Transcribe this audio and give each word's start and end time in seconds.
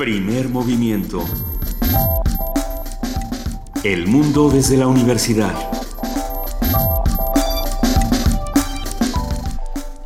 Primer 0.00 0.48
movimiento. 0.48 1.22
El 3.84 4.06
mundo 4.06 4.48
desde 4.48 4.78
la 4.78 4.86
universidad. 4.86 5.52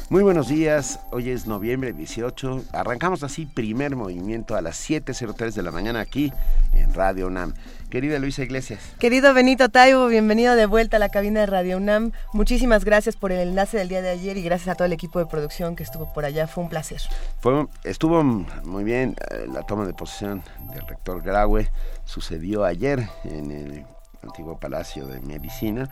Muy 0.09 0.25
buenos 0.25 0.49
días, 0.49 0.99
hoy 1.13 1.31
es 1.31 1.47
noviembre 1.47 1.93
18, 1.93 2.65
arrancamos 2.73 3.23
así 3.23 3.47
primer 3.47 3.95
movimiento 3.95 4.57
a 4.57 4.63
las 4.63 4.91
7.03 4.91 5.53
de 5.53 5.63
la 5.63 5.71
mañana 5.71 6.01
aquí 6.01 6.33
en 6.77 6.95
Radio 6.95 7.27
UNAM. 7.27 7.55
Querida 7.91 8.19
Luisa 8.19 8.43
Iglesias. 8.43 8.81
Querido 8.99 9.33
Benito 9.35 9.69
Taibo, 9.69 10.09
bienvenido 10.09 10.57
de 10.57 10.67
vuelta 10.67 10.97
a 10.97 11.01
la 11.01 11.09
cabina 11.09 11.41
de 11.41 11.47
Radio 11.47 11.77
UNAM. 11.77 12.13
Muchísimas 12.33 12.85
gracias 12.85 13.15
por 13.17 13.31
el 13.31 13.41
enlace 13.41 13.79
del 13.79 13.89
día 13.89 14.03
de 14.03 14.11
ayer 14.11 14.37
y 14.37 14.43
gracias 14.43 14.69
a 14.69 14.75
todo 14.75 14.87
el 14.87 14.93
equipo 14.93 15.19
de 15.19 15.27
producción 15.27 15.77
que 15.77 15.85
estuvo 15.85 16.13
por 16.13 16.25
allá, 16.25 16.47
fue 16.47 16.65
un 16.65 16.71
placer. 16.71 17.01
Fue, 17.41 17.67
estuvo 17.85 18.23
muy 18.25 18.85
bien 18.85 19.15
eh, 19.31 19.47
la 19.53 19.63
toma 19.63 19.87
de 19.87 19.95
posesión 19.95 20.43
del 20.73 20.87
rector 20.87 21.23
Graue, 21.23 21.71
sucedió 22.05 22.65
ayer 22.65 23.09
en 23.25 23.51
el 23.51 23.87
antiguo 24.23 24.59
Palacio 24.59 25.07
de 25.07 25.21
Medicina 25.21 25.89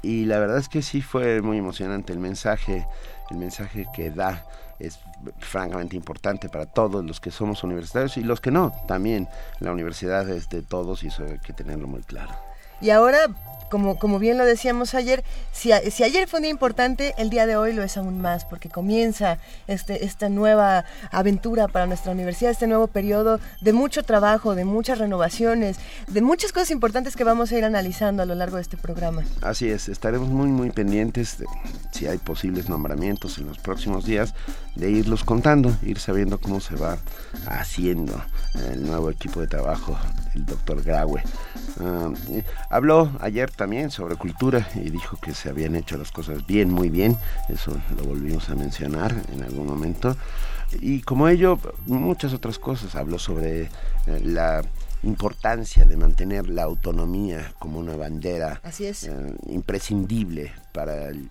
y 0.00 0.24
la 0.24 0.38
verdad 0.38 0.58
es 0.58 0.68
que 0.68 0.82
sí 0.82 1.02
fue 1.02 1.42
muy 1.42 1.58
emocionante 1.58 2.12
el 2.12 2.18
mensaje 2.18 2.86
el 3.32 3.38
mensaje 3.38 3.86
que 3.92 4.10
da 4.10 4.44
es 4.82 4.98
francamente 5.38 5.96
importante 5.96 6.48
para 6.48 6.66
todos 6.66 7.04
los 7.04 7.20
que 7.20 7.30
somos 7.30 7.62
universitarios 7.64 8.16
y 8.16 8.22
los 8.22 8.40
que 8.40 8.50
no, 8.50 8.72
también 8.86 9.28
la 9.60 9.72
universidad 9.72 10.28
es 10.28 10.48
de 10.48 10.62
todos 10.62 11.04
y 11.04 11.08
eso 11.08 11.24
hay 11.24 11.38
que 11.38 11.52
tenerlo 11.52 11.86
muy 11.86 12.02
claro. 12.02 12.34
Y 12.80 12.90
ahora 12.90 13.28
como, 13.72 13.98
como 13.98 14.18
bien 14.18 14.36
lo 14.36 14.44
decíamos 14.44 14.92
ayer, 14.92 15.24
si, 15.50 15.70
si, 15.90 16.04
ayer 16.04 16.28
fue 16.28 16.40
un 16.40 16.42
día 16.42 16.50
importante, 16.50 17.14
el 17.16 17.30
día 17.30 17.46
de 17.46 17.56
hoy 17.56 17.72
lo 17.72 17.82
es 17.82 17.96
aún 17.96 18.20
más, 18.20 18.44
porque 18.44 18.68
comienza 18.68 19.38
este, 19.66 20.04
esta 20.04 20.28
nueva 20.28 20.84
aventura 21.10 21.68
para 21.68 21.86
nuestra 21.86 22.12
universidad, 22.12 22.50
este 22.50 22.66
nuevo 22.66 22.86
periodo 22.86 23.40
de 23.62 23.72
mucho 23.72 24.02
trabajo, 24.02 24.54
de 24.54 24.66
muchas 24.66 24.98
renovaciones, 24.98 25.78
de 26.06 26.20
muchas 26.20 26.52
cosas 26.52 26.70
importantes 26.70 27.16
que 27.16 27.24
vamos 27.24 27.50
a 27.50 27.56
ir 27.56 27.64
analizando 27.64 28.22
a 28.22 28.26
lo 28.26 28.34
largo 28.34 28.56
de 28.56 28.62
este 28.62 28.76
programa. 28.76 29.24
Así 29.40 29.70
es, 29.70 29.88
estaremos 29.88 30.28
muy, 30.28 30.48
muy 30.48 30.68
pendientes 30.68 31.38
de 31.38 31.46
si 31.92 32.06
hay 32.06 32.18
posibles 32.18 32.68
nombramientos 32.68 33.38
en 33.38 33.46
los 33.46 33.56
próximos 33.56 34.04
días, 34.04 34.34
de 34.76 34.90
irlos 34.90 35.24
contando, 35.24 35.74
ir 35.80 35.98
sabiendo 35.98 36.38
cómo 36.38 36.60
se 36.60 36.76
va 36.76 36.98
haciendo 37.46 38.22
el 38.70 38.86
nuevo 38.86 39.08
equipo 39.08 39.40
de 39.40 39.46
trabajo 39.46 39.96
del 40.34 40.46
doctor 40.46 40.82
Graue. 40.82 41.22
Ah, 41.80 42.12
eh, 42.30 42.44
habló 42.70 43.10
ayer 43.20 43.50
también 43.50 43.90
sobre 43.90 44.16
cultura 44.16 44.68
y 44.74 44.90
dijo 44.90 45.16
que 45.18 45.34
se 45.34 45.48
habían 45.48 45.76
hecho 45.76 45.96
las 45.96 46.10
cosas 46.12 46.46
bien, 46.46 46.70
muy 46.70 46.90
bien. 46.90 47.16
Eso 47.48 47.76
lo 47.96 48.04
volvimos 48.04 48.48
a 48.50 48.54
mencionar 48.54 49.14
en 49.32 49.42
algún 49.42 49.66
momento. 49.66 50.16
Y 50.80 51.02
como 51.02 51.28
ello, 51.28 51.58
muchas 51.86 52.32
otras 52.32 52.58
cosas. 52.58 52.94
Habló 52.94 53.18
sobre 53.18 53.62
eh, 53.62 53.68
la 54.24 54.62
importancia 55.02 55.84
de 55.84 55.96
mantener 55.96 56.48
la 56.48 56.62
autonomía 56.62 57.52
como 57.58 57.78
una 57.78 57.96
bandera 57.96 58.60
eh, 58.78 59.36
imprescindible 59.48 60.52
para 60.72 61.08
el 61.08 61.30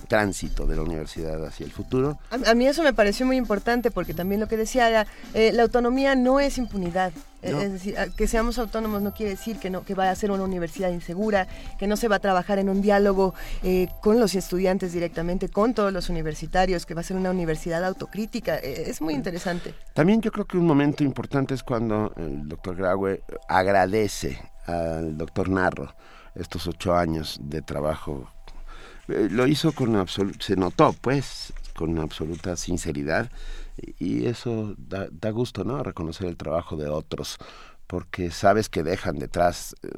tránsito 0.00 0.66
de 0.66 0.76
la 0.76 0.82
universidad 0.82 1.44
hacia 1.44 1.64
el 1.64 1.72
futuro. 1.72 2.18
A, 2.30 2.54
mí 2.54 2.66
eso 2.66 2.82
me 2.82 2.92
pareció 2.92 3.26
muy 3.26 3.36
importante 3.36 3.90
porque 3.90 4.14
también 4.14 4.40
lo 4.40 4.48
que 4.48 4.56
decía 4.56 4.88
era, 4.88 5.06
eh, 5.34 5.52
la 5.52 5.62
autonomía 5.62 6.14
no 6.14 6.40
es 6.40 6.58
impunidad. 6.58 7.12
Eh, 7.42 7.54
es 7.62 7.72
decir, 7.72 7.96
que 8.16 8.26
seamos 8.26 8.58
autónomos 8.58 9.00
no 9.00 9.14
quiere 9.14 9.30
decir 9.30 9.58
que 9.58 9.70
no 9.70 9.82
que 9.82 9.94
va 9.94 10.10
a 10.10 10.14
ser 10.14 10.30
una 10.30 10.44
universidad 10.44 10.90
insegura, 10.90 11.48
que 11.78 11.86
no 11.86 11.96
se 11.96 12.06
va 12.06 12.16
a 12.16 12.18
trabajar 12.18 12.58
en 12.58 12.68
un 12.68 12.82
diálogo 12.82 13.34
eh, 13.62 13.88
con 14.02 14.20
los 14.20 14.34
estudiantes 14.34 14.92
directamente, 14.92 15.48
con 15.48 15.72
todos 15.72 15.90
los 15.92 16.10
universitarios, 16.10 16.84
que 16.84 16.92
va 16.92 17.00
a 17.00 17.04
ser 17.04 17.16
una 17.16 17.30
universidad 17.30 17.82
autocrítica. 17.84 18.56
es 18.56 19.00
muy 19.00 19.14
interesante. 19.14 19.74
También 19.94 20.20
yo 20.20 20.30
creo 20.30 20.44
que 20.44 20.58
un 20.58 20.66
momento 20.66 21.02
importante 21.02 21.54
es 21.54 21.62
cuando 21.62 22.12
el 22.16 22.46
doctor 22.46 22.76
Graue 22.76 23.22
agradece 23.48 24.38
al 24.66 25.16
doctor 25.16 25.48
Narro 25.48 25.94
estos 26.34 26.66
ocho 26.66 26.94
años 26.94 27.38
de 27.42 27.62
trabajo 27.62 28.30
lo 29.30 29.46
hizo 29.46 29.72
con 29.72 29.96
absoluta, 29.96 30.38
se 30.40 30.56
notó 30.56 30.94
pues, 31.00 31.52
con 31.74 31.98
absoluta 31.98 32.56
sinceridad 32.56 33.30
y 33.98 34.26
eso 34.26 34.74
da, 34.76 35.08
da, 35.10 35.30
gusto, 35.30 35.64
¿no? 35.64 35.82
Reconocer 35.82 36.26
el 36.26 36.36
trabajo 36.36 36.76
de 36.76 36.88
otros, 36.88 37.38
porque 37.86 38.30
sabes 38.30 38.68
que 38.68 38.82
dejan 38.82 39.18
detrás 39.18 39.74
eh, 39.82 39.88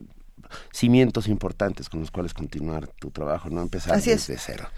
cimientos 0.72 1.28
importantes 1.28 1.89
con 1.89 2.01
los 2.01 2.11
cuales 2.11 2.34
continuar 2.34 2.87
tu 2.87 3.11
trabajo, 3.11 3.51
no 3.51 3.62
empezar 3.62 4.01
desde 4.01 4.39
cero. 4.39 4.69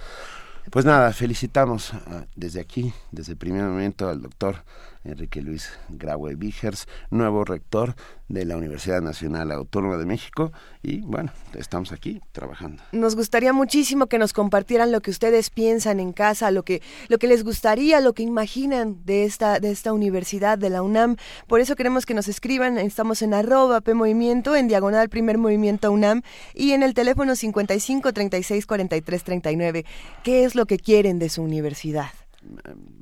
Pues 0.70 0.84
nada, 0.84 1.12
felicitamos 1.12 1.92
ah, 1.92 2.24
desde 2.34 2.60
aquí, 2.60 2.92
desde 3.10 3.32
el 3.32 3.38
primer 3.38 3.64
momento, 3.64 4.08
al 4.08 4.22
doctor 4.22 4.64
Enrique 5.04 5.42
Luis 5.42 5.70
Graue 5.90 6.34
Vigers, 6.34 6.86
nuevo 7.10 7.44
rector 7.44 7.94
de 8.28 8.46
la 8.46 8.56
Universidad 8.56 9.02
Nacional 9.02 9.52
Autónoma 9.52 9.98
de 9.98 10.06
México 10.06 10.50
y 10.82 11.00
bueno, 11.02 11.30
estamos 11.54 11.92
aquí 11.92 12.20
trabajando. 12.32 12.82
Nos 12.92 13.14
gustaría 13.14 13.52
muchísimo 13.52 14.06
que 14.06 14.18
nos 14.18 14.32
compartieran 14.32 14.92
lo 14.92 15.00
que 15.00 15.10
ustedes 15.10 15.50
piensan 15.50 16.00
en 16.00 16.12
casa, 16.12 16.50
lo 16.50 16.62
que 16.62 16.82
lo 17.08 17.18
que 17.18 17.26
les 17.26 17.44
gustaría, 17.44 18.00
lo 18.00 18.14
que 18.14 18.22
imaginan 18.22 19.04
de 19.04 19.24
esta 19.24 19.60
de 19.60 19.70
esta 19.70 19.92
universidad 19.92 20.56
de 20.56 20.70
la 20.70 20.82
UNAM. 20.82 21.16
Por 21.46 21.60
eso 21.60 21.76
queremos 21.76 22.06
que 22.06 22.14
nos 22.14 22.28
escriban, 22.28 22.78
estamos 22.78 23.20
en 23.20 23.34
arroba 23.34 23.82
P 23.82 23.92
Movimiento, 23.94 24.56
en 24.56 24.68
diagonal 24.68 25.10
Primer 25.10 25.36
Movimiento 25.36 25.92
UNAM 25.92 26.22
y 26.54 26.72
en 26.72 26.82
el 26.82 26.94
teléfono 26.94 27.36
55 27.36 28.12
36 28.12 28.66
43 28.66 29.24
39. 29.24 29.84
¿Qué 30.22 30.44
es 30.44 30.54
lo 30.54 30.64
que 30.64 30.78
quieren 30.78 31.18
de 31.18 31.28
su 31.28 31.42
universidad? 31.42 32.10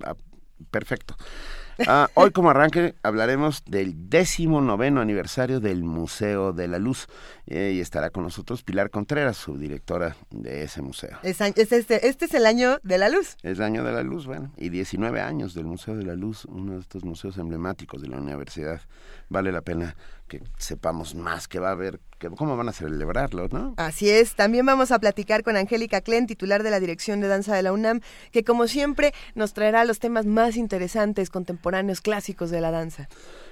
Ah, 0.05 0.17
perfecto. 0.71 1.17
Ah, 1.87 2.09
hoy 2.15 2.31
como 2.31 2.51
arranque 2.51 2.95
hablaremos 3.03 3.65
del 3.67 4.09
décimo 4.09 4.61
noveno 4.61 5.01
aniversario 5.01 5.61
del 5.61 5.85
Museo 5.85 6.53
de 6.53 6.69
la 6.69 6.79
Luz 6.79 7.07
eh, 7.47 7.73
y 7.75 7.81
estará 7.81 8.11
con 8.11 8.25
nosotros 8.25 8.63
Pilar 8.63 8.91
Contreras, 8.91 9.37
subdirectora 9.37 10.17
de 10.31 10.65
ese 10.65 10.83
museo. 10.83 11.19
este, 11.23 12.07
este, 12.07 12.25
es 12.25 12.35
el 12.35 12.47
año 12.47 12.79
de 12.83 12.99
la 12.99 13.09
luz. 13.09 13.37
Es 13.43 13.59
el 13.59 13.63
año 13.63 13.85
de 13.85 13.93
la 13.93 14.03
luz, 14.03 14.27
bueno, 14.27 14.53
y 14.57 14.69
19 14.69 15.21
años 15.21 15.55
del 15.55 15.65
Museo 15.65 15.97
de 15.97 16.05
la 16.05 16.15
Luz, 16.15 16.45
uno 16.45 16.75
de 16.75 16.81
estos 16.81 17.05
museos 17.05 17.39
emblemáticos 17.39 18.03
de 18.03 18.09
la 18.09 18.19
universidad. 18.19 18.81
Vale 19.29 19.51
la 19.51 19.63
pena 19.63 19.97
que 20.33 20.41
sepamos 20.57 21.15
más 21.15 21.47
que 21.47 21.59
va 21.59 21.69
a 21.69 21.73
haber, 21.73 22.01
que, 22.19 22.31
cómo 22.31 22.57
van 22.57 22.71
a 22.71 22.73
celebrarlo, 22.73 23.49
¿no? 23.49 23.75
Así 23.77 24.09
es, 24.09 24.35
también 24.35 24.65
vamos 24.65 24.91
a 24.91 24.99
platicar 24.99 25.43
con 25.43 25.59
Angélica 25.59 26.01
Klen, 26.01 26.27
titular 26.27 26.63
de 26.63 26.71
la 26.71 26.81
Dirección 26.81 27.21
de 27.21 27.29
Danza 27.29 27.55
de 27.55 27.63
la 27.63 27.71
UNAM, 27.71 28.01
que 28.31 28.43
como 28.43 28.67
siempre 28.67 29.13
nos 29.35 29.53
traerá 29.53 29.85
los 29.85 29.99
temas 29.99 30.25
más 30.25 30.57
interesantes, 30.57 31.29
contemporáneos, 31.29 32.01
clásicos 32.01 32.51
de 32.51 32.63
la 32.63 32.71
danza. 32.71 33.11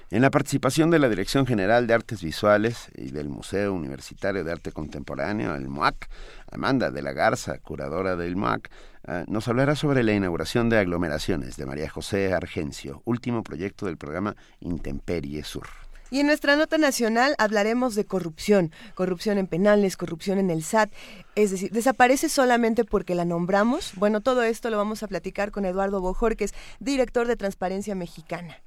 En 0.09 0.23
la 0.23 0.31
participación 0.31 0.89
de 0.89 0.97
la 0.97 1.07
Dirección 1.07 1.45
General 1.45 1.85
de 1.85 1.93
Artes 1.93 2.23
Visuales 2.23 2.89
y 2.95 3.11
del 3.11 3.29
Museo 3.29 3.75
Universitario 3.75 4.43
de 4.43 4.51
Arte 4.51 4.71
Contemporáneo, 4.71 5.53
el 5.53 5.67
MUAC, 5.67 6.09
Amanda 6.51 6.89
de 6.89 7.03
la 7.03 7.13
Garza, 7.13 7.59
curadora 7.59 8.15
del 8.15 8.35
MUAC, 8.35 8.71
eh, 9.07 9.23
nos 9.27 9.47
hablará 9.47 9.75
sobre 9.75 10.03
la 10.03 10.13
inauguración 10.13 10.69
de 10.69 10.79
aglomeraciones 10.79 11.57
de 11.57 11.67
María 11.67 11.89
José 11.89 12.33
Argencio, 12.33 13.03
último 13.05 13.43
proyecto 13.43 13.85
del 13.85 13.97
programa 13.97 14.35
Intemperie 14.59 15.43
Sur. 15.43 15.80
Y 16.11 16.19
en 16.19 16.27
nuestra 16.27 16.57
nota 16.57 16.77
nacional 16.77 17.35
hablaremos 17.37 17.95
de 17.95 18.05
corrupción, 18.05 18.73
corrupción 18.95 19.37
en 19.37 19.47
penales, 19.47 19.95
corrupción 19.95 20.39
en 20.39 20.49
el 20.49 20.61
SAT, 20.61 20.91
es 21.35 21.51
decir, 21.51 21.71
desaparece 21.71 22.27
solamente 22.27 22.83
porque 22.83 23.15
la 23.15 23.23
nombramos. 23.23 23.93
Bueno, 23.95 24.19
todo 24.19 24.43
esto 24.43 24.69
lo 24.69 24.75
vamos 24.75 25.03
a 25.03 25.07
platicar 25.07 25.51
con 25.51 25.63
Eduardo 25.63 26.01
Bojorques, 26.01 26.53
director 26.81 27.27
de 27.27 27.37
Transparencia 27.37 27.95
Mexicana. 27.95 28.57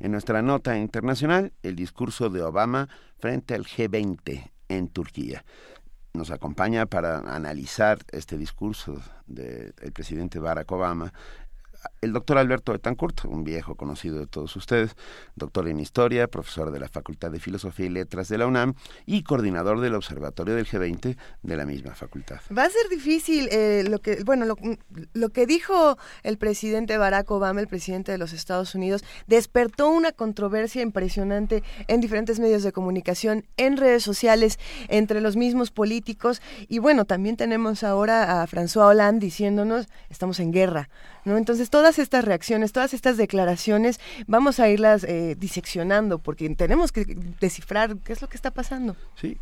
En 0.00 0.12
nuestra 0.12 0.42
nota 0.42 0.76
internacional, 0.76 1.54
el 1.62 1.76
discurso 1.76 2.28
de 2.28 2.42
Obama 2.42 2.90
frente 3.18 3.54
al 3.54 3.64
G20 3.64 4.50
en 4.68 4.88
Turquía. 4.88 5.46
Nos 6.12 6.30
acompaña 6.30 6.84
para 6.84 7.20
analizar 7.20 8.00
este 8.10 8.36
discurso 8.36 9.00
del 9.26 9.72
presidente 9.94 10.38
Barack 10.38 10.70
Obama 10.70 11.10
el 12.00 12.12
doctor 12.12 12.38
Alberto 12.38 12.72
Betancourt, 12.72 13.24
un 13.24 13.44
viejo 13.44 13.76
conocido 13.76 14.18
de 14.18 14.26
todos 14.26 14.54
ustedes, 14.56 14.96
doctor 15.36 15.68
en 15.68 15.80
Historia, 15.80 16.26
profesor 16.28 16.70
de 16.70 16.80
la 16.80 16.88
Facultad 16.88 17.30
de 17.30 17.40
Filosofía 17.40 17.86
y 17.86 17.90
Letras 17.90 18.28
de 18.28 18.38
la 18.38 18.46
UNAM 18.46 18.74
y 19.06 19.22
coordinador 19.22 19.80
del 19.80 19.94
Observatorio 19.94 20.54
del 20.54 20.66
G20 20.66 21.16
de 21.42 21.56
la 21.56 21.64
misma 21.64 21.94
facultad. 21.94 22.40
Va 22.56 22.64
a 22.64 22.70
ser 22.70 22.88
difícil 22.90 23.48
eh, 23.52 23.84
lo 23.88 24.00
que, 24.00 24.22
bueno, 24.24 24.46
lo, 24.46 25.28
que 25.30 25.46
dijo 25.46 25.96
el 26.22 26.38
presidente 26.38 26.98
Barack 26.98 27.30
Obama, 27.30 27.60
el 27.60 27.68
presidente 27.68 28.12
de 28.12 28.18
los 28.18 28.32
Estados 28.32 28.74
Unidos, 28.74 29.04
despertó 29.26 29.88
una 29.90 30.12
controversia 30.12 30.82
impresionante 30.82 31.62
en 31.88 32.00
diferentes 32.00 32.40
medios 32.40 32.62
de 32.62 32.72
comunicación, 32.72 33.44
en 33.56 33.76
redes 33.76 34.02
sociales, 34.02 34.58
entre 34.88 35.20
los 35.20 35.36
mismos 35.36 35.70
políticos 35.70 36.42
y 36.68 36.78
bueno, 36.78 37.04
también 37.04 37.36
tenemos 37.36 37.84
ahora 37.84 38.42
a 38.42 38.46
François 38.46 38.88
Hollande 38.88 39.26
diciéndonos, 39.26 39.88
estamos 40.10 40.40
en 40.40 40.52
guerra. 40.52 40.88
¿No? 41.24 41.36
Entonces, 41.36 41.70
todas 41.70 41.98
estas 41.98 42.24
reacciones, 42.24 42.72
todas 42.72 42.94
estas 42.94 43.16
declaraciones, 43.16 44.00
vamos 44.26 44.60
a 44.60 44.68
irlas 44.68 45.04
eh, 45.04 45.36
diseccionando 45.38 46.18
porque 46.18 46.48
tenemos 46.50 46.92
que 46.92 47.04
descifrar 47.40 47.96
qué 47.98 48.12
es 48.12 48.22
lo 48.22 48.28
que 48.28 48.36
está 48.36 48.50
pasando. 48.50 48.96
Sí. 49.16 49.38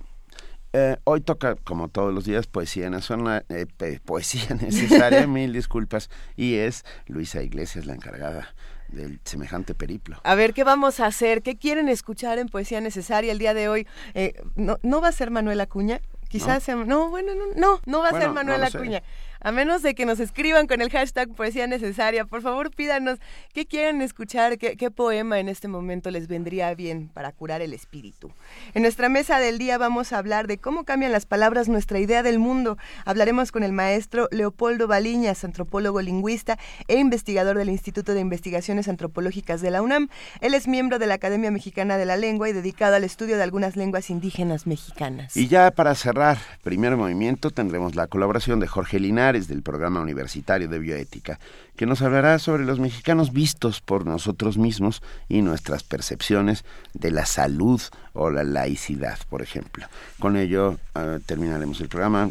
Eh, 0.72 0.96
hoy 1.02 1.20
toca, 1.20 1.56
como 1.56 1.88
todos 1.88 2.14
los 2.14 2.24
días, 2.24 2.46
poesía 2.46 2.90
nacional, 2.90 3.44
eh, 3.48 3.66
poesía 4.04 4.54
necesaria, 4.60 5.26
mil 5.26 5.52
disculpas, 5.52 6.10
y 6.36 6.54
es 6.54 6.84
Luisa 7.06 7.42
Iglesias 7.42 7.86
la 7.86 7.94
encargada 7.94 8.54
del 8.88 9.20
semejante 9.24 9.74
periplo. 9.74 10.20
A 10.22 10.34
ver, 10.34 10.52
¿qué 10.52 10.64
vamos 10.64 11.00
a 11.00 11.06
hacer? 11.06 11.42
¿Qué 11.42 11.56
quieren 11.56 11.88
escuchar 11.88 12.38
en 12.38 12.48
Poesía 12.48 12.80
Necesaria 12.80 13.32
el 13.32 13.38
día 13.38 13.54
de 13.54 13.68
hoy? 13.68 13.86
Eh, 14.14 14.34
¿no, 14.56 14.78
¿No 14.82 15.00
va 15.00 15.08
a 15.08 15.12
ser 15.12 15.30
Manuel 15.30 15.60
Acuña? 15.60 16.00
Quizás 16.28 16.62
sea... 16.62 16.76
No, 16.76 17.08
bueno, 17.08 17.32
no, 17.34 17.46
no, 17.56 17.80
no 17.86 18.00
va 18.00 18.10
a 18.10 18.20
ser 18.20 18.30
Manuel 18.30 18.62
Acuña 18.62 19.02
a 19.40 19.52
menos 19.52 19.82
de 19.82 19.94
que 19.94 20.06
nos 20.06 20.20
escriban 20.20 20.66
con 20.66 20.80
el 20.80 20.90
hashtag 20.90 21.28
poesía 21.34 21.66
necesaria, 21.66 22.24
por 22.26 22.42
favor 22.42 22.70
pídanos 22.70 23.18
qué 23.54 23.66
quieren 23.66 24.02
escuchar, 24.02 24.58
qué, 24.58 24.90
poema 24.90 25.38
en 25.38 25.48
este 25.48 25.68
momento 25.68 26.10
les 26.10 26.26
vendría 26.26 26.74
bien 26.74 27.08
para 27.14 27.32
curar 27.32 27.62
el 27.62 27.72
espíritu. 27.72 28.32
En 28.74 28.82
nuestra 28.82 29.08
mesa 29.08 29.38
del 29.38 29.58
día 29.58 29.78
vamos 29.78 30.12
a 30.12 30.18
hablar 30.18 30.46
de 30.46 30.58
cómo 30.58 30.84
cambian 30.84 31.12
las 31.12 31.26
palabras 31.26 31.68
nuestra 31.68 32.00
idea 32.00 32.22
del 32.22 32.38
mundo. 32.38 32.76
Hablaremos 33.04 33.52
con 33.52 33.62
el 33.62 33.72
maestro 33.72 34.28
Leopoldo 34.30 34.88
Baliñas, 34.88 35.44
antropólogo 35.44 36.02
lingüista 36.02 36.58
e 36.88 36.98
investigador 36.98 37.56
del 37.56 37.70
Instituto 37.70 38.14
de 38.14 38.20
Investigaciones 38.20 38.88
Antropológicas 38.88 39.62
de 39.62 39.70
la 39.70 39.80
UNAM. 39.80 40.08
Él 40.40 40.54
es 40.54 40.68
miembro 40.68 40.98
de 40.98 41.06
la 41.06 41.14
Academia 41.14 41.50
Mexicana 41.50 41.96
de 41.96 42.04
la 42.04 42.16
Lengua 42.16 42.48
y 42.48 42.52
dedicado 42.52 42.96
al 42.96 43.04
estudio 43.04 43.36
de 43.36 43.44
algunas 43.44 43.76
lenguas 43.76 44.10
indígenas 44.10 44.66
mexicanas. 44.66 45.36
Y 45.36 45.48
ya 45.48 45.70
para 45.70 45.94
cerrar, 45.94 46.38
primer 46.62 46.96
movimiento, 46.96 47.50
tendremos 47.50 47.94
la 47.94 48.08
colaboración 48.08 48.60
de 48.60 48.66
Jorge 48.66 48.98
Linares 48.98 49.29
del 49.30 49.62
Programa 49.62 50.00
Universitario 50.00 50.68
de 50.68 50.78
Bioética, 50.78 51.38
que 51.76 51.86
nos 51.86 52.02
hablará 52.02 52.38
sobre 52.38 52.64
los 52.64 52.80
mexicanos 52.80 53.32
vistos 53.32 53.80
por 53.80 54.06
nosotros 54.06 54.58
mismos 54.58 55.02
y 55.28 55.42
nuestras 55.42 55.84
percepciones 55.84 56.64
de 56.94 57.12
la 57.12 57.26
salud 57.26 57.80
o 58.12 58.30
la 58.30 58.42
laicidad, 58.42 59.18
por 59.28 59.42
ejemplo. 59.42 59.86
Con 60.18 60.36
ello 60.36 60.78
ah, 60.94 61.18
terminaremos 61.24 61.80
el 61.80 61.88
programa 61.88 62.30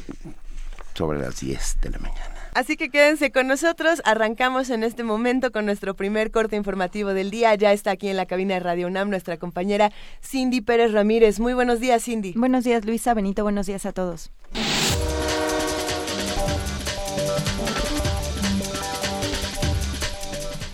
sobre 0.94 1.20
las 1.20 1.40
10 1.40 1.78
de 1.82 1.90
la 1.92 2.00
mañana. 2.00 2.36
Así 2.54 2.76
que 2.76 2.90
quédense 2.90 3.32
con 3.32 3.48
nosotros. 3.48 4.02
Arrancamos 4.06 4.70
en 4.70 4.84
este 4.84 5.04
momento 5.04 5.52
con 5.52 5.66
nuestro 5.66 5.94
primer 5.94 6.32
corte 6.32 6.56
informativo 6.56 7.14
del 7.14 7.32
día. 7.32 7.56
Ya 7.56 7.72
está 7.72 7.92
aquí 7.92 8.10
en 8.10 8.18
la 8.18 8.26
cabina 8.26 8.56
de 8.56 8.60
Radio 8.60 8.88
UNAM 8.88 9.10
nuestra 9.10 9.38
compañera 9.38 9.92
Cindy 10.22 10.62
Pérez 10.62 10.92
Ramírez. 10.92 11.40
Muy 11.40 11.54
buenos 11.54 11.80
días, 11.80 12.04
Cindy. 12.04 12.34
Buenos 12.36 12.64
días, 12.64 12.84
Luisa. 12.86 13.14
Benito, 13.14 13.44
buenos 13.44 13.68
días 13.68 13.86
a 13.86 13.94
todos. 13.94 14.32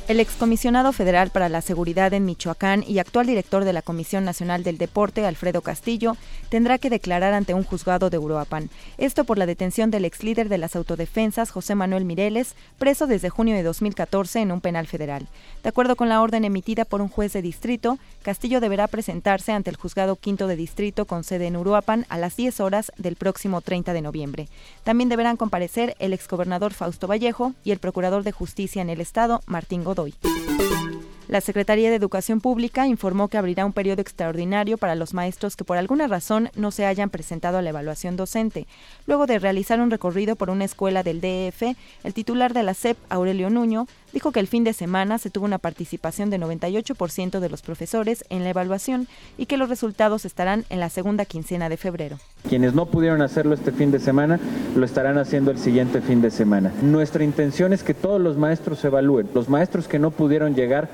El 0.08 0.20
excomisionado 0.20 0.94
federal 0.94 1.32
para 1.32 1.50
la 1.50 1.62
seguridad 1.62 2.14
en 2.14 2.26
Michoacán 2.26 2.84
y 2.88 3.00
actual 3.00 3.26
director 3.26 3.66
de 3.66 3.74
la 3.74 3.82
Comisión 3.82 4.24
Nacional 4.24 4.64
del 4.64 4.78
Deporte, 4.78 5.26
Alfredo 5.26 5.62
Castillo, 5.62 6.16
tendrá 6.50 6.78
que 6.78 6.92
declarar 6.92 7.34
ante 7.34 7.56
un 7.56 7.64
juzgado 7.64 8.12
de 8.12 8.20
Uruapan. 8.20 8.70
Esto 9.00 9.24
por 9.24 9.40
la 9.40 9.48
detención 9.48 9.90
del 9.90 10.06
ex 10.06 10.24
líder 10.24 10.48
de 10.48 10.60
las 10.60 10.76
autodefensas, 10.76 11.50
José 11.50 11.74
Manuel 11.74 12.06
Mireles, 12.06 12.54
preso 12.78 13.08
desde 13.08 13.32
junio 13.32 13.56
de 13.56 13.64
2014 13.64 14.42
en 14.42 14.52
un 14.52 14.62
penal 14.62 14.86
federal. 14.86 15.28
De 15.64 15.70
acuerdo 15.70 15.96
con 15.96 16.08
la 16.08 16.22
orden 16.22 16.46
emitida 16.46 16.86
por 16.86 17.02
un 17.02 17.10
juez 17.10 17.34
de 17.34 17.42
distrito, 17.42 17.98
Castillo 18.22 18.62
deberá 18.62 18.88
presentarse 18.88 19.54
ante 19.54 19.72
el 19.72 19.76
juzgado 19.76 20.18
quinto 20.18 20.46
de 20.46 20.56
distrito 20.56 21.06
con 21.06 21.24
sede 21.24 21.48
en 21.48 21.56
Uruapan 21.56 22.06
a 22.10 22.20
las 22.20 22.36
10 22.36 22.60
horas 22.60 22.92
del 22.98 23.16
próximo 23.16 23.62
30 23.62 23.92
de 23.94 24.02
noviembre. 24.04 24.50
También 24.84 25.10
deberán 25.10 25.36
comparecer 25.36 25.96
el 25.98 26.14
exgobernador 26.14 26.76
Fausto 26.76 27.08
Vallejo 27.08 27.54
y 27.64 27.72
el 27.72 27.80
procurador 27.80 28.22
de 28.22 28.32
justicia 28.32 28.84
en 28.84 28.92
el 28.92 29.02
estado, 29.02 29.42
Martín 29.48 29.84
do 29.96 30.04
doy. 30.04 31.15
La 31.36 31.42
Secretaría 31.42 31.90
de 31.90 31.98
Educación 31.98 32.40
Pública 32.40 32.88
informó 32.88 33.28
que 33.28 33.38
abrirá 33.38 33.66
un 33.66 33.74
periodo 33.74 34.02
extraordinario 34.02 34.78
para 34.78 34.96
los 34.96 35.14
maestros 35.14 35.58
que 35.58 35.66
por 35.66 35.76
alguna 35.76 36.08
razón 36.08 36.50
no 36.56 36.72
se 36.72 36.86
hayan 36.86 37.10
presentado 37.10 37.58
a 37.58 37.62
la 37.62 37.72
evaluación 37.72 38.16
docente. 38.16 38.68
Luego 39.06 39.26
de 39.26 39.38
realizar 39.38 39.82
un 39.82 39.92
recorrido 39.92 40.38
por 40.38 40.50
una 40.50 40.64
escuela 40.64 41.04
del 41.04 41.20
DF, 41.20 41.76
el 42.06 42.14
titular 42.14 42.54
de 42.54 42.64
la 42.64 42.74
SEP, 42.74 42.98
Aurelio 43.10 43.50
Nuño, 43.50 43.86
dijo 44.14 44.32
que 44.32 44.40
el 44.40 44.48
fin 44.48 44.64
de 44.64 44.72
semana 44.72 45.18
se 45.18 45.30
tuvo 45.30 45.44
una 45.44 45.58
participación 45.58 46.30
de 46.30 46.40
98% 46.40 47.42
de 47.42 47.50
los 47.50 47.62
profesores 47.62 48.24
en 48.30 48.46
la 48.46 48.52
evaluación 48.52 49.10
y 49.38 49.46
que 49.46 49.58
los 49.58 49.68
resultados 49.68 50.24
estarán 50.24 50.64
en 50.70 50.80
la 50.80 50.90
segunda 50.90 51.26
quincena 51.26 51.68
de 51.68 51.76
febrero. 51.76 52.18
Quienes 52.48 52.74
no 52.74 52.86
pudieron 52.86 53.22
hacerlo 53.22 53.56
este 53.56 53.74
fin 53.74 53.92
de 53.92 54.00
semana, 54.00 54.40
lo 54.74 54.86
estarán 54.86 55.18
haciendo 55.18 55.52
el 55.52 55.58
siguiente 55.58 56.00
fin 56.00 56.22
de 56.22 56.32
semana. 56.32 56.72
Nuestra 56.82 57.26
intención 57.26 57.74
es 57.74 57.84
que 57.84 57.94
todos 57.94 58.22
los 58.22 58.38
maestros 58.38 58.80
se 58.80 58.88
evalúen. 58.88 59.28
Los 59.34 59.50
maestros 59.50 59.90
que 59.90 60.00
no 60.00 60.12
pudieron 60.12 60.56
llegar 60.56 60.88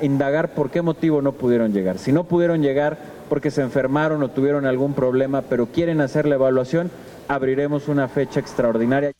indagar 0.00 0.54
por 0.54 0.70
qué 0.70 0.82
motivo 0.82 1.22
no 1.22 1.32
pudieron 1.32 1.72
llegar. 1.72 1.98
Si 1.98 2.12
no 2.12 2.24
pudieron 2.24 2.62
llegar 2.62 2.98
porque 3.28 3.50
se 3.50 3.62
enfermaron 3.62 4.22
o 4.22 4.28
tuvieron 4.28 4.66
algún 4.66 4.94
problema, 4.94 5.42
pero 5.42 5.66
quieren 5.66 6.00
hacer 6.00 6.26
la 6.26 6.34
evaluación, 6.34 6.90
abriremos 7.28 7.88
una 7.88 8.08
fecha 8.08 8.40
extraordinaria. 8.40 9.12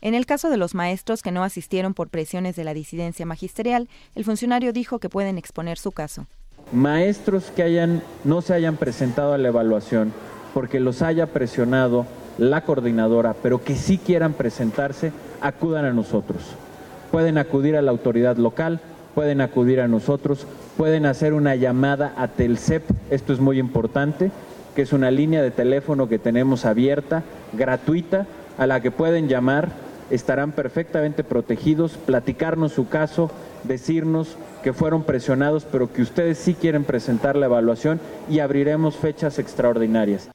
En 0.00 0.14
el 0.14 0.26
caso 0.26 0.50
de 0.50 0.56
los 0.56 0.74
maestros 0.74 1.22
que 1.22 1.30
no 1.30 1.44
asistieron 1.44 1.94
por 1.94 2.08
presiones 2.08 2.56
de 2.56 2.64
la 2.64 2.74
disidencia 2.74 3.24
magisterial, 3.24 3.88
el 4.14 4.24
funcionario 4.24 4.72
dijo 4.72 4.98
que 4.98 5.08
pueden 5.08 5.38
exponer 5.38 5.78
su 5.78 5.92
caso. 5.92 6.26
Maestros 6.72 7.52
que 7.54 7.62
hayan, 7.62 8.02
no 8.24 8.42
se 8.42 8.54
hayan 8.54 8.76
presentado 8.76 9.32
a 9.32 9.38
la 9.38 9.48
evaluación 9.48 10.12
porque 10.54 10.80
los 10.80 11.02
haya 11.02 11.26
presionado 11.26 12.06
la 12.38 12.62
coordinadora, 12.64 13.34
pero 13.42 13.62
que 13.62 13.76
sí 13.76 13.98
quieran 13.98 14.32
presentarse, 14.32 15.12
acudan 15.40 15.84
a 15.84 15.92
nosotros. 15.92 16.42
Pueden 17.10 17.38
acudir 17.38 17.76
a 17.76 17.82
la 17.82 17.90
autoridad 17.90 18.36
local, 18.36 18.80
pueden 19.14 19.40
acudir 19.40 19.80
a 19.80 19.88
nosotros, 19.88 20.46
pueden 20.76 21.06
hacer 21.06 21.32
una 21.32 21.54
llamada 21.54 22.14
a 22.16 22.28
Telcep, 22.28 22.82
esto 23.10 23.32
es 23.32 23.40
muy 23.40 23.58
importante, 23.58 24.30
que 24.74 24.82
es 24.82 24.92
una 24.92 25.10
línea 25.10 25.42
de 25.42 25.50
teléfono 25.50 26.08
que 26.08 26.18
tenemos 26.18 26.64
abierta, 26.64 27.22
gratuita, 27.52 28.26
a 28.58 28.66
la 28.66 28.80
que 28.80 28.90
pueden 28.90 29.28
llamar, 29.28 29.70
estarán 30.10 30.52
perfectamente 30.52 31.24
protegidos, 31.24 31.92
platicarnos 31.92 32.72
su 32.72 32.88
caso, 32.88 33.30
decirnos 33.64 34.36
que 34.62 34.72
fueron 34.72 35.04
presionados, 35.04 35.66
pero 35.70 35.92
que 35.92 36.02
ustedes 36.02 36.38
sí 36.38 36.54
quieren 36.54 36.84
presentar 36.84 37.36
la 37.36 37.46
evaluación 37.46 38.00
y 38.28 38.40
abriremos 38.40 38.96
fechas 38.96 39.38
extraordinarias. 39.38 40.30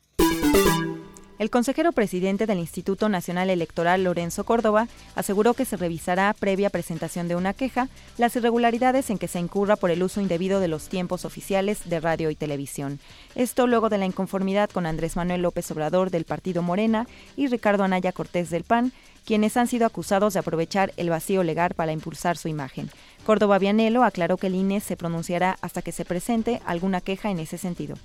El 1.39 1.51
consejero 1.51 1.91
presidente 1.91 2.47
del 2.47 2.57
Instituto 2.57 3.09
Nacional 3.09 3.51
Electoral, 3.51 4.03
Lorenzo 4.03 4.43
Córdoba, 4.43 4.87
aseguró 5.15 5.53
que 5.53 5.65
se 5.65 5.77
revisará, 5.77 6.33
previa 6.33 6.71
presentación 6.71 7.27
de 7.27 7.35
una 7.35 7.53
queja, 7.53 7.89
las 8.17 8.35
irregularidades 8.35 9.11
en 9.11 9.19
que 9.19 9.27
se 9.27 9.39
incurra 9.39 9.75
por 9.75 9.91
el 9.91 10.01
uso 10.01 10.19
indebido 10.19 10.59
de 10.59 10.67
los 10.67 10.89
tiempos 10.89 11.25
oficiales 11.25 11.87
de 11.87 11.99
radio 11.99 12.31
y 12.31 12.35
televisión. 12.35 12.99
Esto 13.35 13.67
luego 13.67 13.89
de 13.89 13.99
la 13.99 14.07
inconformidad 14.07 14.71
con 14.71 14.87
Andrés 14.87 15.15
Manuel 15.15 15.43
López 15.43 15.69
Obrador 15.69 16.09
del 16.09 16.25
Partido 16.25 16.63
Morena 16.63 17.07
y 17.35 17.47
Ricardo 17.47 17.83
Anaya 17.83 18.13
Cortés 18.13 18.49
del 18.49 18.63
PAN, 18.63 18.91
quienes 19.23 19.57
han 19.57 19.67
sido 19.67 19.85
acusados 19.85 20.33
de 20.33 20.39
aprovechar 20.39 20.93
el 20.97 21.09
vacío 21.09 21.43
legal 21.43 21.73
para 21.75 21.91
impulsar 21.91 22.37
su 22.37 22.47
imagen. 22.47 22.89
Córdoba 23.25 23.59
Vianelo 23.59 24.03
aclaró 24.03 24.37
que 24.37 24.47
el 24.47 24.55
INE 24.55 24.79
se 24.79 24.97
pronunciará 24.97 25.57
hasta 25.61 25.81
que 25.83 25.91
se 25.91 26.05
presente 26.05 26.61
alguna 26.65 27.01
queja 27.01 27.29
en 27.29 27.39
ese 27.39 27.57
sentido. 27.57 27.95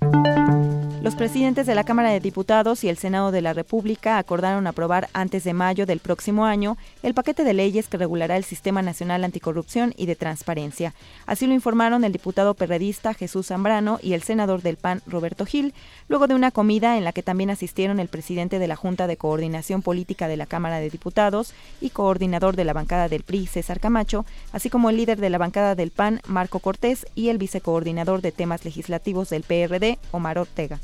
Los 1.03 1.15
presidentes 1.15 1.67
de 1.67 1.75
la 1.75 1.83
Cámara 1.83 2.11
de 2.11 2.21
Diputados 2.21 2.85
y 2.85 2.87
el 2.87 2.97
Senado 2.97 3.31
de 3.31 3.41
la 3.41 3.51
República 3.51 4.17
acordaron 4.17 4.67
aprobar 4.67 5.09
antes 5.11 5.43
de 5.43 5.51
mayo 5.51 5.85
del 5.85 5.99
próximo 5.99 6.45
año 6.45 6.77
el 7.01 7.13
paquete 7.13 7.43
de 7.43 7.53
leyes 7.53 7.89
que 7.89 7.97
regulará 7.97 8.37
el 8.37 8.45
Sistema 8.45 8.81
Nacional 8.81 9.25
Anticorrupción 9.25 9.93
y 9.97 10.05
de 10.05 10.15
Transparencia. 10.15 10.93
Así 11.25 11.45
lo 11.45 11.53
informaron 11.53 12.05
el 12.05 12.13
diputado 12.13 12.53
perredista 12.53 13.13
Jesús 13.13 13.47
Zambrano 13.47 13.99
y 14.01 14.13
el 14.13 14.23
senador 14.23 14.61
del 14.61 14.77
PAN 14.77 15.01
Roberto 15.05 15.45
Gil, 15.45 15.73
luego 16.07 16.27
de 16.27 16.35
una 16.35 16.51
comida 16.51 16.97
en 16.97 17.03
la 17.03 17.11
que 17.11 17.21
también 17.21 17.49
asistieron 17.49 17.99
el 17.99 18.07
presidente 18.07 18.57
de 18.57 18.67
la 18.69 18.77
Junta 18.77 19.05
de 19.05 19.17
Coordinación 19.17 19.81
Política 19.81 20.29
de 20.29 20.37
la 20.37 20.45
Cámara 20.45 20.79
de 20.79 20.89
Diputados 20.89 21.53
y 21.81 21.89
coordinador 21.89 22.55
de 22.55 22.63
la 22.63 22.71
bancada 22.71 23.09
del 23.09 23.23
PRI 23.23 23.47
César 23.47 23.81
Camacho, 23.81 24.25
así 24.53 24.69
como 24.69 24.89
el 24.89 24.95
líder 24.95 25.19
de 25.19 25.29
la 25.29 25.37
bancada 25.37 25.75
del 25.75 25.91
PAN 25.91 26.21
Marco 26.27 26.59
Cortés 26.59 27.05
y 27.13 27.27
el 27.27 27.39
vicecoordinador 27.39 28.21
de 28.21 28.31
temas 28.31 28.63
legislativos 28.63 29.29
del 29.29 29.43
PRD 29.43 29.99
Omar 30.13 30.39
Ortega. 30.39 30.79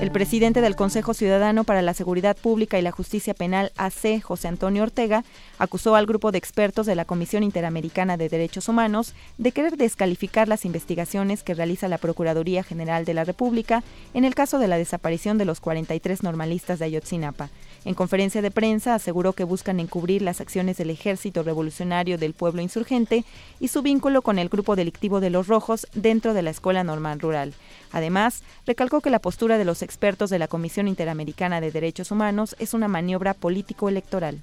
El 0.00 0.12
presidente 0.12 0.60
del 0.60 0.76
Consejo 0.76 1.14
Ciudadano 1.14 1.62
para 1.62 1.82
la 1.82 1.94
Seguridad 1.94 2.36
Pública 2.36 2.78
y 2.78 2.82
la 2.82 2.90
Justicia 2.90 3.32
Penal 3.32 3.70
AC, 3.76 4.20
José 4.22 4.48
Antonio 4.48 4.82
Ortega, 4.82 5.24
acusó 5.58 5.94
al 5.94 6.06
grupo 6.06 6.32
de 6.32 6.38
expertos 6.38 6.86
de 6.86 6.94
la 6.94 7.04
Comisión 7.04 7.42
Interamericana 7.42 8.16
de 8.16 8.28
Derechos 8.28 8.68
Humanos 8.68 9.14
de 9.38 9.52
querer 9.52 9.76
descalificar 9.76 10.48
las 10.48 10.64
investigaciones 10.64 11.42
que 11.42 11.54
realiza 11.54 11.86
la 11.86 11.98
Procuraduría 11.98 12.64
General 12.64 13.04
de 13.04 13.14
la 13.14 13.24
República 13.24 13.84
en 14.12 14.24
el 14.24 14.34
caso 14.34 14.58
de 14.58 14.68
la 14.68 14.78
desaparición 14.78 15.38
de 15.38 15.44
los 15.44 15.60
43 15.60 16.22
normalistas 16.22 16.78
de 16.78 16.86
Ayotzinapa. 16.86 17.50
En 17.84 17.94
conferencia 17.94 18.42
de 18.42 18.50
prensa 18.50 18.94
aseguró 18.94 19.34
que 19.34 19.44
buscan 19.44 19.80
encubrir 19.80 20.22
las 20.22 20.40
acciones 20.40 20.78
del 20.78 20.90
Ejército 20.90 21.42
Revolucionario 21.42 22.18
del 22.18 22.32
Pueblo 22.32 22.62
Insurgente 22.62 23.24
y 23.60 23.68
su 23.68 23.82
vínculo 23.82 24.22
con 24.22 24.38
el 24.38 24.48
grupo 24.48 24.76
delictivo 24.76 25.20
de 25.20 25.30
los 25.30 25.46
Rojos 25.46 25.86
dentro 25.94 26.34
de 26.34 26.42
la 26.42 26.50
Escuela 26.50 26.84
Normal 26.84 27.20
Rural. 27.20 27.54
Además, 27.92 28.42
recalcó 28.66 29.00
que 29.00 29.10
la 29.10 29.18
postura 29.18 29.58
de 29.58 29.64
los 29.64 29.82
expertos 29.82 30.30
de 30.30 30.38
la 30.38 30.48
Comisión 30.48 30.88
Interamericana 30.88 31.60
de 31.60 31.70
Derechos 31.70 32.10
Humanos 32.10 32.56
es 32.58 32.74
una 32.74 32.88
maniobra 32.88 33.34
político-electoral. 33.34 34.38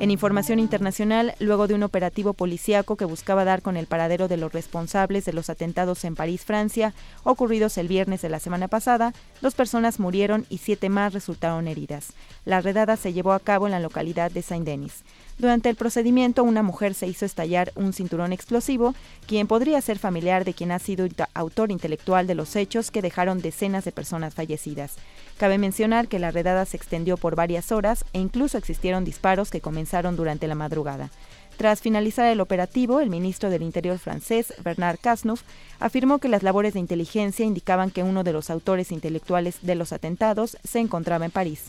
En 0.00 0.10
información 0.10 0.58
internacional, 0.58 1.34
luego 1.40 1.66
de 1.66 1.74
un 1.74 1.82
operativo 1.82 2.32
policíaco 2.32 2.96
que 2.96 3.04
buscaba 3.04 3.44
dar 3.44 3.60
con 3.60 3.76
el 3.76 3.86
paradero 3.86 4.28
de 4.28 4.38
los 4.38 4.50
responsables 4.50 5.26
de 5.26 5.34
los 5.34 5.50
atentados 5.50 6.06
en 6.06 6.14
París, 6.14 6.42
Francia, 6.42 6.94
ocurridos 7.22 7.76
el 7.76 7.86
viernes 7.86 8.22
de 8.22 8.30
la 8.30 8.40
semana 8.40 8.66
pasada, 8.66 9.12
dos 9.42 9.54
personas 9.54 10.00
murieron 10.00 10.46
y 10.48 10.56
siete 10.56 10.88
más 10.88 11.12
resultaron 11.12 11.68
heridas. 11.68 12.14
La 12.46 12.62
redada 12.62 12.96
se 12.96 13.12
llevó 13.12 13.34
a 13.34 13.40
cabo 13.40 13.66
en 13.66 13.72
la 13.72 13.78
localidad 13.80 14.30
de 14.30 14.40
Saint-Denis. 14.40 15.04
Durante 15.40 15.70
el 15.70 15.76
procedimiento, 15.76 16.44
una 16.44 16.62
mujer 16.62 16.92
se 16.92 17.06
hizo 17.06 17.24
estallar 17.24 17.72
un 17.74 17.94
cinturón 17.94 18.34
explosivo, 18.34 18.94
quien 19.26 19.46
podría 19.46 19.80
ser 19.80 19.98
familiar 19.98 20.44
de 20.44 20.52
quien 20.52 20.70
ha 20.70 20.78
sido 20.78 21.08
autor 21.32 21.70
intelectual 21.70 22.26
de 22.26 22.34
los 22.34 22.56
hechos 22.56 22.90
que 22.90 23.00
dejaron 23.00 23.40
decenas 23.40 23.86
de 23.86 23.90
personas 23.90 24.34
fallecidas. 24.34 24.96
Cabe 25.38 25.56
mencionar 25.56 26.08
que 26.08 26.18
la 26.18 26.30
redada 26.30 26.66
se 26.66 26.76
extendió 26.76 27.16
por 27.16 27.36
varias 27.36 27.72
horas 27.72 28.04
e 28.12 28.18
incluso 28.18 28.58
existieron 28.58 29.06
disparos 29.06 29.50
que 29.50 29.62
comenzaron 29.62 30.14
durante 30.14 30.46
la 30.46 30.56
madrugada. 30.56 31.08
Tras 31.56 31.80
finalizar 31.80 32.26
el 32.26 32.42
operativo, 32.42 33.00
el 33.00 33.08
ministro 33.08 33.48
del 33.48 33.62
Interior 33.62 33.98
francés, 33.98 34.52
Bernard 34.62 34.98
Cazeneuve, 35.00 35.40
afirmó 35.78 36.18
que 36.18 36.28
las 36.28 36.42
labores 36.42 36.74
de 36.74 36.80
inteligencia 36.80 37.46
indicaban 37.46 37.90
que 37.90 38.02
uno 38.02 38.24
de 38.24 38.34
los 38.34 38.50
autores 38.50 38.92
intelectuales 38.92 39.56
de 39.62 39.74
los 39.74 39.94
atentados 39.94 40.58
se 40.64 40.80
encontraba 40.80 41.24
en 41.24 41.30
París. 41.30 41.62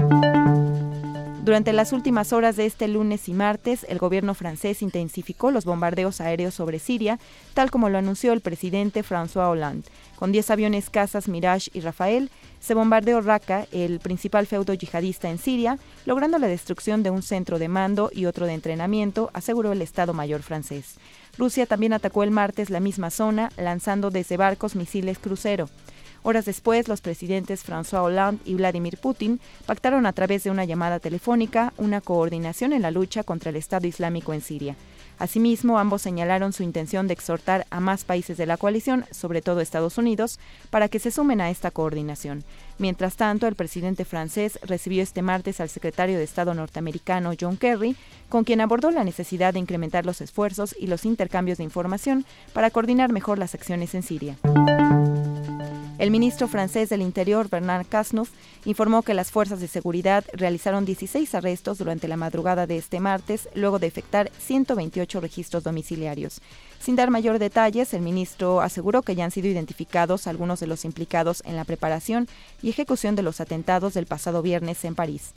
Durante 1.43 1.73
las 1.73 1.91
últimas 1.91 2.33
horas 2.33 2.55
de 2.55 2.67
este 2.67 2.87
lunes 2.87 3.27
y 3.27 3.33
martes, 3.33 3.83
el 3.89 3.97
gobierno 3.97 4.35
francés 4.35 4.83
intensificó 4.83 5.49
los 5.49 5.65
bombardeos 5.65 6.21
aéreos 6.21 6.53
sobre 6.53 6.77
Siria, 6.77 7.17
tal 7.55 7.71
como 7.71 7.89
lo 7.89 7.97
anunció 7.97 8.31
el 8.33 8.41
presidente 8.41 9.03
François 9.03 9.49
Hollande. 9.49 9.89
Con 10.17 10.31
10 10.31 10.51
aviones 10.51 10.91
cazas 10.91 11.27
Mirage 11.27 11.71
y 11.73 11.79
Rafael, 11.79 12.29
se 12.59 12.75
bombardeó 12.75 13.21
Raqqa, 13.21 13.65
el 13.71 13.99
principal 13.99 14.45
feudo 14.45 14.75
yihadista 14.75 15.31
en 15.31 15.39
Siria, 15.39 15.79
logrando 16.05 16.37
la 16.37 16.45
destrucción 16.45 17.01
de 17.01 17.09
un 17.09 17.23
centro 17.23 17.57
de 17.57 17.69
mando 17.69 18.11
y 18.13 18.27
otro 18.27 18.45
de 18.45 18.53
entrenamiento, 18.53 19.31
aseguró 19.33 19.71
el 19.71 19.81
Estado 19.81 20.13
Mayor 20.13 20.43
francés. 20.43 20.97
Rusia 21.39 21.65
también 21.65 21.93
atacó 21.93 22.21
el 22.21 22.29
martes 22.29 22.69
la 22.69 22.79
misma 22.79 23.09
zona, 23.09 23.51
lanzando 23.57 24.11
desde 24.11 24.37
barcos 24.37 24.75
misiles 24.75 25.17
crucero. 25.17 25.69
Horas 26.23 26.45
después, 26.45 26.87
los 26.87 27.01
presidentes 27.01 27.65
François 27.67 28.03
Hollande 28.03 28.41
y 28.45 28.53
Vladimir 28.53 28.97
Putin 28.97 29.39
pactaron 29.65 30.05
a 30.05 30.13
través 30.13 30.43
de 30.43 30.51
una 30.51 30.65
llamada 30.65 30.99
telefónica 30.99 31.73
una 31.77 31.99
coordinación 31.99 32.73
en 32.73 32.83
la 32.83 32.91
lucha 32.91 33.23
contra 33.23 33.49
el 33.49 33.55
Estado 33.55 33.87
Islámico 33.87 34.33
en 34.33 34.41
Siria. 34.41 34.75
Asimismo, 35.17 35.77
ambos 35.77 36.01
señalaron 36.01 36.51
su 36.51 36.63
intención 36.63 37.07
de 37.07 37.13
exhortar 37.13 37.67
a 37.69 37.79
más 37.79 38.05
países 38.05 38.37
de 38.37 38.47
la 38.47 38.57
coalición, 38.57 39.05
sobre 39.11 39.43
todo 39.43 39.61
Estados 39.61 39.99
Unidos, 39.99 40.39
para 40.71 40.89
que 40.89 40.97
se 40.97 41.11
sumen 41.11 41.41
a 41.41 41.51
esta 41.51 41.69
coordinación. 41.69 42.43
Mientras 42.79 43.17
tanto, 43.17 43.45
el 43.45 43.53
presidente 43.53 44.03
francés 44.03 44.59
recibió 44.63 45.03
este 45.03 45.21
martes 45.21 45.59
al 45.59 45.69
secretario 45.69 46.17
de 46.17 46.23
Estado 46.23 46.55
norteamericano 46.55 47.33
John 47.39 47.57
Kerry, 47.57 47.95
con 48.29 48.43
quien 48.43 48.61
abordó 48.61 48.89
la 48.89 49.03
necesidad 49.03 49.53
de 49.53 49.59
incrementar 49.59 50.07
los 50.07 50.21
esfuerzos 50.21 50.75
y 50.79 50.87
los 50.87 51.05
intercambios 51.05 51.59
de 51.59 51.65
información 51.65 52.25
para 52.53 52.71
coordinar 52.71 53.11
mejor 53.11 53.37
las 53.37 53.53
acciones 53.53 53.93
en 53.93 54.01
Siria. 54.01 54.37
El 56.01 56.09
ministro 56.09 56.47
francés 56.47 56.89
del 56.89 57.03
Interior, 57.03 57.47
Bernard 57.47 57.85
Cazeneuve, 57.85 58.31
informó 58.65 59.03
que 59.03 59.13
las 59.13 59.29
fuerzas 59.29 59.59
de 59.59 59.67
seguridad 59.67 60.25
realizaron 60.33 60.83
16 60.83 61.35
arrestos 61.35 61.77
durante 61.77 62.07
la 62.07 62.17
madrugada 62.17 62.65
de 62.65 62.77
este 62.77 62.99
martes, 62.99 63.47
luego 63.53 63.77
de 63.77 63.85
efectuar 63.85 64.31
128 64.39 65.21
registros 65.21 65.63
domiciliarios. 65.63 66.41
Sin 66.79 66.95
dar 66.95 67.11
mayor 67.11 67.37
detalles, 67.37 67.93
el 67.93 68.01
ministro 68.01 68.61
aseguró 68.61 69.03
que 69.03 69.13
ya 69.13 69.25
han 69.25 69.29
sido 69.29 69.47
identificados 69.47 70.25
algunos 70.25 70.59
de 70.59 70.65
los 70.65 70.85
implicados 70.85 71.43
en 71.45 71.55
la 71.55 71.65
preparación 71.65 72.27
y 72.63 72.71
ejecución 72.71 73.15
de 73.15 73.21
los 73.21 73.39
atentados 73.39 73.93
del 73.93 74.07
pasado 74.07 74.41
viernes 74.41 74.83
en 74.85 74.95
París. 74.95 75.35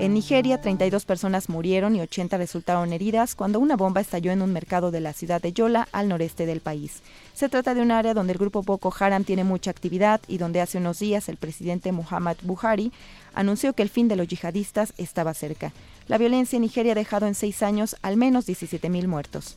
En 0.00 0.14
Nigeria, 0.14 0.60
32 0.60 1.04
personas 1.04 1.48
murieron 1.48 1.96
y 1.96 2.00
80 2.00 2.38
resultaron 2.38 2.92
heridas 2.92 3.34
cuando 3.34 3.58
una 3.58 3.76
bomba 3.76 4.00
estalló 4.00 4.30
en 4.30 4.42
un 4.42 4.52
mercado 4.52 4.92
de 4.92 5.00
la 5.00 5.12
ciudad 5.12 5.42
de 5.42 5.52
Yola, 5.52 5.88
al 5.90 6.08
noreste 6.08 6.46
del 6.46 6.60
país. 6.60 7.02
Se 7.34 7.48
trata 7.48 7.74
de 7.74 7.82
un 7.82 7.90
área 7.90 8.14
donde 8.14 8.32
el 8.32 8.38
grupo 8.38 8.62
Boko 8.62 8.94
Haram 8.98 9.24
tiene 9.24 9.42
mucha 9.42 9.72
actividad 9.72 10.20
y 10.28 10.38
donde 10.38 10.60
hace 10.60 10.78
unos 10.78 11.00
días 11.00 11.28
el 11.28 11.36
presidente 11.36 11.90
Muhammad 11.90 12.36
Buhari 12.42 12.92
anunció 13.34 13.72
que 13.72 13.82
el 13.82 13.88
fin 13.88 14.06
de 14.06 14.14
los 14.14 14.28
yihadistas 14.28 14.92
estaba 14.98 15.34
cerca. 15.34 15.72
La 16.06 16.16
violencia 16.16 16.56
en 16.56 16.62
Nigeria 16.62 16.92
ha 16.92 16.94
dejado 16.94 17.26
en 17.26 17.34
seis 17.34 17.62
años 17.64 17.96
al 18.00 18.16
menos 18.16 18.46
17.000 18.46 19.08
muertos. 19.08 19.54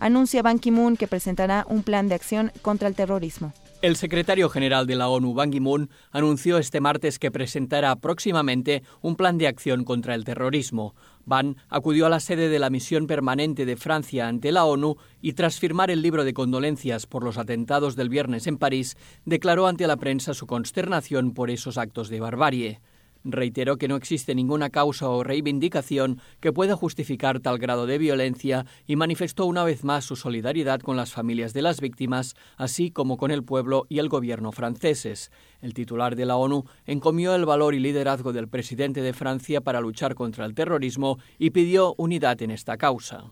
Anuncia 0.00 0.42
Ban 0.42 0.58
Ki-moon 0.58 0.98
que 0.98 1.08
presentará 1.08 1.64
un 1.68 1.82
plan 1.82 2.08
de 2.08 2.14
acción 2.14 2.52
contra 2.60 2.88
el 2.88 2.94
terrorismo. 2.94 3.54
El 3.84 3.96
secretario 3.96 4.48
general 4.48 4.86
de 4.86 4.96
la 4.96 5.10
ONU, 5.10 5.34
Ban 5.34 5.50
Ki-moon, 5.50 5.90
anunció 6.10 6.56
este 6.56 6.80
martes 6.80 7.18
que 7.18 7.30
presentará 7.30 7.94
próximamente 7.96 8.82
un 9.02 9.14
plan 9.14 9.36
de 9.36 9.46
acción 9.46 9.84
contra 9.84 10.14
el 10.14 10.24
terrorismo. 10.24 10.94
Ban 11.26 11.58
acudió 11.68 12.06
a 12.06 12.08
la 12.08 12.18
sede 12.18 12.48
de 12.48 12.58
la 12.58 12.70
misión 12.70 13.06
permanente 13.06 13.66
de 13.66 13.76
Francia 13.76 14.26
ante 14.26 14.52
la 14.52 14.64
ONU 14.64 14.96
y 15.20 15.34
tras 15.34 15.60
firmar 15.60 15.90
el 15.90 16.00
libro 16.00 16.24
de 16.24 16.32
condolencias 16.32 17.04
por 17.04 17.24
los 17.24 17.36
atentados 17.36 17.94
del 17.94 18.08
viernes 18.08 18.46
en 18.46 18.56
París, 18.56 18.96
declaró 19.26 19.66
ante 19.66 19.86
la 19.86 19.98
prensa 19.98 20.32
su 20.32 20.46
consternación 20.46 21.34
por 21.34 21.50
esos 21.50 21.76
actos 21.76 22.08
de 22.08 22.20
barbarie. 22.20 22.80
Reiteró 23.24 23.78
que 23.78 23.88
no 23.88 23.96
existe 23.96 24.34
ninguna 24.34 24.68
causa 24.68 25.08
o 25.08 25.24
reivindicación 25.24 26.20
que 26.40 26.52
pueda 26.52 26.76
justificar 26.76 27.40
tal 27.40 27.58
grado 27.58 27.86
de 27.86 27.96
violencia 27.96 28.66
y 28.86 28.96
manifestó 28.96 29.46
una 29.46 29.64
vez 29.64 29.82
más 29.82 30.04
su 30.04 30.14
solidaridad 30.14 30.80
con 30.80 30.96
las 30.96 31.12
familias 31.12 31.54
de 31.54 31.62
las 31.62 31.80
víctimas, 31.80 32.34
así 32.56 32.90
como 32.90 33.16
con 33.16 33.30
el 33.30 33.42
pueblo 33.42 33.86
y 33.88 33.98
el 33.98 34.10
gobierno 34.10 34.52
franceses. 34.52 35.30
El 35.62 35.72
titular 35.72 36.16
de 36.16 36.26
la 36.26 36.36
ONU 36.36 36.64
encomió 36.84 37.34
el 37.34 37.46
valor 37.46 37.74
y 37.74 37.80
liderazgo 37.80 38.34
del 38.34 38.48
presidente 38.48 39.00
de 39.00 39.14
Francia 39.14 39.62
para 39.62 39.80
luchar 39.80 40.14
contra 40.14 40.44
el 40.44 40.54
terrorismo 40.54 41.18
y 41.38 41.50
pidió 41.50 41.94
unidad 41.96 42.42
en 42.42 42.50
esta 42.50 42.76
causa. 42.76 43.24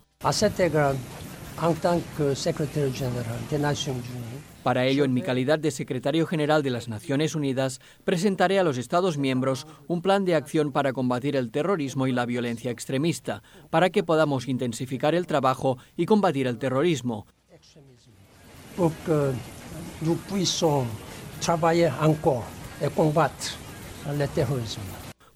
Para 4.62 4.86
ello, 4.86 5.04
en 5.04 5.12
mi 5.12 5.22
calidad 5.22 5.58
de 5.58 5.72
secretario 5.72 6.26
general 6.26 6.62
de 6.62 6.70
las 6.70 6.88
Naciones 6.88 7.34
Unidas, 7.34 7.80
presentaré 8.04 8.58
a 8.58 8.62
los 8.62 8.78
Estados 8.78 9.18
miembros 9.18 9.66
un 9.88 10.02
plan 10.02 10.24
de 10.24 10.36
acción 10.36 10.70
para 10.70 10.92
combatir 10.92 11.34
el 11.34 11.50
terrorismo 11.50 12.06
y 12.06 12.12
la 12.12 12.26
violencia 12.26 12.70
extremista, 12.70 13.42
para 13.70 13.90
que 13.90 14.04
podamos 14.04 14.46
intensificar 14.46 15.14
el 15.14 15.26
trabajo 15.26 15.78
y 15.96 16.06
combatir 16.06 16.46
el 16.46 16.58
terrorismo. 16.58 17.26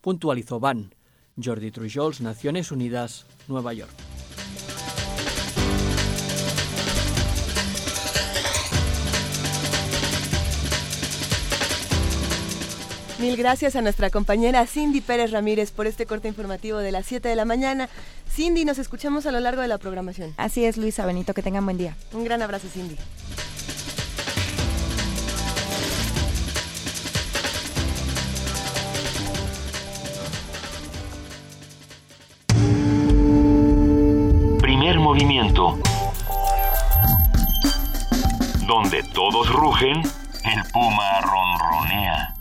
Puntualizó 0.01 0.61
Ban. 0.61 0.95
Jordi 1.43 1.71
Trujols, 1.71 2.21
Naciones 2.21 2.73
Unidas, 2.73 3.27
Nueva 3.49 3.75
York. 3.75 4.16
Mil 13.19 13.35
gracias 13.39 13.75
a 13.77 13.81
nuestra 13.81 14.11
compañera 14.11 14.67
Cindy 14.67 15.01
Pérez 15.01 15.31
Ramírez 15.31 15.71
por 15.71 15.87
este 15.87 16.05
corte 16.05 16.29
informativo 16.29 16.77
de 16.77 16.93
las 16.93 17.07
7 17.07 17.27
de 17.27 17.35
la 17.35 17.47
mañana. 17.47 17.89
Cindy, 18.31 18.67
nos 18.67 18.77
escuchamos 18.77 19.25
a 19.25 19.33
lo 19.33 19.41
largo 19.41 19.63
de 19.63 19.69
la 19.69 19.79
programación. 19.79 20.35
Así 20.37 20.67
es, 20.67 20.77
Luisa 20.77 21.07
Benito, 21.07 21.33
que 21.33 21.43
tengan 21.43 21.65
buen 21.65 21.79
día. 21.79 21.97
Un 22.13 22.25
gran 22.25 22.43
abrazo, 22.43 22.69
Cindy. 22.69 22.97
Primer 34.61 34.99
movimiento. 34.99 35.79
Donde 38.67 39.03
todos 39.15 39.51
rugen, 39.55 40.03
el 40.45 40.63
puma 40.71 41.21
ronronea. 41.23 42.36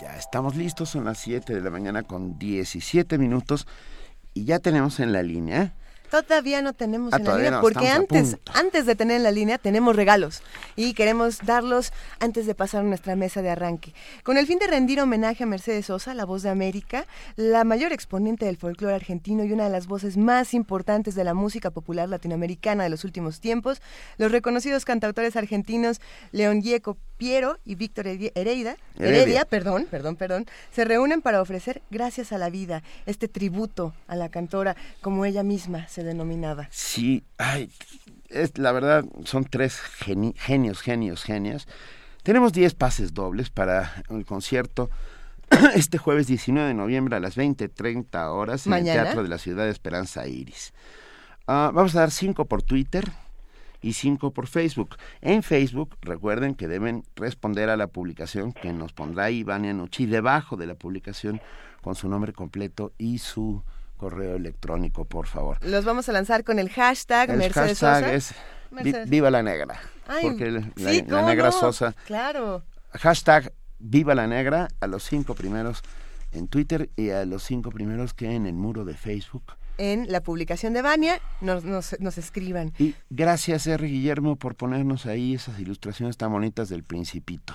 Ya 0.00 0.16
estamos 0.16 0.56
listos, 0.56 0.90
son 0.90 1.04
las 1.04 1.18
7 1.18 1.54
de 1.54 1.60
la 1.60 1.70
mañana 1.70 2.02
con 2.02 2.38
17 2.38 3.18
minutos 3.18 3.66
y 4.34 4.44
ya 4.44 4.58
tenemos 4.58 5.00
en 5.00 5.12
la 5.12 5.22
línea 5.22 5.74
Todavía 6.10 6.62
no 6.62 6.72
tenemos 6.72 7.12
Ah, 7.12 7.16
en 7.18 7.24
la 7.24 7.36
línea 7.36 7.50
no, 7.52 7.60
porque 7.60 7.88
antes, 7.88 8.36
antes 8.54 8.86
de 8.86 8.94
tener 8.94 9.16
en 9.16 9.22
la 9.22 9.30
línea 9.30 9.58
tenemos 9.58 9.94
regalos 9.96 10.42
y 10.76 10.94
queremos 10.94 11.38
darlos 11.44 11.92
antes 12.20 12.46
de 12.46 12.54
pasar 12.54 12.80
a 12.80 12.84
nuestra 12.84 13.16
mesa 13.16 13.42
de 13.42 13.50
arranque. 13.50 13.94
Con 14.22 14.36
el 14.36 14.46
fin 14.46 14.58
de 14.58 14.66
rendir 14.66 15.00
homenaje 15.00 15.44
a 15.44 15.46
Mercedes 15.46 15.86
Sosa, 15.86 16.14
la 16.14 16.24
voz 16.24 16.42
de 16.42 16.50
América, 16.50 17.06
la 17.36 17.64
mayor 17.64 17.92
exponente 17.92 18.46
del 18.46 18.56
folclore 18.56 18.94
argentino 18.94 19.44
y 19.44 19.52
una 19.52 19.64
de 19.64 19.70
las 19.70 19.86
voces 19.86 20.16
más 20.16 20.54
importantes 20.54 21.14
de 21.14 21.24
la 21.24 21.34
música 21.34 21.70
popular 21.70 22.08
latinoamericana 22.08 22.84
de 22.84 22.90
los 22.90 23.04
últimos 23.04 23.40
tiempos, 23.40 23.80
los 24.18 24.32
reconocidos 24.32 24.84
cantautores 24.84 25.36
argentinos 25.36 26.00
León 26.32 26.62
Gieco 26.62 26.96
Piero 27.16 27.58
y 27.64 27.74
Víctor 27.76 28.06
Heredia, 28.06 28.76
Heredia, 28.98 29.44
perdón, 29.44 29.86
perdón, 29.90 30.16
perdón, 30.16 30.46
se 30.70 30.84
reúnen 30.84 31.22
para 31.22 31.40
ofrecer 31.40 31.82
Gracias 31.90 32.32
a 32.32 32.38
la 32.38 32.50
Vida, 32.50 32.82
este 33.06 33.28
tributo 33.28 33.94
a 34.06 34.16
la 34.16 34.28
cantora 34.28 34.76
como 35.00 35.24
ella 35.24 35.42
misma 35.42 35.88
se 35.88 36.04
denominaba. 36.04 36.68
Sí, 36.70 37.24
ay, 37.38 37.70
es, 38.28 38.58
la 38.58 38.72
verdad 38.72 39.04
son 39.24 39.44
tres 39.44 39.80
geni- 40.04 40.34
genios, 40.36 40.80
genios, 40.80 41.22
genios. 41.24 41.66
Tenemos 42.22 42.52
10 42.52 42.74
pases 42.74 43.14
dobles 43.14 43.50
para 43.50 44.02
el 44.10 44.24
concierto 44.26 44.90
este 45.74 45.96
jueves 45.96 46.26
19 46.26 46.68
de 46.68 46.74
noviembre 46.74 47.16
a 47.16 47.20
las 47.20 47.36
20.30 47.36 48.32
horas 48.32 48.66
en 48.66 48.70
Mañana. 48.70 49.00
el 49.00 49.04
Teatro 49.06 49.22
de 49.22 49.28
la 49.28 49.38
Ciudad 49.38 49.64
de 49.64 49.70
Esperanza 49.70 50.26
Iris. 50.26 50.72
Ah, 51.46 51.70
vamos 51.72 51.94
a 51.94 52.00
dar 52.00 52.10
cinco 52.10 52.44
por 52.46 52.62
Twitter 52.64 53.08
y 53.86 53.92
cinco 53.92 54.32
por 54.32 54.48
Facebook. 54.48 54.96
En 55.20 55.44
Facebook, 55.44 55.96
recuerden 56.02 56.56
que 56.56 56.66
deben 56.66 57.04
responder 57.14 57.70
a 57.70 57.76
la 57.76 57.86
publicación 57.86 58.52
que 58.52 58.72
nos 58.72 58.92
pondrá 58.92 59.30
Ivania 59.30 59.72
Nucci 59.72 60.06
debajo 60.06 60.56
de 60.56 60.66
la 60.66 60.74
publicación 60.74 61.40
con 61.82 61.94
su 61.94 62.08
nombre 62.08 62.32
completo 62.32 62.92
y 62.98 63.18
su 63.18 63.62
correo 63.96 64.34
electrónico, 64.34 65.04
por 65.04 65.28
favor. 65.28 65.58
Los 65.64 65.84
vamos 65.84 66.08
a 66.08 66.12
lanzar 66.12 66.42
con 66.42 66.58
el 66.58 66.68
hashtag 66.68 67.30
el 67.30 67.38
Mercedes 67.38 67.78
hashtag 67.78 68.12
es 68.12 68.34
Viva 69.08 69.30
la 69.30 69.44
Negra. 69.44 69.78
porque 70.20 70.50
la, 70.50 71.22
Negra 71.22 71.52
Sosa. 71.52 71.94
Claro. 72.06 72.64
Hashtag 72.90 73.52
Viva 73.78 74.16
la 74.16 74.26
Negra 74.26 74.66
a 74.80 74.88
los 74.88 75.04
cinco 75.04 75.36
primeros 75.36 75.82
en 76.32 76.48
Twitter 76.48 76.90
y 76.96 77.10
a 77.10 77.24
los 77.24 77.44
cinco 77.44 77.70
primeros 77.70 78.14
que 78.14 78.34
en 78.34 78.46
el 78.46 78.54
muro 78.54 78.84
de 78.84 78.94
Facebook. 78.94 79.44
En 79.78 80.10
la 80.10 80.22
publicación 80.22 80.72
de 80.72 80.82
Vania 80.82 81.20
nos, 81.40 81.64
nos, 81.64 81.96
nos 82.00 82.18
escriban. 82.18 82.72
Y 82.78 82.94
gracias, 83.10 83.66
R. 83.66 83.86
Guillermo, 83.86 84.36
por 84.36 84.54
ponernos 84.54 85.06
ahí 85.06 85.34
esas 85.34 85.58
ilustraciones 85.60 86.16
tan 86.16 86.32
bonitas 86.32 86.68
del 86.68 86.82
Principito. 86.82 87.54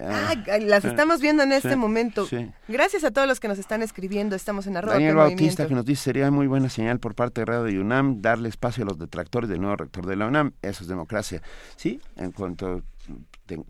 Ah, 0.00 0.34
las 0.60 0.84
estamos 0.84 1.20
viendo 1.20 1.42
en 1.42 1.52
este 1.52 1.76
momento. 1.76 2.26
Gracias 2.66 3.04
a 3.04 3.10
todos 3.10 3.28
los 3.28 3.40
que 3.40 3.48
nos 3.48 3.58
están 3.58 3.82
escribiendo. 3.82 4.34
Estamos 4.34 4.66
en 4.66 4.76
arroba. 4.76 4.94
Daniel 4.94 5.16
Bautista 5.16 5.66
que 5.66 5.74
nos 5.74 5.84
dice 5.84 6.02
sería 6.04 6.30
muy 6.30 6.46
buena 6.46 6.68
señal 6.70 6.98
por 6.98 7.14
parte 7.14 7.42
de 7.42 7.44
Radio 7.44 7.80
UNAM 7.80 8.22
darle 8.22 8.48
espacio 8.48 8.84
a 8.84 8.86
los 8.86 8.98
detractores 8.98 9.50
del 9.50 9.60
nuevo 9.60 9.76
rector 9.76 10.06
de 10.06 10.16
la 10.16 10.26
UNAM. 10.26 10.52
Eso 10.62 10.84
es 10.84 10.88
democracia. 10.88 11.42
Sí, 11.76 12.00
en 12.16 12.32
cuanto 12.32 12.82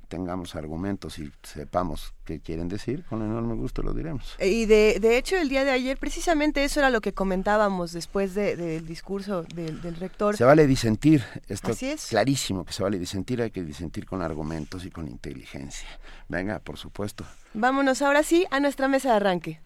tengamos 0.08 0.54
argumentos 0.54 1.18
y 1.18 1.32
sepamos 1.42 2.14
qué 2.24 2.40
quieren 2.40 2.68
decir, 2.68 3.04
con 3.04 3.22
enorme 3.22 3.54
gusto 3.54 3.82
lo 3.82 3.94
diremos. 3.94 4.36
Y 4.40 4.66
de, 4.66 4.98
de 5.00 5.16
hecho, 5.16 5.36
el 5.36 5.48
día 5.48 5.64
de 5.64 5.70
ayer, 5.70 5.98
precisamente 5.98 6.62
eso 6.64 6.80
era 6.80 6.90
lo 6.90 7.00
que 7.00 7.12
comentábamos 7.12 7.92
después 7.92 8.34
del 8.34 8.86
discurso 8.86 9.42
del, 9.54 9.80
rector. 9.96 10.36
Se 10.36 10.44
vale 10.44 10.66
disentir, 10.66 11.24
esto 11.48 11.72
es 11.72 12.06
clarísimo 12.06 12.64
que 12.64 12.72
se 12.72 12.82
vale 12.82 12.98
disentir, 12.98 13.42
hay 13.42 13.50
que 13.50 13.62
disentir 13.62 14.06
con 14.06 14.22
argumentos 14.22 14.84
y 14.84 14.90
con 14.90 15.08
inteligencia. 15.08 15.88
Venga, 16.28 16.58
por 16.58 16.76
supuesto. 16.76 17.24
Vámonos 17.54 18.02
ahora 18.02 18.22
sí 18.22 18.46
a 18.50 18.60
nuestra 18.60 18.88
mesa 18.88 19.10
de 19.10 19.16
arranque. 19.16 19.60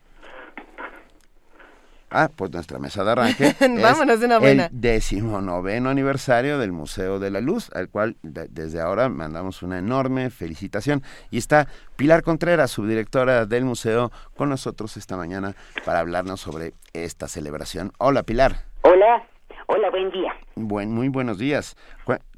Ah, 2.11 2.31
pues 2.35 2.53
nuestra 2.53 2.79
mesa 2.79 3.03
de 3.03 3.11
arranque 3.11 3.55
Vámonos 3.83 4.21
de 4.21 4.27
una 4.27 4.39
buena. 4.39 4.67
el 4.67 4.81
decimonoveno 4.81 5.91
aniversario 5.91 6.59
del 6.59 6.71
Museo 6.71 7.19
de 7.19 7.31
la 7.31 7.41
Luz, 7.41 7.71
al 7.75 7.89
cual 7.89 8.17
desde 8.23 8.81
ahora 8.81 9.09
mandamos 9.09 9.63
una 9.63 9.79
enorme 9.79 10.31
felicitación. 10.31 11.03
Y 11.31 11.39
está 11.39 11.67
Pilar 11.97 12.23
Contreras, 12.23 12.71
subdirectora 12.71 13.45
del 13.47 13.65
museo, 13.65 14.13
con 14.37 14.49
nosotros 14.49 14.97
esta 14.97 15.17
mañana 15.17 15.55
para 15.85 15.99
hablarnos 15.99 16.41
sobre 16.41 16.75
esta 16.93 17.27
celebración. 17.27 17.93
Hola, 17.99 18.23
Pilar. 18.23 18.57
Hola, 18.83 19.25
hola, 19.67 19.91
buen 19.91 20.11
día. 20.13 20.33
Buen, 20.55 20.93
muy 20.93 21.09
buenos 21.09 21.39
días. 21.39 21.77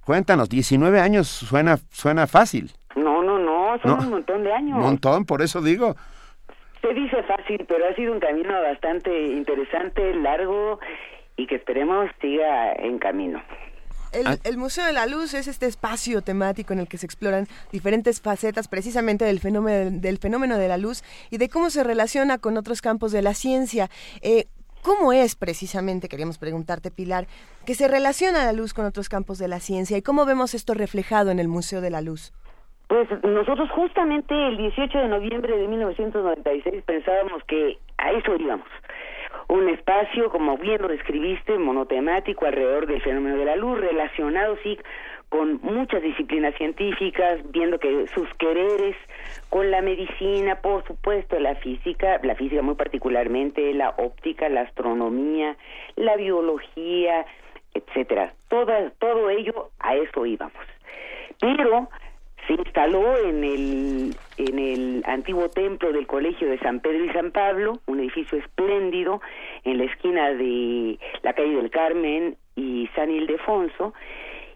cuéntanos, 0.03 0.49
19 0.49 0.99
años 0.99 1.29
suena, 1.29 1.79
suena 1.91 2.27
fácil. 2.27 2.73
No, 2.97 3.23
no, 3.23 3.39
no, 3.39 3.79
son 3.83 4.01
un 4.01 4.11
montón 4.11 4.43
de 4.45 4.53
años. 4.53 4.77
Un 4.79 4.83
montón, 4.83 5.27
por 5.27 5.43
eso 5.43 5.61
digo. 5.61 5.95
Se 6.81 6.95
dice 6.95 7.23
fácil, 7.25 7.65
pero 7.67 7.87
ha 7.89 7.95
sido 7.95 8.13
un 8.13 8.21
camino 8.21 8.53
bastante 8.63 9.27
interesante, 9.27 10.15
largo 10.15 10.79
y 11.37 11.47
que 11.47 11.57
esperemos 11.57 12.11
siga 12.21 12.73
en 12.75 12.99
camino. 12.99 13.43
Ah. 14.25 14.37
El, 14.45 14.57
Museo 14.57 14.87
de 14.87 14.93
la 14.93 15.07
Luz 15.07 15.35
es 15.35 15.49
este 15.49 15.67
espacio 15.67 16.23
temático 16.23 16.73
en 16.73 16.79
el 16.79 16.89
que 16.89 16.99
se 16.99 17.07
exploran 17.07 17.47
diferentes 17.73 18.21
facetas 18.21 18.69
precisamente 18.69 19.25
del 19.25 19.41
fenómeno, 19.41 19.91
del 19.91 20.19
fenómeno 20.19 20.57
de 20.57 20.69
la 20.69 20.79
luz 20.79 21.03
y 21.31 21.37
de 21.37 21.49
cómo 21.49 21.69
se 21.71 21.85
relaciona 21.85 22.39
con 22.39 22.57
otros 22.57 22.81
campos 22.81 23.13
de 23.13 23.23
la 23.23 23.35
ciencia. 23.35 23.91
Eh, 24.23 24.47
¿Cómo 24.83 25.13
es 25.13 25.35
precisamente, 25.35 26.09
queríamos 26.09 26.39
preguntarte, 26.39 26.91
Pilar, 26.91 27.27
que 27.67 27.75
se 27.75 27.89
relaciona 27.89 28.45
la 28.45 28.53
luz 28.53 28.73
con 28.73 28.87
otros 28.87 29.09
campos 29.09 29.39
de 29.39 29.49
la 29.49 29.61
ciencia 29.61 29.99
y 29.99 30.03
cómo 30.03 30.25
vemos 30.25 30.55
esto 30.55 30.73
reflejado 30.73 31.31
en 31.31 31.41
el 31.41 31.49
Museo 31.49 31.81
de 31.81 31.91
la 31.91 32.01
Luz? 32.01 32.33
Pues 32.89 33.07
nosotros 33.23 33.71
justamente 33.71 34.35
el 34.49 34.57
18 34.57 34.99
de 34.99 35.09
noviembre 35.09 35.57
de 35.59 35.69
1996 35.69 36.83
pensábamos 36.85 37.45
que 37.45 37.79
a 37.99 38.13
eso 38.13 38.35
íbamos. 38.37 38.67
Un 39.49 39.69
espacio, 39.69 40.31
como 40.31 40.57
bien 40.57 40.81
lo 40.81 40.89
describiste, 40.89 41.59
monotemático 41.59 42.47
alrededor 42.47 42.87
del 42.87 43.03
fenómeno 43.03 43.37
de 43.37 43.45
la 43.45 43.57
luz, 43.57 43.79
relacionado 43.79 44.57
sí 44.63 44.79
con 45.29 45.61
muchas 45.63 46.03
disciplinas 46.03 46.55
científicas, 46.55 47.41
viendo 47.51 47.79
que 47.79 48.07
sus 48.15 48.27
quereres 48.35 48.97
con 49.51 49.71
la 49.71 49.83
medicina, 49.83 50.57
por 50.63 50.87
supuesto, 50.87 51.39
la 51.39 51.57
física, 51.57 52.19
la 52.23 52.35
física 52.35 52.63
muy 52.63 52.75
particularmente, 52.75 53.75
la 53.75 53.91
óptica, 53.99 54.49
la 54.49 54.63
astronomía, 54.63 55.57
la 55.97 56.17
biología, 56.17 57.27
etcétera. 57.75 58.33
Todo, 58.49 58.73
todo 58.99 59.29
ello 59.29 59.69
a 59.79 59.95
eso 59.97 60.25
íbamos. 60.25 60.65
Pero 61.41 61.89
se 62.49 62.55
instaló 62.55 63.17
en 63.19 63.45
el, 63.45 64.17
en 64.39 64.59
el 64.59 65.03
antiguo 65.07 65.51
templo 65.51 65.93
del 65.93 66.07
Colegio 66.07 66.49
de 66.49 66.59
San 66.59 66.81
Pedro 66.81 67.05
y 67.05 67.13
San 67.13 67.31
Pablo, 67.31 67.79
un 67.87 68.01
edificio 68.01 68.39
espléndido 68.39 69.21
en 69.65 69.79
la 69.79 69.85
esquina 69.85 70.31
de 70.33 70.99
la 71.23 71.35
calle 71.35 71.55
del 71.55 71.71
Carmen 71.71 72.37
y 72.57 72.89
San 72.97 73.11
Ildefonso, 73.11 73.93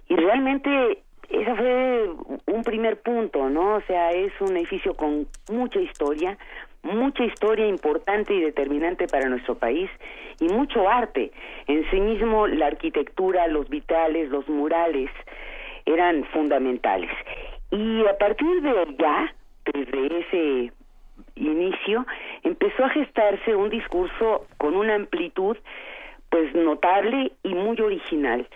y 0.09 0.17
realmente 0.17 1.03
ese 1.29 1.55
fue 1.55 2.11
un 2.47 2.63
primer 2.65 3.01
punto, 3.01 3.49
¿no? 3.51 3.77
O 3.77 3.81
sea, 3.83 4.11
es 4.11 4.33
un 4.41 4.57
edificio 4.57 4.95
con 4.95 5.27
mucha 5.51 5.79
historia, 5.79 6.39
mucha 6.83 7.25
historia 7.25 7.67
importante 7.67 8.35
y 8.35 8.41
determinante 8.41 9.07
para 9.07 9.29
nuestro 9.29 9.55
país 9.55 9.91
y 10.41 10.49
mucho 10.49 10.89
arte. 10.89 11.31
En 11.69 11.89
sí 11.91 12.01
mismo 12.01 12.47
la 12.47 12.67
arquitectura, 12.67 13.47
los 13.49 13.69
vitales, 13.69 14.31
los 14.31 14.49
murales 14.49 15.11
eran 15.85 16.25
fundamentales. 16.25 17.11
Y 17.73 18.07
a 18.07 18.19
partir 18.19 18.61
de 18.61 18.71
allá, 18.71 19.35
desde 19.73 20.21
ese 20.21 20.73
inicio, 21.37 22.07
empezó 22.43 22.85
a 22.85 22.91
gestarse 22.91 23.57
un 23.57 23.71
discurso 23.71 24.47
con 24.59 24.77
una 24.77 24.95
amplitud 24.95 25.57
pues 26.29 26.55
notable 26.55 27.33
y 27.43 27.55
muy 27.55 27.81
original. 27.81 28.47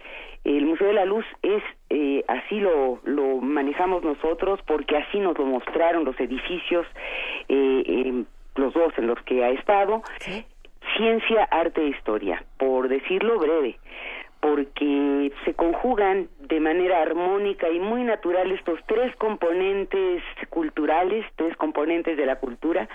El 0.45 0.67
Museo 0.67 0.89
de 0.89 0.93
la 0.93 1.07
Luz 1.07 1.25
es, 1.43 1.63
eh, 1.91 2.25
así 2.29 2.61
lo, 2.61 3.01
lo 3.05 3.39
manejamos 3.41 4.05
nosotros, 4.05 4.61
porque 4.67 4.99
así 4.99 5.19
nos 5.19 5.37
lo 5.39 5.47
mostraron 5.47 6.05
los 6.05 6.19
edificios, 6.21 6.87
eh, 7.49 8.23
los 8.55 8.75
dos 8.75 8.93
en 8.99 9.07
los 9.07 9.21
que 9.23 9.45
ha 9.45 9.51
estado, 9.51 10.03
ciencia, 10.97 11.45
arte 11.51 11.83
e 11.83 11.89
historia, 11.89 12.45
por 12.59 12.89
decirlo 12.89 13.39
breve 13.39 13.79
porque 14.47 15.33
se 15.45 15.55
conjugan 15.55 16.29
de 16.39 16.61
manera 16.61 17.03
armónica 17.03 17.69
y 17.69 17.81
muy 17.81 18.05
natural 18.05 18.53
estos 18.53 18.79
tres 18.87 19.15
componentes 19.17 20.23
culturales, 20.51 21.27
tres 21.35 21.57
componentes 21.57 22.17
de 22.17 22.27
la 22.27 22.37
cultura, 22.37 22.89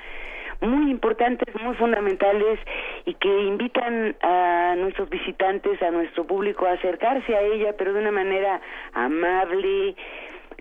muy 0.61 0.89
importantes, 0.89 1.53
muy 1.61 1.75
fundamentales 1.75 2.57
y 3.05 3.15
que 3.15 3.27
invitan 3.27 4.15
a 4.21 4.75
nuestros 4.77 5.09
visitantes, 5.09 5.81
a 5.81 5.91
nuestro 5.91 6.25
público 6.25 6.67
a 6.67 6.71
acercarse 6.71 7.35
a 7.35 7.41
ella, 7.41 7.73
pero 7.77 7.91
de 7.91 7.99
una 7.99 8.11
manera 8.11 8.61
amable, 8.93 9.95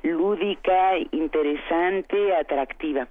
lúdica, 0.02 0.98
interesante, 1.12 2.34
atractiva. 2.34 3.06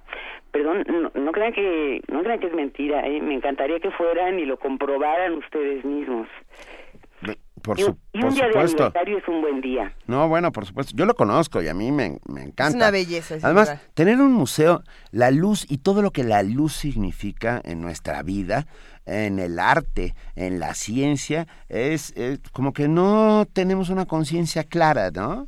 Perdón, 0.52 0.84
no, 1.14 1.32
crean 1.32 1.54
que 1.54 2.02
no 2.08 2.22
crean 2.24 2.40
que 2.40 2.48
es 2.48 2.54
mentira, 2.54 3.06
¿eh? 3.06 3.22
me 3.22 3.36
encantaría 3.36 3.80
que 3.80 3.90
fueran 3.92 4.38
y 4.38 4.44
lo 4.44 4.58
comprobaran 4.58 5.32
ustedes 5.32 5.82
mismos. 5.82 6.28
Por 7.70 7.78
y, 7.78 7.84
un, 7.84 8.34
día 8.34 8.48
de 8.48 8.58
aniversario 8.58 9.18
es 9.18 9.28
un 9.28 9.42
buen 9.42 9.60
día. 9.60 9.92
No, 10.08 10.28
bueno, 10.28 10.50
por 10.50 10.66
supuesto. 10.66 10.92
Yo 10.96 11.06
lo 11.06 11.14
conozco 11.14 11.62
y 11.62 11.68
a 11.68 11.74
mí 11.74 11.92
me, 11.92 12.18
me 12.26 12.42
encanta. 12.42 12.68
Es 12.70 12.74
una 12.74 12.90
belleza. 12.90 13.36
Además, 13.42 13.88
tener 13.94 14.16
un 14.16 14.32
museo, 14.32 14.82
la 15.12 15.30
luz 15.30 15.70
y 15.70 15.78
todo 15.78 16.02
lo 16.02 16.10
que 16.10 16.24
la 16.24 16.42
luz 16.42 16.72
significa 16.72 17.60
en 17.64 17.80
nuestra 17.80 18.24
vida, 18.24 18.66
en 19.06 19.38
el 19.38 19.60
arte, 19.60 20.14
en 20.34 20.58
la 20.58 20.74
ciencia, 20.74 21.46
es, 21.68 22.12
como 22.52 22.72
que 22.72 22.88
no 22.88 23.44
tenemos 23.52 23.88
una 23.88 24.04
conciencia 24.04 24.64
clara, 24.64 25.12
¿no? 25.12 25.46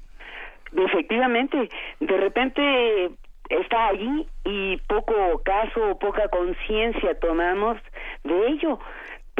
Efectivamente. 0.76 1.68
De 1.98 2.16
repente 2.18 3.11
está 3.48 3.88
allí 3.88 4.28
y 4.44 4.76
poco 4.87 5.42
caso, 5.44 5.98
poca 5.98 6.28
conciencia 6.28 7.18
tomamos 7.18 7.78
de 8.22 8.46
ello 8.46 8.78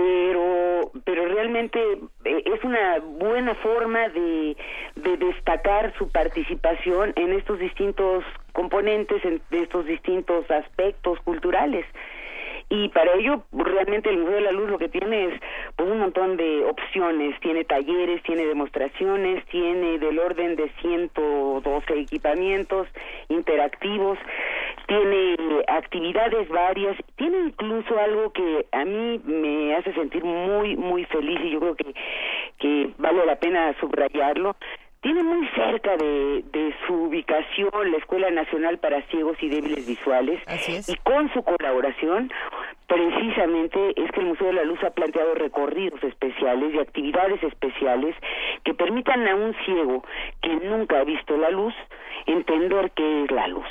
pero 0.03 0.91
pero 1.05 1.27
realmente 1.27 1.81
eh, 2.25 2.43
es 2.45 2.65
una 2.65 2.99
buena 2.99 3.55
forma 3.57 4.09
de, 4.09 4.57
de 4.97 5.17
destacar 5.17 5.95
su 5.97 6.11
participación 6.11 7.13
en 7.17 7.33
estos 7.33 7.59
distintos 7.59 8.25
componentes, 8.53 9.25
en 9.25 9.41
estos 9.53 9.87
distintos 9.87 10.51
aspectos 10.51 11.19
culturales 11.21 11.87
y 12.73 12.89
para 12.89 13.13
ello 13.17 13.43
realmente 13.53 14.09
el 14.09 14.17
Museo 14.17 14.37
de 14.37 14.41
la 14.41 14.53
Luz 14.53 14.71
lo 14.71 14.79
que 14.79 14.89
tiene 14.89 15.27
es 15.27 15.41
pues 15.77 15.91
un 15.91 15.99
montón 15.99 16.39
de 16.39 16.65
opciones, 16.65 17.39
tiene 17.41 17.65
talleres, 17.65 18.23
tiene 18.23 18.47
demostraciones, 18.47 19.45
tiene 19.49 19.99
del 19.99 20.19
orden 20.19 20.57
de 20.57 20.71
112 20.81 22.01
equipamientos 22.01 22.89
interactivos, 23.29 24.19
tiene 24.87 25.37
actividades 25.69 26.49
varias, 26.49 26.97
tiene 27.17 27.41
incluso 27.41 27.99
algo 27.99 28.33
que 28.33 28.65
a 28.73 28.87
mí 28.87 29.21
me 29.23 29.77
hace 29.77 29.93
sentir 29.93 30.25
muy 30.25 30.75
muy 30.75 31.05
feliz 31.05 31.41
y 31.45 31.51
yo 31.51 31.61
creo 31.61 31.77
que 31.77 31.95
que 32.59 32.91
vale 32.97 33.27
la 33.27 33.37
pena 33.37 33.75
subrayarlo, 33.81 34.57
tiene 35.03 35.23
muy 35.25 35.47
cerca 35.49 35.97
de, 35.97 36.45
de, 36.53 36.75
su 36.87 36.95
ubicación 36.95 37.91
la 37.91 37.99
Escuela 37.99 38.31
Nacional 38.31 38.79
para 38.79 39.03
Ciegos 39.09 39.37
y 39.43 39.49
Débiles 39.49 39.87
Visuales 39.87 40.41
y 40.87 40.95
con 40.99 41.33
su 41.33 41.43
colaboración 41.43 42.33
precisamente 42.87 44.01
es 44.01 44.11
que 44.13 44.21
el 44.21 44.27
Museo 44.27 44.47
de 44.49 44.53
la 44.53 44.65
Luz 44.65 44.79
ha 44.85 44.91
planteado 44.91 45.35
recorridos 45.35 46.03
especiales 46.05 46.75
y 46.75 46.79
actividades 46.79 47.43
especiales 47.43 48.15
que 48.65 48.75
permitan 48.75 49.27
a 49.27 49.35
un 49.35 49.55
ciego 49.65 50.05
que 50.41 50.55
nunca 50.57 51.01
ha 51.01 51.05
visto 51.05 51.37
la 51.37 51.51
luz 51.51 51.75
entender 52.27 52.93
qué 52.95 53.25
es 53.25 53.31
la 53.31 53.49
luz. 53.49 53.67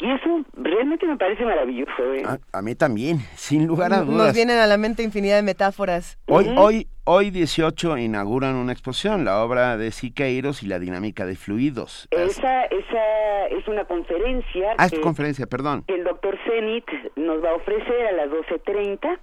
Y 0.00 0.10
eso 0.10 0.44
realmente 0.54 1.06
me 1.06 1.16
parece 1.16 1.44
maravilloso. 1.44 2.14
¿eh? 2.14 2.22
A, 2.52 2.62
mí 2.62 2.74
también, 2.74 3.18
sin 3.34 3.66
lugar 3.66 3.92
a 3.92 4.02
dudas. 4.02 4.26
Nos 4.26 4.34
vienen 4.34 4.58
a 4.58 4.66
la 4.66 4.76
mente 4.76 5.02
infinidad 5.02 5.36
de 5.36 5.42
metáforas. 5.42 6.18
Hoy, 6.26 6.46
hoy, 6.56 6.88
hoy 7.04 7.30
18 7.30 7.98
inauguran 7.98 8.56
una 8.56 8.72
exposición, 8.72 9.24
la 9.24 9.42
obra 9.42 9.76
de 9.76 9.90
Siqueiros 9.90 10.62
y 10.62 10.66
la 10.66 10.78
dinámica 10.78 11.26
de 11.26 11.36
fluidos. 11.36 12.08
Esa, 12.10 12.64
esa 12.64 13.46
es 13.50 13.68
una 13.68 13.84
conferencia. 13.84 14.74
Ah, 14.78 14.86
es 14.86 14.98
conferencia, 15.00 15.46
perdón. 15.46 15.84
el 15.88 16.04
doctor 16.04 16.38
Zenit 16.46 16.86
nos 17.16 17.42
va 17.44 17.50
a 17.50 17.54
ofrecer 17.54 18.06
a 18.06 18.12
las 18.12 18.28
12.30. 18.28 19.18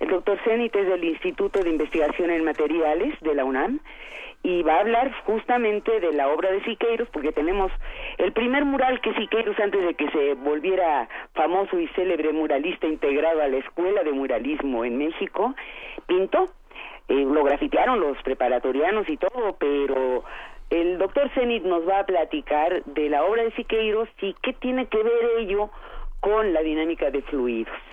El 0.00 0.08
doctor 0.08 0.38
Zenit 0.44 0.74
es 0.76 0.86
del 0.86 1.04
Instituto 1.04 1.60
de 1.60 1.70
Investigación 1.70 2.30
en 2.30 2.44
Materiales 2.44 3.14
de 3.20 3.34
la 3.34 3.44
UNAM 3.44 3.80
y 4.42 4.62
va 4.62 4.76
a 4.76 4.80
hablar 4.80 5.12
justamente 5.24 6.00
de 6.00 6.12
la 6.12 6.28
obra 6.28 6.50
de 6.50 6.62
Siqueiros, 6.64 7.08
porque 7.10 7.32
tenemos 7.32 7.70
el 8.18 8.32
primer 8.32 8.64
mural 8.64 9.00
que 9.00 9.12
Siqueiros, 9.14 9.58
antes 9.58 9.84
de 9.84 9.94
que 9.94 10.10
se 10.10 10.34
volviera 10.34 11.08
famoso 11.34 11.78
y 11.78 11.88
célebre 11.88 12.32
muralista 12.32 12.86
integrado 12.86 13.42
a 13.42 13.48
la 13.48 13.58
Escuela 13.58 14.02
de 14.02 14.12
Muralismo 14.12 14.84
en 14.84 14.98
México, 14.98 15.54
pintó. 16.06 16.48
Eh, 17.08 17.14
lo 17.14 17.42
grafitearon 17.44 18.00
los 18.00 18.16
preparatorianos 18.22 19.08
y 19.08 19.16
todo, 19.16 19.56
pero 19.58 20.24
el 20.70 20.98
doctor 20.98 21.28
Zenit 21.34 21.64
nos 21.64 21.86
va 21.86 22.00
a 22.00 22.06
platicar 22.06 22.84
de 22.84 23.10
la 23.10 23.24
obra 23.24 23.42
de 23.42 23.50
Siqueiros 23.52 24.08
y 24.22 24.34
qué 24.42 24.52
tiene 24.54 24.86
que 24.86 25.02
ver 25.02 25.30
ello 25.38 25.70
con 26.20 26.52
la 26.52 26.62
dinámica 26.62 27.10
de 27.10 27.22
fluidos. 27.22 27.89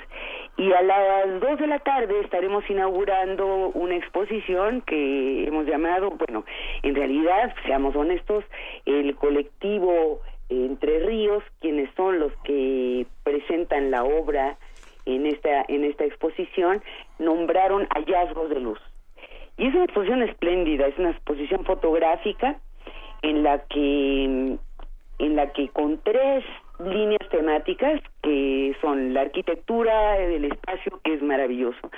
Y 0.57 0.73
a 0.73 0.81
las 0.81 1.39
dos 1.39 1.59
de 1.59 1.67
la 1.67 1.77
tarde 1.79 2.19
estaremos 2.21 2.67
inaugurando 2.67 3.69
una 3.75 3.95
exposición 3.95 4.81
que 4.81 5.47
hemos 5.47 5.67
llamado, 5.67 6.09
bueno, 6.09 6.45
en 6.81 6.95
realidad, 6.95 7.53
seamos 7.65 7.95
honestos, 7.95 8.43
el 8.85 9.15
colectivo 9.15 10.21
Entre 10.49 11.05
Ríos, 11.05 11.43
quienes 11.61 11.93
son 11.95 12.19
los 12.19 12.31
que 12.43 13.05
presentan 13.23 13.91
la 13.91 14.03
obra 14.03 14.57
en 15.05 15.27
esta, 15.27 15.63
en 15.67 15.83
esta 15.83 16.05
exposición, 16.05 16.81
nombraron 17.19 17.87
hallazgos 17.93 18.49
de 18.49 18.59
luz. 18.59 18.79
Y 19.57 19.67
es 19.67 19.75
una 19.75 19.85
exposición 19.85 20.23
espléndida, 20.23 20.87
es 20.87 20.97
una 20.97 21.11
exposición 21.11 21.65
fotográfica 21.65 22.59
en 23.21 23.43
la 23.43 23.59
que 23.67 24.57
en 25.19 25.35
la 25.35 25.51
que 25.51 25.69
con 25.69 25.97
tres 26.03 26.43
líneas 26.79 27.27
temáticas 27.29 28.01
que 28.21 28.75
son 28.81 29.13
la 29.13 29.21
arquitectura 29.21 30.13
del 30.13 30.45
espacio, 30.45 30.99
que 31.03 31.13
es 31.15 31.21
maravilloso. 31.21 31.91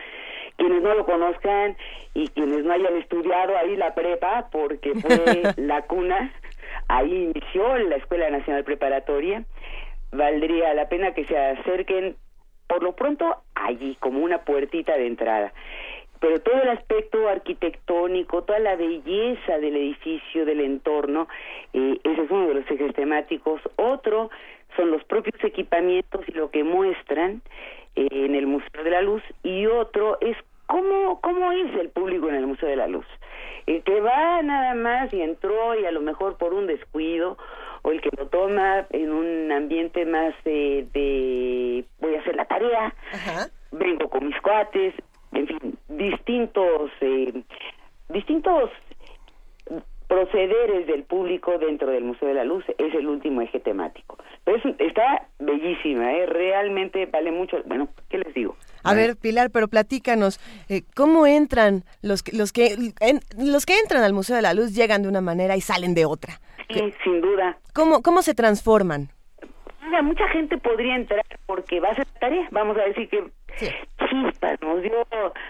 Quienes 0.58 0.82
no 0.82 0.94
lo 0.94 1.06
conozcan 1.06 1.78
y 2.14 2.28
quienes 2.30 2.66
no 2.66 2.74
hayan 2.74 2.98
estudiado 2.98 3.58
ahí 3.58 3.76
la 3.76 3.96
prepa, 3.96 4.50
porque 4.52 4.94
fue 4.96 5.44
la 5.58 5.84
cuna, 5.84 6.34
ahí 6.88 7.32
inició 7.34 7.78
la 7.78 7.96
Escuela 7.96 8.30
Nacional 8.30 8.64
Preparatoria, 8.64 9.44
valdría 10.12 10.74
la 10.74 10.90
pena 10.90 11.14
que 11.14 11.26
se 11.26 11.38
acerquen 11.38 12.16
por 12.68 12.84
lo 12.84 12.94
pronto 12.94 13.38
allí, 13.56 13.96
como 14.00 14.20
una 14.20 14.40
puertita 14.40 14.96
de 14.96 15.08
entrada 15.08 15.54
pero 16.20 16.42
todo 16.42 16.62
el 16.62 16.70
aspecto 16.70 17.28
arquitectónico, 17.30 18.44
toda 18.44 18.60
la 18.60 18.76
belleza 18.76 19.58
del 19.60 19.76
edificio, 19.76 20.46
del 20.46 20.60
entorno, 20.62 21.28
eh, 21.74 21.98
ese 22.04 22.24
es 22.24 22.32
uno 22.32 22.48
de 22.48 22.56
los 22.56 22.72
ejes 22.72 22.94
temáticos. 22.94 23.62
Otro 23.78 24.30
son 24.80 24.92
los 24.92 25.04
propios 25.04 25.36
equipamientos 25.44 26.22
y 26.28 26.32
lo 26.32 26.50
que 26.52 26.64
muestran 26.64 27.42
eh, 27.96 28.08
en 28.12 28.34
el 28.36 28.48
Museo 28.48 28.84
de 28.84 28.92
la 28.92 29.02
Luz, 29.02 29.22
y 29.44 29.66
otro 29.66 30.18
es 30.22 30.38
cómo, 30.68 31.20
cómo 31.20 31.52
es 31.52 31.76
el 31.76 31.90
público 31.90 32.30
en 32.30 32.36
el 32.36 32.48
Museo 32.48 32.70
de 32.70 32.78
la 32.78 32.88
Luz. 32.88 33.06
El 33.66 33.84
que 33.84 34.00
va 34.00 34.42
nada 34.42 34.74
más 34.76 35.14
y 35.14 35.22
entró 35.22 35.78
y 35.78 35.86
a 35.86 35.92
lo 35.92 36.00
mejor 36.00 36.38
por 36.38 36.54
un 36.54 36.66
descuido, 36.66 37.38
o 37.82 37.92
el 37.92 38.00
que 38.02 38.10
lo 38.18 38.28
toma 38.28 38.88
en 38.92 39.12
un 39.12 39.52
ambiente 39.52 40.06
más 40.06 40.34
de 40.46 41.86
voy 42.00 42.16
a 42.16 42.22
hacer 42.22 42.36
la 42.36 42.46
tarea, 42.46 42.96
vengo 43.72 44.10
con 44.10 44.28
mis 44.28 44.40
cuates, 44.42 44.94
en 45.34 45.48
fin, 45.48 45.78
distintos, 45.90 46.92
eh, 47.02 47.44
distintos 48.08 48.72
procederes 50.10 50.88
del 50.88 51.04
público 51.04 51.58
dentro 51.60 51.92
del 51.92 52.04
Museo 52.04 52.28
de 52.28 52.34
la 52.34 52.44
Luz 52.44 52.66
es 52.80 52.94
el 52.96 53.08
último 53.08 53.42
eje 53.42 53.60
temático. 53.60 54.18
Pero 54.44 54.58
está 54.80 55.28
bellísima, 55.38 56.12
¿eh? 56.14 56.26
realmente 56.26 57.06
vale 57.06 57.32
mucho. 57.32 57.58
Bueno, 57.68 57.88
¿qué 58.10 58.18
les 58.18 58.34
digo? 58.34 58.58
A 58.84 58.96
ver, 58.96 59.16
Pilar, 59.18 59.52
pero 59.52 59.68
platícanos, 59.68 60.40
eh, 60.68 60.82
¿cómo 60.96 61.28
entran 61.28 61.84
los, 62.02 62.24
los, 62.34 62.52
que, 62.52 62.76
los 63.38 63.66
que 63.68 63.78
entran 63.78 64.04
al 64.04 64.14
Museo 64.14 64.36
de 64.36 64.42
la 64.42 64.56
Luz 64.56 64.74
llegan 64.74 65.04
de 65.04 65.10
una 65.10 65.22
manera 65.22 65.56
y 65.56 65.62
salen 65.62 65.94
de 65.94 66.06
otra? 66.06 66.40
Sí, 66.74 66.92
sin 67.04 67.22
duda. 67.22 67.60
¿Cómo, 67.74 68.02
¿Cómo 68.02 68.24
se 68.24 68.34
transforman? 68.34 69.10
mucha 70.02 70.28
gente 70.30 70.58
podría 70.58 70.96
entrar 70.96 71.26
porque 71.46 71.80
va 71.80 71.90
a 71.90 71.96
ser 71.96 72.06
tarea, 72.20 72.48
vamos 72.52 72.78
a 72.78 72.84
decir 72.84 73.10
que 73.10 73.24
chispas, 73.60 74.62
nos 74.62 74.82
dio, 74.82 75.06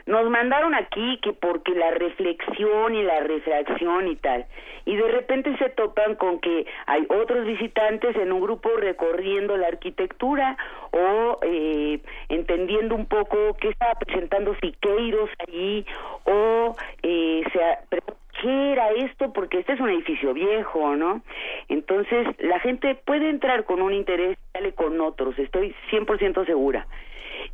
nos 0.05 0.29
mandaron 0.29 0.75
aquí 0.75 1.19
que 1.21 1.33
porque 1.33 1.73
la 1.73 1.91
reflexión 1.91 2.95
y 2.95 3.03
la 3.03 3.19
refracción 3.21 4.07
y 4.07 4.15
tal, 4.15 4.45
y 4.85 4.95
de 4.95 5.07
repente 5.07 5.55
se 5.57 5.69
topan 5.69 6.15
con 6.15 6.39
que 6.39 6.65
hay 6.87 7.05
otros 7.09 7.45
visitantes 7.45 8.15
en 8.15 8.31
un 8.31 8.41
grupo 8.41 8.69
recorriendo 8.77 9.55
la 9.57 9.67
arquitectura 9.67 10.57
o 10.91 11.39
eh, 11.43 11.99
entendiendo 12.29 12.95
un 12.95 13.05
poco 13.05 13.55
qué 13.59 13.69
estaba 13.69 13.93
presentando 13.95 14.55
Siqueiros 14.61 15.29
allí 15.47 15.85
o 16.25 16.75
eh, 17.03 17.43
¿qué 18.41 18.71
era 18.71 18.89
esto? 18.91 19.31
Porque 19.33 19.59
este 19.59 19.73
es 19.73 19.79
un 19.79 19.89
edificio 19.89 20.33
viejo, 20.33 20.95
¿no? 20.95 21.21
Entonces, 21.67 22.27
la 22.39 22.59
gente 22.59 22.95
puede 22.95 23.29
entrar 23.29 23.65
con 23.65 23.81
un 23.81 23.93
interés, 23.93 24.37
sale 24.53 24.73
con 24.73 24.99
otros, 25.01 25.37
estoy 25.37 25.75
100% 25.91 26.45
segura. 26.45 26.87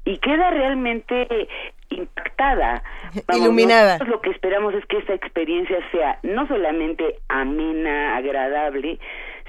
Y 0.03 0.17
queda 0.19 0.51
realmente 0.51 1.47
impactada. 1.89 2.83
Iluminada. 3.35 3.97
Lo 4.05 4.21
que 4.21 4.31
esperamos 4.31 4.73
es 4.73 4.85
que 4.85 4.97
esta 4.97 5.13
experiencia 5.13 5.77
sea 5.91 6.19
no 6.23 6.47
solamente 6.47 7.19
amena, 7.29 8.17
agradable, 8.17 8.99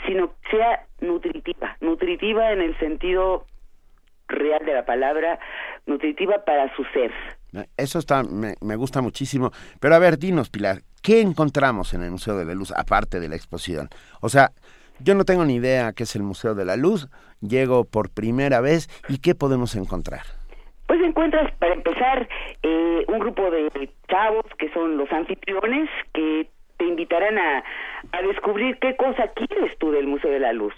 sino 0.07 0.33
sea 0.51 0.85
nutritiva. 1.01 1.77
Nutritiva 1.81 2.53
en 2.53 2.61
el 2.61 2.79
sentido 2.79 3.46
real 4.29 4.64
de 4.64 4.75
la 4.75 4.85
palabra, 4.85 5.38
nutritiva 5.87 6.44
para 6.44 6.75
su 6.75 6.85
ser. 6.87 7.12
Eso 7.77 7.99
está, 7.99 8.22
me, 8.25 8.55
me, 8.61 8.77
gusta 8.77 9.01
muchísimo. 9.01 9.53
Pero 9.81 9.94
a 9.94 9.99
ver, 9.99 10.18
dinos, 10.18 10.51
Pilar, 10.51 10.79
¿qué 11.03 11.20
encontramos 11.20 11.94
en 11.94 12.03
el 12.03 12.11
Museo 12.11 12.37
de 12.37 12.44
la 12.44 12.55
Luz 12.55 12.72
aparte 12.77 13.20
de 13.20 13.29
la 13.29 13.37
exposición? 13.37 13.88
O 14.20 14.29
sea, 14.29 14.51
yo 15.00 15.14
no 15.14 15.24
tengo 15.24 15.44
ni 15.44 15.56
idea 15.56 15.92
qué 15.92 16.04
es 16.04 16.16
el 16.16 16.22
Museo 16.22 16.54
de 16.54 16.64
la 16.64 16.76
Luz, 16.76 17.09
llego 17.40 17.85
por 17.85 18.11
primera 18.11 18.61
vez 18.61 18.88
y 19.09 19.18
qué 19.18 19.35
podemos 19.35 19.74
encontrar. 19.76 20.22
Pues 20.87 21.00
encuentras, 21.00 21.52
para 21.59 21.74
empezar, 21.74 22.28
eh, 22.62 23.04
un 23.09 23.18
grupo 23.18 23.50
de 23.50 23.90
chavos 24.09 24.44
que 24.59 24.72
son 24.72 24.96
los 24.96 25.11
anfitriones 25.11 25.90
que 26.12 26.48
te 26.76 26.85
invitarán 26.85 27.38
a, 27.38 27.64
a 28.12 28.22
descubrir 28.22 28.78
qué 28.78 28.96
cosa 28.96 29.28
quieres 29.35 29.76
tú 29.78 29.90
del 29.90 30.06
Museo 30.06 30.30
de 30.30 30.40
la 30.40 30.52
Luz. 30.52 30.74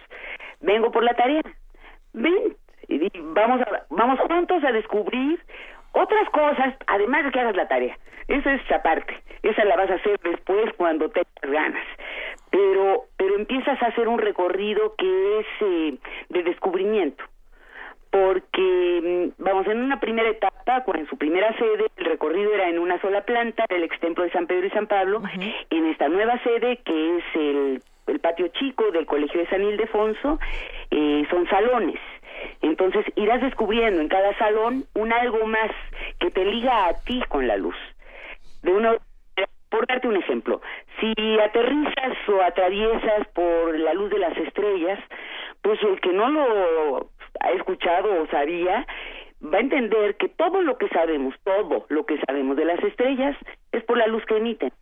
Vengo 0.60 0.90
por 0.90 1.04
la 1.04 1.14
tarea. 1.14 1.42
Ven, 2.14 2.56
y 2.88 3.10
vamos, 3.34 3.60
a, 3.60 3.84
vamos 3.90 4.18
juntos 4.20 4.64
a 4.64 4.72
descubrir 4.72 5.38
otras 5.92 6.28
cosas, 6.30 6.74
además 6.86 7.24
de 7.24 7.30
que 7.30 7.40
hagas 7.40 7.56
la 7.56 7.68
tarea. 7.68 7.96
Esa 8.28 8.54
es 8.54 8.72
aparte. 8.72 9.16
Esa 9.42 9.64
la 9.64 9.76
vas 9.76 9.90
a 9.90 9.94
hacer 9.94 10.18
después 10.22 10.72
cuando 10.76 11.08
tengas 11.08 11.32
ganas. 11.42 11.86
Pero, 12.50 13.04
pero 13.16 13.36
empiezas 13.36 13.82
a 13.82 13.86
hacer 13.86 14.06
un 14.06 14.18
recorrido 14.18 14.94
que 14.96 15.38
es 15.40 15.46
eh, 15.60 15.98
de 16.28 16.42
descubrimiento. 16.42 17.24
Porque, 18.10 19.32
mm, 19.38 19.42
vamos, 19.42 19.66
en 19.66 19.82
una 19.82 20.00
primera 20.00 20.28
etapa, 20.28 20.84
en 20.94 21.06
su 21.08 21.16
primera 21.16 21.56
sede, 21.56 21.86
el 21.96 22.04
recorrido 22.04 22.54
era 22.54 22.68
en 22.68 22.78
una 22.78 23.00
sola 23.00 23.22
planta 23.22 23.64
del 23.68 23.82
ex 23.82 23.98
templo 24.00 24.24
de 24.24 24.30
San 24.30 24.46
Pedro 24.46 24.66
y 24.66 24.70
San 24.70 24.86
Pablo. 24.86 25.22
En 25.70 25.86
esta 25.86 26.08
nueva 26.08 26.38
sede, 26.42 26.78
que 26.84 27.16
es 27.18 27.24
el, 27.34 27.82
el 28.06 28.20
patio 28.20 28.48
chico 28.48 28.90
del 28.90 29.06
Colegio 29.06 29.40
de 29.40 29.48
San 29.48 29.62
Ildefonso, 29.62 30.38
eh, 30.90 31.26
son 31.30 31.48
salones 31.48 31.98
entonces 32.62 33.04
irás 33.16 33.40
descubriendo 33.40 34.00
en 34.00 34.08
cada 34.08 34.36
salón 34.38 34.84
un 34.94 35.12
algo 35.12 35.46
más 35.46 35.70
que 36.20 36.30
te 36.30 36.44
liga 36.44 36.86
a 36.86 36.94
ti 37.04 37.22
con 37.28 37.46
la 37.46 37.56
luz. 37.56 37.76
De 38.62 38.72
uno, 38.72 38.96
por 39.70 39.86
darte 39.86 40.08
un 40.08 40.16
ejemplo, 40.16 40.60
si 41.00 41.38
aterrizas 41.38 42.16
o 42.28 42.42
atraviesas 42.42 43.28
por 43.34 43.78
la 43.78 43.94
luz 43.94 44.10
de 44.10 44.18
las 44.18 44.36
estrellas, 44.36 44.98
pues 45.62 45.82
el 45.82 46.00
que 46.00 46.12
no 46.12 46.28
lo 46.28 47.10
ha 47.40 47.50
escuchado 47.52 48.22
o 48.22 48.26
sabía, 48.28 48.86
va 49.42 49.58
a 49.58 49.60
entender 49.60 50.16
que 50.16 50.28
todo 50.28 50.62
lo 50.62 50.78
que 50.78 50.88
sabemos, 50.88 51.34
todo 51.44 51.86
lo 51.88 52.06
que 52.06 52.18
sabemos 52.26 52.56
de 52.56 52.64
las 52.64 52.82
estrellas 52.82 53.36
es 53.72 53.84
por 53.84 53.98
la 53.98 54.06
luz 54.06 54.24
que 54.26 54.36
emiten, 54.36 54.72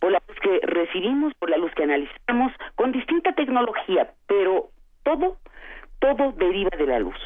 por 0.00 0.12
la 0.12 0.22
luz 0.26 0.38
que 0.40 0.60
recibimos, 0.62 1.34
por 1.34 1.50
la 1.50 1.58
luz 1.58 1.72
que 1.74 1.82
analizamos, 1.82 2.52
con 2.74 2.92
distinta 2.92 3.32
tecnología, 3.32 4.10
pero 4.26 4.70
todo, 5.02 5.36
todo 5.98 6.32
deriva 6.32 6.70
de 6.76 6.86
la 6.86 6.98
luz 6.98 7.18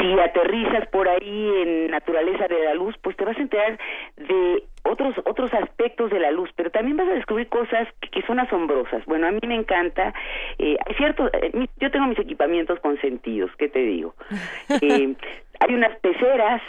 si 0.00 0.18
aterrizas 0.18 0.86
por 0.88 1.08
ahí 1.08 1.50
en 1.62 1.90
naturaleza 1.90 2.48
de 2.48 2.64
la 2.64 2.74
luz, 2.74 2.94
pues 3.02 3.16
te 3.16 3.24
vas 3.24 3.36
a 3.36 3.42
enterar 3.42 3.78
de 4.16 4.64
otros 4.82 5.14
otros 5.24 5.52
aspectos 5.54 6.10
de 6.10 6.20
la 6.20 6.30
luz, 6.30 6.50
pero 6.56 6.70
también 6.70 6.96
vas 6.96 7.08
a 7.08 7.14
descubrir 7.14 7.48
cosas 7.48 7.88
que, 8.12 8.22
son 8.22 8.40
asombrosas. 8.40 9.04
Bueno, 9.06 9.26
a 9.26 9.30
mí 9.30 9.40
me 9.46 9.54
encanta, 9.54 10.14
eh, 10.58 10.76
hay 10.84 10.94
cierto, 10.94 11.30
eh, 11.32 11.66
yo 11.78 11.90
tengo 11.90 12.06
mis 12.06 12.18
equipamientos 12.18 12.80
consentidos, 12.80 13.50
¿qué 13.58 13.68
te 13.68 13.80
digo? 13.80 14.14
Eh, 14.82 15.14
hay 15.60 15.74
unas 15.74 15.96
peceras 16.00 16.60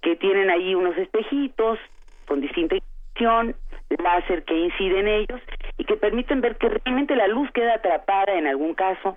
que 0.00 0.16
tienen 0.16 0.50
ahí 0.50 0.74
unos 0.74 0.96
espejitos 0.96 1.78
con 2.26 2.40
distinta 2.40 2.76
intención, 2.76 3.54
láser 4.02 4.44
que 4.44 4.56
incide 4.56 5.00
en 5.00 5.08
ellos 5.08 5.40
y 5.76 5.84
que 5.84 5.96
permiten 5.96 6.40
ver 6.40 6.56
que 6.56 6.68
realmente 6.68 7.14
la 7.14 7.28
luz 7.28 7.50
queda 7.52 7.74
atrapada 7.74 8.34
en 8.34 8.46
algún 8.46 8.74
caso, 8.74 9.16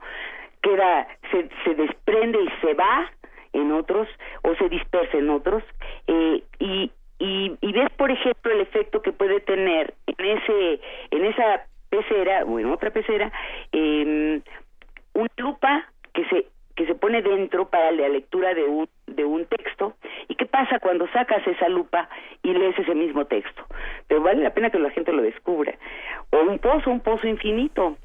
queda, 0.66 1.08
se, 1.32 1.48
se 1.64 1.76
desprende 1.76 2.40
y 2.42 2.50
se 2.62 2.74
va 2.74 3.12
en 3.54 3.72
otros 3.72 4.08
o 4.42 4.56
se 4.56 4.68
dispersa 4.68 5.18
en 5.18 5.30
otros 5.30 5.64
eh, 6.08 6.42
y, 6.60 6.92
y, 7.20 7.58
y 7.62 7.72
ves 7.72 7.90
por 7.96 8.10
ejemplo 8.10 8.52
el 8.52 8.62
efecto 8.62 9.02
que 9.02 9.14
puede 9.14 9.40
tener 9.42 9.94
en 10.08 10.26
ese 10.26 10.80
en 11.12 11.26
esa 11.26 11.66
pecera 11.90 12.44
o 12.46 12.60
en 12.60 12.72
otra 12.72 12.90
pecera 12.90 13.32
eh, 13.72 14.42
una 15.14 15.30
lupa 15.38 15.86
que 16.14 16.26
se 16.26 16.48
que 16.76 16.86
se 16.88 16.96
pone 16.96 17.22
dentro 17.22 17.70
para 17.70 17.92
la 17.92 18.10
lectura 18.10 18.54
de 18.54 18.64
un 18.64 18.90
de 19.06 19.24
un 19.24 19.46
texto 19.46 19.94
y 20.28 20.36
qué 20.36 20.46
pasa 20.46 20.80
cuando 20.80 21.08
sacas 21.14 21.46
esa 21.48 21.70
lupa 21.70 22.10
y 22.44 22.52
lees 22.52 22.78
ese 22.80 22.96
mismo 22.96 23.26
texto 23.26 23.64
pero 24.08 24.22
vale 24.22 24.44
la 24.44 24.54
pena 24.54 24.70
que 24.70 24.80
la 24.80 24.92
gente 24.92 25.12
lo 25.12 25.22
descubra. 25.22 25.76
O 26.32 26.42
un 26.42 26.60
pozo 26.60 26.90
un 26.90 27.02
pozo 27.02 27.28
infinito 27.28 27.98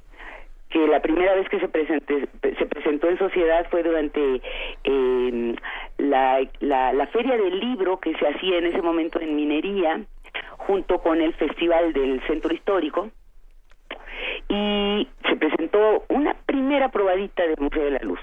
que 0.71 0.87
la 0.87 1.01
primera 1.01 1.35
vez 1.35 1.49
que 1.49 1.59
se, 1.59 1.67
se 1.67 2.67
presentó 2.67 3.09
en 3.09 3.19
sociedad 3.19 3.67
fue 3.71 3.83
durante 3.83 4.41
eh, 4.85 5.55
la, 5.99 6.41
la, 6.61 6.93
la 6.93 7.07
feria 7.09 7.37
del 7.37 7.59
libro 7.59 7.99
que 7.99 8.15
se 8.15 8.27
hacía 8.27 8.59
en 8.59 8.67
ese 8.67 8.81
momento 8.81 9.21
en 9.21 9.35
minería 9.35 10.01
junto 10.59 10.99
con 11.01 11.21
el 11.21 11.35
festival 11.35 11.93
del 11.93 12.23
centro 12.27 12.55
histórico. 12.55 13.11
Y 14.49 15.09
se 15.29 15.37
presentó 15.37 16.05
una 16.09 16.35
primera 16.47 16.89
probadita 16.91 17.43
del 17.43 17.57
Museo 17.59 17.85
de 17.85 17.91
la 17.91 18.01
Luz. 18.01 18.21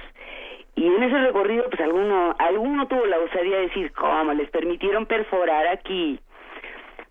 Y 0.75 0.85
en 0.87 1.03
ese 1.03 1.17
recorrido 1.17 1.65
pues 1.69 1.81
alguno 1.81 2.35
alguno 2.39 2.87
tuvo 2.87 3.05
la 3.07 3.19
osadía 3.19 3.57
de 3.57 3.63
decir 3.63 3.91
cómo 3.91 4.31
les 4.33 4.49
permitieron 4.51 5.05
perforar 5.05 5.67
aquí 5.67 6.19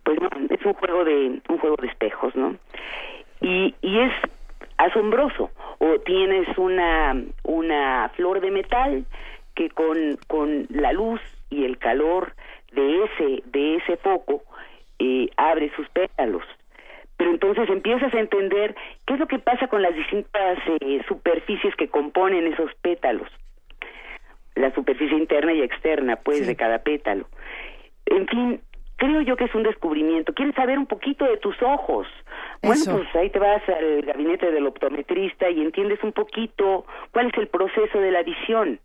pues 0.04 0.20
no 0.20 0.28
es 0.48 0.64
un 0.64 0.74
juego 0.74 1.04
de 1.04 1.40
un 1.48 1.58
juego 1.58 1.74
de 1.80 1.88
espejos 1.88 2.36
no 2.36 2.54
y 3.40 3.74
es 3.82 4.12
asombroso. 4.78 5.50
O 5.78 5.98
tienes 6.00 6.46
una 6.56 7.14
una 7.42 8.10
flor 8.14 8.40
de 8.40 8.50
metal 8.50 9.04
que 9.54 9.70
con 9.70 10.18
con 10.26 10.66
la 10.70 10.92
luz 10.92 11.20
y 11.50 11.64
el 11.64 11.78
calor 11.78 12.34
de 12.72 13.04
ese 13.04 13.42
de 13.46 13.76
ese 13.76 13.96
foco 13.98 14.42
eh, 14.98 15.28
abre 15.36 15.70
sus 15.76 15.88
pétalos. 15.90 16.44
Pero 17.16 17.30
entonces 17.30 17.68
empiezas 17.70 18.12
a 18.12 18.20
entender 18.20 18.74
qué 19.06 19.14
es 19.14 19.20
lo 19.20 19.26
que 19.26 19.38
pasa 19.38 19.68
con 19.68 19.80
las 19.80 19.94
distintas 19.94 20.58
eh, 20.80 21.02
superficies 21.08 21.74
que 21.76 21.88
componen 21.88 22.46
esos 22.46 22.70
pétalos. 22.82 23.28
La 24.54 24.74
superficie 24.74 25.16
interna 25.16 25.52
y 25.52 25.62
externa 25.62 26.16
pues 26.16 26.46
de 26.46 26.56
cada 26.56 26.78
pétalo. 26.78 27.26
En 28.06 28.26
fin 28.26 28.60
creo 28.96 29.20
yo 29.22 29.36
que 29.36 29.44
es 29.44 29.54
un 29.54 29.62
descubrimiento. 29.62 30.34
Quieres 30.34 30.54
saber 30.54 30.78
un 30.78 30.86
poquito 30.86 31.24
de 31.24 31.36
tus 31.38 31.60
ojos. 31.62 32.06
Bueno, 32.66 32.84
pues 32.98 33.16
ahí 33.16 33.30
te 33.30 33.38
vas 33.38 33.62
al 33.68 34.02
gabinete 34.02 34.50
del 34.50 34.66
optometrista 34.66 35.48
y 35.50 35.60
entiendes 35.60 36.02
un 36.02 36.12
poquito 36.12 36.84
cuál 37.12 37.28
es 37.28 37.38
el 37.38 37.48
proceso 37.48 37.98
de 37.98 38.10
la 38.10 38.22
visión. 38.22 38.80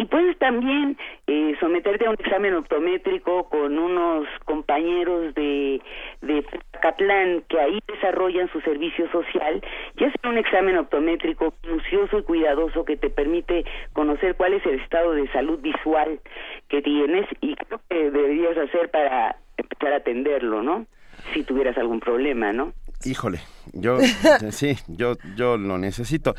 Y 0.00 0.04
puedes 0.04 0.38
también 0.38 0.96
eh, 1.26 1.56
someterte 1.58 2.06
a 2.06 2.10
un 2.10 2.16
examen 2.20 2.54
optométrico 2.54 3.48
con 3.48 3.76
unos 3.76 4.28
compañeros 4.44 5.34
de, 5.34 5.82
de 6.22 6.44
Catlán 6.80 7.42
que 7.48 7.58
ahí 7.58 7.80
desarrollan 7.88 8.48
su 8.52 8.60
servicio 8.60 9.10
social 9.10 9.60
y 9.96 10.04
hacen 10.04 10.30
un 10.30 10.38
examen 10.38 10.78
optométrico 10.78 11.52
minucioso 11.64 12.18
y 12.18 12.22
cuidadoso 12.22 12.84
que 12.84 12.96
te 12.96 13.10
permite 13.10 13.64
conocer 13.92 14.36
cuál 14.36 14.54
es 14.54 14.64
el 14.66 14.80
estado 14.80 15.14
de 15.14 15.26
salud 15.32 15.58
visual 15.58 16.20
que 16.68 16.80
tienes 16.80 17.26
y 17.40 17.56
creo 17.56 17.80
que 17.90 18.10
deberías 18.12 18.56
hacer 18.56 18.92
para 18.92 19.36
empezar 19.56 19.94
a 19.94 19.96
atenderlo, 19.96 20.62
¿no? 20.62 20.86
Si 21.32 21.42
tuvieras 21.42 21.76
algún 21.78 22.00
problema, 22.00 22.52
¿no? 22.52 22.72
Híjole, 23.04 23.40
yo 23.72 23.98
sí, 24.50 24.76
yo 24.88 25.14
yo 25.36 25.56
lo 25.56 25.78
necesito. 25.78 26.34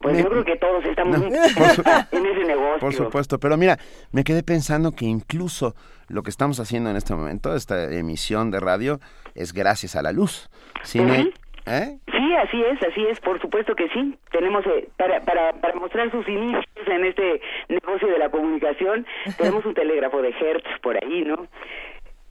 Pues 0.00 0.18
yo 0.18 0.30
creo 0.30 0.44
que 0.44 0.56
todos 0.56 0.84
estamos 0.84 1.16
en 1.22 2.26
ese 2.26 2.44
negocio. 2.44 2.78
Por 2.80 2.94
supuesto, 2.94 3.38
pero 3.38 3.56
mira, 3.56 3.78
me 4.12 4.24
quedé 4.24 4.42
pensando 4.42 4.92
que 4.92 5.04
incluso 5.04 5.74
lo 6.08 6.22
que 6.22 6.30
estamos 6.30 6.60
haciendo 6.60 6.90
en 6.90 6.96
este 6.96 7.14
momento, 7.14 7.54
esta 7.54 7.92
emisión 7.92 8.50
de 8.50 8.60
radio, 8.60 9.00
es 9.34 9.52
gracias 9.52 9.96
a 9.96 10.02
la 10.02 10.12
luz. 10.12 10.48
¿Sí, 10.82 11.00
¿eh? 11.66 11.98
Sí, 12.06 12.34
así 12.36 12.62
es, 12.62 12.82
así 12.82 13.06
es, 13.06 13.20
por 13.20 13.40
supuesto 13.40 13.74
que 13.74 13.88
sí. 13.88 14.16
Tenemos, 14.30 14.66
eh, 14.66 14.88
para, 14.96 15.20
para, 15.20 15.52
para 15.54 15.74
mostrar 15.76 16.10
sus 16.10 16.26
inicios 16.28 16.64
en 16.86 17.04
este 17.04 17.40
negocio 17.68 18.08
de 18.08 18.18
la 18.18 18.30
comunicación, 18.30 19.06
tenemos 19.38 19.64
un 19.64 19.74
telégrafo 19.74 20.20
de 20.20 20.30
Hertz 20.30 20.80
por 20.82 20.96
ahí, 21.02 21.24
¿no? 21.24 21.46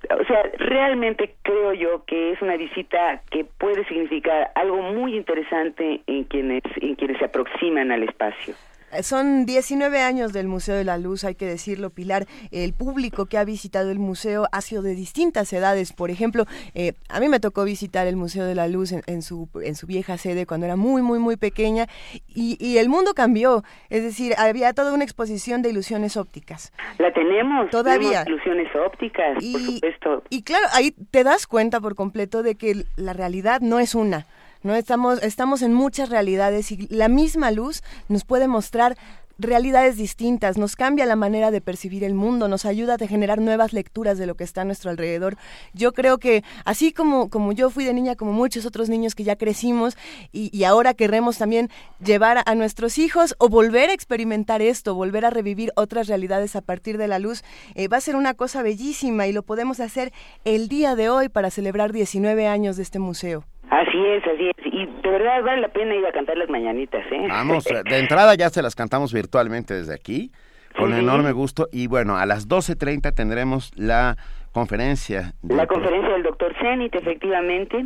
O 0.10 0.26
sea, 0.26 0.44
realmente 0.58 1.36
creo 1.44 1.74
yo 1.74 2.04
que 2.06 2.32
es 2.32 2.42
una 2.42 2.58
visita 2.58 3.22
que 3.32 3.46
puede 3.46 3.86
significar 3.86 4.52
algo 4.56 4.82
muy 4.82 5.16
interesante 5.16 6.02
en 6.08 6.26
quienes, 6.26 6.64
en 6.82 6.96
quienes 6.96 7.18
se 7.20 7.26
aproximan 7.26 7.92
al 7.92 8.04
espacio. 8.04 8.56
Son 9.02 9.46
19 9.46 10.02
años 10.02 10.34
del 10.34 10.48
Museo 10.48 10.76
de 10.76 10.84
la 10.84 10.98
Luz, 10.98 11.24
hay 11.24 11.36
que 11.36 11.46
decirlo, 11.46 11.90
Pilar. 11.90 12.26
El 12.52 12.74
público 12.74 13.26
que 13.26 13.38
ha 13.38 13.46
visitado 13.46 13.92
el 13.92 14.00
museo 14.00 14.48
ha 14.52 14.62
sido 14.62 14.82
de 14.82 14.96
distintas 14.96 15.52
edades. 15.54 15.94
Por 15.94 16.12
ejemplo, 16.12 16.46
eh, 16.76 16.94
a 17.10 17.20
mí 17.20 17.30
me 17.30 17.40
tocó 17.40 17.64
visitar 17.64 18.08
el 18.08 18.16
Museo 18.16 18.46
de 18.46 18.56
la 18.56 18.68
Luz 18.68 18.92
en, 18.92 19.22
su, 19.22 19.50
en 19.64 19.76
su 19.76 19.88
vieja 19.88 20.18
sede 20.18 20.46
cuando 20.46 20.66
era 20.66 20.76
muy, 20.76 21.02
muy, 21.02 21.20
muy 21.20 21.38
pequeña 21.38 21.88
y, 22.28 22.78
el 22.78 22.90
mundo 22.90 23.14
cambió. 23.14 23.64
Es 23.90 24.04
decir, 24.04 24.34
había 24.38 24.74
toda 24.74 24.94
una 24.94 25.04
exposición 25.04 25.62
de 25.62 25.70
ilusiones 25.70 26.18
ópticas. 26.18 26.74
La 26.98 27.14
tenemos. 27.14 27.70
Todavía. 27.70 28.24
ilusiones 28.28 28.68
ópticas, 28.76 29.38
y, 29.42 29.54
por 29.54 29.62
supuesto. 29.62 30.24
Y 30.30 30.44
claro, 30.44 30.66
ahí 30.74 30.92
te 31.12 31.24
das 31.24 31.48
cuenta 31.48 31.80
por 31.80 31.96
completo 31.96 32.44
de 32.44 32.56
que 32.56 32.86
la 32.96 33.14
realidad 33.14 33.62
no 33.62 33.80
es 33.80 33.96
una. 33.96 34.28
¿No? 34.64 34.76
Estamos, 34.76 35.22
estamos 35.22 35.62
en 35.62 35.74
muchas 35.74 36.10
realidades 36.10 36.72
y 36.72 36.88
la 36.90 37.08
misma 37.08 37.52
luz 37.52 37.84
nos 38.08 38.24
puede 38.26 38.48
mostrar 38.48 38.98
realidades 39.40 39.98
distintas, 39.98 40.58
nos 40.58 40.76
cambia 40.76 41.06
la 41.06 41.16
manera 41.16 41.52
de 41.52 41.62
percibir 41.62 42.04
el 42.04 42.14
mundo, 42.14 42.48
nos 42.48 42.66
ayuda 42.66 42.96
a 42.96 43.08
generar 43.08 43.40
nuevas 43.40 43.74
lecturas 43.74 44.18
de 44.18 44.28
lo 44.28 44.36
que 44.36 44.44
está 44.44 44.62
a 44.62 44.66
nuestro 44.66 44.92
alrededor. 44.92 45.38
Yo 45.74 45.94
creo 45.94 46.18
que 46.20 46.44
así 46.66 46.94
como, 46.94 47.30
como 47.30 47.52
yo 47.52 47.70
fui 47.70 47.84
de 47.84 47.94
niña, 47.94 48.16
como 48.16 48.32
muchos 48.32 48.66
otros 48.66 48.90
niños 48.90 49.16
que 49.16 49.24
ya 49.24 49.36
crecimos 49.36 49.98
y, 50.32 50.64
ahora 50.64 50.94
queremos 50.94 51.38
también 51.38 51.70
llevar 52.04 52.42
a, 52.46 52.56
nuestros 52.56 52.98
hijos 52.98 53.36
o 53.40 53.50
volver 53.50 53.90
a 53.90 53.94
experimentar 53.94 54.62
esto, 54.62 54.96
volver 54.96 55.26
a 55.26 55.30
revivir 55.30 55.74
otras 55.76 56.08
realidades 56.08 56.56
a 56.56 56.62
partir 56.62 56.98
de 56.98 57.10
la 57.10 57.20
luz, 57.20 57.44
eh, 57.76 57.90
va 57.90 57.98
a 57.98 58.02
ser 58.02 58.16
una 58.16 58.34
cosa 58.34 58.62
bellísima 58.62 59.28
y 59.28 59.34
lo 59.34 59.44
podemos 59.44 59.82
hacer 59.82 60.14
el 60.46 60.70
día 60.70 60.96
de 60.96 61.10
hoy 61.10 61.28
para 61.28 61.50
celebrar 61.50 61.92
19 61.92 62.48
años 62.48 62.78
de 62.78 62.84
este 62.84 63.00
museo. 63.00 63.44
Así 63.70 64.06
es, 64.06 64.24
así 64.28 64.50
es. 64.50 64.66
Y 64.66 64.86
de 64.86 65.10
verdad 65.10 65.42
vale 65.44 65.62
la 65.62 65.70
pena 65.70 65.96
ir 65.96 66.06
a 66.06 66.12
cantar 66.12 66.38
las 66.38 66.50
mañanitas, 66.50 67.06
¿eh? 67.12 67.26
Vamos, 67.28 67.64
de 67.90 68.00
entrada 68.00 68.36
ya 68.36 68.50
se 68.50 68.62
las 68.62 68.76
cantamos 68.76 69.14
virtualmente 69.14 69.74
desde 69.74 69.94
aquí, 69.94 70.32
con 70.78 70.94
enorme 70.94 71.32
gusto. 71.32 71.68
Y 71.72 71.88
bueno, 71.88 72.18
a 72.18 72.26
las 72.26 72.48
12.30 72.48 73.14
tendremos 73.16 73.72
la 73.76 74.18
conferencia. 74.54 75.34
La 75.42 75.68
conferencia 75.68 76.14
del 76.14 76.24
doctor 76.24 76.54
Zenit, 76.62 76.96
efectivamente. 76.96 77.86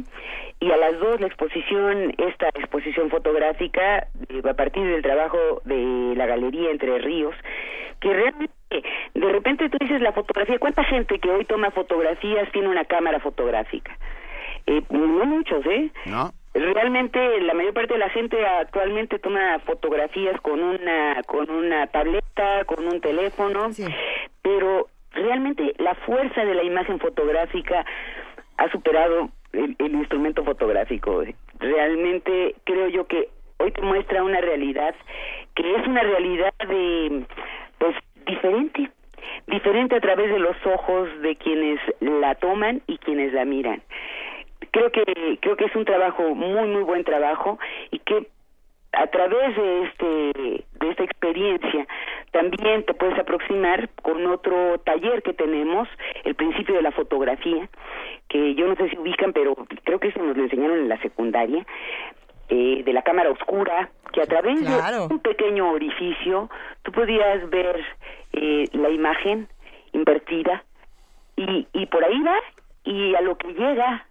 Y 0.59 0.71
a 0.71 0.77
las 0.77 0.99
dos 0.99 1.21
la 1.21 1.27
exposición, 1.27 2.13
esta 2.17 2.49
exposición 2.49 3.09
fotográfica, 3.09 4.07
eh, 4.29 4.41
a 4.47 4.53
partir 4.53 4.83
del 4.83 5.01
trabajo 5.01 5.61
de 5.65 6.13
la 6.15 6.25
Galería 6.25 6.71
Entre 6.71 6.97
Ríos, 6.97 7.35
que 7.99 8.11
realmente, 8.11 8.53
de 9.13 9.31
repente 9.31 9.69
tú 9.69 9.77
dices 9.79 10.01
la 10.01 10.13
fotografía, 10.13 10.57
¿cuánta 10.59 10.83
gente 10.83 11.19
que 11.19 11.29
hoy 11.29 11.45
toma 11.45 11.71
fotografías 11.71 12.51
tiene 12.51 12.69
una 12.69 12.85
cámara 12.85 13.19
fotográfica? 13.19 13.97
Eh, 14.67 14.83
no 14.89 15.25
muchos, 15.25 15.65
¿eh? 15.65 15.89
No. 16.05 16.31
Realmente 16.53 17.39
la 17.41 17.53
mayor 17.53 17.73
parte 17.73 17.93
de 17.93 17.99
la 17.99 18.09
gente 18.09 18.45
actualmente 18.45 19.19
toma 19.19 19.59
fotografías 19.59 20.39
con 20.41 20.61
una 20.61 21.21
con 21.23 21.49
una 21.49 21.87
tableta, 21.87 22.65
con 22.65 22.85
un 22.85 22.99
teléfono, 22.99 23.69
pero 24.41 24.87
realmente 25.13 25.73
la 25.77 25.95
fuerza 25.95 26.43
de 26.43 26.55
la 26.55 26.63
imagen 26.63 26.99
fotográfica 26.99 27.85
ha 28.57 28.71
superado 28.71 29.29
el, 29.53 29.75
el 29.77 29.93
instrumento 29.93 30.43
fotográfico. 30.43 31.23
Realmente 31.59 32.55
creo 32.63 32.87
yo 32.87 33.05
que 33.05 33.29
hoy 33.57 33.71
te 33.71 33.81
muestra 33.81 34.23
una 34.23 34.41
realidad 34.41 34.95
que 35.55 35.75
es 35.75 35.87
una 35.87 36.01
realidad 36.01 36.53
de 36.67 37.23
pues 37.77 37.95
diferente 38.25 38.89
diferente 39.45 39.95
a 39.95 40.01
través 40.01 40.31
de 40.31 40.39
los 40.39 40.55
ojos 40.65 41.09
de 41.21 41.35
quienes 41.35 41.79
la 41.99 42.35
toman 42.35 42.81
y 42.87 42.97
quienes 42.97 43.31
la 43.33 43.45
miran 43.45 43.81
creo 44.71 44.91
que 44.91 45.03
creo 45.41 45.55
que 45.55 45.65
es 45.65 45.75
un 45.75 45.85
trabajo 45.85 46.35
muy 46.35 46.67
muy 46.67 46.83
buen 46.83 47.03
trabajo 47.03 47.59
y 47.91 47.99
que 47.99 48.27
a 48.93 49.07
través 49.07 49.55
de 49.55 49.83
este 49.83 50.65
de 50.79 50.89
esta 50.89 51.03
experiencia 51.03 51.87
también 52.31 52.83
te 52.85 52.93
puedes 52.93 53.17
aproximar 53.19 53.89
con 54.01 54.25
otro 54.27 54.79
taller 54.79 55.21
que 55.21 55.33
tenemos 55.33 55.87
el 56.23 56.35
principio 56.35 56.75
de 56.75 56.81
la 56.81 56.91
fotografía 56.91 57.69
que 58.29 58.55
yo 58.55 58.67
no 58.67 58.75
sé 58.75 58.89
si 58.89 58.97
ubican 58.97 59.33
pero 59.33 59.55
creo 59.83 59.99
que 59.99 60.09
eso 60.09 60.21
nos 60.21 60.35
lo 60.35 60.43
enseñaron 60.43 60.79
en 60.79 60.89
la 60.89 61.01
secundaria 61.01 61.65
eh, 62.49 62.81
de 62.83 62.93
la 62.93 63.01
cámara 63.01 63.29
oscura 63.29 63.89
que 64.13 64.21
a 64.21 64.25
través 64.25 64.61
de 64.61 64.99
un 65.09 65.19
pequeño 65.19 65.69
orificio 65.71 66.49
tú 66.83 66.91
podías 66.91 67.49
ver 67.49 67.83
eh, 68.33 68.65
la 68.71 68.89
imagen 68.89 69.47
invertida 69.91 70.63
y, 71.35 71.67
y 71.73 71.85
por 71.87 72.03
ahí 72.03 72.21
va 72.21 72.39
y 72.83 73.15
a 73.15 73.21
lo 73.21 73.37
que 73.37 73.53
llega 73.53 74.06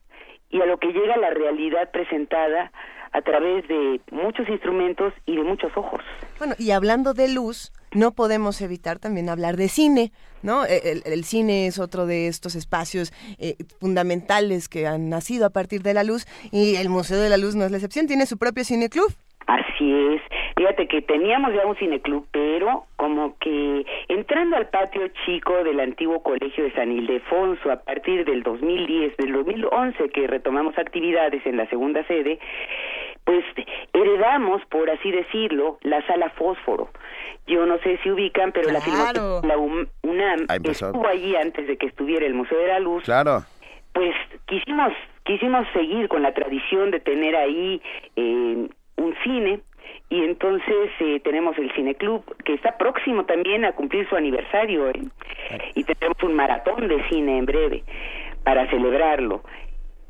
y 0.57 0.63
a 0.63 0.67
lo 0.67 0.79
que 0.79 0.89
llega 0.89 1.17
la 1.19 1.31
realidad 1.31 1.91
presentada 1.91 2.73
a 3.13 3.23
través 3.23 3.67
de 3.69 4.01
muchos 4.11 4.49
instrumentos 4.49 5.13
y 5.27 5.37
de 5.37 5.43
muchos 5.43 5.71
ojos. 5.77 6.01
Bueno, 6.39 6.55
y 6.59 6.71
hablando 6.71 7.15
de 7.15 7.33
luz, 7.33 7.73
no 7.93 8.13
podemos 8.13 8.61
evitar 8.61 8.99
también 8.99 9.29
hablar 9.29 9.57
de 9.57 9.69
cine, 9.69 10.13
¿no? 10.43 10.65
E, 10.65 11.03
el, 11.05 11.25
cine 11.25 11.67
es 11.67 11.79
otro 11.79 12.07
de 12.07 12.27
estos 12.29 12.55
espacios 12.55 13.13
eh, 13.39 13.57
fundamentales 13.81 14.69
que 14.69 14.87
han 14.87 15.09
nacido 15.09 15.47
a 15.47 15.51
partir 15.51 15.83
de 15.83 15.95
la 15.95 16.05
luz 16.05 16.27
y 16.53 16.77
el 16.77 16.89
Museo 16.89 17.21
de 17.21 17.29
la 17.29 17.37
Luz 17.37 17.55
no 17.55 17.65
es 17.65 17.71
la 17.71 17.77
excepción, 17.77 18.07
tiene 18.07 18.27
su 18.27 18.39
propio 18.39 18.65
cine 18.65 18.89
club. 18.89 19.13
Así 19.47 19.93
es. 19.93 20.23
Fíjate 20.59 20.89
que 20.89 21.03
teníamos 21.03 21.53
ya 21.53 21.67
un 21.67 21.77
cineclub, 21.77 22.27
pero 22.33 22.87
como 22.97 23.37
que 23.39 23.85
entrando 24.09 24.57
al 24.57 24.71
patio 24.71 25.07
chico 25.27 25.53
del 25.63 25.81
antiguo 25.81 26.23
colegio 26.23 26.65
de 26.65 26.73
San 26.73 26.91
Ildefonso 26.91 27.71
a 27.71 27.77
partir 27.77 28.25
del 28.25 28.43
2010, 28.43 29.19
del 29.19 29.33
2011 29.35 30.09
que 30.09 30.27
retomamos 30.27 30.79
actividades 30.79 31.45
en 31.45 31.59
la 31.59 31.69
segunda 31.69 32.07
sede, 32.07 32.39
pues 33.25 33.45
heredamos, 33.93 34.63
por 34.71 34.89
así 34.89 35.11
decirlo, 35.11 35.79
la 35.83 36.01
sala 36.07 36.31
fósforo. 36.31 36.89
Yo 37.47 37.67
no 37.67 37.77
sé 37.81 37.99
si 38.03 38.11
ubican, 38.11 38.53
pero 38.53 38.71
la, 38.71 38.81
la 39.43 39.59
UNAM 39.59 40.47
estuvo 40.65 41.07
allí 41.07 41.37
antes 41.37 41.67
de 41.67 41.77
que 41.77 41.87
estuviera 41.87 42.25
el 42.25 42.33
Museo 42.33 42.59
de 42.59 42.69
la 42.69 42.81
Luz. 42.81 43.05
Claro. 43.05 43.43
Pues 43.93 44.15
quisimos 44.47 44.95
quisimos 45.25 45.67
seguir 45.75 46.09
con 46.09 46.23
la 46.23 46.33
tradición 46.33 46.93
de 46.93 47.01
tener 47.01 47.37
ahí 47.37 47.83
eh, 48.15 48.69
un 48.97 49.15
cine 49.23 49.61
y 50.09 50.23
entonces 50.23 50.91
eh, 51.01 51.21
tenemos 51.21 51.59
el 51.59 51.73
Cine 51.73 51.95
Club 51.95 52.25
que 52.45 52.55
está 52.55 52.79
próximo 52.79 53.25
también 53.25 53.65
a 53.65 53.73
cumplir 53.73 54.09
su 54.09 54.17
aniversario 54.17 54.89
¿eh? 54.89 55.03
y 55.75 55.85
tenemos 55.85 56.23
un 56.23 56.35
maratón 56.35 56.87
de 56.87 57.03
cine 57.09 57.39
en 57.39 57.47
breve 57.47 57.83
para 58.45 58.69
celebrarlo 58.71 59.43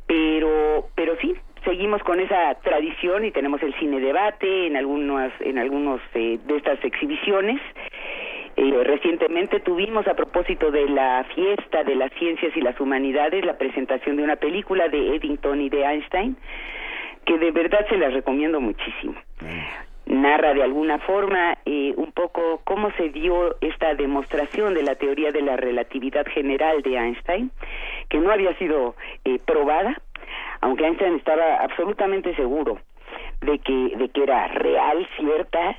pero 0.06 0.88
pero 0.94 1.16
sí 1.20 1.34
seguimos 1.64 2.02
con 2.02 2.20
esa 2.20 2.54
tradición 2.62 3.24
y 3.24 3.30
tenemos 3.30 3.62
el 3.62 3.74
cine 3.78 3.98
debate 4.00 4.66
en 4.66 4.76
algunos 4.76 5.32
en 5.40 5.58
algunos 5.58 6.00
eh, 6.14 6.38
de 6.44 6.56
estas 6.56 6.82
exhibiciones 6.84 7.60
eh, 8.56 8.84
recientemente 8.84 9.60
tuvimos 9.60 10.06
a 10.06 10.14
propósito 10.14 10.70
de 10.70 10.88
la 10.90 11.24
fiesta 11.34 11.84
de 11.84 11.94
las 11.94 12.12
ciencias 12.18 12.54
y 12.54 12.60
las 12.60 12.78
humanidades 12.80 13.46
la 13.46 13.56
presentación 13.56 14.16
de 14.16 14.24
una 14.24 14.36
película 14.36 14.88
de 14.88 15.16
Eddington 15.16 15.62
y 15.62 15.70
de 15.70 15.84
Einstein 15.84 16.36
que 17.24 17.38
de 17.38 17.50
verdad 17.50 17.84
se 17.88 17.96
las 17.96 18.14
recomiendo 18.14 18.60
muchísimo. 18.60 19.16
Narra 20.06 20.54
de 20.54 20.62
alguna 20.62 20.98
forma 20.98 21.58
eh, 21.64 21.92
un 21.96 22.12
poco 22.12 22.60
cómo 22.64 22.92
se 22.92 23.08
dio 23.08 23.56
esta 23.60 23.94
demostración 23.94 24.74
de 24.74 24.84
la 24.84 24.94
teoría 24.94 25.32
de 25.32 25.42
la 25.42 25.56
relatividad 25.56 26.24
general 26.26 26.82
de 26.82 26.96
Einstein, 26.96 27.50
que 28.08 28.18
no 28.18 28.30
había 28.30 28.56
sido 28.56 28.94
eh, 29.24 29.40
probada, 29.44 30.00
aunque 30.60 30.86
Einstein 30.86 31.16
estaba 31.16 31.56
absolutamente 31.56 32.34
seguro 32.36 32.78
de 33.40 33.58
que, 33.58 33.96
de 33.96 34.08
que 34.10 34.22
era 34.22 34.46
real, 34.48 35.06
cierta, 35.18 35.76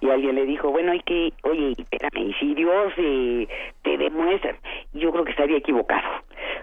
y 0.00 0.10
alguien 0.10 0.34
le 0.34 0.46
dijo, 0.46 0.70
bueno, 0.70 0.92
hay 0.92 1.00
que, 1.00 1.32
oye, 1.42 1.74
espérame, 1.78 2.28
y 2.28 2.32
si 2.34 2.54
Dios 2.54 2.92
eh, 2.96 3.48
te 3.82 3.98
demuestra, 3.98 4.56
yo 4.94 5.12
creo 5.12 5.24
que 5.24 5.30
estaría 5.30 5.58
equivocado, 5.58 6.22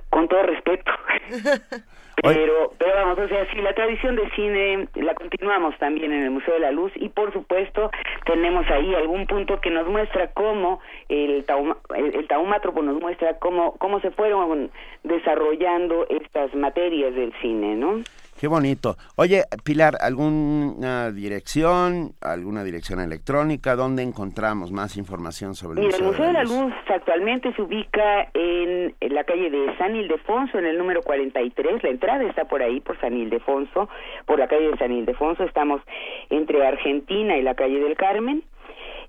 con 0.10 0.28
todo 0.28 0.44
respeto. 0.44 0.92
Pero, 2.24 2.74
pero 2.80 2.96
vamos, 2.96 3.20
o 3.20 3.28
sea, 3.28 3.46
sí, 3.52 3.58
la 3.62 3.74
tradición 3.74 4.16
de 4.16 4.28
cine 4.32 4.88
la 4.96 5.14
continuamos 5.14 5.78
también 5.78 6.12
en 6.12 6.24
el 6.24 6.32
Museo 6.32 6.56
de 6.56 6.62
la 6.62 6.72
Luz 6.72 6.92
y 6.96 7.10
por 7.10 7.32
supuesto 7.32 7.92
tenemos 8.26 8.66
ahí 8.72 8.96
algún 8.96 9.28
punto 9.28 9.62
que 9.62 9.70
nos 9.70 9.88
muestra 9.88 10.32
cómo 10.34 10.80
el, 11.10 11.46
tauma, 11.46 11.78
el, 11.96 12.16
el 12.16 12.28
nos 12.28 13.00
muestra 13.00 13.38
cómo, 13.38 13.74
cómo 13.78 14.00
se 14.00 14.10
fueron 14.12 14.72
desarrollando 15.04 16.08
estas 16.10 16.54
materias 16.56 17.14
del 17.14 17.34
cine, 17.40 17.76
¿no? 17.76 18.02
Qué 18.40 18.48
bonito. 18.48 18.98
Oye, 19.16 19.44
Pilar, 19.64 19.96
¿alguna 20.00 21.12
dirección, 21.12 22.12
alguna 22.22 22.64
dirección 22.64 23.00
electrónica? 23.00 23.76
¿Dónde 23.76 24.04
encontramos 24.04 24.72
más 24.72 24.96
información 24.96 25.56
sobre 25.56 25.82
el 25.82 25.88
Museo, 25.88 26.00
el 26.00 26.06
Museo 26.06 26.26
de 26.28 26.34
la, 26.34 26.44
Luz? 26.44 26.74
actualmente 26.88 27.52
se 27.54 27.62
ubica 27.64 28.30
en, 28.36 28.94
la 29.02 29.24
calle 29.24 29.50
de 29.50 29.76
San 29.78 29.96
Ildefonso, 29.96 30.60
en 30.60 30.66
el 30.68 30.78
número 30.78 31.02
43. 31.02 31.82
La 31.82 31.90
entrada 31.90 32.24
está 32.26 32.46
por 32.46 32.62
ahí, 32.62 32.80
por 32.80 33.00
San 33.00 33.18
Ildefonso, 33.18 33.90
por 34.28 34.38
la 34.38 34.48
calle 34.48 34.70
de 34.70 34.78
San 34.78 34.92
Ildefonso. 34.92 35.44
Estamos 35.44 35.82
entre 36.30 36.66
Argentina 36.66 37.38
y 37.38 37.42
la 37.42 37.56
calle 37.56 37.80
del 37.80 37.98
Carmen. 37.98 38.44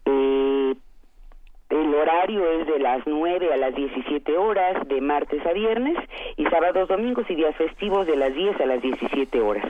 Eh, 0.07 0.75
el 1.71 1.95
horario 1.95 2.61
es 2.61 2.67
de 2.67 2.79
las 2.79 3.07
9 3.07 3.53
a 3.53 3.57
las 3.57 3.75
17 3.75 4.37
horas, 4.37 4.87
de 4.89 5.01
martes 5.01 5.45
a 5.47 5.53
viernes, 5.53 5.97
y 6.37 6.45
sábados, 6.47 6.89
domingos 6.89 7.27
y 7.29 7.35
días 7.35 7.55
festivos 7.57 8.07
de 8.07 8.17
las 8.17 8.35
10 8.35 8.61
a 8.61 8.67
las 8.67 8.81
17 8.81 9.41
horas. 9.41 9.67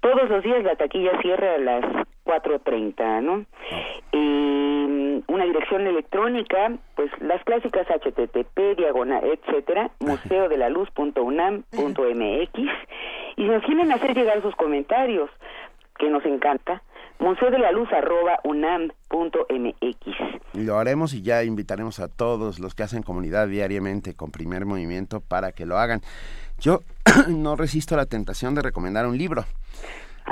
Todos 0.00 0.28
los 0.28 0.42
días 0.42 0.62
la 0.64 0.76
taquilla 0.76 1.20
cierra 1.20 1.54
a 1.54 1.58
las 1.58 1.84
4.30, 2.24 3.22
¿no? 3.22 3.44
Eh, 4.12 5.22
una 5.26 5.44
dirección 5.44 5.86
electrónica, 5.86 6.72
pues 6.96 7.10
las 7.20 7.42
clásicas 7.44 7.86
HTTP, 7.88 8.76
diagonal, 8.76 9.22
etcétera, 9.24 9.90
museodelaluz.unam.mx, 10.00 12.58
y 13.36 13.42
si 13.42 13.48
nos 13.48 13.62
quieren 13.64 13.92
hacer 13.92 14.14
llegar 14.14 14.42
sus 14.42 14.54
comentarios, 14.56 15.30
que 15.98 16.10
nos 16.10 16.24
encanta, 16.24 16.82
museo 17.18 17.48
arroba. 17.96 18.40
Lo 20.54 20.78
haremos 20.78 21.14
y 21.14 21.22
ya 21.22 21.42
invitaremos 21.42 22.00
a 22.00 22.08
todos 22.08 22.58
los 22.58 22.74
que 22.74 22.82
hacen 22.82 23.02
comunidad 23.02 23.48
diariamente 23.48 24.14
con 24.14 24.30
primer 24.30 24.66
movimiento 24.66 25.20
para 25.20 25.52
que 25.52 25.66
lo 25.66 25.78
hagan. 25.78 26.00
Yo 26.60 26.80
no 27.28 27.56
resisto 27.56 27.96
la 27.96 28.06
tentación 28.06 28.54
de 28.54 28.62
recomendar 28.62 29.06
un 29.06 29.18
libro. 29.18 29.44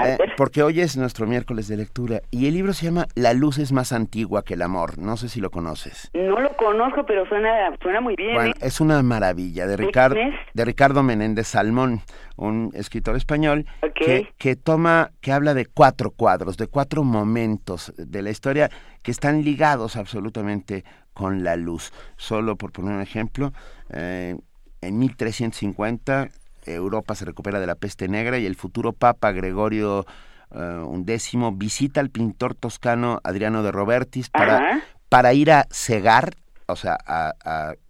Eh, 0.00 0.16
porque 0.37 0.62
hoy 0.62 0.81
es 0.81 0.96
nuestro 0.96 1.26
miércoles 1.26 1.68
de 1.68 1.76
lectura 1.76 2.22
y 2.31 2.46
el 2.46 2.55
libro 2.55 2.72
se 2.72 2.87
llama 2.87 3.07
La 3.14 3.35
luz 3.35 3.59
es 3.59 3.72
más 3.72 3.92
antigua 3.92 4.42
que 4.42 4.55
el 4.55 4.62
amor. 4.62 4.98
No 4.98 5.16
sé 5.16 5.28
si 5.28 5.40
lo 5.40 5.50
conoces. 5.50 6.11
No 6.14 6.40
lo 6.40 6.57
conozco, 6.57 7.05
pero 7.05 7.26
suena, 7.26 7.76
suena 7.83 8.00
muy 8.00 8.16
bien. 8.16 8.35
Bueno, 8.35 8.50
¿eh? 8.50 8.59
es 8.62 8.81
una 8.81 9.02
maravilla 9.02 9.66
de 9.66 9.76
Ricardo, 9.76 10.16
de 10.55 10.64
Ricardo 10.64 11.02
Menéndez 11.02 11.48
Salmón, 11.48 12.00
un 12.37 12.70
escritor 12.74 13.16
español 13.16 13.66
que, 13.94 14.28
que 14.38 14.57
toma, 14.57 15.11
que 15.20 15.33
habla 15.33 15.52
de 15.52 15.66
cuatro 15.66 16.11
cuadros, 16.11 16.57
de 16.57 16.68
cuatro 16.68 17.05
momentos 17.05 17.92
de 17.96 18.22
la 18.22 18.31
historia 18.31 18.70
que 19.02 19.11
están 19.11 19.44
ligados 19.44 19.96
absolutamente 19.96 20.85
con 21.12 21.44
la 21.44 21.57
luz. 21.57 21.92
Solo 22.16 22.57
por 22.57 22.72
poner 22.72 22.94
un 22.94 23.02
ejemplo, 23.02 23.52
eh, 23.90 24.37
en 24.81 24.98
1350 24.98 26.28
Europa 26.64 27.14
se 27.14 27.25
recupera 27.25 27.61
de 27.61 27.66
la 27.66 27.75
peste 27.75 28.09
negra 28.09 28.38
y 28.38 28.46
el 28.46 28.57
futuro 28.57 28.92
Papa 28.92 29.33
Gregorio 29.33 30.07
XI 30.53 31.38
eh, 31.38 31.51
visita 31.55 32.01
al 32.01 32.11
pintor 32.11 32.55
toscano 32.55 33.20
Adriano 33.25 33.62
de 33.62 33.72
Robertis 33.72 34.29
para, 34.31 34.83
para 35.09 35.33
ir 35.33 35.51
a 35.51 35.66
cegar, 35.70 36.35
o 36.66 36.77
sea, 36.77 36.98
a, 37.07 37.35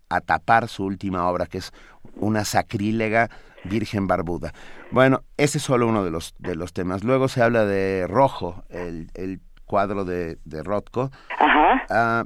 a, 0.09 0.21
tapar 0.21 0.69
su 0.69 0.85
última 0.85 1.27
obra, 1.29 1.47
que 1.47 1.59
es 1.59 1.73
una 2.17 2.45
sacrílega 2.45 3.31
Virgen 3.65 4.07
Barbuda. 4.07 4.53
Bueno, 4.91 5.23
ese 5.37 5.59
es 5.59 5.65
solo 5.65 5.89
uno 5.89 6.05
de 6.05 6.11
los, 6.11 6.35
de 6.39 6.55
los 6.55 6.73
temas. 6.73 7.03
Luego 7.03 7.29
se 7.29 7.43
habla 7.43 7.65
de 7.65 8.07
Rojo, 8.07 8.65
el, 8.69 9.11
el 9.15 9.41
cuadro 9.73 10.05
de, 10.05 10.37
de 10.45 10.63
Rothko. 10.63 11.11
Ajá. 11.39 11.87
Ah, 11.89 12.25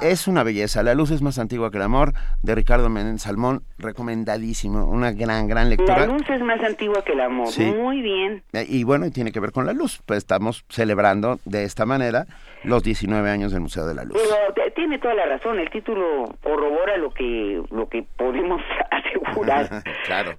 es, 0.00 0.28
una 0.28 0.42
belleza. 0.44 0.82
La 0.82 0.94
luz 0.94 1.10
es 1.10 1.20
más 1.20 1.38
antigua 1.38 1.70
que 1.70 1.76
el 1.76 1.82
amor, 1.82 2.14
de 2.42 2.54
Ricardo 2.54 2.88
Menéndez 2.88 3.20
Salmón. 3.20 3.64
Recomendadísimo. 3.76 4.86
Una 4.86 5.12
gran, 5.12 5.46
gran 5.46 5.68
lectura. 5.68 6.06
La 6.06 6.06
luz 6.06 6.22
es 6.30 6.40
más 6.40 6.58
antigua 6.64 7.04
que 7.04 7.12
el 7.12 7.20
amor. 7.20 7.48
Muy 7.58 8.00
bien. 8.00 8.42
Eh, 8.54 8.64
y 8.66 8.84
bueno, 8.84 9.10
tiene 9.10 9.30
que 9.30 9.40
ver 9.40 9.52
con 9.52 9.66
la 9.66 9.74
luz. 9.74 10.00
Pues 10.06 10.16
estamos 10.16 10.64
celebrando 10.70 11.38
de 11.44 11.64
esta 11.64 11.84
manera 11.84 12.24
los 12.64 12.82
19 12.82 13.28
años 13.28 13.52
del 13.52 13.60
Museo 13.60 13.86
de 13.86 13.94
la 13.94 14.04
Luz. 14.04 14.16
Pero 14.54 14.72
tiene 14.72 14.98
toda 14.98 15.12
la 15.12 15.26
razón. 15.26 15.58
El 15.58 15.68
título 15.68 16.24
corrobora 16.42 16.96
lo 16.96 17.10
que, 17.10 17.62
lo 17.70 17.90
que 17.90 18.04
podemos 18.16 18.62
asegurar. 18.90 19.84
claro. 20.06 20.32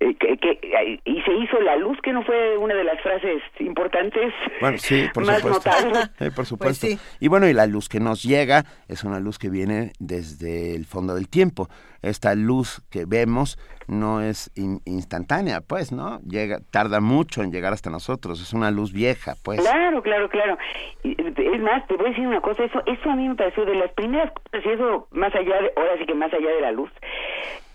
Eh, 0.00 0.14
que, 0.14 1.00
y 1.04 1.22
se 1.22 1.32
hizo 1.34 1.60
la 1.60 1.76
luz, 1.76 1.98
que 2.02 2.12
no 2.12 2.22
fue 2.24 2.56
una 2.56 2.74
de 2.74 2.84
las 2.84 3.00
frases 3.02 3.42
importantes 3.58 4.32
bueno, 4.60 4.78
sí, 4.78 5.06
por 5.14 5.26
más 5.26 5.40
supuesto. 5.40 5.70
notables. 5.70 6.08
por 6.18 6.34
pues 6.34 6.48
supuesto. 6.48 6.86
Y 7.20 7.28
bueno, 7.28 7.48
y 7.48 7.52
la 7.52 7.66
luz 7.66 7.88
que 7.88 8.00
nos 8.00 8.22
llega 8.22 8.64
es 8.88 9.04
una 9.04 9.20
luz 9.20 9.38
que 9.38 9.50
viene 9.50 9.92
desde 9.98 10.74
el 10.74 10.86
fondo 10.86 11.14
del 11.14 11.28
tiempo. 11.28 11.68
Esta 12.02 12.34
luz 12.34 12.82
que 12.90 13.04
vemos 13.04 13.58
no 13.86 14.22
es 14.22 14.50
instantánea, 14.56 15.60
pues, 15.60 15.92
¿no? 15.92 16.20
Llega, 16.20 16.60
tarda 16.70 17.00
mucho 17.00 17.42
en 17.42 17.52
llegar 17.52 17.72
hasta 17.72 17.90
nosotros, 17.90 18.40
es 18.40 18.52
una 18.54 18.70
luz 18.70 18.92
vieja, 18.92 19.34
pues. 19.44 19.60
Claro, 19.60 20.02
claro, 20.02 20.28
claro. 20.30 20.56
Es 21.02 21.60
más, 21.60 21.86
te 21.88 21.96
voy 21.96 22.06
a 22.06 22.10
decir 22.10 22.26
una 22.26 22.40
cosa, 22.40 22.64
eso, 22.64 22.80
eso 22.86 23.10
a 23.10 23.16
mí 23.16 23.28
me 23.28 23.34
pareció 23.34 23.66
de 23.66 23.74
las 23.74 23.92
primeras 23.92 24.32
cosas, 24.32 24.64
y 24.64 24.68
eso 24.70 25.08
más 25.10 25.34
allá 25.34 25.60
de, 25.60 25.72
ahora 25.76 25.98
sí 25.98 26.06
que 26.06 26.14
más 26.14 26.32
allá 26.32 26.48
de 26.48 26.60
la 26.60 26.72
luz, 26.72 26.90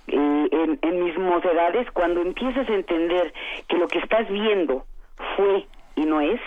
en, 0.08 0.80
en 0.82 1.03
mis 1.03 1.18
mocedades, 1.18 1.89
cuando 1.91 2.22
empiezas 2.22 2.68
a 2.70 2.74
entender 2.74 3.34
que 3.68 3.78
lo 3.78 3.88
que 3.88 3.99
estás 3.99 4.30
viendo 4.30 4.86
fue 5.36 5.66
y 5.95 6.06
no 6.06 6.22
es, 6.22 6.39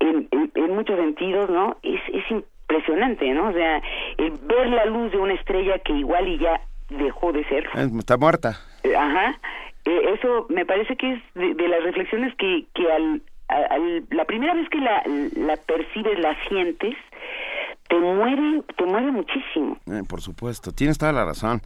en, 0.00 0.28
en, 0.54 0.74
muchos 0.74 0.96
sentidos, 0.96 1.48
¿no? 1.50 1.76
Es, 1.82 2.00
es 2.12 2.24
impresionante, 2.30 3.32
¿no? 3.32 3.48
O 3.48 3.52
sea, 3.52 3.82
el 4.18 4.32
ver 4.42 4.68
la 4.68 4.86
luz 4.86 5.12
de 5.12 5.18
una 5.18 5.34
estrella 5.34 5.78
que 5.78 5.92
igual 5.92 6.28
y 6.28 6.38
ya 6.38 6.60
dejó 6.90 7.32
de 7.32 7.44
ser. 7.44 7.68
Está 7.74 8.16
muerta. 8.16 8.58
Eh, 8.84 8.96
ajá. 8.96 9.38
Eh, 9.84 10.14
eso 10.14 10.46
me 10.48 10.64
parece 10.64 10.96
que 10.96 11.14
es 11.14 11.22
de, 11.34 11.68
las 11.68 11.82
reflexiones 11.82 12.34
que, 12.36 12.66
que 12.74 12.90
al, 12.90 13.22
al, 13.48 14.04
la 14.10 14.24
primera 14.24 14.54
vez 14.54 14.68
que 14.68 14.78
la, 14.78 15.02
la 15.36 15.56
percibes, 15.56 16.18
la 16.18 16.36
sientes, 16.48 16.94
te 17.92 17.98
muere, 17.98 18.62
te 18.74 18.86
muere 18.86 19.10
muchísimo. 19.10 19.76
Eh, 19.86 20.00
por 20.08 20.22
supuesto, 20.22 20.72
tienes 20.72 20.96
toda 20.96 21.12
la 21.12 21.26
razón. 21.26 21.60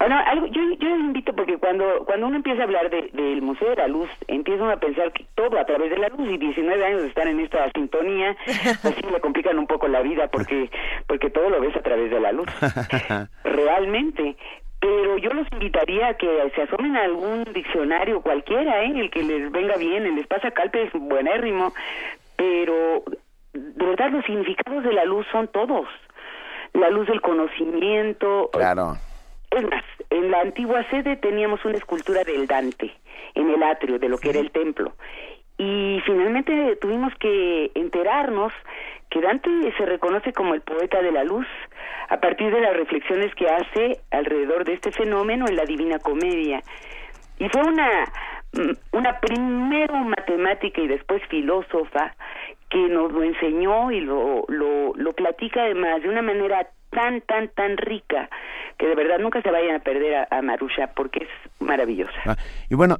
Bueno, 0.00 0.18
algo, 0.26 0.46
yo, 0.46 0.60
yo 0.80 0.88
les 0.88 0.98
invito 0.98 1.32
porque 1.32 1.58
cuando, 1.58 2.04
cuando 2.06 2.26
uno 2.26 2.36
empieza 2.36 2.62
a 2.62 2.64
hablar 2.64 2.90
del 2.90 3.40
Museo 3.40 3.70
de 3.70 3.76
la 3.76 3.86
Luz, 3.86 4.08
empieza 4.26 4.64
uno 4.64 4.72
a 4.72 4.80
pensar 4.80 5.12
que 5.12 5.26
todo 5.36 5.56
a 5.60 5.64
través 5.64 5.90
de 5.90 5.98
la 5.98 6.08
luz 6.08 6.28
y 6.28 6.38
19 6.38 6.84
años 6.84 7.02
de 7.02 7.08
estar 7.08 7.28
en 7.28 7.38
esta 7.38 7.70
sintonía, 7.70 8.36
así 8.82 9.00
le 9.12 9.20
complican 9.20 9.60
un 9.60 9.68
poco 9.68 9.86
la 9.86 10.02
vida 10.02 10.26
porque, 10.26 10.70
porque 11.06 11.30
todo 11.30 11.48
lo 11.50 11.60
ves 11.60 11.76
a 11.76 11.82
través 11.82 12.10
de 12.10 12.18
la 12.18 12.32
luz. 12.32 12.48
Realmente. 13.44 14.36
Pero 14.80 15.18
yo 15.18 15.30
los 15.30 15.46
invitaría 15.52 16.08
a 16.08 16.14
que 16.14 16.50
se 16.56 16.62
asomen 16.62 16.96
a 16.96 17.04
algún 17.04 17.44
diccionario 17.52 18.22
cualquiera, 18.22 18.82
¿eh? 18.82 18.92
el 18.96 19.10
que 19.10 19.22
les 19.22 19.52
venga 19.52 19.76
bien, 19.76 20.04
el 20.04 20.18
Espacio 20.18 20.52
Calpe 20.52 20.82
es 20.82 20.92
buenérrimo, 20.94 21.72
pero 22.34 23.04
de 23.52 23.84
verdad 23.84 24.10
los 24.10 24.24
significados 24.24 24.84
de 24.84 24.92
la 24.92 25.04
luz 25.04 25.26
son 25.32 25.48
todos. 25.48 25.88
La 26.72 26.90
luz 26.90 27.06
del 27.08 27.20
conocimiento. 27.20 28.50
Claro. 28.52 28.96
Es 29.50 29.62
más, 29.64 29.84
en 30.10 30.30
la 30.30 30.40
antigua 30.40 30.84
sede 30.90 31.16
teníamos 31.16 31.64
una 31.64 31.76
escultura 31.76 32.22
del 32.22 32.46
Dante 32.46 32.94
en 33.34 33.50
el 33.50 33.62
atrio 33.62 33.98
de 33.98 34.08
lo 34.08 34.18
que 34.18 34.30
era 34.30 34.38
el 34.38 34.50
templo. 34.52 34.92
Y 35.58 36.00
finalmente 36.06 36.76
tuvimos 36.76 37.12
que 37.16 37.70
enterarnos 37.74 38.52
que 39.10 39.20
Dante 39.20 39.50
se 39.76 39.84
reconoce 39.84 40.32
como 40.32 40.54
el 40.54 40.62
poeta 40.62 41.02
de 41.02 41.12
la 41.12 41.24
luz 41.24 41.46
a 42.08 42.20
partir 42.20 42.52
de 42.52 42.60
las 42.60 42.76
reflexiones 42.76 43.34
que 43.34 43.48
hace 43.48 44.00
alrededor 44.10 44.64
de 44.64 44.74
este 44.74 44.92
fenómeno 44.92 45.46
en 45.48 45.56
la 45.56 45.64
Divina 45.64 45.98
Comedia. 45.98 46.62
Y 47.38 47.48
fue 47.48 47.62
una, 47.62 48.04
mm, 48.52 48.96
una 48.96 49.18
primero 49.20 49.96
matemática 49.96 50.80
y 50.80 50.88
después 50.88 51.22
filósofa 51.28 52.14
que 52.70 52.88
nos 52.88 53.12
lo 53.12 53.22
enseñó 53.22 53.90
y 53.90 54.00
lo, 54.00 54.44
lo, 54.48 54.94
lo 54.94 55.12
platica 55.12 55.62
además 55.62 56.02
de 56.02 56.08
una 56.08 56.22
manera 56.22 56.68
tan, 56.90 57.20
tan, 57.22 57.48
tan 57.48 57.76
rica 57.76 58.28
que 58.78 58.86
de 58.86 58.94
verdad 58.94 59.18
nunca 59.18 59.42
se 59.42 59.50
vayan 59.50 59.76
a 59.76 59.78
perder 59.80 60.26
a, 60.30 60.42
Marusha 60.42 60.92
porque 60.94 61.24
es 61.24 61.28
maravillosa. 61.60 62.12
Ah, 62.24 62.36
y 62.68 62.74
bueno, 62.74 62.96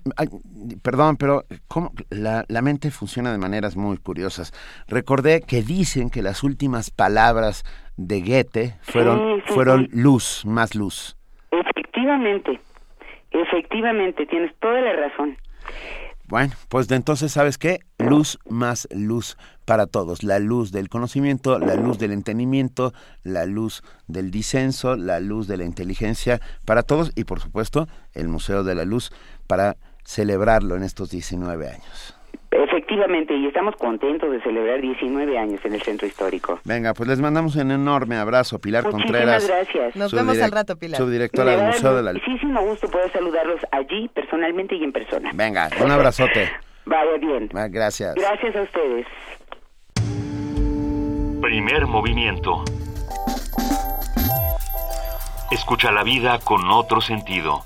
perdón, 0.83 1.17
pero 1.17 1.45
¿cómo? 1.69 1.93
La, 2.11 2.45
la, 2.49 2.63
mente 2.63 2.91
funciona 2.91 3.33
de 3.33 3.39
maneras 3.39 3.77
muy 3.77 3.97
curiosas. 3.97 4.53
Recordé 4.89 5.41
que 5.41 5.63
dicen 5.63 6.11
que 6.11 6.23
las 6.23 6.43
últimas 6.43 6.91
palabras 6.91 7.65
de 7.97 8.21
Goethe 8.21 8.75
fueron, 8.83 9.43
fueron 9.47 9.89
luz, 9.91 10.45
más 10.45 10.75
luz. 10.75 11.17
Efectivamente, 11.51 12.61
efectivamente, 13.31 14.27
tienes 14.27 14.55
toda 14.59 14.81
la 14.83 14.93
razón. 14.93 15.37
Bueno, 16.29 16.53
pues 16.69 16.87
de 16.87 16.97
entonces, 16.97 17.33
¿sabes 17.33 17.59
qué? 17.59 17.81
Luz 18.11 18.41
más 18.49 18.89
luz 18.91 19.37
para 19.65 19.87
todos. 19.87 20.25
La 20.25 20.41
luz 20.41 20.73
del 20.73 20.89
conocimiento, 20.89 21.61
la 21.61 21.77
luz 21.77 21.97
del 22.01 22.11
entendimiento, 22.11 22.93
la 23.23 23.47
luz 23.47 23.85
del 24.09 24.33
disenso, 24.33 24.97
la 24.97 25.21
luz 25.21 25.47
de 25.47 25.57
la 25.57 25.65
inteligencia 25.65 26.41
para 26.67 26.83
todos 26.83 27.13
y 27.15 27.23
por 27.23 27.39
supuesto 27.39 27.87
el 28.15 28.27
Museo 28.27 28.65
de 28.65 28.75
la 28.75 28.85
Luz 28.85 29.13
para 29.47 29.77
celebrarlo 30.05 30.75
en 30.75 30.83
estos 30.83 31.11
19 31.11 31.69
años. 31.69 32.17
Efectivamente, 32.51 33.33
y 33.37 33.47
estamos 33.47 33.77
contentos 33.77 34.29
de 34.33 34.43
celebrar 34.43 34.81
19 34.81 35.39
años 35.39 35.61
en 35.65 35.75
el 35.75 35.83
Centro 35.83 36.09
Histórico. 36.09 36.59
Venga, 36.65 36.93
pues 36.95 37.09
les 37.09 37.21
mandamos 37.21 37.55
un 37.55 37.71
enorme 37.71 38.17
abrazo, 38.17 38.59
Pilar 38.59 38.83
Muchísimas 38.83 39.07
Contreras. 39.07 39.47
gracias. 39.47 39.95
Nos 39.95 40.13
vemos 40.13 40.37
al 40.41 40.51
rato, 40.51 40.77
Pilar. 40.77 40.99
Subdirectora 41.01 41.57
del 41.57 41.67
Museo 41.67 41.95
de 41.95 42.03
la 42.03 42.13
Muchísimo 42.13 42.61
gusto 42.63 42.89
poder 42.89 43.13
saludarlos 43.13 43.61
allí, 43.71 44.09
personalmente 44.09 44.75
y 44.75 44.83
en 44.83 44.91
persona. 44.91 45.31
Venga, 45.33 45.71
un 45.81 45.93
abrazote. 45.93 46.51
Vaya 46.91 47.19
bien. 47.19 47.49
Gracias. 47.71 48.17
Gracias 48.17 48.57
a 48.57 48.63
ustedes. 48.63 49.07
Primer 51.41 51.87
movimiento. 51.87 52.65
Escucha 55.53 55.93
la 55.93 56.03
vida 56.03 56.41
con 56.41 56.69
otro 56.69 57.01
sentido. 57.01 57.63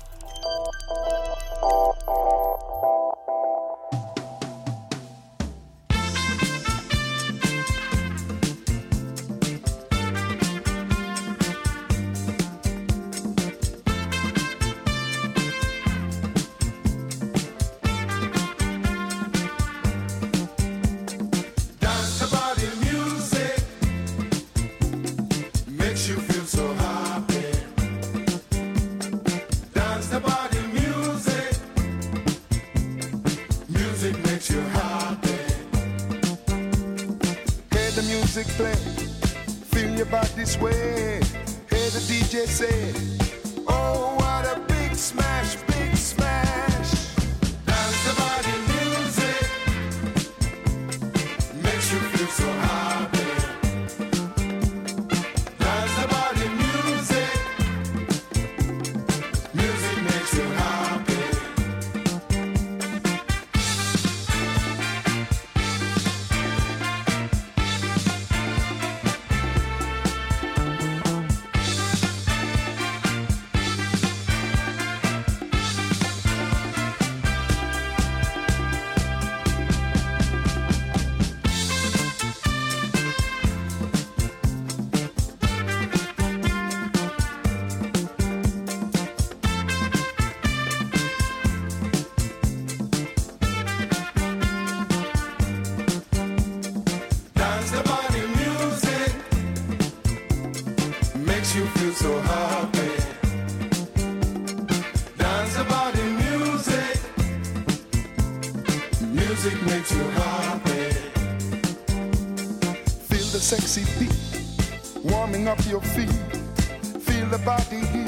Feel 115.63 117.27
the 117.29 117.37
body 117.45 118.04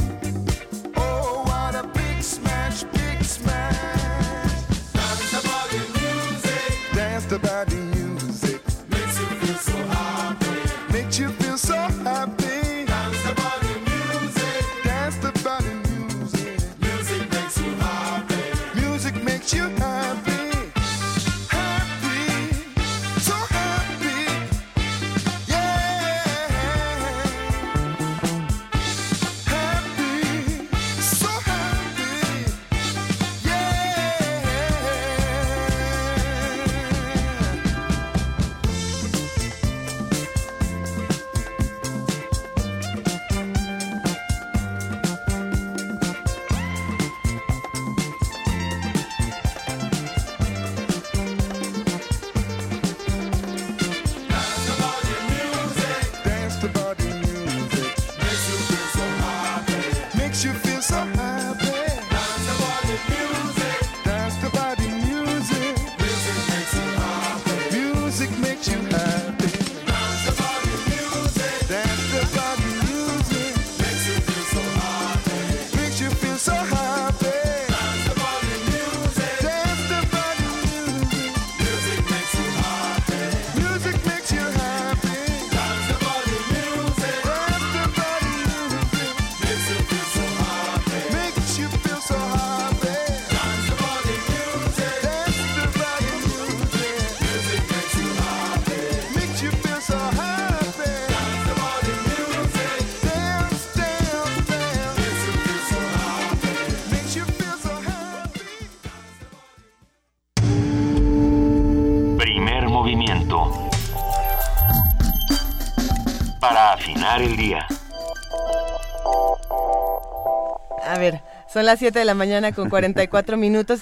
son 121.58 121.66
las 121.66 121.80
7 121.80 121.97
de 121.97 122.05
la 122.05 122.14
mañana 122.14 122.51
con 122.51 122.70
44 122.70 123.36
minutos 123.36 123.82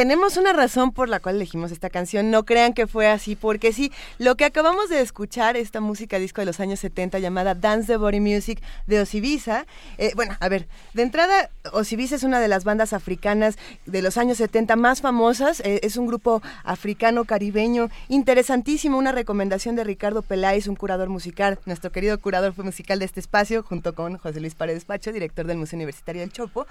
tenemos 0.00 0.38
una 0.38 0.54
razón 0.54 0.92
por 0.92 1.10
la 1.10 1.20
cual 1.20 1.36
elegimos 1.36 1.72
esta 1.72 1.90
canción. 1.90 2.30
No 2.30 2.46
crean 2.46 2.72
que 2.72 2.86
fue 2.86 3.06
así, 3.06 3.36
porque 3.36 3.70
sí, 3.70 3.92
lo 4.16 4.34
que 4.34 4.46
acabamos 4.46 4.88
de 4.88 5.02
escuchar, 5.02 5.58
esta 5.58 5.82
música 5.82 6.18
disco 6.18 6.40
de 6.40 6.46
los 6.46 6.58
años 6.58 6.80
70 6.80 7.18
llamada 7.18 7.54
Dance 7.54 7.86
the 7.88 7.96
Body 7.98 8.18
Music 8.18 8.62
de 8.86 8.98
Osibisa. 8.98 9.66
Eh, 9.98 10.12
bueno, 10.16 10.38
a 10.40 10.48
ver, 10.48 10.68
de 10.94 11.02
entrada, 11.02 11.50
Osibisa 11.74 12.14
es 12.14 12.22
una 12.22 12.40
de 12.40 12.48
las 12.48 12.64
bandas 12.64 12.94
africanas 12.94 13.58
de 13.84 14.00
los 14.00 14.16
años 14.16 14.38
70 14.38 14.74
más 14.76 15.02
famosas. 15.02 15.60
Eh, 15.60 15.80
es 15.82 15.98
un 15.98 16.06
grupo 16.06 16.40
africano 16.64 17.26
caribeño 17.26 17.90
interesantísimo. 18.08 18.96
Una 18.96 19.12
recomendación 19.12 19.76
de 19.76 19.84
Ricardo 19.84 20.22
Peláez, 20.22 20.66
un 20.66 20.76
curador 20.76 21.10
musical, 21.10 21.58
nuestro 21.66 21.92
querido 21.92 22.18
curador 22.18 22.54
musical 22.64 23.00
de 23.00 23.04
este 23.04 23.20
espacio, 23.20 23.62
junto 23.62 23.94
con 23.94 24.16
José 24.16 24.40
Luis 24.40 24.54
Paredes 24.54 24.86
Pacho, 24.86 25.12
director 25.12 25.46
del 25.46 25.58
Museo 25.58 25.76
Universitario 25.76 26.22
del 26.22 26.32
Chopo. 26.32 26.66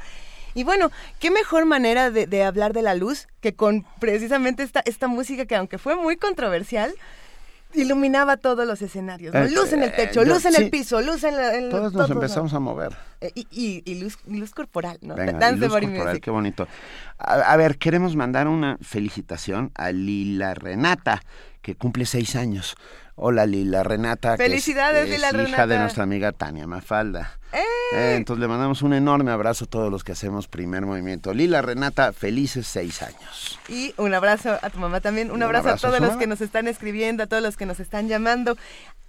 Y 0.54 0.64
bueno, 0.64 0.92
qué 1.20 1.32
mejor 1.32 1.66
manera 1.66 2.12
de, 2.12 2.44
hablar 2.44 2.74
de 2.74 2.82
la 2.82 2.96
luz 2.96 3.28
que 3.42 3.54
con 3.54 3.86
precisamente 4.00 4.64
esta, 4.64 4.82
esta 4.86 5.08
música 5.08 5.46
que 5.46 5.56
aunque 5.56 5.78
fue 5.78 5.96
muy 5.96 6.18
controversial, 6.18 6.94
iluminaba 7.74 8.38
todos 8.38 8.66
los 8.66 8.82
escenarios. 8.82 9.34
Eh, 9.36 9.50
luz 9.52 9.74
en 9.74 9.84
el 9.84 9.96
techo, 9.96 10.22
eh, 10.22 10.26
luz 10.26 10.46
en 10.46 10.56
el 10.56 10.70
piso, 10.70 11.02
luz 11.02 11.24
en, 11.24 11.36
la, 11.36 11.70
Todos 11.70 11.94
nos 11.94 12.10
empezamos 12.10 12.54
a 12.54 12.60
mover. 12.60 12.96
Eh, 13.22 13.32
y, 13.36 13.96
luz, 14.02 14.18
luz, 14.28 14.52
corporal, 14.52 14.98
¿no? 15.02 15.16
Venga, 15.16 15.52
luz 15.52 15.70
corporal, 15.70 16.20
qué 16.20 16.32
bonito. 16.32 16.68
A, 17.18 17.56
ver, 17.58 17.78
queremos 17.78 18.16
mandar 18.16 18.48
una 18.48 18.78
felicitación 18.82 19.72
a 19.76 19.92
Lila 19.92 20.54
Renata, 20.54 21.22
que 21.62 21.76
cumple 21.76 22.06
seis 22.06 22.36
años. 22.36 22.76
Hola 23.22 23.46
Lila 23.46 23.84
Renata. 23.84 24.38
Felicidades 24.38 25.08
que 25.08 25.16
es, 25.16 25.22
Lila 25.34 25.44
hija 25.44 25.68
de 25.68 25.78
nuestra 25.78 26.04
amiga 26.04 26.32
Tania 26.32 26.66
Mafalda. 26.68 27.38
Eh, 27.52 28.16
entonces 28.16 28.40
le 28.40 28.48
mandamos 28.48 28.82
un 28.82 28.94
enorme 28.94 29.32
abrazo 29.32 29.66
a 29.66 29.68
todos 29.68 29.92
los 29.92 30.06
que 30.06 30.14
hacemos 30.14 30.48
primer 30.48 30.86
movimiento. 30.86 31.34
Lila 31.34 31.62
Renata, 31.62 32.14
felices 32.14 32.66
seis 32.66 33.02
años. 33.02 33.60
Y 33.68 33.94
un 33.98 34.14
abrazo 34.14 34.58
a 34.62 34.70
tu 34.70 34.80
mamá 34.80 35.02
también, 35.02 35.32
un, 35.32 35.44
abrazo, 35.44 35.68
a 35.68 35.76
todos 35.76 36.00
los 36.00 36.16
que 36.16 36.28
nos 36.28 36.40
están 36.40 36.70
escribiendo, 36.70 37.24
a 37.24 37.28
todos 37.28 37.44
los 37.44 37.58
que 37.58 37.66
nos 37.66 37.82
están 37.82 38.08
llamando. 38.08 38.56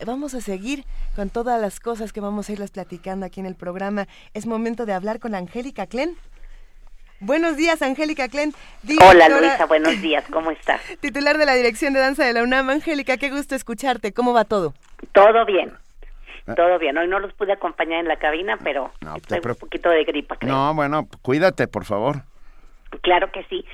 Vamos 0.05 0.35
a 0.35 0.41
seguir 0.41 0.85
con 1.15 1.31
todas 1.31 1.61
las 1.61 1.79
cosas 1.79 2.13
que 2.13 2.21
vamos 2.21 2.49
a 2.49 2.53
irles 2.53 2.73
platicando 2.73 3.27
aquí 3.27 3.39
en 3.39 3.47
el 3.47 3.55
programa. 3.55 4.09
Es 4.35 4.45
momento 4.45 4.87
de 4.87 4.93
hablar 4.93 5.21
con 5.21 5.37
Angélica 5.37 5.87
Klen. 5.87 6.17
Buenos 7.21 7.59
días, 7.59 7.83
Angélica 7.83 8.29
Klen. 8.29 8.55
Hola, 9.07 9.29
Luisa, 9.29 9.67
buenos 9.69 10.01
días, 10.01 10.25
¿cómo 10.33 10.51
estás? 10.51 10.81
Titular 11.01 11.37
de 11.37 11.45
la 11.45 11.55
Dirección 11.55 11.93
de 11.93 12.01
Danza 12.01 12.25
de 12.25 12.33
la 12.33 12.43
UNAM. 12.43 12.71
Angélica, 12.71 13.19
qué 13.19 13.29
gusto 13.29 13.55
escucharte. 13.55 14.15
¿Cómo 14.15 14.33
va 14.33 14.45
todo? 14.45 14.73
Todo 15.13 15.45
bien. 15.45 15.71
Ah. 16.47 16.55
Todo 16.55 16.79
bien, 16.79 16.97
hoy 16.97 17.09
no 17.09 17.19
los 17.19 17.35
pude 17.35 17.53
acompañar 17.53 18.01
en 18.01 18.09
la 18.09 18.17
cabina, 18.17 18.59
pero 18.65 18.91
no, 19.03 19.15
un 19.15 19.55
poquito 19.57 19.91
de 19.91 20.05
gripa, 20.05 20.37
creo. 20.37 20.51
No, 20.51 20.75
bueno, 20.75 21.09
cuídate, 21.21 21.69
por 21.69 21.85
favor. 21.85 22.23
Claro 23.03 23.31
que 23.31 23.45
sí. 23.45 23.67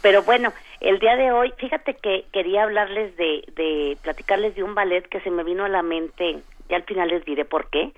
Pero 0.00 0.22
bueno, 0.22 0.54
el 0.80 0.98
día 0.98 1.14
de 1.16 1.30
hoy, 1.30 1.52
fíjate 1.58 1.94
que 1.94 2.24
quería 2.32 2.62
hablarles 2.62 3.14
de, 3.18 3.44
de 3.54 3.98
platicarles 4.02 4.54
de 4.54 4.62
un 4.62 4.74
ballet 4.74 5.06
que 5.08 5.20
se 5.20 5.30
me 5.30 5.44
vino 5.44 5.66
a 5.66 5.68
la 5.68 5.82
mente, 5.82 6.38
y 6.70 6.74
al 6.74 6.84
final 6.84 7.08
les 7.08 7.22
diré 7.26 7.44
por 7.44 7.68
qué, 7.68 7.92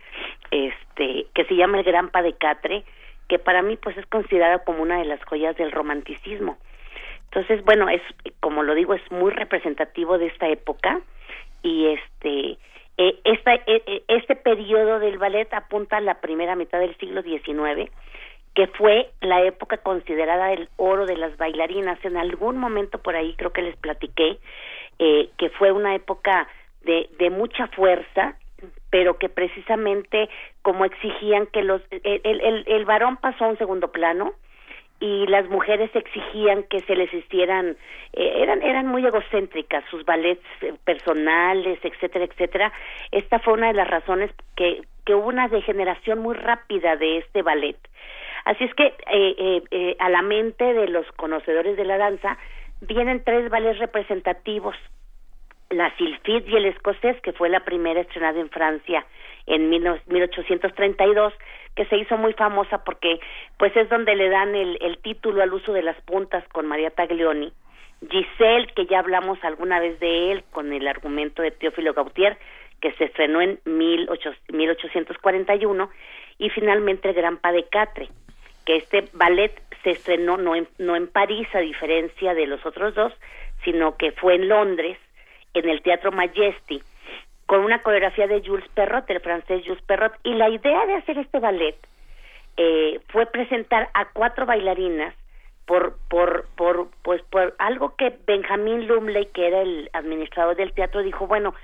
este, 0.50 1.26
que 1.32 1.44
se 1.44 1.54
llama 1.54 1.78
El 1.78 1.84
Gran 1.84 2.11
Pa 2.11 2.22
de 2.22 2.32
Catre, 2.32 2.84
que 3.28 3.38
para 3.38 3.62
mí 3.62 3.76
pues 3.76 3.96
es 3.96 4.06
considerada 4.06 4.60
como 4.60 4.82
una 4.82 4.98
de 4.98 5.04
las 5.04 5.22
joyas 5.24 5.56
del 5.56 5.72
romanticismo. 5.72 6.56
Entonces, 7.24 7.64
bueno, 7.64 7.88
es 7.88 8.02
como 8.40 8.62
lo 8.62 8.74
digo, 8.74 8.94
es 8.94 9.10
muy 9.10 9.30
representativo 9.30 10.18
de 10.18 10.26
esta 10.26 10.48
época 10.48 11.00
y 11.62 11.86
este 11.88 12.58
eh, 12.98 13.18
esta, 13.24 13.54
eh, 13.54 13.82
eh, 13.86 14.02
este 14.08 14.36
periodo 14.36 14.98
del 15.00 15.18
ballet 15.18 15.52
apunta 15.52 15.98
a 15.98 16.00
la 16.00 16.20
primera 16.20 16.56
mitad 16.56 16.80
del 16.80 16.96
siglo 16.96 17.22
XIX, 17.22 17.90
que 18.54 18.68
fue 18.68 19.10
la 19.20 19.42
época 19.42 19.76
considerada 19.78 20.52
el 20.52 20.70
oro 20.76 21.04
de 21.04 21.16
las 21.16 21.36
bailarinas. 21.36 22.02
En 22.04 22.16
algún 22.16 22.56
momento 22.56 22.98
por 22.98 23.14
ahí 23.14 23.34
creo 23.34 23.52
que 23.52 23.62
les 23.62 23.76
platiqué 23.76 24.38
eh, 24.98 25.28
que 25.36 25.50
fue 25.50 25.72
una 25.72 25.94
época 25.94 26.48
de, 26.84 27.10
de 27.18 27.28
mucha 27.28 27.66
fuerza 27.68 28.36
pero 28.90 29.18
que 29.18 29.28
precisamente 29.28 30.28
como 30.62 30.84
exigían 30.84 31.46
que 31.46 31.62
los 31.62 31.82
el, 31.90 32.20
el, 32.24 32.64
el 32.66 32.84
varón 32.84 33.16
pasó 33.16 33.44
a 33.44 33.48
un 33.48 33.58
segundo 33.58 33.92
plano 33.92 34.34
y 34.98 35.26
las 35.26 35.48
mujeres 35.48 35.90
exigían 35.94 36.62
que 36.64 36.80
se 36.80 36.96
les 36.96 37.12
hicieran 37.12 37.76
eh, 38.12 38.32
eran 38.36 38.62
eran 38.62 38.86
muy 38.86 39.04
egocéntricas 39.04 39.84
sus 39.90 40.04
ballets 40.04 40.44
eh, 40.62 40.74
personales 40.84 41.78
etcétera 41.82 42.24
etcétera. 42.24 42.72
Esta 43.10 43.38
fue 43.38 43.54
una 43.54 43.68
de 43.68 43.74
las 43.74 43.88
razones 43.88 44.30
que 44.56 44.82
que 45.04 45.14
hubo 45.14 45.28
una 45.28 45.48
degeneración 45.48 46.18
muy 46.18 46.34
rápida 46.34 46.96
de 46.96 47.18
este 47.18 47.42
ballet. 47.42 47.76
Así 48.44 48.64
es 48.64 48.74
que 48.74 48.86
eh, 49.10 49.62
eh, 49.70 49.96
a 49.98 50.08
la 50.08 50.22
mente 50.22 50.64
de 50.72 50.88
los 50.88 51.06
conocedores 51.12 51.76
de 51.76 51.84
la 51.84 51.98
danza 51.98 52.38
vienen 52.80 53.22
tres 53.24 53.48
ballets 53.50 53.78
representativos 53.78 54.76
la 55.76 55.94
Sylphide 55.96 56.50
y 56.50 56.56
el 56.56 56.66
escocés, 56.66 57.20
que 57.22 57.32
fue 57.32 57.48
la 57.48 57.60
primera 57.60 58.00
estrenada 58.00 58.40
en 58.40 58.50
Francia 58.50 59.06
en 59.46 59.70
1832, 59.70 61.32
que 61.74 61.86
se 61.86 61.96
hizo 61.96 62.16
muy 62.16 62.32
famosa 62.32 62.84
porque 62.84 63.20
pues 63.58 63.76
es 63.76 63.88
donde 63.88 64.16
le 64.16 64.28
dan 64.28 64.54
el, 64.54 64.78
el 64.80 64.98
título 64.98 65.42
al 65.42 65.52
uso 65.52 65.72
de 65.72 65.82
las 65.82 66.00
puntas 66.02 66.46
con 66.48 66.66
María 66.66 66.90
Taglioni. 66.90 67.52
Giselle, 68.10 68.66
que 68.74 68.86
ya 68.86 68.98
hablamos 68.98 69.38
alguna 69.42 69.80
vez 69.80 69.98
de 70.00 70.32
él 70.32 70.44
con 70.50 70.72
el 70.72 70.86
argumento 70.86 71.42
de 71.42 71.50
Teófilo 71.50 71.94
Gautier, 71.94 72.36
que 72.80 72.92
se 72.92 73.04
estrenó 73.04 73.40
en 73.40 73.58
1841, 73.64 75.90
y 76.38 76.50
finalmente 76.50 77.08
el 77.08 77.14
Gran 77.14 77.40
de 77.42 77.64
Catre, 77.70 78.08
que 78.66 78.76
este 78.76 79.08
ballet 79.12 79.58
se 79.82 79.92
estrenó 79.92 80.36
no 80.36 80.54
en, 80.54 80.68
no 80.78 80.94
en 80.96 81.08
París, 81.08 81.48
a 81.54 81.60
diferencia 81.60 82.34
de 82.34 82.46
los 82.46 82.64
otros 82.66 82.94
dos, 82.94 83.14
sino 83.64 83.96
que 83.96 84.12
fue 84.12 84.34
en 84.34 84.48
Londres, 84.48 84.98
en 85.55 85.68
el 85.68 85.82
Teatro 85.82 86.12
Majesty, 86.12 86.82
con 87.47 87.61
una 87.61 87.82
coreografía 87.82 88.26
de 88.26 88.42
Jules 88.44 88.68
Perrot, 88.74 89.09
el 89.09 89.20
francés 89.20 89.62
Jules 89.64 89.82
Perrot, 89.82 90.12
y 90.24 90.34
la 90.34 90.49
idea 90.49 90.86
de 90.86 90.94
hacer 90.94 91.18
este 91.18 91.38
ballet 91.38 91.76
eh, 92.57 93.01
fue 93.09 93.26
presentar 93.26 93.88
a 93.94 94.07
cuatro 94.12 94.47
bailarinas 94.47 95.14
por, 95.66 95.97
por, 96.09 96.47
por, 96.57 96.88
pues, 97.03 97.22
por 97.22 97.55
algo 97.59 97.94
que 97.97 98.16
Benjamín 98.26 98.86
Lumley, 98.86 99.26
que 99.26 99.49
era 99.49 99.61
el 99.62 99.90
administrador 99.92 100.57
del 100.57 100.72
teatro, 100.72 101.03
dijo, 101.03 101.26
bueno, 101.26 101.55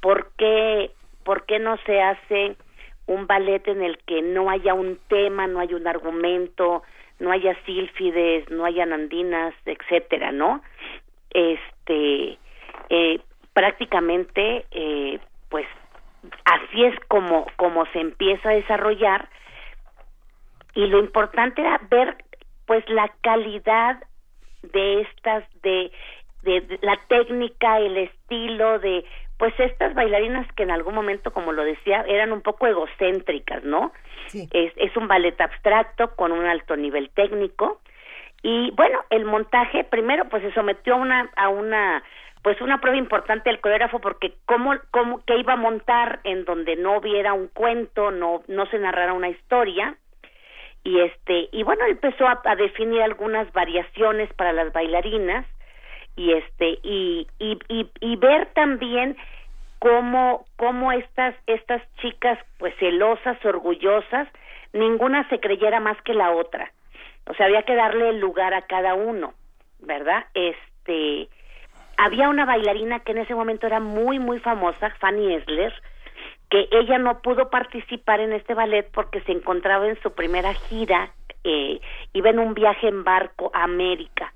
¿por 0.00 0.30
qué, 0.36 0.90
¿por 1.24 1.46
qué 1.46 1.58
no 1.58 1.76
se 1.86 2.00
hace 2.02 2.56
un 3.06 3.26
ballet 3.26 3.66
en 3.68 3.82
el 3.82 3.98
que 3.98 4.22
no 4.22 4.50
haya 4.50 4.74
un 4.74 4.98
tema, 5.08 5.46
no 5.46 5.60
haya 5.60 5.76
un 5.76 5.86
argumento, 5.86 6.82
no 7.18 7.30
haya 7.30 7.56
sílfides, 7.64 8.50
no 8.50 8.64
haya 8.64 8.84
nandinas, 8.84 9.54
etcétera, 9.64 10.32
¿no? 10.32 10.60
Este, 11.30 12.38
eh, 12.90 13.20
prácticamente, 13.52 14.66
eh, 14.70 15.18
pues, 15.48 15.66
así 16.44 16.84
es 16.84 16.98
como, 17.08 17.46
como 17.56 17.86
se 17.86 18.00
empieza 18.00 18.50
a 18.50 18.54
desarrollar. 18.54 19.28
Y 20.74 20.86
lo 20.86 20.98
importante 20.98 21.60
era 21.60 21.80
ver, 21.90 22.16
pues, 22.66 22.88
la 22.88 23.12
calidad 23.20 24.02
de 24.62 25.02
estas, 25.02 25.44
de, 25.62 25.90
de 26.42 26.78
la 26.82 26.96
técnica, 27.08 27.78
el 27.78 27.96
estilo 27.96 28.78
de 28.78 29.04
pues 29.42 29.58
estas 29.58 29.92
bailarinas 29.94 30.46
que 30.52 30.62
en 30.62 30.70
algún 30.70 30.94
momento, 30.94 31.32
como 31.32 31.50
lo 31.50 31.64
decía, 31.64 32.04
eran 32.06 32.30
un 32.30 32.42
poco 32.42 32.68
egocéntricas, 32.68 33.64
¿no? 33.64 33.92
Es, 34.32 34.72
es 34.76 34.96
un 34.96 35.08
ballet 35.08 35.34
abstracto 35.40 36.14
con 36.14 36.30
un 36.30 36.46
alto 36.46 36.76
nivel 36.76 37.10
técnico. 37.10 37.80
Y 38.44 38.70
bueno, 38.76 39.04
el 39.10 39.24
montaje 39.24 39.82
primero 39.82 40.28
pues 40.28 40.44
se 40.44 40.52
sometió 40.52 40.94
a 40.94 40.98
una 40.98 41.30
a 41.34 41.48
una 41.48 42.04
pues 42.42 42.60
una 42.60 42.80
prueba 42.80 42.98
importante 42.98 43.50
del 43.50 43.60
coreógrafo 43.60 44.00
porque 44.00 44.34
cómo 44.46 44.74
cómo 44.90 45.24
que 45.24 45.36
iba 45.36 45.52
a 45.52 45.56
montar 45.56 46.20
en 46.24 46.44
donde 46.44 46.76
no 46.76 46.98
hubiera 46.98 47.32
un 47.32 47.48
cuento, 47.48 48.10
no 48.10 48.42
no 48.48 48.66
se 48.66 48.78
narrara 48.78 49.12
una 49.12 49.28
historia. 49.28 49.96
Y 50.84 51.00
este 51.00 51.48
y 51.52 51.62
bueno 51.62 51.84
empezó 51.86 52.26
a, 52.26 52.40
a 52.44 52.56
definir 52.56 53.02
algunas 53.02 53.50
variaciones 53.52 54.32
para 54.34 54.52
las 54.52 54.72
bailarinas 54.72 55.46
y 56.16 56.32
este 56.32 56.78
y, 56.82 57.28
y, 57.38 57.58
y, 57.68 57.90
y 58.00 58.16
ver 58.16 58.46
también 58.54 59.16
cómo 59.78 60.44
cómo 60.56 60.90
estas 60.90 61.36
estas 61.46 61.82
chicas 61.98 62.38
pues 62.58 62.74
celosas 62.80 63.42
orgullosas 63.44 64.26
ninguna 64.72 65.28
se 65.28 65.38
creyera 65.38 65.78
más 65.78 66.00
que 66.02 66.14
la 66.14 66.32
otra. 66.32 66.72
O 67.26 67.34
sea 67.34 67.46
había 67.46 67.62
que 67.62 67.76
darle 67.76 68.08
el 68.08 68.18
lugar 68.18 68.52
a 68.52 68.62
cada 68.62 68.94
uno 68.94 69.34
verdad 69.78 70.26
este 70.34 71.28
había 72.04 72.28
una 72.28 72.44
bailarina 72.44 73.00
que 73.00 73.12
en 73.12 73.18
ese 73.18 73.34
momento 73.34 73.66
era 73.66 73.80
muy 73.80 74.18
muy 74.18 74.40
famosa 74.40 74.90
Fanny 74.98 75.34
Esler 75.34 75.72
que 76.50 76.68
ella 76.72 76.98
no 76.98 77.22
pudo 77.22 77.48
participar 77.48 78.20
en 78.20 78.32
este 78.32 78.54
ballet 78.54 78.86
porque 78.92 79.20
se 79.22 79.32
encontraba 79.32 79.88
en 79.88 80.00
su 80.02 80.12
primera 80.12 80.52
gira 80.52 81.10
eh, 81.44 81.80
iba 82.12 82.30
en 82.30 82.38
un 82.38 82.54
viaje 82.54 82.88
en 82.88 83.04
barco 83.04 83.50
a 83.54 83.64
América. 83.64 84.32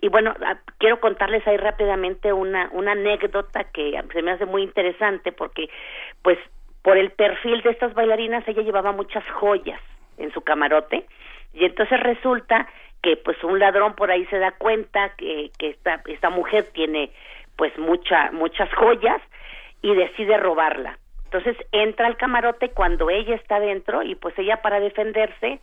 Y 0.00 0.08
bueno, 0.08 0.34
quiero 0.78 0.98
contarles 0.98 1.46
ahí 1.46 1.56
rápidamente 1.56 2.32
una, 2.32 2.68
una 2.72 2.92
anécdota 2.92 3.64
que 3.64 4.02
se 4.12 4.22
me 4.22 4.32
hace 4.32 4.46
muy 4.46 4.62
interesante 4.62 5.30
porque, 5.30 5.68
pues, 6.22 6.38
por 6.82 6.96
el 6.96 7.12
perfil 7.12 7.62
de 7.62 7.70
estas 7.70 7.94
bailarinas, 7.94 8.46
ella 8.48 8.62
llevaba 8.62 8.90
muchas 8.90 9.24
joyas 9.30 9.80
en 10.18 10.32
su 10.32 10.40
camarote. 10.40 11.06
Y 11.54 11.64
entonces 11.64 12.00
resulta 12.00 12.66
que, 13.02 13.16
pues, 13.16 13.42
un 13.44 13.58
ladrón 13.58 13.94
por 13.94 14.10
ahí 14.10 14.24
se 14.26 14.38
da 14.38 14.52
cuenta 14.52 15.10
que, 15.16 15.50
que 15.58 15.70
esta, 15.70 16.02
esta 16.06 16.30
mujer 16.30 16.68
tiene, 16.72 17.10
pues, 17.56 17.76
mucha, 17.78 18.30
muchas 18.32 18.72
joyas 18.74 19.20
y 19.82 19.94
decide 19.94 20.36
robarla. 20.36 20.98
Entonces 21.24 21.56
entra 21.72 22.06
al 22.06 22.18
camarote 22.18 22.70
cuando 22.70 23.08
ella 23.08 23.34
está 23.34 23.58
dentro 23.58 24.02
y 24.02 24.14
pues 24.16 24.38
ella 24.38 24.60
para 24.60 24.80
defenderse 24.80 25.60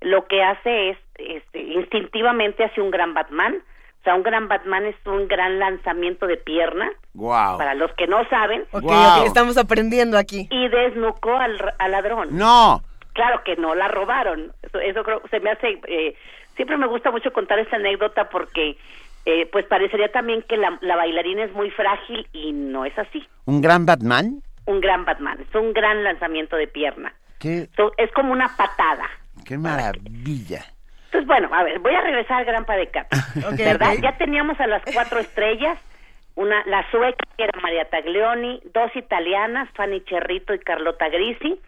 lo 0.00 0.26
que 0.26 0.42
hace 0.42 0.90
es 0.90 0.98
este, 1.14 1.60
instintivamente 1.60 2.64
hace 2.64 2.80
un 2.80 2.90
gran 2.90 3.14
Batman, 3.14 3.62
o 4.00 4.04
sea, 4.04 4.16
un 4.16 4.24
gran 4.24 4.48
Batman 4.48 4.84
es 4.84 4.96
un 5.06 5.28
gran 5.28 5.60
lanzamiento 5.60 6.26
de 6.26 6.36
pierna. 6.36 6.90
Wow. 7.14 7.56
Para 7.56 7.74
los 7.74 7.92
que 7.92 8.08
no 8.08 8.28
saben. 8.28 8.64
Ok, 8.72 8.90
estamos 9.24 9.56
aprendiendo 9.56 10.18
aquí. 10.18 10.48
Y 10.50 10.68
desnucó 10.68 11.36
al, 11.36 11.56
ladrón. 11.88 12.36
No. 12.36 12.82
Claro 13.12 13.44
que 13.44 13.54
no 13.54 13.76
la 13.76 13.86
robaron. 13.86 14.52
Eso, 14.62 14.80
eso 14.80 15.04
creo, 15.04 15.22
se 15.30 15.38
me 15.38 15.50
hace. 15.50 15.78
Eh, 15.86 16.16
siempre 16.56 16.76
me 16.76 16.86
gusta 16.86 17.10
mucho 17.10 17.32
contar 17.32 17.58
esta 17.58 17.76
anécdota 17.76 18.28
porque, 18.28 18.76
eh, 19.26 19.48
pues 19.52 19.66
parecería 19.66 20.10
también 20.10 20.42
que 20.42 20.56
la, 20.56 20.78
la 20.80 20.96
bailarina 20.96 21.44
es 21.44 21.52
muy 21.52 21.70
frágil 21.70 22.26
y 22.32 22.52
no 22.52 22.84
es 22.84 22.96
así. 22.98 23.26
¿Un 23.44 23.60
gran 23.60 23.86
Batman? 23.86 24.42
Un 24.66 24.80
gran 24.80 25.04
Batman. 25.04 25.38
Es 25.40 25.54
un 25.54 25.72
gran 25.72 26.04
lanzamiento 26.04 26.56
de 26.56 26.68
pierna. 26.68 27.12
¿Qué? 27.38 27.68
es 27.96 28.12
como 28.12 28.32
una 28.32 28.56
patada. 28.56 29.10
¡Qué 29.44 29.58
maravilla! 29.58 30.64
Entonces, 31.06 31.26
bueno, 31.26 31.50
a 31.52 31.62
ver, 31.64 31.78
voy 31.80 31.94
a 31.94 32.00
regresar 32.00 32.38
al 32.38 32.44
Gran 32.46 32.64
Padecat, 32.64 33.06
¿verdad? 33.58 33.94
Ya 34.00 34.16
teníamos 34.16 34.58
a 34.60 34.66
las 34.66 34.82
cuatro 34.94 35.18
estrellas, 35.18 35.78
una 36.36 36.64
la 36.66 36.88
sueca 36.90 37.24
que 37.36 37.44
era 37.44 37.60
María 37.60 37.84
Taglioni, 37.90 38.62
dos 38.72 38.94
italianas, 38.96 39.68
Fanny 39.74 40.02
Cherrito 40.04 40.54
y 40.54 40.60
Carlota 40.60 41.08
Grisi, 41.08 41.60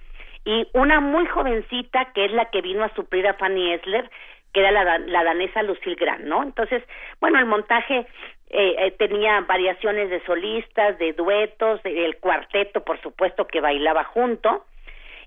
y 0.47 0.67
una 0.73 1.01
muy 1.01 1.27
jovencita 1.27 2.13
que 2.15 2.27
es 2.27 2.33
la 2.33 2.47
que 2.47 2.63
vino 2.63 2.85
a 2.85 2.95
suplir 2.95 3.27
a 3.27 3.35
Fanny 3.35 3.73
Esler, 3.73 4.11
que 4.55 4.61
era 4.61 4.71
la, 4.71 4.99
la 4.99 5.25
danesa 5.25 5.63
Lucille 5.63 5.97
Gran, 5.97 6.27
¿no? 6.27 6.43
Entonces, 6.43 6.83
bueno, 7.21 7.39
el 7.39 7.45
montaje 7.45 8.07
eh, 8.51 8.77
eh, 8.79 8.91
tenía 8.93 9.41
variaciones 9.41 10.09
de 10.09 10.25
solistas, 10.25 10.97
de 10.99 11.13
duetos, 11.13 11.81
el 11.85 12.17
cuarteto, 12.19 12.85
por 12.85 13.01
supuesto, 13.03 13.47
que 13.49 13.61
bailaba 13.61 14.05
junto, 14.05 14.65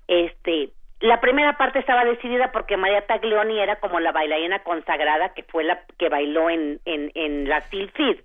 este, 0.08 0.70
la 1.00 1.20
primera 1.20 1.56
parte 1.58 1.78
estaba 1.78 2.04
decidida 2.04 2.50
porque 2.50 2.76
María 2.76 3.06
Taglioni 3.06 3.60
era 3.60 3.76
como 3.76 4.00
la 4.00 4.12
bailarina 4.12 4.60
consagrada 4.60 5.34
que 5.34 5.44
fue 5.44 5.62
la 5.62 5.80
que 5.98 6.08
bailó 6.08 6.50
en, 6.50 6.80
en, 6.86 7.12
en 7.14 7.48
la 7.48 7.60
Silfid 7.68 8.16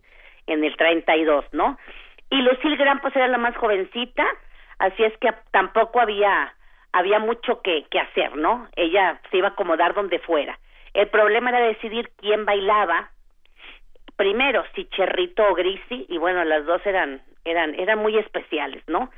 en 0.47 0.63
el 0.63 0.75
32, 0.75 1.45
¿no? 1.51 1.77
Y 2.29 2.41
Lucille 2.41 2.77
Gran 2.77 2.99
pues 2.99 3.15
era 3.15 3.27
la 3.27 3.37
más 3.37 3.55
jovencita, 3.57 4.25
así 4.79 5.03
es 5.03 5.15
que 5.17 5.31
tampoco 5.51 5.99
había 5.99 6.53
había 6.93 7.19
mucho 7.19 7.61
que, 7.61 7.85
que 7.89 7.99
hacer, 7.99 8.35
¿no? 8.37 8.67
Ella 8.75 9.19
se 9.29 9.37
iba 9.37 9.49
a 9.49 9.51
acomodar 9.51 9.93
donde 9.93 10.19
fuera. 10.19 10.57
El 10.93 11.07
problema 11.07 11.49
era 11.49 11.67
decidir 11.67 12.11
quién 12.17 12.45
bailaba. 12.45 13.09
Primero, 14.15 14.63
si 14.75 14.85
Cherrito 14.85 15.43
o 15.47 15.55
Grisi, 15.55 16.05
y 16.07 16.17
bueno, 16.17 16.43
las 16.43 16.65
dos 16.65 16.85
eran, 16.85 17.21
eran, 17.45 17.73
eran 17.75 17.99
muy 17.99 18.17
especiales, 18.17 18.83
¿no? 18.87 19.09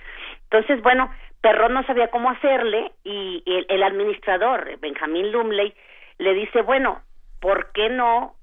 Entonces, 0.43 0.81
bueno, 0.81 1.11
Perrón 1.41 1.73
no 1.73 1.83
sabía 1.83 2.07
cómo 2.07 2.31
hacerle 2.31 2.91
y 3.03 3.43
el, 3.45 3.83
administrador, 3.83 4.79
Benjamín 4.79 5.31
Lumley, 5.31 5.75
le 6.17 6.33
dice, 6.33 6.61
bueno, 6.61 7.01
¿por 7.39 7.71
qué 7.71 7.89
no 7.89 8.33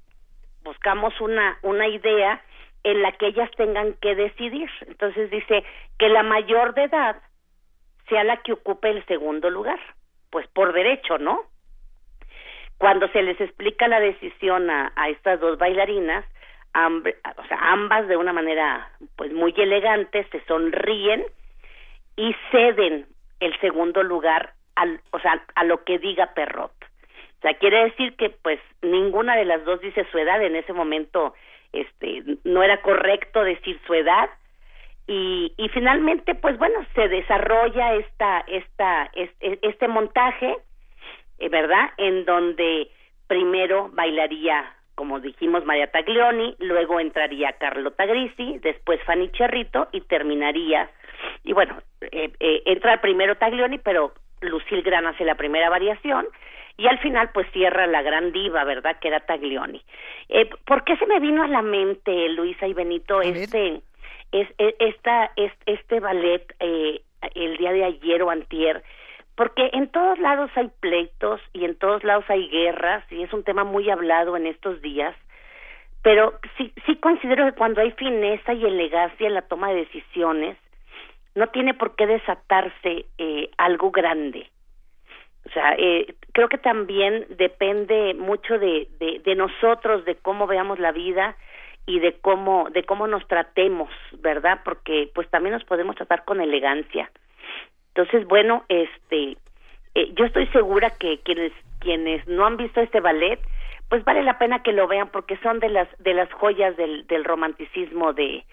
buscamos 0.62 1.18
una, 1.20 1.58
una 1.62 1.88
idea 1.88 2.40
en 2.84 3.02
la 3.02 3.12
que 3.12 3.28
ellas 3.28 3.50
tengan 3.56 3.94
que 3.94 4.14
decidir? 4.14 4.70
Entonces 4.86 5.30
dice 5.30 5.64
que 5.98 6.08
la 6.10 6.22
mayor 6.22 6.74
de 6.74 6.84
edad 6.84 7.16
sea 8.08 8.22
la 8.24 8.36
que 8.36 8.52
ocupe 8.52 8.90
el 8.90 9.04
segundo 9.06 9.50
lugar, 9.50 9.80
pues 10.30 10.46
por 10.48 10.72
derecho, 10.72 11.18
¿no? 11.18 11.40
Cuando 12.82 13.06
se 13.10 13.22
les 13.22 13.40
explica 13.40 13.86
la 13.86 14.00
decisión 14.00 14.68
a, 14.68 14.92
a 14.96 15.08
estas 15.08 15.38
dos 15.38 15.56
bailarinas, 15.56 16.24
o 16.74 17.46
sea, 17.46 17.58
ambas 17.70 18.08
de 18.08 18.16
una 18.16 18.32
manera 18.32 18.90
pues 19.14 19.32
muy 19.32 19.54
elegante 19.56 20.26
se 20.32 20.44
sonríen 20.46 21.24
y 22.16 22.34
ceden 22.50 23.06
el 23.38 23.56
segundo 23.60 24.02
lugar 24.02 24.54
al, 24.74 25.00
o 25.12 25.20
sea, 25.20 25.44
a 25.54 25.62
lo 25.62 25.84
que 25.84 26.00
diga 26.00 26.34
Perrot. 26.34 26.72
O 26.72 27.40
sea, 27.42 27.54
quiere 27.54 27.84
decir 27.84 28.16
que 28.16 28.30
pues 28.30 28.58
ninguna 28.82 29.36
de 29.36 29.44
las 29.44 29.64
dos 29.64 29.80
dice 29.80 30.04
su 30.10 30.18
edad 30.18 30.42
en 30.42 30.56
ese 30.56 30.72
momento 30.72 31.34
este 31.72 32.24
no 32.42 32.64
era 32.64 32.82
correcto 32.82 33.44
decir 33.44 33.80
su 33.86 33.94
edad 33.94 34.28
y, 35.06 35.54
y 35.56 35.68
finalmente 35.68 36.34
pues 36.34 36.58
bueno 36.58 36.84
se 36.96 37.06
desarrolla 37.06 37.94
esta 37.94 38.40
esta 38.48 39.08
este, 39.14 39.60
este 39.62 39.86
montaje 39.86 40.56
verdad 41.51 41.90
en 41.99 42.24
donde 42.24 42.88
primero 43.26 43.90
bailaría 43.93 44.74
como 44.95 45.20
dijimos 45.20 45.64
María 45.64 45.90
Taglioni 45.90 46.55
luego 46.59 47.01
entraría 47.01 47.53
Carlota 47.53 48.07
Grisi 48.07 48.59
después 48.59 49.03
Fanny 49.05 49.30
Cherrito 49.32 49.88
y 49.93 50.03
terminaría 50.03 50.90
y 51.45 51.53
bueno, 51.53 51.78
eh, 52.01 52.32
eh, 52.40 52.62
entra 52.66 53.01
primero 53.01 53.36
Taglioni, 53.36 53.78
pero 53.78 54.12
Lucille 54.40 54.82
Gran 54.82 55.07
hace 55.07 55.24
la 55.24 55.34
primera 55.34 55.70
variación 55.70 56.26
y 56.76 56.86
al 56.86 56.99
final 56.99 57.30
pues 57.32 57.47
cierra 57.53 57.86
la 57.86 58.03
gran 58.03 58.32
diva, 58.32 58.64
¿verdad? 58.64 58.99
Que 59.01 59.09
era 59.09 59.20
Taglioni. 59.20 59.82
Eh, 60.28 60.49
¿Por 60.64 60.84
qué 60.84 60.97
se 60.97 61.07
me 61.07 61.20
vino 61.20 61.43
a 61.43 61.49
la 61.49 61.62
mente, 61.62 62.28
Luisa 62.30 62.66
y 62.66 62.74
Benito, 62.74 63.20
este, 63.20 63.82
es, 64.32 64.49
e, 64.59 64.74
esta, 64.78 65.30
es, 65.36 65.53
este 65.66 66.01
ballet 66.01 66.45
eh, 66.61 67.03
el 67.34 67.57
día 67.57 67.72
de 67.72 67.84
ayer 67.84 68.22
o 68.22 68.30
antier? 68.30 68.82
Porque 69.34 69.70
en 69.72 69.88
todos 69.88 70.18
lados 70.18 70.50
hay 70.56 70.68
pleitos 70.80 71.40
y 71.52 71.64
en 71.64 71.76
todos 71.76 72.04
lados 72.04 72.24
hay 72.28 72.48
guerras 72.48 73.04
y 73.10 73.22
es 73.22 73.32
un 73.32 73.44
tema 73.44 73.64
muy 73.64 73.88
hablado 73.90 74.36
en 74.36 74.46
estos 74.46 74.80
días, 74.82 75.14
pero 76.02 76.38
sí, 76.56 76.72
sí 76.86 76.96
considero 76.96 77.46
que 77.46 77.52
cuando 77.52 77.80
hay 77.80 77.92
fineza 77.92 78.52
y 78.52 78.64
elegancia 78.64 79.26
en 79.26 79.34
la 79.34 79.42
toma 79.42 79.70
de 79.70 79.84
decisiones, 79.86 80.56
no 81.34 81.46
tiene 81.48 81.74
por 81.74 81.96
qué 81.96 82.06
desatarse 82.06 83.06
eh, 83.18 83.50
algo 83.56 83.90
grande. 83.90 84.48
O 85.46 85.50
sea, 85.50 85.74
eh, 85.76 86.14
creo 86.32 86.48
que 86.48 86.58
también 86.58 87.26
depende 87.30 88.14
mucho 88.14 88.58
de, 88.58 88.88
de, 89.00 89.20
de 89.24 89.34
nosotros, 89.34 90.04
de 90.04 90.16
cómo 90.16 90.46
veamos 90.46 90.78
la 90.78 90.92
vida 90.92 91.36
y 91.86 91.98
de 91.98 92.12
cómo 92.20 92.68
de 92.70 92.84
cómo 92.84 93.06
nos 93.06 93.26
tratemos, 93.26 93.90
¿verdad? 94.20 94.60
Porque 94.64 95.10
pues 95.14 95.28
también 95.30 95.54
nos 95.54 95.64
podemos 95.64 95.96
tratar 95.96 96.24
con 96.24 96.40
elegancia. 96.40 97.10
Entonces, 97.95 98.26
bueno, 98.26 98.64
este 98.68 99.36
eh, 99.95 100.12
yo 100.14 100.24
estoy 100.24 100.47
segura 100.49 100.90
que 100.90 101.18
quienes 101.20 101.53
quienes 101.80 102.26
no 102.28 102.47
han 102.47 102.57
visto 102.57 102.80
este 102.80 103.01
ballet, 103.01 103.40
pues 103.88 104.05
vale 104.05 104.22
la 104.22 104.38
pena 104.38 104.62
que 104.62 104.72
lo 104.72 104.86
vean 104.86 105.09
porque 105.09 105.36
son 105.38 105.61
de 105.61 105.68
las 105.68 105.88
de 105.99 106.14
las 106.14 106.32
joyas 106.32 106.76
del 106.76 107.24
romanticismo 107.24 108.12
de 108.12 108.45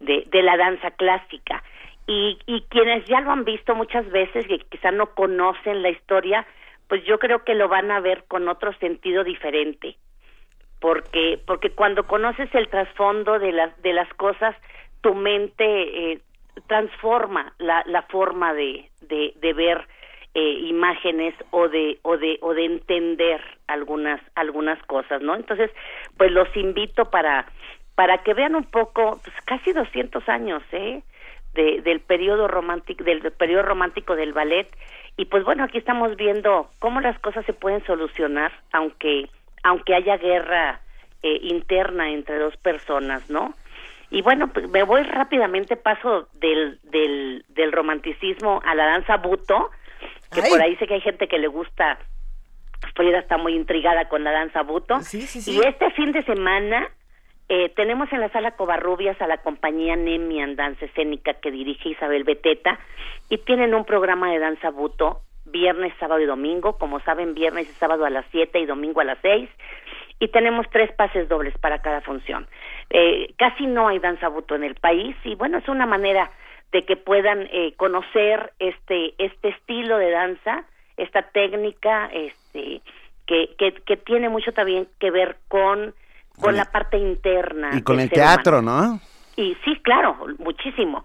de, 0.00 0.24
de 0.30 0.42
la 0.42 0.56
danza 0.56 0.90
clásica. 0.92 1.62
Y, 2.06 2.38
y 2.46 2.60
quienes 2.68 3.06
ya 3.06 3.20
lo 3.22 3.30
han 3.30 3.44
visto 3.44 3.74
muchas 3.74 4.08
veces 4.10 4.44
y 4.48 4.58
quizá 4.58 4.90
no 4.90 5.14
conocen 5.14 5.82
la 5.82 5.88
historia, 5.88 6.46
pues 6.86 7.02
yo 7.06 7.18
creo 7.18 7.44
que 7.44 7.54
lo 7.54 7.68
van 7.68 7.90
a 7.90 8.00
ver 8.00 8.24
con 8.28 8.46
otro 8.46 8.74
sentido 8.74 9.24
diferente 9.24 9.96
porque 10.84 11.40
porque 11.46 11.70
cuando 11.70 12.06
conoces 12.06 12.54
el 12.54 12.68
trasfondo 12.68 13.38
de 13.38 13.52
las 13.52 13.80
de 13.80 13.94
las 13.94 14.12
cosas 14.14 14.54
tu 15.00 15.14
mente 15.14 15.64
eh, 15.64 16.20
transforma 16.66 17.52
la, 17.58 17.82
la 17.86 18.02
forma 18.02 18.54
de, 18.54 18.90
de, 19.00 19.52
ver 19.52 19.86
eh, 20.34 20.58
imágenes 20.62 21.34
o 21.50 21.68
de 21.68 21.98
o 22.02 22.16
de 22.16 22.38
o 22.40 22.54
de 22.54 22.64
entender 22.64 23.40
algunas 23.66 24.20
algunas 24.34 24.82
cosas 24.84 25.22
no 25.22 25.36
entonces 25.36 25.70
pues 26.16 26.30
los 26.32 26.48
invito 26.56 27.04
para 27.06 27.46
para 27.94 28.18
que 28.22 28.34
vean 28.34 28.54
un 28.54 28.64
poco 28.64 29.20
pues, 29.22 29.36
casi 29.44 29.72
200 29.72 30.28
años 30.28 30.62
eh 30.72 31.02
de, 31.54 31.80
del 31.82 32.00
periodo 32.00 32.48
romántico 32.48 33.04
del 33.04 33.22
periodo 33.32 33.62
romántico 33.62 34.16
del 34.16 34.32
ballet. 34.32 34.68
Y 35.16 35.26
pues 35.26 35.44
bueno 35.44 35.64
aquí 35.64 35.78
estamos 35.78 36.16
viendo 36.16 36.68
cómo 36.78 37.00
las 37.00 37.18
cosas 37.20 37.46
se 37.46 37.52
pueden 37.52 37.84
solucionar 37.86 38.52
aunque 38.72 39.28
aunque 39.62 39.94
haya 39.94 40.16
guerra 40.18 40.80
eh, 41.22 41.38
interna 41.42 42.10
entre 42.10 42.38
dos 42.38 42.56
personas, 42.58 43.30
¿no? 43.30 43.54
Y 44.14 44.22
bueno, 44.22 44.46
pues 44.46 44.70
me 44.70 44.84
voy 44.84 45.02
rápidamente, 45.02 45.74
paso 45.74 46.28
del, 46.34 46.78
del, 46.84 47.44
del 47.48 47.72
romanticismo 47.72 48.62
a 48.64 48.76
la 48.76 48.86
danza 48.86 49.16
buto, 49.16 49.72
que 50.32 50.40
por 50.42 50.62
ahí 50.62 50.76
sé 50.76 50.86
que 50.86 50.94
hay 50.94 51.00
gente 51.00 51.26
que 51.26 51.36
le 51.40 51.48
gusta, 51.48 51.98
estoy 52.86 53.12
está 53.12 53.38
muy 53.38 53.56
intrigada 53.56 54.08
con 54.08 54.22
la 54.22 54.30
danza 54.30 54.62
buto. 54.62 55.00
Y 55.12 55.66
este 55.66 55.90
fin 55.96 56.12
de 56.12 56.22
semana 56.22 56.88
eh, 57.48 57.70
tenemos 57.70 58.12
en 58.12 58.20
la 58.20 58.28
sala 58.28 58.52
Covarrubias 58.52 59.20
a 59.20 59.26
la 59.26 59.38
compañía 59.38 59.96
Nemian 59.96 60.54
Danza 60.54 60.84
Escénica 60.84 61.34
que 61.34 61.50
dirige 61.50 61.88
Isabel 61.88 62.22
Beteta 62.22 62.78
y 63.30 63.38
tienen 63.38 63.74
un 63.74 63.84
programa 63.84 64.30
de 64.30 64.38
danza 64.38 64.70
buto 64.70 65.22
viernes, 65.44 65.92
sábado 66.00 66.20
y 66.20 66.26
domingo, 66.26 66.78
como 66.78 67.00
saben, 67.00 67.34
viernes 67.34 67.68
y 67.68 67.72
sábado 67.74 68.04
a 68.04 68.10
las 68.10 68.24
7 68.30 68.58
y 68.60 68.66
domingo 68.66 69.00
a 69.00 69.04
las 69.04 69.18
6 69.22 69.48
y 70.18 70.28
tenemos 70.28 70.66
tres 70.70 70.92
pases 70.92 71.28
dobles 71.28 71.56
para 71.58 71.80
cada 71.80 72.00
función. 72.00 72.46
Eh, 72.90 73.34
casi 73.36 73.66
no 73.66 73.88
hay 73.88 73.98
danza 73.98 74.28
buto 74.28 74.54
en 74.54 74.64
el 74.64 74.74
país 74.74 75.16
y 75.24 75.34
bueno, 75.34 75.58
es 75.58 75.68
una 75.68 75.86
manera 75.86 76.30
de 76.72 76.84
que 76.84 76.96
puedan 76.96 77.48
eh, 77.52 77.74
conocer 77.76 78.52
este 78.58 79.14
este 79.18 79.48
estilo 79.48 79.98
de 79.98 80.10
danza, 80.10 80.64
esta 80.96 81.22
técnica, 81.22 82.10
este 82.12 82.80
que, 83.26 83.54
que, 83.58 83.72
que 83.72 83.96
tiene 83.96 84.28
mucho 84.28 84.52
también 84.52 84.88
que 84.98 85.10
ver 85.10 85.36
con 85.48 85.94
con 86.40 86.56
la 86.56 86.64
parte 86.64 86.98
interna 86.98 87.70
y 87.76 87.82
con 87.82 88.00
el 88.00 88.10
teatro, 88.10 88.60
¿no? 88.60 89.00
Y 89.36 89.56
sí, 89.64 89.76
claro, 89.82 90.16
muchísimo. 90.38 91.04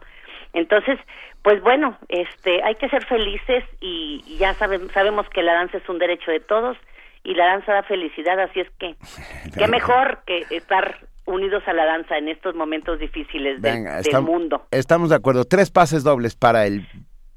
Entonces, 0.54 1.00
pues 1.44 1.62
bueno, 1.62 1.98
este, 2.08 2.64
hay 2.64 2.76
que 2.76 2.90
ser 2.90 3.06
felices 3.06 3.64
y 3.80 4.38
ya 4.40 4.54
saben, 4.56 4.90
sabemos 4.90 5.30
que 5.30 5.44
la 5.44 5.54
danza 5.54 5.78
es 5.78 5.88
un 5.88 6.00
derecho 6.00 6.32
de 6.32 6.40
todos 6.40 6.78
y 7.24 7.34
la 7.34 7.46
danza 7.46 7.74
da 7.74 7.84
felicidad, 7.84 8.40
así 8.40 8.62
es 8.62 8.70
que 8.80 8.96
qué 9.58 9.68
mejor 9.68 10.22
que 10.26 10.46
estar 10.52 11.08
unidos 11.26 11.64
a 11.68 11.74
la 11.74 11.86
danza 11.86 12.18
en 12.18 12.28
estos 12.28 12.56
momentos 12.56 13.00
difíciles 13.00 13.62
del 13.62 14.22
mundo. 14.24 14.66
Estamos 14.72 15.10
de 15.10 15.16
acuerdo, 15.16 15.46
tres 15.46 15.70
pases 15.70 16.04
dobles 16.04 16.36
para 16.36 16.66
el 16.66 16.88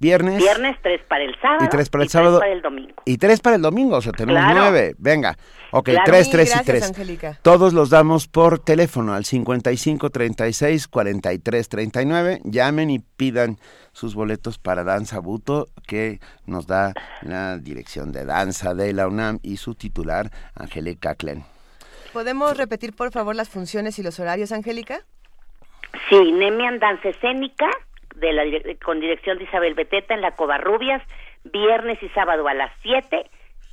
viernes. 0.02 0.38
Viernes, 0.38 0.76
tres 0.82 1.00
para 1.08 1.24
el 1.24 1.34
sábado. 1.40 1.64
Y 1.64 1.68
tres 1.68 1.88
para 1.88 2.04
el 2.04 2.10
sábado. 2.10 2.40
para 2.40 2.52
el 2.52 2.60
domingo. 2.60 2.94
Y 3.06 3.16
tres 3.16 3.40
para 3.40 3.56
el 3.56 3.62
domingo, 3.62 3.96
o 3.96 4.02
sea, 4.02 4.12
tenemos 4.12 4.42
nueve. 4.52 4.94
Venga. 4.98 5.38
Ok, 5.70 5.88
tres, 6.04 6.28
tres 6.28 6.54
y 6.54 6.64
tres. 6.64 6.92
Todos 7.40 7.72
los 7.72 7.88
damos 7.88 8.28
por 8.28 8.58
teléfono 8.58 9.14
al 9.14 9.24
55 9.24 10.10
36 10.10 10.88
43 10.88 11.68
39. 11.68 12.40
Llamen 12.44 12.90
y 12.90 12.98
pidan 12.98 13.56
sus 13.92 14.14
boletos 14.14 14.58
para 14.58 14.84
Danza 14.84 15.20
Buto, 15.20 15.68
que 15.86 16.20
nos 16.44 16.66
da 16.66 16.92
la 17.22 17.56
dirección 17.56 18.12
de 18.12 18.26
danza 18.26 18.74
de 18.74 18.92
la 18.92 19.06
UNAM 19.06 19.38
y 19.42 19.56
su 19.56 19.74
titular, 19.74 20.30
Angélica 20.54 21.14
Klen. 21.14 21.44
¿Podemos 22.12 22.56
repetir, 22.58 22.92
por 22.92 23.10
favor, 23.10 23.34
las 23.34 23.48
funciones 23.48 23.98
y 23.98 24.02
los 24.02 24.20
horarios, 24.20 24.52
Angélica? 24.52 25.04
Sí, 26.10 26.32
Nemian 26.32 26.78
Danza 26.78 27.08
Escénica, 27.08 27.70
de 28.16 28.32
la, 28.32 28.42
con 28.84 29.00
dirección 29.00 29.38
de 29.38 29.44
Isabel 29.44 29.74
Beteta 29.74 30.14
en 30.14 30.20
la 30.20 30.32
Covarrubias, 30.32 31.02
viernes 31.44 32.02
y 32.02 32.08
sábado 32.10 32.46
a 32.48 32.54
las 32.54 32.70
7 32.82 33.24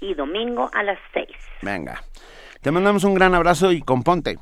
y 0.02 0.14
domingo 0.14 0.70
a 0.74 0.84
las 0.84 0.98
6. 1.14 1.28
Venga. 1.62 2.02
Te 2.62 2.72
mandamos 2.72 3.04
un 3.04 3.14
gran 3.14 3.36
abrazo 3.36 3.72
y 3.72 3.82
componte. 3.82 4.38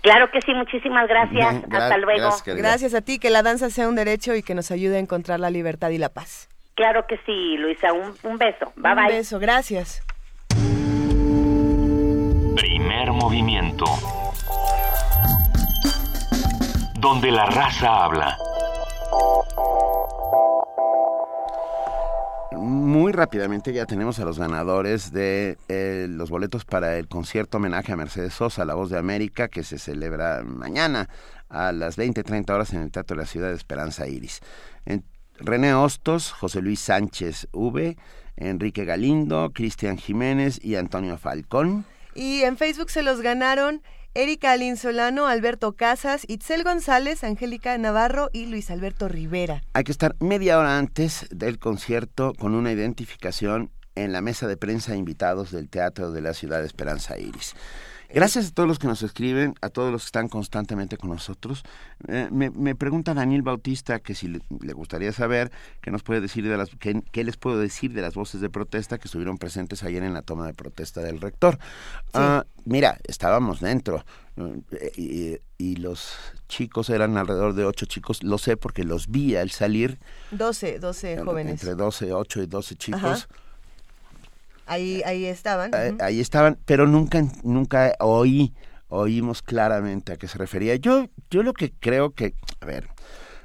Claro 0.00 0.30
que 0.30 0.40
sí, 0.42 0.54
muchísimas 0.54 1.08
gracias. 1.08 1.64
Hasta 1.70 1.96
luego. 1.98 2.30
Gracias, 2.46 2.94
a 2.94 3.00
ti, 3.00 3.18
que 3.18 3.30
la 3.30 3.42
danza 3.42 3.68
sea 3.68 3.88
un 3.88 3.96
derecho 3.96 4.34
y 4.34 4.42
que 4.42 4.54
nos 4.54 4.70
ayude 4.70 4.96
a 4.96 5.00
encontrar 5.00 5.40
la 5.40 5.50
libertad 5.50 5.90
y 5.90 5.98
la 5.98 6.08
paz. 6.08 6.48
Claro 6.74 7.06
que 7.06 7.18
sí, 7.26 7.56
Luisa. 7.58 7.92
Un, 7.92 8.14
un 8.22 8.38
beso. 8.38 8.72
Bye 8.76 8.94
bye. 8.94 9.02
Un 9.02 9.08
beso, 9.08 9.38
gracias. 9.38 10.02
Primer 12.54 13.12
movimiento. 13.12 13.84
Donde 17.00 17.30
la 17.30 17.46
raza 17.46 18.04
habla. 18.04 18.36
Muy 22.52 23.12
rápidamente 23.12 23.72
ya 23.72 23.86
tenemos 23.86 24.18
a 24.18 24.24
los 24.24 24.38
ganadores 24.38 25.12
de 25.12 25.56
eh, 25.68 26.06
los 26.08 26.30
boletos 26.30 26.64
para 26.64 26.96
el 26.96 27.06
concierto 27.06 27.58
homenaje 27.58 27.92
a 27.92 27.96
Mercedes 27.96 28.34
Sosa, 28.34 28.64
la 28.64 28.74
voz 28.74 28.90
de 28.90 28.98
América, 28.98 29.48
que 29.48 29.62
se 29.62 29.78
celebra 29.78 30.42
mañana 30.44 31.08
a 31.48 31.72
las 31.72 31.96
20.30 31.96 32.50
horas 32.50 32.72
en 32.72 32.82
el 32.82 32.90
Teatro 32.90 33.16
de 33.16 33.22
la 33.22 33.28
Ciudad 33.28 33.48
de 33.48 33.54
Esperanza 33.54 34.06
Iris. 34.06 34.40
René 35.40 35.74
Hostos, 35.74 36.32
José 36.32 36.60
Luis 36.60 36.80
Sánchez 36.80 37.48
V, 37.52 37.96
Enrique 38.36 38.84
Galindo, 38.84 39.50
Cristian 39.54 39.96
Jiménez 39.96 40.58
y 40.62 40.74
Antonio 40.74 41.16
Falcón. 41.16 41.84
Y 42.14 42.42
en 42.42 42.56
Facebook 42.56 42.90
se 42.90 43.02
los 43.02 43.20
ganaron 43.20 43.82
Erika 44.18 44.56
Solano, 44.76 45.28
Alberto 45.28 45.76
Casas, 45.76 46.24
Itzel 46.26 46.64
González, 46.64 47.22
Angélica 47.22 47.78
Navarro 47.78 48.30
y 48.32 48.46
Luis 48.46 48.68
Alberto 48.68 49.06
Rivera. 49.06 49.62
Hay 49.74 49.84
que 49.84 49.92
estar 49.92 50.16
media 50.18 50.58
hora 50.58 50.76
antes 50.76 51.28
del 51.30 51.60
concierto 51.60 52.32
con 52.36 52.56
una 52.56 52.72
identificación 52.72 53.70
en 53.94 54.10
la 54.10 54.20
mesa 54.20 54.48
de 54.48 54.56
prensa 54.56 54.96
invitados 54.96 55.52
del 55.52 55.68
Teatro 55.68 56.10
de 56.10 56.20
la 56.20 56.34
Ciudad 56.34 56.58
de 56.58 56.66
Esperanza 56.66 57.16
Iris. 57.16 57.54
Gracias 58.10 58.48
a 58.48 58.50
todos 58.52 58.66
los 58.66 58.78
que 58.78 58.86
nos 58.86 59.02
escriben, 59.02 59.54
a 59.60 59.68
todos 59.68 59.92
los 59.92 60.02
que 60.02 60.06
están 60.06 60.28
constantemente 60.28 60.96
con 60.96 61.10
nosotros. 61.10 61.62
Eh, 62.08 62.28
me, 62.30 62.74
pregunta 62.74 63.12
Daniel 63.12 63.42
Bautista 63.42 63.98
que 63.98 64.14
si 64.14 64.28
le, 64.28 64.72
gustaría 64.72 65.12
saber 65.12 65.52
qué 65.82 65.90
nos 65.90 66.02
puede 66.02 66.22
decir 66.22 66.48
de 66.48 66.56
las 66.56 66.70
qué, 66.78 67.24
les 67.24 67.36
puedo 67.36 67.58
decir 67.58 67.92
de 67.92 68.00
las 68.00 68.14
voces 68.14 68.40
de 68.40 68.48
protesta 68.48 68.96
que 68.98 69.08
estuvieron 69.08 69.36
presentes 69.36 69.82
ayer 69.82 70.02
en 70.02 70.14
la 70.14 70.22
toma 70.22 70.46
de 70.46 70.54
protesta 70.54 71.02
del 71.02 71.20
rector. 71.20 71.58
Ah, 72.14 72.44
mira, 72.64 72.98
estábamos 73.04 73.60
dentro 73.60 74.04
eh, 74.72 75.42
y, 75.58 75.76
los 75.76 76.14
chicos 76.48 76.90
eran 76.90 77.16
alrededor 77.18 77.54
de 77.54 77.64
ocho 77.64 77.86
chicos, 77.86 78.22
lo 78.22 78.38
sé 78.38 78.56
porque 78.56 78.84
los 78.84 79.08
vi 79.08 79.36
al 79.36 79.50
salir. 79.50 79.98
Doce, 80.30 80.78
doce 80.78 81.18
jóvenes. 81.18 81.52
Entre 81.52 81.74
doce, 81.74 82.12
ocho 82.12 82.42
y 82.42 82.46
doce 82.46 82.74
chicos. 82.74 83.28
Ahí, 84.68 85.02
ahí 85.04 85.24
estaban. 85.24 85.70
Ahí, 86.00 86.20
estaban, 86.20 86.58
pero 86.64 86.86
nunca, 86.86 87.24
nunca 87.42 87.94
oí, 88.00 88.54
oímos 88.88 89.42
claramente 89.42 90.12
a 90.12 90.16
qué 90.16 90.28
se 90.28 90.38
refería. 90.38 90.76
Yo, 90.76 91.06
yo 91.30 91.42
lo 91.42 91.54
que 91.54 91.72
creo 91.72 92.12
que, 92.14 92.34
a 92.60 92.66
ver, 92.66 92.88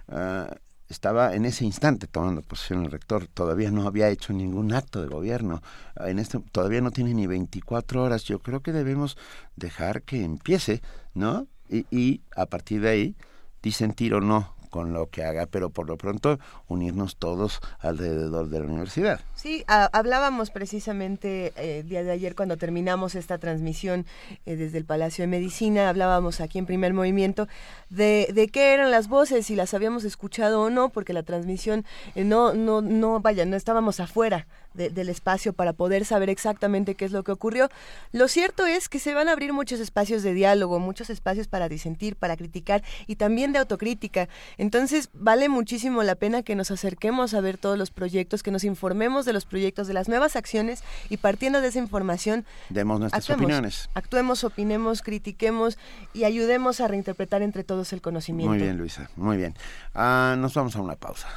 ah, 0.09 0.53
estaba 0.89 1.33
en 1.33 1.45
ese 1.45 1.65
instante 1.65 2.07
tomando 2.07 2.41
posesión 2.41 2.83
el 2.83 2.91
rector, 2.91 3.27
todavía 3.27 3.71
no 3.71 3.87
había 3.87 4.09
hecho 4.09 4.33
ningún 4.33 4.73
acto 4.73 5.01
de 5.01 5.07
gobierno, 5.07 5.61
ah, 5.95 6.09
en 6.09 6.19
este, 6.19 6.39
todavía 6.51 6.81
no 6.81 6.91
tiene 6.91 7.13
ni 7.13 7.25
24 7.25 8.03
horas, 8.03 8.25
yo 8.25 8.39
creo 8.39 8.61
que 8.61 8.71
debemos 8.71 9.17
dejar 9.55 10.03
que 10.03 10.23
empiece, 10.23 10.81
¿no? 11.13 11.47
Y, 11.69 11.85
y 11.89 12.21
a 12.35 12.45
partir 12.45 12.81
de 12.81 12.89
ahí, 12.89 13.15
disentir 13.61 14.13
o 14.13 14.21
no 14.21 14.53
con 14.73 14.91
lo 14.91 15.07
que 15.07 15.23
haga, 15.23 15.45
pero 15.45 15.69
por 15.69 15.87
lo 15.87 15.97
pronto 15.97 16.39
unirnos 16.67 17.15
todos 17.17 17.59
alrededor 17.79 18.49
de 18.49 18.59
la 18.59 18.65
universidad. 18.65 19.21
Sí, 19.43 19.65
hablábamos 19.67 20.51
precisamente 20.51 21.51
eh, 21.57 21.79
el 21.79 21.89
día 21.89 22.01
de 22.01 22.11
ayer 22.11 22.33
cuando 22.33 22.55
terminamos 22.55 23.13
esta 23.13 23.39
transmisión 23.39 24.05
eh, 24.45 24.55
desde 24.55 24.77
el 24.77 24.85
Palacio 24.85 25.23
de 25.23 25.27
Medicina, 25.27 25.89
hablábamos 25.89 26.39
aquí 26.39 26.59
en 26.59 26.65
primer 26.65 26.93
movimiento 26.93 27.49
de, 27.89 28.49
qué 28.53 28.73
eran 28.73 28.89
las 28.89 29.09
voces, 29.09 29.45
si 29.45 29.57
las 29.57 29.73
habíamos 29.73 30.05
escuchado 30.05 30.61
o 30.61 30.69
no, 30.69 30.87
porque 30.87 31.11
la 31.11 31.23
transmisión 31.23 31.83
eh, 32.15 32.23
no, 32.23 32.53
no, 32.53 32.79
no, 32.79 33.19
vaya, 33.19 33.45
no 33.45 33.57
estábamos 33.57 33.99
afuera 33.99 34.47
del 34.73 35.09
espacio 35.09 35.53
para 35.53 35.73
poder 35.73 36.03
saber 36.03 36.31
exactamente 36.31 36.95
qué 36.95 37.05
es 37.05 37.11
lo 37.11 37.23
que 37.23 37.31
ocurrió. 37.31 37.69
Lo 38.11 38.27
cierto 38.27 38.65
es 38.65 38.89
que 38.89 38.97
se 38.97 39.13
van 39.13 39.29
a 39.29 39.33
abrir 39.33 39.53
muchos 39.53 39.79
espacios 39.79 40.23
de 40.23 40.33
diálogo, 40.33 40.79
muchos 40.79 41.11
espacios 41.11 41.47
para 41.47 41.69
disentir, 41.69 42.15
para 42.15 42.35
criticar 42.37 42.81
y 43.05 43.17
también 43.17 43.53
de 43.53 43.59
autocrítica. 43.59 44.29
Entonces, 44.57 45.09
vale 45.13 45.47
muchísimo 45.47 46.01
la 46.01 46.15
pena 46.15 46.41
que 46.41 46.55
nos 46.55 46.71
acerquemos 46.71 47.35
a 47.35 47.41
ver 47.41 47.59
todos 47.59 47.77
los 47.77 47.91
proyectos, 47.91 48.41
que 48.41 48.49
nos 48.49 48.63
informemos 48.63 49.25
de 49.25 49.32
los 49.33 49.45
proyectos, 49.45 49.87
de 49.87 49.93
las 49.93 50.07
nuevas 50.07 50.35
acciones 50.35 50.83
y 51.09 51.17
partiendo 51.17 51.61
de 51.61 51.67
esa 51.67 51.79
información, 51.79 52.45
demos 52.69 52.99
nuestras 52.99 53.29
opiniones. 53.29 53.89
Actuemos, 53.93 54.43
opinemos, 54.43 55.01
critiquemos 55.01 55.77
y 56.13 56.23
ayudemos 56.23 56.79
a 56.79 56.87
reinterpretar 56.87 57.41
entre 57.41 57.63
todos 57.63 57.91
el 57.93 58.01
conocimiento. 58.01 58.49
Muy 58.49 58.59
bien, 58.59 58.77
Luisa, 58.77 59.09
muy 59.15 59.37
bien. 59.37 59.55
Ah, 59.93 60.35
nos 60.37 60.53
vamos 60.53 60.75
a 60.75 60.81
una 60.81 60.95
pausa. 60.95 61.27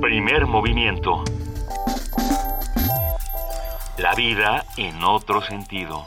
Primer 0.00 0.46
movimiento. 0.46 1.24
La 3.98 4.14
vida 4.14 4.64
en 4.76 5.02
otro 5.02 5.42
sentido. 5.42 6.06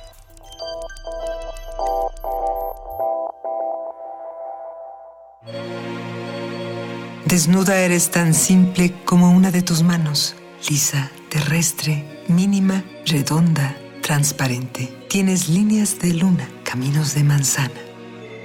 Desnuda 7.32 7.80
eres 7.80 8.12
tan 8.12 8.34
simple 8.34 8.94
como 9.06 9.32
una 9.32 9.52
de 9.52 9.62
tus 9.62 9.84
manos, 9.84 10.36
lisa, 10.70 11.10
terrestre, 11.30 12.26
mínima, 12.28 12.84
redonda, 13.06 13.78
transparente. 14.02 14.94
Tienes 15.08 15.48
líneas 15.48 15.98
de 16.00 16.14
luna, 16.14 16.50
caminos 16.66 17.16
de 17.16 17.24
manzana. 17.24 17.80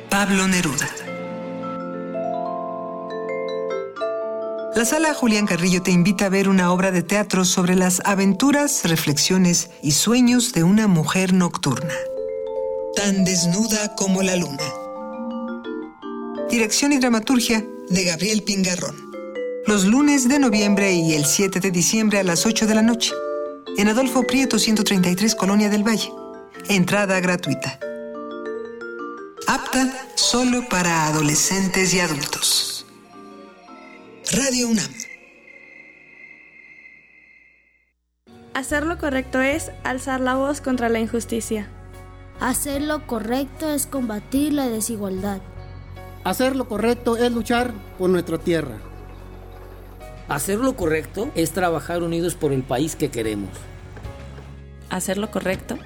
Pablo 0.08 0.46
Neruda. 0.46 0.88
La 4.76 4.84
sala 4.84 5.14
Julián 5.14 5.46
Carrillo 5.46 5.82
te 5.82 5.90
invita 5.90 6.26
a 6.26 6.28
ver 6.28 6.48
una 6.48 6.70
obra 6.70 6.92
de 6.92 7.02
teatro 7.02 7.44
sobre 7.44 7.74
las 7.74 8.00
aventuras, 8.04 8.82
reflexiones 8.84 9.68
y 9.82 9.90
sueños 9.90 10.52
de 10.52 10.62
una 10.62 10.86
mujer 10.86 11.32
nocturna. 11.32 11.94
Tan 12.94 13.24
desnuda 13.24 13.96
como 13.96 14.22
la 14.22 14.36
luna. 14.36 14.62
Dirección 16.48 16.92
y 16.92 16.98
dramaturgia 16.98 17.66
de 17.88 18.04
Gabriel 18.04 18.42
Pingarrón. 18.42 19.12
Los 19.66 19.84
lunes 19.84 20.28
de 20.28 20.38
noviembre 20.38 20.92
y 20.92 21.14
el 21.14 21.24
7 21.24 21.60
de 21.60 21.70
diciembre 21.70 22.18
a 22.18 22.24
las 22.24 22.46
8 22.46 22.66
de 22.66 22.74
la 22.74 22.82
noche. 22.82 23.12
En 23.76 23.88
Adolfo 23.88 24.22
Prieto 24.22 24.58
133 24.58 25.34
Colonia 25.34 25.68
del 25.68 25.86
Valle. 25.86 26.10
Entrada 26.68 27.20
gratuita. 27.20 27.78
Apta 29.46 30.08
solo 30.14 30.68
para 30.68 31.06
adolescentes 31.06 31.94
y 31.94 32.00
adultos. 32.00 32.86
Radio 34.32 34.68
UNAM. 34.68 34.90
Hacer 38.54 38.86
lo 38.86 38.98
correcto 38.98 39.40
es 39.40 39.70
alzar 39.84 40.20
la 40.20 40.34
voz 40.34 40.60
contra 40.60 40.88
la 40.88 40.98
injusticia. 40.98 41.70
Hacer 42.40 42.82
lo 42.82 43.06
correcto 43.06 43.70
es 43.70 43.86
combatir 43.86 44.52
la 44.52 44.68
desigualdad. 44.68 45.40
Hacer 46.26 46.56
lo 46.56 46.66
correcto 46.66 47.16
es 47.16 47.30
luchar 47.30 47.72
por 47.98 48.10
nuestra 48.10 48.36
tierra. 48.36 48.78
Hacer 50.28 50.58
lo 50.58 50.74
correcto 50.74 51.30
es 51.36 51.52
trabajar 51.52 52.02
unidos 52.02 52.34
por 52.34 52.52
el 52.52 52.64
país 52.64 52.96
que 52.96 53.10
queremos. 53.10 53.50
Hacer 54.90 55.18
lo 55.18 55.30
correcto 55.30 55.78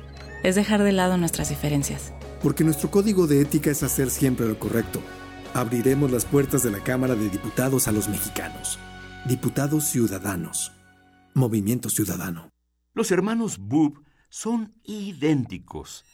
es 0.43 0.55
dejar 0.55 0.83
de 0.83 0.93
lado 0.93 1.19
nuestras 1.19 1.51
diferencias. 1.51 2.15
Porque 2.43 2.65
nuestro 2.65 2.91
código 2.91 3.27
de 3.27 3.43
ética 3.43 3.71
es 3.71 3.83
hacer 3.83 4.09
siempre 4.09 4.49
lo 4.49 4.59
correcto 4.59 5.01
abriremos 5.55 6.11
las 6.11 6.25
puertas 6.25 6.63
de 6.63 6.71
la 6.71 6.81
Cámara 6.81 7.15
de 7.15 7.29
Diputados 7.29 7.89
a 7.89 7.93
los 7.93 8.09
mexicanos. 8.09 8.79
Diputados 9.27 9.85
Ciudadanos. 9.85 10.73
Movimiento 11.35 11.91
Ciudadano. 11.91 12.51
Los 12.95 13.11
hermanos 13.11 13.59
Bub 13.59 14.03
son 14.29 14.75
idénticos. 14.85 16.05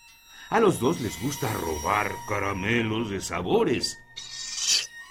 A 0.49 0.61
los 0.61 0.79
dos 0.79 1.01
les 1.01 1.21
gusta 1.21 1.53
robar 1.53 2.13
caramelos 2.29 3.11
de 3.11 3.21
sabores, 3.21 3.99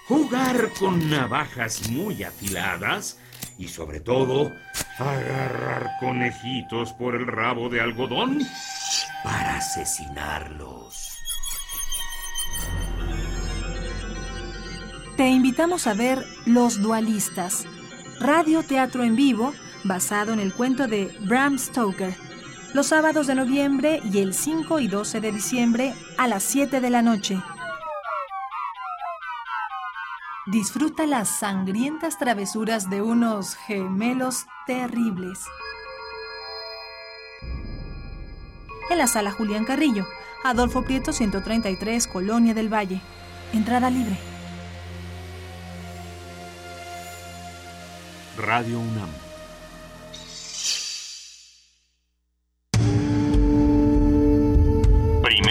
jugar 0.08 0.70
con 0.78 1.10
navajas 1.10 1.90
muy 1.90 2.22
afiladas 2.22 3.18
y 3.58 3.68
sobre 3.68 4.00
todo 4.00 4.50
agarrar 4.98 5.90
conejitos 6.00 6.94
por 6.94 7.14
el 7.14 7.26
rabo 7.26 7.68
de 7.68 7.82
algodón 7.82 8.40
para 9.22 9.56
asesinarlos. 9.56 11.18
Te 15.18 15.28
invitamos 15.28 15.86
a 15.86 15.94
ver 15.94 16.24
Los 16.46 16.80
Dualistas, 16.80 17.64
radio 18.20 18.62
teatro 18.62 19.04
en 19.04 19.16
vivo 19.16 19.52
basado 19.84 20.32
en 20.32 20.40
el 20.40 20.52
cuento 20.52 20.86
de 20.86 21.14
Bram 21.20 21.58
Stoker, 21.58 22.25
los 22.76 22.88
sábados 22.88 23.26
de 23.26 23.34
noviembre 23.34 24.02
y 24.04 24.18
el 24.18 24.34
5 24.34 24.80
y 24.80 24.86
12 24.86 25.22
de 25.22 25.32
diciembre 25.32 25.94
a 26.18 26.28
las 26.28 26.42
7 26.42 26.82
de 26.82 26.90
la 26.90 27.00
noche. 27.00 27.42
Disfruta 30.44 31.06
las 31.06 31.30
sangrientas 31.30 32.18
travesuras 32.18 32.90
de 32.90 33.00
unos 33.00 33.54
gemelos 33.54 34.44
terribles. 34.66 35.46
En 38.90 38.98
la 38.98 39.06
sala 39.06 39.32
Julián 39.32 39.64
Carrillo, 39.64 40.04
Adolfo 40.44 40.82
Prieto 40.82 41.14
133, 41.14 42.06
Colonia 42.06 42.52
del 42.52 42.70
Valle. 42.70 43.00
Entrada 43.54 43.88
libre. 43.88 44.18
Radio 48.36 48.78
UNAM. 48.78 49.25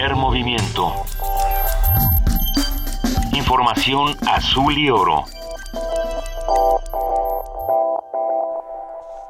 Primer 0.06 0.22
movimiento. 0.22 0.94
Información 3.34 4.16
azul 4.28 4.78
y 4.78 4.88
oro. 4.92 5.24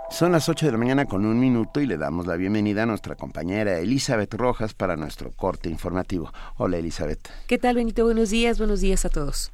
Son 0.10 0.34
las 0.34 0.50
8 0.50 0.66
de 0.66 0.72
la 0.74 0.78
mañana 0.78 1.06
con 1.06 1.26
un 1.26 1.40
minuto 1.40 1.80
y 1.80 1.86
le 1.86 1.96
damos 1.96 2.28
la 2.28 2.36
bienvenida 2.36 2.84
a 2.84 2.86
nuestra 2.86 3.16
compañera 3.16 3.78
Elizabeth 3.78 4.34
Rojas 4.34 4.74
para 4.74 4.98
nuestro 4.98 5.32
corte 5.32 5.70
informativo. 5.70 6.34
Hola 6.58 6.76
Elizabeth. 6.76 7.30
¿Qué 7.48 7.58
tal 7.58 7.76
Benito? 7.76 8.04
Buenos 8.04 8.30
días, 8.30 8.58
buenos 8.58 8.82
días 8.82 9.06
a 9.06 9.10
todos. 9.10 9.54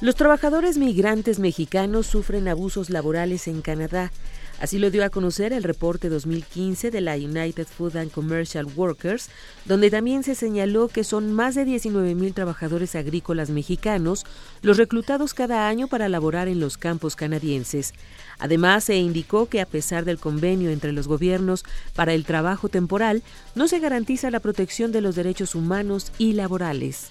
Los 0.00 0.14
trabajadores 0.14 0.78
migrantes 0.78 1.38
mexicanos 1.38 2.06
sufren 2.06 2.48
abusos 2.48 2.88
laborales 2.88 3.46
en 3.48 3.60
Canadá. 3.60 4.10
Así 4.58 4.78
lo 4.78 4.90
dio 4.90 5.04
a 5.04 5.10
conocer 5.10 5.52
el 5.52 5.62
reporte 5.62 6.08
2015 6.08 6.90
de 6.90 7.00
la 7.02 7.16
United 7.16 7.66
Food 7.66 7.96
and 7.96 8.10
Commercial 8.10 8.66
Workers, 8.76 9.28
donde 9.66 9.90
también 9.90 10.22
se 10.22 10.34
señaló 10.34 10.88
que 10.88 11.04
son 11.04 11.34
más 11.34 11.54
de 11.54 11.66
19 11.66 12.14
mil 12.14 12.32
trabajadores 12.32 12.94
agrícolas 12.94 13.50
mexicanos 13.50 14.24
los 14.62 14.78
reclutados 14.78 15.34
cada 15.34 15.68
año 15.68 15.86
para 15.86 16.08
laborar 16.08 16.48
en 16.48 16.60
los 16.60 16.78
campos 16.78 17.14
canadienses. 17.14 17.92
Además, 18.38 18.84
se 18.84 18.96
indicó 18.96 19.50
que 19.50 19.60
a 19.60 19.66
pesar 19.66 20.06
del 20.06 20.18
convenio 20.18 20.70
entre 20.70 20.92
los 20.92 21.08
gobiernos 21.08 21.62
para 21.94 22.14
el 22.14 22.24
trabajo 22.24 22.70
temporal, 22.70 23.22
no 23.54 23.68
se 23.68 23.80
garantiza 23.80 24.30
la 24.30 24.40
protección 24.40 24.92
de 24.92 25.02
los 25.02 25.14
derechos 25.14 25.54
humanos 25.54 26.10
y 26.16 26.32
laborales. 26.32 27.10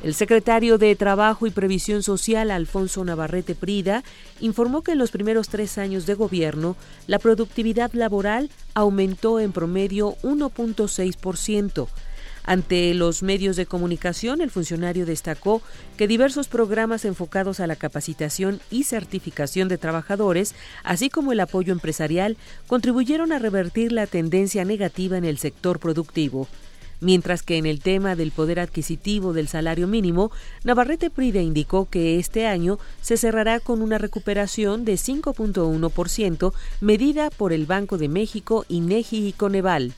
El 0.00 0.14
secretario 0.14 0.78
de 0.78 0.94
Trabajo 0.94 1.48
y 1.48 1.50
Previsión 1.50 2.04
Social, 2.04 2.52
Alfonso 2.52 3.04
Navarrete 3.04 3.56
Prida, 3.56 4.04
informó 4.38 4.82
que 4.82 4.92
en 4.92 4.98
los 4.98 5.10
primeros 5.10 5.48
tres 5.48 5.76
años 5.76 6.06
de 6.06 6.14
gobierno, 6.14 6.76
la 7.08 7.18
productividad 7.18 7.92
laboral 7.94 8.48
aumentó 8.74 9.40
en 9.40 9.50
promedio 9.50 10.16
1.6%. 10.22 11.88
Ante 12.44 12.94
los 12.94 13.24
medios 13.24 13.56
de 13.56 13.66
comunicación, 13.66 14.40
el 14.40 14.52
funcionario 14.52 15.04
destacó 15.04 15.62
que 15.96 16.06
diversos 16.06 16.46
programas 16.46 17.04
enfocados 17.04 17.58
a 17.58 17.66
la 17.66 17.74
capacitación 17.74 18.60
y 18.70 18.84
certificación 18.84 19.68
de 19.68 19.78
trabajadores, 19.78 20.54
así 20.84 21.10
como 21.10 21.32
el 21.32 21.40
apoyo 21.40 21.72
empresarial, 21.72 22.36
contribuyeron 22.68 23.32
a 23.32 23.40
revertir 23.40 23.90
la 23.90 24.06
tendencia 24.06 24.64
negativa 24.64 25.18
en 25.18 25.24
el 25.24 25.38
sector 25.38 25.80
productivo. 25.80 26.46
Mientras 27.00 27.42
que 27.42 27.56
en 27.58 27.66
el 27.66 27.80
tema 27.80 28.16
del 28.16 28.32
poder 28.32 28.58
adquisitivo 28.58 29.32
del 29.32 29.48
salario 29.48 29.86
mínimo, 29.86 30.32
Navarrete 30.64 31.10
Pride 31.10 31.42
indicó 31.42 31.88
que 31.88 32.18
este 32.18 32.46
año 32.46 32.78
se 33.00 33.16
cerrará 33.16 33.60
con 33.60 33.82
una 33.82 33.98
recuperación 33.98 34.84
de 34.84 34.94
5.1%, 34.94 36.52
medida 36.80 37.30
por 37.30 37.52
el 37.52 37.66
Banco 37.66 37.98
de 37.98 38.08
México, 38.08 38.64
INEGI 38.68 39.28
y 39.28 39.32
Coneval. 39.32 39.94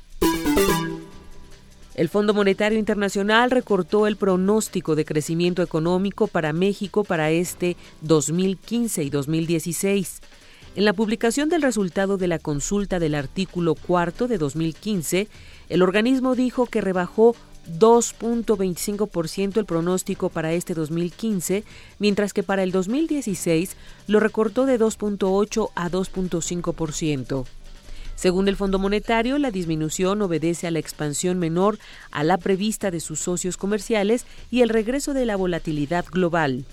El 1.94 2.08
Fondo 2.08 2.34
Monetario 2.34 2.78
Internacional 2.78 3.50
recortó 3.50 4.06
el 4.06 4.16
pronóstico 4.16 4.94
de 4.94 5.04
crecimiento 5.04 5.62
económico 5.62 6.28
para 6.28 6.52
México 6.52 7.04
para 7.04 7.30
este 7.30 7.76
2015 8.02 9.02
y 9.02 9.10
2016. 9.10 10.20
En 10.76 10.84
la 10.84 10.92
publicación 10.92 11.48
del 11.48 11.62
resultado 11.62 12.16
de 12.16 12.28
la 12.28 12.38
consulta 12.38 13.00
del 13.00 13.16
artículo 13.16 13.74
cuarto 13.74 14.28
de 14.28 14.38
2015, 14.38 15.28
el 15.70 15.82
organismo 15.82 16.34
dijo 16.34 16.66
que 16.66 16.80
rebajó 16.80 17.34
2.25% 17.78 19.56
el 19.58 19.64
pronóstico 19.64 20.28
para 20.28 20.52
este 20.52 20.74
2015, 20.74 21.64
mientras 21.98 22.32
que 22.32 22.42
para 22.42 22.62
el 22.62 22.72
2016 22.72 23.76
lo 24.08 24.20
recortó 24.20 24.66
de 24.66 24.78
2.8 24.78 25.70
a 25.74 25.88
2.5%. 25.88 27.44
Según 28.16 28.48
el 28.48 28.56
Fondo 28.56 28.78
Monetario, 28.78 29.38
la 29.38 29.50
disminución 29.50 30.20
obedece 30.20 30.66
a 30.66 30.70
la 30.70 30.78
expansión 30.78 31.38
menor 31.38 31.78
a 32.10 32.22
la 32.24 32.36
prevista 32.36 32.90
de 32.90 33.00
sus 33.00 33.20
socios 33.20 33.56
comerciales 33.56 34.26
y 34.50 34.60
el 34.60 34.68
regreso 34.68 35.14
de 35.14 35.24
la 35.24 35.36
volatilidad 35.36 36.04
global. 36.04 36.66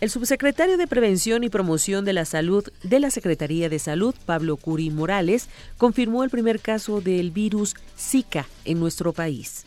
El 0.00 0.08
subsecretario 0.08 0.78
de 0.78 0.86
Prevención 0.86 1.44
y 1.44 1.50
Promoción 1.50 2.06
de 2.06 2.14
la 2.14 2.24
Salud 2.24 2.66
de 2.82 3.00
la 3.00 3.10
Secretaría 3.10 3.68
de 3.68 3.78
Salud, 3.78 4.14
Pablo 4.24 4.56
Curi 4.56 4.88
Morales, 4.88 5.50
confirmó 5.76 6.24
el 6.24 6.30
primer 6.30 6.58
caso 6.60 7.02
del 7.02 7.30
virus 7.30 7.74
Zika 7.98 8.46
en 8.64 8.80
nuestro 8.80 9.12
país. 9.12 9.66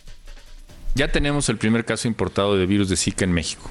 Ya 0.95 1.11
tenemos 1.11 1.49
el 1.49 1.57
primer 1.57 1.85
caso 1.85 2.07
importado 2.07 2.57
de 2.57 2.65
virus 2.65 2.89
de 2.89 2.97
Zika 2.97 3.25
en 3.25 3.31
México. 3.31 3.69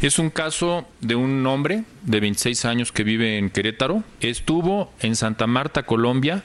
Es 0.00 0.18
un 0.18 0.30
caso 0.30 0.86
de 1.02 1.14
un 1.14 1.46
hombre 1.46 1.84
de 2.04 2.20
26 2.20 2.64
años 2.64 2.90
que 2.90 3.04
vive 3.04 3.36
en 3.36 3.50
Querétaro. 3.50 4.02
Estuvo 4.20 4.90
en 5.00 5.14
Santa 5.14 5.46
Marta, 5.46 5.82
Colombia, 5.82 6.42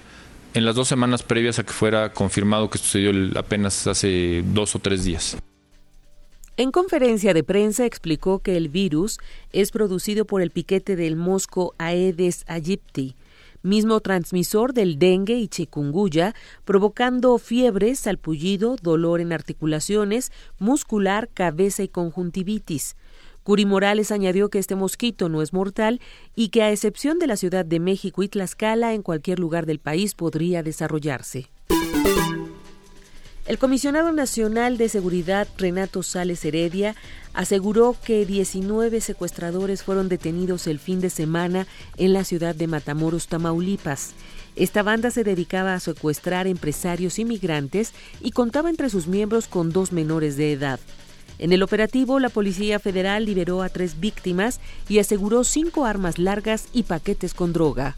en 0.54 0.66
las 0.66 0.76
dos 0.76 0.90
semanas 0.90 1.24
previas 1.24 1.58
a 1.58 1.64
que 1.64 1.72
fuera 1.72 2.12
confirmado 2.12 2.70
que 2.70 2.80
sucedió 2.80 3.12
apenas 3.40 3.88
hace 3.88 4.44
dos 4.46 4.76
o 4.76 4.80
tres 4.80 5.06
días. 5.06 5.38
En 6.58 6.72
conferencia 6.72 7.34
de 7.34 7.44
prensa 7.44 7.86
explicó 7.86 8.40
que 8.40 8.56
el 8.56 8.70
virus 8.70 9.20
es 9.52 9.72
producido 9.72 10.24
por 10.24 10.42
el 10.42 10.52
piquete 10.52 10.96
del 10.96 11.18
mosco 11.18 11.76
Aedes 11.78 12.46
aegypti, 12.48 13.18
mismo 13.62 14.00
transmisor 14.00 14.74
del 14.74 14.98
dengue 14.98 15.36
y 15.36 15.50
chikungunya, 15.50 16.34
provocando 16.64 17.38
fiebre, 17.40 17.94
salpullido, 17.96 18.78
dolor 18.82 19.20
en 19.20 19.34
articulaciones, 19.34 20.32
muscular, 20.58 21.28
cabeza 21.34 21.84
y 21.84 21.90
conjuntivitis. 21.90 22.96
Curi 23.44 23.66
Morales 23.66 24.12
añadió 24.12 24.50
que 24.50 24.60
este 24.60 24.76
mosquito 24.76 25.28
no 25.28 25.42
es 25.42 25.52
mortal 25.52 26.00
y 26.36 26.50
que 26.50 26.64
a 26.64 26.72
excepción 26.72 27.20
de 27.20 27.28
la 27.28 27.36
Ciudad 27.36 27.66
de 27.66 27.82
México 27.82 28.24
y 28.24 28.30
Tlaxcala, 28.30 28.94
en 28.94 29.02
cualquier 29.02 29.40
lugar 29.40 29.66
del 29.66 29.80
país 29.80 30.16
podría 30.16 30.64
desarrollarse. 30.64 31.50
El 33.46 33.60
comisionado 33.60 34.12
nacional 34.12 34.78
de 34.78 34.90
seguridad 34.90 35.48
Renato 35.58 36.02
Sales 36.02 36.44
Heredia 36.44 36.96
aseguró 37.34 37.96
que 38.04 38.26
19 38.26 39.02
secuestradores 39.02 39.84
fueron 39.84 40.10
detenidos 40.10 40.66
el 40.66 40.80
fin 40.80 41.00
de 41.00 41.12
semana 41.12 41.68
en 41.98 42.14
la 42.14 42.24
ciudad 42.24 42.56
de 42.56 42.66
Matamoros, 42.66 43.28
Tamaulipas. 43.28 44.14
Esta 44.56 44.82
banda 44.82 45.12
se 45.12 45.24
dedicaba 45.24 45.76
a 45.76 45.80
secuestrar 45.80 46.48
empresarios 46.48 47.20
inmigrantes 47.20 47.94
y 48.20 48.32
contaba 48.32 48.72
entre 48.72 48.90
sus 48.90 49.06
miembros 49.06 49.48
con 49.48 49.72
dos 49.72 49.92
menores 49.92 50.38
de 50.38 50.52
edad. 50.52 50.80
En 51.38 51.52
el 51.54 51.62
operativo, 51.62 52.20
la 52.20 52.30
Policía 52.30 52.80
Federal 52.80 53.26
liberó 53.26 53.62
a 53.62 53.70
tres 53.70 54.00
víctimas 54.00 54.60
y 54.90 54.98
aseguró 54.98 55.44
cinco 55.44 55.86
armas 55.86 56.18
largas 56.18 56.68
y 56.74 56.84
paquetes 56.84 57.36
con 57.36 57.54
droga. 57.54 57.96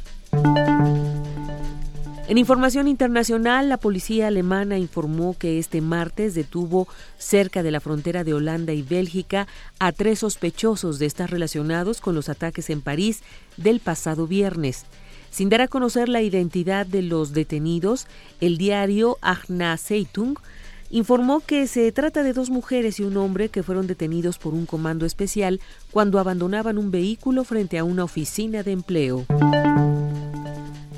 En 2.28 2.38
información 2.38 2.89
internacional, 2.89 3.69
la 3.69 3.78
policía 3.78 4.28
alemana 4.28 4.78
informó 4.78 5.38
que 5.39 5.59
este 5.59 5.80
martes 5.80 6.36
detuvo 6.36 6.89
cerca 7.17 7.63
de 7.63 7.71
la 7.71 7.80
frontera 7.80 8.25
de 8.25 8.34
Holanda 8.34 8.73
y 8.73 8.82
Bélgica 8.82 9.47
a 9.80 9.93
tres 9.93 10.19
sospechosos 10.19 10.99
de 10.99 11.05
estar 11.05 11.32
relacionados 11.32 12.01
con 12.01 12.15
los 12.15 12.28
ataques 12.28 12.69
en 12.69 12.82
París 12.82 13.21
del 13.55 13.80
pasado 13.80 14.28
viernes. 14.28 14.86
Sin 15.32 15.47
dar 15.47 15.61
a 15.61 15.69
conocer 15.69 16.09
la 16.09 16.21
identidad 16.21 16.86
de 16.86 17.01
los 17.01 17.32
detenidos, 17.32 18.07
el 18.41 18.57
diario 18.57 19.17
Agna 19.21 19.78
Zeitung 19.78 20.36
informó 20.89 21.39
que 21.39 21.65
se 21.67 21.89
trata 21.93 22.23
de 22.23 22.34
dos 22.34 22.49
mujeres 22.49 22.99
y 22.99 23.03
un 23.03 23.15
hombre 23.15 23.47
que 23.47 23.63
fueron 23.63 23.88
detenidos 23.88 24.38
por 24.38 24.53
un 24.53 24.65
comando 24.65 25.05
especial 25.05 25.61
cuando 25.91 26.19
abandonaban 26.19 26.78
un 26.78 26.91
vehículo 26.91 27.45
frente 27.45 27.78
a 27.78 27.86
una 27.86 28.03
oficina 28.03 28.63
de 28.63 28.73
empleo. 28.73 29.25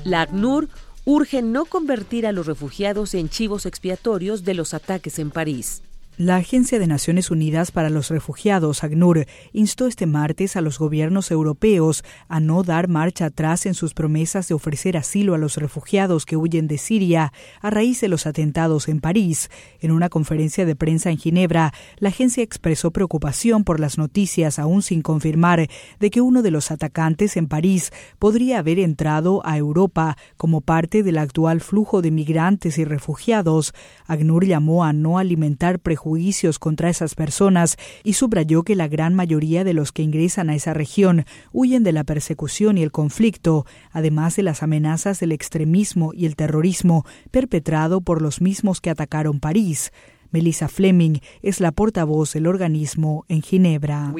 La 0.02 0.22
ACNUR 0.22 0.68
urge 1.10 1.42
no 1.42 1.64
convertir 1.64 2.24
a 2.24 2.30
los 2.30 2.46
refugiados 2.46 3.14
en 3.14 3.28
chivos 3.28 3.66
expiatorios 3.66 4.44
de 4.44 4.54
los 4.54 4.74
ataques 4.74 5.18
en 5.18 5.32
París. 5.32 5.82
La 6.16 6.36
Agencia 6.36 6.78
de 6.78 6.86
Naciones 6.86 7.30
Unidas 7.30 7.70
para 7.70 7.88
los 7.88 8.10
Refugiados, 8.10 8.84
ACNUR, 8.84 9.26
instó 9.52 9.86
este 9.86 10.04
martes 10.04 10.54
a 10.54 10.60
los 10.60 10.78
gobiernos 10.78 11.30
europeos 11.30 12.04
a 12.28 12.40
no 12.40 12.62
dar 12.62 12.88
marcha 12.88 13.26
atrás 13.26 13.64
en 13.64 13.72
sus 13.72 13.94
promesas 13.94 14.46
de 14.46 14.54
ofrecer 14.54 14.98
asilo 14.98 15.34
a 15.34 15.38
los 15.38 15.56
refugiados 15.56 16.26
que 16.26 16.36
huyen 16.36 16.66
de 16.66 16.76
Siria 16.76 17.32
a 17.62 17.70
raíz 17.70 18.02
de 18.02 18.08
los 18.08 18.26
atentados 18.26 18.88
en 18.88 19.00
París. 19.00 19.50
En 19.80 19.92
una 19.92 20.10
conferencia 20.10 20.66
de 20.66 20.76
prensa 20.76 21.10
en 21.10 21.16
Ginebra, 21.16 21.72
la 21.98 22.10
agencia 22.10 22.42
expresó 22.42 22.90
preocupación 22.90 23.64
por 23.64 23.80
las 23.80 23.96
noticias, 23.96 24.58
aún 24.58 24.82
sin 24.82 25.00
confirmar, 25.00 25.68
de 26.00 26.10
que 26.10 26.20
uno 26.20 26.42
de 26.42 26.50
los 26.50 26.70
atacantes 26.70 27.38
en 27.38 27.46
París 27.46 27.92
podría 28.18 28.58
haber 28.58 28.78
entrado 28.78 29.40
a 29.46 29.56
Europa 29.56 30.18
como 30.36 30.60
parte 30.60 31.02
del 31.02 31.16
actual 31.16 31.62
flujo 31.62 32.02
de 32.02 32.10
migrantes 32.10 32.76
y 32.76 32.84
refugiados. 32.84 33.72
ACNUR 34.06 34.44
llamó 34.44 34.84
a 34.84 34.92
no 34.92 35.16
alimentar 35.16 35.78
prejuicios 35.78 36.09
juicios 36.10 36.58
contra 36.58 36.90
esas 36.90 37.14
personas 37.14 37.76
y 38.02 38.14
subrayó 38.14 38.64
que 38.64 38.74
la 38.74 38.88
gran 38.88 39.14
mayoría 39.14 39.62
de 39.62 39.74
los 39.74 39.92
que 39.92 40.02
ingresan 40.02 40.50
a 40.50 40.56
esa 40.56 40.74
región 40.74 41.24
huyen 41.52 41.84
de 41.84 41.92
la 41.92 42.02
persecución 42.02 42.78
y 42.78 42.82
el 42.82 42.90
conflicto, 42.90 43.64
además 43.92 44.34
de 44.34 44.42
las 44.42 44.64
amenazas 44.64 45.20
del 45.20 45.30
extremismo 45.30 46.10
y 46.12 46.26
el 46.26 46.34
terrorismo 46.34 47.06
perpetrado 47.30 48.00
por 48.00 48.22
los 48.22 48.40
mismos 48.40 48.80
que 48.80 48.90
atacaron 48.90 49.38
París. 49.38 49.92
Melissa 50.32 50.68
Fleming 50.68 51.18
es 51.42 51.60
la 51.60 51.72
portavoz 51.72 52.32
del 52.32 52.46
organismo 52.46 53.24
en 53.28 53.42
Ginebra. 53.42 54.12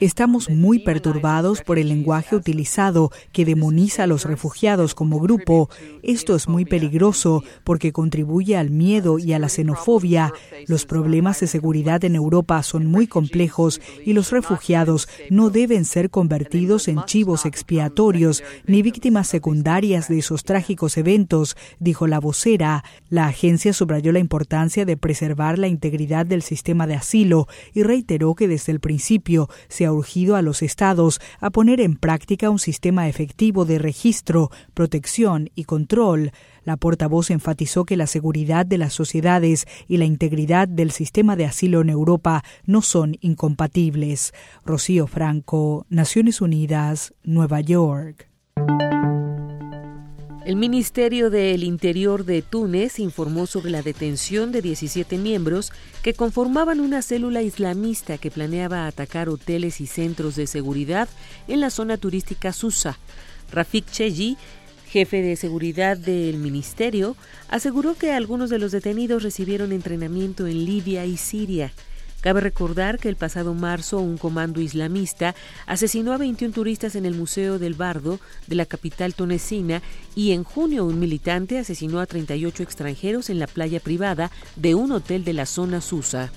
Estamos 0.00 0.50
muy 0.50 0.78
perturbados 0.80 1.62
por 1.62 1.78
el 1.78 1.88
lenguaje 1.88 2.36
utilizado 2.36 3.10
que 3.32 3.44
demoniza 3.44 4.04
a 4.04 4.06
los 4.06 4.24
refugiados 4.24 4.94
como 4.94 5.20
grupo. 5.20 5.70
Esto 6.02 6.34
es 6.34 6.48
muy 6.48 6.64
peligroso 6.64 7.44
porque 7.64 7.92
contribuye 7.92 8.56
al 8.56 8.70
miedo 8.70 9.18
y 9.18 9.32
a 9.32 9.38
la 9.38 9.48
xenofobia. 9.48 10.32
Los 10.66 10.86
problemas 10.86 11.40
de 11.40 11.46
seguridad 11.46 12.04
en 12.04 12.16
Europa 12.16 12.62
son 12.62 12.86
muy 12.86 13.06
complejos 13.06 13.80
y 14.04 14.12
los 14.12 14.30
refugiados 14.30 15.08
no 15.30 15.50
deben 15.50 15.84
ser 15.84 16.10
convertidos 16.10 16.88
en 16.88 17.04
chivos 17.04 17.46
expiatorios 17.46 18.42
ni 18.66 18.82
víctimas 18.82 19.28
secundarias 19.28 20.08
de 20.08 20.18
esos 20.18 20.44
trágicos 20.44 20.96
eventos, 20.96 21.56
dijo 21.78 22.06
la 22.06 22.18
vocera. 22.18 22.84
La 23.08 23.26
agencia 23.26 23.59
subrayó 23.72 24.12
la 24.12 24.18
importancia 24.18 24.84
de 24.84 24.96
preservar 24.96 25.58
la 25.58 25.68
integridad 25.68 26.26
del 26.26 26.42
sistema 26.42 26.86
de 26.86 26.94
asilo 26.94 27.46
y 27.72 27.82
reiteró 27.82 28.34
que 28.34 28.48
desde 28.48 28.72
el 28.72 28.80
principio 28.80 29.48
se 29.68 29.86
ha 29.86 29.92
urgido 29.92 30.36
a 30.36 30.42
los 30.42 30.62
Estados 30.62 31.20
a 31.40 31.50
poner 31.50 31.80
en 31.80 31.96
práctica 31.96 32.50
un 32.50 32.58
sistema 32.58 33.08
efectivo 33.08 33.64
de 33.64 33.78
registro, 33.78 34.50
protección 34.74 35.50
y 35.54 35.64
control. 35.64 36.32
La 36.64 36.76
portavoz 36.76 37.30
enfatizó 37.30 37.84
que 37.84 37.96
la 37.96 38.06
seguridad 38.06 38.66
de 38.66 38.78
las 38.78 38.92
sociedades 38.92 39.66
y 39.86 39.96
la 39.96 40.04
integridad 40.04 40.68
del 40.68 40.90
sistema 40.90 41.36
de 41.36 41.46
asilo 41.46 41.80
en 41.80 41.90
Europa 41.90 42.42
no 42.64 42.82
son 42.82 43.16
incompatibles. 43.20 44.32
Rocío 44.64 45.06
Franco, 45.06 45.86
Naciones 45.88 46.40
Unidas, 46.40 47.14
Nueva 47.22 47.60
York. 47.60 48.28
El 50.46 50.56
Ministerio 50.56 51.28
del 51.28 51.62
Interior 51.62 52.24
de 52.24 52.40
Túnez 52.40 52.98
informó 52.98 53.46
sobre 53.46 53.70
la 53.70 53.82
detención 53.82 54.52
de 54.52 54.62
17 54.62 55.18
miembros 55.18 55.70
que 56.02 56.14
conformaban 56.14 56.80
una 56.80 57.02
célula 57.02 57.42
islamista 57.42 58.16
que 58.16 58.30
planeaba 58.30 58.86
atacar 58.86 59.28
hoteles 59.28 59.82
y 59.82 59.86
centros 59.86 60.36
de 60.36 60.46
seguridad 60.46 61.10
en 61.46 61.60
la 61.60 61.68
zona 61.68 61.98
turística 61.98 62.54
Susa. 62.54 62.98
Rafik 63.52 63.84
Cheji, 63.90 64.38
jefe 64.88 65.20
de 65.20 65.36
seguridad 65.36 65.98
del 65.98 66.38
ministerio, 66.38 67.16
aseguró 67.50 67.94
que 67.94 68.12
algunos 68.12 68.48
de 68.48 68.58
los 68.58 68.72
detenidos 68.72 69.22
recibieron 69.22 69.72
entrenamiento 69.72 70.46
en 70.46 70.64
Libia 70.64 71.04
y 71.04 71.18
Siria. 71.18 71.70
Cabe 72.20 72.40
recordar 72.40 72.98
que 72.98 73.08
el 73.08 73.16
pasado 73.16 73.54
marzo 73.54 73.98
un 73.98 74.18
comando 74.18 74.60
islamista 74.60 75.34
asesinó 75.66 76.12
a 76.12 76.18
21 76.18 76.52
turistas 76.52 76.94
en 76.94 77.06
el 77.06 77.14
Museo 77.14 77.58
del 77.58 77.74
Bardo 77.74 78.20
de 78.46 78.56
la 78.56 78.66
capital 78.66 79.14
tunecina 79.14 79.80
y 80.14 80.32
en 80.32 80.44
junio 80.44 80.84
un 80.84 80.98
militante 80.98 81.58
asesinó 81.58 81.98
a 81.98 82.06
38 82.06 82.62
extranjeros 82.62 83.30
en 83.30 83.38
la 83.38 83.46
playa 83.46 83.80
privada 83.80 84.30
de 84.56 84.74
un 84.74 84.92
hotel 84.92 85.24
de 85.24 85.32
la 85.32 85.46
zona 85.46 85.80
Susa. 85.80 86.30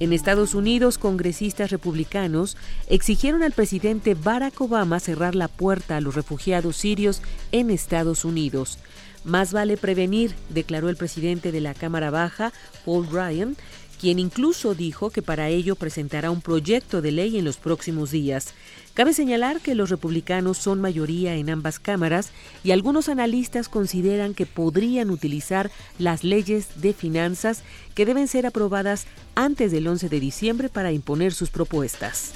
En 0.00 0.12
Estados 0.12 0.54
Unidos, 0.54 0.98
congresistas 0.98 1.70
republicanos 1.70 2.58
exigieron 2.88 3.42
al 3.42 3.52
presidente 3.52 4.14
Barack 4.14 4.60
Obama 4.60 5.00
cerrar 5.00 5.34
la 5.34 5.48
puerta 5.48 5.96
a 5.96 6.00
los 6.02 6.14
refugiados 6.14 6.76
sirios 6.76 7.22
en 7.52 7.70
Estados 7.70 8.26
Unidos. 8.26 8.78
Más 9.24 9.54
vale 9.54 9.78
prevenir, 9.78 10.34
declaró 10.50 10.90
el 10.90 10.96
presidente 10.96 11.50
de 11.50 11.62
la 11.62 11.72
Cámara 11.72 12.10
Baja, 12.10 12.52
Paul 12.84 13.08
Ryan, 13.10 13.56
quien 14.04 14.18
incluso 14.18 14.74
dijo 14.74 15.08
que 15.08 15.22
para 15.22 15.48
ello 15.48 15.76
presentará 15.76 16.30
un 16.30 16.42
proyecto 16.42 17.00
de 17.00 17.10
ley 17.10 17.38
en 17.38 17.44
los 17.46 17.56
próximos 17.56 18.10
días. 18.10 18.52
Cabe 18.92 19.14
señalar 19.14 19.62
que 19.62 19.74
los 19.74 19.88
republicanos 19.88 20.58
son 20.58 20.78
mayoría 20.78 21.36
en 21.36 21.48
ambas 21.48 21.78
cámaras 21.78 22.30
y 22.62 22.72
algunos 22.72 23.08
analistas 23.08 23.70
consideran 23.70 24.34
que 24.34 24.44
podrían 24.44 25.08
utilizar 25.08 25.70
las 25.98 26.22
leyes 26.22 26.82
de 26.82 26.92
finanzas 26.92 27.62
que 27.94 28.04
deben 28.04 28.28
ser 28.28 28.44
aprobadas 28.44 29.06
antes 29.36 29.72
del 29.72 29.88
11 29.88 30.10
de 30.10 30.20
diciembre 30.20 30.68
para 30.68 30.92
imponer 30.92 31.32
sus 31.32 31.48
propuestas. 31.48 32.32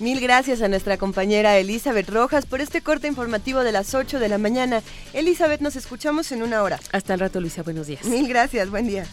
Mil 0.00 0.18
gracias 0.18 0.62
a 0.62 0.68
nuestra 0.68 0.96
compañera 0.96 1.58
Elizabeth 1.58 2.08
Rojas 2.08 2.46
por 2.46 2.62
este 2.62 2.80
corte 2.80 3.06
informativo 3.06 3.60
de 3.60 3.70
las 3.70 3.94
8 3.94 4.18
de 4.18 4.30
la 4.30 4.38
mañana. 4.38 4.82
Elizabeth, 5.12 5.60
nos 5.60 5.76
escuchamos 5.76 6.32
en 6.32 6.42
una 6.42 6.62
hora. 6.62 6.80
Hasta 6.90 7.12
el 7.12 7.20
rato, 7.20 7.38
Luisa. 7.38 7.62
Buenos 7.62 7.86
días. 7.86 8.02
Mil 8.06 8.26
gracias. 8.26 8.70
Buen 8.70 8.86
día. 8.86 9.04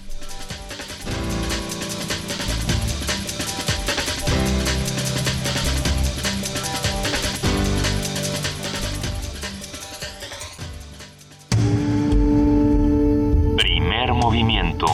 Primer 13.57 14.13
movimiento. 14.13 14.85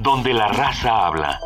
Donde 0.00 0.32
la 0.32 0.48
raza 0.48 1.06
habla. 1.06 1.38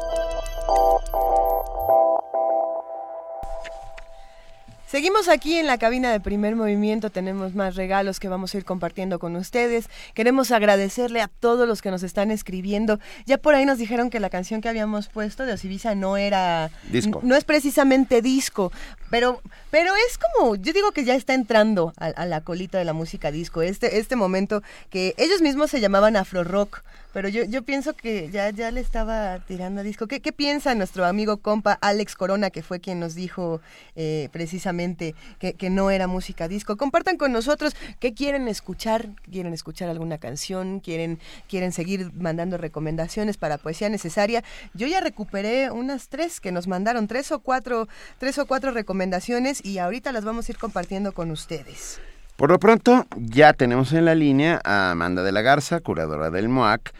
Seguimos 4.92 5.28
aquí 5.28 5.56
en 5.56 5.66
la 5.66 5.78
cabina 5.78 6.12
de 6.12 6.20
primer 6.20 6.54
movimiento, 6.54 7.08
tenemos 7.08 7.54
más 7.54 7.76
regalos 7.76 8.20
que 8.20 8.28
vamos 8.28 8.54
a 8.54 8.58
ir 8.58 8.66
compartiendo 8.66 9.18
con 9.18 9.36
ustedes. 9.36 9.88
Queremos 10.12 10.50
agradecerle 10.50 11.22
a 11.22 11.28
todos 11.28 11.66
los 11.66 11.80
que 11.80 11.90
nos 11.90 12.02
están 12.02 12.30
escribiendo. 12.30 13.00
Ya 13.24 13.38
por 13.38 13.54
ahí 13.54 13.64
nos 13.64 13.78
dijeron 13.78 14.10
que 14.10 14.20
la 14.20 14.28
canción 14.28 14.60
que 14.60 14.68
habíamos 14.68 15.08
puesto 15.08 15.46
de 15.46 15.54
Osibisa 15.54 15.94
no 15.94 16.18
era 16.18 16.70
disco. 16.90 17.20
No 17.22 17.36
es 17.36 17.44
precisamente 17.44 18.20
disco, 18.20 18.70
pero 19.08 19.40
pero 19.70 19.94
es 19.96 20.18
como, 20.18 20.56
yo 20.56 20.74
digo 20.74 20.92
que 20.92 21.06
ya 21.06 21.14
está 21.14 21.32
entrando 21.32 21.94
a, 21.96 22.08
a 22.08 22.26
la 22.26 22.42
colita 22.42 22.76
de 22.76 22.84
la 22.84 22.92
música 22.92 23.30
disco. 23.30 23.62
Este 23.62 23.98
este 23.98 24.14
momento 24.14 24.62
que 24.90 25.14
ellos 25.16 25.40
mismos 25.40 25.70
se 25.70 25.80
llamaban 25.80 26.16
afro 26.16 26.44
rock 26.44 26.82
pero 27.12 27.28
yo, 27.28 27.44
yo 27.44 27.62
pienso 27.62 27.94
que 27.94 28.30
ya, 28.30 28.50
ya 28.50 28.70
le 28.70 28.80
estaba 28.80 29.38
tirando 29.40 29.80
a 29.80 29.84
disco. 29.84 30.06
¿Qué, 30.06 30.20
¿Qué 30.20 30.32
piensa 30.32 30.74
nuestro 30.74 31.04
amigo 31.04 31.38
compa 31.38 31.78
Alex 31.80 32.14
Corona, 32.14 32.50
que 32.50 32.62
fue 32.62 32.80
quien 32.80 33.00
nos 33.00 33.14
dijo 33.14 33.60
eh, 33.96 34.28
precisamente 34.32 35.14
que, 35.38 35.54
que, 35.54 35.70
no 35.70 35.90
era 35.90 36.06
música 36.06 36.48
disco? 36.48 36.76
Compartan 36.76 37.16
con 37.16 37.32
nosotros 37.32 37.74
qué 38.00 38.14
quieren 38.14 38.48
escuchar. 38.48 39.10
¿Quieren 39.30 39.52
escuchar 39.52 39.88
alguna 39.88 40.18
canción? 40.18 40.80
¿Quieren, 40.80 41.18
quieren 41.48 41.72
seguir 41.72 42.12
mandando 42.14 42.56
recomendaciones 42.56 43.36
para 43.36 43.58
poesía 43.58 43.88
necesaria? 43.88 44.42
Yo 44.74 44.86
ya 44.86 45.00
recuperé 45.00 45.70
unas 45.70 46.08
tres 46.08 46.40
que 46.40 46.52
nos 46.52 46.66
mandaron, 46.66 47.08
tres 47.08 47.32
o 47.32 47.40
cuatro, 47.40 47.88
tres 48.18 48.38
o 48.38 48.46
cuatro 48.46 48.70
recomendaciones 48.70 49.64
y 49.64 49.78
ahorita 49.78 50.12
las 50.12 50.24
vamos 50.24 50.48
a 50.48 50.52
ir 50.52 50.58
compartiendo 50.58 51.12
con 51.12 51.30
ustedes. 51.30 52.00
Por 52.42 52.50
lo 52.50 52.58
pronto, 52.58 53.06
ya 53.14 53.52
tenemos 53.52 53.92
en 53.92 54.04
la 54.04 54.16
línea 54.16 54.60
a 54.64 54.90
Amanda 54.90 55.22
de 55.22 55.30
la 55.30 55.42
Garza, 55.42 55.78
curadora 55.78 56.28
del 56.28 56.48
MOAC, 56.48 56.92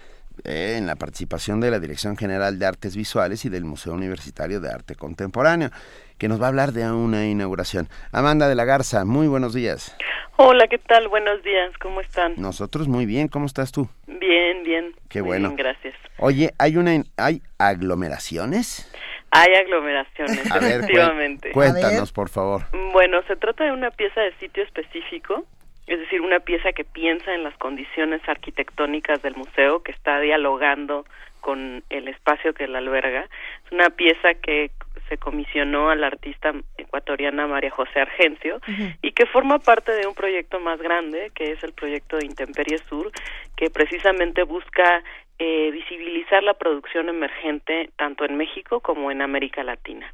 eh, 0.45 0.77
en 0.79 0.87
la 0.87 0.95
participación 0.95 1.59
de 1.59 1.73
la 1.73 1.81
Dirección 1.81 2.17
General 2.17 2.61
de 2.61 2.67
Artes 2.67 2.95
Visuales 2.95 3.45
y 3.45 3.49
del 3.49 3.65
Museo 3.65 3.93
Universitario 3.93 4.61
de 4.61 4.71
Arte 4.71 4.95
Contemporáneo, 4.95 5.71
que 6.17 6.29
nos 6.29 6.41
va 6.41 6.45
a 6.45 6.49
hablar 6.51 6.71
de 6.71 6.89
una 6.89 7.27
inauguración. 7.27 7.89
Amanda 8.13 8.49
de 8.49 8.55
la 8.55 8.65
Garza, 8.65 9.05
muy 9.05 9.27
buenos 9.27 9.53
días. 9.53 9.97
Hola, 10.37 10.69
¿qué 10.69 10.79
tal? 10.79 11.09
Buenos 11.09 11.43
días, 11.43 11.77
¿cómo 11.79 12.01
están? 12.01 12.35
Nosotros 12.37 12.87
muy 12.87 13.05
bien, 13.05 13.27
¿cómo 13.27 13.47
estás 13.47 13.73
tú? 13.73 13.89
Bien, 14.07 14.63
bien. 14.63 14.95
Qué 15.09 15.23
bueno. 15.23 15.49
Bien, 15.49 15.57
gracias. 15.57 15.97
Oye, 16.19 16.53
¿hay 16.59 16.77
una 16.77 17.03
hay 17.17 17.43
aglomeraciones? 17.59 18.89
Hay 19.35 19.55
aglomeraciones, 19.55 20.53
a 20.53 20.59
ver, 20.59 20.81
efectivamente. 20.81 21.53
Cuéntanos, 21.53 22.13
por 22.13 22.29
favor. 22.29 22.63
Bueno, 22.93 23.23
se 23.27 23.35
trata 23.37 23.65
de 23.65 23.73
una 23.73 23.91
pieza 23.91 24.21
de 24.21 24.33
sitio 24.35 24.63
específico, 24.63 25.45
es 25.87 25.99
decir, 25.99 26.21
una 26.21 26.41
pieza 26.41 26.73
que 26.73 26.85
piensa 26.85 27.35
en 27.35 27.43
las 27.43 27.57
condiciones 27.57 28.21
arquitectónicas 28.29 29.23
del 29.23 29.35
museo, 29.35 29.83
que 29.83 29.93
está 29.93 30.21
dialogando 30.21 31.07
con 31.41 31.83
el 31.89 32.09
espacio 32.09 32.53
que 32.53 32.69
la 32.69 32.79
alberga. 32.79 33.27
Es 33.65 33.73
una 33.73 33.89
pieza 33.89 34.35
que 34.35 34.71
se 35.09 35.17
comisionó 35.17 35.91
a 35.91 35.97
la 35.97 36.07
artista 36.09 36.53
ecuatoriana 36.79 37.47
María 37.47 37.71
José 37.71 38.01
Argencio 38.01 38.57
uh 38.57 38.71
-huh. 38.71 38.97
y 39.03 39.13
que 39.13 39.27
forma 39.27 39.59
parte 39.59 39.93
de 39.93 40.07
un 40.07 40.15
proyecto 40.15 40.61
más 40.61 40.79
grande, 40.81 41.31
que 41.35 41.53
es 41.53 41.63
el 41.65 41.73
proyecto 41.73 42.17
de 42.19 42.27
Intemperie 42.27 42.79
Sur, 42.79 43.11
que 43.57 43.71
precisamente 43.71 44.43
busca 44.45 45.03
eh, 45.39 45.71
visibilizar 45.71 46.43
la 46.43 46.55
producción 46.55 47.09
emergente 47.09 47.91
tanto 47.97 48.25
en 48.25 48.37
México 48.37 48.81
como 48.81 49.11
en 49.11 49.23
América 49.23 49.63
Latina. 49.65 50.11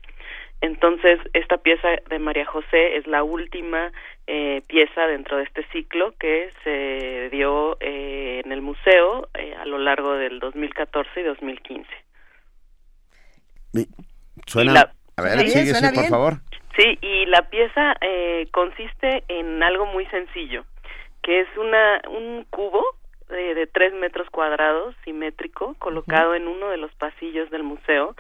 Entonces, 0.61 1.21
esta 1.35 1.59
pieza 1.59 1.89
de 2.09 2.19
María 2.19 2.45
José 2.45 2.97
es 2.97 3.07
la 3.07 3.23
última 3.23 3.93
eh, 4.27 4.63
pieza 4.67 5.07
dentro 5.07 5.37
de 5.37 5.45
este 5.45 5.65
ciclo 5.69 6.15
que 6.19 6.51
se 6.65 7.31
dio 7.31 7.77
eh, 7.81 8.43
en 8.45 8.51
el 8.51 8.61
museo 8.61 9.29
eh, 9.35 9.55
a 9.59 9.65
lo 9.65 9.79
largo 9.79 10.15
del 10.15 10.41
2014 10.41 11.21
y 11.21 11.23
2015. 11.23 11.89
Suena, 14.47 14.73
la, 14.73 14.93
a 15.17 15.23
ver, 15.23 15.39
sí, 15.41 15.51
sigue, 15.51 15.75
sí, 15.75 15.95
por 15.95 16.07
favor. 16.07 16.35
Sí, 16.77 16.99
y 17.03 17.27
la 17.27 17.43
pieza 17.51 17.97
consiste 18.53 19.25
en 19.29 19.63
algo 19.63 19.87
muy 19.87 20.07
sencillo, 20.07 20.65
que 21.23 21.41
es 21.41 21.49
una 21.57 22.01
un 22.09 22.45
cubo 22.51 22.85
de, 23.29 23.55
de 23.55 23.67
tres 23.67 23.93
metros 23.95 24.29
cuadrados, 24.31 24.95
simétrico, 25.05 25.75
colocado 25.79 26.31
uh 26.31 26.35
-huh. 26.35 26.37
en 26.37 26.49
uno 26.49 26.69
de 26.71 26.77
los 26.79 26.93
pasillos 26.95 27.51
del 27.51 27.63
museo, 27.63 28.15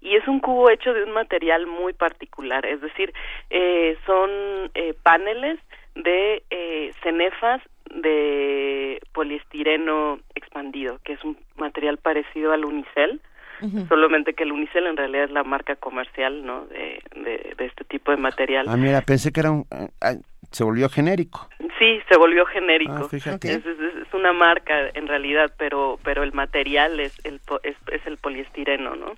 y 0.00 0.14
es 0.16 0.28
un 0.28 0.40
cubo 0.40 0.70
hecho 0.70 0.92
de 0.94 1.02
un 1.02 1.12
material 1.12 1.66
muy 1.66 1.92
particular, 1.92 2.64
es 2.66 2.80
decir, 2.80 3.12
eh, 3.50 3.96
son 4.06 4.30
eh, 4.74 4.94
paneles 5.02 5.58
de 5.94 6.42
eh, 6.50 6.92
cenefas 7.02 7.60
de 7.90 9.00
poliestireno 9.12 10.20
expandido, 10.34 10.98
que 11.04 11.14
es 11.14 11.24
un 11.24 11.36
material 11.56 11.96
parecido 11.96 12.52
al 12.52 12.64
unicel, 12.64 13.20
uh 13.62 13.66
-huh. 13.66 13.88
solamente 13.88 14.34
que 14.34 14.44
el 14.44 14.52
unicel 14.52 14.86
en 14.86 14.96
realidad 14.96 15.24
es 15.24 15.30
la 15.32 15.42
marca 15.42 15.74
comercial, 15.76 16.44
¿no? 16.44 16.66
De, 16.66 17.00
de, 17.16 17.54
de 17.56 17.64
este 17.64 17.84
tipo 17.84 18.12
de 18.12 18.18
material. 18.18 18.66
Ah, 18.68 18.76
mira, 18.76 19.00
pensé 19.00 19.32
que 19.32 19.40
era 19.40 19.50
un, 19.50 19.60
uh, 19.60 20.22
se 20.52 20.64
volvió 20.64 20.88
genérico. 20.88 21.48
Sí, 21.78 22.00
se 22.08 22.16
volvió 22.16 22.44
genérico. 22.46 23.04
Ah, 23.04 23.08
fíjate. 23.08 23.52
Es, 23.52 23.66
es, 23.66 23.78
es, 23.78 24.14
una 24.14 24.32
marca 24.32 24.88
en 24.94 25.06
realidad, 25.06 25.52
pero 25.58 25.98
pero 26.02 26.22
el 26.22 26.32
material 26.32 26.98
es 26.98 27.14
el 27.24 27.40
es, 27.62 27.76
es 27.92 28.06
el 28.06 28.16
poliestireno, 28.16 28.96
¿no? 28.96 29.14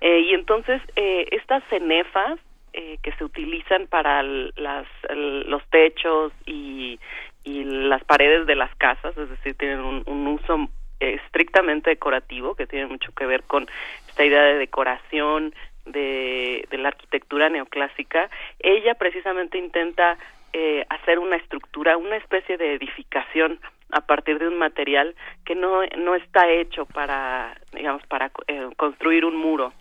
Eh, 0.00 0.20
y 0.20 0.34
entonces 0.34 0.80
eh, 0.96 1.26
estas 1.32 1.62
cenefas 1.68 2.38
eh, 2.72 2.98
que 3.02 3.12
se 3.12 3.24
utilizan 3.24 3.86
para 3.88 4.22
las 4.22 4.86
los 5.10 5.62
techos 5.70 6.32
y 6.46 6.98
y 7.44 7.64
las 7.64 8.04
paredes 8.04 8.46
de 8.46 8.56
las 8.56 8.74
casas, 8.76 9.16
es 9.16 9.28
decir, 9.30 9.54
tienen 9.54 9.80
un, 9.80 10.02
un 10.06 10.26
uso 10.26 10.68
estrictamente 11.00 11.90
decorativo 11.90 12.54
que 12.54 12.66
tiene 12.66 12.86
mucho 12.86 13.12
que 13.12 13.26
ver 13.26 13.42
con 13.44 13.66
esta 14.08 14.24
idea 14.24 14.42
de 14.42 14.58
decoración 14.58 15.54
de, 15.86 16.66
de 16.70 16.78
la 16.78 16.88
arquitectura 16.88 17.48
neoclásica. 17.48 18.28
Ella 18.58 18.94
precisamente 18.94 19.58
intenta 19.58 20.18
eh, 20.60 20.84
hacer 20.88 21.20
una 21.20 21.36
estructura, 21.36 21.96
una 21.96 22.16
especie 22.16 22.56
de 22.56 22.74
edificación 22.74 23.60
a 23.92 24.00
partir 24.00 24.40
de 24.40 24.48
un 24.48 24.58
material 24.58 25.14
que 25.44 25.54
no, 25.54 25.86
no 25.96 26.16
está 26.16 26.50
hecho 26.50 26.84
para, 26.84 27.56
digamos, 27.72 28.04
para 28.08 28.32
eh, 28.48 28.68
construir 28.76 29.24
un 29.24 29.36
muro. 29.36 29.72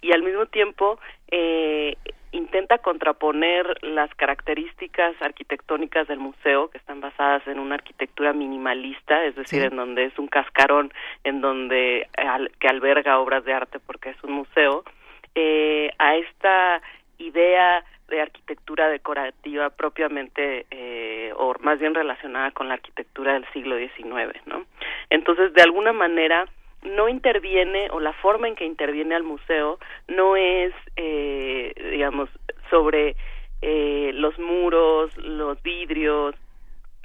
Y 0.00 0.12
al 0.12 0.22
mismo 0.22 0.46
tiempo 0.46 1.00
eh, 1.32 1.96
intenta 2.30 2.78
contraponer 2.78 3.82
las 3.82 4.14
características 4.14 5.20
arquitectónicas 5.20 6.06
del 6.06 6.20
museo, 6.20 6.70
que 6.70 6.78
están 6.78 7.00
basadas 7.00 7.44
en 7.48 7.58
una 7.58 7.74
arquitectura 7.74 8.32
minimalista, 8.32 9.24
es 9.24 9.34
decir, 9.34 9.62
sí. 9.62 9.66
en 9.66 9.74
donde 9.74 10.04
es 10.04 10.16
un 10.16 10.28
cascarón, 10.28 10.92
en 11.24 11.40
donde 11.40 12.06
al, 12.16 12.52
que 12.60 12.68
alberga 12.68 13.18
obras 13.18 13.44
de 13.44 13.52
arte 13.52 13.80
porque 13.80 14.10
es 14.10 14.22
un 14.22 14.30
museo, 14.30 14.84
eh, 15.34 15.90
a 15.98 16.14
esta 16.14 16.80
idea 17.18 17.84
de 18.10 18.20
arquitectura 18.20 18.88
decorativa 18.88 19.70
propiamente 19.70 20.66
eh, 20.70 21.32
o 21.36 21.54
más 21.60 21.78
bien 21.78 21.94
relacionada 21.94 22.50
con 22.50 22.68
la 22.68 22.74
arquitectura 22.74 23.34
del 23.34 23.46
siglo 23.52 23.78
XIX, 23.78 24.36
¿no? 24.46 24.66
Entonces, 25.08 25.54
de 25.54 25.62
alguna 25.62 25.92
manera 25.92 26.46
no 26.82 27.08
interviene 27.08 27.88
o 27.90 28.00
la 28.00 28.12
forma 28.14 28.48
en 28.48 28.56
que 28.56 28.64
interviene 28.64 29.14
al 29.14 29.22
museo 29.22 29.78
no 30.08 30.36
es, 30.36 30.74
eh, 30.96 31.72
digamos, 31.90 32.28
sobre 32.68 33.16
eh, 33.62 34.12
los 34.14 34.38
muros, 34.38 35.16
los 35.16 35.62
vidrios, 35.62 36.34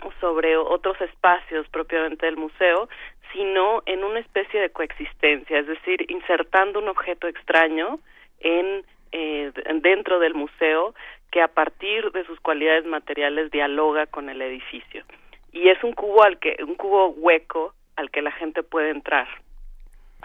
o 0.03 0.11
sobre 0.19 0.57
otros 0.57 0.99
espacios 1.01 1.67
propiamente 1.69 2.25
del 2.25 2.37
museo, 2.37 2.89
sino 3.33 3.81
en 3.85 4.03
una 4.03 4.19
especie 4.19 4.59
de 4.59 4.69
coexistencia, 4.69 5.59
es 5.59 5.67
decir, 5.67 6.05
insertando 6.09 6.79
un 6.79 6.89
objeto 6.89 7.27
extraño 7.27 7.99
en 8.39 8.85
eh, 9.17 9.53
dentro 9.81 10.19
del 10.19 10.33
museo 10.33 10.93
que 11.31 11.41
a 11.41 11.47
partir 11.47 12.11
de 12.11 12.25
sus 12.25 12.37
cualidades 12.41 12.85
materiales 12.85 13.49
dialoga 13.49 14.07
con 14.07 14.29
el 14.29 14.41
edificio. 14.41 15.05
Y 15.53 15.69
es 15.69 15.81
un 15.85 15.93
cubo 15.93 16.23
al 16.23 16.37
que 16.37 16.57
un 16.61 16.75
cubo 16.75 17.11
hueco 17.11 17.73
al 17.95 18.11
que 18.11 18.21
la 18.21 18.31
gente 18.31 18.61
puede 18.61 18.89
entrar. 18.89 19.25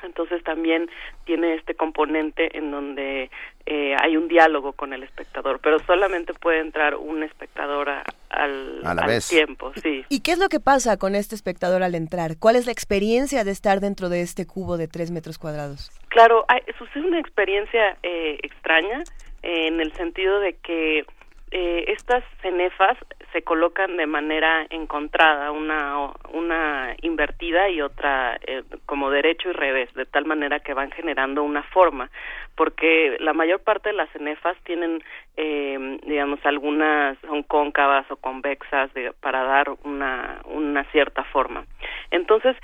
Entonces 0.02 0.42
también 0.42 0.90
tiene 1.24 1.54
este 1.54 1.76
componente 1.76 2.56
en 2.58 2.72
donde 2.72 3.30
eh, 3.64 3.94
hay 4.02 4.16
un 4.16 4.26
diálogo 4.26 4.72
con 4.72 4.92
el 4.92 5.04
espectador, 5.04 5.60
pero 5.62 5.78
solamente 5.78 6.34
puede 6.34 6.58
entrar 6.58 6.96
un 6.96 7.22
espectador 7.22 7.90
al, 8.30 9.22
tiempo. 9.28 9.72
Sí. 9.82 10.04
¿Y 10.08 10.20
qué 10.20 10.32
es 10.32 10.38
lo 10.38 10.48
que 10.48 10.60
pasa 10.60 10.96
con 10.96 11.14
este 11.14 11.34
espectador 11.34 11.82
al 11.82 11.94
entrar? 11.94 12.36
¿Cuál 12.38 12.56
es 12.56 12.66
la 12.66 12.72
experiencia 12.72 13.44
de 13.44 13.50
estar 13.50 13.80
dentro 13.80 14.08
de 14.08 14.22
este 14.22 14.46
cubo 14.46 14.76
de 14.76 14.88
tres 14.88 15.10
metros 15.10 15.38
cuadrados? 15.38 15.90
Claro, 16.08 16.44
hay, 16.48 16.60
sucede 16.78 17.06
una 17.06 17.20
experiencia 17.20 17.96
eh, 18.02 18.38
extraña 18.42 19.02
eh, 19.42 19.66
en 19.66 19.80
el 19.80 19.92
sentido 19.94 20.40
de 20.40 20.54
que 20.54 21.04
eh, 21.52 21.84
estas 21.88 22.22
cenefas 22.42 22.96
se 23.32 23.42
colocan 23.42 23.96
de 23.96 24.06
manera 24.06 24.66
encontrada, 24.70 25.50
una, 25.50 26.12
una 26.32 26.94
invertida 27.02 27.68
y 27.68 27.80
otra 27.80 28.38
eh, 28.46 28.62
como 28.86 29.10
derecho 29.10 29.50
y 29.50 29.52
revés, 29.52 29.92
de 29.94 30.06
tal 30.06 30.26
manera 30.26 30.60
que 30.60 30.74
van 30.74 30.90
generando 30.92 31.42
una 31.42 31.62
forma, 31.64 32.10
porque 32.54 33.16
la 33.20 33.32
mayor 33.32 33.60
parte 33.60 33.88
de 33.88 33.96
las 33.96 34.10
cenefas 34.10 34.56
tienen, 34.64 35.02
eh, 35.36 35.98
digamos, 36.06 36.38
algunas 36.44 37.18
son 37.20 37.42
cóncavas 37.42 38.08
o 38.10 38.16
convexas 38.16 38.90
para 39.20 39.42
dar 39.42 39.70
una, 39.84 40.40
una 40.44 40.84
cierta 40.92 41.24
forma. 41.24 41.64
Entonces, 42.12 42.56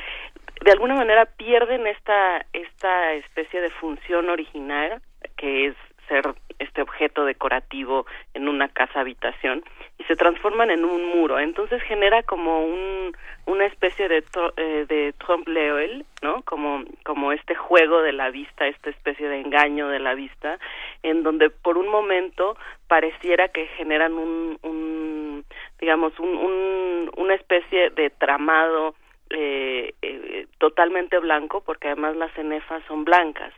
de 0.64 0.70
alguna 0.72 0.94
manera 0.94 1.26
pierden 1.26 1.86
esta, 1.86 2.46
esta 2.52 3.14
especie 3.14 3.60
de 3.60 3.70
función 3.70 4.30
original 4.30 5.00
que 5.36 5.66
es 5.66 5.76
ser 6.09 6.35
este 6.59 6.83
objeto 6.83 7.24
decorativo 7.24 8.07
en 8.35 8.49
una 8.49 8.69
casa 8.69 9.01
habitación 9.01 9.62
y 9.99 10.05
se 10.05 10.16
transforman 10.16 10.70
en 10.70 10.85
un 10.85 11.05
muro. 11.16 11.39
Entonces 11.39 11.83
genera 11.83 12.23
como 12.23 12.65
un 12.65 13.16
una 13.47 13.66
especie 13.66 14.09
de 14.09 14.24
eh, 14.57 14.87
de 14.89 15.15
trompe 15.19 16.05
no 16.23 16.43
como 16.43 16.83
como 17.05 17.33
este 17.33 17.55
juego 17.55 18.03
de 18.03 18.12
la 18.12 18.31
vista 18.31 18.66
esta 18.66 18.91
especie 18.91 19.28
de 19.28 19.41
engaño 19.41 19.89
de 19.89 20.01
la 20.01 20.15
vista 20.15 20.59
en 21.05 21.23
donde 21.23 21.51
por 21.51 21.78
un 21.78 21.89
momento 21.89 22.57
pareciera 22.89 23.49
que 23.49 23.66
generan 23.78 24.15
un, 24.15 24.59
un 24.62 25.45
digamos 25.78 26.19
un, 26.19 26.28
un 26.28 27.11
una 27.16 27.35
especie 27.35 27.91
de 27.91 28.11
tramado 28.11 28.97
eh, 29.31 29.95
eh, 30.03 30.47
totalmente 30.59 31.19
blanco 31.19 31.62
porque 31.65 31.89
además 31.89 32.16
las 32.16 32.33
cenefas 32.33 32.83
son 32.89 33.05
blancas 33.05 33.53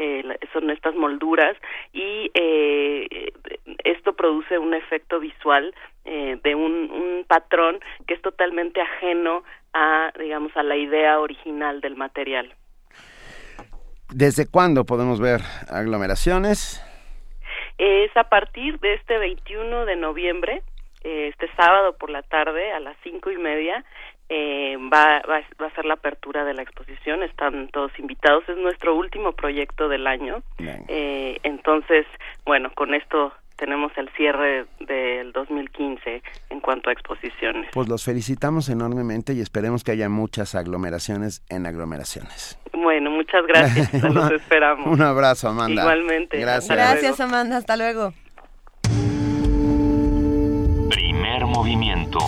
eh, 0.00 0.22
son 0.52 0.70
estas 0.70 0.94
molduras 0.94 1.56
y 1.92 2.30
eh, 2.32 3.32
esto 3.82 4.12
produce 4.12 4.56
un 4.56 4.72
efecto 4.72 5.18
visual 5.18 5.74
eh, 6.04 6.38
de 6.40 6.54
un, 6.54 6.88
un, 6.92 7.24
patrón 7.26 7.80
que 8.06 8.14
es 8.14 8.22
totalmente 8.22 8.80
ajeno 8.80 9.42
a 9.72 10.12
digamos 10.16 10.56
a 10.56 10.62
la 10.62 10.76
idea 10.76 11.18
original 11.18 11.80
del 11.80 11.96
material. 11.96 12.54
¿Desde 14.14 14.48
cuándo 14.48 14.84
podemos 14.84 15.20
ver 15.20 15.40
aglomeraciones? 15.68 16.80
Es 17.76 18.16
a 18.16 18.28
partir 18.28 18.78
de 18.78 18.94
este 18.94 19.18
21 19.18 19.84
de 19.84 19.96
noviembre, 19.96 20.62
este 21.02 21.50
sábado 21.56 21.96
por 21.98 22.10
la 22.10 22.22
tarde 22.22 22.70
a 22.72 22.78
las 22.78 22.96
cinco 23.02 23.32
y 23.32 23.36
media 23.36 23.84
eh, 24.28 24.76
va, 24.92 25.22
va, 25.28 25.66
a 25.66 25.74
ser 25.74 25.84
la 25.84 25.94
apertura 25.94 26.44
de 26.44 26.54
la 26.54 26.62
exposición, 26.62 27.22
están 27.22 27.68
todos 27.68 27.90
invitados, 27.98 28.48
es 28.48 28.56
nuestro 28.58 28.94
último 28.94 29.32
proyecto 29.32 29.88
del 29.88 30.06
año, 30.06 30.42
eh, 30.58 31.38
entonces, 31.42 32.06
bueno, 32.44 32.70
con 32.74 32.94
esto 32.94 33.32
tenemos 33.56 33.90
el 33.96 34.08
cierre 34.10 34.66
del 34.80 35.32
2015 35.32 36.22
en 36.50 36.60
cuanto 36.60 36.90
a 36.90 36.92
exposiciones. 36.92 37.70
Pues 37.72 37.88
los 37.88 38.04
felicitamos 38.04 38.68
enormemente 38.68 39.32
y 39.32 39.40
esperemos 39.40 39.82
que 39.82 39.92
haya 39.92 40.08
muchas 40.08 40.54
aglomeraciones 40.54 41.42
en 41.48 41.66
aglomeraciones. 41.66 42.58
Bueno, 42.72 43.10
muchas 43.10 43.44
gracias, 43.46 44.02
los 44.14 44.30
esperamos. 44.30 44.86
Un 44.86 45.02
abrazo, 45.02 45.48
Amanda. 45.48 45.82
Igualmente. 45.82 46.38
Gracias. 46.38 46.76
Gracias, 46.76 47.20
Amanda, 47.20 47.56
hasta 47.56 47.76
luego. 47.76 48.12
Primer 50.90 51.46
movimiento 51.46 52.18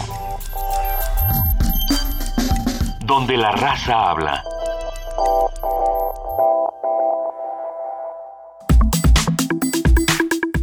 donde 3.11 3.37
la 3.37 3.51
raza 3.51 4.09
habla. 4.09 4.45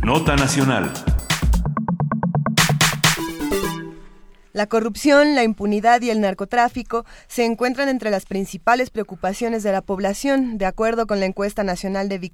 Nota 0.02 0.38
Nacional. 0.38 0.94
La 4.54 4.68
corrupción, 4.68 5.36
la 5.36 5.44
impunidad 5.44 6.02
y 6.02 6.10
el 6.10 6.22
narcotráfico 6.22 7.04
se 7.28 7.44
encuentran 7.44 7.90
entre 7.90 8.12
las 8.12 8.26
principales 8.26 8.92
preocupaciones 8.92 9.62
de 9.64 9.74
la 9.74 9.82
población, 9.82 10.58
de 10.58 10.68
acuerdo 10.68 11.06
con 11.06 11.20
la 11.20 11.26
encuesta 11.26 11.66
nacional 11.66 12.08
de 12.08 12.32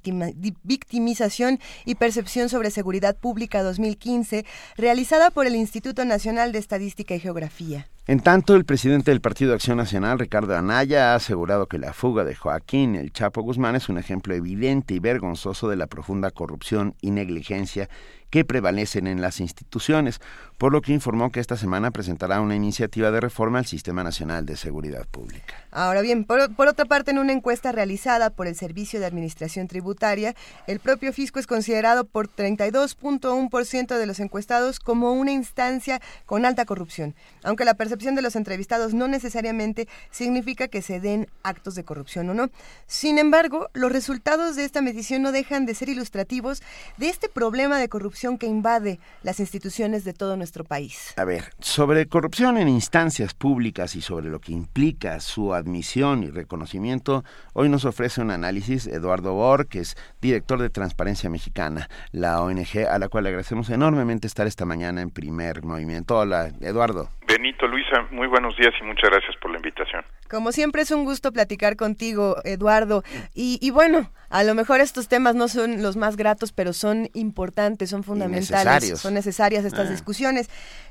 victimización 0.64 1.60
y 1.85 1.95
percepción 1.95 2.49
sobre 2.49 2.69
seguridad 2.69 3.18
pública 3.18 3.64
2015, 3.64 4.45
realizada 4.77 5.31
por 5.31 5.48
el 5.48 5.56
Instituto 5.56 6.06
Nacional 6.06 6.52
de 6.52 6.60
Estadística 6.60 7.15
y 7.15 7.19
Geografía. 7.19 7.88
En 8.05 8.19
tanto, 8.19 8.57
el 8.57 8.65
presidente 8.65 9.11
del 9.11 9.21
Partido 9.21 9.53
Acción 9.53 9.77
Nacional, 9.77 10.19
Ricardo 10.19 10.57
Anaya, 10.57 11.13
ha 11.13 11.15
asegurado 11.15 11.67
que 11.67 11.77
la 11.77 11.93
fuga 11.93 12.25
de 12.25 12.35
Joaquín 12.35 12.95
El 12.95 13.13
Chapo 13.13 13.41
Guzmán 13.41 13.77
es 13.77 13.88
un 13.88 13.97
ejemplo 13.97 14.34
evidente 14.34 14.93
y 14.93 14.99
vergonzoso 14.99 15.69
de 15.69 15.77
la 15.77 15.88
profunda 15.88 16.30
corrupción 16.30 16.95
y 16.99 17.11
negligencia 17.11 17.88
que 18.34 18.43
prevalecen 18.43 19.05
en 19.05 19.22
las 19.22 19.39
instituciones, 19.39 20.19
por 20.57 20.72
lo 20.72 20.81
que 20.81 20.91
informó 20.91 21.31
que 21.31 21.39
esta 21.39 21.55
semana 21.55 21.91
presentará 21.91 22.41
una 22.41 22.55
iniciativa 22.55 23.11
de 23.11 23.19
reforma 23.19 23.60
al 23.60 23.68
Sistema 23.68 24.03
Nacional 24.03 24.47
de 24.47 24.57
Seguridad 24.57 25.05
Pública. 25.05 25.53
Ahora 25.69 26.01
bien, 26.01 26.26
por, 26.26 26.39
otra 26.39 26.85
parte, 26.85 27.11
en 27.11 27.19
una 27.19 27.31
encuesta 27.31 27.72
realizada 27.72 28.31
por 28.31 28.47
el 28.47 28.55
Servicio 28.55 28.99
de 28.99 29.05
Administración 29.05 29.68
Tributaria, 29.68 30.34
el 30.65 30.80
propio 30.80 31.14
fisco 31.14 31.38
es 31.38 31.45
considerado 31.45 32.05
por 32.05 32.27
32.1% 32.27 33.99
de 33.99 34.05
los 34.07 34.19
encuestados 34.19 34.80
como 34.80 35.14
una 35.14 35.31
instancia 35.31 36.01
con 36.26 36.43
alta 36.43 36.65
corrupción, 36.65 37.14
aunque 37.43 37.65
la 37.65 37.76
percepción 37.76 38.15
de 38.15 38.23
los 38.23 38.35
entrevistados 38.35 38.95
no 38.95 39.07
necesariamente 39.07 39.88
significa 40.10 40.69
que 40.69 40.81
se 40.81 40.99
den 40.99 41.27
actos 41.43 41.76
de 41.76 41.84
corrupción 41.84 42.31
o 42.31 42.34
no. 42.34 42.49
Sin 42.88 43.19
embargo, 43.19 43.69
los 43.73 43.91
resultados 43.91 44.55
de 44.55 44.65
esta 44.65 44.81
medición 44.81 45.22
no 45.22 45.31
dejan 45.31 45.68
de 45.68 45.76
ser 45.76 45.89
ilustrativos 45.89 46.64
de 46.97 47.10
este 47.10 47.30
problema 47.30 47.77
de 47.77 47.89
corrupción 47.89 48.23
que 48.24 48.48
invade 48.48 49.00
las 49.22 49.41
instituciones 49.41 50.06
de 50.06 50.14
todo 50.14 50.38
nuestro 50.38 50.64
país. 50.64 51.14
A 51.18 51.26
ver, 51.26 51.54
sobre 51.60 52.08
corrupción 52.08 52.58
en 52.58 52.70
instancias 52.70 53.34
públicas 53.34 53.98
y 53.98 54.02
sobre 54.02 54.30
lo 54.30 54.40
que 54.40 54.54
implica 54.54 55.20
su 55.20 55.54
admisión 55.54 56.24
y 56.24 56.30
reconocimiento, 56.30 57.26
hoy 57.52 57.68
nos 57.68 57.84
ofrece 57.84 58.22
un 58.22 58.32
análisis 58.32 58.88
Eduardo 58.88 59.34
Bor, 59.34 59.68
que 59.68 59.80
es 59.80 59.98
director 60.22 60.62
de 60.62 60.70
Transparencia 60.70 61.30
Mexicana, 61.30 61.90
la 62.12 62.41
ONG 62.41 62.88
a 62.90 62.98
la 62.98 63.10
cual 63.10 63.26
le 63.26 63.32
agradecemos 63.32 63.70
enormemente 63.70 64.26
estar 64.26 64.48
esta 64.48 64.66
mañana 64.66 65.02
en 65.02 65.10
primer 65.10 65.64
movimiento. 65.64 66.18
Hola, 66.18 66.54
Eduardo. 66.62 67.10
Benito, 67.34 67.65
Luisa, 67.65 68.07
muy 68.11 68.27
buenos 68.27 68.55
días 68.57 68.76
y 68.80 68.84
muchas 68.84 69.10
gracias 69.10 69.35
por 69.38 69.49
la 69.49 69.57
invitación. 69.57 70.05
Como 70.30 70.51
siempre 70.51 70.84
es 70.84 70.91
un 70.91 71.03
gusto 71.03 71.31
platicar 71.31 71.76
contigo, 71.76 72.35
Eduardo. 72.43 73.01
Y, 73.34 73.57
y, 73.60 73.72
bueno, 73.72 74.11
a 74.30 74.43
lo 74.43 74.53
mejor 74.53 74.81
estos 74.81 75.10
temas 75.10 75.34
no 75.34 75.47
son 75.47 75.81
los 75.81 75.97
más 75.97 76.15
gratos, 76.15 76.53
pero 76.53 76.73
son 76.73 77.10
importantes, 77.15 77.89
son 77.89 78.03
fundamentales, 78.03 78.99
son 78.99 79.15
necesarias 79.15 79.65
estas 79.65 79.88
ah. 79.88 79.91
discusiones. 79.91 80.47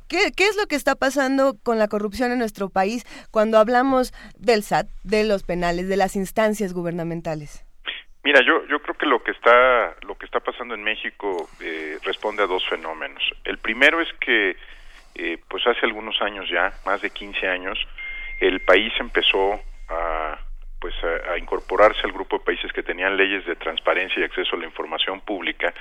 ¿Qué, 0.09 0.33
¿Qué 0.37 0.49
es 0.49 0.57
lo 0.57 0.67
que 0.67 0.75
está 0.75 0.97
pasando 0.97 1.55
con 1.63 1.79
la 1.79 1.87
corrupción 1.87 2.33
en 2.33 2.41
nuestro 2.41 2.71
país 2.71 3.05
cuando 3.31 3.59
hablamos 3.59 4.13
del 4.37 4.65
SAT, 4.65 4.89
de 5.05 5.23
los 5.23 5.45
penales, 5.45 5.89
de 5.89 5.97
las 5.97 6.17
instancias 6.17 6.73
gubernamentales? 6.73 7.65
Mira, 8.25 8.41
yo, 8.45 8.67
yo 8.67 8.81
creo 8.81 8.97
que 8.97 9.07
lo 9.07 9.23
que 9.23 9.31
está 9.31 9.95
lo 10.03 10.17
que 10.17 10.27
está 10.27 10.41
pasando 10.41 10.75
en 10.75 10.83
México 10.83 11.49
eh, 11.61 11.99
responde 12.03 12.43
a 12.43 12.47
dos 12.47 12.69
fenómenos. 12.69 13.23
El 13.45 13.59
primero 13.59 14.01
es 14.01 14.09
que 14.21 14.57
eh, 15.15 15.39
pues 15.49 15.67
hace 15.67 15.87
algunos 15.87 16.21
años 16.23 16.49
ya, 16.49 16.73
más 16.87 17.03
de 17.03 17.11
15 17.11 17.49
años, 17.49 17.79
el 18.41 18.61
país 18.61 18.93
empezó 18.99 19.61
a 19.89 20.39
pues 20.83 20.95
a, 21.05 21.39
incorporarse 21.39 22.01
al 22.03 22.13
grupo 22.13 22.39
de 22.39 22.45
países 22.45 22.73
que 22.73 22.83
tenían 22.83 23.17
leyes 23.17 23.47
de 23.47 23.55
transparencia 23.55 24.21
y 24.21 24.25
acceso 24.25 24.57
a 24.57 24.59
la 24.59 24.67
información 24.67 25.21
pública 25.21 25.73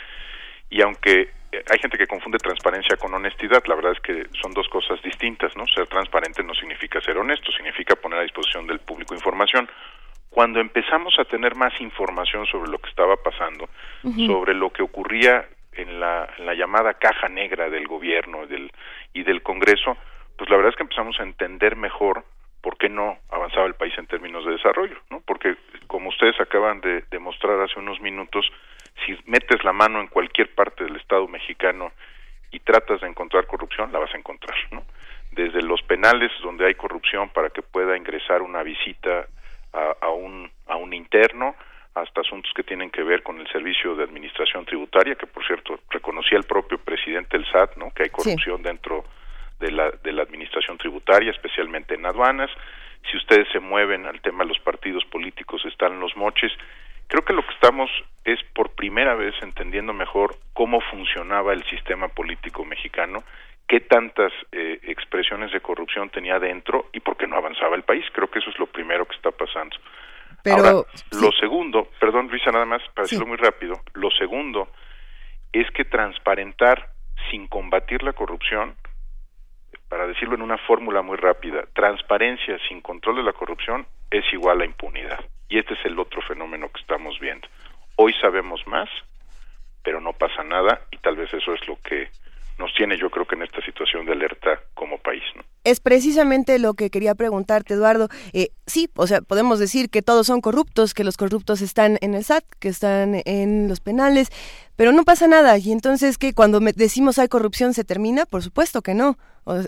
Y 0.70 0.80
aunque 0.84 1.32
eh, 1.52 1.64
hay 1.70 1.80
gente 1.80 1.98
que 1.98 2.06
confunde 2.06 2.38
transparencia 2.38 2.96
con 2.98 3.12
honestidad, 3.14 3.64
la 3.66 3.76
verdad 3.76 3.94
es 3.94 4.00
que 4.00 4.28
son 4.40 4.54
dos 4.54 4.70
cosas 4.70 5.02
distintas, 5.02 5.58
¿no? 5.58 5.66
Ser 5.68 5.88
transparente 5.88 6.44
no 6.44 6.54
significa 6.54 7.02
ser 7.02 7.18
honesto, 7.18 7.52
significa 7.52 7.96
poner 7.96 8.20
a 8.20 8.22
disposición 8.22 8.68
del 8.68 8.80
público 8.80 9.16
información. 9.16 9.68
Cuando 10.30 10.60
empezamos 10.62 11.16
a 11.20 11.26
tener 11.26 11.56
más 11.56 11.74
información 11.82 12.46
sobre 12.46 12.70
lo 12.72 12.78
que 12.78 12.90
estaba 12.90 13.18
pasando, 13.18 13.68
sobre 14.28 14.54
lo 14.54 14.70
que 14.70 14.84
ocurría 14.84 15.46
en 15.74 16.00
la, 16.00 16.28
en 16.38 16.46
la 16.46 16.54
llamada 16.54 16.96
caja 16.96 17.30
negra 17.30 17.70
del 17.70 17.88
gobierno 17.88 18.46
del, 18.48 18.72
y 19.14 19.24
del 19.24 19.42
Congreso, 19.42 19.98
pues 20.38 20.50
la 20.50 20.58
verdad 20.58 20.72
es 20.72 20.76
que 20.76 20.84
empezamos 20.84 21.20
a 21.20 21.24
entender 21.24 21.76
mejor 21.76 22.24
por 22.62 22.78
qué 22.78 22.90
no 22.90 23.18
avanzaba 23.30 23.66
el 23.66 23.74
país 23.74 23.94
en 23.98 24.08
términos 24.08 24.46
de 24.46 24.52
desarrollo, 24.52 24.98
¿no? 25.10 25.22
Porque 25.22 25.56
como 25.88 26.10
ustedes 26.10 26.40
acaban 26.40 26.80
de 26.82 27.04
demostrar 27.10 27.60
hace 27.62 27.80
unos 27.80 28.00
minutos, 28.02 28.46
si 29.06 29.18
metes 29.26 29.64
la 29.64 29.74
mano 29.74 30.00
en 30.00 30.08
cualquier 30.08 30.54
parte 30.54 30.84
del 30.84 30.96
Estado 30.96 31.28
mexicano 31.28 31.92
y 32.52 32.60
tratas 32.60 33.02
de 33.02 33.08
encontrar 33.08 33.48
corrupción, 33.48 33.92
la 33.92 34.00
vas 34.00 34.14
a 34.14 34.18
encontrar, 34.18 34.56
¿no? 34.72 34.84
Desde 35.32 35.62
los 35.62 35.82
penales 35.84 36.32
donde 36.44 36.68
hay 36.68 36.76
corrupción 36.76 37.30
para 37.30 37.50
que 37.50 37.62
pueda 37.62 37.98
ingresar 37.98 38.42
una 38.42 38.62
visita 38.64 39.28
a 39.74 40.10
un 40.10 40.52
a 40.68 40.76
un 40.76 40.94
interno, 40.94 41.56
hasta 41.96 42.22
asuntos 42.22 42.52
que 42.56 42.64
tienen 42.64 42.90
que 42.90 43.04
ver 43.04 43.24
con 43.24 43.40
el 43.40 43.48
servicio 43.52 43.96
de 43.96 44.04
administración 44.04 44.66
tributaria, 44.66 45.16
que 45.16 45.28
por 45.28 45.46
cierto 45.46 45.80
reconocía 45.90 46.38
el 46.38 46.46
propio 46.46 46.78
presidente 46.78 47.38
del 47.38 47.46
SAT, 47.52 47.78
¿no? 47.78 47.92
Que 47.92 48.04
hay 48.04 48.10
corrupción 48.10 48.62
dentro 48.62 49.04
de 49.60 49.72
la 49.72 49.92
de 49.92 50.12
la 50.12 50.24
administración 50.24 50.78
tributaria, 50.78 51.32
especialmente 51.32 51.96
en 51.96 52.06
aduanas. 52.06 52.50
Si 53.10 53.18
ustedes 53.18 53.48
se 53.52 53.60
mueven 53.60 54.06
al 54.06 54.22
tema 54.22 54.44
de 54.44 54.50
los 54.50 54.60
partidos 54.60 55.04
políticos, 55.06 55.64
están 55.66 56.00
los 56.00 56.16
moches 56.16 56.52
Creo 57.12 57.26
que 57.26 57.34
lo 57.34 57.46
que 57.46 57.54
estamos 57.54 57.92
es 58.24 58.40
por 58.56 58.70
primera 58.70 59.16
vez 59.16 59.36
entendiendo 59.42 59.92
mejor 59.92 60.38
cómo 60.54 60.80
funcionaba 60.80 61.52
el 61.52 61.62
sistema 61.66 62.08
político 62.08 62.64
mexicano, 62.64 63.22
qué 63.68 63.82
tantas 63.82 64.32
eh, 64.54 64.80
expresiones 64.84 65.52
de 65.52 65.60
corrupción 65.60 66.10
tenía 66.10 66.40
dentro 66.40 66.86
y 66.94 67.02
por 67.02 67.18
qué 67.18 67.28
no 67.28 67.36
avanzaba 67.36 67.76
el 67.76 67.84
país. 67.84 68.06
Creo 68.14 68.32
que 68.32 68.40
eso 68.40 68.50
es 68.50 68.58
lo 68.58 68.66
primero 68.66 69.06
que 69.06 69.18
está 69.18 69.30
pasando. 69.32 69.76
Pero, 70.44 70.86
lo 71.12 71.32
segundo, 71.40 71.90
perdón 72.00 72.28
Luisa, 72.30 72.52
nada 72.52 72.66
más 72.66 72.82
para 72.94 73.04
decirlo 73.04 73.28
muy 73.28 73.38
rápido, 73.38 73.82
lo 73.94 74.10
segundo 74.12 74.70
es 75.52 75.70
que 75.72 75.86
transparentar 75.86 76.90
sin 77.30 77.48
combatir 77.48 78.04
la 78.04 78.14
corrupción, 78.14 78.76
para 79.88 80.08
decirlo 80.08 80.36
en 80.36 80.42
una 80.42 80.58
fórmula 80.58 81.02
muy 81.02 81.18
rápida, 81.18 81.66
transparencia 81.74 82.58
sin 82.68 82.82
control 82.82 83.18
de 83.18 83.24
la 83.24 83.34
corrupción 83.34 83.86
es 84.10 84.24
igual 84.32 84.62
a 84.62 84.66
impunidad. 84.66 85.20
Y 85.50 85.60
este 85.60 85.74
es 85.74 85.86
el 85.86 86.00
otro 86.00 86.22
fenómeno 86.22 86.72
que 86.72 86.80
estamos 86.80 87.20
viendo. 87.20 87.48
Hoy 87.98 88.14
sabemos 88.22 88.66
más, 88.68 88.90
pero 89.84 90.00
no 90.00 90.14
pasa 90.14 90.44
nada 90.44 90.82
y 90.92 90.98
tal 90.98 91.18
vez 91.18 91.34
eso 91.34 91.54
es 91.54 91.68
lo 91.68 91.78
que 91.82 92.10
nos 92.62 92.74
tiene 92.76 92.98
yo 92.98 93.10
creo 93.10 93.26
que 93.26 93.36
en 93.36 93.42
esta 93.42 93.60
situación 93.66 94.06
de 94.06 94.14
alerta 94.14 94.62
como 94.76 95.00
país. 95.00 95.24
¿no? 95.36 95.44
Es 95.64 95.80
precisamente 95.80 96.60
lo 96.60 96.76
que 96.76 96.90
quería 96.90 97.16
preguntarte, 97.16 97.74
Eduardo. 97.74 98.08
Eh, 98.34 98.50
sí, 98.68 98.88
o 98.96 99.08
sea, 99.08 99.22
podemos 99.22 99.60
decir 99.60 99.90
que 99.90 100.02
todos 100.02 100.28
son 100.28 100.42
corruptos, 100.42 100.94
que 100.94 101.04
los 101.04 101.18
corruptos 101.18 101.62
están 101.62 101.98
en 102.02 102.14
el 102.14 102.24
SAT, 102.24 102.44
que 102.60 102.70
están 102.70 103.22
en 103.26 103.68
los 103.68 103.80
penales, 103.80 104.30
pero 104.78 104.92
no 104.92 105.04
pasa 105.04 105.28
nada. 105.28 105.58
Y 105.58 105.72
entonces, 105.72 106.18
que 106.18 106.34
cuando 106.34 106.60
decimos 106.60 107.20
hay 107.20 107.28
corrupción 107.28 107.74
se 107.74 107.84
termina? 107.84 108.26
Por 108.26 108.44
supuesto 108.44 108.82
que 108.82 108.94
no. 108.94 109.18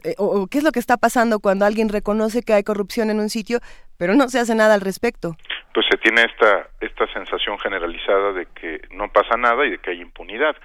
Eh, 0.03 0.13
o, 0.19 0.47
qué 0.47 0.59
es 0.59 0.63
lo 0.63 0.71
que 0.71 0.79
está 0.79 0.97
pasando 0.97 1.39
cuando 1.39 1.65
alguien 1.65 1.89
reconoce 1.89 2.43
que 2.43 2.53
hay 2.53 2.63
corrupción 2.63 3.09
en 3.09 3.19
un 3.19 3.29
sitio, 3.29 3.59
pero 3.97 4.13
no 4.13 4.29
se 4.29 4.39
hace 4.39 4.53
nada 4.53 4.75
al 4.75 4.81
respecto? 4.81 5.35
Pues 5.73 5.87
se 5.89 5.97
tiene 5.97 6.21
esta, 6.21 6.69
esta 6.79 7.11
sensación 7.11 7.57
generalizada 7.57 8.33
de 8.33 8.45
que 8.53 8.81
no 8.91 9.11
pasa 9.11 9.35
nada 9.35 9.65
y 9.65 9.71
de 9.71 9.79
que 9.79 9.91
hay 9.91 10.01
impunidad. 10.01 10.55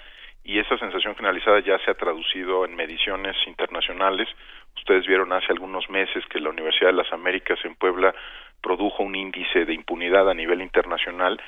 Y 0.48 0.58
esa 0.58 0.78
sensación 0.78 1.14
generalizada 1.14 1.60
ya 1.60 1.78
se 1.80 1.90
ha 1.90 1.94
traducido 1.94 2.64
en 2.64 2.74
mediciones 2.74 3.36
internacionales. 3.46 4.30
Ustedes 4.78 5.06
vieron 5.06 5.30
hace 5.30 5.52
algunos 5.52 5.90
meses 5.90 6.24
que 6.30 6.40
la 6.40 6.48
Universidad 6.48 6.86
de 6.86 6.96
las 6.96 7.12
Américas 7.12 7.58
en 7.64 7.74
Puebla 7.74 8.14
produjo 8.62 9.02
un 9.02 9.14
índice 9.14 9.66
de 9.66 9.74
impunidad 9.74 10.26
a 10.26 10.32
nivel 10.32 10.62
internacional 10.62 11.38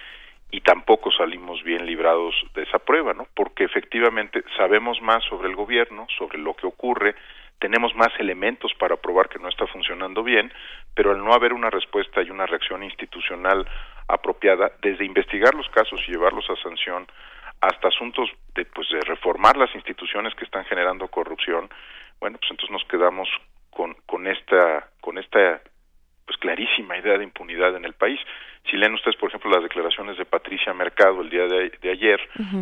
y 0.51 0.61
tampoco 0.61 1.11
salimos 1.13 1.63
bien 1.63 1.87
librados 1.87 2.35
de 2.55 2.65
esa 2.65 2.79
prueba, 2.79 3.15
¿no? 3.15 3.27
Porque 3.35 3.65
efectivamente 3.65 4.45
sabemos 4.59 5.01
más 5.01 5.25
sobre 5.25 5.49
el 5.49 5.57
gobierno, 5.57 6.07
sobre 6.19 6.37
lo 6.37 6.53
que 6.53 6.67
ocurre, 6.67 7.15
tenemos 7.59 7.95
más 7.95 8.11
elementos 8.19 8.75
para 8.75 8.97
probar 8.97 9.31
que 9.31 9.39
no 9.39 9.49
está 9.49 9.67
funcionando 9.67 10.23
bien, 10.23 10.53
pero 10.95 11.13
al 11.13 11.25
no 11.25 11.33
haber 11.33 11.55
una 11.55 11.71
respuesta 11.71 12.21
y 12.21 12.29
una 12.29 12.45
reacción 12.45 12.83
institucional 12.83 13.67
apropiada, 14.09 14.73
desde 14.83 15.07
investigar 15.07 15.55
los 15.55 15.71
casos 15.71 16.03
y 16.07 16.13
llevarlos 16.13 16.51
a 16.51 16.57
sanción 16.57 17.07
hasta 17.61 17.89
asuntos 17.89 18.31
de 18.55 18.65
pues 18.65 18.89
de 18.91 19.01
reformar 19.01 19.57
las 19.57 19.75
instituciones 19.75 20.35
que 20.35 20.45
están 20.45 20.65
generando 20.65 21.09
corrupción, 21.09 21.69
bueno, 22.21 22.39
pues 22.39 22.51
entonces 22.51 22.71
nos 22.71 22.85
quedamos 22.85 23.29
con 23.71 23.95
con 24.07 24.27
esta 24.27 24.89
con 25.01 25.19
esta 25.19 25.61
pues 26.31 26.39
clarísima 26.39 26.97
idea 26.97 27.19
de 27.19 27.25
impunidad 27.25 27.75
en 27.75 27.85
el 27.85 27.95
país. 27.95 28.21
Si 28.71 28.77
leen 28.77 28.95
ustedes, 28.95 29.17
por 29.17 29.31
ejemplo, 29.31 29.51
las 29.51 29.65
declaraciones 29.65 30.17
de 30.17 30.25
Patricia 30.25 30.73
Mercado 30.73 31.23
el 31.23 31.29
día 31.29 31.47
de, 31.47 31.91
ayer 31.91 32.21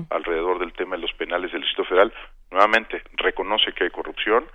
alrededor 0.09 0.59
del 0.59 0.73
tema 0.73 0.97
de 0.97 1.03
los 1.03 1.13
penales 1.13 1.53
del 1.53 1.61
Distrito 1.61 1.85
Federal, 1.85 2.11
nuevamente 2.51 3.03
reconoce 3.19 3.73
que 3.75 3.85
hay 3.85 3.91
corrupción, 3.91 4.47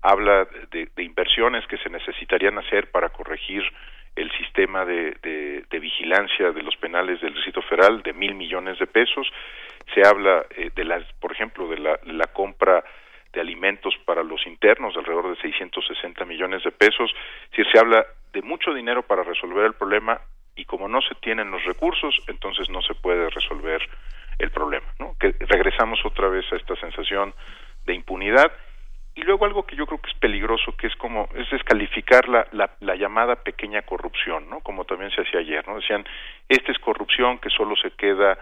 habla 0.00 0.46
de, 0.70 0.88
inversiones 1.02 1.66
que 1.66 1.76
se 1.78 1.90
necesitarían 1.90 2.56
hacer 2.56 2.90
para 2.90 3.10
corregir 3.10 3.62
el 4.16 4.30
sistema 4.32 4.84
de, 4.84 5.16
vigilancia 5.80 6.52
de 6.52 6.62
los 6.62 6.76
penales 6.76 7.20
del 7.20 7.34
Distrito 7.34 7.62
Federal 7.62 8.02
de 8.02 8.12
mil 8.12 8.34
millones 8.34 8.78
de 8.78 8.86
pesos. 8.86 9.26
Se 9.94 10.06
habla 10.06 10.44
eh, 10.50 10.70
de 10.74 10.84
las, 10.84 11.04
por 11.14 11.32
ejemplo, 11.32 11.68
de 11.68 11.78
la, 11.78 12.26
compra 12.28 12.84
de 13.32 13.40
alimentos 13.40 13.94
para 14.04 14.22
los 14.22 14.46
internos 14.46 14.94
de 14.94 15.00
alrededor 15.00 15.34
de 15.34 15.40
660 15.40 16.24
millones 16.24 16.62
de 16.62 16.70
pesos. 16.70 17.10
Es 17.44 17.50
decir, 17.50 17.66
se 17.72 17.78
habla 17.78 18.06
de 18.32 18.42
mucho 18.42 18.72
dinero 18.72 19.02
para 19.02 19.22
resolver 19.22 19.64
el 19.64 19.74
problema 19.74 20.20
y 20.54 20.66
como 20.66 20.86
no 20.86 21.00
se 21.00 21.14
tienen 21.16 21.50
los 21.50 21.64
recursos, 21.64 22.14
entonces 22.28 22.68
no 22.68 22.82
se 22.82 22.94
puede 22.94 23.30
resolver 23.30 23.82
el 24.38 24.50
problema. 24.50 24.86
¿no? 24.98 25.16
Que 25.18 25.34
regresamos 25.40 25.98
otra 26.04 26.28
vez 26.28 26.44
a 26.52 26.56
esta 26.56 26.76
sensación 26.76 27.34
de 27.86 27.94
impunidad 27.94 28.52
y 29.14 29.22
luego 29.22 29.44
algo 29.44 29.66
que 29.66 29.76
yo 29.76 29.86
creo 29.86 30.00
que 30.00 30.10
es 30.10 30.16
peligroso, 30.18 30.74
que 30.76 30.86
es 30.86 30.96
como, 30.96 31.28
es 31.34 31.50
descalificar 31.50 32.28
la, 32.28 32.46
la, 32.52 32.96
llamada 32.96 33.36
pequeña 33.36 33.82
corrupción, 33.82 34.48
¿no? 34.48 34.60
Como 34.60 34.84
también 34.84 35.10
se 35.10 35.20
hacía 35.20 35.40
ayer, 35.40 35.66
¿no? 35.68 35.76
Decían, 35.76 36.04
esta 36.48 36.72
es 36.72 36.78
corrupción 36.78 37.38
que 37.38 37.50
solo 37.50 37.76
se 37.76 37.90
queda 37.90 38.38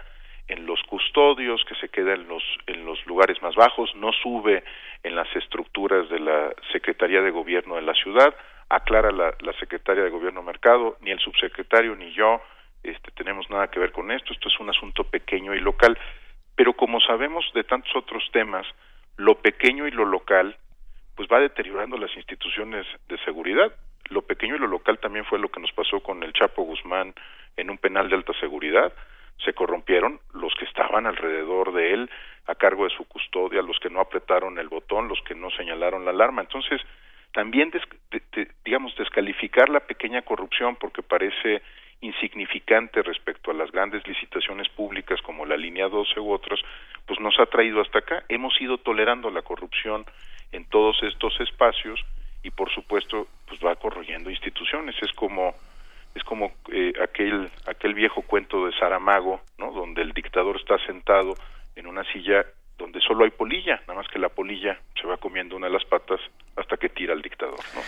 en 0.47 0.65
los 0.65 0.81
custodios, 0.83 1.63
que 1.65 1.75
se 1.75 1.89
queda 1.89 2.13
en 2.13 2.27
los, 2.27 2.43
en 2.67 2.85
los 2.85 3.05
lugares 3.05 3.41
más 3.41 3.55
bajos, 3.55 3.93
no 3.95 4.11
sube 4.13 4.63
en 5.03 5.15
las 5.15 5.33
estructuras 5.35 6.09
de 6.09 6.19
la 6.19 6.53
Secretaría 6.71 7.21
de 7.21 7.31
Gobierno 7.31 7.75
de 7.75 7.81
la 7.81 7.93
ciudad, 7.93 8.33
aclara 8.69 9.11
la, 9.11 9.33
la 9.41 9.53
Secretaria 9.53 10.03
de 10.03 10.09
Gobierno 10.09 10.41
Mercado, 10.41 10.97
ni 11.01 11.11
el 11.11 11.19
subsecretario 11.19 11.95
ni 11.95 12.13
yo 12.13 12.41
este, 12.83 13.11
tenemos 13.11 13.49
nada 13.49 13.69
que 13.69 13.79
ver 13.79 13.91
con 13.91 14.11
esto, 14.11 14.33
esto 14.33 14.47
es 14.47 14.59
un 14.59 14.69
asunto 14.69 15.03
pequeño 15.03 15.53
y 15.53 15.59
local, 15.59 15.97
pero 16.55 16.73
como 16.73 16.99
sabemos 16.99 17.45
de 17.53 17.63
tantos 17.63 17.95
otros 17.95 18.23
temas, 18.31 18.65
lo 19.21 19.35
pequeño 19.35 19.87
y 19.87 19.91
lo 19.91 20.05
local 20.05 20.57
pues 21.15 21.29
va 21.31 21.39
deteriorando 21.39 21.95
las 21.97 22.15
instituciones 22.15 22.87
de 23.07 23.19
seguridad. 23.19 23.71
Lo 24.09 24.23
pequeño 24.23 24.55
y 24.55 24.59
lo 24.59 24.65
local 24.65 24.97
también 24.97 25.25
fue 25.25 25.37
lo 25.37 25.49
que 25.49 25.59
nos 25.59 25.71
pasó 25.73 25.99
con 25.99 26.23
el 26.23 26.33
Chapo 26.33 26.63
Guzmán 26.63 27.13
en 27.55 27.69
un 27.69 27.77
penal 27.77 28.09
de 28.09 28.15
alta 28.15 28.33
seguridad. 28.39 28.91
Se 29.45 29.53
corrompieron 29.53 30.19
los 30.33 30.53
que 30.55 30.65
estaban 30.65 31.05
alrededor 31.05 31.71
de 31.73 31.93
él 31.93 32.09
a 32.47 32.55
cargo 32.55 32.85
de 32.85 32.95
su 32.95 33.07
custodia, 33.07 33.61
los 33.61 33.79
que 33.79 33.91
no 33.91 33.99
apretaron 33.99 34.57
el 34.57 34.69
botón, 34.69 35.07
los 35.07 35.21
que 35.21 35.35
no 35.35 35.51
señalaron 35.51 36.03
la 36.03 36.11
alarma. 36.11 36.41
Entonces, 36.41 36.81
también, 37.31 37.71
digamos, 38.65 38.95
descalificar 38.95 39.69
la 39.69 39.81
pequeña 39.81 40.23
corrupción 40.23 40.77
porque 40.77 41.03
parece 41.03 41.61
insignificante 42.01 43.03
respecto 43.03 43.51
a 43.51 43.53
las 43.53 43.71
grandes 43.71 44.05
licitaciones 44.07 44.67
públicas 44.69 45.21
como 45.21 45.45
la 45.45 45.55
línea 45.55 45.87
12 45.87 46.19
u 46.19 46.31
otras, 46.31 46.59
pues 47.11 47.19
nos 47.19 47.37
ha 47.41 47.45
traído 47.45 47.81
hasta 47.81 47.99
acá. 47.99 48.23
Hemos 48.29 48.53
ido 48.61 48.77
tolerando 48.77 49.29
la 49.29 49.41
corrupción 49.41 50.05
en 50.53 50.63
todos 50.69 50.95
estos 51.03 51.37
espacios 51.41 51.99
y 52.41 52.51
por 52.51 52.73
supuesto 52.73 53.27
pues 53.49 53.59
va 53.59 53.75
corroyendo 53.75 54.29
instituciones. 54.29 54.95
Es 55.01 55.11
como 55.11 55.53
es 56.15 56.23
como 56.23 56.53
eh, 56.71 56.93
aquel 57.03 57.51
aquel 57.67 57.95
viejo 57.95 58.21
cuento 58.21 58.65
de 58.65 58.71
Saramago, 58.79 59.41
¿no? 59.57 59.73
Donde 59.73 60.03
el 60.03 60.13
dictador 60.13 60.55
está 60.55 60.77
sentado 60.85 61.33
en 61.75 61.85
una 61.85 62.05
silla 62.13 62.45
donde 62.77 63.01
solo 63.01 63.25
hay 63.25 63.31
polilla, 63.31 63.81
nada 63.89 63.95
más 63.95 64.07
que 64.07 64.17
la 64.17 64.29
polilla 64.29 64.79
se 64.95 65.05
va 65.05 65.17
comiendo 65.17 65.57
una 65.57 65.67
de 65.67 65.73
las 65.73 65.83
patas 65.83 66.21
hasta 66.55 66.77
que 66.77 66.87
tira 66.87 67.11
al 67.11 67.21
dictador, 67.21 67.59
¿no? 67.75 67.81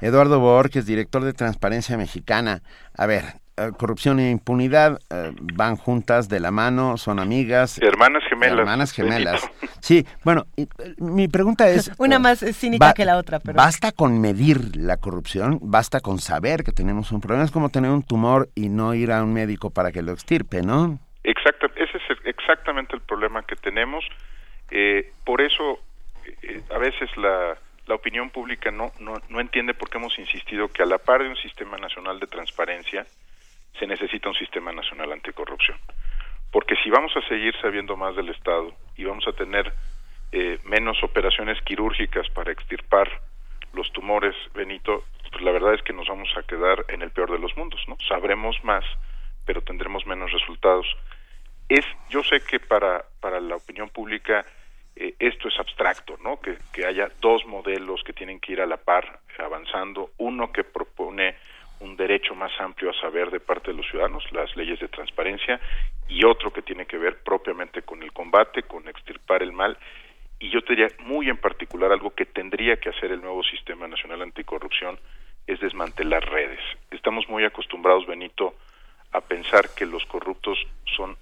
Eduardo 0.00 0.40
Borges, 0.40 0.86
director 0.86 1.22
de 1.24 1.34
Transparencia 1.34 1.98
Mexicana. 1.98 2.62
A 2.96 3.04
ver, 3.04 3.41
corrupción 3.70 4.18
e 4.18 4.30
impunidad 4.30 4.98
eh, 5.10 5.32
van 5.54 5.76
juntas 5.76 6.28
de 6.28 6.40
la 6.40 6.50
mano, 6.50 6.96
son 6.96 7.20
amigas. 7.20 7.78
Hermanas 7.80 8.22
gemelas. 8.28 8.58
Hermanas 8.58 8.92
gemelas. 8.92 9.50
Sí, 9.80 10.06
bueno, 10.24 10.46
eh, 10.56 10.66
mi 10.98 11.28
pregunta 11.28 11.68
es... 11.68 11.90
Una 11.98 12.18
más 12.18 12.40
cínica 12.40 12.92
que 12.94 13.04
la 13.04 13.16
otra, 13.16 13.38
pero... 13.40 13.56
¿Basta 13.56 13.92
con 13.92 14.20
medir 14.20 14.76
la 14.76 14.96
corrupción? 14.96 15.58
¿Basta 15.62 16.00
con 16.00 16.18
saber 16.18 16.64
que 16.64 16.72
tenemos 16.72 17.12
un 17.12 17.20
problema? 17.20 17.44
Es 17.44 17.50
como 17.50 17.68
tener 17.68 17.90
un 17.90 18.02
tumor 18.02 18.48
y 18.54 18.68
no 18.68 18.94
ir 18.94 19.12
a 19.12 19.22
un 19.22 19.32
médico 19.32 19.70
para 19.70 19.92
que 19.92 20.02
lo 20.02 20.12
extirpe, 20.12 20.62
¿no? 20.62 20.98
Exacto, 21.24 21.66
ese 21.76 21.98
es 21.98 22.18
exactamente 22.24 22.96
el 22.96 23.02
problema 23.02 23.42
que 23.42 23.56
tenemos. 23.56 24.04
Eh, 24.70 25.12
por 25.24 25.40
eso, 25.40 25.80
eh, 26.42 26.62
a 26.74 26.78
veces 26.78 27.08
la, 27.16 27.56
la 27.86 27.94
opinión 27.94 28.30
pública 28.30 28.70
no, 28.70 28.92
no, 29.00 29.14
no 29.28 29.40
entiende 29.40 29.74
por 29.74 29.90
qué 29.90 29.98
hemos 29.98 30.18
insistido 30.18 30.68
que 30.68 30.82
a 30.82 30.86
la 30.86 30.98
par 30.98 31.22
de 31.22 31.28
un 31.28 31.36
sistema 31.36 31.76
nacional 31.76 32.18
de 32.20 32.26
transparencia, 32.26 33.06
se 33.78 33.86
necesita 33.86 34.28
un 34.28 34.34
sistema 34.34 34.72
nacional 34.72 35.12
anticorrupción. 35.12 35.78
Porque 36.50 36.76
si 36.82 36.90
vamos 36.90 37.16
a 37.16 37.26
seguir 37.28 37.54
sabiendo 37.60 37.96
más 37.96 38.14
del 38.14 38.28
Estado 38.28 38.74
y 38.96 39.04
vamos 39.04 39.26
a 39.26 39.32
tener 39.32 39.72
eh, 40.32 40.58
menos 40.64 41.02
operaciones 41.02 41.60
quirúrgicas 41.62 42.28
para 42.30 42.52
extirpar 42.52 43.08
los 43.72 43.90
tumores, 43.92 44.34
Benito, 44.54 45.04
pues 45.30 45.42
la 45.42 45.50
verdad 45.50 45.74
es 45.74 45.82
que 45.82 45.94
nos 45.94 46.08
vamos 46.08 46.28
a 46.36 46.42
quedar 46.42 46.84
en 46.88 47.02
el 47.02 47.10
peor 47.10 47.32
de 47.32 47.38
los 47.38 47.56
mundos, 47.56 47.80
¿no? 47.88 47.96
Sabremos 48.06 48.62
más, 48.64 48.84
pero 49.46 49.62
tendremos 49.62 50.06
menos 50.06 50.30
resultados. 50.30 50.86
Es, 51.68 51.86
yo 52.10 52.22
sé 52.22 52.42
que 52.44 52.60
para, 52.60 53.04
para 53.20 53.40
la 53.40 53.56
opinión 53.56 53.88
pública 53.88 54.44
eh, 54.94 55.14
esto 55.18 55.48
es 55.48 55.58
abstracto, 55.58 56.18
¿no? 56.22 56.38
Que, 56.38 56.58
que 56.72 56.84
haya 56.84 57.10
dos 57.20 57.46
modelos 57.46 58.02
que 58.04 58.12
tienen 58.12 58.40
que 58.40 58.52
ir 58.52 58.60
a 58.60 58.66
la 58.66 58.76
par 58.76 59.20
avanzando, 59.38 60.10
uno 60.18 60.52
que 60.52 60.64
propone 60.64 61.36
un 61.82 61.96
derecho 61.96 62.34
más 62.34 62.52
amplio 62.60 62.90
a 62.90 63.00
saber 63.00 63.30
de 63.30 63.40
parte 63.40 63.70
de 63.70 63.76
los 63.76 63.86
ciudadanos, 63.88 64.24
las 64.32 64.56
leyes 64.56 64.78
de 64.80 64.88
transparencia, 64.88 65.60
y 66.08 66.24
otro 66.24 66.52
que 66.52 66.62
tiene 66.62 66.86
que 66.86 66.96
ver 66.96 67.22
propiamente 67.22 67.82
con 67.82 68.02
el 68.02 68.12
combate, 68.12 68.62
con 68.62 68.88
extirpar 68.88 69.42
el 69.42 69.52
mal, 69.52 69.76
y 70.38 70.50
yo 70.50 70.62
te 70.62 70.74
diría 70.74 70.88
muy 71.00 71.28
en 71.28 71.36
particular 71.36 71.92
algo 71.92 72.14
que 72.14 72.26
tendría 72.26 72.76
que 72.76 72.88
hacer 72.88 73.12
el 73.12 73.20
nuevo 73.20 73.42
Sistema 73.44 73.86
Nacional 73.86 74.22
Anticorrupción 74.22 74.98
es 75.46 75.60
desmantelar 75.60 76.24
redes. 76.30 76.60
Estamos 76.90 77.28
muy 77.28 77.44
acostumbrados, 77.44 78.06
Benito, 78.06 78.54
a 79.12 79.20
pensar 79.20 79.68
que 79.76 79.86
los 79.86 80.04
corruptos 80.06 80.58
son, 80.96 81.16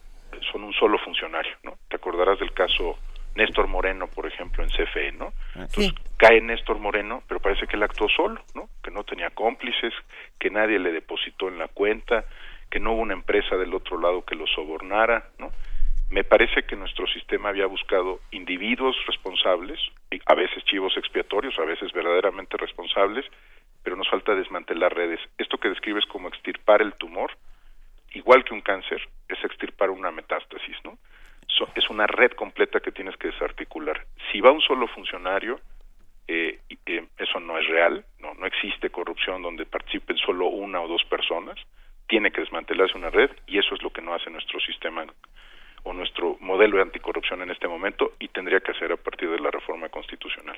son 0.53 0.65
un 0.65 0.73
solo 0.73 0.99
funcionario, 0.99 1.53
¿no? 1.65 1.75
Te 1.89 1.97
acordarás 1.97 2.39
del 2.39 2.53
caso 2.53 2.99
Néstor 3.35 3.69
Moreno, 3.69 4.09
por 4.09 4.27
ejemplo, 4.27 4.63
en 4.63 4.71
CFE, 4.71 5.13
¿no? 5.13 5.33
Ah, 5.55 5.63
Entonces 5.63 5.95
cae 6.17 6.41
Néstor 6.41 6.79
Moreno, 6.79 7.23
pero 7.29 7.41
parece 7.41 7.67
que 7.67 7.77
él 7.77 7.83
actuó 7.83 8.09
solo, 8.09 8.43
¿no? 8.55 8.69
Que 8.83 8.91
no 8.91 9.05
tenía 9.05 9.31
cómplices, 9.31 9.95
que 10.39 10.51
nadie 10.51 10.79
le 10.79 10.93
depositó 10.93 11.49
en 11.49 11.59
la 11.59 11.69
cuenta, 11.69 12.25
que 12.71 12.81
no 12.81 12.93
hubo 12.93 13.03
una 13.03 13.15
empresa 13.15 13.57
del 13.57 13.75
otro 13.75 13.99
lado 13.99 14.25
que 14.25 14.35
lo 14.35 14.47
sobornara, 14.47 15.25
¿no? 15.39 15.51
Me 16.11 16.25
parece 16.25 16.65
que 16.65 16.75
nuestro 16.75 17.07
sistema 17.07 17.51
había 17.51 17.67
buscado 17.67 18.21
individuos 18.33 18.97
responsables, 19.07 19.79
y 20.11 20.21
a 20.27 20.35
veces 20.35 20.65
chivos 20.65 20.97
expiatorios, 20.97 21.57
a 21.59 21.65
veces 21.65 21.93
verdaderamente 21.93 22.57
responsables, 22.57 23.25
pero 23.83 23.97
nos 23.97 24.11
falta 24.11 24.35
desmantelar 24.35 24.95
redes. 24.95 25.21
Esto 25.39 25.59
que 25.59 25.69
describes 25.69 26.05
como 26.07 26.29
extirpar 26.29 26.83
el 26.83 26.95
tumor, 26.95 27.31
igual 28.13 28.45
que 28.45 28.55
un 28.55 28.61
cáncer, 28.61 29.01
es 29.29 29.43
extirpar 29.45 29.91
una 29.91 30.11
metástasis, 30.11 30.77
¿no? 30.85 30.99
So, 31.57 31.69
es 31.75 31.89
una 31.91 32.07
red 32.07 32.33
completa 32.33 32.81
que 32.81 32.93
tienes 32.93 33.17
que 33.17 33.29
desarticular. 33.29 34.07
Si 34.31 34.41
va 34.41 34.51
un 34.51 34.61
solo 34.61 34.87
funcionario, 34.89 35.61
eh, 36.29 36.61
eh, 36.87 37.07
eso 37.19 37.41
no 37.41 37.59
es 37.59 37.67
real, 37.67 38.05
no, 38.21 38.35
no 38.35 38.47
existe 38.47 38.91
corrupción 38.91 39.43
donde 39.43 39.67
participen 39.67 40.17
solo 40.17 40.47
una 40.47 40.81
o 40.81 40.89
dos 40.89 41.05
personas, 41.05 41.59
tiene 42.07 42.31
que 42.31 42.41
desmantelarse 42.41 42.97
una 42.97 43.11
red 43.11 43.31
y 43.47 43.59
eso 43.59 43.75
es 43.75 43.83
lo 43.83 43.91
que 43.91 44.03
no 44.03 44.15
hace 44.15 44.31
nuestro 44.31 44.59
sistema 44.61 45.07
o 45.85 45.93
nuestro 45.93 46.37
modelo 46.41 46.77
de 46.77 46.83
anticorrupción 46.83 47.43
en 47.43 47.51
este 47.51 47.69
momento 47.69 48.13
y 48.19 48.29
tendría 48.29 48.61
que 48.61 48.73
hacer 48.73 48.93
a 48.93 48.97
partir 48.97 49.31
de 49.31 49.39
la 49.39 49.51
reforma 49.51 49.89
constitucional. 49.89 50.57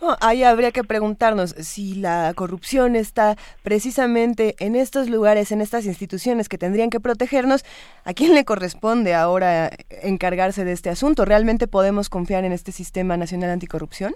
No, 0.00 0.16
ahí 0.20 0.42
habría 0.42 0.72
que 0.72 0.82
preguntarnos 0.82 1.50
si 1.50 1.94
la 1.94 2.32
corrupción 2.34 2.96
está 2.96 3.36
precisamente 3.62 4.56
en 4.58 4.74
estos 4.74 5.08
lugares, 5.08 5.52
en 5.52 5.60
estas 5.60 5.86
instituciones 5.86 6.48
que 6.48 6.58
tendrían 6.58 6.90
que 6.90 6.98
protegernos, 6.98 7.64
¿a 8.04 8.12
quién 8.12 8.34
le 8.34 8.44
corresponde 8.44 9.14
ahora 9.14 9.70
encargarse 10.02 10.64
de 10.64 10.72
este 10.72 10.90
asunto? 10.90 11.24
¿Realmente 11.24 11.68
podemos 11.68 12.08
confiar 12.08 12.44
en 12.44 12.50
este 12.50 12.72
sistema 12.72 13.16
nacional 13.16 13.50
anticorrupción? 13.50 14.14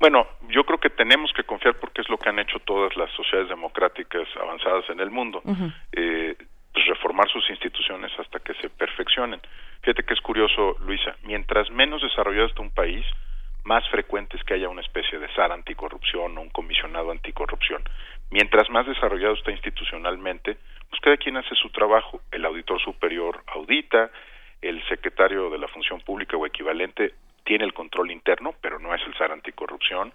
Bueno, 0.00 0.26
yo 0.48 0.64
creo 0.64 0.78
que 0.78 0.90
tenemos 0.90 1.30
que 1.34 1.44
confiar 1.44 1.74
porque 1.78 2.00
es 2.00 2.08
lo 2.08 2.16
que 2.16 2.28
han 2.30 2.38
hecho 2.38 2.58
todas 2.60 2.96
las 2.96 3.10
sociedades 3.12 3.48
democráticas 3.50 4.28
avanzadas 4.40 4.88
en 4.88 5.00
el 5.00 5.10
mundo. 5.10 5.42
Uh 5.44 5.52
-huh. 5.52 5.74
eh, 5.92 6.36
pues 6.78 6.86
reformar 6.86 7.28
sus 7.28 7.48
instituciones 7.50 8.12
hasta 8.20 8.38
que 8.38 8.54
se 8.54 8.70
perfeccionen. 8.70 9.40
Fíjate 9.80 10.04
que 10.04 10.14
es 10.14 10.20
curioso, 10.20 10.76
Luisa, 10.80 11.16
mientras 11.24 11.70
menos 11.70 12.02
desarrollado 12.02 12.46
está 12.46 12.62
un 12.62 12.70
país, 12.70 13.04
más 13.64 13.88
frecuente 13.88 14.36
es 14.36 14.44
que 14.44 14.54
haya 14.54 14.68
una 14.68 14.82
especie 14.82 15.18
de 15.18 15.28
SAR 15.34 15.50
anticorrupción 15.50 16.38
o 16.38 16.40
un 16.40 16.50
comisionado 16.50 17.10
anticorrupción. 17.10 17.82
Mientras 18.30 18.70
más 18.70 18.86
desarrollado 18.86 19.34
está 19.34 19.50
institucionalmente, 19.50 20.56
pues 20.88 21.00
cada 21.02 21.16
quien 21.16 21.36
hace 21.36 21.54
su 21.56 21.70
trabajo. 21.70 22.20
El 22.30 22.44
auditor 22.44 22.80
superior 22.80 23.42
audita, 23.48 24.10
el 24.62 24.80
secretario 24.86 25.50
de 25.50 25.58
la 25.58 25.66
función 25.66 26.00
pública 26.02 26.36
o 26.36 26.46
equivalente 26.46 27.14
tiene 27.44 27.64
el 27.64 27.74
control 27.74 28.12
interno, 28.12 28.54
pero 28.60 28.78
no 28.78 28.94
es 28.94 29.02
el 29.04 29.14
SAR 29.14 29.32
anticorrupción, 29.32 30.12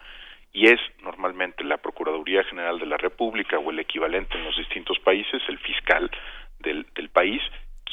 y 0.53 0.68
es 0.68 0.80
normalmente 1.02 1.64
la 1.64 1.77
Procuraduría 1.77 2.44
General 2.44 2.77
de 2.80 2.85
la 2.85 2.98
República 2.98 3.57
o 3.57 3.72
el 3.72 3.80
equivalente 3.80 4.38
en 4.38 4.45
los 4.45 4.56
distintos 4.56 4.99
países, 4.99 5.41
el 5.49 5.57
fiscal 5.57 6.11
del, 6.64 6.88
del 6.95 7.10
país, 7.10 7.41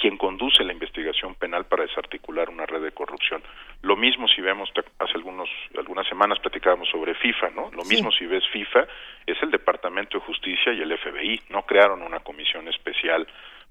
quien 0.01 0.17
conduce 0.17 0.65
la 0.65 0.73
investigación 0.73 1.35
penal 1.35 1.67
para 1.67 1.85
desarticular 1.85 2.49
una 2.49 2.65
red 2.65 2.83
de 2.83 2.93
corrupción. 2.93 3.43
Lo 3.83 3.97
mismo 3.97 4.27
si 4.29 4.41
vemos, 4.41 4.71
hace 4.99 5.13
algunos, 5.15 5.49
algunas 5.77 6.09
semanas 6.09 6.39
platicábamos 6.39 6.89
sobre 6.89 7.15
FIFA, 7.15 7.51
¿no? 7.51 7.71
Lo 7.73 7.85
mismo 7.85 8.11
si 8.11 8.27
ves 8.27 8.45
FIFA, 8.53 8.87
es 9.27 9.43
el 9.43 9.51
Departamento 9.51 10.19
de 10.19 10.25
Justicia 10.25 10.73
y 10.73 10.81
el 10.81 10.97
FBI. 10.97 11.43
No 11.51 11.63
crearon 11.67 12.03
una 12.03 12.21
comisión 12.21 12.67
especial 12.69 13.27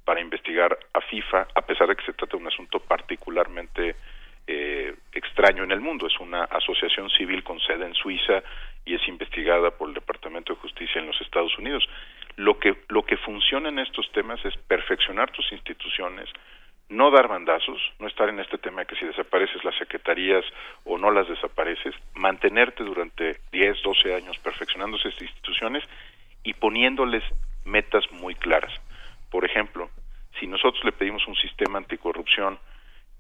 para 0.06 0.22
investigar 0.22 0.78
a 0.94 1.02
FIFA, 1.02 1.48
a 1.56 1.62
pesar 1.64 1.88
de 1.88 1.96
que 1.96 2.06
se 2.06 2.14
trata 2.14 2.38
de 2.38 2.44
un 2.44 2.48
asunto 2.48 2.80
particularmente 2.80 3.96
eh, 4.46 4.96
extraño 5.14 5.64
en 5.64 5.72
el 5.72 5.82
mundo. 5.82 6.08
Es 6.08 6.20
una 6.20 6.44
asociación 6.44 7.10
civil 7.10 7.44
con 7.44 7.60
sede 7.60 7.86
en 7.86 7.94
Suiza 7.96 8.44
y 8.86 8.96
es 8.96 9.08
investigada 9.08 9.72
por 9.72 9.90
el 9.90 9.96
Departamento 9.96 10.54
de 10.54 10.60
Justicia 10.60 11.00
en 11.00 11.08
los 11.08 11.20
Estados 11.22 11.58
Unidos. 11.58 11.88
Lo 12.40 12.58
que, 12.58 12.74
lo 12.88 13.04
que 13.04 13.18
funciona 13.18 13.68
en 13.68 13.80
estos 13.80 14.10
temas 14.14 14.40
es 14.46 14.56
perfeccionar 14.56 15.30
tus 15.30 15.52
instituciones, 15.52 16.30
no 16.88 17.12
dar 17.12 17.28
bandazos, 17.28 17.82
no 18.00 18.08
estar 18.08 18.30
en 18.30 18.40
este 18.40 18.58
tema 18.58 18.80
de 18.80 18.88
que 18.88 18.96
si 18.96 19.06
desapareces 19.06 19.62
las 19.66 19.78
secretarías 19.78 20.46
o 20.86 20.98
no 20.98 21.12
las 21.12 21.28
desapareces, 21.28 21.94
mantenerte 22.14 22.86
durante 22.86 23.42
10, 23.52 23.82
12 23.84 24.16
años 24.16 24.38
perfeccionando 24.38 24.96
esas 24.96 25.22
instituciones 25.22 25.84
y 26.42 26.54
poniéndoles 26.54 27.26
metas 27.66 28.10
muy 28.10 28.36
claras. 28.36 28.72
Por 29.30 29.44
ejemplo, 29.44 29.90
si 30.40 30.48
nosotros 30.48 30.82
le 30.86 30.94
pedimos 30.94 31.28
un 31.28 31.36
sistema 31.36 31.80
anticorrupción 31.80 32.58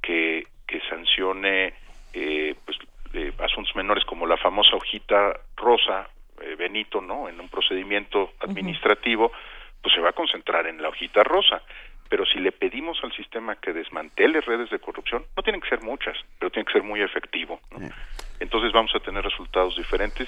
que, 0.01 0.47
que 0.65 0.79
sancione 0.89 1.73
eh, 2.13 2.55
pues, 2.63 2.77
eh, 3.11 3.33
asuntos 3.39 3.75
menores 3.75 4.05
como 4.05 4.25
la 4.25 4.37
famosa 4.37 4.77
hojita 4.77 5.33
rosa 5.57 6.07
eh, 6.41 6.55
Benito, 6.55 7.01
¿no? 7.01 7.29
En 7.29 7.39
un 7.39 7.49
procedimiento 7.49 8.31
administrativo, 8.39 9.27
uh 9.27 9.29
-huh. 9.29 9.81
pues 9.81 9.93
se 9.95 10.01
va 10.01 10.09
a 10.09 10.13
concentrar 10.13 10.67
en 10.67 10.81
la 10.81 10.89
hojita 10.89 11.23
rosa. 11.23 11.61
Pero 12.09 12.25
si 12.25 12.39
le 12.39 12.51
pedimos 12.51 12.97
al 13.03 13.13
sistema 13.13 13.55
que 13.55 13.71
desmantele 13.71 14.41
redes 14.41 14.69
de 14.71 14.79
corrupción, 14.79 15.25
no 15.37 15.43
tienen 15.43 15.61
que 15.61 15.69
ser 15.69 15.81
muchas, 15.83 16.17
pero 16.39 16.49
tiene 16.49 16.65
que 16.65 16.73
ser 16.73 16.83
muy 16.83 17.01
efectivo. 17.01 17.59
¿no? 17.71 17.77
Uh 17.77 17.81
-huh. 17.81 17.93
Entonces 18.39 18.71
vamos 18.71 18.93
a 18.95 18.99
tener 18.99 19.23
resultados 19.23 19.75
diferentes 19.77 20.27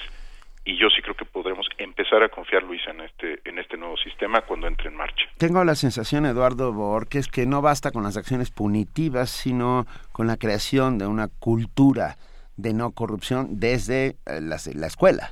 y 0.64 0.76
yo 0.76 0.88
sí 0.90 1.02
creo 1.02 1.16
que 1.16 1.24
podremos 1.24 1.66
empezar 1.78 2.22
a 2.22 2.28
confiar, 2.28 2.62
Luisa, 2.62 2.90
en 2.90 3.00
este, 3.00 3.40
en 3.44 3.58
este 3.58 3.76
nuevo 3.76 3.96
sistema 3.96 4.42
cuando 4.42 4.68
entre 4.68 4.88
en 4.88 4.96
marcha. 4.96 5.24
Tengo 5.38 5.64
la 5.64 5.74
sensación, 5.74 6.24
Eduardo 6.24 6.72
Borges, 6.72 7.26
que 7.26 7.46
no 7.46 7.62
basta 7.62 7.90
con 7.90 8.04
las 8.04 8.16
acciones 8.16 8.50
punitivas, 8.50 9.30
sino 9.30 9.86
con 10.12 10.28
la 10.28 10.36
creación 10.36 10.98
de 10.98 11.06
una 11.06 11.28
cultura 11.40 12.16
de 12.56 12.74
no 12.74 12.92
corrupción 12.92 13.58
desde 13.58 14.14
la, 14.24 14.56
la 14.74 14.86
escuela. 14.86 15.30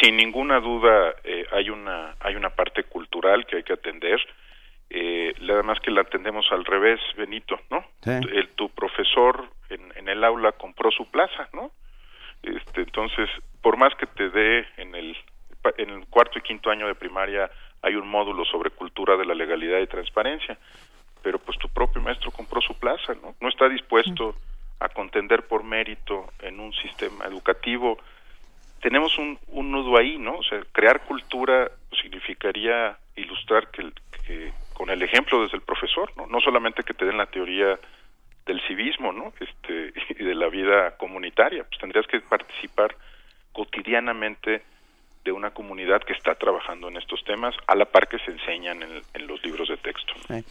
Sin 0.00 0.16
ninguna 0.16 0.60
duda 0.60 1.14
eh, 1.24 1.46
hay 1.52 1.70
una 1.70 2.14
hay 2.20 2.36
una 2.36 2.50
parte 2.50 2.84
cultural 2.84 3.46
que 3.46 3.56
hay 3.56 3.62
que 3.62 3.72
atender. 3.72 4.20
Eh, 4.90 5.34
nada 5.40 5.62
más 5.62 5.80
que 5.80 5.90
la 5.90 6.00
atendemos 6.00 6.46
al 6.50 6.64
revés 6.64 6.98
Benito 7.14 7.60
no 7.70 7.84
sí. 8.02 8.10
el, 8.10 8.48
tu 8.54 8.70
profesor 8.70 9.50
en, 9.68 9.92
en, 9.96 10.08
el 10.08 10.24
aula 10.24 10.52
compró 10.52 10.90
su 10.90 11.10
plaza 11.10 11.46
no 11.52 11.72
este 12.42 12.80
entonces 12.80 13.28
por 13.60 13.76
más 13.76 13.94
que 13.96 14.06
te 14.06 14.30
dé 14.30 14.66
en 14.78 14.94
el 14.94 15.14
en 15.76 15.90
el 15.90 16.06
cuarto 16.06 16.38
y 16.38 16.42
quinto 16.42 16.70
año 16.70 16.86
de 16.86 16.94
primaria 16.94 17.50
hay 17.82 17.96
un 17.96 18.08
módulo 18.08 18.46
sobre 18.46 18.70
cultura 18.70 19.18
de 19.18 19.26
la 19.26 19.34
legalidad 19.34 19.78
y 19.80 19.88
transparencia 19.88 20.56
pero 21.22 21.38
pues 21.38 21.58
tu 21.58 21.68
propio 21.68 22.00
maestro 22.00 22.30
compró 22.30 22.62
su 22.62 22.72
plaza 22.78 23.14
no 23.20 23.34
no 23.42 23.48
está 23.50 23.68
dispuesto 23.68 24.36
a 24.80 24.88
contender 24.88 25.46
por 25.46 25.64
mérito 25.64 26.32
en 26.40 26.60
un 26.60 26.72
sistema 26.72 27.26
educativo 27.26 27.98
tenemos 28.80 29.16
un, 29.18 29.38
nudo 29.52 29.96
ahí, 29.98 30.18
¿no? 30.18 30.36
O 30.38 30.42
sea, 30.42 30.60
crear 30.72 31.04
cultura 31.04 31.70
significaría 32.00 32.96
ilustrar 33.16 33.70
que, 33.70 33.90
que, 34.26 34.52
con 34.72 34.90
el 34.90 35.02
ejemplo 35.02 35.42
desde 35.42 35.56
el 35.56 35.62
profesor, 35.62 36.12
¿no? 36.16 36.26
No 36.26 36.40
solamente 36.40 36.82
que 36.82 36.94
te 36.94 37.04
den 37.04 37.18
la 37.18 37.26
teoría 37.26 37.78
del 38.46 38.60
civismo, 38.66 39.12
¿no? 39.12 39.32
Este, 39.40 39.92
y 40.20 40.24
de 40.24 40.34
la 40.34 40.48
vida 40.48 40.96
comunitaria, 40.96 41.64
pues 41.64 41.80
tendrías 41.80 42.06
que 42.06 42.20
participar 42.20 42.96
cotidianamente 43.52 44.62
de 45.24 45.32
una 45.32 45.50
comunidad 45.50 46.00
que 46.02 46.14
está 46.14 46.34
trabajando 46.36 46.88
en 46.88 46.96
estos 46.96 47.22
temas 47.24 47.54
a 47.66 47.74
la 47.74 47.84
par 47.84 48.08
que 48.08 48.18
se 48.20 48.30
enseñan 48.30 48.82
en, 48.82 49.26
los 49.26 49.42
libros 49.44 49.68
de 49.68 49.76
texto. 49.76 50.12
¿no? 50.28 50.42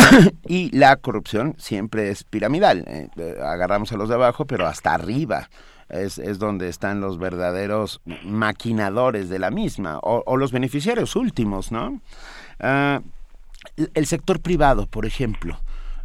y 0.48 0.76
la 0.76 0.96
corrupción 0.96 1.54
siempre 1.58 2.08
es 2.08 2.24
piramidal. 2.24 2.84
Eh, 2.86 3.08
eh, 3.18 3.34
agarramos 3.42 3.92
a 3.92 3.96
los 3.96 4.08
de 4.08 4.14
abajo, 4.14 4.46
pero 4.46 4.66
hasta 4.66 4.94
arriba. 4.94 5.48
Es, 5.90 6.18
es, 6.18 6.38
donde 6.38 6.68
están 6.68 7.00
los 7.00 7.18
verdaderos 7.18 8.00
maquinadores 8.24 9.28
de 9.28 9.38
la 9.38 9.50
misma, 9.50 9.98
o, 10.02 10.36
los 10.36 10.52
beneficiarios 10.52 11.16
últimos, 11.16 11.72
¿no? 11.72 12.00
Ah, 12.60 13.00
el 13.94 14.06
sector 14.06 14.40
privado, 14.40 14.86
por 14.86 15.04
ejemplo, 15.04 15.58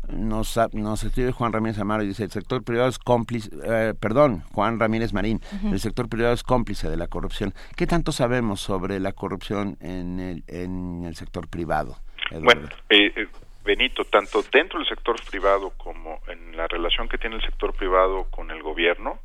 nos, 0.07 0.59
nos 0.73 1.03
escribe 1.03 1.31
Juan 1.31 1.53
Ramírez 1.53 1.79
Amaro 1.79 2.03
y 2.03 2.07
dice, 2.07 2.23
el 2.23 2.31
sector 2.31 2.63
privado 2.63 2.89
es 2.89 2.99
cómplice, 2.99 3.49
eh, 3.63 3.93
perdón, 3.99 4.43
Juan 4.51 4.79
Ramírez 4.79 5.13
Marín, 5.13 5.41
el 5.63 5.79
sector 5.79 6.09
privado 6.09 6.33
es 6.33 6.43
cómplice 6.43 6.89
de 6.89 6.97
la 6.97 7.07
corrupción. 7.07 7.53
¿Qué 7.75 7.87
tanto 7.87 8.11
sabemos 8.11 8.61
sobre 8.61 8.99
la 8.99 9.13
corrupción 9.13 9.77
en 9.79 10.19
el, 10.19 10.43
en 10.47 11.03
el 11.05 11.15
sector 11.15 11.47
privado? 11.47 11.97
Bueno, 12.31 12.67
eh, 12.89 13.11
eh, 13.15 13.27
Benito, 13.63 14.05
tanto 14.05 14.43
dentro 14.51 14.79
del 14.79 14.87
sector 14.87 15.15
privado 15.29 15.71
como 15.77 16.19
en 16.27 16.55
la 16.55 16.67
relación 16.67 17.09
que 17.09 17.17
tiene 17.17 17.37
el 17.37 17.41
sector 17.41 17.73
privado 17.73 18.27
con 18.29 18.51
el 18.51 18.61
gobierno, 18.61 19.19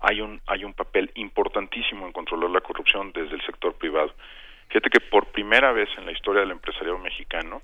hay 0.00 0.20
un, 0.20 0.40
hay 0.46 0.64
un 0.64 0.74
papel 0.74 1.10
importantísimo 1.14 2.06
en 2.06 2.12
controlar 2.12 2.50
la 2.50 2.60
corrupción 2.60 3.12
desde 3.12 3.34
el 3.34 3.42
sector 3.44 3.74
privado. 3.74 4.12
Fíjate 4.68 4.90
que 4.90 5.00
por 5.00 5.26
primera 5.26 5.72
vez 5.72 5.88
en 5.96 6.06
la 6.06 6.12
historia 6.12 6.40
del 6.42 6.52
empresariado 6.52 6.98
mexicano, 6.98 7.62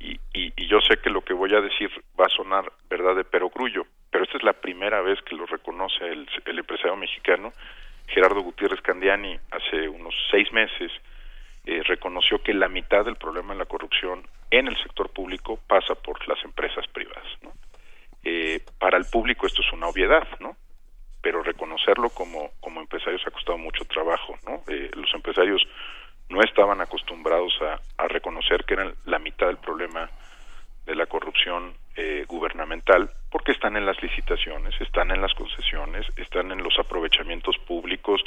y, 0.00 0.18
y, 0.32 0.66
yo 0.66 0.80
sé 0.80 0.96
que 0.96 1.10
lo 1.10 1.20
que 1.20 1.34
voy 1.34 1.54
a 1.54 1.60
decir 1.60 1.90
va 2.18 2.24
a 2.24 2.30
sonar 2.30 2.72
verdad 2.88 3.14
de 3.14 3.24
perogrullo, 3.24 3.84
pero 4.10 4.24
esta 4.24 4.38
es 4.38 4.42
la 4.42 4.54
primera 4.54 5.02
vez 5.02 5.20
que 5.22 5.36
lo 5.36 5.44
reconoce 5.44 6.06
el, 6.06 6.26
el 6.46 6.58
empresario 6.58 6.96
mexicano. 6.96 7.52
Gerardo 8.08 8.40
Gutiérrez 8.40 8.80
Candiani 8.80 9.38
hace 9.50 9.88
unos 9.88 10.14
seis 10.30 10.50
meses 10.52 10.90
eh, 11.66 11.82
reconoció 11.84 12.42
que 12.42 12.54
la 12.54 12.68
mitad 12.68 13.04
del 13.04 13.16
problema 13.16 13.52
de 13.52 13.58
la 13.58 13.66
corrupción 13.66 14.26
en 14.50 14.68
el 14.68 14.76
sector 14.82 15.10
público 15.10 15.58
pasa 15.66 15.94
por 15.94 16.26
las 16.26 16.42
empresas 16.44 16.86
privadas. 16.88 17.26
¿no? 17.42 17.52
Eh, 18.24 18.60
para 18.78 18.96
el 18.96 19.04
público 19.04 19.46
esto 19.46 19.60
es 19.62 19.72
una 19.72 19.88
obviedad, 19.88 20.26
¿no? 20.40 20.56
Pero 21.22 21.42
reconocerlo 21.42 22.10
como, 22.10 22.50
como 22.60 22.80
empresarios 22.80 23.22
ha 23.26 23.30
costado 23.30 23.58
mucho 23.58 23.84
trabajo, 23.84 24.36
¿no? 24.46 24.62
Eh, 24.68 24.90
los 24.94 25.12
empresarios 25.14 25.62
no 26.30 26.40
estaban 26.42 26.80
acostumbrados 26.80 27.52
a, 27.60 28.08
reconocer 28.08 28.64
que 28.64 28.74
eran 28.74 28.94
la 29.04 29.18
mitad 29.18 29.46
del 29.46 29.58
problema 29.58 30.10
de 30.86 30.94
la 30.94 31.06
corrupción 31.06 31.74
eh, 31.96 32.24
gubernamental 32.26 33.10
porque 33.30 33.52
están 33.52 33.76
en 33.76 33.86
las 33.86 34.02
licitaciones, 34.02 34.74
están 34.80 35.10
en 35.10 35.20
las 35.20 35.32
concesiones, 35.34 36.06
están 36.16 36.50
en 36.50 36.62
los 36.62 36.76
aprovechamientos 36.78 37.56
públicos, 37.58 38.20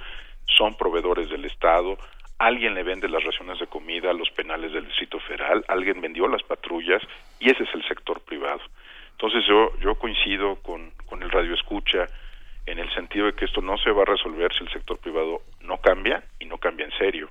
son 0.45 0.75
proveedores 0.75 1.29
del 1.29 1.45
Estado, 1.45 1.97
alguien 2.37 2.75
le 2.75 2.83
vende 2.83 3.09
las 3.09 3.23
raciones 3.23 3.59
de 3.59 3.67
comida 3.67 4.11
a 4.11 4.13
los 4.13 4.29
penales 4.31 4.71
del 4.71 4.85
Distrito 4.85 5.19
Federal, 5.19 5.65
alguien 5.67 5.99
vendió 5.99 6.27
las 6.27 6.43
patrullas 6.43 7.01
y 7.39 7.49
ese 7.49 7.63
es 7.63 7.69
el 7.73 7.83
sector 7.87 8.21
privado. 8.21 8.61
Entonces 9.11 9.45
yo, 9.47 9.71
yo 9.79 9.95
coincido 9.95 10.55
con, 10.57 10.91
con 11.05 11.23
el 11.23 11.29
radio 11.29 11.53
escucha 11.53 12.07
en 12.65 12.79
el 12.79 12.93
sentido 12.93 13.25
de 13.25 13.33
que 13.33 13.45
esto 13.45 13.61
no 13.61 13.77
se 13.77 13.91
va 13.91 14.03
a 14.03 14.05
resolver 14.05 14.53
si 14.53 14.63
el 14.63 14.71
sector 14.71 14.97
privado 14.99 15.41
no 15.61 15.77
cambia 15.79 16.23
y 16.39 16.45
no 16.45 16.57
cambia 16.57 16.85
en 16.85 16.97
serio 16.97 17.29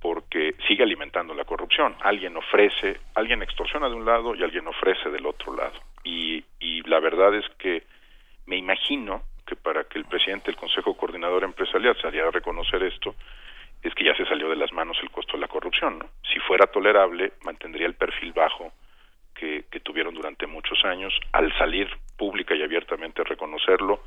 porque 0.00 0.54
sigue 0.68 0.84
alimentando 0.84 1.34
la 1.34 1.44
corrupción. 1.44 1.96
Alguien 2.00 2.36
ofrece, 2.36 3.00
alguien 3.14 3.42
extorsiona 3.42 3.88
de 3.88 3.94
un 3.94 4.04
lado 4.04 4.36
y 4.36 4.42
alguien 4.44 4.66
ofrece 4.68 5.10
del 5.10 5.26
otro 5.26 5.52
lado. 5.54 5.80
Y, 6.04 6.44
la 6.86 7.00
verdad 7.00 7.34
es 7.34 7.44
que 7.58 7.82
me 8.46 8.56
imagino 8.56 9.22
que 9.44 9.56
para 9.56 9.82
que 9.84 9.98
el 9.98 10.04
presidente 10.04 10.46
del 10.46 10.56
Consejo 10.56 10.96
Coordinador 10.96 11.42
Empresarial 11.42 11.96
se 12.00 12.06
a 12.06 12.30
reconocer 12.30 12.80
esto, 12.84 13.16
es 13.82 13.92
que 13.94 14.04
ya 14.04 14.14
se 14.14 14.24
salió 14.26 14.48
de 14.48 14.54
las 14.54 14.72
manos 14.72 14.96
el 15.02 15.10
costo 15.10 15.32
de 15.32 15.40
la 15.40 15.48
corrupción. 15.48 15.98
¿no? 15.98 16.06
Si 16.32 16.38
fuera 16.38 16.68
tolerable, 16.68 17.32
mantendría 17.44 17.88
el 17.88 17.94
perfil 17.94 18.32
bajo 18.32 18.72
que, 19.34 19.64
que 19.68 19.80
tuvieron 19.80 20.14
durante 20.14 20.46
muchos 20.46 20.84
años. 20.84 21.12
Al 21.32 21.52
salir 21.58 21.88
pública 22.16 22.54
y 22.54 22.62
abiertamente 22.62 23.22
a 23.22 23.24
reconocerlo, 23.24 24.00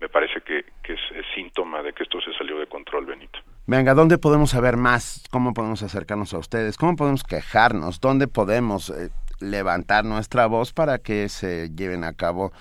me 0.00 0.08
parece 0.08 0.40
que, 0.42 0.58
es, 0.58 1.00
síntoma 1.34 1.82
de 1.82 1.92
que 1.92 2.02
esto 2.02 2.20
se 2.20 2.32
salió 2.34 2.58
de 2.58 2.66
control, 2.66 3.06
Benito. 3.06 3.38
Venga, 3.66 3.94
¿dónde 3.94 4.18
podemos 4.18 4.50
saber 4.50 4.76
más? 4.76 5.24
¿Cómo 5.30 5.54
podemos 5.54 5.82
acercarnos 5.82 6.34
a 6.34 6.38
ustedes? 6.38 6.76
¿Cómo 6.76 6.96
podemos 6.96 7.24
quejarnos? 7.24 8.00
¿Dónde 8.00 8.28
podemos 8.28 8.90
eh, 8.90 9.10
levantar 9.40 10.04
nuestra 10.04 10.46
voz 10.46 10.72
para 10.72 10.98
que 10.98 11.28
se 11.28 11.70
lleven 11.74 12.04
a 12.04 12.14
cabo 12.14 12.52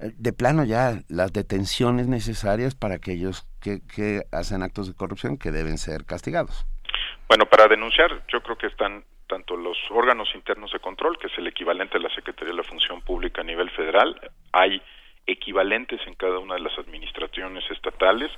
eh, 0.00 0.12
de 0.16 0.32
plano 0.32 0.64
ya 0.64 1.02
las 1.08 1.32
detenciones 1.32 2.06
necesarias 2.06 2.74
para 2.74 2.94
aquellos 2.94 3.46
que, 3.60 3.80
que 3.94 4.22
hacen 4.32 4.62
actos 4.62 4.88
de 4.88 4.94
corrupción 4.94 5.36
que 5.36 5.50
deben 5.50 5.78
ser 5.78 6.04
castigados? 6.04 6.64
Bueno, 7.28 7.46
para 7.46 7.68
denunciar 7.68 8.24
yo 8.32 8.40
creo 8.40 8.56
que 8.56 8.68
están 8.68 9.04
tanto 9.28 9.56
los 9.56 9.76
órganos 9.90 10.28
internos 10.34 10.72
de 10.72 10.78
control, 10.78 11.18
que 11.18 11.26
es 11.26 11.36
el 11.36 11.46
equivalente 11.46 11.98
a 11.98 12.00
la 12.00 12.08
Secretaría 12.14 12.52
de 12.52 12.56
la 12.56 12.62
Función 12.62 13.02
Pública 13.02 13.42
a 13.42 13.44
nivel 13.44 13.68
federal, 13.70 14.18
hay 14.52 14.80
equivalentes 15.28 16.00
en 16.06 16.14
cada 16.14 16.38
una 16.38 16.54
de 16.54 16.60
las 16.60 16.76
administraciones 16.78 17.62
estatales 17.70 18.32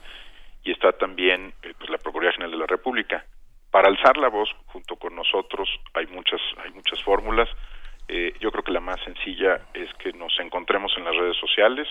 y 0.65 0.73
está 0.73 0.93
también 0.93 1.55
eh, 1.63 1.73
pues, 1.79 1.89
la 1.89 1.99
Procuraduría 1.99 2.33
General 2.33 2.51
de 2.51 2.59
la 2.59 2.67
República. 2.67 3.25
Para 3.71 3.89
alzar 3.89 4.17
la 4.17 4.29
voz 4.29 4.51
junto 4.67 4.97
con 4.97 5.15
nosotros 5.15 5.69
hay 5.95 6.07
muchas 6.09 6.41
hay 6.63 6.73
muchas 6.73 7.03
fórmulas. 7.03 7.49
Eh, 8.09 8.35
yo 8.41 8.51
creo 8.51 8.65
que 8.65 8.73
la 8.73 8.81
más 8.81 9.01
sencilla 9.05 9.61
es 9.73 9.89
que 9.95 10.13
nos 10.13 10.39
encontremos 10.41 10.93
en 10.99 11.05
las 11.05 11.17
redes 11.17 11.37
sociales. 11.37 11.87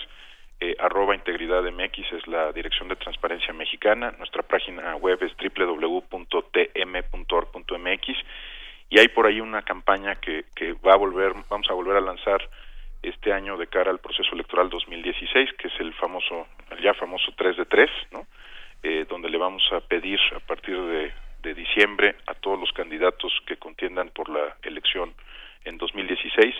Eh, 0.60 0.76
arroba 0.78 1.14
integridad 1.14 1.62
MX 1.62 2.12
es 2.12 2.26
la 2.26 2.52
dirección 2.52 2.88
de 2.88 2.96
transparencia 2.96 3.54
mexicana. 3.54 4.14
Nuestra 4.18 4.42
página 4.42 4.94
web 4.96 5.18
es 5.22 5.32
www.tm.org.mx 5.34 6.08
y 8.90 8.98
hay 8.98 9.08
por 9.08 9.24
ahí 9.26 9.40
una 9.40 9.62
campaña 9.62 10.16
que, 10.16 10.44
que 10.54 10.74
va 10.74 10.92
a 10.92 10.96
volver, 10.96 11.32
vamos 11.48 11.66
a 11.70 11.74
volver 11.74 11.96
a 11.96 12.00
lanzar 12.02 12.46
este 13.02 13.32
año 13.32 13.56
de 13.56 13.66
cara 13.66 13.90
al 13.90 13.98
proceso 13.98 14.34
electoral 14.34 14.68
2016, 14.68 15.54
que 15.54 15.68
es 15.68 15.80
el 15.80 15.92
famoso, 15.94 16.46
el 16.70 16.82
ya 16.82 16.94
famoso 16.94 17.32
3 17.36 17.56
de 17.56 17.64
3, 17.66 17.90
¿no? 18.12 18.26
Eh, 18.82 19.06
donde 19.08 19.28
le 19.28 19.38
vamos 19.38 19.62
a 19.72 19.80
pedir 19.80 20.18
a 20.34 20.40
partir 20.40 20.76
de, 20.80 21.12
diciembre 21.54 22.16
a 22.26 22.34
todos 22.34 22.60
los 22.60 22.70
candidatos 22.72 23.32
que 23.46 23.56
contiendan 23.56 24.10
por 24.10 24.28
la 24.28 24.56
elección 24.62 25.12
en 25.64 25.78
2016, 25.78 26.54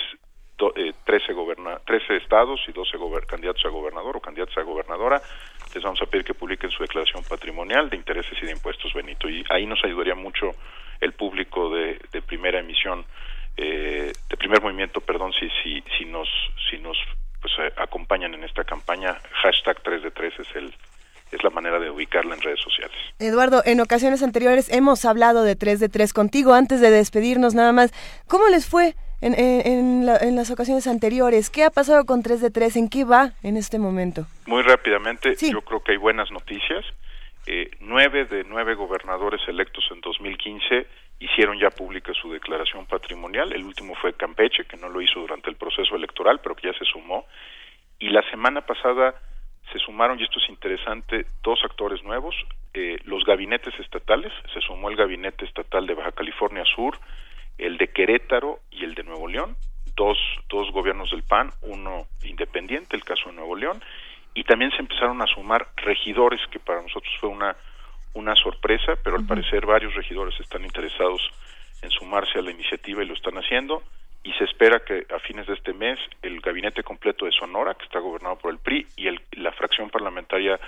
eh, 0.74 0.92
13, 1.04 1.32
goberna 1.34 1.78
13 1.86 2.16
estados 2.16 2.60
y 2.66 2.72
12 2.72 2.98
candidatos 3.26 3.64
a 3.66 3.68
gobernador 3.68 4.16
o 4.16 4.20
candidatos 4.20 4.56
a 4.56 4.62
gobernadora, 4.62 5.20
les 5.74 5.84
vamos 5.84 6.00
a 6.02 6.06
pedir 6.06 6.24
que 6.24 6.34
publiquen 6.34 6.70
su 6.70 6.82
declaración 6.82 7.22
patrimonial 7.28 7.90
de 7.90 7.96
intereses 7.96 8.36
y 8.42 8.46
de 8.46 8.52
impuestos, 8.52 8.92
Benito. 8.94 9.28
Y 9.28 9.44
ahí 9.50 9.66
nos 9.66 9.84
ayudaría 9.84 10.14
mucho 10.14 10.50
el 11.00 11.12
público 11.12 11.70
de 11.70 12.22
primera 12.26 12.60
emisión 12.60 13.04
eh, 13.62 14.12
de 14.30 14.36
primer 14.38 14.62
movimiento, 14.62 15.02
perdón, 15.02 15.32
si, 15.38 15.46
si, 15.62 15.84
si 15.98 16.06
nos, 16.06 16.28
si 16.70 16.78
nos 16.78 16.96
pues, 17.42 17.52
eh, 17.58 17.70
acompañan 17.76 18.32
en 18.32 18.42
esta 18.42 18.64
campaña, 18.64 19.18
hashtag 19.42 19.82
3 19.82 20.02
de 20.02 20.10
3 20.10 20.40
es 20.40 20.56
el 20.56 20.74
es 21.30 21.44
la 21.44 21.50
manera 21.50 21.78
de 21.78 21.88
ubicarla 21.88 22.34
en 22.34 22.40
redes 22.40 22.58
sociales. 22.58 22.96
Eduardo, 23.20 23.62
en 23.64 23.80
ocasiones 23.80 24.24
anteriores 24.24 24.68
hemos 24.72 25.04
hablado 25.04 25.44
de 25.44 25.54
3 25.54 25.78
de 25.78 25.88
3 25.88 26.12
contigo. 26.12 26.54
Antes 26.54 26.80
de 26.80 26.90
despedirnos 26.90 27.54
nada 27.54 27.70
más, 27.70 27.92
¿cómo 28.26 28.48
les 28.48 28.66
fue 28.66 28.96
en, 29.20 29.34
en, 29.38 30.08
en, 30.08 30.34
las 30.34 30.50
ocasiones 30.50 30.88
anteriores? 30.88 31.48
¿Qué 31.48 31.62
ha 31.62 31.70
pasado 31.70 32.04
con 32.04 32.24
3 32.24 32.40
de 32.40 32.50
3? 32.50 32.76
¿En 32.76 32.88
qué 32.88 33.04
va 33.04 33.34
en 33.44 33.56
este 33.56 33.78
momento? 33.78 34.26
Muy 34.46 34.62
rápidamente, 34.62 35.36
yo 35.36 35.60
creo 35.62 35.84
que 35.84 35.92
hay 35.92 35.98
buenas 35.98 36.32
noticias. 36.32 36.84
Eh, 37.46 37.70
nueve 37.80 38.26
de 38.26 38.44
nueve 38.44 38.74
gobernadores 38.74 39.40
electos 39.48 39.84
en 39.92 40.00
2015 40.00 40.86
hicieron 41.20 41.58
ya 41.58 41.70
pública 41.70 42.12
su 42.14 42.32
declaración 42.32 42.86
patrimonial. 42.86 43.52
El 43.52 43.64
último 43.64 43.94
fue 43.94 44.14
Campeche, 44.14 44.64
que 44.64 44.78
no 44.78 44.88
lo 44.88 45.00
hizo 45.00 45.20
durante 45.20 45.50
el 45.50 45.56
proceso 45.56 45.94
electoral, 45.94 46.40
pero 46.42 46.56
que 46.56 46.72
ya 46.72 46.78
se 46.78 46.84
sumó. 46.84 47.26
Y 47.98 48.08
la 48.08 48.22
semana 48.30 48.62
pasada 48.62 49.14
se 49.70 49.78
sumaron, 49.78 50.18
y 50.18 50.24
esto 50.24 50.38
es 50.38 50.48
interesante, 50.48 51.26
dos 51.42 51.60
actores 51.62 52.02
nuevos, 52.02 52.34
eh, 52.74 52.98
los 53.04 53.24
gabinetes 53.24 53.78
estatales, 53.78 54.32
se 54.52 54.60
sumó 54.60 54.88
el 54.88 54.96
gabinete 54.96 55.44
estatal 55.44 55.86
de 55.86 55.94
Baja 55.94 56.12
California 56.12 56.64
Sur, 56.64 56.98
el 57.58 57.76
de 57.76 57.88
Querétaro 57.88 58.60
y 58.70 58.84
el 58.84 58.94
de 58.94 59.04
Nuevo 59.04 59.28
León, 59.28 59.56
dos, 59.94 60.18
dos 60.48 60.72
gobiernos 60.72 61.10
del 61.10 61.22
PAN, 61.22 61.50
uno 61.62 62.06
independiente, 62.24 62.96
el 62.96 63.04
caso 63.04 63.28
de 63.28 63.36
Nuevo 63.36 63.54
León, 63.54 63.82
y 64.34 64.44
también 64.44 64.70
se 64.70 64.78
empezaron 64.78 65.20
a 65.20 65.26
sumar 65.26 65.68
regidores, 65.76 66.40
que 66.50 66.58
para 66.58 66.82
nosotros 66.82 67.12
fue 67.20 67.28
una 67.28 67.54
una 68.14 68.34
sorpresa, 68.34 68.94
pero 69.02 69.16
al 69.16 69.26
parecer 69.26 69.66
varios 69.66 69.94
regidores 69.94 70.38
están 70.40 70.64
interesados 70.64 71.20
en 71.82 71.90
sumarse 71.90 72.38
a 72.38 72.42
la 72.42 72.50
iniciativa 72.50 73.02
y 73.02 73.06
lo 73.06 73.14
están 73.14 73.34
haciendo 73.38 73.82
y 74.22 74.32
se 74.34 74.44
espera 74.44 74.80
que 74.80 75.06
a 75.14 75.18
fines 75.20 75.46
de 75.46 75.54
este 75.54 75.72
mes 75.72 75.98
el 76.22 76.40
gabinete 76.40 76.82
completo 76.82 77.24
de 77.24 77.32
Sonora, 77.32 77.74
que 77.74 77.84
está 77.84 78.00
gobernado 78.00 78.36
por 78.36 78.52
el 78.52 78.58
PRI, 78.58 78.86
y 78.96 79.06
el, 79.06 79.20
la 79.32 79.52
fracción 79.52 79.88
parlamentaria 79.88 80.60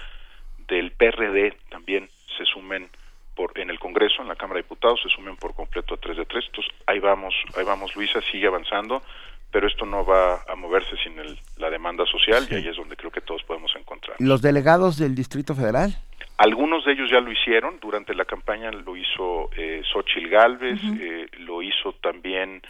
del 0.69 0.93
PRD 0.93 1.55
también 1.70 2.09
se 2.36 2.44
sumen 2.47 2.89
por 3.35 3.59
en 3.59 3.70
el 3.70 3.78
Congreso, 3.78 4.23
en 4.23 4.28
la 4.28 4.36
Cámara 4.36 4.59
de 4.59 4.62
Diputados, 4.62 5.01
se 5.02 5.09
sumen 5.09 5.36
por 5.36 5.55
completo 5.55 5.94
a 5.94 5.97
tres 5.97 6.16
de 6.16 6.24
tres. 6.24 6.44
Entonces, 6.47 6.73
ahí 6.86 6.98
vamos, 6.98 7.35
ahí 7.56 7.64
vamos, 7.64 7.94
Luisa, 7.94 8.20
sigue 8.31 8.47
avanzando, 8.47 9.02
pero 9.51 9.66
esto 9.66 9.85
no 9.85 10.05
va 10.05 10.43
a 10.48 10.55
moverse 10.55 10.97
sin 11.02 11.19
el, 11.19 11.39
la 11.59 11.69
demanda 11.69 12.05
social 12.06 12.47
y 12.51 12.55
ahí 12.55 12.69
es 12.69 12.77
donde 12.77 12.97
creo 12.97 13.10
que 13.10 13.20
todos 13.20 13.43
podemos 13.43 13.70
encontrar. 13.77 14.16
¿Los 14.19 14.40
delegados 14.40 14.98
del 14.98 15.14
Distrito 15.14 15.55
Federal? 15.55 15.97
Algunos 16.43 16.85
de 16.85 16.93
ellos 16.93 17.09
ya 17.09 17.20
lo 17.20 17.31
hicieron, 17.31 17.78
durante 17.81 18.14
la 18.14 18.24
campaña 18.24 18.70
lo 18.73 18.97
hizo 18.97 19.48
eh, 19.56 19.81
Xochil 19.93 20.28
Gálvez, 20.28 20.81
eh, 21.01 21.27
lo 21.39 21.62
hizo 21.62 21.93
también 22.02 22.60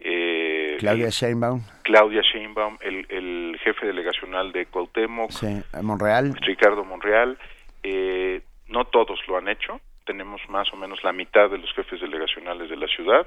eh, 0.00 0.74
Eh, 0.74 0.76
Claudia 0.78 1.08
Sheinbaum. 1.08 1.62
Claudia 1.82 2.20
Sheinbaum, 2.20 2.76
el, 2.82 3.06
el 3.08 3.58
jefe 3.64 3.86
delegacional 3.86 4.52
de 4.52 4.66
Cuauhtémoc. 4.66 5.30
Sí, 5.30 5.62
Monreal. 5.82 6.34
Ricardo 6.42 6.84
Monreal. 6.84 7.38
Eh, 7.82 8.42
no 8.68 8.84
todos 8.86 9.18
lo 9.26 9.38
han 9.38 9.48
hecho. 9.48 9.80
Tenemos 10.04 10.40
más 10.50 10.70
o 10.74 10.76
menos 10.76 11.02
la 11.02 11.12
mitad 11.12 11.48
de 11.48 11.56
los 11.58 11.72
jefes 11.72 12.00
delegacionales 12.00 12.68
de 12.68 12.76
la 12.76 12.86
ciudad 12.88 13.26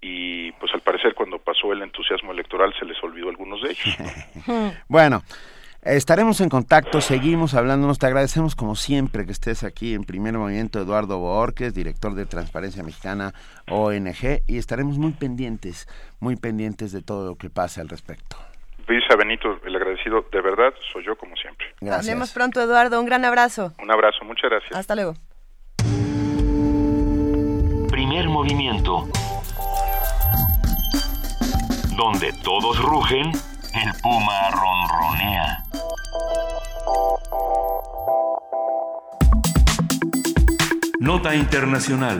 y 0.00 0.52
pues 0.52 0.72
al 0.74 0.80
parecer 0.80 1.14
cuando 1.14 1.38
pasó 1.38 1.72
el 1.72 1.82
entusiasmo 1.82 2.32
electoral 2.32 2.72
se 2.78 2.84
les 2.86 3.02
olvidó 3.02 3.28
algunos 3.28 3.60
de 3.62 3.70
ellos. 3.70 3.96
bueno, 4.88 5.22
estaremos 5.86 6.40
en 6.40 6.48
contacto, 6.48 7.00
seguimos 7.00 7.54
hablándonos, 7.54 7.98
te 7.98 8.06
agradecemos 8.06 8.56
como 8.56 8.74
siempre 8.74 9.24
que 9.24 9.32
estés 9.32 9.62
aquí 9.64 9.94
en 9.94 10.04
Primer 10.04 10.34
Movimiento 10.34 10.80
Eduardo 10.80 11.18
Borges, 11.18 11.74
director 11.74 12.14
de 12.14 12.26
Transparencia 12.26 12.82
Mexicana 12.82 13.32
ONG 13.70 14.42
y 14.46 14.58
estaremos 14.58 14.98
muy 14.98 15.12
pendientes, 15.12 15.86
muy 16.20 16.36
pendientes 16.36 16.92
de 16.92 17.02
todo 17.02 17.28
lo 17.28 17.36
que 17.36 17.50
pase 17.50 17.80
al 17.80 17.88
respecto. 17.88 18.36
Luisa 18.88 19.16
Benito, 19.16 19.58
el 19.64 19.76
agradecido 19.76 20.24
de 20.30 20.40
verdad 20.40 20.72
soy 20.92 21.04
yo 21.04 21.16
como 21.16 21.36
siempre. 21.36 21.66
Gracias. 21.80 22.06
Hablemos 22.06 22.32
pronto 22.32 22.60
Eduardo, 22.60 23.00
un 23.00 23.06
gran 23.06 23.24
abrazo. 23.24 23.72
Un 23.82 23.90
abrazo, 23.90 24.24
muchas 24.24 24.50
gracias. 24.50 24.72
Hasta 24.78 24.94
luego. 24.94 25.14
Primer 27.90 28.28
movimiento 28.28 29.08
donde 31.96 32.32
todos 32.44 32.78
rugen, 32.82 33.32
el 33.74 34.02
puma 34.02 34.50
ronronea. 34.50 35.65
Nota 41.06 41.36
Internacional. 41.36 42.18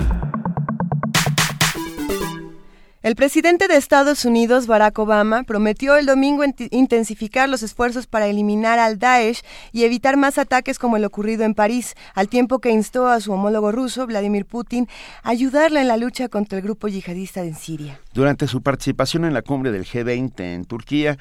El 3.03 3.17
presidente 3.17 3.67
de 3.67 3.77
Estados 3.77 4.25
Unidos, 4.25 4.69
Barack 4.69 4.97
Obama, 5.01 5.43
prometió 5.43 5.97
el 5.97 6.07
domingo 6.07 6.45
intensificar 6.71 7.49
los 7.49 7.65
esfuerzos 7.65 8.07
para 8.07 8.29
eliminar 8.29 8.79
al 8.79 9.01
Daesh 9.01 9.43
y 9.73 9.83
evitar 9.83 10.17
más 10.17 10.39
ataques 10.39 10.79
como 10.79 10.97
el 10.97 11.05
ocurrido 11.05 11.43
en 11.43 11.55
París, 11.55 11.97
al 12.15 12.29
tiempo 12.29 12.61
que 12.61 12.71
instó 12.71 13.09
a 13.09 13.19
su 13.19 13.33
homólogo 13.33 13.73
ruso, 13.73 14.07
Vladimir 14.07 14.47
Putin, 14.47 14.87
a 15.25 15.31
ayudarle 15.31 15.81
en 15.81 15.89
la 15.89 15.97
lucha 15.97 16.29
contra 16.29 16.59
el 16.59 16.63
grupo 16.63 16.87
yihadista 16.87 17.43
en 17.43 17.57
Siria. 17.57 18.01
Durante 18.15 18.47
su 18.47 18.63
participación 18.63 19.25
en 19.25 19.35
la 19.35 19.43
cumbre 19.43 19.73
del 19.73 19.85
G20 19.85 20.41
en 20.41 20.65
Turquía, 20.65 21.19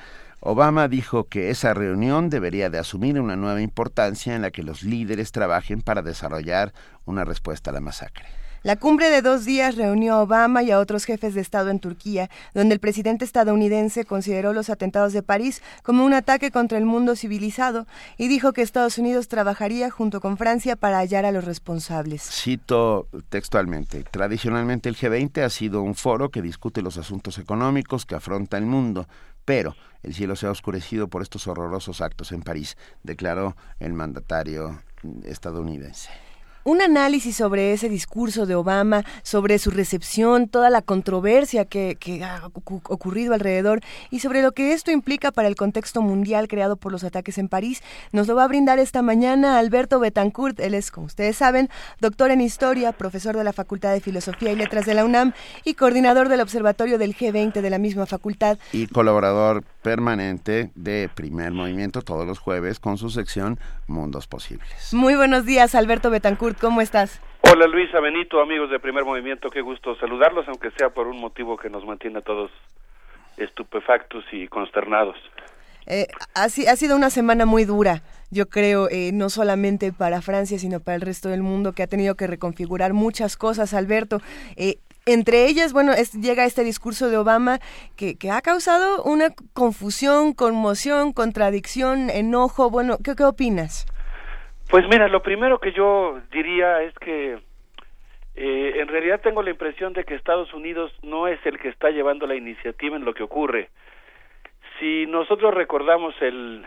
Obama 0.47 0.87
dijo 0.87 1.23
que 1.23 1.49
esa 1.49 1.73
reunión 1.73 2.29
debería 2.29 2.69
de 2.69 2.77
asumir 2.77 3.19
una 3.19 3.35
nueva 3.35 3.63
importancia 3.63 4.35
en 4.35 4.43
la 4.43 4.51
que 4.51 4.61
los 4.61 4.83
líderes 4.83 5.31
trabajen 5.31 5.81
para 5.81 6.03
desarrollar 6.03 6.71
una 7.05 7.25
respuesta 7.25 7.71
a 7.71 7.73
la 7.73 7.79
masacre. 7.79 8.25
La 8.61 8.75
cumbre 8.75 9.09
de 9.09 9.23
dos 9.23 9.43
días 9.43 9.75
reunió 9.75 10.13
a 10.13 10.21
Obama 10.21 10.61
y 10.61 10.69
a 10.69 10.79
otros 10.79 11.05
jefes 11.05 11.33
de 11.33 11.41
Estado 11.41 11.71
en 11.71 11.79
Turquía, 11.79 12.29
donde 12.53 12.75
el 12.75 12.79
presidente 12.79 13.25
estadounidense 13.25 14.05
consideró 14.05 14.53
los 14.53 14.69
atentados 14.69 15.13
de 15.13 15.23
París 15.23 15.63
como 15.81 16.05
un 16.05 16.13
ataque 16.13 16.51
contra 16.51 16.77
el 16.77 16.85
mundo 16.85 17.15
civilizado 17.15 17.87
y 18.15 18.27
dijo 18.27 18.53
que 18.53 18.61
Estados 18.61 18.99
Unidos 18.99 19.27
trabajaría 19.27 19.89
junto 19.89 20.21
con 20.21 20.37
Francia 20.37 20.75
para 20.75 20.99
hallar 20.99 21.25
a 21.25 21.31
los 21.31 21.45
responsables. 21.45 22.21
Cito 22.21 23.07
textualmente, 23.29 24.03
tradicionalmente 24.03 24.89
el 24.89 24.95
G20 24.95 25.41
ha 25.41 25.49
sido 25.49 25.81
un 25.81 25.95
foro 25.95 26.29
que 26.29 26.43
discute 26.43 26.83
los 26.83 26.97
asuntos 26.97 27.39
económicos 27.39 28.05
que 28.05 28.13
afronta 28.13 28.59
el 28.59 28.65
mundo, 28.65 29.07
pero 29.43 29.75
el 30.05 30.13
cielo 30.13 30.35
se 30.35 30.45
ha 30.45 30.51
oscurecido 30.51 31.07
por 31.07 31.23
estos 31.23 31.47
horrorosos 31.47 31.99
actos 31.99 32.31
en 32.31 32.43
París, 32.43 32.77
declaró 33.01 33.57
el 33.79 33.93
mandatario 33.93 34.83
estadounidense 35.23 36.09
un 36.65 36.81
análisis 36.81 37.35
sobre 37.37 37.73
ese 37.73 37.89
discurso 37.89 38.47
de 38.47 38.55
Obama, 38.55 39.03
sobre 39.21 39.59
su 39.59 39.69
recepción, 39.69 40.47
toda 40.47 40.71
la 40.71 40.81
controversia 40.81 41.65
que, 41.65 41.95
ha 42.23 42.47
ocurrido 42.47 43.35
alrededor 43.35 43.81
y 44.09 44.19
sobre 44.19 44.41
lo 44.41 44.51
que 44.51 44.73
esto 44.73 44.89
implica 44.89 45.31
para 45.31 45.47
el 45.47 45.55
contexto 45.55 46.01
mundial 46.01 46.47
creado 46.47 46.75
por 46.75 46.91
los 46.91 47.03
ataques 47.03 47.37
en 47.37 47.49
París, 47.49 47.83
nos 48.11 48.25
lo 48.25 48.35
va 48.35 48.45
a 48.45 48.47
brindar 48.47 48.79
esta 48.79 49.03
mañana 49.03 49.59
Alberto 49.59 49.99
Betancourt. 49.99 50.59
Él 50.59 50.73
es, 50.73 50.89
como 50.89 51.05
ustedes 51.05 51.37
saben, 51.37 51.69
doctor 52.01 52.31
en 52.31 52.41
Historia, 52.41 52.93
profesor 52.93 53.37
de 53.37 53.43
la 53.43 53.53
Facultad 53.53 53.93
de 53.93 54.01
Filosofía 54.01 54.51
y 54.51 54.55
Letras 54.55 54.87
de 54.87 54.95
la 54.95 55.05
UNAM 55.05 55.33
y 55.65 55.75
coordinador 55.75 56.29
del 56.29 56.41
Observatorio 56.41 56.97
del 56.97 57.15
G20 57.15 57.61
de 57.61 57.69
la 57.69 57.77
misma 57.77 58.07
facultad. 58.07 58.57
Y 58.73 58.87
colaborador 58.87 59.63
permanente 59.85 60.71
de 60.73 61.11
Primer 61.13 61.51
Movimiento 61.51 62.01
todos 62.01 62.25
los 62.25 62.39
jueves 62.39 62.79
con 62.79 62.97
su 62.97 63.11
sección 63.11 63.59
Mundos 63.85 64.25
Posibles. 64.25 64.91
Muy 64.95 65.13
buenos 65.13 65.45
días, 65.45 65.75
Alberto 65.75 66.09
Betancourt, 66.09 66.59
¿cómo 66.59 66.81
estás? 66.81 67.21
Hola 67.53 67.67
Luisa 67.67 67.99
Benito, 67.99 68.41
amigos 68.41 68.71
de 68.71 68.79
Primer 68.79 69.05
Movimiento, 69.05 69.51
qué 69.51 69.61
gusto 69.61 69.95
saludarlos, 69.97 70.47
aunque 70.47 70.71
sea 70.71 70.89
por 70.89 71.05
un 71.05 71.21
motivo 71.21 71.55
que 71.55 71.69
nos 71.69 71.85
mantiene 71.85 72.17
a 72.17 72.21
todos 72.21 72.49
estupefactos 73.37 74.25
y 74.31 74.47
consternados. 74.47 75.17
Eh, 75.85 76.07
ha, 76.33 76.45
ha, 76.45 76.49
sido 76.49 76.95
una 76.95 77.11
semana 77.11 77.45
muy 77.45 77.63
dura, 77.63 78.01
yo 78.31 78.47
creo, 78.47 78.89
eh, 78.89 79.11
no 79.13 79.29
solamente 79.29 79.93
para 79.93 80.23
Francia, 80.23 80.57
sino 80.57 80.79
para 80.79 80.95
el 80.95 81.01
resto 81.01 81.29
del 81.29 81.43
mundo, 81.43 81.73
que 81.73 81.83
ha 81.83 81.87
tenido 81.87 82.15
que 82.15 82.25
reconfigurar 82.25 82.93
muchas 82.93 83.37
cosas, 83.37 83.75
Alberto. 83.75 84.19
Eh, 84.55 84.79
entre 85.05 85.45
ellas, 85.45 85.71
bueno, 85.71 85.91
llega 86.19 86.45
este 86.45 86.63
discurso 86.63 87.09
de 87.09 87.17
Obama 87.17 87.59
que, 87.95 88.17
ha 88.31 88.41
causado 88.41 89.03
una 89.03 89.29
confusión, 89.53 90.33
conmoción, 90.33 91.13
contradicción, 91.13 92.09
enojo. 92.09 92.69
Bueno, 92.71 92.97
¿qué, 93.03 93.15
¿qué 93.15 93.23
opinas? 93.23 93.85
Pues 94.69 94.85
mira, 94.89 95.07
lo 95.07 95.21
primero 95.21 95.59
que 95.59 95.73
yo 95.73 96.19
diría 96.31 96.81
es 96.81 96.93
que 96.95 97.37
eh, 98.35 98.73
en 98.79 98.87
realidad 98.87 99.21
tengo 99.21 99.43
la 99.43 99.51
impresión 99.51 99.93
de 99.93 100.03
que 100.03 100.15
Estados 100.15 100.53
Unidos 100.53 100.91
no 101.03 101.27
es 101.27 101.39
el 101.45 101.59
que 101.59 101.69
está 101.69 101.91
llevando 101.91 102.25
la 102.25 102.35
iniciativa 102.35 102.97
en 102.97 103.05
lo 103.05 103.13
que 103.13 103.23
ocurre. 103.23 103.69
Si 104.79 105.05
nosotros 105.05 105.53
recordamos 105.53 106.15
el 106.19 106.65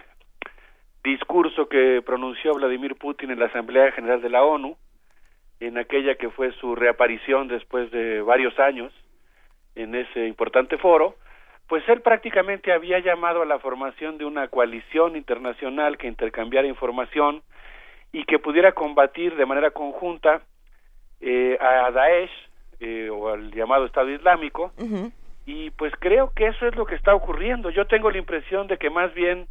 discurso 1.02 1.68
que 1.68 2.02
pronunció 2.06 2.54
Vladimir 2.54 2.94
Putin 2.94 3.32
en 3.32 3.40
la 3.40 3.46
Asamblea 3.46 3.92
General 3.92 4.22
de 4.22 4.30
la 4.30 4.44
ONU, 4.44 4.76
en 5.60 5.78
aquella 5.78 6.14
que 6.14 6.30
fue 6.30 6.52
su 6.52 6.74
reaparición 6.74 7.48
después 7.48 7.90
de 7.90 8.22
varios 8.22 8.58
años 8.58 8.92
en 9.74 9.94
ese 9.94 10.26
importante 10.26 10.78
foro, 10.78 11.16
pues 11.68 11.86
él 11.88 12.00
prácticamente 12.00 12.72
había 12.72 12.98
llamado 12.98 13.42
a 13.42 13.46
la 13.46 13.58
formación 13.58 14.18
de 14.18 14.24
una 14.24 14.48
coalición 14.48 15.16
internacional 15.16 15.98
que 15.98 16.08
intercambiara 16.08 16.66
información 16.66 17.42
y 18.12 18.24
que 18.24 18.38
pudiera 18.38 18.72
combatir 18.72 19.36
de 19.36 19.46
manera 19.46 19.70
conjunta 19.70 20.42
eh, 21.20 21.58
a 21.60 21.90
Daesh 21.90 22.30
eh, 22.80 23.10
o 23.10 23.28
al 23.28 23.50
llamado 23.52 23.84
Estado 23.84 24.10
Islámico 24.10 24.72
y 25.48 25.70
pues 25.70 25.92
creo 25.98 26.30
que 26.34 26.46
eso 26.46 26.66
es 26.66 26.76
lo 26.76 26.84
que 26.84 26.94
está 26.94 27.14
ocurriendo. 27.14 27.70
Yo 27.70 27.86
tengo 27.86 28.10
la 28.10 28.18
impresión 28.18 28.66
de 28.66 28.76
que 28.76 28.90
más 28.90 29.14
bien 29.14 29.48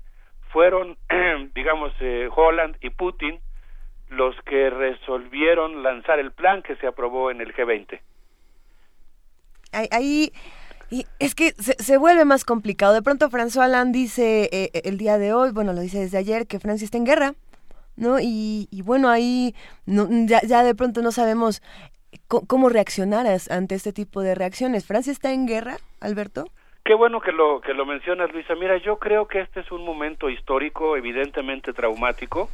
fueron, 0.51 0.95
digamos, 1.55 1.91
eh, 1.99 2.29
Holland 2.34 2.77
y 2.81 2.91
Putin 2.91 3.39
los 4.09 4.35
que 4.43 4.69
resolvieron 4.69 5.84
lanzar 5.84 6.19
el 6.19 6.31
plan 6.31 6.61
que 6.63 6.75
se 6.77 6.88
aprobó 6.88 7.31
en 7.31 7.41
el 7.41 7.53
G20. 7.53 7.99
Ahí, 9.91 10.31
y 10.89 11.05
es 11.19 11.35
que 11.35 11.51
se, 11.51 11.97
vuelve 11.97 12.23
más 12.23 12.45
complicado. 12.45 12.93
De 12.93 13.01
pronto 13.01 13.29
François 13.29 13.67
Hollande 13.67 13.99
dice 13.99 14.49
eh, 14.51 14.69
eh, 14.73 14.81
el 14.85 14.97
día 14.97 15.17
de 15.17 15.34
hoy, 15.34 15.51
bueno, 15.51 15.73
lo 15.73 15.81
dice 15.81 15.99
desde 15.99 16.17
ayer, 16.17 16.47
que 16.47 16.59
Francia 16.59 16.85
está 16.85 16.97
en 16.97 17.05
guerra, 17.05 17.34
¿no? 17.97 18.17
Y, 18.21 18.67
bueno, 18.85 19.09
ahí 19.09 19.53
ya, 19.85 20.41
ya, 20.41 20.63
de 20.63 20.75
pronto 20.75 21.01
no 21.01 21.11
sabemos 21.11 21.61
cómo 22.27 22.69
reaccionar 22.69 23.27
ante 23.49 23.75
este 23.75 23.91
tipo 23.91 24.21
de 24.21 24.35
reacciones. 24.35 24.88
¿Francia 24.88 25.11
está 25.11 25.31
en 25.34 25.45
guerra, 25.45 25.77
Alberto? 25.99 26.45
Qué 26.85 26.93
bueno 26.93 27.19
que 27.19 27.34
lo, 27.34 27.59
que 27.59 27.73
lo 27.73 27.85
mencionas, 27.85 28.31
Luisa. 28.31 28.55
Mira, 28.55 28.77
yo 28.77 28.97
creo 28.97 29.27
que 29.27 29.41
este 29.41 29.59
es 29.59 29.71
un 29.71 29.84
momento 29.84 30.29
histórico, 30.29 30.95
evidentemente 30.95 31.73
traumático, 31.73 32.49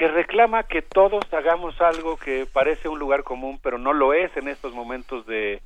que 0.00 0.08
reclama 0.08 0.62
que 0.62 0.80
todos 0.80 1.30
hagamos 1.30 1.78
algo 1.78 2.16
que 2.16 2.46
parece 2.50 2.88
un 2.88 2.98
lugar 2.98 3.22
común, 3.22 3.60
pero 3.62 3.76
no 3.76 3.92
lo 3.92 4.14
es 4.14 4.34
en 4.34 4.48
estos 4.48 4.72
momentos 4.72 5.26
de 5.26 5.60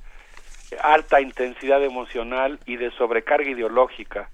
alta 0.83 1.21
intensidad 1.21 1.81
emocional 1.81 2.59
y 2.65 2.75
de 2.75 2.91
sobrecarga 2.91 3.49
ideológica. 3.49 4.29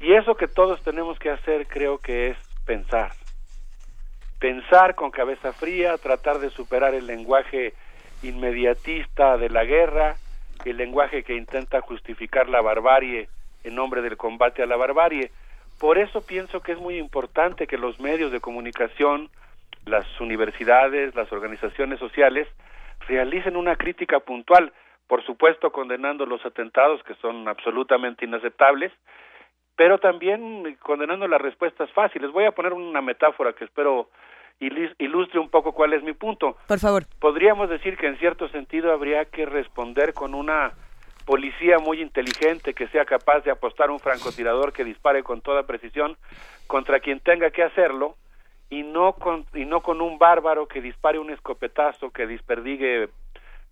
Y 0.00 0.14
eso 0.14 0.34
que 0.34 0.48
todos 0.48 0.82
tenemos 0.82 1.20
que 1.20 1.30
hacer 1.30 1.68
creo 1.68 1.98
que 1.98 2.30
es 2.30 2.36
pensar. 2.66 3.12
Pensar 4.40 4.96
con 4.96 5.12
cabeza 5.12 5.52
fría, 5.52 5.96
tratar 5.98 6.40
de 6.40 6.50
superar 6.50 6.96
el 6.96 7.06
lenguaje 7.06 7.74
inmediatista 8.24 9.36
de 9.36 9.50
la 9.50 9.64
guerra, 9.64 10.16
el 10.64 10.78
lenguaje 10.78 11.22
que 11.22 11.36
intenta 11.36 11.80
justificar 11.80 12.48
la 12.48 12.60
barbarie 12.60 13.28
en 13.62 13.76
nombre 13.76 14.02
del 14.02 14.16
combate 14.16 14.64
a 14.64 14.66
la 14.66 14.74
barbarie, 14.74 15.30
por 15.78 15.98
eso 15.98 16.22
pienso 16.22 16.60
que 16.60 16.72
es 16.72 16.78
muy 16.78 16.98
importante 16.98 17.66
que 17.66 17.78
los 17.78 18.00
medios 18.00 18.32
de 18.32 18.40
comunicación, 18.40 19.30
las 19.86 20.06
universidades, 20.20 21.14
las 21.14 21.30
organizaciones 21.32 21.98
sociales 21.98 22.48
realicen 23.06 23.56
una 23.56 23.76
crítica 23.76 24.20
puntual, 24.20 24.72
por 25.06 25.24
supuesto 25.24 25.72
condenando 25.72 26.26
los 26.26 26.44
atentados 26.44 27.02
que 27.04 27.14
son 27.16 27.48
absolutamente 27.48 28.24
inaceptables, 28.24 28.92
pero 29.76 29.98
también 29.98 30.76
condenando 30.82 31.28
las 31.28 31.40
respuestas 31.40 31.90
fáciles. 31.92 32.32
Voy 32.32 32.44
a 32.44 32.52
poner 32.52 32.72
una 32.72 33.00
metáfora 33.00 33.52
que 33.52 33.64
espero 33.64 34.10
ilustre 34.58 35.38
un 35.38 35.48
poco 35.48 35.72
cuál 35.72 35.92
es 35.92 36.02
mi 36.02 36.12
punto. 36.12 36.56
Por 36.66 36.80
favor. 36.80 37.04
Podríamos 37.20 37.70
decir 37.70 37.96
que 37.96 38.08
en 38.08 38.18
cierto 38.18 38.48
sentido 38.48 38.92
habría 38.92 39.26
que 39.26 39.46
responder 39.46 40.14
con 40.14 40.34
una 40.34 40.72
policía 41.28 41.78
muy 41.78 42.00
inteligente 42.00 42.72
que 42.72 42.88
sea 42.88 43.04
capaz 43.04 43.40
de 43.44 43.50
apostar 43.50 43.90
un 43.90 44.00
francotirador 44.00 44.72
que 44.72 44.82
dispare 44.82 45.22
con 45.22 45.42
toda 45.42 45.64
precisión 45.64 46.16
contra 46.66 47.00
quien 47.00 47.20
tenga 47.20 47.50
que 47.50 47.62
hacerlo 47.62 48.16
y 48.70 48.82
no 48.82 49.12
con, 49.12 49.44
y 49.52 49.66
no 49.66 49.82
con 49.82 50.00
un 50.00 50.18
bárbaro 50.18 50.68
que 50.68 50.80
dispare 50.80 51.18
un 51.18 51.28
escopetazo 51.28 52.12
que 52.12 52.26
desperdigue, 52.26 53.10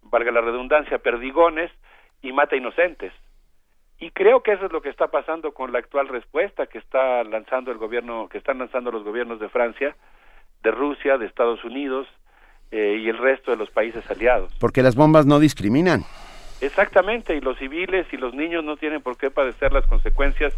valga 0.03 0.33
la 0.33 0.43
redundancia, 0.43 0.99
perdigones 0.99 1.73
y 2.21 2.31
mata 2.31 2.57
inocentes. 2.57 3.15
Y 3.99 4.11
creo 4.11 4.43
que 4.43 4.53
eso 4.53 4.67
es 4.67 4.73
lo 4.73 4.83
que 4.83 4.91
está 4.91 5.07
pasando 5.07 5.55
con 5.55 5.73
la 5.73 5.79
actual 5.79 6.09
respuesta 6.09 6.67
que 6.67 6.77
está 6.77 7.25
lanzando 7.25 7.73
el 7.73 7.79
gobierno, 7.79 8.29
que 8.29 8.37
están 8.37 8.59
lanzando 8.59 8.91
los 8.91 9.03
gobiernos 9.03 9.41
de 9.41 9.49
Francia, 9.49 9.97
de 10.63 10.71
Rusia, 10.73 11.17
de 11.17 11.25
Estados 11.25 11.65
Unidos 11.65 12.07
eh, 12.71 13.01
y 13.03 13.09
el 13.09 13.17
resto 13.17 13.51
de 13.51 13.57
los 13.57 13.71
países 13.71 14.05
aliados. 14.11 14.53
Porque 14.61 14.83
las 14.83 14.95
bombas 14.95 15.25
no 15.25 15.39
discriminan. 15.39 16.03
Exactamente, 16.61 17.37
y 17.37 17.41
los 17.41 17.59
civiles 17.59 18.07
y 18.13 18.17
los 18.17 18.35
niños 18.35 18.65
no 18.65 18.77
tienen 18.77 19.03
por 19.03 19.17
qué 19.17 19.31
padecer 19.31 19.73
las 19.73 19.87
consecuencias 19.87 20.53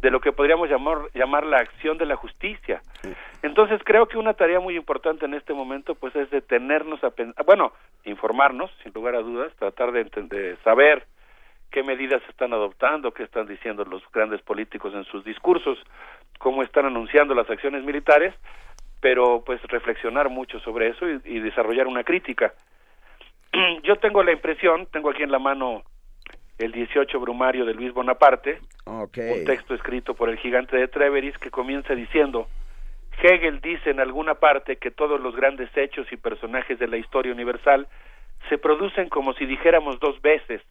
de 0.00 0.10
lo 0.10 0.20
que 0.20 0.32
podríamos 0.32 0.68
llamar, 0.68 0.98
llamar 1.14 1.44
la 1.44 1.58
acción 1.58 1.98
de 1.98 2.06
la 2.06 2.16
justicia. 2.16 2.82
Entonces 3.42 3.80
creo 3.84 4.06
que 4.06 4.18
una 4.18 4.34
tarea 4.34 4.60
muy 4.60 4.76
importante 4.76 5.24
en 5.24 5.34
este 5.34 5.52
momento 5.52 5.94
pues 5.94 6.14
es 6.16 6.30
detenernos 6.30 7.02
a 7.04 7.10
pensar, 7.10 7.44
bueno, 7.44 7.72
informarnos, 8.04 8.70
sin 8.82 8.92
lugar 8.92 9.14
a 9.14 9.20
dudas, 9.22 9.52
tratar 9.58 9.92
de, 9.92 10.04
de 10.04 10.56
saber 10.64 11.06
qué 11.70 11.82
medidas 11.82 12.22
están 12.28 12.52
adoptando, 12.52 13.12
qué 13.12 13.22
están 13.22 13.46
diciendo 13.46 13.84
los 13.84 14.02
grandes 14.12 14.42
políticos 14.42 14.92
en 14.94 15.04
sus 15.04 15.24
discursos, 15.24 15.78
cómo 16.38 16.62
están 16.62 16.86
anunciando 16.86 17.34
las 17.34 17.48
acciones 17.48 17.84
militares, 17.84 18.34
pero 19.00 19.42
pues 19.44 19.62
reflexionar 19.64 20.28
mucho 20.28 20.60
sobre 20.60 20.88
eso 20.88 21.08
y, 21.08 21.20
y 21.24 21.40
desarrollar 21.40 21.86
una 21.86 22.04
crítica. 22.04 22.52
Yo 23.82 23.96
tengo 23.96 24.22
la 24.22 24.32
impresión, 24.32 24.86
tengo 24.86 25.10
aquí 25.10 25.22
en 25.22 25.32
la 25.32 25.38
mano 25.38 25.82
el 26.58 26.72
18 26.72 27.18
Brumario 27.20 27.64
de 27.64 27.74
Luis 27.74 27.92
Bonaparte, 27.92 28.60
un 28.84 29.08
texto 29.46 29.74
escrito 29.74 30.14
por 30.14 30.28
el 30.28 30.38
gigante 30.38 30.76
de 30.76 30.88
Treveris 30.88 31.38
que 31.38 31.50
comienza 31.50 31.94
diciendo, 31.94 32.48
Hegel 33.22 33.60
dice 33.60 33.90
en 33.90 34.00
alguna 34.00 34.34
parte 34.34 34.76
que 34.76 34.90
todos 34.90 35.20
los 35.20 35.34
grandes 35.34 35.74
hechos 35.76 36.06
y 36.12 36.16
personajes 36.16 36.78
de 36.78 36.86
la 36.86 36.96
historia 36.96 37.32
universal 37.32 37.88
se 38.48 38.58
producen 38.58 39.08
como 39.08 39.32
si 39.34 39.46
dijéramos 39.46 40.00
dos 40.00 40.20
veces, 40.22 40.62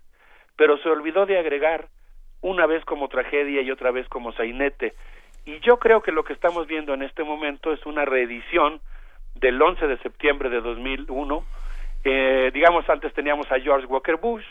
pero 0.56 0.78
se 0.80 0.90
olvidó 0.90 1.26
de 1.26 1.38
agregar 1.38 1.88
una 2.42 2.66
vez 2.66 2.84
como 2.86 3.08
tragedia 3.08 3.62
y 3.62 3.72
otra 3.72 3.92
vez 3.92 4.08
como 4.10 4.32
sainete. 4.34 4.94
Y 5.46 5.60
yo 5.60 5.78
creo 5.78 6.02
que 6.02 6.12
lo 6.12 6.24
que 6.24 6.34
estamos 6.34 6.68
viendo 6.68 6.94
en 6.94 7.04
este 7.04 7.24
momento 7.24 7.74
es 7.74 7.86
una 7.86 8.06
reedición 8.06 8.82
del 9.36 9.62
11 9.62 9.88
de 9.88 9.98
septiembre 10.00 10.50
de 10.50 10.62
2001. 10.62 11.44
Eh, 12.04 12.52
digamos, 12.54 12.90
antes 12.90 13.14
teníamos 13.14 13.52
a 13.52 13.60
George 13.60 13.86
Walker 13.86 14.16
Bush, 14.18 14.46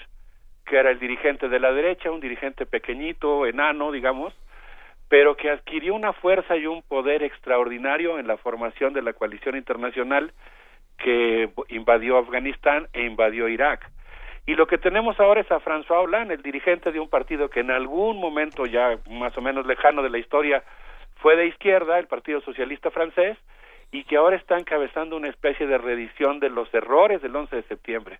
que 0.66 0.76
era 0.76 0.90
el 0.90 0.98
dirigente 0.98 1.48
de 1.48 1.58
la 1.58 1.72
derecha, 1.72 2.10
un 2.10 2.20
dirigente 2.20 2.66
pequeñito, 2.66 3.46
enano, 3.46 3.90
digamos, 3.90 4.34
pero 5.08 5.36
que 5.36 5.50
adquirió 5.50 5.94
una 5.94 6.12
fuerza 6.12 6.56
y 6.56 6.66
un 6.66 6.82
poder 6.82 7.22
extraordinario 7.22 8.18
en 8.18 8.26
la 8.26 8.36
formación 8.36 8.92
de 8.92 9.02
la 9.02 9.14
coalición 9.14 9.56
internacional 9.56 10.32
que 10.98 11.48
invadió 11.68 12.18
Afganistán 12.18 12.88
e 12.92 13.04
invadió 13.04 13.48
Irak. 13.48 13.90
Y 14.46 14.54
lo 14.54 14.66
que 14.66 14.78
tenemos 14.78 15.18
ahora 15.20 15.40
es 15.40 15.50
a 15.50 15.60
François 15.60 16.04
Hollande, 16.04 16.34
el 16.34 16.42
dirigente 16.42 16.90
de 16.90 17.00
un 17.00 17.08
partido 17.08 17.48
que 17.48 17.60
en 17.60 17.70
algún 17.70 18.18
momento 18.18 18.66
ya 18.66 18.98
más 19.08 19.36
o 19.36 19.42
menos 19.42 19.66
lejano 19.66 20.02
de 20.02 20.10
la 20.10 20.18
historia 20.18 20.62
fue 21.16 21.36
de 21.36 21.46
izquierda, 21.46 21.98
el 21.98 22.06
Partido 22.06 22.40
Socialista 22.40 22.90
francés, 22.90 23.36
y 23.90 24.04
que 24.04 24.16
ahora 24.16 24.36
está 24.36 24.58
encabezando 24.58 25.16
una 25.16 25.28
especie 25.28 25.66
de 25.66 25.78
reedición 25.78 26.40
de 26.40 26.50
los 26.50 26.72
errores 26.74 27.22
del 27.22 27.34
11 27.34 27.56
de 27.56 27.62
septiembre 27.64 28.18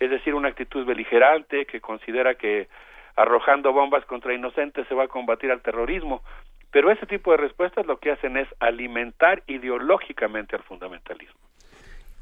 es 0.00 0.10
decir, 0.10 0.34
una 0.34 0.48
actitud 0.48 0.84
beligerante 0.84 1.66
que 1.66 1.80
considera 1.80 2.34
que 2.34 2.68
arrojando 3.16 3.72
bombas 3.72 4.04
contra 4.04 4.34
inocentes 4.34 4.86
se 4.88 4.94
va 4.94 5.04
a 5.04 5.08
combatir 5.08 5.50
al 5.50 5.62
terrorismo. 5.62 6.22
Pero 6.70 6.90
ese 6.90 7.06
tipo 7.06 7.30
de 7.30 7.38
respuestas 7.38 7.86
lo 7.86 7.98
que 7.98 8.10
hacen 8.10 8.36
es 8.36 8.48
alimentar 8.60 9.42
ideológicamente 9.46 10.56
al 10.56 10.62
fundamentalismo. 10.64 11.40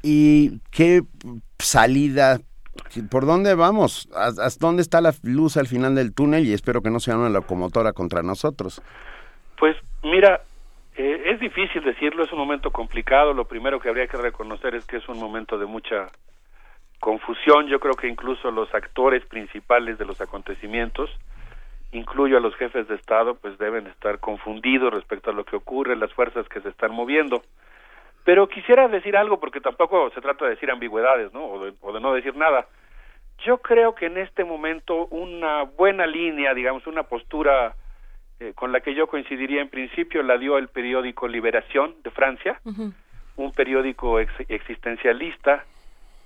¿Y 0.01 0.59
qué 0.71 1.01
salida? 1.59 2.37
¿Por 3.09 3.25
dónde 3.25 3.55
vamos? 3.55 4.07
¿Hasta 4.15 4.65
dónde 4.65 4.81
está 4.81 5.01
la 5.01 5.13
luz 5.23 5.57
al 5.57 5.67
final 5.67 5.95
del 5.95 6.13
túnel? 6.13 6.45
Y 6.45 6.53
espero 6.53 6.81
que 6.81 6.91
no 6.91 6.99
sea 6.99 7.17
una 7.17 7.29
locomotora 7.29 7.91
contra 7.91 8.21
nosotros. 8.21 8.81
Pues 9.57 9.75
mira, 10.03 10.41
eh, 10.97 11.23
es 11.25 11.39
difícil 11.39 11.83
decirlo, 11.83 12.23
es 12.23 12.31
un 12.31 12.39
momento 12.39 12.71
complicado. 12.71 13.33
Lo 13.33 13.45
primero 13.45 13.79
que 13.79 13.89
habría 13.89 14.07
que 14.07 14.17
reconocer 14.17 14.75
es 14.75 14.85
que 14.85 14.97
es 14.97 15.07
un 15.09 15.19
momento 15.19 15.57
de 15.57 15.65
mucha 15.65 16.07
confusión, 16.99 17.67
yo 17.67 17.79
creo 17.79 17.93
que 17.93 18.07
incluso 18.07 18.49
los 18.51 18.73
actores 18.73 19.23
principales 19.25 19.97
de 19.97 20.05
los 20.05 20.19
acontecimientos, 20.21 21.09
incluyo 21.91 22.37
a 22.37 22.39
los 22.39 22.55
jefes 22.55 22.87
de 22.87 22.95
Estado, 22.95 23.35
pues 23.35 23.57
deben 23.57 23.87
estar 23.87 24.19
confundidos 24.19 24.93
respecto 24.93 25.29
a 25.29 25.33
lo 25.33 25.43
que 25.43 25.55
ocurre, 25.55 25.95
las 25.95 26.13
fuerzas 26.13 26.47
que 26.49 26.61
se 26.61 26.69
están 26.69 26.91
moviendo. 26.91 27.43
Pero 28.23 28.47
quisiera 28.47 28.87
decir 28.87 29.15
algo, 29.15 29.39
porque 29.39 29.61
tampoco 29.61 30.09
se 30.11 30.21
trata 30.21 30.45
de 30.45 30.51
decir 30.51 30.71
ambigüedades, 30.71 31.31
¿no? 31.31 31.45
O 31.45 31.63
de, 31.63 31.99
no 32.01 32.13
decir 32.13 32.35
nada. 32.35 32.65
Yo 33.45 33.59
creo 33.59 33.93
que 33.93 34.07
en 34.07 34.17
este 34.17 34.43
momento 34.43 35.05
una 35.07 35.63
buena 35.63 36.07
línea, 36.07 36.53
digamos, 36.53 36.87
una 36.87 37.03
postura 37.03 37.75
eh, 38.45 38.53
con 38.53 38.71
la 38.71 38.81
que 38.81 38.93
yo 38.93 39.07
coincidiría 39.07 39.61
en 39.61 39.69
principio 39.69 40.21
la 40.21 40.37
dio 40.37 40.57
el 40.59 40.67
periódico 40.67 41.27
Liberación 41.27 41.95
de 42.03 42.11
Francia, 42.11 42.61
un 43.35 43.51
periódico 43.53 44.19
existencialista 44.19 45.65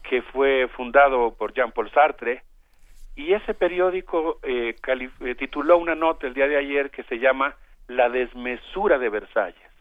que 0.04 0.22
fue 0.22 0.68
fundado 0.76 1.34
por 1.34 1.54
Jean-Paul 1.54 1.90
Sartre, 1.92 2.44
y 3.16 3.34
ese 3.34 3.54
periódico 3.54 4.40
eh, 4.44 4.76
eh, 5.22 5.36
tituló 5.36 5.78
una 5.78 5.96
nota 5.96 6.28
el 6.28 6.34
día 6.34 6.48
de 6.48 6.58
ayer 6.58 6.92
que 6.92 7.04
se 7.04 7.20
llama 7.20 7.56
La 7.88 8.10
desmesura 8.10 8.98
de 8.98 9.10
Versalles. 9.10 9.72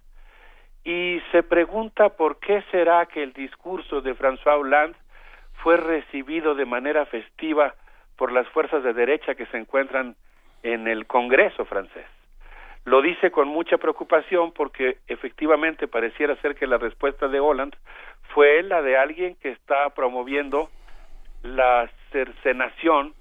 Y 0.85 1.21
se 1.33 1.43
pregunta 1.43 2.11
por 2.11 2.39
qué 2.39 2.63
será 2.71 3.07
que 3.07 3.23
el 3.23 3.33
discurso 3.33 4.01
de 4.01 4.15
François 4.15 4.61
Hollande 4.61 4.97
fue 5.63 5.77
recibido 5.77 6.55
de 6.55 6.67
manera 6.67 7.05
festiva 7.07 7.75
por 8.17 8.31
las 8.31 8.47
fuerzas 8.49 8.85
de 8.85 8.93
derecha 8.93 9.35
que 9.35 9.47
se 9.47 9.59
encuentran 9.59 10.15
en 10.63 10.87
el 10.87 11.07
Congreso 11.07 11.65
francés. 11.65 12.07
Lo 12.85 13.03
dice 13.03 13.31
con 13.31 13.49
mucha 13.49 13.79
preocupación 13.79 14.53
porque 14.53 14.99
efectivamente 15.07 15.89
pareciera 15.89 16.37
ser 16.37 16.55
que 16.55 16.67
la 16.67 16.79
respuesta 16.79 17.29
de 17.29 17.41
Hollande 17.41 17.77
fue 18.35 18.63
la 18.63 18.83
de 18.83 18.97
alguien 18.97 19.37
que 19.37 19.51
está 19.51 19.91
promoviendo 19.91 20.71
la 21.43 21.91
cercenación 22.13 23.15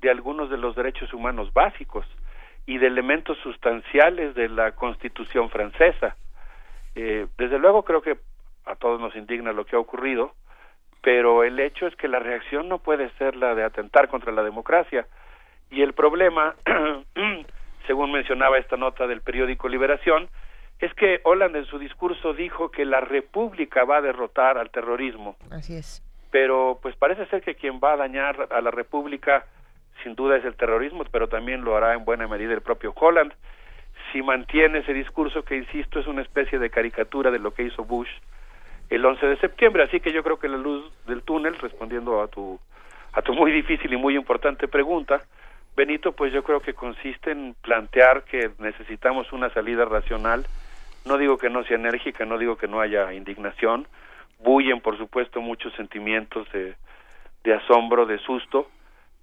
de 0.00 0.10
algunos 0.10 0.50
de 0.50 0.58
los 0.58 0.74
derechos 0.74 1.12
humanos 1.12 1.52
básicos 1.52 2.06
y 2.66 2.78
de 2.78 2.86
elementos 2.86 3.38
sustanciales 3.38 4.34
de 4.34 4.48
la 4.48 4.72
Constitución 4.72 5.50
francesa. 5.50 6.16
Eh, 6.94 7.26
desde 7.38 7.58
luego 7.58 7.84
creo 7.84 8.02
que 8.02 8.18
a 8.66 8.76
todos 8.76 9.00
nos 9.00 9.14
indigna 9.16 9.52
lo 9.52 9.64
que 9.64 9.76
ha 9.76 9.78
ocurrido, 9.78 10.34
pero 11.02 11.42
el 11.42 11.58
hecho 11.58 11.86
es 11.86 11.96
que 11.96 12.08
la 12.08 12.20
reacción 12.20 12.68
no 12.68 12.78
puede 12.78 13.10
ser 13.18 13.36
la 13.36 13.54
de 13.54 13.64
atentar 13.64 14.08
contra 14.08 14.32
la 14.32 14.42
democracia. 14.42 15.06
Y 15.70 15.82
el 15.82 15.94
problema, 15.94 16.54
según 17.92 18.10
mencionaba 18.10 18.56
esta 18.56 18.78
nota 18.78 19.06
del 19.06 19.20
periódico 19.20 19.68
Liberación, 19.68 20.30
es 20.78 20.94
que 20.94 21.20
Holland 21.24 21.54
en 21.56 21.66
su 21.66 21.78
discurso 21.78 22.32
dijo 22.32 22.70
que 22.70 22.86
la 22.86 23.02
República 23.02 23.84
va 23.84 23.98
a 23.98 24.00
derrotar 24.00 24.56
al 24.56 24.70
terrorismo. 24.70 25.36
Así 25.50 25.76
es. 25.76 26.02
Pero 26.30 26.78
pues 26.80 26.96
parece 26.96 27.26
ser 27.26 27.42
que 27.42 27.54
quien 27.54 27.80
va 27.84 27.92
a 27.92 27.96
dañar 27.98 28.48
a 28.50 28.62
la 28.62 28.70
República 28.70 29.44
sin 30.02 30.14
duda 30.14 30.38
es 30.38 30.44
el 30.46 30.56
terrorismo, 30.56 31.04
pero 31.12 31.28
también 31.28 31.64
lo 31.64 31.76
hará 31.76 31.92
en 31.92 32.06
buena 32.06 32.26
medida 32.26 32.54
el 32.54 32.62
propio 32.62 32.94
Holland. 32.96 33.34
Si 34.10 34.22
mantiene 34.22 34.78
ese 34.78 34.94
discurso 34.94 35.44
que, 35.44 35.58
insisto, 35.58 36.00
es 36.00 36.06
una 36.06 36.22
especie 36.22 36.58
de 36.58 36.70
caricatura 36.70 37.30
de 37.30 37.40
lo 37.40 37.52
que 37.52 37.64
hizo 37.64 37.84
Bush 37.84 38.08
el 38.88 39.04
11 39.04 39.26
de 39.26 39.36
septiembre. 39.36 39.82
Así 39.82 40.00
que 40.00 40.14
yo 40.14 40.22
creo 40.22 40.38
que 40.38 40.48
la 40.48 40.56
luz 40.56 40.90
del 41.06 41.22
túnel, 41.24 41.58
respondiendo 41.58 42.22
a 42.22 42.28
tu, 42.28 42.58
a 43.12 43.20
tu 43.20 43.34
muy 43.34 43.52
difícil 43.52 43.92
y 43.92 43.98
muy 43.98 44.16
importante 44.16 44.66
pregunta, 44.66 45.20
Benito, 45.74 46.12
pues 46.12 46.32
yo 46.32 46.42
creo 46.42 46.60
que 46.60 46.74
consiste 46.74 47.30
en 47.30 47.54
plantear 47.62 48.24
que 48.24 48.50
necesitamos 48.58 49.32
una 49.32 49.50
salida 49.50 49.84
racional. 49.84 50.46
No 51.06 51.16
digo 51.16 51.38
que 51.38 51.50
no 51.50 51.64
sea 51.64 51.76
enérgica, 51.76 52.24
no 52.24 52.38
digo 52.38 52.56
que 52.56 52.68
no 52.68 52.80
haya 52.80 53.12
indignación, 53.12 53.88
bullen 54.38 54.80
por 54.80 54.98
supuesto 54.98 55.40
muchos 55.40 55.72
sentimientos 55.74 56.46
de, 56.52 56.74
de 57.42 57.54
asombro, 57.54 58.06
de 58.06 58.18
susto, 58.18 58.68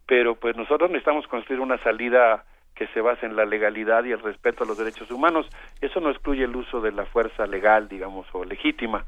pero 0.06 0.36
pues 0.36 0.58
nosotros 0.58 0.90
necesitamos 0.90 1.28
construir 1.28 1.62
una 1.62 1.78
salida 1.84 2.44
que 2.76 2.88
se 2.88 3.02
base 3.02 3.26
en 3.26 3.36
la 3.36 3.46
legalidad 3.46 4.06
y 4.06 4.12
el 4.12 4.22
respeto 4.22 4.64
a 4.64 4.68
los 4.68 4.78
derechos 4.78 5.12
humanos. 5.12 5.46
Eso 5.82 6.00
no 6.00 6.10
excluye 6.10 6.46
el 6.46 6.56
uso 6.56 6.80
de 6.80 6.94
la 6.94 7.06
fuerza 7.06 7.46
legal, 7.46 7.90
digamos, 7.90 8.26
o 8.32 8.46
legítima, 8.46 9.06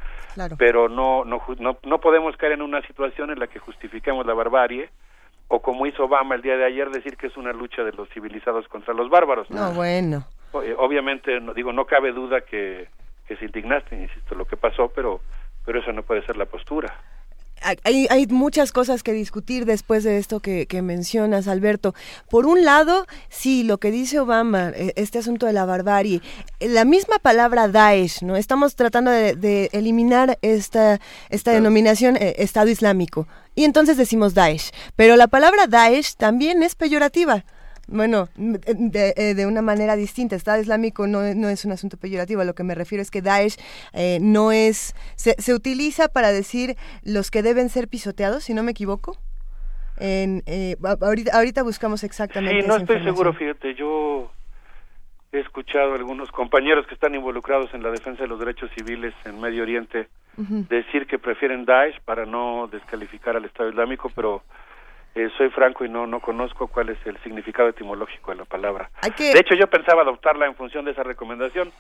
pero 0.58 0.90
no, 0.90 1.24
no, 1.24 1.42
no, 1.58 1.78
no 1.82 2.02
podemos 2.02 2.36
caer 2.36 2.54
en 2.54 2.62
una 2.62 2.82
situación 2.82 3.32
en 3.32 3.40
la 3.40 3.48
que 3.48 3.60
justifiquemos 3.60 4.26
la 4.26 4.34
barbarie 4.34 4.90
o 5.54 5.62
como 5.62 5.86
hizo 5.86 6.06
Obama 6.06 6.36
el 6.36 6.42
día 6.42 6.56
de 6.56 6.64
ayer 6.64 6.90
decir 6.90 7.18
que 7.18 7.28
es 7.28 7.36
una 7.36 7.52
lucha 7.52 7.84
de 7.84 7.92
los 7.92 8.08
civilizados 8.10 8.70
contra 8.70 8.94
los 8.94 9.10
bárbaros. 9.10 9.52
No, 9.52 9.74
bueno. 9.74 10.24
Eh, 10.64 10.74
obviamente, 10.78 11.42
no, 11.42 11.54
digo, 11.54 11.74
no 11.74 11.84
cabe 11.86 12.14
duda 12.14 12.40
que, 12.40 12.88
que 13.28 13.36
se 13.36 13.46
indignaste, 13.46 14.02
insisto, 14.02 14.34
lo 14.34 14.46
que 14.46 14.56
pasó, 14.56 14.88
pero, 14.96 15.20
pero 15.66 15.80
eso 15.80 15.92
no 15.92 16.04
puede 16.04 16.26
ser 16.26 16.38
la 16.38 16.46
postura. 16.46 16.96
Hay, 17.84 18.08
hay, 18.10 18.28
muchas 18.28 18.72
cosas 18.72 19.04
que 19.04 19.14
discutir 19.14 19.66
después 19.66 20.04
de 20.04 20.18
esto 20.18 20.40
que, 20.40 20.68
mencionas, 20.82 21.48
Alberto. 21.48 21.94
Por 22.30 22.46
un 22.46 22.64
lado, 22.64 23.06
sí, 23.30 23.64
lo 23.64 23.78
que 23.78 23.92
dice 23.92 24.20
Obama, 24.20 24.72
eh, 24.76 24.94
este 24.96 25.20
asunto 25.20 25.46
de 25.46 25.54
la 25.54 25.66
barbarie, 25.66 26.22
la 26.60 26.86
misma 26.86 27.20
palabra 27.20 27.68
Daesh, 27.68 28.24
¿no? 28.24 28.36
Estamos 28.36 28.76
tratando 28.76 29.12
de, 29.12 29.70
eliminar 29.74 30.38
esta, 30.42 31.00
esta 31.30 31.52
denominación 31.52 32.18
eh, 32.18 32.36
Estado 32.38 32.70
Islámico. 32.70 33.28
Y 33.56 33.66
entonces 33.66 33.98
decimos 33.98 34.34
Daesh. 34.34 34.72
Pero 34.96 35.16
la 35.16 35.28
palabra 35.28 35.68
Daesh 35.68 36.16
también 36.16 36.64
es 36.64 36.76
peyorativa. 36.76 37.46
Bueno, 37.92 38.30
eh, 38.38 39.34
de, 39.36 39.46
una 39.46 39.62
manera 39.62 39.96
distinta. 39.96 40.36
Estado 40.36 40.62
Islámico 40.62 41.08
no, 41.08 41.22
no, 41.36 41.50
es 41.50 41.66
un 41.66 41.72
asunto 41.72 41.98
peyorativo. 41.98 42.42
A 42.42 42.46
lo 42.46 42.56
que 42.56 42.64
me 42.64 42.74
refiero 42.74 43.02
es 43.02 43.12
que 43.12 43.22
Daesh 43.22 43.58
eh, 43.94 44.20
no 44.22 44.52
es. 44.52 44.96
Se, 45.16 45.36
se, 45.40 45.54
utiliza 45.54 46.08
para 46.08 46.32
decir 46.32 46.76
los 47.04 47.32
que 47.32 47.44
deben 47.44 47.70
ser 47.70 47.88
pisoteados, 47.88 48.46
si 48.46 48.54
no 48.54 48.64
me 48.64 48.72
equivoco. 48.72 49.18
En, 49.98 50.42
eh, 50.46 50.78
ahorita, 51.02 51.36
ahorita 51.36 51.64
buscamos 51.64 52.04
exactamente. 52.04 52.62
Sí, 52.62 52.68
no 52.68 52.78
estoy 52.78 53.04
seguro, 53.04 53.34
fíjate. 53.34 53.76
Yo 53.76 54.32
he 55.34 55.40
escuchado 55.40 55.92
a 55.92 55.96
algunos 55.96 56.32
compañeros 56.32 56.88
que 56.88 56.94
están 56.94 57.14
involucrados 57.14 57.74
en 57.74 57.84
la 57.84 57.92
defensa 57.92 58.24
de 58.24 58.30
los 58.30 58.40
derechos 58.40 58.72
civiles 58.76 59.14
en 59.26 59.40
Medio 59.40 59.64
Oriente 59.64 60.08
decir 60.38 61.08
que 61.08 61.20
prefieren 61.20 61.66
Daesh 61.66 62.00
para 62.06 62.26
no 62.26 62.68
descalificar 62.72 63.36
al 63.36 63.46
Estado 63.46 63.70
Islámico, 63.70 64.10
pero 64.16 64.44
eh, 65.14 65.30
soy 65.38 65.50
franco 65.50 65.84
y 65.84 65.90
no 65.90 66.08
no 66.08 66.20
conozco 66.20 66.68
cuál 66.68 66.90
es 66.90 66.98
el 67.06 67.18
significado 67.24 67.70
etimológico 67.70 68.32
de 68.32 68.38
la 68.38 68.46
palabra. 68.46 68.90
De 69.18 69.40
hecho, 69.40 69.56
yo 69.56 69.68
pensaba 69.68 70.04
adoptarla 70.04 70.46
en 70.46 70.56
función 70.56 70.86
de 70.86 70.92
esa 70.92 71.04
recomendación, 71.04 71.72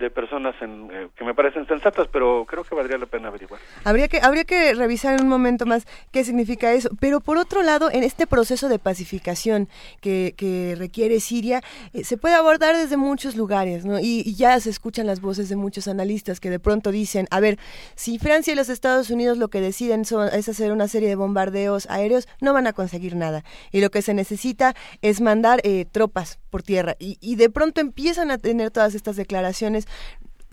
de 0.00 0.10
personas 0.10 0.54
en, 0.60 0.88
eh, 0.90 1.08
que 1.14 1.24
me 1.24 1.34
parecen 1.34 1.66
sensatas, 1.66 2.08
pero 2.10 2.44
creo 2.48 2.64
que 2.64 2.74
valdría 2.74 2.98
la 2.98 3.06
pena 3.06 3.28
averiguar. 3.28 3.60
Habría 3.84 4.08
que, 4.08 4.20
habría 4.20 4.44
que 4.44 4.74
revisar 4.74 5.14
en 5.14 5.22
un 5.22 5.28
momento 5.28 5.66
más 5.66 5.86
qué 6.10 6.24
significa 6.24 6.72
eso. 6.72 6.88
Pero 6.98 7.20
por 7.20 7.36
otro 7.36 7.62
lado, 7.62 7.90
en 7.92 8.02
este 8.02 8.26
proceso 8.26 8.68
de 8.68 8.78
pacificación 8.78 9.68
que, 10.00 10.34
que 10.36 10.74
requiere 10.76 11.20
Siria, 11.20 11.62
eh, 11.92 12.04
se 12.04 12.16
puede 12.16 12.34
abordar 12.34 12.76
desde 12.76 12.96
muchos 12.96 13.36
lugares, 13.36 13.84
¿no? 13.84 14.00
Y, 14.00 14.34
ya 14.34 14.58
se 14.60 14.70
escuchan 14.70 15.06
las 15.06 15.20
voces 15.20 15.48
de 15.48 15.56
muchos 15.56 15.86
analistas 15.86 16.40
que 16.40 16.48
de 16.50 16.58
pronto 16.58 16.92
dicen, 16.92 17.26
a 17.30 17.40
ver, 17.40 17.58
si 17.94 18.18
Francia 18.18 18.52
y 18.52 18.56
los 18.56 18.68
Estados 18.68 19.10
Unidos 19.10 19.36
lo 19.36 19.48
que 19.48 19.60
deciden 19.60 20.04
son, 20.04 20.28
es 20.32 20.48
hacer 20.48 20.72
una 20.72 20.88
serie 20.88 21.08
de 21.08 21.16
bombardeos 21.16 21.90
aéreos, 21.90 22.26
no 22.40 22.54
van 22.54 22.66
a 22.66 22.72
conseguir 22.72 23.16
nada. 23.16 23.44
Y 23.70 23.80
lo 23.80 23.90
que 23.90 24.00
se 24.00 24.14
necesita 24.14 24.74
es 25.02 25.20
mandar 25.20 25.60
eh, 25.64 25.84
tropas 25.84 26.38
por 26.48 26.62
tierra. 26.62 26.96
Y, 26.98 27.18
y 27.20 27.36
de 27.36 27.50
pronto 27.50 27.80
empiezan 27.80 28.30
a 28.30 28.38
tener 28.38 28.70
todas 28.70 28.94
estas 28.94 29.16
declaraciones 29.16 29.86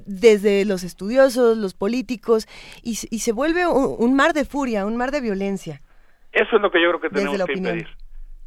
desde 0.05 0.65
los 0.65 0.83
estudiosos, 0.83 1.57
los 1.57 1.73
políticos, 1.73 2.47
y, 2.83 2.95
se 2.95 3.31
vuelve 3.31 3.67
un, 3.67 4.15
mar 4.15 4.33
de 4.33 4.45
furia, 4.45 4.85
un 4.85 4.97
mar 4.97 5.11
de 5.11 5.21
violencia. 5.21 5.81
Eso 6.31 6.55
es 6.55 6.61
lo 6.61 6.71
que 6.71 6.81
yo 6.81 6.89
creo 6.89 7.01
que 7.01 7.09
tenemos 7.09 7.45
que 7.45 7.53
impedir. 7.53 7.87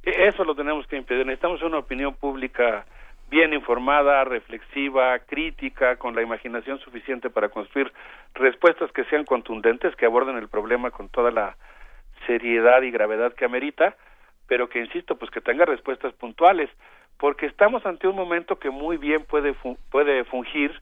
E, 0.02 0.28
eso 0.28 0.44
lo 0.44 0.54
tenemos 0.54 0.86
que 0.86 0.96
impedir. 0.96 1.26
Necesitamos 1.26 1.62
una 1.62 1.78
opinión 1.78 2.14
pública 2.14 2.86
bien 3.30 3.52
informada, 3.52 4.24
reflexiva, 4.24 5.18
crítica, 5.20 5.96
con 5.96 6.14
la 6.14 6.22
imaginación 6.22 6.80
suficiente 6.80 7.30
para 7.30 7.48
construir 7.48 7.92
respuestas 8.34 8.90
que 8.92 9.04
sean 9.04 9.24
contundentes, 9.24 9.94
que 9.96 10.06
aborden 10.06 10.36
el 10.36 10.48
problema 10.48 10.90
con 10.90 11.08
toda 11.08 11.30
la 11.30 11.56
seriedad 12.26 12.82
y 12.82 12.90
gravedad 12.90 13.34
que 13.34 13.44
amerita, 13.44 13.96
pero 14.48 14.68
que, 14.68 14.80
insisto, 14.80 15.16
pues 15.16 15.30
que 15.30 15.40
tenga 15.40 15.64
respuestas 15.64 16.12
puntuales, 16.14 16.70
porque 17.20 17.46
estamos 17.46 17.84
ante 17.84 18.08
un 18.08 18.16
momento 18.16 18.58
que 18.58 18.70
muy 18.70 18.96
bien 18.96 19.24
puede, 19.24 19.54
puede 19.90 20.24
fungir 20.24 20.72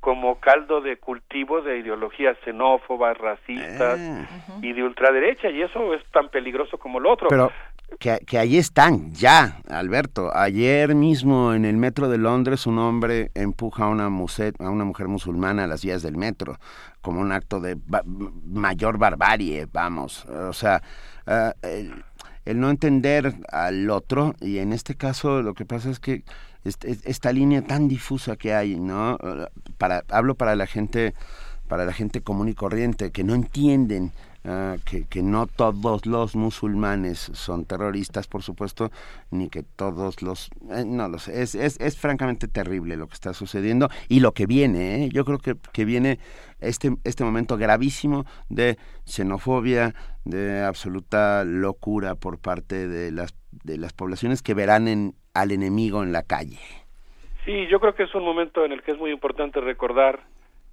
como 0.00 0.40
caldo 0.40 0.80
de 0.80 0.96
cultivo 0.96 1.60
de 1.60 1.78
ideologías 1.78 2.36
xenófobas, 2.44 3.18
racistas 3.18 4.00
eh. 4.00 4.26
y 4.62 4.72
de 4.72 4.82
ultraderecha, 4.82 5.50
y 5.50 5.62
eso 5.62 5.94
es 5.94 6.04
tan 6.10 6.28
peligroso 6.28 6.78
como 6.78 6.98
lo 6.98 7.12
otro. 7.12 7.28
Pero 7.28 7.52
que, 7.98 8.18
que 8.26 8.38
ahí 8.38 8.56
están, 8.56 9.12
ya, 9.12 9.60
Alberto. 9.68 10.34
Ayer 10.34 10.94
mismo 10.94 11.52
en 11.52 11.64
el 11.64 11.76
metro 11.76 12.08
de 12.08 12.18
Londres 12.18 12.66
un 12.66 12.78
hombre 12.78 13.30
empuja 13.34 13.84
a 13.84 13.88
una, 13.88 14.06
a 14.06 14.70
una 14.70 14.84
mujer 14.84 15.08
musulmana 15.08 15.64
a 15.64 15.66
las 15.66 15.84
vías 15.84 16.02
del 16.02 16.16
metro, 16.16 16.56
como 17.00 17.20
un 17.20 17.32
acto 17.32 17.60
de 17.60 17.76
mayor 18.44 18.98
barbarie, 18.98 19.66
vamos. 19.70 20.24
O 20.26 20.52
sea, 20.52 20.82
el 21.62 22.04
no 22.46 22.70
entender 22.70 23.34
al 23.50 23.88
otro, 23.90 24.34
y 24.40 24.58
en 24.58 24.72
este 24.72 24.94
caso 24.94 25.42
lo 25.42 25.54
que 25.54 25.64
pasa 25.64 25.90
es 25.90 26.00
que 26.00 26.24
esta 26.64 27.32
línea 27.32 27.62
tan 27.62 27.88
difusa 27.88 28.36
que 28.36 28.54
hay, 28.54 28.78
¿no? 28.78 29.18
Para, 29.78 30.04
hablo 30.08 30.34
para 30.34 30.54
la 30.54 30.66
gente, 30.66 31.14
para 31.68 31.84
la 31.84 31.92
gente 31.92 32.20
común 32.20 32.48
y 32.48 32.54
corriente, 32.54 33.10
que 33.10 33.24
no 33.24 33.34
entienden 33.34 34.12
ah, 34.44 34.76
que, 34.88 35.06
que, 35.06 35.22
no 35.22 35.46
todos 35.46 36.06
los 36.06 36.36
musulmanes 36.36 37.18
son 37.34 37.64
terroristas, 37.64 38.26
por 38.26 38.42
supuesto, 38.42 38.90
ni 39.30 39.48
que 39.48 39.62
todos 39.62 40.22
los... 40.22 40.50
Eh, 40.70 40.84
no 40.86 41.08
lo 41.08 41.16
es, 41.16 41.54
es, 41.54 41.80
es, 41.80 41.98
francamente 41.98 42.48
terrible 42.48 42.96
lo 42.96 43.06
que 43.06 43.14
está 43.14 43.34
sucediendo 43.34 43.88
y 44.08 44.20
lo 44.20 44.32
que 44.32 44.46
viene, 44.46 45.04
¿eh? 45.04 45.08
yo 45.12 45.24
creo 45.24 45.38
que, 45.38 45.56
que 45.72 45.84
viene 45.84 46.18
este, 46.60 46.90
este 47.04 47.24
momento 47.24 47.56
gravísimo 47.56 48.24
de 48.48 48.76
xenofobia, 49.04 49.94
de 50.24 50.62
absoluta 50.62 51.44
locura 51.44 52.14
por 52.14 52.38
parte 52.40 52.86
de 52.88 53.10
las, 53.10 53.34
de 53.64 53.78
las 53.78 53.92
poblaciones 53.92 54.42
que 54.42 54.54
verán 54.54 54.88
en, 54.88 55.14
al 55.34 55.50
enemigo 55.50 56.02
en 56.02 56.12
la 56.12 56.22
calle. 56.22 56.58
Sí, 57.44 57.66
yo 57.68 57.80
creo 57.80 57.94
que 57.94 58.04
es 58.04 58.14
un 58.14 58.24
momento 58.24 58.64
en 58.64 58.72
el 58.72 58.82
que 58.82 58.92
es 58.92 58.98
muy 58.98 59.10
importante 59.10 59.60
recordar, 59.60 60.20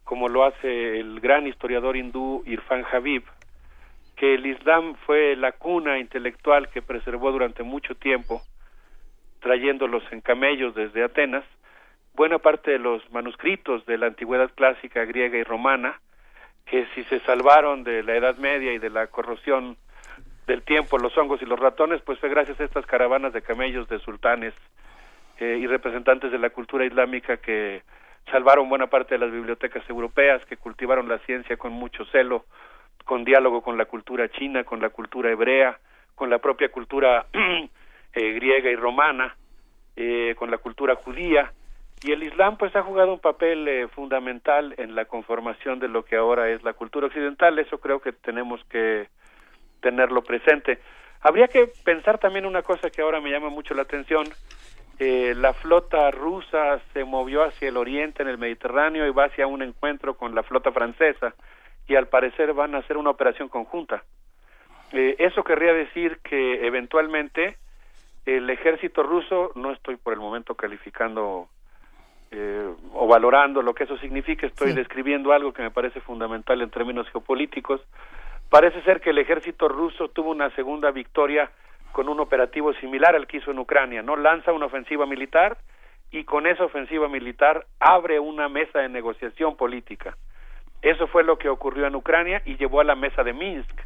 como 0.04 0.28
lo 0.28 0.44
hace 0.46 1.00
el 1.00 1.20
gran 1.20 1.48
historiador 1.48 1.98
hindú 1.98 2.44
Irfan 2.46 2.84
Habib, 2.92 3.24
que 4.20 4.34
el 4.34 4.46
Islam 4.46 4.96
fue 5.06 5.38
la 5.38 5.54
cuna 5.54 5.98
intelectual 5.98 6.68
que 6.70 6.82
preservó 6.82 7.32
durante 7.32 7.64
mucho 7.64 7.96
tiempo, 7.96 8.42
trayéndolos 9.40 10.04
en 10.12 10.20
camellos 10.20 10.76
desde 10.76 11.06
Atenas, 11.06 11.46
buena 12.16 12.38
parte 12.38 12.72
de 12.72 12.80
los 12.80 13.02
manuscritos 13.14 13.86
de 13.86 13.98
la 13.98 14.08
antigüedad 14.08 14.52
clásica 14.54 15.06
griega 15.06 15.38
y 15.38 15.44
romana, 15.44 16.02
que 16.66 16.86
si 16.94 17.06
se 17.06 17.22
salvaron 17.22 17.86
de 17.86 18.04
la 18.04 18.18
Edad 18.18 18.36
Media 18.36 18.74
y 18.74 18.78
de 18.78 18.90
la 18.90 19.08
corrosión 19.08 19.78
del 20.48 20.64
tiempo, 20.64 20.98
los 20.98 21.18
hongos 21.18 21.42
y 21.42 21.46
los 21.46 21.58
ratones, 21.60 22.02
pues 22.02 22.20
fue 22.20 22.28
gracias 22.28 22.60
a 22.60 22.66
estas 22.66 22.86
caravanas 22.86 23.32
de 23.32 23.42
camellos 23.42 23.88
de 23.88 24.00
sultanes 24.00 24.54
eh, 25.40 25.60
y 25.62 25.66
representantes 25.66 26.30
de 26.30 26.40
la 26.40 26.50
cultura 26.50 26.86
islámica 26.86 27.38
que 27.38 27.84
salvaron 28.30 28.68
buena 28.68 28.88
parte 28.88 29.16
de 29.16 29.20
las 29.20 29.32
bibliotecas 29.32 29.90
europeas, 29.90 30.44
que 30.46 30.58
cultivaron 30.58 31.08
la 31.08 31.20
ciencia 31.20 31.56
con 31.56 31.72
mucho 31.72 32.04
celo, 32.08 32.44
con 33.06 33.24
diálogo 33.24 33.62
con 33.62 33.78
la 33.78 33.86
cultura 33.86 34.30
china, 34.30 34.64
con 34.64 34.82
la 34.82 34.90
cultura 34.90 35.32
hebrea, 35.32 35.80
con 36.16 36.30
la 36.30 36.40
propia 36.40 36.70
cultura 36.70 37.26
eh, 38.14 38.32
griega 38.34 38.70
y 38.70 38.76
romana, 38.76 39.36
eh, 39.96 40.36
con 40.38 40.52
la 40.52 40.58
cultura 40.58 40.96
judía, 40.96 41.52
y 42.02 42.12
el 42.12 42.24
Islam 42.24 42.58
pues 42.58 42.76
ha 42.76 42.84
jugado 42.84 43.12
un 43.12 43.20
papel 43.20 43.90
fundamental 43.90 44.74
en 44.78 44.96
la 44.96 45.04
conformación 45.06 45.80
de 45.80 45.90
lo 45.90 46.06
que 46.06 46.16
ahora 46.16 46.50
es 46.50 46.64
la 46.64 46.72
cultura 46.72 47.08
occidental, 47.08 47.60
eso 47.60 47.80
creo 47.80 48.00
que 48.00 48.14
tenemos 48.14 48.64
que 48.66 49.08
tenerlo 49.82 50.24
presente. 50.24 50.80
Habría 51.22 51.48
que 51.48 51.70
pensar 51.84 52.18
también 52.18 52.46
una 52.46 52.62
cosa 52.62 52.90
que 52.90 53.02
ahora 53.02 53.20
me 53.20 53.30
llama 53.30 53.50
mucho 53.50 53.74
la 53.74 53.82
atención. 53.82 54.26
Eh, 55.00 55.34
la 55.36 55.54
flota 55.54 56.12
rusa 56.12 56.80
se 56.94 57.04
movió 57.04 57.44
hacia 57.44 57.70
el 57.70 57.78
oriente 57.78 58.22
en 58.22 58.30
el 58.30 58.38
Mediterráneo 58.38 59.06
y 59.06 59.12
va 59.12 59.26
hacia 59.26 59.48
un 59.48 59.62
encuentro 59.62 60.16
con 60.16 60.36
la 60.36 60.44
flota 60.44 60.72
francesa 60.72 61.34
y 61.90 61.96
al 61.96 62.08
parecer 62.08 62.54
van 62.54 62.76
a 62.76 62.78
hacer 62.78 62.96
una 62.96 63.10
operación 63.10 63.50
conjunta. 63.50 64.04
Eh, 64.94 65.18
eso 65.20 65.44
querría 65.44 65.74
decir 65.74 66.20
que 66.24 66.66
eventualmente 66.66 67.58
el 68.26 68.50
ejército 68.50 69.04
ruso, 69.04 69.52
no 69.56 69.72
estoy 69.72 69.98
por 69.98 70.14
el 70.14 70.20
momento 70.20 70.56
calificando 70.56 71.50
eh, 72.32 72.70
o 72.94 73.08
valorando 73.08 73.62
lo 73.62 73.74
que 73.74 73.84
eso 73.84 73.98
significa, 73.98 74.48
estoy 74.48 74.74
describiendo 74.74 75.34
algo 75.34 75.52
que 75.52 75.64
me 75.64 75.72
parece 75.72 76.00
fundamental 76.00 76.62
en 76.62 76.70
términos 76.70 77.10
geopolíticos, 77.10 77.82
Parece 78.50 78.82
ser 78.82 79.00
que 79.00 79.12
el 79.12 79.20
ejército 79.20 79.68
ruso 79.68 80.10
tuvo 80.10 80.32
una 80.32 80.50
segunda 80.56 80.90
victoria 80.90 81.52
con 81.92 82.10
un 82.10 82.20
operativo 82.20 82.74
similar 82.74 83.16
al 83.16 83.28
que 83.28 83.38
hizo 83.38 83.52
en 83.52 83.60
Ucrania, 83.60 84.02
¿no? 84.02 84.16
Lanza 84.16 84.54
una 84.54 84.66
ofensiva 84.66 85.06
militar 85.06 85.58
y 86.12 86.24
con 86.24 86.48
esa 86.48 86.66
ofensiva 86.66 87.08
militar 87.08 87.68
abre 87.80 88.20
una 88.20 88.50
mesa 88.50 88.80
de 88.80 88.90
negociación 88.90 89.56
política. 89.56 90.18
Eso 90.82 91.08
fue 91.08 91.24
lo 91.24 91.38
que 91.38 91.50
ocurrió 91.50 91.88
en 91.88 91.96
Ucrania 91.96 92.42
y 92.46 92.56
llevó 92.58 92.80
a 92.80 92.86
la 92.86 92.96
mesa 92.96 93.24
de 93.24 93.34
Minsk. 93.34 93.82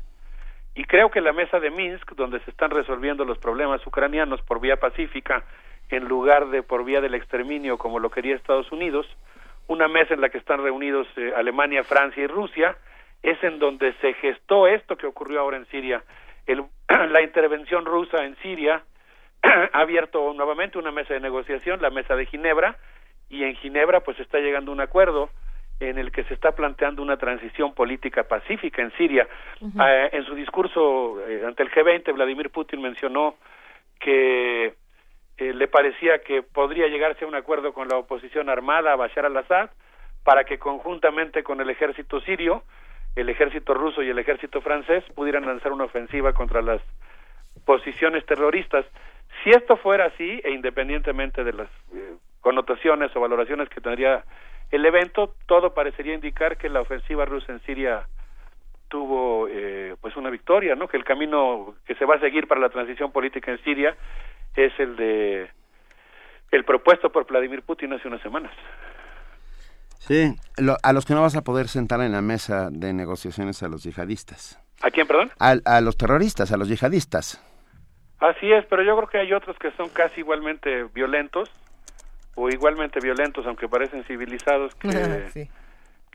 Y 0.76 0.86
creo 0.86 1.12
que 1.12 1.22
la 1.22 1.34
mesa 1.34 1.60
de 1.60 1.70
Minsk, 1.70 2.12
donde 2.14 2.40
se 2.42 2.52
están 2.52 2.72
resolviendo 2.72 3.26
los 3.26 3.38
problemas 3.38 3.86
ucranianos 3.86 4.42
por 4.42 4.60
vía 4.60 4.78
pacífica 4.78 5.44
en 5.90 6.06
lugar 6.08 6.50
de 6.50 6.64
por 6.64 6.84
vía 6.84 7.02
del 7.02 7.14
exterminio 7.14 7.78
como 7.78 8.00
lo 8.00 8.10
quería 8.10 8.36
Estados 8.36 8.72
Unidos, 8.72 9.06
una 9.68 9.88
mesa 9.88 10.14
en 10.14 10.22
la 10.22 10.30
que 10.30 10.38
están 10.38 10.64
reunidos 10.64 11.08
eh, 11.16 11.34
Alemania, 11.36 11.84
Francia 11.84 12.24
y 12.24 12.28
Rusia, 12.28 12.76
es 13.22 13.42
en 13.44 13.60
donde 13.60 13.94
se 14.02 14.14
gestó 14.16 14.68
esto 14.68 14.98
que 14.98 15.08
ocurrió 15.08 15.40
ahora 15.40 15.58
en 15.58 15.66
Siria. 15.68 16.04
El, 16.46 16.64
la 17.10 17.22
intervención 17.22 17.86
rusa 17.86 18.26
en 18.26 18.36
Siria 18.38 18.84
ha 19.44 19.80
abierto 19.80 20.34
nuevamente 20.34 20.78
una 20.78 20.92
mesa 20.92 21.14
de 21.14 21.20
negociación, 21.20 21.82
la 21.82 21.90
mesa 21.90 22.16
de 22.16 22.26
Ginebra, 22.26 22.78
y 23.30 23.44
en 23.44 23.56
Ginebra 23.56 24.02
pues 24.02 24.20
está 24.20 24.40
llegando 24.40 24.72
un 24.72 24.82
acuerdo 24.82 25.30
en 25.80 25.98
el 25.98 26.12
que 26.12 26.24
se 26.26 26.34
está 26.34 26.52
planteando 26.52 27.02
una 27.02 27.18
transición 27.18 27.74
política 27.74 28.24
pacífica 28.24 28.82
en 28.82 28.92
Siria. 28.94 29.28
Eh, 29.62 30.10
en 30.12 30.26
su 30.26 30.36
discurso 30.36 31.20
eh, 31.28 31.44
ante 31.46 31.64
el 31.64 31.72
G20, 31.72 32.14
Vladimir 32.14 32.50
Putin 32.50 32.82
mencionó 32.82 33.36
que 34.00 34.74
eh, 35.38 35.54
le 35.54 35.68
parecía 35.68 36.20
que 36.20 36.44
podría 36.44 36.88
llegarse 36.88 37.26
a 37.26 37.28
un 37.28 37.36
acuerdo 37.36 37.74
con 37.74 37.88
la 37.88 37.98
oposición 37.98 38.50
armada 38.50 38.94
a 38.94 38.96
Bashar 38.96 39.26
al-Assad 39.26 39.72
para 40.24 40.44
que 40.46 40.58
conjuntamente 40.58 41.44
con 41.44 41.60
el 41.60 41.70
ejército 41.70 42.22
sirio, 42.22 42.64
el 43.16 43.30
ejército 43.30 43.74
ruso 43.74 44.02
y 44.02 44.10
el 44.10 44.20
ejército 44.20 44.62
francés 44.62 45.04
pudieran 45.16 45.46
lanzar 45.46 45.72
una 45.72 45.84
ofensiva 45.86 46.34
contra 46.34 46.62
las 46.62 46.82
posiciones 47.66 48.26
terroristas. 48.26 48.86
Si 49.44 49.50
esto 49.50 49.78
fuera 49.78 50.06
así, 50.06 50.42
e 50.44 50.52
independientemente 50.52 51.44
de 51.44 51.54
las 51.54 51.70
connotaciones 52.42 53.16
o 53.16 53.20
valoraciones 53.20 53.70
que 53.70 53.82
tendría 53.82 54.24
el 54.74 54.86
evento, 54.88 55.36
todo 55.46 55.76
parecería 55.76 56.16
indicar 56.16 56.58
que 56.58 56.68
la 56.68 56.82
ofensiva 56.82 57.26
rusa 57.26 57.52
en 57.52 57.62
Siria 57.62 58.08
tuvo 58.88 59.48
eh, 59.48 59.96
pues 60.02 60.16
una 60.18 60.32
victoria, 60.32 60.74
¿no? 60.74 60.88
Que 60.88 60.98
el 60.98 61.04
camino 61.04 61.76
que 61.86 61.94
se 61.94 62.06
va 62.06 62.16
a 62.16 62.20
seguir 62.20 62.48
para 62.48 62.60
la 62.60 62.70
transición 62.70 63.12
política 63.12 63.52
en 63.52 63.64
Siria 63.64 63.96
es 64.56 64.74
el 64.80 64.96
de 64.96 65.52
el 66.50 66.66
propuesto 66.66 67.12
por 67.12 67.28
Vladimir 67.28 67.62
Putin 67.62 67.94
hace 67.94 68.08
unas 68.08 68.22
semanas. 68.22 68.52
Sí, 70.00 70.36
a 70.82 70.94
los 70.94 71.06
que 71.06 71.14
no 71.14 71.22
vas 71.22 71.36
a 71.36 71.44
poder 71.44 71.68
sentar 71.68 72.02
en 72.02 72.12
la 72.12 72.22
mesa 72.22 72.70
de 72.72 72.94
negociaciones 72.94 73.62
a 73.62 73.68
los 73.68 73.84
yihadistas. 73.84 74.60
¿A 74.82 74.90
quién, 74.90 75.06
perdón? 75.06 75.32
a 75.40 75.82
los 75.82 75.98
terroristas, 75.98 76.52
a 76.52 76.58
los 76.58 76.68
yihadistas. 76.68 77.40
Así 78.20 78.52
es, 78.52 78.66
pero 78.66 78.82
yo 78.82 78.96
creo 78.98 79.08
que 79.08 79.18
hay 79.20 79.34
otros 79.34 79.56
que 79.60 79.72
son 79.72 79.90
casi 79.90 80.22
igualmente 80.22 80.86
violentos 80.94 81.52
o 82.36 82.50
igualmente 82.50 83.00
violentos, 83.00 83.46
aunque 83.46 83.68
parecen 83.68 84.04
civilizados, 84.06 84.74
que, 84.76 84.90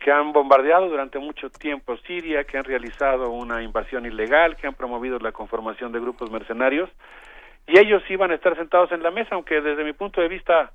que 0.01 0.12
han 0.12 0.32
bombardeado 0.32 0.89
durante 0.89 1.19
mucho 1.19 1.51
tiempo 1.51 1.97
Siria, 1.99 2.45
que 2.45 2.59
han 2.59 2.65
realizado 2.65 3.31
una 3.31 3.62
invasión 3.62 4.07
ilegal, 4.07 4.57
que 4.57 4.66
han 4.66 4.74
promovido 4.74 5.19
la 5.19 5.32
conformación 5.32 5.93
de 5.93 6.01
grupos 6.01 6.31
mercenarios, 6.31 6.90
y 7.66 7.78
ellos 7.78 8.03
iban 8.09 8.31
a 8.31 8.35
estar 8.35 8.57
sentados 8.57 8.90
en 8.93 9.03
la 9.03 9.11
mesa, 9.11 9.35
aunque 9.35 9.61
desde 9.61 9.85
mi 9.85 9.93
punto 9.93 10.20
de 10.20 10.28
vista, 10.28 10.73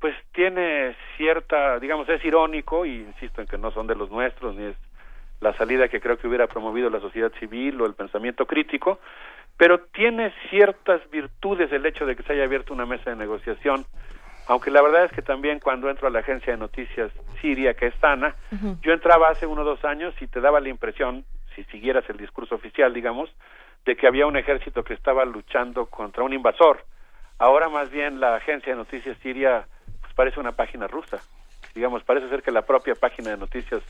pues 0.00 0.14
tiene 0.32 0.94
cierta, 1.16 1.78
digamos, 1.80 2.08
es 2.08 2.24
irónico, 2.24 2.86
y 2.86 2.94
insisto 2.94 3.40
en 3.40 3.48
que 3.48 3.58
no 3.58 3.70
son 3.72 3.86
de 3.86 3.96
los 3.96 4.10
nuestros, 4.10 4.54
ni 4.54 4.66
es 4.66 4.76
la 5.40 5.52
salida 5.54 5.88
que 5.88 6.00
creo 6.00 6.18
que 6.18 6.26
hubiera 6.26 6.46
promovido 6.46 6.90
la 6.90 7.00
sociedad 7.00 7.32
civil 7.38 7.80
o 7.80 7.86
el 7.86 7.94
pensamiento 7.94 8.46
crítico, 8.46 8.98
pero 9.56 9.80
tiene 9.92 10.32
ciertas 10.50 11.00
virtudes 11.10 11.70
el 11.72 11.84
hecho 11.86 12.06
de 12.06 12.16
que 12.16 12.22
se 12.22 12.32
haya 12.32 12.44
abierto 12.44 12.72
una 12.72 12.86
mesa 12.86 13.10
de 13.10 13.16
negociación 13.16 13.84
aunque 14.48 14.70
la 14.70 14.80
verdad 14.80 15.04
es 15.04 15.12
que 15.12 15.20
también 15.20 15.60
cuando 15.60 15.90
entro 15.90 16.08
a 16.08 16.10
la 16.10 16.20
agencia 16.20 16.54
de 16.54 16.58
noticias 16.58 17.12
Siria, 17.40 17.74
que 17.74 17.88
es 17.88 17.94
Sana, 18.00 18.34
yo 18.80 18.92
entraba 18.92 19.28
hace 19.28 19.46
uno 19.46 19.60
o 19.60 19.64
dos 19.64 19.84
años 19.84 20.14
y 20.20 20.26
te 20.26 20.40
daba 20.40 20.58
la 20.58 20.70
impresión, 20.70 21.26
si 21.54 21.64
siguieras 21.64 22.08
el 22.08 22.16
discurso 22.16 22.54
oficial, 22.54 22.94
digamos, 22.94 23.30
de 23.84 23.94
que 23.94 24.06
había 24.06 24.26
un 24.26 24.38
ejército 24.38 24.82
que 24.84 24.94
estaba 24.94 25.26
luchando 25.26 25.86
contra 25.86 26.22
un 26.22 26.32
invasor. 26.32 26.82
Ahora 27.38 27.68
más 27.68 27.90
bien 27.90 28.20
la 28.20 28.36
agencia 28.36 28.72
de 28.72 28.78
noticias 28.78 29.18
Siria 29.22 29.66
pues, 30.00 30.14
parece 30.14 30.40
una 30.40 30.52
página 30.52 30.86
rusa. 30.86 31.18
Digamos, 31.74 32.02
parece 32.02 32.30
ser 32.30 32.42
que 32.42 32.50
la 32.50 32.62
propia 32.62 32.94
página 32.94 33.30
de 33.30 33.36
noticias 33.36 33.82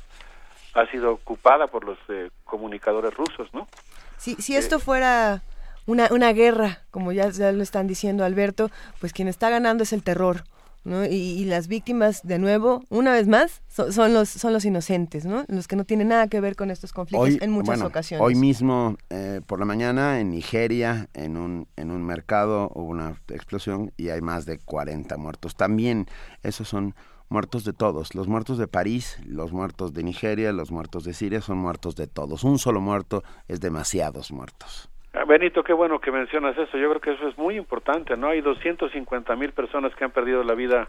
ha 0.74 0.86
sido 0.86 1.12
ocupada 1.12 1.68
por 1.68 1.84
los 1.84 1.98
eh, 2.08 2.30
comunicadores 2.44 3.14
rusos, 3.14 3.48
¿no? 3.54 3.68
Si, 4.16 4.34
si 4.34 4.56
esto 4.56 4.76
eh, 4.76 4.80
fuera 4.80 5.40
una, 5.88 6.08
una 6.12 6.32
guerra, 6.34 6.82
como 6.90 7.12
ya, 7.12 7.30
ya 7.30 7.50
lo 7.50 7.62
están 7.62 7.86
diciendo 7.86 8.24
Alberto, 8.24 8.70
pues 9.00 9.14
quien 9.14 9.26
está 9.26 9.48
ganando 9.48 9.82
es 9.82 9.92
el 9.92 10.02
terror. 10.02 10.44
¿no? 10.84 11.04
Y, 11.04 11.44
las 11.44 11.66
víctimas, 11.66 12.22
de 12.22 12.38
nuevo, 12.38 12.82
una 12.88 13.12
vez 13.12 13.26
más, 13.26 13.62
son, 13.68 14.14
los, 14.14 14.28
son 14.28 14.52
los 14.52 14.64
inocentes, 14.64 15.24
¿no? 15.24 15.44
los 15.48 15.66
que 15.66 15.76
no 15.76 15.84
tienen 15.84 16.08
nada 16.08 16.28
que 16.28 16.40
ver 16.40 16.56
con 16.56 16.70
estos 16.70 16.92
conflictos 16.92 17.42
en 17.42 17.50
muchas 17.50 17.82
ocasiones. 17.82 18.24
Hoy 18.24 18.34
mismo, 18.34 18.96
eh, 19.10 19.40
por 19.46 19.58
la 19.58 19.64
mañana, 19.64 20.20
en 20.20 20.30
Nigeria, 20.30 21.08
en 21.14 21.36
un, 21.36 21.66
en 21.76 21.90
un 21.90 22.04
mercado 22.04 22.70
hubo 22.74 22.90
una 22.90 23.20
explosión 23.28 23.92
y 23.96 24.10
hay 24.10 24.20
más 24.20 24.46
de 24.46 24.58
40 24.58 25.16
muertos. 25.16 25.56
También 25.56 26.06
esos 26.42 26.68
son 26.68 26.94
muertos 27.28 27.64
de 27.64 27.72
todos. 27.72 28.14
Los 28.14 28.28
muertos 28.28 28.56
de 28.56 28.68
París, 28.68 29.18
los 29.26 29.52
muertos 29.52 29.92
de 29.92 30.02
Nigeria, 30.02 30.52
los 30.52 30.70
muertos 30.70 31.04
de 31.04 31.12
Siria 31.12 31.40
son 31.40 31.58
muertos 31.58 31.96
de 31.96 32.06
todos. 32.06 32.44
Un 32.44 32.58
solo 32.58 32.80
muerto 32.80 33.22
es 33.46 33.60
demasiados 33.60 34.32
muertos. 34.32 34.88
Ah, 35.14 35.24
Benito, 35.24 35.62
qué 35.64 35.72
bueno 35.72 36.00
que 36.00 36.12
mencionas 36.12 36.56
eso. 36.58 36.76
Yo 36.76 36.88
creo 36.90 37.00
que 37.00 37.12
eso 37.12 37.28
es 37.28 37.38
muy 37.38 37.56
importante, 37.56 38.16
¿no? 38.16 38.28
Hay 38.28 38.40
250 38.40 39.36
mil 39.36 39.52
personas 39.52 39.94
que 39.94 40.04
han 40.04 40.10
perdido 40.10 40.42
la 40.44 40.54
vida 40.54 40.88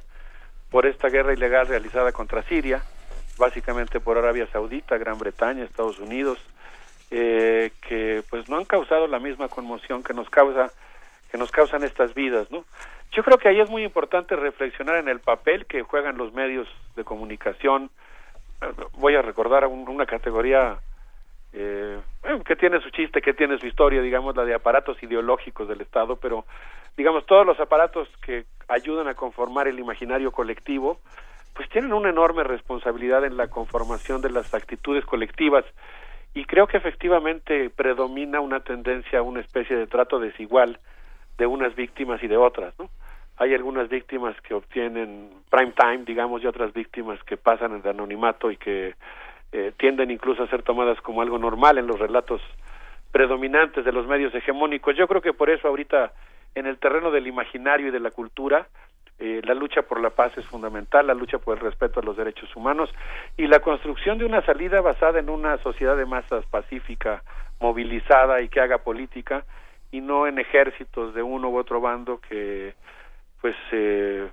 por 0.70 0.86
esta 0.86 1.10
guerra 1.10 1.34
ilegal 1.34 1.68
realizada 1.68 2.12
contra 2.12 2.44
Siria, 2.44 2.84
básicamente 3.38 4.00
por 4.00 4.18
Arabia 4.18 4.48
Saudita, 4.52 4.98
Gran 4.98 5.18
Bretaña, 5.18 5.64
Estados 5.64 6.00
Unidos, 6.00 6.38
eh, 7.12 7.72
que 7.88 8.24
pues 8.30 8.50
no 8.50 8.58
han 8.58 8.66
causado 8.66 9.08
la 9.08 9.20
misma 9.20 9.48
conmoción 9.48 10.04
que 10.04 10.14
nos 10.14 10.30
causa 10.30 10.72
que 11.32 11.38
nos 11.38 11.52
causan 11.52 11.84
estas 11.84 12.14
vidas, 12.16 12.50
¿no? 12.52 12.66
Yo 13.12 13.24
creo 13.24 13.38
que 13.38 13.50
ahí 13.50 13.60
es 13.60 13.70
muy 13.70 13.84
importante 13.84 14.36
reflexionar 14.36 14.98
en 14.98 15.08
el 15.08 15.20
papel 15.20 15.66
que 15.66 15.84
juegan 15.84 16.18
los 16.18 16.34
medios 16.34 16.68
de 16.96 17.04
comunicación. 17.04 17.90
Voy 18.94 19.16
a 19.16 19.22
recordar 19.22 19.66
una 19.68 20.06
categoría 20.06 20.80
eh, 21.54 22.00
que 22.46 22.56
tiene 22.56 22.80
su 22.82 22.90
chiste, 22.92 23.22
que 23.22 23.34
tiene 23.34 23.58
su 23.58 23.66
historia, 23.66 24.02
digamos, 24.02 24.36
la 24.36 24.46
de 24.46 24.54
aparatos 24.54 25.02
ideológicos 25.02 25.68
del 25.68 25.82
Estado, 25.82 26.16
pero 26.16 26.46
digamos, 26.98 27.26
todos 27.26 27.46
los 27.46 27.60
aparatos 27.60 28.08
que 28.26 28.46
ayudan 28.68 29.08
a 29.08 29.16
conformar 29.16 29.68
el 29.68 29.80
imaginario 29.80 30.32
colectivo, 30.32 31.00
pues 31.54 31.70
tienen 31.70 31.94
una 31.94 32.10
enorme 32.10 32.44
responsabilidad 32.44 33.26
en 33.26 33.38
la 33.38 33.48
conformación 33.48 34.22
de 34.22 34.30
las 34.30 34.54
actitudes 34.54 35.06
colectivas 35.06 35.66
y 36.34 36.46
creo 36.46 36.68
que 36.68 36.78
efectivamente 36.78 37.70
predomina 37.70 38.40
una 38.40 38.60
tendencia 38.60 39.20
a 39.20 39.24
una 39.24 39.40
especie 39.40 39.76
de 39.76 39.88
trato 39.88 40.20
desigual 40.20 40.80
de 41.38 41.48
unas 41.48 41.76
víctimas 41.76 42.22
y 42.22 42.28
de 42.28 42.38
otras, 42.38 42.78
¿no? 42.78 42.90
Hay 43.38 43.54
algunas 43.54 43.88
víctimas 43.88 44.40
que 44.42 44.54
obtienen 44.54 45.30
prime 45.50 45.72
time, 45.72 46.04
digamos, 46.06 46.44
y 46.44 46.48
otras 46.48 46.74
víctimas 46.74 47.24
que 47.24 47.38
pasan 47.38 47.72
en 47.72 47.82
el 47.82 47.88
anonimato 47.88 48.52
y 48.52 48.58
que 48.58 48.96
eh, 49.52 49.74
tienden 49.78 50.12
incluso 50.12 50.44
a 50.44 50.48
ser 50.48 50.64
tomadas 50.64 51.00
como 51.02 51.22
algo 51.22 51.38
normal 51.38 51.78
en 51.78 51.88
los 51.88 52.00
relatos 52.00 52.42
predominantes 53.12 53.84
de 53.84 53.92
los 53.92 54.08
medios 54.08 54.34
hegemónicos. 54.36 54.96
Yo 54.96 55.08
creo 55.08 55.22
que 55.22 55.34
por 55.34 55.50
eso 55.50 55.68
ahorita 55.68 56.12
en 56.56 56.66
el 56.66 56.78
terreno 56.78 57.12
del 57.12 57.28
imaginario 57.28 57.88
y 57.88 57.92
de 57.92 58.00
la 58.00 58.12
cultura 58.12 58.68
eh, 59.20 59.42
la 59.44 59.54
lucha 59.54 59.82
por 59.82 60.00
la 60.00 60.12
paz 60.12 60.38
es 60.38 60.46
fundamental, 60.46 61.06
la 61.06 61.14
lucha 61.14 61.40
por 61.40 61.58
el 61.58 61.64
respeto 61.64 62.00
a 62.00 62.04
los 62.04 62.16
derechos 62.16 62.56
humanos 62.56 62.90
y 63.36 63.48
la 63.48 63.60
construcción 63.60 64.18
de 64.18 64.24
una 64.24 64.42
salida 64.46 64.80
basada 64.80 65.20
en 65.20 65.30
una 65.30 65.58
sociedad 65.58 65.98
de 65.98 66.06
masas 66.06 66.46
pacífica, 66.46 67.22
movilizada 67.60 68.42
y 68.42 68.48
que 68.48 68.62
haga 68.62 68.78
política 68.78 69.44
y 69.92 70.00
no 70.00 70.26
en 70.26 70.40
ejércitos 70.40 71.14
de 71.14 71.22
uno 71.22 71.50
u 71.50 71.58
otro 71.58 71.82
bando 71.82 72.22
que 72.22 72.76
pues 73.42 73.58
eh, 73.74 74.30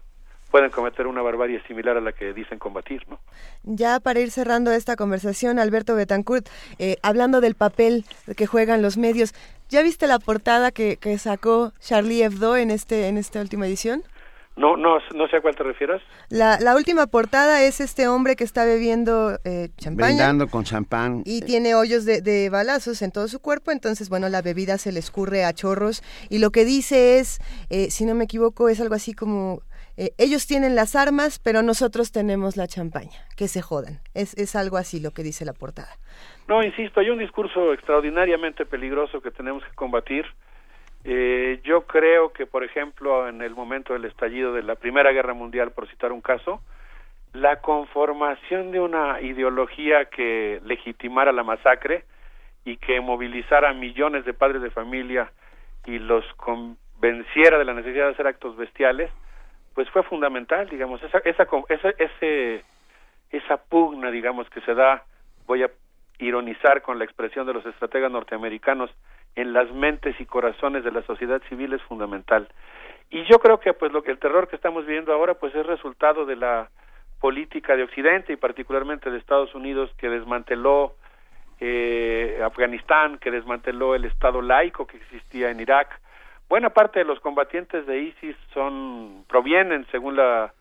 pueden 0.57 0.71
cometer 0.71 1.07
una 1.07 1.21
barbarie 1.21 1.61
similar 1.67 1.99
a 1.99 2.01
la 2.01 2.13
que 2.13 2.33
dicen 2.33 2.59
combatir, 2.59 3.03
¿no? 3.11 3.21
Ya 3.65 4.01
para 4.01 4.21
ir 4.21 4.31
cerrando 4.31 4.73
esta 4.73 4.97
conversación, 4.97 5.59
Alberto 5.59 5.95
Betancourt, 5.95 6.49
eh, 6.79 6.97
hablando 7.03 7.43
del 7.43 7.55
papel 7.55 8.07
que 8.39 8.47
juegan 8.47 8.81
los 8.81 8.97
medios, 8.97 9.35
¿ya 9.69 9.83
viste 9.83 10.07
la 10.07 10.19
portada 10.19 10.71
que, 10.71 10.97
que 10.97 11.19
sacó 11.19 11.75
Charlie 11.79 12.23
Hebdo 12.23 12.57
en 12.57 12.71
este 12.71 13.09
en 13.09 13.19
esta 13.19 13.43
última 13.43 13.67
edición? 13.67 14.03
No, 14.57 14.79
no, 14.79 14.97
no 15.15 15.29
sé 15.29 15.37
a 15.37 15.41
cuál 15.43 15.55
te 15.55 15.63
refieres. 15.63 16.01
La, 16.31 16.59
la 16.59 16.75
última 16.75 17.07
portada 17.07 17.63
es 17.63 17.83
este 17.83 18.09
hombre 18.09 18.35
que 18.35 18.45
está 18.45 18.65
bebiendo 18.65 19.39
eh, 19.45 19.69
champaña. 19.77 20.07
Brindando 20.07 20.49
con 20.49 20.65
champán. 20.65 21.23
Y 21.27 21.43
tiene 21.43 21.75
hoyos 21.75 22.07
de, 22.07 22.23
de, 22.23 22.49
balazos 22.49 23.03
en 23.03 23.13
todo 23.13 23.29
su 23.29 23.41
cuerpo, 23.41 23.73
entonces, 23.73 24.09
bueno, 24.09 24.31
la 24.31 24.41
bebida 24.41 24.79
se 24.79 24.93
le 24.93 25.01
escurre 25.01 25.45
a 25.45 25.53
chorros. 25.53 26.03
Y 26.31 26.39
lo 26.39 26.51
que 26.51 26.65
dice 26.65 27.19
es, 27.19 27.41
eh, 27.69 27.91
si 27.91 28.07
no 28.07 28.15
me 28.15 28.25
equivoco, 28.25 28.71
es 28.71 28.81
algo 28.81 28.95
así 28.95 29.13
como 29.13 29.61
eh, 29.97 30.11
ellos 30.19 30.47
tienen 30.47 30.75
las 30.75 30.95
armas, 30.95 31.39
pero 31.39 31.63
nosotros 31.63 32.13
tenemos 32.13 32.57
la 32.57 32.67
champaña, 32.67 33.19
que 33.37 33.49
se 33.49 33.63
jodan. 33.63 34.01
Es, 34.15 34.37
es 34.37 34.55
algo 34.57 34.77
así 34.77 35.01
lo 35.01 35.13
que 35.13 35.23
dice 35.23 35.45
la 35.45 35.53
portada. 35.53 35.97
No, 36.49 36.63
insisto, 36.63 37.01
hay 37.01 37.11
un 37.11 37.19
discurso 37.19 37.73
extraordinariamente 37.73 38.67
peligroso 38.67 39.21
que 39.21 39.31
tenemos 39.31 39.65
que 39.65 39.75
combatir. 39.75 40.27
Eh, 41.05 41.61
yo 41.65 41.87
creo 41.87 42.33
que, 42.33 42.47
por 42.47 42.65
ejemplo, 42.65 43.29
en 43.29 43.41
el 43.41 43.55
momento 43.55 43.93
del 43.93 44.05
estallido 44.05 44.53
de 44.53 44.63
la 44.63 44.75
Primera 44.75 45.13
Guerra 45.13 45.35
Mundial, 45.35 45.71
por 45.71 45.89
citar 45.89 46.13
un 46.13 46.21
caso, 46.21 46.61
la 47.33 47.61
conformación 47.61 48.73
de 48.73 48.81
una 48.81 49.21
ideología 49.21 50.07
que 50.07 50.61
legitimara 50.65 51.33
la 51.33 51.45
masacre 51.45 52.05
y 52.65 52.79
que 52.79 53.01
movilizara 53.01 53.71
a 53.71 53.75
millones 53.75 54.25
de 54.25 54.35
padres 54.35 54.63
de 54.63 54.71
familia 54.71 55.31
y 55.85 55.99
los 55.99 56.25
convenciera 56.35 57.59
de 57.59 57.65
la 57.65 57.75
necesidad 57.75 58.07
de 58.07 58.13
hacer 58.13 58.27
actos 58.27 58.57
bestiales, 58.57 59.11
pues 59.77 59.91
fue 59.91 60.03
fundamental, 60.05 60.71
digamos, 60.71 61.03
esa, 61.03 61.19
esa, 61.19 61.47
esa, 61.69 61.91
ese, 61.99 62.65
esa 63.31 63.57
pugna, 63.59 64.11
digamos, 64.11 64.49
que 64.49 64.63
se 64.63 64.75
da, 64.75 65.05
voy 65.47 65.65
a 65.65 65.71
ironizar 66.19 66.81
con 66.81 66.99
la 66.99 67.05
expresión 67.05 67.47
de 67.47 67.53
los 67.53 67.67
estrategas 67.67 68.11
norteamericanos, 68.11 68.91
en 69.35 69.53
las 69.53 69.71
mentes 69.71 70.19
y 70.19 70.25
corazones 70.25 70.83
de 70.83 70.93
la 70.93 71.03
sociedad 71.03 71.43
civil 71.51 71.75
es 71.75 71.83
fundamental. 71.83 72.49
Y 73.11 73.25
yo 73.25 73.39
creo 73.39 73.61
que 73.61 73.75
pues 73.75 73.93
lo 73.93 74.03
que 74.03 74.13
el 74.13 74.19
terror 74.19 74.49
que 74.49 74.57
estamos 74.57 74.87
viviendo 74.87 75.13
ahora 75.13 75.35
pues 75.35 75.55
es 75.55 75.67
resultado 75.67 76.25
de 76.25 76.37
la 76.37 76.71
política 77.21 77.77
de 77.77 77.83
Occidente 77.83 78.33
y 78.33 78.37
particularmente 78.37 79.11
de 79.11 79.19
Estados 79.19 79.55
Unidos 79.55 79.91
que 79.99 80.09
desmanteló 80.09 80.95
eh, 81.61 82.41
Afganistán, 82.43 83.19
que 83.19 83.31
desmanteló 83.31 83.95
el 83.95 84.07
Estado 84.07 84.41
laico 84.41 84.87
que 84.87 84.97
existía 84.97 85.51
en 85.51 85.61
Irak. 85.61 86.01
Buena 86.49 86.71
parte 86.71 87.01
de 87.01 87.05
los 87.05 87.19
combatientes 87.21 87.87
de 87.87 87.99
ISIS 87.99 88.37
son 88.55 89.25
provienen, 89.29 89.87
según 89.91 90.17
la 90.17 90.53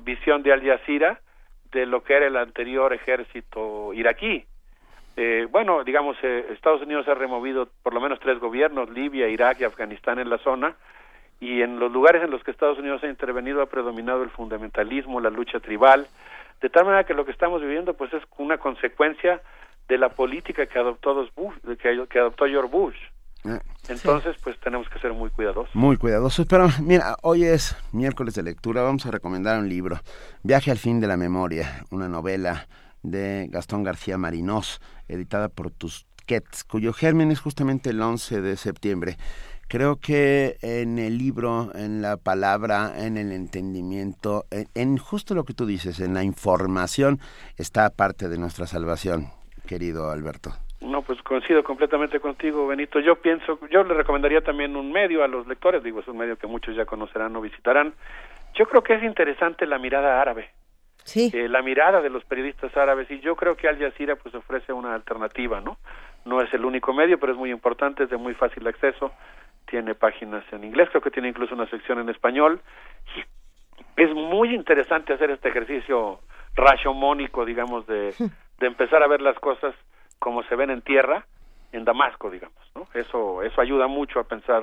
visión 0.00 0.42
de 0.42 0.52
Al 0.52 0.64
Jazeera, 0.64 1.20
de 1.72 1.86
lo 1.86 2.02
que 2.02 2.14
era 2.14 2.26
el 2.26 2.36
anterior 2.36 2.92
ejército 2.92 3.92
iraquí. 3.92 4.44
Eh, 5.16 5.46
bueno, 5.50 5.84
digamos, 5.84 6.16
eh, 6.22 6.46
Estados 6.50 6.82
Unidos 6.82 7.06
ha 7.08 7.14
removido 7.14 7.68
por 7.82 7.92
lo 7.92 8.00
menos 8.00 8.18
tres 8.20 8.38
gobiernos, 8.38 8.88
Libia, 8.90 9.28
Irak 9.28 9.60
y 9.60 9.64
Afganistán 9.64 10.18
en 10.18 10.30
la 10.30 10.38
zona, 10.38 10.74
y 11.40 11.62
en 11.62 11.78
los 11.78 11.92
lugares 11.92 12.22
en 12.22 12.30
los 12.30 12.42
que 12.42 12.50
Estados 12.50 12.78
Unidos 12.78 13.02
ha 13.04 13.08
intervenido 13.08 13.62
ha 13.62 13.66
predominado 13.66 14.22
el 14.22 14.30
fundamentalismo, 14.30 15.20
la 15.20 15.30
lucha 15.30 15.60
tribal, 15.60 16.06
de 16.60 16.68
tal 16.68 16.84
manera 16.84 17.04
que 17.04 17.14
lo 17.14 17.24
que 17.24 17.32
estamos 17.32 17.60
viviendo 17.60 17.94
pues 17.94 18.12
es 18.12 18.22
una 18.36 18.58
consecuencia 18.58 19.40
de 19.88 19.98
la 19.98 20.10
política 20.10 20.66
que 20.66 20.78
adoptó 20.78 21.14
Bush, 21.34 21.54
que, 21.78 22.06
que 22.08 22.18
adoptó 22.18 22.46
George 22.46 22.70
Bush. 22.70 22.96
Entonces, 23.88 24.36
pues 24.42 24.58
tenemos 24.60 24.88
que 24.88 24.98
ser 24.98 25.12
muy 25.12 25.30
cuidadosos. 25.30 25.74
Muy 25.74 25.96
cuidadosos. 25.96 26.46
Pero 26.46 26.68
mira, 26.82 27.16
hoy 27.22 27.44
es 27.44 27.76
miércoles 27.92 28.34
de 28.34 28.42
lectura. 28.42 28.82
Vamos 28.82 29.06
a 29.06 29.10
recomendar 29.10 29.58
un 29.58 29.68
libro, 29.68 30.00
Viaje 30.42 30.70
al 30.70 30.78
fin 30.78 31.00
de 31.00 31.06
la 31.06 31.16
memoria, 31.16 31.84
una 31.90 32.08
novela 32.08 32.68
de 33.02 33.48
Gastón 33.50 33.82
García 33.82 34.18
Marinós, 34.18 34.80
editada 35.08 35.48
por 35.48 35.70
Tusquets, 35.70 36.64
cuyo 36.64 36.92
germen 36.92 37.30
es 37.30 37.40
justamente 37.40 37.90
el 37.90 38.00
11 38.00 38.40
de 38.40 38.56
septiembre. 38.56 39.16
Creo 39.68 40.00
que 40.00 40.58
en 40.62 40.98
el 40.98 41.16
libro, 41.16 41.70
en 41.76 42.02
la 42.02 42.16
palabra, 42.16 42.92
en 42.96 43.16
el 43.16 43.30
entendimiento, 43.30 44.44
en, 44.50 44.96
justo 44.96 45.34
lo 45.34 45.44
que 45.44 45.54
tú 45.54 45.64
dices, 45.64 46.00
en 46.00 46.12
la 46.12 46.24
información, 46.24 47.20
está 47.56 47.88
parte 47.90 48.28
de 48.28 48.36
nuestra 48.36 48.66
salvación, 48.66 49.28
querido 49.66 50.10
Alberto. 50.10 50.56
No, 50.80 51.02
pues 51.02 51.20
coincido 51.22 51.62
completamente 51.62 52.20
contigo, 52.20 52.66
Benito. 52.66 53.00
Yo 53.00 53.16
pienso, 53.16 53.58
yo 53.70 53.84
le 53.84 53.94
recomendaría 53.94 54.40
también 54.40 54.76
un 54.76 54.90
medio 54.90 55.22
a 55.22 55.28
los 55.28 55.46
lectores, 55.46 55.82
digo, 55.82 56.00
es 56.00 56.08
un 56.08 56.16
medio 56.16 56.36
que 56.36 56.46
muchos 56.46 56.74
ya 56.74 56.86
conocerán 56.86 57.36
o 57.36 57.40
visitarán. 57.40 57.92
Yo 58.54 58.66
creo 58.66 58.82
que 58.82 58.94
es 58.94 59.02
interesante 59.02 59.66
la 59.66 59.78
mirada 59.78 60.20
árabe. 60.20 60.50
Sí. 61.04 61.30
Eh, 61.34 61.48
la 61.48 61.62
mirada 61.62 62.00
de 62.00 62.10
los 62.10 62.24
periodistas 62.24 62.76
árabes 62.76 63.10
y 63.10 63.20
yo 63.20 63.36
creo 63.36 63.56
que 63.56 63.68
Al 63.68 63.78
Jazeera 63.78 64.16
pues 64.16 64.34
ofrece 64.34 64.72
una 64.72 64.94
alternativa, 64.94 65.60
¿no? 65.60 65.78
No 66.24 66.42
es 66.42 66.52
el 66.52 66.64
único 66.64 66.92
medio, 66.92 67.18
pero 67.18 67.32
es 67.32 67.38
muy 67.38 67.50
importante, 67.50 68.04
es 68.04 68.10
de 68.10 68.16
muy 68.16 68.34
fácil 68.34 68.66
acceso 68.66 69.12
tiene 69.70 69.94
páginas 69.94 70.44
en 70.52 70.64
inglés, 70.64 70.88
creo 70.90 71.00
que 71.00 71.10
tiene 71.10 71.28
incluso 71.28 71.54
una 71.54 71.68
sección 71.70 72.00
en 72.00 72.08
español. 72.08 72.60
Es 73.96 74.12
muy 74.12 74.54
interesante 74.54 75.12
hacer 75.12 75.30
este 75.30 75.48
ejercicio 75.48 76.20
rashomónico, 76.54 77.44
digamos, 77.44 77.86
de, 77.86 78.12
de 78.58 78.66
empezar 78.66 79.02
a 79.02 79.06
ver 79.06 79.22
las 79.22 79.38
cosas 79.38 79.74
como 80.20 80.44
se 80.44 80.54
ven 80.54 80.70
en 80.70 80.82
tierra, 80.82 81.26
en 81.72 81.84
Damasco, 81.84 82.30
digamos, 82.30 82.58
¿no? 82.76 82.86
Eso, 82.94 83.42
eso 83.42 83.60
ayuda 83.60 83.88
mucho 83.88 84.20
a 84.20 84.24
pensar 84.24 84.62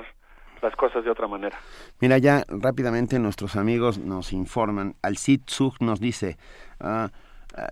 las 0.62 0.74
cosas 0.76 1.04
de 1.04 1.10
otra 1.10 1.28
manera. 1.28 1.58
Mira, 2.00 2.18
ya 2.18 2.44
rápidamente 2.48 3.18
nuestros 3.18 3.56
amigos 3.56 3.98
nos 3.98 4.32
informan. 4.32 4.94
Al-Sid 5.02 5.42
nos 5.80 6.00
dice, 6.00 6.36
uh, 6.80 7.08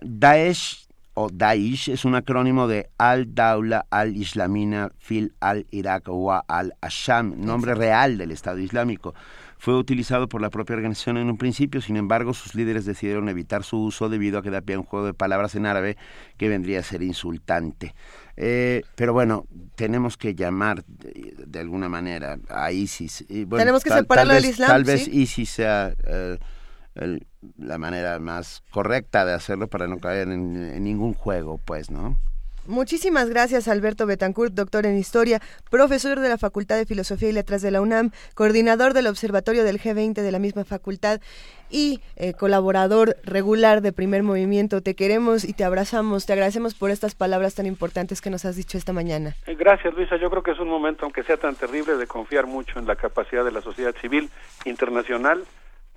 Daesh 0.01 0.87
o 1.13 1.29
Daesh 1.31 1.89
es 1.89 2.05
un 2.05 2.15
acrónimo 2.15 2.67
de 2.67 2.89
Al-Daula 2.97 3.85
al-Islamina 3.89 4.89
fil 4.99 5.33
al-Iraq 5.39 6.03
wa 6.09 6.43
al-Asham, 6.47 7.33
nombre 7.37 7.73
real 7.73 8.17
del 8.17 8.31
Estado 8.31 8.59
Islámico. 8.59 9.15
Fue 9.57 9.75
utilizado 9.75 10.29
por 10.29 10.41
la 10.41 10.49
propia 10.49 10.75
organización 10.75 11.17
en 11.17 11.29
un 11.29 11.37
principio, 11.37 11.81
sin 11.81 11.97
embargo, 11.97 12.33
sus 12.33 12.53
líderes 12.55 12.85
decidieron 12.85 13.27
evitar 13.27 13.63
su 13.63 13.81
uso 13.81 14.07
debido 14.07 14.37
a 14.39 14.43
que 14.43 14.51
da 14.51 14.61
pie 14.61 14.75
a 14.75 14.79
un 14.79 14.85
juego 14.85 15.05
de 15.05 15.13
palabras 15.13 15.55
en 15.55 15.65
árabe 15.65 15.97
que 16.37 16.47
vendría 16.47 16.79
a 16.79 16.83
ser 16.83 17.01
insultante. 17.01 17.95
Eh, 18.35 18.83
pero 18.95 19.13
bueno, 19.13 19.47
tenemos 19.75 20.15
que 20.15 20.35
llamar 20.35 20.83
de, 20.85 21.59
alguna 21.59 21.89
manera 21.89 22.37
a 22.49 22.71
ISIS. 22.71 23.25
tenemos 23.27 23.83
que 23.83 23.89
separarlo 23.89 24.33
del 24.33 24.45
Islam. 24.45 24.69
Tal 24.69 24.83
vez 24.83 25.07
ISIS 25.07 25.49
sea 25.49 25.93
eh, 26.05 26.37
la 27.57 27.77
manera 27.77 28.19
más 28.19 28.63
correcta 28.71 29.25
de 29.25 29.33
hacerlo 29.33 29.67
para 29.67 29.87
no 29.87 29.97
caer 29.99 30.29
en, 30.29 30.83
ningún 30.83 31.13
juego, 31.13 31.59
pues, 31.63 31.89
¿no? 31.89 32.17
Muchísimas 32.67 33.29
gracias 33.29 33.69
Alberto 33.69 34.05
Betancourt, 34.05 34.53
doctor 34.53 34.85
en 34.85 34.97
Historia, 34.97 35.39
profesor 35.71 36.19
de 36.19 36.27
la 36.27 36.37
Facultad 36.37 36.75
de 36.75 36.85
Filosofía 36.85 37.29
y 37.29 37.31
Letras 37.31 37.61
de 37.61 37.71
la 37.71 37.79
UNAM, 37.79 38.11
coordinador 38.35 38.93
del 38.93 39.07
Observatorio 39.07 39.63
del 39.63 39.79
G20 39.79 40.15
de 40.15 40.31
la 40.33 40.39
misma 40.39 40.65
facultad 40.65 41.21
y 41.69 42.01
eh, 42.17 42.33
colaborador 42.33 43.15
regular 43.23 43.81
de 43.81 43.93
Primer 43.93 44.21
Movimiento. 44.21 44.81
Te 44.81 44.95
queremos 44.95 45.45
y 45.45 45.53
te 45.53 45.63
abrazamos, 45.63 46.25
te 46.25 46.33
agradecemos 46.33 46.75
por 46.75 46.91
estas 46.91 47.15
palabras 47.15 47.55
tan 47.55 47.67
importantes 47.67 48.19
que 48.19 48.29
nos 48.29 48.43
has 48.43 48.57
dicho 48.57 48.77
esta 48.77 48.91
mañana. 48.91 49.33
Eh, 49.45 49.55
gracias 49.55 49.93
Luisa, 49.93 50.17
yo 50.17 50.29
creo 50.29 50.43
que 50.43 50.51
es 50.51 50.59
un 50.59 50.67
momento, 50.67 51.05
aunque 51.05 51.23
sea 51.23 51.37
tan 51.37 51.55
terrible, 51.55 51.95
de 51.95 52.05
confiar 52.05 52.47
mucho 52.47 52.79
en 52.79 52.85
la 52.85 52.97
capacidad 52.97 53.45
de 53.45 53.51
la 53.51 53.61
sociedad 53.61 53.95
civil 54.01 54.29
internacional 54.65 55.45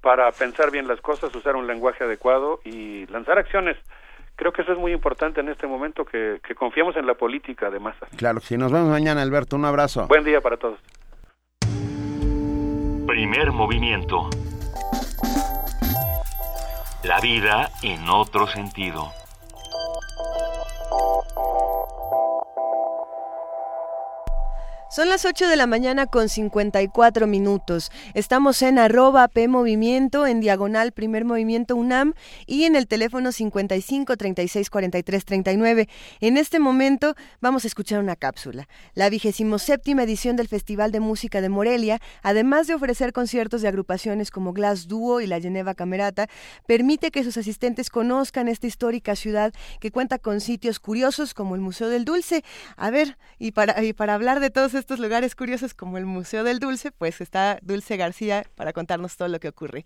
para 0.03 0.31
pensar 0.31 0.71
bien 0.71 0.87
las 0.87 1.01
cosas, 1.01 1.35
usar 1.35 1.57
un 1.57 1.67
lenguaje 1.67 2.05
adecuado 2.05 2.61
y 2.65 3.07
lanzar 3.07 3.39
acciones. 3.39 3.77
Creo 4.41 4.55
que 4.55 4.63
eso 4.63 4.73
es 4.73 4.79
muy 4.79 4.93
importante 4.93 5.43
en 5.43 5.51
este 5.51 5.67
momento, 5.67 6.07
que, 6.07 6.41
confiemos 6.59 6.97
en 6.97 7.07
la 7.07 7.13
política 7.13 7.69
de 7.69 7.79
masa. 7.79 8.07
Claro, 8.17 8.41
si 8.41 8.57
nos 8.57 8.73
vemos 8.73 8.89
mañana, 8.89 9.21
Alberto, 9.21 9.55
un 9.55 9.67
abrazo. 9.67 10.07
Buen 10.07 10.25
día 10.25 10.41
para 10.41 10.57
todos. 10.57 10.79
Primer 13.07 13.53
movimiento. 13.53 14.31
La 17.05 17.21
vida 17.21 17.69
en 17.83 18.09
otro 18.09 18.47
sentido. 18.47 19.13
Son 24.91 25.09
las 25.09 25.25
8 25.25 25.47
de 25.47 25.55
la 25.55 25.69
mañana 25.69 26.07
con 26.07 26.29
54 26.29 27.29
minutos. 27.29 27.93
Estamos 28.15 28.61
en 28.61 28.77
arroba 28.77 29.29
P 29.29 29.47
Movimiento, 29.47 30.27
en 30.27 30.41
diagonal 30.41 30.91
Primer 30.91 31.25
Movimiento 31.25 31.77
UNAM 31.77 32.15
y 32.45 32.65
en 32.65 32.75
el 32.75 32.89
teléfono 32.89 33.31
55 33.31 34.17
36 34.17 34.69
43 34.69 35.25
39. 35.25 35.89
En 36.19 36.37
este 36.37 36.59
momento 36.59 37.15
vamos 37.41 37.63
a 37.63 37.69
escuchar 37.69 38.01
una 38.01 38.17
cápsula. 38.17 38.67
La 38.95 39.09
vigésimo 39.11 39.61
séptima 39.61 40.03
edición 40.03 40.35
del 40.35 40.49
Festival 40.49 40.91
de 40.91 40.99
Música 40.99 41.41
de 41.41 41.51
Morelia, 41.51 42.01
además 42.25 42.67
de 42.67 42.75
ofrecer 42.75 43.13
conciertos 43.13 43.63
de 43.63 43.69
agrupaciones 43.69 44.33
como 44.33 44.53
Glass 44.53 44.89
Duo 44.89 45.21
y 45.21 45.29
la 45.29 45.41
Geneva 45.41 45.75
Camerata, 45.75 46.27
permite 46.67 47.13
que 47.13 47.23
sus 47.23 47.37
asistentes 47.37 47.91
conozcan 47.91 48.49
esta 48.49 48.67
histórica 48.67 49.15
ciudad 49.15 49.53
que 49.79 49.93
cuenta 49.93 50.19
con 50.19 50.41
sitios 50.41 50.81
curiosos 50.81 51.33
como 51.33 51.55
el 51.55 51.61
Museo 51.61 51.89
del 51.89 52.05
Dulce. 52.05 52.43
A 52.77 52.91
ver, 52.91 53.19
y 53.39 53.53
para, 53.53 53.85
y 53.85 53.93
para 53.93 54.15
hablar 54.15 54.41
de 54.41 54.51
todos 54.51 54.80
estos 54.81 54.99
lugares 54.99 55.35
curiosos 55.37 55.75
como 55.75 55.99
el 55.99 56.07
Museo 56.07 56.43
del 56.43 56.59
Dulce, 56.59 56.91
pues 56.91 57.21
está 57.21 57.59
Dulce 57.63 57.97
García 57.97 58.45
para 58.57 58.73
contarnos 58.73 59.17
todo 59.17 59.29
lo 59.29 59.39
que 59.39 59.49
ocurre. 59.49 59.85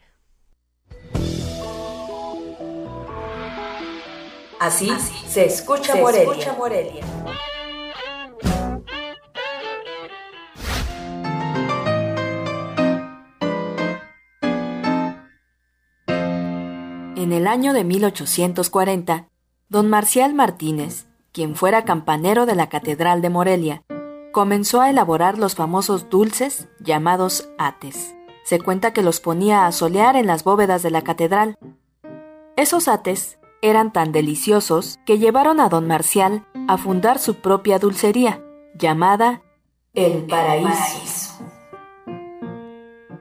Así, 4.60 4.90
se 5.26 5.44
escucha 5.44 5.94
Morelia. 5.96 6.54
En 17.16 17.32
el 17.32 17.46
año 17.46 17.72
de 17.72 17.84
1840, 17.84 19.28
don 19.68 19.88
Marcial 19.90 20.34
Martínez, 20.34 21.06
quien 21.32 21.56
fuera 21.56 21.84
campanero 21.84 22.46
de 22.46 22.54
la 22.54 22.68
Catedral 22.68 23.22
de 23.22 23.30
Morelia, 23.30 23.82
comenzó 24.34 24.80
a 24.80 24.90
elaborar 24.90 25.38
los 25.38 25.54
famosos 25.54 26.10
dulces 26.10 26.68
llamados 26.80 27.48
ates. 27.56 28.16
Se 28.42 28.58
cuenta 28.60 28.92
que 28.92 29.00
los 29.00 29.20
ponía 29.20 29.64
a 29.64 29.72
solear 29.72 30.16
en 30.16 30.26
las 30.26 30.42
bóvedas 30.42 30.82
de 30.82 30.90
la 30.90 31.02
catedral. 31.02 31.56
Esos 32.56 32.88
ates 32.88 33.38
eran 33.62 33.92
tan 33.92 34.10
deliciosos 34.10 34.98
que 35.06 35.18
llevaron 35.18 35.60
a 35.60 35.68
don 35.68 35.86
Marcial 35.86 36.44
a 36.66 36.76
fundar 36.76 37.20
su 37.20 37.36
propia 37.36 37.78
dulcería, 37.78 38.42
llamada 38.74 39.42
El 39.94 40.24
Paraíso. 40.24 41.38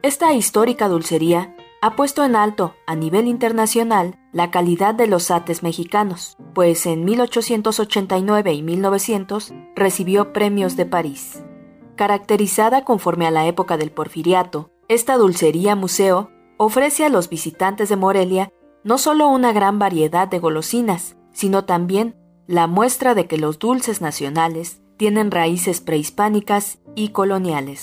Esta 0.02 0.34
histórica 0.34 0.90
dulcería 0.90 1.56
ha 1.84 1.98
puesto 1.98 2.24
en 2.24 2.38
alto, 2.38 2.76
a 2.88 2.96
nivel 2.96 3.28
internacional, 3.28 4.18
la 4.32 4.52
calidad 4.52 4.96
de 4.96 5.06
los 5.06 5.30
ates 5.32 5.64
mexicanos, 5.64 6.38
pues 6.54 6.86
en 6.86 7.04
1889 7.04 8.54
y 8.54 8.64
1900 8.64 9.54
recibió 9.76 10.32
premios 10.32 10.78
de 10.78 10.86
París. 10.86 11.44
Caracterizada 11.98 12.86
conforme 12.86 13.28
a 13.28 13.32
la 13.32 13.48
época 13.48 13.76
del 13.76 13.92
porfiriato, 13.92 14.72
esta 14.88 15.18
dulcería 15.18 15.76
museo 15.76 16.32
ofrece 16.56 17.04
a 17.04 17.10
los 17.10 17.28
visitantes 17.28 17.90
de 17.90 17.98
Morelia 17.98 18.54
no 18.86 18.98
solo 18.98 19.28
una 19.28 19.52
gran 19.52 19.78
variedad 19.78 20.30
de 20.30 20.40
golosinas, 20.40 21.18
sino 21.34 21.66
también 21.66 22.16
la 22.48 22.68
muestra 22.68 23.14
de 23.14 23.28
que 23.28 23.38
los 23.38 23.60
dulces 23.60 24.00
nacionales 24.00 24.82
tienen 24.96 25.32
raíces 25.32 25.82
prehispánicas 25.82 26.80
y 26.96 27.10
coloniales. 27.10 27.82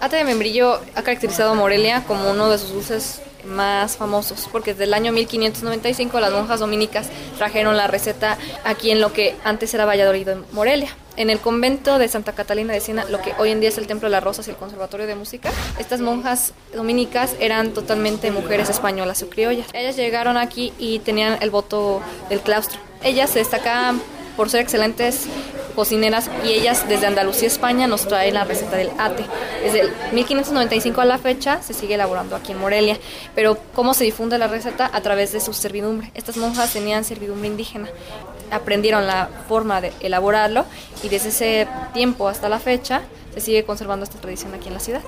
Ate 0.00 0.16
de 0.16 0.24
membrillo 0.24 0.80
ha 0.94 1.02
caracterizado 1.02 1.52
a 1.52 1.54
Morelia 1.54 2.04
como 2.06 2.30
uno 2.30 2.48
de 2.50 2.58
sus 2.58 2.72
dulces 2.72 3.20
más 3.44 3.96
famosos, 3.96 4.48
porque 4.52 4.72
desde 4.72 4.84
el 4.84 4.94
año 4.94 5.12
1595 5.12 6.20
las 6.20 6.32
monjas 6.32 6.60
dominicas 6.60 7.08
trajeron 7.36 7.76
la 7.76 7.86
receta 7.86 8.38
aquí 8.64 8.90
en 8.90 9.00
lo 9.00 9.12
que 9.12 9.34
antes 9.44 9.72
era 9.74 9.86
Valladolid 9.86 10.26
de 10.26 10.36
Morelia. 10.52 10.90
En 11.16 11.30
el 11.30 11.40
convento 11.40 11.98
de 11.98 12.06
Santa 12.06 12.32
Catalina 12.32 12.72
de 12.72 12.80
Siena, 12.80 13.04
lo 13.06 13.20
que 13.20 13.32
hoy 13.38 13.50
en 13.50 13.58
día 13.58 13.70
es 13.70 13.78
el 13.78 13.88
Templo 13.88 14.06
de 14.06 14.12
las 14.12 14.22
Rosas 14.22 14.46
y 14.46 14.50
el 14.50 14.56
Conservatorio 14.56 15.06
de 15.06 15.16
Música, 15.16 15.50
estas 15.78 16.00
monjas 16.00 16.52
dominicas 16.72 17.34
eran 17.40 17.72
totalmente 17.72 18.30
mujeres 18.30 18.70
españolas 18.70 19.22
o 19.22 19.28
criollas. 19.28 19.66
Ellas 19.72 19.96
llegaron 19.96 20.36
aquí 20.36 20.72
y 20.78 21.00
tenían 21.00 21.38
el 21.40 21.50
voto 21.50 22.00
del 22.28 22.40
claustro. 22.40 22.78
Ellas 23.02 23.30
se 23.30 23.40
destacaban 23.40 24.00
por 24.38 24.50
ser 24.50 24.60
excelentes 24.60 25.26
cocineras 25.74 26.30
y 26.44 26.50
ellas 26.50 26.88
desde 26.88 27.08
Andalucía, 27.08 27.48
España, 27.48 27.88
nos 27.88 28.06
traen 28.06 28.34
la 28.34 28.44
receta 28.44 28.76
del 28.76 28.90
ate. 28.96 29.26
Desde 29.64 29.80
el 29.80 29.90
1595 30.12 31.00
a 31.00 31.04
la 31.04 31.18
fecha 31.18 31.60
se 31.60 31.74
sigue 31.74 31.94
elaborando 31.94 32.36
aquí 32.36 32.52
en 32.52 32.58
Morelia, 32.60 32.96
pero 33.34 33.58
¿cómo 33.74 33.94
se 33.94 34.04
difunde 34.04 34.38
la 34.38 34.46
receta? 34.46 34.88
A 34.92 35.00
través 35.00 35.32
de 35.32 35.40
su 35.40 35.52
servidumbre. 35.52 36.12
Estas 36.14 36.36
monjas 36.36 36.72
tenían 36.72 37.02
servidumbre 37.02 37.48
indígena, 37.48 37.88
aprendieron 38.52 39.08
la 39.08 39.28
forma 39.48 39.80
de 39.80 39.92
elaborarlo 39.98 40.66
y 41.02 41.08
desde 41.08 41.30
ese 41.30 41.68
tiempo 41.92 42.28
hasta 42.28 42.48
la 42.48 42.60
fecha 42.60 43.02
se 43.34 43.40
sigue 43.40 43.64
conservando 43.64 44.04
esta 44.04 44.20
tradición 44.20 44.54
aquí 44.54 44.68
en 44.68 44.74
la 44.74 44.80
ciudad. 44.80 45.02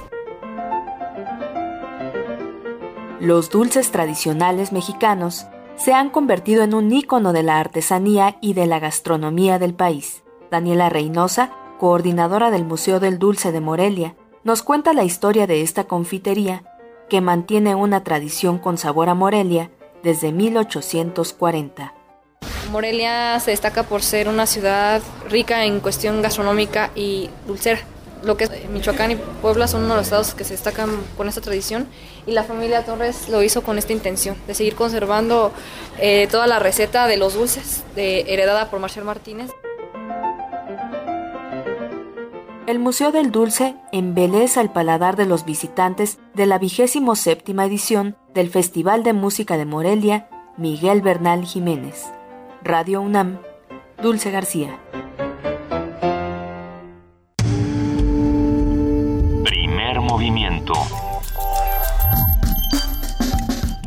Los 3.21 3.49
dulces 3.49 3.93
tradicionales 3.93 4.73
mexicanos 4.73 5.47
se 5.81 5.95
han 5.95 6.11
convertido 6.11 6.63
en 6.63 6.75
un 6.75 6.93
ícono 6.93 7.33
de 7.33 7.43
la 7.43 7.59
artesanía 7.59 8.37
y 8.43 8.53
de 8.53 8.67
la 8.67 8.79
gastronomía 8.79 9.59
del 9.59 9.73
país. 9.73 10.23
Daniela 10.51 10.91
Reynosa, 10.91 11.53
coordinadora 11.79 12.51
del 12.51 12.65
Museo 12.65 13.01
del 13.01 13.19
Dulce 13.19 13.51
de 13.51 13.61
Morelia, 13.61 14.15
nos 14.45 14.63
cuenta 14.63 14.93
la 14.93 15.05
historia 15.05 15.47
de 15.47 15.63
esta 15.63 15.85
confitería 15.85 16.65
que 17.09 17.23
mantiene 17.23 17.75
una 17.75 18.05
tradición 18.05 18.59
con 18.59 18.77
sabor 18.77 19.09
a 19.09 19.15
Morelia 19.15 19.71
desde 20.03 20.33
1840. 20.33 21.95
Morelia 22.71 23.41
se 23.41 23.51
destaca 23.51 23.83
por 23.83 24.03
ser 24.03 24.29
una 24.29 24.47
ciudad 24.47 25.01
rica 25.31 25.65
en 25.65 25.81
cuestión 25.81 26.21
gastronómica 26.21 26.91
y 26.95 27.31
dulcera 27.47 27.81
lo 28.23 28.37
que 28.37 28.45
es 28.45 28.69
Michoacán 28.71 29.13
y 29.13 29.17
Puebla 29.17 29.67
son 29.67 29.85
uno 29.85 29.95
de 29.95 29.99
los 29.99 30.07
estados 30.07 30.35
que 30.35 30.45
se 30.45 30.55
destacan 30.55 30.91
con 31.17 31.29
esta 31.29 31.41
tradición 31.41 31.87
y 32.27 32.33
la 32.33 32.45
familia 32.45 32.85
Torres 32.85 33.29
lo 33.29 33.43
hizo 33.43 33.63
con 33.63 33.79
esta 33.79 33.93
intención 33.93 34.37
de 34.47 34.55
seguir 34.55 34.75
conservando 34.75 35.53
eh, 35.99 36.29
toda 36.31 36.47
la 36.47 36.59
receta 36.59 37.07
de 37.07 37.17
los 37.17 37.35
dulces 37.35 37.85
de, 37.95 38.21
heredada 38.33 38.71
por 38.71 38.81
Marcial 38.81 39.05
Martínez. 39.05 39.51
El 42.67 42.79
Museo 42.79 43.11
del 43.11 43.33
Dulce 43.33 43.75
embeleza 43.91 44.61
el 44.61 44.71
paladar 44.71 45.17
de 45.17 45.27
los 45.27 45.45
visitantes 45.45 46.19
de 46.35 46.47
la 46.47 46.59
vigésimo 46.59 47.17
séptima 47.17 47.65
edición 47.65 48.17
del 48.33 48.49
Festival 48.49 49.03
de 49.03 49.13
Música 49.13 49.57
de 49.57 49.65
Morelia 49.65 50.29
Miguel 50.57 51.01
Bernal 51.03 51.45
Jiménez. 51.45 52.07
Radio 52.63 53.01
UNAM, 53.01 53.41
Dulce 54.01 54.31
García. 54.31 54.79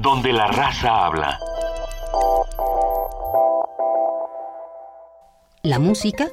Donde 0.01 0.33
la 0.33 0.47
raza 0.47 1.05
habla. 1.05 1.39
La 5.61 5.79
música 5.79 6.27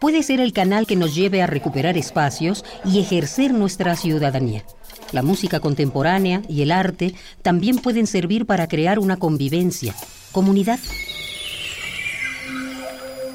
puede 0.00 0.22
ser 0.24 0.40
el 0.40 0.52
canal 0.52 0.86
que 0.86 0.96
nos 0.96 1.14
lleve 1.14 1.40
a 1.40 1.46
recuperar 1.46 1.96
espacios 1.96 2.64
y 2.84 3.00
ejercer 3.00 3.52
nuestra 3.52 3.94
ciudadanía. 3.94 4.64
La 5.12 5.22
música 5.22 5.60
contemporánea 5.60 6.42
y 6.48 6.62
el 6.62 6.72
arte 6.72 7.14
también 7.42 7.78
pueden 7.78 8.06
servir 8.06 8.44
para 8.44 8.66
crear 8.66 8.98
una 8.98 9.18
convivencia, 9.18 9.94
comunidad. 10.32 10.80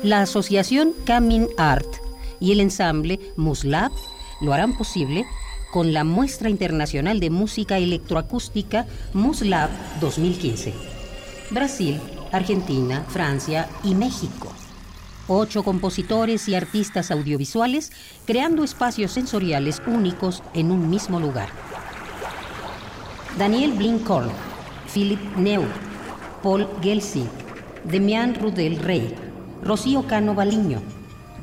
La 0.03 0.21
asociación 0.21 0.93
Camin 1.05 1.47
Art 1.57 1.87
y 2.39 2.51
el 2.51 2.59
ensamble 2.59 3.19
Muslab 3.37 3.91
lo 4.41 4.53
harán 4.53 4.77
posible 4.77 5.25
con 5.71 5.93
la 5.93 6.03
Muestra 6.03 6.49
Internacional 6.49 7.19
de 7.19 7.29
Música 7.29 7.77
Electroacústica 7.77 8.85
MUSLAB 9.13 9.69
2015. 9.99 10.73
Brasil, 11.51 11.99
Argentina, 12.31 13.05
Francia 13.07 13.69
y 13.83 13.95
México. 13.95 14.51
Ocho 15.27 15.63
compositores 15.63 16.47
y 16.47 16.55
artistas 16.55 17.11
audiovisuales 17.11 17.91
creando 18.25 18.63
espacios 18.63 19.11
sensoriales 19.11 19.81
únicos 19.85 20.41
en 20.53 20.71
un 20.71 20.89
mismo 20.89 21.19
lugar. 21.19 21.49
Daniel 23.37 23.73
Blinkhorn, 23.73 24.31
Philip 24.93 25.19
Neu, 25.35 25.63
Paul 26.41 26.67
Gelsing, 26.81 27.29
Demian 27.83 28.35
Rudel 28.35 28.79
Rey, 28.79 29.13
Rocío 29.61 30.07
Cano 30.07 30.33
Baliño, 30.33 30.81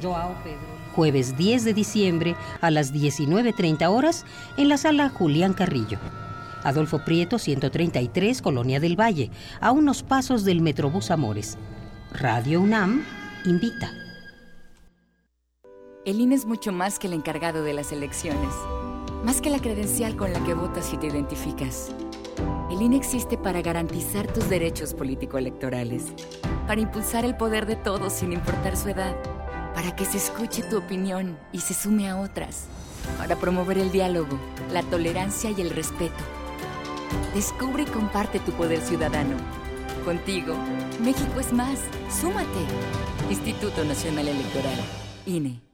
Joao 0.02 0.34
Pedro 0.42 0.63
jueves 0.94 1.36
10 1.36 1.64
de 1.64 1.74
diciembre 1.74 2.36
a 2.60 2.70
las 2.70 2.92
19.30 2.92 3.86
horas 3.88 4.24
en 4.56 4.68
la 4.68 4.76
sala 4.76 5.08
Julián 5.08 5.52
Carrillo. 5.52 5.98
Adolfo 6.62 7.04
Prieto, 7.04 7.38
133, 7.38 8.40
Colonia 8.40 8.80
del 8.80 8.98
Valle, 8.98 9.30
a 9.60 9.72
unos 9.72 10.02
pasos 10.02 10.44
del 10.44 10.62
Metrobús 10.62 11.10
Amores. 11.10 11.58
Radio 12.12 12.60
UNAM 12.60 13.04
invita. 13.44 13.92
El 16.06 16.20
INE 16.20 16.34
es 16.34 16.46
mucho 16.46 16.72
más 16.72 16.98
que 16.98 17.06
el 17.06 17.12
encargado 17.12 17.64
de 17.64 17.74
las 17.74 17.92
elecciones, 17.92 18.54
más 19.24 19.40
que 19.40 19.50
la 19.50 19.58
credencial 19.58 20.16
con 20.16 20.32
la 20.32 20.42
que 20.44 20.54
votas 20.54 20.92
y 20.92 20.96
te 20.96 21.08
identificas. 21.08 21.90
El 22.70 22.80
INE 22.80 22.96
existe 22.96 23.36
para 23.36 23.62
garantizar 23.62 24.32
tus 24.32 24.48
derechos 24.48 24.94
político-electorales, 24.94 26.12
para 26.66 26.80
impulsar 26.80 27.24
el 27.24 27.36
poder 27.36 27.66
de 27.66 27.76
todos 27.76 28.12
sin 28.12 28.32
importar 28.32 28.76
su 28.76 28.88
edad 28.88 29.14
para 29.74 29.94
que 29.94 30.04
se 30.04 30.18
escuche 30.18 30.62
tu 30.62 30.78
opinión 30.78 31.36
y 31.52 31.60
se 31.60 31.74
sume 31.74 32.08
a 32.08 32.16
otras, 32.16 32.64
para 33.18 33.36
promover 33.36 33.78
el 33.78 33.90
diálogo, 33.90 34.38
la 34.72 34.82
tolerancia 34.82 35.50
y 35.50 35.60
el 35.60 35.70
respeto. 35.70 36.22
Descubre 37.34 37.82
y 37.82 37.86
comparte 37.86 38.38
tu 38.40 38.52
poder 38.52 38.80
ciudadano. 38.80 39.36
Contigo, 40.04 40.54
México 41.00 41.40
es 41.40 41.52
más. 41.52 41.78
Súmate. 42.20 42.46
Instituto 43.30 43.84
Nacional 43.84 44.28
Electoral, 44.28 44.78
INE. 45.26 45.73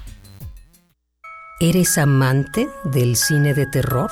¿Eres 1.63 1.99
amante 1.99 2.71
del 2.83 3.15
cine 3.15 3.53
de 3.53 3.67
terror? 3.67 4.09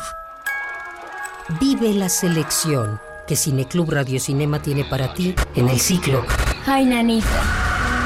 Vive 1.59 1.95
la 1.95 2.07
selección 2.07 2.99
que 3.27 3.35
Cineclub 3.35 3.89
Radio 3.89 4.19
Cinema 4.19 4.61
tiene 4.61 4.85
para 4.85 5.15
ti 5.15 5.33
en 5.55 5.67
el 5.67 5.79
ciclo. 5.79 6.23
Ay, 6.67 6.85
nanita. 6.85 8.05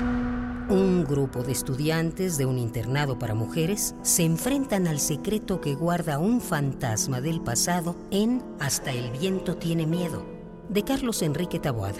Un 0.70 1.04
grupo 1.04 1.44
de 1.44 1.52
estudiantes 1.52 2.38
de 2.38 2.46
un 2.46 2.58
internado 2.58 3.20
para 3.20 3.34
mujeres 3.34 3.96
se 4.02 4.24
enfrentan 4.24 4.88
al 4.88 5.02
secreto 5.02 5.60
que 5.60 5.76
guarda 5.76 6.20
un 6.20 6.40
fantasma 6.40 7.20
del 7.20 7.42
pasado 7.42 7.98
en 8.12 8.42
Hasta 8.62 8.94
el 8.94 9.12
viento 9.12 9.58
tiene 9.58 9.86
miedo, 9.86 10.26
de 10.70 10.84
Carlos 10.86 11.22
Enrique 11.22 11.60
Taboada. 11.60 12.00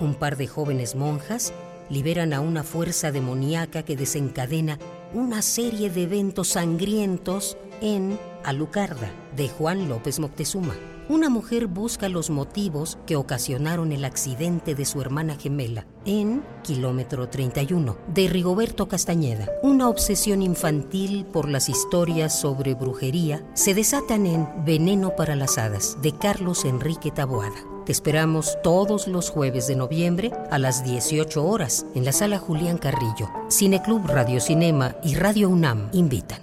Un 0.00 0.14
par 0.14 0.38
de 0.38 0.46
jóvenes 0.46 0.94
monjas 0.94 1.52
liberan 1.90 2.32
a 2.32 2.40
una 2.40 2.62
fuerza 2.62 3.12
demoníaca 3.12 3.82
que 3.82 3.96
desencadena 3.96 4.78
una 5.12 5.42
serie 5.42 5.90
de 5.90 6.04
eventos 6.04 6.48
sangrientos 6.48 7.56
en 7.80 8.18
Alucarda, 8.44 9.10
de 9.36 9.48
Juan 9.48 9.88
López 9.88 10.18
Moctezuma. 10.20 10.74
Una 11.08 11.28
mujer 11.28 11.66
busca 11.66 12.08
los 12.08 12.30
motivos 12.30 12.96
que 13.04 13.16
ocasionaron 13.16 13.90
el 13.90 14.04
accidente 14.04 14.76
de 14.76 14.84
su 14.84 15.00
hermana 15.00 15.36
gemela 15.36 15.84
en 16.04 16.44
Kilómetro 16.62 17.28
31, 17.28 17.98
de 18.14 18.28
Rigoberto 18.28 18.86
Castañeda. 18.86 19.48
Una 19.62 19.88
obsesión 19.88 20.40
infantil 20.40 21.24
por 21.24 21.48
las 21.48 21.68
historias 21.68 22.38
sobre 22.38 22.74
brujería 22.74 23.44
se 23.54 23.74
desatan 23.74 24.24
en 24.26 24.46
Veneno 24.64 25.16
para 25.16 25.34
las 25.34 25.58
Hadas, 25.58 25.98
de 26.00 26.12
Carlos 26.12 26.64
Enrique 26.64 27.10
Taboada. 27.10 27.69
Te 27.86 27.92
esperamos 27.92 28.58
todos 28.62 29.08
los 29.08 29.30
jueves 29.30 29.66
de 29.66 29.74
noviembre 29.74 30.30
a 30.50 30.58
las 30.58 30.84
18 30.84 31.44
horas 31.44 31.86
en 31.94 32.04
la 32.04 32.12
sala 32.12 32.38
Julián 32.38 32.76
Carrillo. 32.76 33.30
Cineclub 33.50 34.06
Radio 34.06 34.38
Cinema 34.40 34.96
y 35.02 35.14
Radio 35.14 35.48
UNAM 35.48 35.88
invitan. 35.92 36.40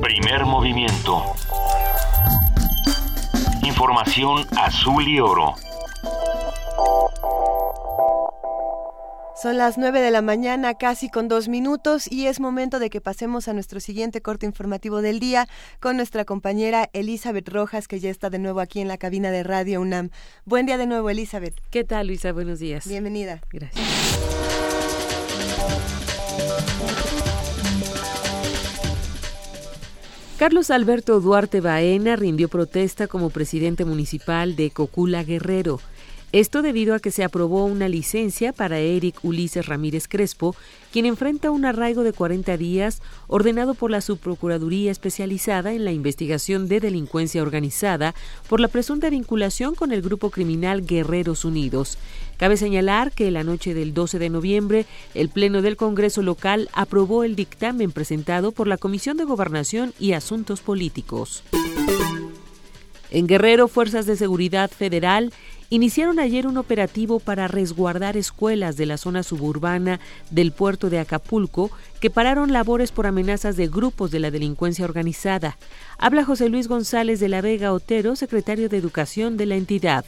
Primer 0.00 0.46
movimiento. 0.46 1.22
Información 3.62 4.46
azul 4.56 5.06
y 5.06 5.20
oro. 5.20 5.54
Son 9.44 9.58
las 9.58 9.76
9 9.76 10.00
de 10.00 10.10
la 10.10 10.22
mañana, 10.22 10.72
casi 10.72 11.10
con 11.10 11.28
dos 11.28 11.48
minutos, 11.48 12.10
y 12.10 12.28
es 12.28 12.40
momento 12.40 12.78
de 12.78 12.88
que 12.88 13.02
pasemos 13.02 13.46
a 13.46 13.52
nuestro 13.52 13.78
siguiente 13.78 14.22
corte 14.22 14.46
informativo 14.46 15.02
del 15.02 15.20
día 15.20 15.48
con 15.80 15.98
nuestra 15.98 16.24
compañera 16.24 16.88
Elizabeth 16.94 17.50
Rojas, 17.50 17.86
que 17.86 18.00
ya 18.00 18.08
está 18.08 18.30
de 18.30 18.38
nuevo 18.38 18.60
aquí 18.60 18.80
en 18.80 18.88
la 18.88 18.96
cabina 18.96 19.30
de 19.30 19.42
Radio 19.42 19.82
UNAM. 19.82 20.08
Buen 20.46 20.64
día 20.64 20.78
de 20.78 20.86
nuevo, 20.86 21.10
Elizabeth. 21.10 21.60
¿Qué 21.68 21.84
tal, 21.84 22.06
Luisa? 22.06 22.32
Buenos 22.32 22.58
días. 22.58 22.88
Bienvenida. 22.88 23.42
Gracias. 23.52 23.86
Carlos 30.38 30.70
Alberto 30.70 31.20
Duarte 31.20 31.60
Baena 31.60 32.16
rindió 32.16 32.48
protesta 32.48 33.08
como 33.08 33.28
presidente 33.28 33.84
municipal 33.84 34.56
de 34.56 34.70
Cocula 34.70 35.22
Guerrero. 35.22 35.80
Esto 36.34 36.62
debido 36.62 36.96
a 36.96 36.98
que 36.98 37.12
se 37.12 37.22
aprobó 37.22 37.64
una 37.64 37.88
licencia 37.88 38.52
para 38.52 38.80
Eric 38.80 39.14
Ulises 39.22 39.66
Ramírez 39.66 40.08
Crespo, 40.08 40.56
quien 40.92 41.06
enfrenta 41.06 41.52
un 41.52 41.64
arraigo 41.64 42.02
de 42.02 42.12
40 42.12 42.56
días 42.56 43.02
ordenado 43.28 43.74
por 43.74 43.92
la 43.92 44.00
Subprocuraduría 44.00 44.90
especializada 44.90 45.74
en 45.74 45.84
la 45.84 45.92
investigación 45.92 46.66
de 46.66 46.80
delincuencia 46.80 47.40
organizada 47.40 48.16
por 48.48 48.58
la 48.58 48.66
presunta 48.66 49.10
vinculación 49.10 49.76
con 49.76 49.92
el 49.92 50.02
grupo 50.02 50.30
criminal 50.30 50.84
Guerreros 50.84 51.44
Unidos. 51.44 51.98
Cabe 52.36 52.56
señalar 52.56 53.12
que 53.12 53.30
la 53.30 53.44
noche 53.44 53.72
del 53.72 53.94
12 53.94 54.18
de 54.18 54.30
noviembre, 54.30 54.86
el 55.14 55.28
Pleno 55.28 55.62
del 55.62 55.76
Congreso 55.76 56.20
local 56.20 56.68
aprobó 56.72 57.22
el 57.22 57.36
dictamen 57.36 57.92
presentado 57.92 58.50
por 58.50 58.66
la 58.66 58.76
Comisión 58.76 59.16
de 59.18 59.22
Gobernación 59.22 59.94
y 60.00 60.14
Asuntos 60.14 60.62
Políticos. 60.62 61.44
En 63.14 63.28
Guerrero, 63.28 63.68
Fuerzas 63.68 64.06
de 64.06 64.16
Seguridad 64.16 64.72
Federal 64.72 65.32
iniciaron 65.70 66.18
ayer 66.18 66.46
un 66.46 66.56
operativo 66.56 67.20
para 67.20 67.48
resguardar 67.48 68.16
escuelas 68.16 68.76
de 68.76 68.86
la 68.86 68.96
zona 68.96 69.22
suburbana 69.22 70.00
del 70.30 70.52
puerto 70.52 70.90
de 70.90 70.98
Acapulco 70.98 71.70
que 72.00 72.10
pararon 72.10 72.52
labores 72.52 72.92
por 72.92 73.06
amenazas 73.06 73.56
de 73.56 73.68
grupos 73.68 74.10
de 74.10 74.20
la 74.20 74.30
delincuencia 74.30 74.84
organizada. 74.84 75.56
Habla 75.98 76.24
José 76.24 76.48
Luis 76.48 76.68
González 76.68 77.20
de 77.20 77.28
la 77.28 77.40
Vega 77.40 77.72
Otero, 77.72 78.16
secretario 78.16 78.68
de 78.68 78.76
Educación 78.76 79.36
de 79.36 79.46
la 79.46 79.56
entidad. 79.56 80.04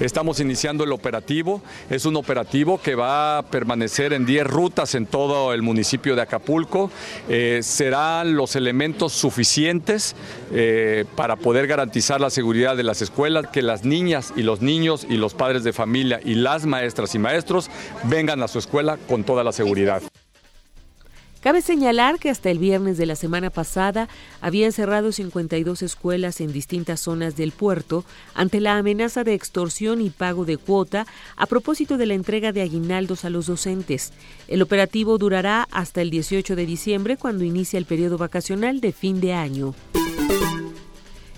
Estamos 0.00 0.40
iniciando 0.40 0.82
el 0.82 0.90
operativo. 0.90 1.62
Es 1.88 2.04
un 2.04 2.16
operativo 2.16 2.80
que 2.82 2.96
va 2.96 3.38
a 3.38 3.42
permanecer 3.42 4.12
en 4.12 4.26
10 4.26 4.44
rutas 4.44 4.96
en 4.96 5.06
todo 5.06 5.52
el 5.52 5.62
municipio 5.62 6.16
de 6.16 6.22
Acapulco. 6.22 6.90
Eh, 7.28 7.60
serán 7.62 8.34
los 8.34 8.56
elementos 8.56 9.12
suficientes 9.12 10.16
eh, 10.52 11.04
para 11.14 11.36
poder 11.36 11.68
garantizar 11.68 12.20
la 12.20 12.30
seguridad 12.30 12.76
de 12.76 12.82
las 12.82 13.02
escuelas, 13.02 13.46
que 13.46 13.62
las 13.62 13.84
niñas 13.84 14.32
y 14.34 14.42
los 14.42 14.62
niños 14.62 15.06
y 15.08 15.16
los 15.16 15.32
padres 15.34 15.62
de 15.62 15.72
familia 15.72 16.20
y 16.24 16.34
las 16.34 16.66
maestras 16.66 17.14
y 17.14 17.20
maestros 17.20 17.70
vengan 18.02 18.42
a 18.42 18.48
su 18.48 18.58
escuela 18.58 18.98
con 19.06 19.22
toda 19.22 19.44
la 19.44 19.52
seguridad. 19.52 20.02
Cabe 21.44 21.60
señalar 21.60 22.18
que 22.18 22.30
hasta 22.30 22.50
el 22.50 22.58
viernes 22.58 22.96
de 22.96 23.04
la 23.04 23.16
semana 23.16 23.50
pasada 23.50 24.08
habían 24.40 24.72
cerrado 24.72 25.12
52 25.12 25.82
escuelas 25.82 26.40
en 26.40 26.54
distintas 26.54 27.00
zonas 27.00 27.36
del 27.36 27.52
puerto 27.52 28.02
ante 28.32 28.60
la 28.60 28.78
amenaza 28.78 29.24
de 29.24 29.34
extorsión 29.34 30.00
y 30.00 30.08
pago 30.08 30.46
de 30.46 30.56
cuota 30.56 31.06
a 31.36 31.44
propósito 31.44 31.98
de 31.98 32.06
la 32.06 32.14
entrega 32.14 32.52
de 32.52 32.62
aguinaldos 32.62 33.26
a 33.26 33.30
los 33.30 33.44
docentes. 33.44 34.14
El 34.48 34.62
operativo 34.62 35.18
durará 35.18 35.68
hasta 35.70 36.00
el 36.00 36.08
18 36.08 36.56
de 36.56 36.64
diciembre 36.64 37.18
cuando 37.18 37.44
inicia 37.44 37.76
el 37.76 37.84
periodo 37.84 38.16
vacacional 38.16 38.80
de 38.80 38.92
fin 38.92 39.20
de 39.20 39.34
año. 39.34 39.74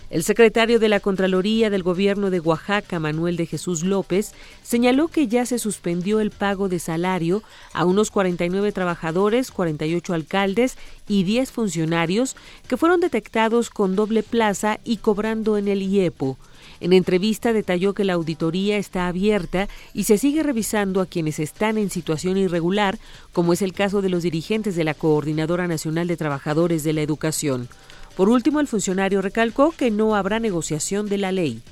El 0.09 0.23
secretario 0.23 0.79
de 0.79 0.89
la 0.89 1.01
Contraloría 1.01 1.69
del 1.69 1.83
Gobierno 1.83 2.31
de 2.31 2.39
Oaxaca, 2.39 3.01
Manuel 3.01 3.37
de 3.37 3.47
Jesús 3.47 3.83
López, 3.83 4.35
señaló 4.63 5.09
que 5.09 5.27
ya 5.27 5.45
se 5.47 5.59
suspendió 5.59 6.21
el 6.21 6.31
pago 6.31 6.69
de 6.69 6.79
salario 6.79 7.43
a 7.73 7.85
unos 7.85 8.13
49 8.13 8.71
trabajadores, 8.71 9.51
48 9.51 10.15
alcaldes 10.15 10.77
y 11.09 11.25
10 11.25 11.51
funcionarios 11.51 12.37
que 12.69 12.77
fueron 12.77 13.01
detectados 13.01 13.69
con 13.69 13.97
doble 13.97 14.23
plaza 14.23 14.79
y 14.85 14.99
cobrando 14.99 15.59
en 15.59 15.67
el 15.67 15.83
IEPO. 15.83 16.39
En 16.79 16.93
entrevista 16.93 17.53
detalló 17.53 17.93
que 17.93 18.05
la 18.05 18.13
auditoría 18.13 18.77
está 18.77 19.09
abierta 19.09 19.69
y 19.93 20.05
se 20.05 20.19
sigue 20.19 20.45
revisando 20.45 21.01
a 21.01 21.07
quienes 21.07 21.41
están 21.41 21.79
en 21.79 21.91
situación 21.91 22.37
irregular, 22.37 23.01
como 23.33 23.53
es 23.53 23.61
el 23.61 23.73
caso 23.73 24.03
de 24.03 24.11
los 24.11 24.23
dirigentes 24.23 24.77
de 24.77 24.85
la 24.85 24.95
Coordinadora 24.95 25.67
Nacional 25.67 26.07
de 26.07 26.17
Trabajadores 26.17 26.85
de 26.85 26.93
la 26.93 27.03
Educación. 27.03 27.69
Por 28.17 28.31
último, 28.31 28.61
el 28.61 28.67
funcionario 28.67 29.21
recalcó 29.21 29.73
que 29.73 29.91
no 29.91 30.17
habrá 30.17 30.41
negociación 30.41 31.07
de 31.09 31.19
la 31.19 31.33
ley. 31.33 31.63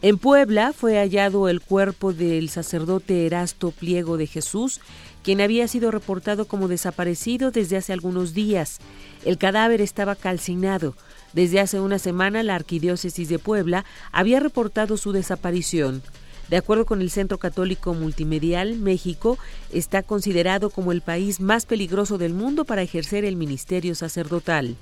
En 0.00 0.18
Puebla 0.18 0.72
fue 0.72 0.98
hallado 0.98 1.48
el 1.48 1.60
cuerpo 1.60 2.12
del 2.12 2.48
sacerdote 2.48 3.26
Erasto 3.26 3.70
Pliego 3.70 4.16
de 4.16 4.26
Jesús, 4.26 4.80
quien 5.22 5.40
había 5.40 5.68
sido 5.68 5.92
reportado 5.92 6.46
como 6.46 6.66
desaparecido 6.66 7.52
desde 7.52 7.76
hace 7.76 7.92
algunos 7.92 8.34
días. 8.34 8.78
El 9.24 9.38
cadáver 9.38 9.80
estaba 9.80 10.16
calcinado. 10.16 10.96
Desde 11.32 11.60
hace 11.60 11.78
una 11.78 12.00
semana 12.00 12.42
la 12.42 12.56
Arquidiócesis 12.56 13.28
de 13.28 13.38
Puebla 13.38 13.84
había 14.10 14.40
reportado 14.40 14.96
su 14.96 15.12
desaparición. 15.12 16.02
De 16.48 16.56
acuerdo 16.56 16.84
con 16.84 17.00
el 17.00 17.10
Centro 17.10 17.38
Católico 17.38 17.94
Multimedial, 17.94 18.76
México 18.76 19.38
está 19.72 20.02
considerado 20.02 20.70
como 20.70 20.92
el 20.92 21.00
país 21.00 21.40
más 21.40 21.64
peligroso 21.64 22.18
del 22.18 22.34
mundo 22.34 22.64
para 22.64 22.82
ejercer 22.82 23.24
el 23.24 23.36
ministerio 23.36 23.94
sacerdotal. 23.94 24.76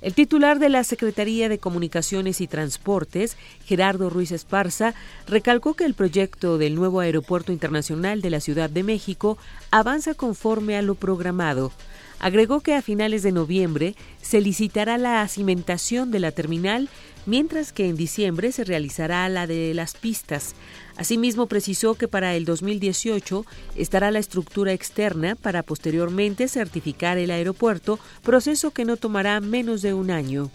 El 0.00 0.14
titular 0.14 0.58
de 0.58 0.70
la 0.70 0.82
Secretaría 0.82 1.50
de 1.50 1.58
Comunicaciones 1.58 2.40
y 2.40 2.46
Transportes, 2.46 3.36
Gerardo 3.66 4.08
Ruiz 4.08 4.32
Esparza, 4.32 4.94
recalcó 5.26 5.74
que 5.74 5.84
el 5.84 5.92
proyecto 5.92 6.56
del 6.56 6.74
nuevo 6.74 7.00
Aeropuerto 7.00 7.52
Internacional 7.52 8.22
de 8.22 8.30
la 8.30 8.40
Ciudad 8.40 8.70
de 8.70 8.82
México 8.82 9.36
avanza 9.70 10.14
conforme 10.14 10.78
a 10.78 10.82
lo 10.82 10.94
programado. 10.94 11.70
Agregó 12.18 12.60
que 12.60 12.74
a 12.74 12.82
finales 12.82 13.22
de 13.22 13.32
noviembre 13.32 13.94
se 14.22 14.40
licitará 14.40 14.96
la 14.96 15.26
cimentación 15.28 16.10
de 16.10 16.20
la 16.20 16.32
terminal 16.32 16.88
mientras 17.26 17.72
que 17.72 17.88
en 17.88 17.96
diciembre 17.96 18.52
se 18.52 18.64
realizará 18.64 19.28
la 19.28 19.46
de 19.46 19.74
las 19.74 19.94
pistas. 19.94 20.54
Asimismo, 20.96 21.46
precisó 21.46 21.94
que 21.94 22.08
para 22.08 22.34
el 22.34 22.44
2018 22.44 23.46
estará 23.76 24.10
la 24.10 24.18
estructura 24.18 24.72
externa 24.72 25.34
para 25.34 25.62
posteriormente 25.62 26.48
certificar 26.48 27.18
el 27.18 27.30
aeropuerto, 27.30 27.98
proceso 28.22 28.70
que 28.70 28.84
no 28.84 28.96
tomará 28.96 29.40
menos 29.40 29.82
de 29.82 29.94
un 29.94 30.10
año. 30.10 30.50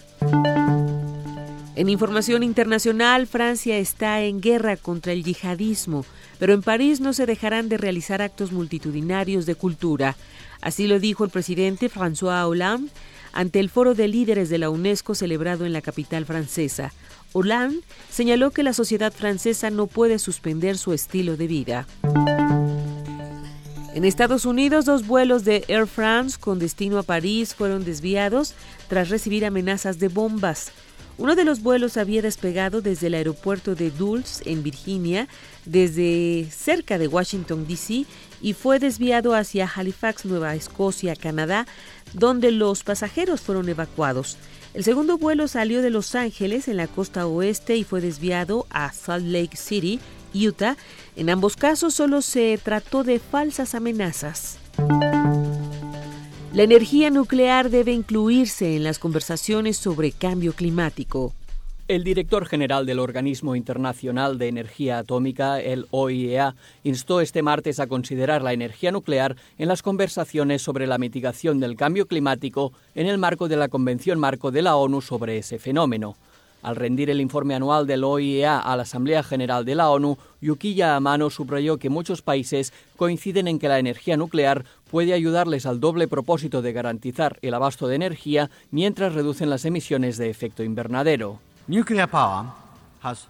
En 1.76 1.90
información 1.90 2.42
internacional, 2.44 3.28
Francia 3.28 3.78
está 3.78 4.22
en 4.22 4.40
guerra 4.40 4.78
contra 4.78 5.12
el 5.12 5.24
yihadismo, 5.24 6.06
pero 6.40 6.54
en 6.54 6.62
París 6.62 7.02
no 7.02 7.12
se 7.12 7.26
dejarán 7.26 7.68
de 7.68 7.78
realizar 7.78 8.22
actos 8.22 8.54
multitudinarios 8.54 9.46
de 9.46 9.56
cultura. 9.56 10.16
Así 10.62 10.88
lo 10.88 11.00
dijo 11.00 11.26
el 11.26 11.32
presidente 11.32 11.90
François 11.90 12.48
Hollande 12.48 12.92
ante 13.36 13.60
el 13.60 13.70
foro 13.70 13.94
de 13.94 14.08
líderes 14.08 14.50
de 14.50 14.58
la 14.58 14.72
UNESCO 14.72 15.14
celebrado 15.14 15.66
en 15.66 15.74
la 15.74 15.82
capital 15.82 16.26
francesa. 16.26 16.92
Hollande 17.34 17.82
señaló 18.10 18.50
que 18.52 18.64
la 18.64 18.74
sociedad 18.74 19.14
francesa 19.14 19.70
no 19.70 19.88
puede 19.88 20.18
suspender 20.18 20.78
su 20.78 20.94
estilo 20.94 21.38
de 21.38 21.48
vida. 21.48 21.86
En 23.94 24.06
Estados 24.06 24.46
Unidos, 24.46 24.86
dos 24.86 25.06
vuelos 25.06 25.46
de 25.46 25.64
Air 25.68 25.86
France 25.86 26.38
con 26.40 26.60
destino 26.60 26.98
a 26.98 27.04
París 27.04 27.54
fueron 27.54 27.86
desviados 27.86 28.54
tras 28.88 29.10
recibir 29.10 29.46
amenazas 29.46 30.00
de 30.00 30.08
bombas. 30.08 30.72
Uno 31.18 31.36
de 31.36 31.46
los 31.46 31.62
vuelos 31.62 31.96
había 31.96 32.22
despegado 32.22 32.82
desde 32.82 33.08
el 33.08 33.14
aeropuerto 33.14 33.74
de 33.74 33.90
Dulles, 33.90 34.42
en 34.44 34.64
Virginia, 34.64 35.30
desde 35.64 36.46
cerca 36.52 36.98
de 36.98 37.08
Washington, 37.08 37.66
D.C., 37.66 38.06
y 38.42 38.52
fue 38.52 38.80
desviado 38.80 39.34
hacia 39.34 39.72
Halifax, 39.74 40.26
Nueva 40.26 40.56
Escocia, 40.56 41.16
Canadá, 41.16 41.68
donde 42.16 42.52
los 42.52 42.84
pasajeros 42.84 43.42
fueron 43.42 43.70
evacuados. 43.70 44.38
El 44.74 44.84
segundo 44.84 45.18
vuelo 45.18 45.48
salió 45.48 45.82
de 45.82 45.90
Los 45.90 46.16
Ángeles, 46.16 46.68
en 46.68 46.78
la 46.78 46.88
costa 46.88 47.28
oeste, 47.28 47.78
y 47.78 47.84
fue 47.84 48.02
desviado 48.02 48.66
a 48.70 48.92
Salt 48.92 49.26
Lake 49.26 49.56
City, 49.58 50.00
Utah. 50.34 50.76
En 51.16 51.30
ambos 51.30 51.56
casos 51.56 51.94
solo 51.94 52.22
se 52.22 52.60
trató 52.62 53.04
de 53.04 53.20
falsas 53.20 53.76
amenazas. 53.76 54.58
La 56.54 56.64
energía 56.64 57.10
nuclear 57.10 57.70
debe 57.70 57.92
incluirse 57.92 58.76
en 58.76 58.84
las 58.84 59.00
conversaciones 59.00 59.78
sobre 59.78 60.12
cambio 60.12 60.54
climático. 60.54 61.34
El 61.88 62.04
director 62.04 62.48
general 62.48 62.88
del 62.88 62.98
Organismo 62.98 63.56
Internacional 63.56 64.40
de 64.40 64.48
Energía 64.48 64.98
Atómica, 64.98 65.62
el 65.62 65.86
OIEA, 65.92 66.56
instó 66.84 67.22
este 67.22 67.44
martes 67.44 67.80
a 67.80 67.86
considerar 67.86 68.42
la 68.42 68.54
energía 68.54 68.92
nuclear 68.92 69.36
en 69.60 69.68
las 69.68 69.84
conversaciones 69.84 70.64
sobre 70.64 70.88
la 70.88 70.98
mitigación 70.98 71.60
del 71.60 71.76
cambio 71.76 72.08
climático 72.08 72.74
en 72.96 73.06
el 73.06 73.20
marco 73.20 73.48
de 73.48 73.58
la 73.58 73.68
Convención 73.68 74.20
Marco 74.20 74.50
de 74.50 74.64
la 74.64 74.78
ONU 74.78 75.00
sobre 75.00 75.38
ese 75.38 75.60
fenómeno. 75.60 76.16
Al 76.64 76.76
rendir 76.76 77.12
el 77.12 77.22
informe 77.22 77.54
anual 77.54 77.86
del 77.86 78.04
OIEA 78.04 78.58
a 78.58 78.76
la 78.76 78.82
Asamblea 78.82 79.22
General 79.22 79.64
de 79.64 79.76
la 79.76 79.92
ONU, 79.92 80.18
Yukiya 80.42 80.96
Amano 80.96 81.30
subrayó 81.30 81.78
que 81.78 81.92
muchos 81.92 82.24
países 82.24 82.74
coinciden 82.96 83.48
en 83.48 83.60
que 83.60 83.70
la 83.70 83.78
energía 83.78 84.18
nuclear 84.18 84.66
puede 84.90 85.14
ayudarles 85.14 85.68
al 85.68 85.80
doble 85.80 86.08
propósito 86.08 86.64
de 86.64 86.74
garantizar 86.74 87.38
el 87.44 87.54
abasto 87.54 87.88
de 87.88 87.98
energía 87.98 88.50
mientras 88.72 89.14
reducen 89.14 89.52
las 89.52 89.66
emisiones 89.66 90.18
de 90.18 90.32
efecto 90.32 90.64
invernadero. 90.64 91.40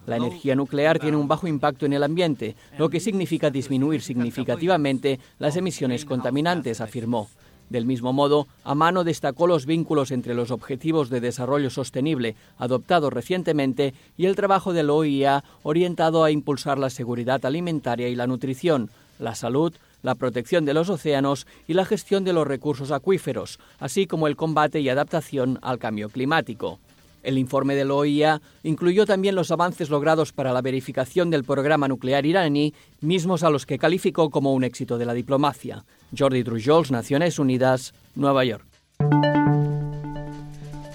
La 0.06 0.16
energía 0.16 0.54
nuclear 0.54 0.98
tiene 0.98 1.16
un 1.16 1.28
bajo 1.28 1.46
impacto 1.46 1.86
en 1.86 1.92
el 1.92 2.02
ambiente, 2.02 2.56
lo 2.78 2.88
que 2.88 3.00
significa 3.00 3.50
disminuir 3.50 4.02
significativamente 4.02 5.20
las 5.38 5.56
emisiones 5.56 6.04
contaminantes, 6.04 6.80
afirmó. 6.80 7.28
Del 7.68 7.84
mismo 7.84 8.12
modo, 8.12 8.46
Amano 8.62 9.04
destacó 9.04 9.46
los 9.46 9.66
vínculos 9.66 10.12
entre 10.12 10.34
los 10.34 10.50
Objetivos 10.50 11.10
de 11.10 11.20
Desarrollo 11.20 11.68
Sostenible 11.68 12.36
adoptados 12.58 13.12
recientemente 13.12 13.92
y 14.16 14.26
el 14.26 14.36
trabajo 14.36 14.72
del 14.72 14.88
OIA 14.88 15.42
orientado 15.62 16.22
a 16.22 16.30
impulsar 16.30 16.78
la 16.78 16.90
seguridad 16.90 17.44
alimentaria 17.44 18.08
y 18.08 18.14
la 18.14 18.26
nutrición, 18.26 18.90
la 19.18 19.34
salud, 19.34 19.74
la 20.02 20.14
protección 20.14 20.64
de 20.64 20.74
los 20.74 20.88
océanos 20.88 21.46
y 21.66 21.74
la 21.74 21.84
gestión 21.84 22.22
de 22.22 22.32
los 22.32 22.46
recursos 22.46 22.92
acuíferos, 22.92 23.58
así 23.80 24.06
como 24.06 24.28
el 24.28 24.36
combate 24.36 24.80
y 24.80 24.88
adaptación 24.88 25.58
al 25.62 25.78
cambio 25.78 26.08
climático. 26.08 26.78
El 27.26 27.38
informe 27.38 27.74
del 27.74 27.90
OIA 27.90 28.40
incluyó 28.62 29.04
también 29.04 29.34
los 29.34 29.50
avances 29.50 29.90
logrados 29.90 30.32
para 30.32 30.52
la 30.52 30.62
verificación 30.62 31.28
del 31.28 31.42
programa 31.42 31.88
nuclear 31.88 32.24
iraní, 32.24 32.72
mismos 33.00 33.42
a 33.42 33.50
los 33.50 33.66
que 33.66 33.78
calificó 33.78 34.30
como 34.30 34.54
un 34.54 34.62
éxito 34.62 34.96
de 34.96 35.06
la 35.06 35.12
diplomacia. 35.12 35.84
Jordi 36.16 36.44
Trujols, 36.44 36.92
Naciones 36.92 37.40
Unidas, 37.40 37.94
Nueva 38.14 38.44
York. 38.44 38.64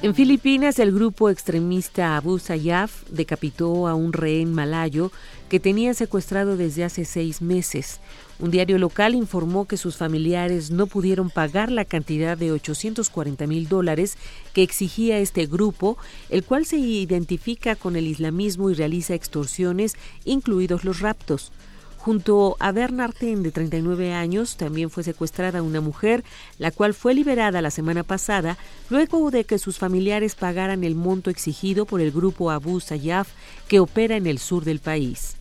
En 0.01 0.15
Filipinas, 0.15 0.79
el 0.79 0.93
grupo 0.93 1.29
extremista 1.29 2.15
Abu 2.15 2.39
Sayyaf 2.39 3.03
decapitó 3.09 3.89
a 3.89 3.93
un 3.93 4.13
rehén 4.13 4.53
malayo 4.53 5.11
que 5.49 5.59
tenía 5.59 5.93
secuestrado 5.93 6.55
desde 6.55 6.85
hace 6.85 7.03
seis 7.03 7.41
meses. 7.41 7.99
Un 8.41 8.49
diario 8.49 8.79
local 8.79 9.13
informó 9.13 9.65
que 9.65 9.77
sus 9.77 9.97
familiares 9.97 10.71
no 10.71 10.87
pudieron 10.87 11.29
pagar 11.29 11.71
la 11.71 11.85
cantidad 11.85 12.35
de 12.35 12.51
840 12.51 13.45
mil 13.45 13.69
dólares 13.69 14.17
que 14.53 14.63
exigía 14.63 15.19
este 15.19 15.45
grupo, 15.45 15.99
el 16.29 16.43
cual 16.43 16.65
se 16.65 16.77
identifica 16.77 17.75
con 17.75 17.95
el 17.95 18.07
islamismo 18.07 18.71
y 18.71 18.73
realiza 18.73 19.13
extorsiones, 19.13 19.95
incluidos 20.25 20.83
los 20.83 21.01
raptos. 21.01 21.51
Junto 21.97 22.57
a 22.59 22.71
Bernarden, 22.71 23.43
de 23.43 23.51
39 23.51 24.11
años, 24.11 24.57
también 24.57 24.89
fue 24.89 25.03
secuestrada 25.03 25.61
una 25.61 25.79
mujer, 25.79 26.23
la 26.57 26.71
cual 26.71 26.95
fue 26.95 27.13
liberada 27.13 27.61
la 27.61 27.69
semana 27.69 28.01
pasada 28.01 28.57
luego 28.89 29.29
de 29.29 29.43
que 29.43 29.59
sus 29.59 29.77
familiares 29.77 30.33
pagaran 30.33 30.83
el 30.83 30.95
monto 30.95 31.29
exigido 31.29 31.85
por 31.85 32.01
el 32.01 32.11
grupo 32.11 32.49
Abu 32.49 32.79
Sayyaf 32.79 33.27
que 33.67 33.79
opera 33.79 34.15
en 34.15 34.25
el 34.25 34.39
sur 34.39 34.63
del 34.65 34.79
país. 34.79 35.35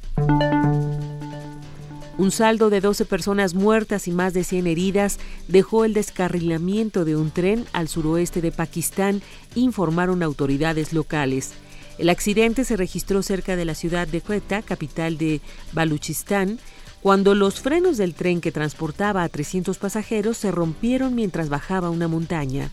Un 2.20 2.32
saldo 2.32 2.68
de 2.68 2.82
12 2.82 3.06
personas 3.06 3.54
muertas 3.54 4.06
y 4.06 4.12
más 4.12 4.34
de 4.34 4.44
100 4.44 4.66
heridas 4.66 5.18
dejó 5.48 5.86
el 5.86 5.94
descarrilamiento 5.94 7.06
de 7.06 7.16
un 7.16 7.30
tren 7.30 7.64
al 7.72 7.88
suroeste 7.88 8.42
de 8.42 8.52
Pakistán, 8.52 9.22
informaron 9.54 10.22
autoridades 10.22 10.92
locales. 10.92 11.52
El 11.96 12.10
accidente 12.10 12.66
se 12.66 12.76
registró 12.76 13.22
cerca 13.22 13.56
de 13.56 13.64
la 13.64 13.74
ciudad 13.74 14.06
de 14.06 14.20
Quetta, 14.20 14.60
capital 14.60 15.16
de 15.16 15.40
Baluchistán, 15.72 16.58
cuando 17.00 17.34
los 17.34 17.62
frenos 17.62 17.96
del 17.96 18.12
tren 18.12 18.42
que 18.42 18.52
transportaba 18.52 19.22
a 19.22 19.28
300 19.30 19.78
pasajeros 19.78 20.36
se 20.36 20.50
rompieron 20.50 21.14
mientras 21.14 21.48
bajaba 21.48 21.88
una 21.88 22.06
montaña. 22.06 22.70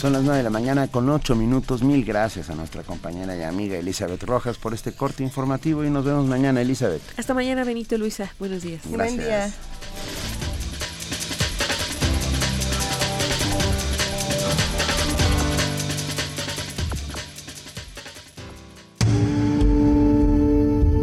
Son 0.00 0.14
las 0.14 0.22
9 0.22 0.38
de 0.38 0.44
la 0.44 0.48
mañana 0.48 0.88
con 0.88 1.10
8 1.10 1.36
minutos. 1.36 1.82
Mil 1.82 2.06
gracias 2.06 2.48
a 2.48 2.54
nuestra 2.54 2.82
compañera 2.82 3.36
y 3.36 3.42
amiga 3.42 3.76
Elizabeth 3.76 4.22
Rojas 4.22 4.56
por 4.56 4.72
este 4.72 4.94
corte 4.94 5.22
informativo 5.22 5.84
y 5.84 5.90
nos 5.90 6.06
vemos 6.06 6.24
mañana, 6.24 6.62
Elizabeth. 6.62 7.02
Hasta 7.18 7.34
mañana, 7.34 7.64
Benito 7.64 7.98
Luisa. 7.98 8.32
Buenos 8.38 8.62
días. 8.62 8.80
Buen 8.86 9.18
día. 9.18 9.52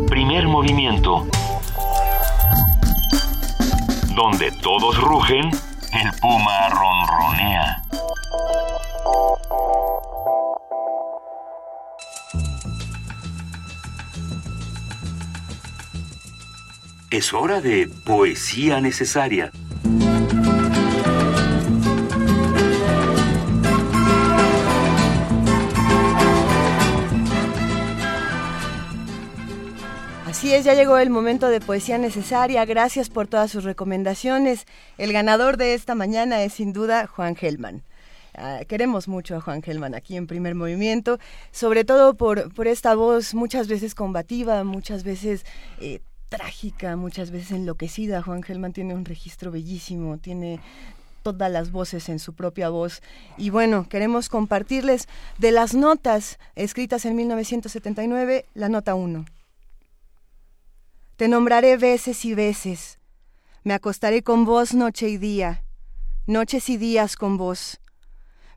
Primer 0.10 0.48
movimiento. 0.48 1.28
Donde 4.16 4.52
todos 4.64 5.00
rugen, 5.00 5.52
el 5.94 6.12
puma 6.20 6.70
ronronea. 6.70 7.82
Es 17.10 17.34
hora 17.34 17.62
de 17.62 17.88
poesía 18.06 18.82
necesaria. 18.82 19.52
Así 30.38 30.54
es, 30.54 30.66
ya 30.66 30.76
llegó 30.76 31.00
el 31.00 31.10
momento 31.10 31.50
de 31.50 31.60
poesía 31.60 31.98
necesaria. 31.98 32.64
Gracias 32.64 33.10
por 33.10 33.28
todas 33.28 33.50
sus 33.50 33.64
recomendaciones. 33.64 34.68
El 35.00 35.12
ganador 35.12 35.58
de 35.58 35.74
esta 35.74 35.96
mañana 35.96 36.44
es 36.44 36.54
sin 36.54 36.74
duda 36.74 37.08
Juan 37.08 37.36
Gelman. 37.36 37.82
Ah, 38.36 38.60
queremos 38.68 39.08
mucho 39.08 39.36
a 39.36 39.42
Juan 39.42 39.64
Gelman 39.64 39.96
aquí 39.96 40.16
en 40.16 40.28
primer 40.28 40.54
movimiento, 40.54 41.18
sobre 41.50 41.86
todo 41.86 42.14
por, 42.14 42.54
por 42.54 42.68
esta 42.68 42.94
voz 42.94 43.34
muchas 43.34 43.68
veces 43.68 43.96
combativa, 43.96 44.64
muchas 44.64 45.04
veces 45.04 45.44
eh, 45.82 46.02
trágica, 46.30 46.96
muchas 46.98 47.32
veces 47.32 47.50
enloquecida. 47.50 48.22
Juan 48.22 48.44
Gelman 48.44 48.74
tiene 48.74 48.94
un 48.94 49.06
registro 49.06 49.50
bellísimo, 49.50 50.20
tiene 50.20 50.60
todas 51.24 51.52
las 51.52 51.72
voces 51.72 52.10
en 52.10 52.20
su 52.20 52.36
propia 52.36 52.70
voz. 52.70 53.02
Y 53.40 53.50
bueno, 53.50 53.90
queremos 53.90 54.30
compartirles 54.30 55.08
de 55.40 55.52
las 55.52 55.74
notas 55.74 56.38
escritas 56.56 57.06
en 57.06 57.16
1979, 57.16 58.46
la 58.54 58.70
nota 58.70 58.94
1. 58.94 59.26
Te 61.18 61.28
nombraré 61.28 61.78
veces 61.78 62.26
y 62.26 62.36
veces. 62.36 63.00
Me 63.64 63.74
acostaré 63.74 64.22
con 64.22 64.46
vos 64.46 64.76
noche 64.76 65.10
y 65.10 65.18
día, 65.18 65.64
noches 66.28 66.70
y 66.70 66.78
días 66.78 67.16
con 67.16 67.38
vos. 67.38 67.82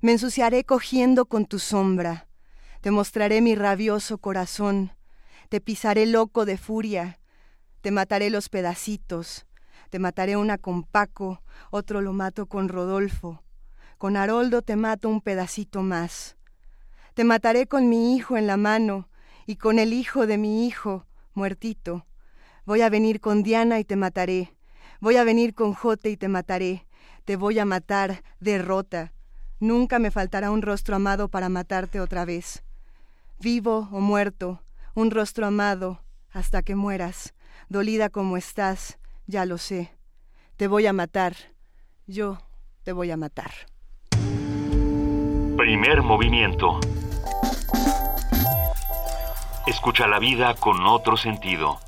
Me 0.02 0.12
ensuciaré 0.12 0.64
cogiendo 0.64 1.24
con 1.24 1.46
tu 1.46 1.58
sombra. 1.58 2.28
Te 2.82 2.90
mostraré 2.90 3.40
mi 3.40 3.54
rabioso 3.54 4.18
corazón. 4.18 4.92
Te 5.48 5.62
pisaré 5.62 6.04
loco 6.04 6.44
de 6.44 6.58
furia. 6.58 7.18
Te 7.80 7.92
mataré 7.92 8.28
los 8.28 8.50
pedacitos. 8.50 9.46
Te 9.88 9.98
mataré 9.98 10.36
una 10.36 10.58
con 10.58 10.82
Paco, 10.82 11.42
otro 11.70 12.02
lo 12.02 12.12
mato 12.12 12.44
con 12.44 12.68
Rodolfo. 12.68 13.42
Con 13.96 14.18
Haroldo 14.18 14.60
te 14.60 14.76
mato 14.76 15.08
un 15.08 15.22
pedacito 15.22 15.80
más. 15.80 16.36
Te 17.14 17.24
mataré 17.24 17.66
con 17.66 17.88
mi 17.88 18.14
hijo 18.14 18.36
en 18.36 18.46
la 18.46 18.58
mano 18.58 19.08
y 19.46 19.56
con 19.56 19.78
el 19.78 19.94
hijo 19.94 20.26
de 20.26 20.36
mi 20.36 20.66
hijo, 20.66 21.06
muertito. 21.32 22.04
Voy 22.66 22.82
a 22.82 22.90
venir 22.90 23.20
con 23.20 23.42
Diana 23.42 23.78
y 23.78 23.84
te 23.84 23.96
mataré. 23.96 24.54
Voy 25.00 25.16
a 25.16 25.24
venir 25.24 25.54
con 25.54 25.72
Jote 25.72 26.10
y 26.10 26.16
te 26.16 26.28
mataré. 26.28 26.86
Te 27.24 27.36
voy 27.36 27.58
a 27.58 27.64
matar, 27.64 28.22
derrota. 28.40 29.12
Nunca 29.58 29.98
me 29.98 30.10
faltará 30.10 30.50
un 30.50 30.62
rostro 30.62 30.96
amado 30.96 31.28
para 31.28 31.48
matarte 31.48 32.00
otra 32.00 32.24
vez. 32.24 32.62
Vivo 33.40 33.88
o 33.92 34.00
muerto, 34.00 34.62
un 34.94 35.10
rostro 35.10 35.46
amado 35.46 36.02
hasta 36.30 36.62
que 36.62 36.74
mueras. 36.74 37.34
Dolida 37.68 38.08
como 38.08 38.36
estás, 38.36 38.98
ya 39.26 39.44
lo 39.46 39.58
sé. 39.58 39.92
Te 40.56 40.66
voy 40.66 40.86
a 40.86 40.92
matar. 40.92 41.36
Yo 42.06 42.38
te 42.82 42.92
voy 42.92 43.10
a 43.10 43.16
matar. 43.16 43.52
Primer 45.56 46.02
movimiento. 46.02 46.80
Escucha 49.66 50.06
la 50.06 50.18
vida 50.18 50.54
con 50.54 50.86
otro 50.86 51.16
sentido. 51.16 51.78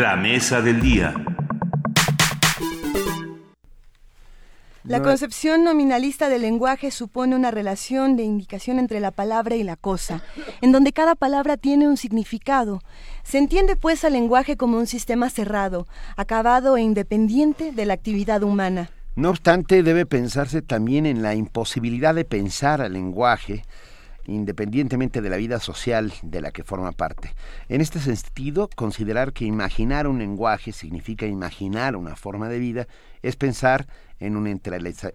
La 0.00 0.14
mesa 0.14 0.62
del 0.62 0.80
día. 0.80 1.12
La 4.84 5.02
concepción 5.02 5.64
nominalista 5.64 6.28
del 6.28 6.42
lenguaje 6.42 6.92
supone 6.92 7.34
una 7.34 7.50
relación 7.50 8.16
de 8.16 8.22
indicación 8.22 8.78
entre 8.78 9.00
la 9.00 9.10
palabra 9.10 9.56
y 9.56 9.64
la 9.64 9.74
cosa, 9.74 10.22
en 10.60 10.70
donde 10.70 10.92
cada 10.92 11.16
palabra 11.16 11.56
tiene 11.56 11.88
un 11.88 11.96
significado. 11.96 12.80
Se 13.24 13.38
entiende 13.38 13.74
pues 13.74 14.04
al 14.04 14.12
lenguaje 14.12 14.56
como 14.56 14.78
un 14.78 14.86
sistema 14.86 15.30
cerrado, 15.30 15.88
acabado 16.16 16.76
e 16.76 16.82
independiente 16.82 17.72
de 17.72 17.84
la 17.84 17.94
actividad 17.94 18.44
humana. 18.44 18.90
No 19.16 19.30
obstante, 19.30 19.82
debe 19.82 20.06
pensarse 20.06 20.62
también 20.62 21.06
en 21.06 21.22
la 21.22 21.34
imposibilidad 21.34 22.14
de 22.14 22.24
pensar 22.24 22.80
al 22.80 22.92
lenguaje 22.92 23.64
independientemente 24.28 25.20
de 25.20 25.30
la 25.30 25.36
vida 25.36 25.58
social 25.58 26.12
de 26.22 26.40
la 26.40 26.52
que 26.52 26.62
forma 26.62 26.92
parte. 26.92 27.34
En 27.68 27.80
este 27.80 27.98
sentido, 27.98 28.68
considerar 28.76 29.32
que 29.32 29.44
imaginar 29.44 30.06
un 30.06 30.18
lenguaje 30.18 30.72
significa 30.72 31.26
imaginar 31.26 31.96
una 31.96 32.14
forma 32.14 32.48
de 32.48 32.58
vida 32.58 32.86
es 33.22 33.36
pensar 33.36 33.86
en 34.20 34.36
un 34.36 34.46
entrelaza, 34.46 35.10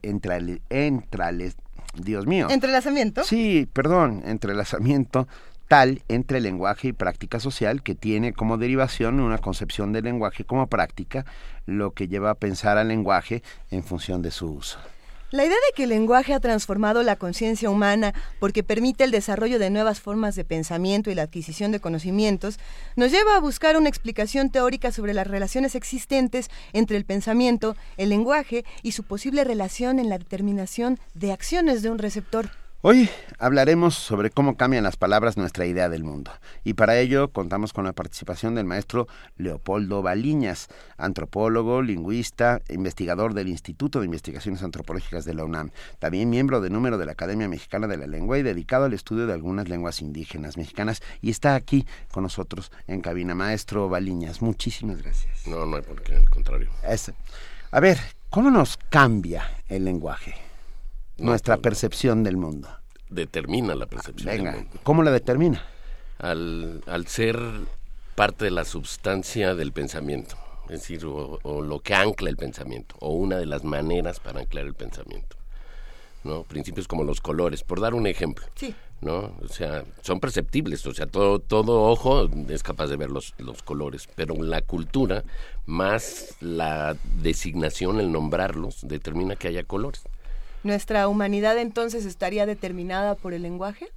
Dios 1.95 2.25
mío. 2.25 2.47
¿Entrelazamiento? 2.49 3.23
Sí, 3.23 3.69
perdón, 3.71 4.23
entrelazamiento 4.25 5.27
tal 5.67 6.01
entre 6.07 6.41
lenguaje 6.41 6.89
y 6.89 6.93
práctica 6.93 7.39
social 7.39 7.83
que 7.83 7.95
tiene 7.95 8.33
como 8.33 8.57
derivación 8.57 9.19
una 9.19 9.37
concepción 9.37 9.93
del 9.93 10.05
lenguaje 10.05 10.43
como 10.43 10.67
práctica, 10.67 11.25
lo 11.65 11.91
que 11.91 12.07
lleva 12.07 12.31
a 12.31 12.35
pensar 12.35 12.77
al 12.77 12.89
lenguaje 12.89 13.43
en 13.71 13.83
función 13.83 14.21
de 14.21 14.31
su 14.31 14.51
uso. 14.51 14.79
La 15.33 15.43
idea 15.43 15.55
de 15.55 15.73
que 15.75 15.85
el 15.85 15.89
lenguaje 15.89 16.35
ha 16.35 16.39
transformado 16.39 17.01
la 17.01 17.15
conciencia 17.15 17.71
humana 17.71 18.13
porque 18.39 18.61
permite 18.61 19.03
el 19.03 19.09
desarrollo 19.09 19.57
de 19.57 19.71
nuevas 19.71 19.99
formas 19.99 20.35
de 20.35 20.45
pensamiento 20.45 21.09
y 21.09 21.15
la 21.15 21.23
adquisición 21.23 21.71
de 21.71 21.79
conocimientos 21.79 22.59
nos 22.95 23.11
lleva 23.11 23.35
a 23.35 23.39
buscar 23.39 23.75
una 23.75 23.89
explicación 23.89 24.51
teórica 24.51 24.91
sobre 24.91 25.15
las 25.15 25.25
relaciones 25.25 25.73
existentes 25.73 26.51
entre 26.71 26.97
el 26.97 27.05
pensamiento, 27.05 27.75
el 27.97 28.09
lenguaje 28.09 28.63
y 28.83 28.91
su 28.91 29.01
posible 29.01 29.43
relación 29.43 29.97
en 29.97 30.09
la 30.09 30.19
determinación 30.19 30.99
de 31.15 31.31
acciones 31.31 31.81
de 31.81 31.89
un 31.89 31.97
receptor. 31.97 32.51
Hoy 32.85 33.09
hablaremos 33.39 33.95
sobre 33.95 34.29
cómo 34.29 34.57
cambian 34.57 34.83
las 34.83 34.97
palabras 34.97 35.37
nuestra 35.37 35.65
idea 35.65 35.87
del 35.87 36.03
mundo. 36.03 36.31
Y 36.65 36.73
para 36.73 36.99
ello 36.99 37.31
contamos 37.31 37.71
con 37.71 37.85
la 37.85 37.93
participación 37.93 38.55
del 38.55 38.65
maestro 38.65 39.07
Leopoldo 39.37 40.01
Baliñas, 40.01 40.67
antropólogo, 40.97 41.81
lingüista, 41.81 42.61
investigador 42.67 43.35
del 43.35 43.47
Instituto 43.47 44.01
de 44.01 44.07
Investigaciones 44.07 44.63
Antropológicas 44.63 45.23
de 45.23 45.33
la 45.33 45.45
UNAM, 45.45 45.71
también 45.99 46.29
miembro 46.29 46.59
de 46.59 46.69
número 46.69 46.97
de 46.97 47.05
la 47.05 47.13
Academia 47.13 47.47
Mexicana 47.47 47.87
de 47.87 47.95
la 47.95 48.05
Lengua 48.05 48.37
y 48.37 48.43
dedicado 48.43 48.83
al 48.83 48.93
estudio 48.93 49.27
de 49.27 49.33
algunas 49.33 49.69
lenguas 49.69 50.01
indígenas 50.01 50.57
mexicanas. 50.57 51.01
Y 51.21 51.29
está 51.29 51.55
aquí 51.55 51.87
con 52.11 52.23
nosotros 52.23 52.69
en 52.87 52.99
cabina. 52.99 53.33
Maestro 53.33 53.87
Baliñas, 53.87 54.41
muchísimas 54.41 55.01
gracias. 55.01 55.47
No, 55.47 55.65
no 55.65 55.77
hay 55.77 55.83
por 55.83 56.03
qué, 56.03 56.17
al 56.17 56.29
contrario. 56.29 56.69
A 57.71 57.79
ver, 57.79 57.97
¿cómo 58.29 58.51
nos 58.51 58.75
cambia 58.89 59.49
el 59.69 59.85
lenguaje? 59.85 60.52
Nuestra 61.17 61.57
percepción 61.57 62.23
del 62.23 62.37
mundo. 62.37 62.69
Determina 63.09 63.75
la 63.75 63.85
percepción 63.85 64.27
del 64.27 64.43
mundo. 64.43 64.69
¿Cómo 64.83 65.03
la 65.03 65.11
determina? 65.11 65.63
Al, 66.19 66.83
al 66.87 67.07
ser 67.07 67.39
parte 68.15 68.45
de 68.45 68.51
la 68.51 68.65
sustancia 68.65 69.55
del 69.55 69.71
pensamiento, 69.71 70.37
es 70.65 70.81
decir, 70.81 71.05
o, 71.05 71.61
lo 71.61 71.79
que 71.79 71.93
ancla 71.93 72.29
el 72.29 72.37
pensamiento, 72.37 72.95
o 72.99 73.13
una 73.13 73.37
de 73.37 73.45
las 73.45 73.63
maneras 73.63 74.19
para 74.19 74.39
anclar 74.39 74.65
el 74.65 74.73
pensamiento. 74.73 75.35
¿no? 76.23 76.43
Principios 76.43 76.87
como 76.87 77.03
los 77.03 77.19
colores, 77.19 77.63
por 77.63 77.81
dar 77.81 77.93
un 77.93 78.07
ejemplo. 78.07 78.45
Sí. 78.55 78.73
¿no? 79.01 79.33
O 79.41 79.47
sea, 79.49 79.83
son 80.01 80.21
perceptibles, 80.21 80.85
o 80.85 80.93
sea, 80.93 81.05
todo, 81.05 81.39
todo 81.39 81.83
ojo 81.83 82.29
es 82.47 82.63
capaz 82.63 82.87
de 82.87 82.95
ver 82.95 83.11
los, 83.11 83.33
los 83.37 83.61
colores, 83.61 84.07
pero 84.15 84.35
la 84.35 84.61
cultura, 84.61 85.23
más 85.65 86.35
la 86.39 86.95
designación, 87.21 87.99
el 87.99 88.11
nombrarlos, 88.11 88.87
determina 88.87 89.35
que 89.35 89.49
haya 89.49 89.63
colores. 89.63 90.03
¿Nuestra 90.63 91.09
humanidad 91.09 91.57
entonces 91.57 92.05
estaría 92.05 92.45
determinada 92.45 93.15
por 93.15 93.33
el 93.33 93.41
lenguaje? 93.41 93.89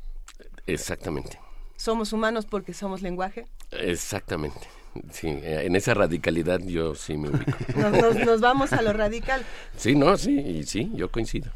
Exactamente. 0.66 1.38
¿Somos 1.76 2.12
humanos 2.12 2.44
porque 2.44 2.74
somos 2.74 3.02
lenguaje? 3.02 3.46
Exactamente. 3.70 4.66
Sí, 5.12 5.28
en 5.28 5.76
esa 5.76 5.94
radicalidad 5.94 6.60
yo 6.60 6.94
sí 6.94 7.16
me 7.16 7.28
ubico. 7.28 7.52
Nos, 8.24 8.40
vamos 8.40 8.72
a 8.72 8.82
lo 8.82 8.92
radical. 8.92 9.44
Sí, 9.76 9.94
no, 9.94 10.16
sí, 10.16 10.64
sí, 10.64 10.90
yo 10.94 11.10
coincido. 11.10 11.50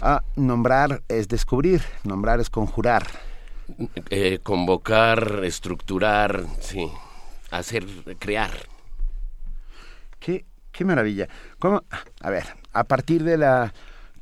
Ah, 0.00 0.22
nombrar 0.36 1.02
es 1.08 1.28
descubrir, 1.28 1.82
nombrar 2.04 2.40
es 2.40 2.50
conjurar. 2.50 3.06
Eh, 4.10 4.38
convocar, 4.42 5.42
estructurar, 5.44 6.44
sí, 6.60 6.90
hacer, 7.50 7.86
crear. 8.18 8.50
Qué, 10.18 10.44
qué 10.70 10.84
maravilla. 10.84 11.28
¿Cómo? 11.58 11.82
A 12.20 12.30
ver, 12.30 12.44
a 12.72 12.84
partir 12.84 13.24
de 13.24 13.38
la 13.38 13.72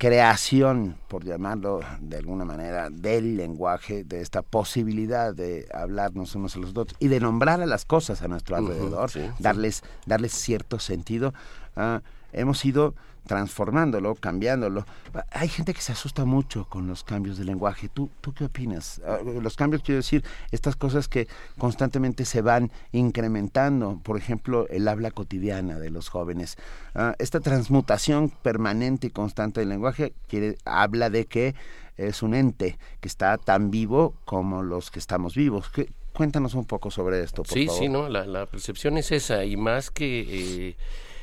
creación, 0.01 0.97
por 1.09 1.27
llamarlo 1.27 1.81
de 2.01 2.16
alguna 2.16 2.47
manera, 2.47 2.89
del 2.89 3.36
lenguaje, 3.36 4.02
de 4.02 4.22
esta 4.22 4.40
posibilidad 4.40 5.35
de 5.35 5.68
hablarnos 5.74 6.35
unos 6.35 6.56
a 6.56 6.59
los 6.59 6.70
otros 6.70 6.97
y 6.98 7.09
de 7.09 7.20
nombrar 7.20 7.60
a 7.60 7.66
las 7.66 7.85
cosas 7.85 8.22
a 8.22 8.28
nuestro 8.28 8.56
alrededor, 8.56 9.10
darles, 9.39 9.82
darles 10.06 10.32
cierto 10.32 10.78
sentido, 10.78 11.35
uh, 11.77 11.98
hemos 12.32 12.64
ido 12.64 12.94
transformándolo, 13.26 14.14
cambiándolo. 14.14 14.86
Hay 15.30 15.48
gente 15.48 15.74
que 15.74 15.80
se 15.80 15.92
asusta 15.92 16.24
mucho 16.24 16.66
con 16.68 16.86
los 16.86 17.05
cambios 17.05 17.38
de 17.38 17.44
lenguaje. 17.44 17.88
¿Tú, 17.88 18.10
tú 18.20 18.32
qué 18.32 18.44
opinas? 18.44 19.01
Ah, 19.06 19.18
los 19.24 19.56
cambios, 19.56 19.82
quiero 19.82 19.98
decir, 19.98 20.24
estas 20.51 20.76
cosas 20.76 21.09
que 21.09 21.28
constantemente 21.59 22.24
se 22.24 22.42
van 22.42 22.70
incrementando, 22.92 24.01
por 24.02 24.16
ejemplo, 24.16 24.66
el 24.68 24.88
habla 24.88 25.10
cotidiana 25.10 25.78
de 25.78 25.90
los 25.90 26.09
jóvenes. 26.09 26.56
Ah, 26.94 27.14
esta 27.18 27.40
transmutación 27.40 28.30
permanente 28.30 29.09
y 29.09 29.10
constante 29.10 29.60
del 29.60 29.68
lenguaje 29.68 30.14
quiere, 30.28 30.56
habla 30.64 31.10
de 31.10 31.26
que 31.26 31.55
es 31.97 32.22
un 32.22 32.34
ente 32.34 32.78
que 33.01 33.09
está 33.09 33.36
tan 33.36 33.70
vivo 33.70 34.14
como 34.24 34.62
los 34.62 34.90
que 34.90 34.98
estamos 34.98 35.34
vivos. 35.34 35.70
Cuéntanos 36.12 36.55
un 36.55 36.64
poco 36.64 36.90
sobre 36.90 37.22
esto, 37.22 37.42
por 37.42 37.52
sí, 37.52 37.66
favor. 37.66 37.78
Sí, 37.78 37.86
sí, 37.86 37.92
no, 37.92 38.09
la, 38.09 38.26
la, 38.26 38.47
percepción 38.47 38.98
es 38.98 39.12
esa, 39.12 39.44
y 39.44 39.56
más 39.56 39.90
que... 39.90 40.68
Eh, 40.68 40.76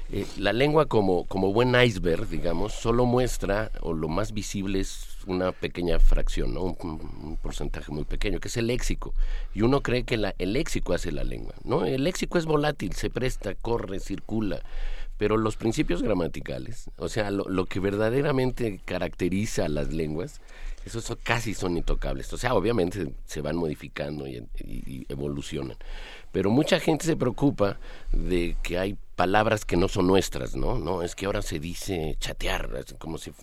eh, 0.10 0.26
la 0.38 0.54
lengua 0.54 0.86
como, 0.86 1.26
como 1.26 1.52
buen 1.52 1.76
iceberg, 1.76 2.28
digamos, 2.30 2.74
solo 2.74 3.06
muestra, 3.06 3.72
o 3.82 3.94
lo 3.94 4.08
más 4.08 4.32
visible 4.32 4.80
es 4.80 5.18
una 5.26 5.52
pequeña 5.52 6.00
fracción, 6.00 6.54
¿no? 6.54 6.64
un, 6.64 7.38
porcentaje 7.42 7.92
muy 7.92 8.06
pequeño, 8.06 8.40
que 8.40 8.48
es 8.48 8.58
el 8.58 8.68
léxico. 8.68 9.14
Y 9.54 9.64
uno 9.64 9.82
cree 9.82 10.04
que 10.04 10.18
la, 10.18 10.34
el 10.38 10.54
léxico 10.54 10.94
hace 10.94 11.12
la 11.12 11.24
lengua. 11.24 11.54
¿no? 11.64 11.86
El 11.86 12.06
léxico 12.06 12.38
es 12.38 12.46
volátil, 12.46 12.94
se 12.94 13.10
presta, 13.10 13.54
corre, 13.56 14.00
circula. 14.00 14.62
Pero 15.18 15.36
los 15.36 15.58
principios 15.58 16.04
gramaticales, 16.04 16.92
o 16.98 17.10
sea, 17.10 17.32
lo, 17.32 17.66
que 17.66 17.80
verdaderamente 17.80 18.80
caracteriza 18.86 19.66
a 19.66 19.70
las 19.70 19.92
lenguas, 19.92 20.42
esos 20.86 21.12
casi 21.24 21.56
son 21.56 21.76
intocables. 21.76 22.32
O 22.34 22.38
sea, 22.38 22.54
obviamente 22.54 23.12
se 23.26 23.42
van 23.42 23.56
modificando 23.56 24.28
y 24.28 25.06
evolucionan 25.10 25.76
pero 26.32 26.52
mucha 26.52 26.80
gente 26.80 27.06
se 27.06 27.16
preocupa 27.16 27.80
de 28.12 28.56
que 28.62 28.78
hay 28.78 28.96
palabras 29.18 29.66
que 29.66 29.76
no 29.76 29.90
son 29.90 30.08
nuestras, 30.08 30.56
¿no? 30.56 30.78
No, 30.78 31.02
es 31.02 31.16
que 31.16 31.26
ahora 31.26 31.42
se 31.42 31.60
dice 31.60 32.16
chatear, 32.20 32.86
como 33.00 33.18
si 33.18 33.34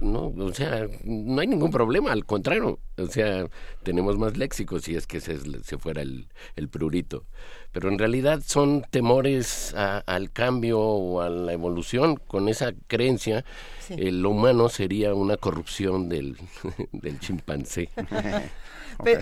no, 0.00 0.32
o 0.38 0.52
sea, 0.52 0.86
no 1.04 1.40
hay 1.40 1.46
ningún 1.46 1.70
problema, 1.70 2.12
al 2.12 2.24
contrario, 2.24 2.78
o 2.96 3.06
sea, 3.06 3.48
tenemos 3.82 4.18
más 4.18 4.36
léxicos 4.36 4.84
si 4.84 4.94
es 4.94 5.06
que 5.06 5.20
se, 5.20 5.38
se 5.62 5.78
fuera 5.78 6.02
el, 6.02 6.26
el, 6.56 6.68
prurito. 6.68 7.24
Pero 7.72 7.90
en 7.90 7.98
realidad 7.98 8.42
son 8.46 8.82
temores 8.90 9.74
al 9.74 10.30
cambio 10.30 10.80
o 10.80 11.20
a 11.20 11.28
la 11.28 11.52
evolución. 11.52 12.16
Con 12.16 12.48
esa 12.48 12.72
creencia, 12.86 13.44
el 13.90 14.24
humano 14.24 14.68
sería 14.68 15.12
una 15.12 15.36
corrupción 15.36 16.08
del, 16.08 16.38
del 16.92 17.18
chimpancé. 17.20 17.90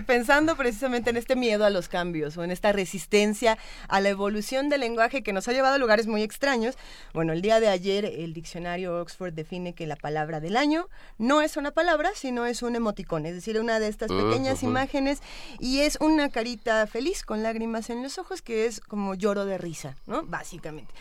pensando 0.06 0.56
precisamente 0.56 1.10
en 1.10 1.16
este 1.16 1.36
miedo 1.36 1.64
a 1.64 1.70
los 1.70 1.88
cambios 1.88 2.36
o 2.36 2.44
en 2.44 2.50
esta 2.50 2.72
resistencia 2.72 3.58
a 3.88 4.00
la 4.00 4.08
evolución 4.08 4.68
del 4.68 4.80
lenguaje 4.80 5.22
que 5.22 5.32
nos 5.32 5.48
ha 5.48 5.52
llevado 5.52 5.74
a 5.74 5.78
lugares 5.78 6.06
muy 6.06 6.22
extraños. 6.22 6.76
Bueno, 7.12 7.32
el 7.32 7.42
día 7.42 7.60
de 7.60 7.68
ayer 7.68 8.04
el 8.04 8.32
diccionario 8.32 9.00
Oxford 9.00 9.32
define 9.32 9.74
que 9.74 9.86
la 9.86 9.96
palabra 9.96 10.40
del 10.40 10.56
año 10.56 10.88
no 11.18 11.42
es 11.42 11.56
una 11.56 11.70
palabra, 11.70 12.10
sino 12.14 12.46
es 12.46 12.62
un 12.62 12.76
emoticón, 12.76 13.26
es 13.26 13.34
decir, 13.34 13.58
una 13.58 13.78
de 13.78 13.88
estas 13.88 14.10
pequeñas 14.10 14.62
imágenes 14.62 15.20
y 15.58 15.80
es 15.80 15.98
una 16.00 16.30
carita 16.30 16.86
feliz 16.86 17.22
con 17.22 17.42
lágrimas 17.42 17.90
en 17.90 18.02
los 18.02 18.18
ojos 18.18 18.42
que 18.42 18.66
es 18.66 18.80
como 18.80 19.14
lloro 19.14 19.44
de 19.44 19.58
risa, 19.58 19.96
¿no? 20.06 20.22
Básicamente. 20.24 20.92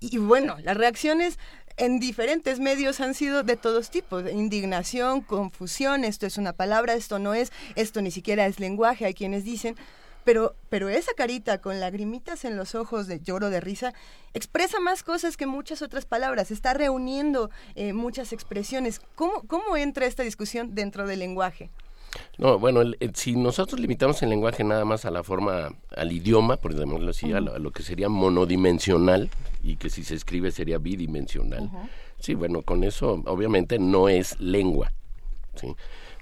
Y 0.00 0.18
bueno, 0.18 0.56
las 0.62 0.76
reacciones 0.76 1.38
en 1.76 1.98
diferentes 1.98 2.58
medios 2.58 3.00
han 3.00 3.14
sido 3.14 3.42
de 3.42 3.56
todos 3.56 3.90
tipos, 3.90 4.24
indignación, 4.30 5.20
confusión, 5.20 6.04
esto 6.04 6.26
es 6.26 6.38
una 6.38 6.52
palabra, 6.52 6.94
esto 6.94 7.18
no 7.18 7.34
es, 7.34 7.52
esto 7.74 8.00
ni 8.00 8.10
siquiera 8.10 8.46
es 8.46 8.60
lenguaje, 8.60 9.04
hay 9.04 9.14
quienes 9.14 9.44
dicen, 9.44 9.76
pero, 10.24 10.56
pero 10.70 10.88
esa 10.88 11.12
carita 11.14 11.60
con 11.60 11.78
lagrimitas 11.78 12.44
en 12.44 12.56
los 12.56 12.74
ojos 12.74 13.06
de 13.06 13.20
lloro 13.20 13.48
de 13.50 13.60
risa 13.60 13.94
expresa 14.34 14.80
más 14.80 15.02
cosas 15.02 15.36
que 15.36 15.46
muchas 15.46 15.82
otras 15.82 16.04
palabras, 16.04 16.50
está 16.50 16.74
reuniendo 16.74 17.50
eh, 17.74 17.92
muchas 17.92 18.32
expresiones. 18.32 19.00
¿Cómo, 19.14 19.42
¿Cómo 19.46 19.76
entra 19.76 20.06
esta 20.06 20.24
discusión 20.24 20.74
dentro 20.74 21.06
del 21.06 21.20
lenguaje? 21.20 21.70
No, 22.38 22.58
bueno, 22.58 22.82
si 23.14 23.36
nosotros 23.36 23.80
limitamos 23.80 24.22
el 24.22 24.30
lenguaje 24.30 24.64
nada 24.64 24.84
más 24.84 25.04
a 25.04 25.10
la 25.10 25.22
forma, 25.22 25.70
al 25.94 26.12
idioma, 26.12 26.56
por 26.56 26.74
decirlo 26.74 27.10
así, 27.10 27.32
a, 27.32 27.40
lo, 27.40 27.70
que 27.70 27.82
sería 27.82 28.08
monodimensional 28.08 29.30
y 29.62 29.76
que 29.76 29.90
si 29.90 30.04
se 30.04 30.14
escribe 30.14 30.50
sería 30.50 30.78
bidimensional. 30.78 31.70
Sí, 32.18 32.34
bueno, 32.34 32.62
con 32.62 32.84
eso 32.84 33.22
obviamente 33.26 33.78
no 33.78 34.08
es 34.08 34.38
lengua, 34.40 34.92
¿sí? 35.54 35.74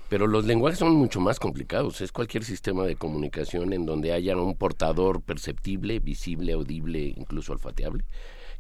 Pero 0.09 0.27
los 0.27 0.45
lenguajes 0.45 0.79
son 0.79 0.95
mucho 0.95 1.21
más 1.21 1.41
complicados. 1.41 2.01
Es 2.01 2.13
cualquier 2.13 2.45
sistema 2.45 2.85
de 2.85 2.97
comunicación 2.97 3.73
en 3.73 3.87
donde 3.87 4.13
haya 4.13 4.37
un 4.37 4.55
portador 4.55 5.23
perceptible, 5.23 5.99
visible, 5.99 6.53
audible, 6.53 7.15
incluso 7.17 7.53
olfateable, 7.53 8.05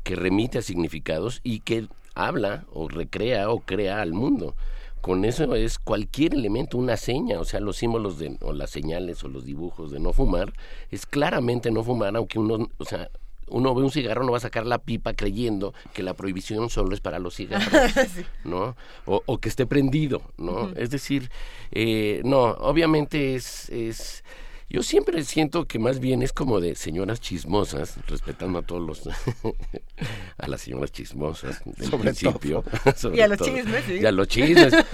que 0.02 0.16
remite 0.16 0.58
a 0.58 0.62
significados 0.62 1.40
y 1.44 1.60
que 1.60 1.86
habla 2.14 2.64
o 2.72 2.88
recrea 2.88 3.50
o 3.50 3.60
crea 3.60 4.00
al 4.00 4.12
mundo 4.12 4.56
con 5.04 5.26
eso 5.26 5.54
es 5.54 5.78
cualquier 5.78 6.32
elemento, 6.32 6.78
una 6.78 6.96
seña, 6.96 7.38
o 7.38 7.44
sea, 7.44 7.60
los 7.60 7.76
símbolos 7.76 8.18
de, 8.18 8.38
o 8.40 8.54
las 8.54 8.70
señales 8.70 9.22
o 9.22 9.28
los 9.28 9.44
dibujos 9.44 9.90
de 9.90 10.00
no 10.00 10.14
fumar, 10.14 10.54
es 10.90 11.04
claramente 11.04 11.70
no 11.70 11.84
fumar, 11.84 12.16
aunque 12.16 12.38
uno, 12.38 12.70
o 12.78 12.84
sea, 12.86 13.10
uno 13.48 13.74
ve 13.74 13.82
un 13.82 13.90
cigarro, 13.90 14.24
no 14.24 14.32
va 14.32 14.38
a 14.38 14.40
sacar 14.40 14.64
la 14.64 14.78
pipa 14.78 15.12
creyendo 15.12 15.74
que 15.92 16.02
la 16.02 16.14
prohibición 16.14 16.70
solo 16.70 16.94
es 16.94 17.02
para 17.02 17.18
los 17.18 17.34
cigarros, 17.34 17.70
¿no? 18.44 18.76
O, 19.04 19.36
que 19.36 19.50
esté 19.50 19.66
prendido, 19.66 20.22
¿no? 20.38 20.70
Es 20.74 20.88
decir, 20.88 21.30
eh, 21.70 22.22
no, 22.24 22.52
obviamente 22.52 23.34
es, 23.34 23.68
es 23.68 24.24
yo 24.68 24.82
siempre 24.82 25.22
siento 25.24 25.66
que 25.66 25.78
más 25.78 26.00
bien 26.00 26.22
es 26.22 26.32
como 26.32 26.60
de 26.60 26.74
señoras 26.74 27.20
chismosas, 27.20 27.96
respetando 28.06 28.58
a 28.58 28.62
todos 28.62 28.82
los 28.82 29.02
a 30.38 30.48
las 30.48 30.62
señoras 30.62 30.92
chismosas 30.92 31.62
del 31.64 31.90
principio. 32.00 32.64
y 33.14 33.20
a 33.20 33.28
los 33.28 33.38
chismes, 33.38 33.84
sí. 33.86 33.94
Y 34.00 34.06
a 34.06 34.12
los 34.12 34.28
chismes. 34.28 34.74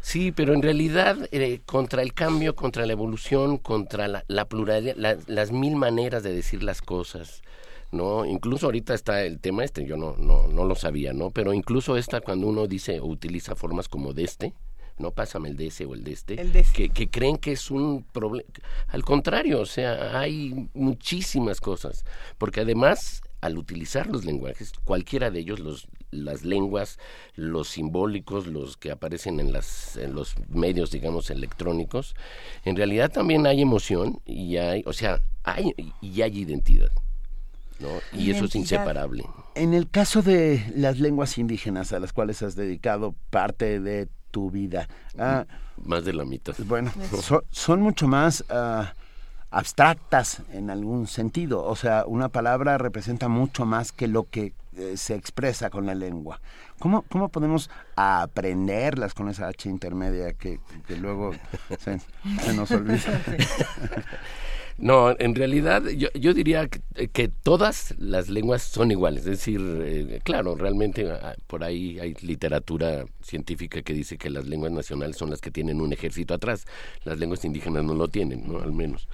Sí, 0.00 0.32
pero 0.32 0.54
en 0.54 0.62
realidad 0.62 1.28
eh, 1.30 1.60
contra 1.64 2.02
el 2.02 2.14
cambio, 2.14 2.56
contra 2.56 2.86
la 2.86 2.92
evolución, 2.92 3.58
contra 3.58 4.08
la, 4.08 4.44
pluralidad, 4.46 4.96
las 5.26 5.52
mil 5.52 5.76
maneras 5.76 6.22
de 6.22 6.34
decir 6.34 6.62
las 6.62 6.80
cosas. 6.80 7.42
¿no? 7.92 8.24
Incluso 8.24 8.66
ahorita 8.66 8.94
está 8.94 9.24
el 9.24 9.40
tema 9.40 9.64
este, 9.64 9.84
yo 9.84 9.96
no, 9.96 10.16
no, 10.16 10.46
no 10.48 10.64
lo 10.64 10.74
sabía, 10.74 11.12
¿no? 11.12 11.30
Pero 11.30 11.52
incluso 11.52 11.96
esta 11.96 12.20
cuando 12.20 12.46
uno 12.46 12.66
dice 12.66 13.00
o 13.00 13.06
utiliza 13.06 13.54
formas 13.54 13.88
como 13.88 14.12
de 14.12 14.24
este, 14.24 14.54
no 15.00 15.10
pásame 15.10 15.48
el 15.48 15.56
de 15.56 15.68
ese 15.68 15.84
o 15.86 15.94
el 15.94 16.04
de 16.04 16.12
este, 16.12 16.36
Que, 16.72 16.90
que, 16.90 17.10
creen 17.10 17.36
que 17.36 17.52
es 17.52 17.70
un 17.70 18.04
problema. 18.04 18.48
Al 18.88 19.02
contrario, 19.04 19.60
o 19.60 19.66
sea, 19.66 20.18
hay 20.18 20.68
muchísimas 20.74 21.60
cosas, 21.60 22.04
porque 22.38 22.60
además 22.60 23.22
al 23.40 23.56
utilizar 23.56 24.06
los 24.06 24.24
lenguajes, 24.24 24.72
cualquiera 24.84 25.30
de 25.30 25.40
ellos, 25.40 25.60
los, 25.60 25.88
las 26.10 26.44
lenguas, 26.44 26.98
los 27.34 27.68
simbólicos, 27.68 28.46
los 28.46 28.76
que 28.76 28.90
aparecen 28.90 29.40
en, 29.40 29.52
las, 29.52 29.96
en 29.96 30.14
los 30.14 30.34
medios, 30.48 30.90
digamos, 30.90 31.30
electrónicos, 31.30 32.14
en 32.64 32.76
realidad 32.76 33.10
también 33.10 33.46
hay 33.46 33.62
emoción 33.62 34.20
y 34.26 34.58
hay, 34.58 34.82
o 34.86 34.92
sea, 34.92 35.20
hay, 35.42 35.72
y 36.00 36.22
hay 36.22 36.38
identidad. 36.38 36.90
¿no? 37.78 37.88
Y 38.12 38.30
eso 38.30 38.44
es 38.44 38.54
inseparable. 38.54 39.24
En 39.54 39.72
el 39.72 39.88
caso 39.88 40.20
de 40.20 40.62
las 40.76 41.00
lenguas 41.00 41.38
indígenas 41.38 41.94
a 41.94 41.98
las 41.98 42.12
cuales 42.12 42.42
has 42.42 42.54
dedicado 42.54 43.14
parte 43.30 43.80
de 43.80 44.08
tu 44.30 44.50
vida. 44.50 44.88
Ah, 45.18 45.44
más 45.84 46.04
de 46.04 46.12
la 46.12 46.24
mitad. 46.24 46.54
Bueno, 46.58 46.92
son 47.50 47.80
mucho 47.80 48.06
más 48.08 48.44
ah, 48.50 48.94
abstractas 49.50 50.42
en 50.52 50.70
algún 50.70 51.06
sentido. 51.06 51.64
O 51.64 51.76
sea, 51.76 52.04
una 52.06 52.28
palabra 52.28 52.78
representa 52.78 53.28
mucho 53.28 53.66
más 53.66 53.92
que 53.92 54.08
lo 54.08 54.24
que 54.24 54.54
eh, 54.76 54.96
se 54.96 55.14
expresa 55.14 55.70
con 55.70 55.86
la 55.86 55.94
lengua. 55.94 56.40
¿Cómo, 56.78 57.02
¿Cómo 57.02 57.28
podemos 57.28 57.70
aprenderlas 57.96 59.14
con 59.14 59.28
esa 59.28 59.48
H 59.48 59.68
intermedia 59.68 60.32
que, 60.32 60.60
luego 60.98 61.32
se, 61.78 62.00
se 62.42 62.54
nos 62.54 62.70
olvida? 62.70 62.98
No, 64.80 65.14
en 65.18 65.34
realidad 65.34 65.86
yo, 65.88 66.08
yo 66.14 66.32
diría 66.32 66.66
que, 66.68 67.28
todas 67.28 67.94
las 67.98 68.30
lenguas 68.30 68.62
son 68.62 68.90
iguales. 68.90 69.20
Es 69.20 69.26
decir, 69.26 69.60
eh, 69.82 70.20
claro, 70.24 70.54
realmente 70.54 71.10
ah, 71.10 71.34
por 71.46 71.64
ahí 71.64 71.98
hay 72.00 72.14
literatura 72.22 73.04
científica 73.22 73.82
que 73.82 73.92
dice 73.92 74.16
que 74.16 74.30
las 74.30 74.46
lenguas 74.46 74.72
nacionales 74.72 75.18
son 75.18 75.28
las 75.28 75.42
que 75.42 75.50
tienen 75.50 75.82
un 75.82 75.92
ejército 75.92 76.32
atrás. 76.32 76.64
Las 77.04 77.18
lenguas 77.18 77.44
indígenas 77.44 77.84
no 77.84 77.94
lo 77.94 78.08
tienen, 78.08 78.50
¿no? 78.50 78.58
Al 78.58 78.72
menos. 78.72 79.06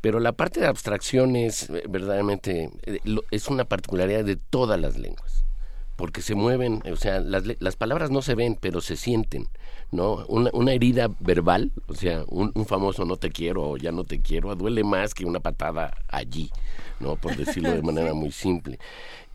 Pero 0.00 0.18
la 0.18 0.32
parte 0.32 0.58
de 0.58 0.66
abstracción 0.66 1.36
es 1.36 1.70
eh, 1.70 1.84
verdaderamente, 1.88 2.70
eh, 2.82 2.98
es 3.30 3.48
una 3.48 3.64
particularidad 3.64 4.24
de 4.24 4.36
todas 4.36 4.80
las 4.80 4.98
lenguas 4.98 5.44
porque 5.96 6.22
se 6.22 6.34
mueven, 6.34 6.82
o 6.90 6.96
sea, 6.96 7.20
las, 7.20 7.44
las 7.60 7.76
palabras 7.76 8.10
no 8.10 8.20
se 8.20 8.34
ven, 8.34 8.58
pero 8.60 8.80
se 8.80 8.96
sienten. 8.96 9.46
¿No? 9.94 10.24
Una, 10.28 10.50
una 10.52 10.72
herida 10.72 11.08
verbal, 11.20 11.72
o 11.86 11.94
sea, 11.94 12.24
un, 12.26 12.50
un, 12.54 12.66
famoso 12.66 13.04
no 13.04 13.16
te 13.16 13.30
quiero 13.30 13.70
o 13.70 13.76
ya 13.76 13.92
no 13.92 14.04
te 14.04 14.20
quiero, 14.20 14.54
duele 14.54 14.84
más 14.84 15.14
que 15.14 15.24
una 15.24 15.40
patada 15.40 15.94
allí, 16.08 16.50
¿no? 17.04 17.16
Por 17.16 17.36
decirlo 17.36 17.72
de 17.72 17.82
manera 17.90 18.14
muy 18.14 18.32
simple. 18.32 18.78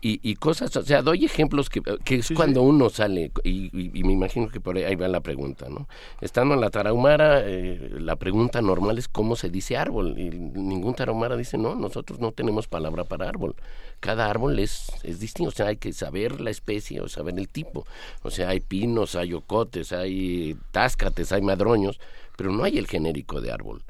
Y, 0.02 0.18
y, 0.22 0.36
cosas, 0.36 0.74
o 0.76 0.82
sea, 0.82 1.02
doy 1.02 1.26
ejemplos 1.26 1.68
que, 1.68 1.82
que 2.04 2.16
es 2.16 2.32
cuando 2.34 2.62
uno 2.62 2.88
sale, 2.88 3.32
y, 3.44 3.70
y, 3.98 4.02
me 4.02 4.14
imagino 4.14 4.48
que 4.48 4.58
por 4.58 4.78
ahí 4.78 4.94
va 4.94 5.08
la 5.08 5.20
pregunta, 5.20 5.68
¿no? 5.68 5.88
Estando 6.22 6.54
en 6.54 6.62
la 6.62 6.70
tarahumara, 6.70 7.42
eh, 7.44 7.90
la 7.98 8.16
pregunta 8.16 8.62
normal 8.62 8.96
es 8.96 9.08
cómo 9.08 9.36
se 9.36 9.50
dice 9.50 9.76
árbol, 9.76 10.18
y 10.18 10.30
ningún 10.30 10.94
tarahumara 10.94 11.36
dice, 11.36 11.58
no, 11.58 11.74
nosotros 11.74 12.18
no 12.18 12.32
tenemos 12.32 12.66
palabra 12.66 13.04
para 13.04 13.28
árbol 13.28 13.54
cada 14.00 14.28
árbol 14.28 14.58
es, 14.58 14.90
es 15.02 15.20
distinto, 15.20 15.50
o 15.50 15.52
sea, 15.52 15.66
hay 15.66 15.76
que 15.76 15.92
saber 15.92 16.40
la 16.40 16.50
especie 16.50 17.00
o 17.00 17.08
saber 17.08 17.38
el 17.38 17.48
tipo. 17.48 17.86
O 18.22 18.30
sea, 18.30 18.48
hay 18.48 18.60
pinos, 18.60 19.14
hay 19.14 19.34
ocotes, 19.34 19.92
hay 19.92 20.56
táscates, 20.72 21.30
hay 21.32 21.42
madroños, 21.42 22.00
pero 22.36 22.50
no 22.50 22.64
hay 22.64 22.78
el 22.78 22.86
genérico 22.86 23.40
de 23.40 23.52
árbol. 23.52 23.82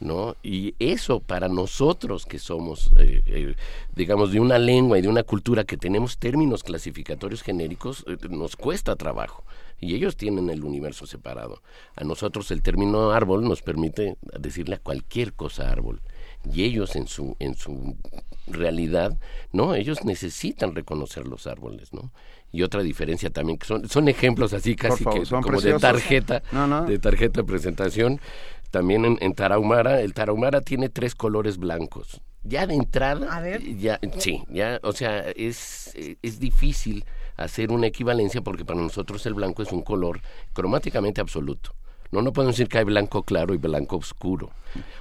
¿No? 0.00 0.36
Y 0.42 0.74
eso 0.78 1.20
para 1.20 1.48
nosotros 1.48 2.26
que 2.26 2.38
somos, 2.38 2.90
eh, 2.98 3.22
eh, 3.26 3.54
digamos, 3.94 4.32
de 4.32 4.40
una 4.40 4.58
lengua 4.58 4.98
y 4.98 5.02
de 5.02 5.08
una 5.08 5.22
cultura 5.22 5.64
que 5.64 5.76
tenemos 5.76 6.18
términos 6.18 6.62
clasificatorios 6.62 7.42
genéricos, 7.42 8.04
eh, 8.06 8.16
nos 8.28 8.56
cuesta 8.56 8.96
trabajo. 8.96 9.44
Y 9.80 9.94
ellos 9.94 10.16
tienen 10.16 10.50
el 10.50 10.64
universo 10.64 11.06
separado. 11.06 11.62
A 11.96 12.04
nosotros 12.04 12.50
el 12.50 12.62
término 12.62 13.12
árbol 13.12 13.44
nos 13.44 13.62
permite 13.62 14.16
decirle 14.38 14.76
a 14.76 14.78
cualquier 14.78 15.32
cosa 15.32 15.70
árbol 15.70 16.00
y 16.52 16.64
ellos 16.64 16.96
en 16.96 17.06
su 17.06 17.36
en 17.38 17.54
su 17.54 17.96
realidad 18.46 19.18
no 19.52 19.74
ellos 19.74 20.04
necesitan 20.04 20.74
reconocer 20.74 21.26
los 21.26 21.46
árboles 21.46 21.92
no 21.92 22.12
y 22.52 22.62
otra 22.62 22.82
diferencia 22.82 23.30
también 23.30 23.58
que 23.58 23.66
son 23.66 23.88
son 23.88 24.08
ejemplos 24.08 24.52
así 24.52 24.76
casi 24.76 25.04
que 25.04 25.22
como 25.28 25.60
de 25.60 25.78
tarjeta 25.78 26.42
de 26.86 26.98
tarjeta 26.98 27.40
de 27.40 27.46
presentación 27.46 28.20
también 28.74 29.04
en, 29.04 29.18
en, 29.20 29.34
Tarahumara. 29.34 30.00
El 30.00 30.14
Tarahumara 30.14 30.60
tiene 30.60 30.88
tres 30.88 31.14
colores 31.14 31.58
blancos. 31.58 32.20
Ya 32.42 32.66
de 32.66 32.74
entrada 32.74 33.40
ya 33.78 34.00
sí 34.18 34.42
ya 34.50 34.80
o 34.82 34.92
sea 34.92 35.20
es 35.30 35.94
es 35.94 36.40
difícil 36.40 37.04
hacer 37.36 37.70
una 37.70 37.86
equivalencia 37.86 38.42
porque 38.42 38.64
para 38.64 38.80
nosotros 38.80 39.24
el 39.26 39.34
blanco 39.34 39.62
es 39.62 39.70
un 39.70 39.82
color 39.82 40.20
cromáticamente 40.52 41.20
absoluto. 41.20 41.70
No, 42.10 42.20
no 42.20 42.32
podemos 42.32 42.56
decir 42.56 42.68
que 42.68 42.78
hay 42.78 42.84
blanco 42.84 43.22
claro 43.22 43.54
y 43.54 43.58
blanco 43.58 43.96
oscuro. 43.96 44.50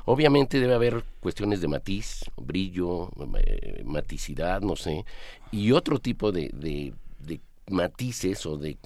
Obviamente 0.05 0.59
debe 0.59 0.75
haber 0.75 1.03
cuestiones 1.19 1.59
de 1.59 1.67
matiz, 1.67 2.25
brillo, 2.37 3.09
eh, 3.39 3.81
maticidad, 3.85 4.61
no 4.61 4.75
sé, 4.75 5.03
y 5.51 5.71
otro 5.71 5.97
tipo 5.97 6.31
de, 6.31 6.49
de, 6.53 6.93
matices 7.69 8.45
o 8.45 8.57
de 8.57 8.77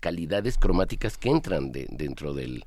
calidades 0.00 0.58
cromáticas 0.58 1.16
que 1.16 1.30
entran 1.30 1.72
de, 1.72 1.86
dentro 1.90 2.34
del 2.34 2.64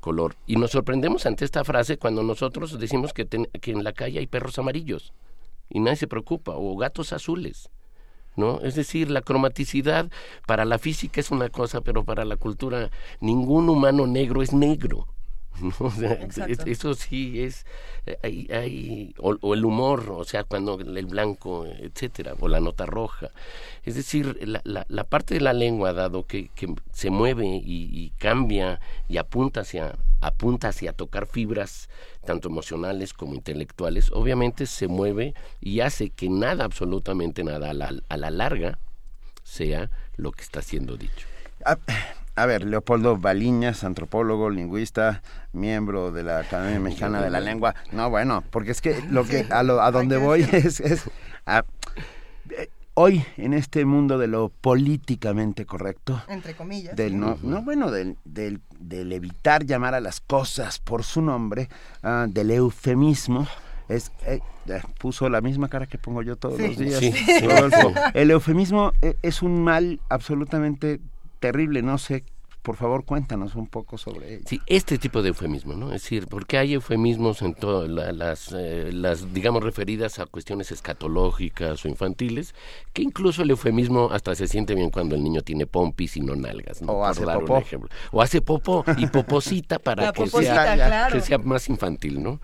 color. 0.00 0.36
Y 0.46 0.56
nos 0.56 0.72
sorprendemos 0.72 1.26
ante 1.26 1.44
esta 1.44 1.64
frase 1.64 1.98
cuando 1.98 2.22
nosotros 2.22 2.78
decimos 2.78 3.12
que, 3.12 3.26
que 3.26 3.70
en 3.70 3.84
la 3.84 3.92
calle 3.92 4.18
hay 4.18 4.26
perros 4.26 4.58
amarillos 4.58 5.12
y 5.68 5.80
nadie 5.80 5.96
se 5.96 6.08
preocupa, 6.08 6.52
o 6.56 6.76
gatos 6.76 7.12
azules. 7.12 7.70
¿no? 8.36 8.60
Es 8.60 8.74
decir, 8.74 9.10
la 9.10 9.22
cromaticidad 9.22 10.10
para 10.46 10.64
la 10.64 10.78
física 10.78 11.20
es 11.20 11.30
una 11.30 11.48
cosa, 11.48 11.80
pero 11.80 12.04
para 12.04 12.24
la 12.24 12.36
cultura 12.36 12.90
ningún 13.20 13.68
humano 13.68 14.06
negro 14.06 14.42
es 14.42 14.52
negro. 14.52 15.06
eso 16.66 16.94
sí 16.94 17.42
es 17.42 17.66
eh, 18.06 18.18
hay, 18.22 18.48
hay 18.50 19.14
o, 19.18 19.54
el 19.54 19.64
humor 19.64 20.10
o 20.10 20.24
sea 20.24 20.44
cuando 20.44 20.80
el 20.80 21.06
blanco 21.06 21.66
etcétera 21.66 22.34
o 22.38 22.48
la 22.48 22.60
nota 22.60 22.86
roja. 22.86 23.30
Es 23.84 23.94
decir 23.94 24.38
la, 24.46 24.86
la, 24.88 25.04
parte 25.04 25.34
de 25.34 25.40
la 25.40 25.52
lengua 25.52 25.92
dado 25.92 26.26
que, 26.26 26.48
que 26.54 26.74
se 26.92 27.10
mueve 27.10 27.46
y, 27.46 28.12
cambia 28.18 28.80
y 29.08 29.18
apunta 29.18 29.60
hacia 29.60 29.96
apunta 30.20 30.68
hacia 30.68 30.92
tocar 30.92 31.26
fibras 31.26 31.88
tanto 32.26 32.48
emocionales 32.48 33.14
como 33.14 33.34
intelectuales 33.34 34.10
obviamente 34.12 34.66
se 34.66 34.86
mueve 34.86 35.34
y 35.60 35.80
hace 35.80 36.10
que 36.10 36.28
nada 36.28 36.64
absolutamente 36.64 37.42
nada 37.42 37.70
a 37.70 37.74
la, 37.74 37.94
a 38.08 38.16
la 38.16 38.30
larga 38.30 38.78
sea 39.42 39.90
lo 40.16 40.32
que 40.32 40.42
está 40.42 40.62
siendo 40.62 40.96
dicho. 40.96 41.26
Ah, 41.64 41.78
a 42.40 42.46
ver, 42.46 42.64
Leopoldo 42.64 43.18
Baliñas, 43.18 43.84
antropólogo, 43.84 44.48
lingüista, 44.48 45.22
miembro 45.52 46.10
de 46.10 46.22
la 46.22 46.38
Academia 46.38 46.80
Mexicana 46.80 47.20
de 47.20 47.28
la 47.28 47.38
Lengua. 47.38 47.74
No, 47.92 48.08
bueno, 48.08 48.42
porque 48.50 48.70
es 48.70 48.80
que 48.80 49.02
lo 49.10 49.24
que 49.24 49.46
a, 49.50 49.62
lo, 49.62 49.82
a 49.82 49.90
donde 49.90 50.16
voy 50.16 50.48
es, 50.52 50.80
es 50.80 51.04
eh, 51.46 52.70
hoy 52.94 53.22
en 53.36 53.52
este 53.52 53.84
mundo 53.84 54.16
de 54.16 54.26
lo 54.26 54.48
políticamente 54.48 55.66
correcto, 55.66 56.22
entre 56.28 56.54
comillas, 56.54 56.96
del 56.96 57.20
no, 57.20 57.38
no 57.42 57.62
bueno, 57.62 57.90
del, 57.90 58.16
del, 58.24 58.62
del, 58.78 59.12
evitar 59.12 59.66
llamar 59.66 59.94
a 59.94 60.00
las 60.00 60.20
cosas 60.20 60.78
por 60.78 61.04
su 61.04 61.20
nombre, 61.20 61.68
uh, 62.02 62.26
del 62.26 62.52
eufemismo 62.52 63.46
es 63.90 64.12
eh, 64.24 64.40
puso 64.98 65.28
la 65.28 65.40
misma 65.40 65.68
cara 65.68 65.86
que 65.86 65.98
pongo 65.98 66.22
yo 66.22 66.36
todos 66.36 66.60
los 66.60 66.76
días. 66.76 67.00
Sí, 67.00 67.12
el 68.14 68.30
eufemismo 68.30 68.92
eh, 69.02 69.16
es 69.22 69.42
un 69.42 69.62
mal 69.62 70.00
absolutamente 70.08 71.00
terrible, 71.40 71.82
no 71.82 71.98
sé 71.98 72.24
Por 72.62 72.76
favor, 72.76 73.06
cuéntanos 73.06 73.54
un 73.54 73.68
poco 73.68 73.96
sobre 73.96 74.34
ello. 74.34 74.44
Sí, 74.46 74.60
este 74.66 74.98
tipo 74.98 75.22
de 75.22 75.30
eufemismo, 75.30 75.72
¿no? 75.72 75.86
Es 75.94 76.02
decir, 76.02 76.26
porque 76.28 76.58
hay 76.58 76.74
eufemismos 76.74 77.40
en 77.40 77.54
todas 77.54 77.88
las, 77.88 78.52
eh, 78.54 78.90
las, 78.92 79.32
digamos, 79.32 79.62
referidas 79.64 80.18
a 80.18 80.26
cuestiones 80.26 80.70
escatológicas 80.70 81.82
o 81.82 81.88
infantiles, 81.88 82.54
que 82.92 83.00
incluso 83.00 83.42
el 83.44 83.50
eufemismo 83.50 84.10
hasta 84.12 84.34
se 84.34 84.46
siente 84.46 84.74
bien 84.74 84.90
cuando 84.90 85.14
el 85.14 85.22
niño 85.24 85.40
tiene 85.40 85.66
pompis 85.66 86.18
y 86.18 86.20
no 86.20 86.36
nalgas, 86.36 86.82
¿no? 86.82 86.92
O 86.92 87.06
Por 87.06 87.08
hace 87.08 87.24
dar 87.24 87.38
un 87.38 87.46
popó. 87.46 87.56
ejemplo. 87.56 87.88
O 88.12 88.20
hace 88.20 88.42
popo 88.42 88.84
y 88.98 89.06
poposita 89.06 89.78
para 89.78 90.04
La 90.04 90.12
que, 90.12 90.24
poposita, 90.24 90.64
sea, 90.66 90.74
claro. 90.74 91.14
que 91.14 91.22
sea 91.22 91.38
más 91.38 91.66
infantil, 91.70 92.22
¿no? 92.22 92.42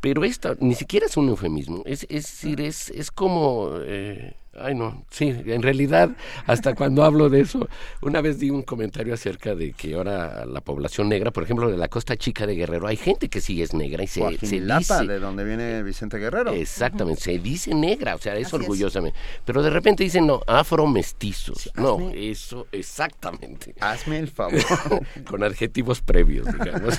Pero 0.00 0.24
esta 0.24 0.54
ni 0.60 0.74
siquiera 0.74 1.06
es 1.06 1.16
un 1.16 1.30
eufemismo, 1.30 1.82
es, 1.86 2.02
es 2.10 2.24
decir, 2.24 2.60
es, 2.60 2.90
es 2.90 3.10
como... 3.10 3.70
eh, 3.80 4.36
Ay, 4.60 4.74
no, 4.74 5.04
sí, 5.10 5.34
en 5.46 5.62
realidad, 5.62 6.10
hasta 6.46 6.74
cuando 6.74 7.04
hablo 7.04 7.28
de 7.28 7.40
eso, 7.40 7.68
una 8.02 8.20
vez 8.20 8.38
di 8.38 8.50
un 8.50 8.62
comentario 8.62 9.14
acerca 9.14 9.54
de 9.54 9.72
que 9.72 9.94
ahora 9.94 10.44
la 10.46 10.60
población 10.60 11.08
negra, 11.08 11.30
por 11.30 11.42
ejemplo, 11.44 11.70
de 11.70 11.76
la 11.76 11.88
costa 11.88 12.16
chica 12.16 12.46
de 12.46 12.54
Guerrero, 12.54 12.86
hay 12.86 12.96
gente 12.96 13.28
que 13.28 13.40
sí 13.40 13.62
es 13.62 13.74
negra 13.74 14.04
y 14.04 14.06
se, 14.06 14.20
se 14.38 14.60
dice... 14.60 15.06
de 15.06 15.18
donde 15.18 15.44
viene 15.44 15.82
Vicente 15.82 16.18
Guerrero. 16.18 16.52
Exactamente, 16.52 17.20
se 17.20 17.38
dice 17.38 17.74
negra, 17.74 18.14
o 18.14 18.18
sea, 18.18 18.34
es 18.36 18.46
Así 18.46 18.56
es. 18.56 18.62
orgullosamente. 18.62 19.18
Pero 19.44 19.62
de 19.62 19.70
repente 19.70 20.04
dicen, 20.04 20.26
no, 20.26 20.40
afro-mestizos. 20.46 21.70
no, 21.76 21.98
hazme- 21.98 22.14
eso, 22.30 22.66
exactamente. 22.72 23.74
Hazme 23.80 24.18
el 24.18 24.28
favor. 24.28 24.54
Con 25.28 25.42
adjetivos 25.42 26.00
previos, 26.00 26.46
digamos. 26.46 26.98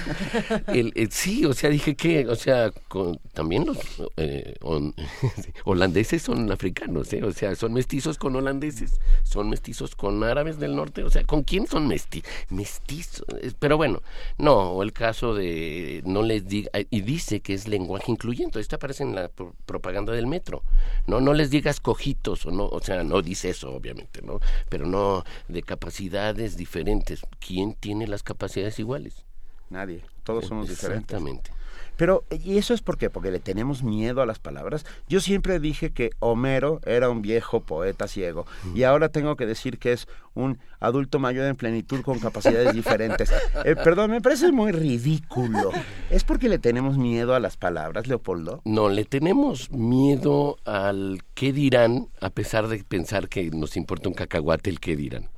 El- 0.67 0.91
el- 0.95 1.11
sí, 1.11 1.45
o 1.45 1.53
sea, 1.53 1.69
dije 1.69 1.95
que, 1.95 2.27
o 2.27 2.35
sea, 2.35 2.71
con- 2.87 3.17
también 3.33 3.65
los 3.65 3.77
eh, 4.17 4.55
holandeses 5.65 6.21
son 6.21 6.51
africanos, 6.51 7.11
¿eh? 7.13 7.23
O 7.23 7.31
sea, 7.31 7.44
son 7.55 7.73
mestizos 7.73 8.17
con 8.17 8.35
holandeses, 8.35 8.99
son 9.23 9.49
mestizos 9.49 9.95
con 9.95 10.23
árabes 10.23 10.57
del 10.57 10.75
norte, 10.75 11.03
o 11.03 11.09
sea, 11.09 11.23
¿con 11.25 11.43
quién 11.43 11.67
son 11.67 11.87
mesti 11.87 12.23
mestizos? 12.49 13.25
Es- 13.41 13.53
Pero 13.53 13.77
bueno, 13.77 14.01
no, 14.37 14.71
o 14.71 14.81
el 14.83 14.93
caso 14.93 15.35
de 15.35 16.01
no 16.05 16.23
les 16.23 16.47
diga, 16.47 16.71
y 16.89 17.01
dice 17.01 17.41
que 17.41 17.53
es 17.53 17.67
lenguaje 17.67 18.11
incluyente, 18.11 18.59
esto 18.59 18.77
aparece 18.77 19.03
en 19.03 19.13
la 19.15 19.27
pro- 19.27 19.53
propaganda 19.65 20.13
del 20.13 20.27
metro, 20.27 20.63
no, 21.07 21.21
no 21.21 21.33
les 21.33 21.49
digas 21.51 21.79
cojitos, 21.79 22.45
o 22.45 22.51
no, 22.51 22.65
o 22.65 22.79
sea, 22.79 23.03
no 23.03 23.21
dice 23.21 23.49
eso, 23.49 23.71
obviamente, 23.73 24.21
¿no? 24.21 24.39
Pero 24.69 24.85
no, 24.85 25.23
de 25.47 25.61
capacidades 25.61 26.57
diferentes, 26.57 27.21
¿quién 27.45 27.73
tiene 27.73 28.07
las 28.07 28.23
capacidades 28.23 28.79
iguales? 28.79 29.25
Nadie, 29.69 30.01
todos 30.23 30.45
somos 30.45 30.69
diferentes. 30.69 31.03
Exactamente. 31.15 31.51
Pero, 31.97 32.23
¿y 32.29 32.57
eso 32.57 32.73
es 32.73 32.81
por 32.81 32.97
qué? 32.97 33.09
Porque 33.09 33.31
le 33.31 33.39
tenemos 33.39 33.83
miedo 33.83 34.21
a 34.21 34.25
las 34.25 34.39
palabras. 34.39 34.85
Yo 35.07 35.19
siempre 35.19 35.59
dije 35.59 35.91
que 35.91 36.11
Homero 36.19 36.81
era 36.85 37.09
un 37.09 37.21
viejo 37.21 37.61
poeta 37.61 38.07
ciego 38.07 38.45
y 38.73 38.83
ahora 38.83 39.09
tengo 39.09 39.35
que 39.35 39.45
decir 39.45 39.79
que 39.79 39.93
es 39.93 40.07
un 40.33 40.59
adulto 40.79 41.17
mayor 41.19 41.45
en 41.45 41.55
plenitud 41.55 42.01
con 42.01 42.19
capacidades 42.19 42.73
diferentes. 42.73 43.31
Eh, 43.63 43.75
perdón, 43.75 44.11
me 44.11 44.21
parece 44.21 44.51
muy 44.51 44.71
ridículo. 44.71 45.71
¿Es 46.09 46.23
porque 46.23 46.49
le 46.49 46.59
tenemos 46.59 46.97
miedo 46.97 47.33
a 47.33 47.39
las 47.39 47.57
palabras, 47.57 48.07
Leopoldo? 48.07 48.61
No, 48.65 48.89
le 48.89 49.05
tenemos 49.05 49.71
miedo 49.71 50.57
al 50.65 51.23
qué 51.33 51.53
dirán, 51.53 52.09
a 52.21 52.29
pesar 52.29 52.67
de 52.67 52.83
pensar 52.83 53.29
que 53.29 53.49
nos 53.51 53.77
importa 53.77 54.09
un 54.09 54.15
cacahuate 54.15 54.69
el 54.69 54.79
qué 54.79 54.95
dirán. 54.95 55.29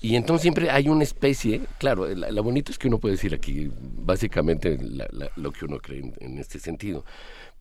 Y 0.00 0.16
entonces 0.16 0.42
siempre 0.42 0.70
hay 0.70 0.88
una 0.88 1.04
especie, 1.04 1.60
claro, 1.78 2.06
la- 2.14 2.30
lo 2.30 2.42
bonito 2.42 2.72
es 2.72 2.78
que 2.78 2.88
uno 2.88 2.98
puede 2.98 3.16
decir 3.16 3.34
aquí 3.34 3.70
básicamente 3.80 4.78
la- 4.80 5.30
lo 5.36 5.52
que 5.52 5.66
uno 5.66 5.78
cree 5.78 6.12
en, 6.20 6.38
este 6.38 6.58
sentido, 6.58 7.04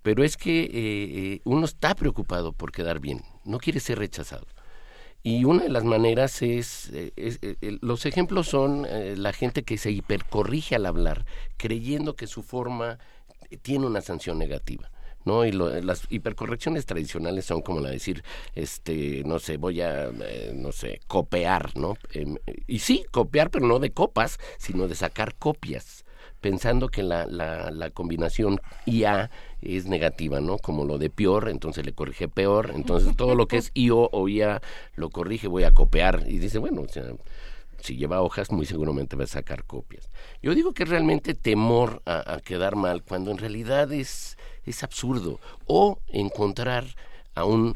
pero 0.01 0.23
es 0.23 0.37
que 0.37 0.61
eh, 0.63 0.69
eh, 0.73 1.41
uno 1.43 1.65
está 1.65 1.95
preocupado 1.95 2.53
por 2.53 2.71
quedar 2.71 2.99
bien, 2.99 3.23
no 3.43 3.57
quiere 3.59 3.79
ser 3.81 3.99
rechazado. 3.99 4.47
Y 5.21 5.43
una 5.43 5.63
de 5.63 5.69
las 5.69 5.83
maneras 5.83 6.41
es, 6.41 6.89
eh, 6.93 7.11
eh, 7.17 7.77
los 7.81 8.05
ejemplos 8.05 8.47
son 8.47 8.87
la 9.21 9.33
gente 9.33 9.63
que 9.63 9.77
se 9.77 9.91
hipercorrige 9.91 10.75
al 10.75 10.85
hablar, 10.85 11.25
creyendo 11.57 12.15
que 12.15 12.25
su 12.27 12.41
forma 12.41 12.99
tiene 13.61 13.85
una 13.85 13.99
sanción 14.01 14.37
negativa. 14.37 14.89
¿No? 15.29 15.45
Y 15.45 15.51
las 15.51 16.07
hipercorrecciones 16.09 16.87
tradicionales 16.87 17.45
son 17.45 17.61
como 17.61 17.81
la 17.81 17.89
de 17.89 17.95
decir, 17.95 18.23
este, 18.55 19.23
no 19.25 19.37
sé, 19.37 19.57
voy 19.57 19.79
a, 19.81 20.07
eh, 20.07 20.53
no 20.55 20.71
sé, 20.71 21.01
copiar, 21.07 21.77
¿no? 21.77 21.97
Em, 22.13 22.35
y 22.65 22.79
sí, 22.79 23.05
copiar, 23.11 23.51
pero 23.51 23.67
no 23.67 23.77
de 23.77 23.91
copas, 23.91 24.39
sino 24.57 24.87
de 24.87 24.95
sacar 24.95 25.35
copias, 25.35 26.03
pensando 26.41 26.89
que 26.89 27.03
la, 27.03 27.27
la, 27.27 27.89
combinación 27.91 28.59
IA 28.87 29.29
es 29.61 29.85
negativa, 29.85 30.39
¿no? 30.41 30.57
Como 30.57 30.83
lo 30.83 30.97
de 30.97 31.11
peor, 31.11 31.49
entonces 31.49 31.85
le 31.85 31.93
corrige 31.93 32.27
peor, 32.27 32.71
entonces 32.73 33.15
todo 33.15 33.35
lo 33.35 33.47
que 33.47 33.57
es 33.57 33.71
IO 33.75 34.09
o 34.11 34.27
IA 34.27 34.61
lo 34.95 35.09
corrige, 35.09 35.47
voy 35.47 35.63
a 35.63 35.73
copiar, 35.73 36.23
y 36.27 36.39
dice, 36.39 36.57
bueno, 36.57 36.81
o 36.81 36.87
sea, 36.87 37.03
si 37.81 37.97
lleva 37.97 38.21
hojas, 38.21 38.51
muy 38.51 38.65
seguramente 38.65 39.15
va 39.15 39.25
a 39.25 39.27
sacar 39.27 39.63
copias. 39.63 40.09
Yo 40.41 40.55
digo 40.55 40.73
que 40.73 40.85
realmente 40.85 41.33
temor 41.33 42.01
a 42.05 42.39
quedar 42.43 42.75
mal, 42.75 43.03
cuando 43.03 43.31
en 43.31 43.37
realidad 43.37 43.91
es, 43.93 44.37
es 44.71 44.83
absurdo. 44.83 45.39
O 45.65 45.99
encontrar 46.07 46.85
a 47.35 47.45
un, 47.45 47.75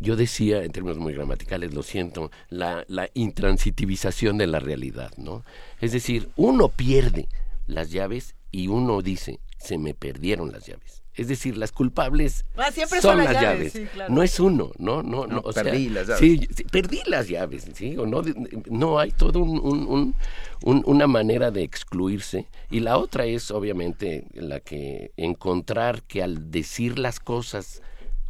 yo 0.00 0.16
decía 0.16 0.62
en 0.64 0.72
términos 0.72 0.98
muy 0.98 1.12
gramaticales, 1.12 1.74
lo 1.74 1.82
siento, 1.82 2.30
la, 2.48 2.84
la 2.88 3.10
intransitivización 3.14 4.38
de 4.38 4.46
la 4.46 4.60
realidad, 4.60 5.12
¿no? 5.16 5.44
Es 5.80 5.92
decir, 5.92 6.30
uno 6.36 6.68
pierde 6.68 7.28
las 7.66 7.90
llaves 7.90 8.34
y 8.50 8.68
uno 8.68 9.02
dice, 9.02 9.40
se 9.58 9.78
me 9.78 9.94
perdieron 9.94 10.52
las 10.52 10.66
llaves. 10.66 11.01
Es 11.14 11.28
decir, 11.28 11.56
las 11.58 11.72
culpables 11.72 12.46
Ah, 12.56 12.70
siempre 12.72 13.00
son, 13.02 13.12
son 13.16 13.24
las 13.24 13.34
las 13.34 13.42
llaves, 13.42 13.58
llaves. 13.58 13.72
sí, 13.72 13.94
claro. 13.94 14.14
No 14.14 14.22
es 14.22 14.40
uno, 14.40 14.70
no, 14.78 15.02
no, 15.02 15.26
no. 15.26 15.34
No, 15.34 15.40
o 15.44 15.52
sea, 15.52 15.64
perdí 15.64 15.90
las 15.90 16.06
llaves. 16.06 16.20
Sí, 16.20 16.48
sí, 16.56 16.64
perdí 16.64 17.00
las 17.06 17.28
llaves, 17.28 17.68
¿sí? 17.74 17.96
O 17.98 18.06
no, 18.06 18.22
no 18.70 18.98
hay 18.98 19.10
todo 19.10 19.40
un, 19.40 19.60
un- 19.60 19.86
un- 19.88 20.14
un- 20.62 20.82
una 20.86 21.06
manera 21.06 21.50
de 21.50 21.62
excluirse. 21.64 22.46
Y 22.70 22.80
la 22.80 22.96
otra 22.96 23.26
es, 23.26 23.50
obviamente, 23.50 24.26
la 24.32 24.60
que 24.60 25.12
encontrar 25.18 26.02
que 26.02 26.22
al 26.22 26.50
decir 26.50 26.98
las 26.98 27.20
cosas, 27.20 27.82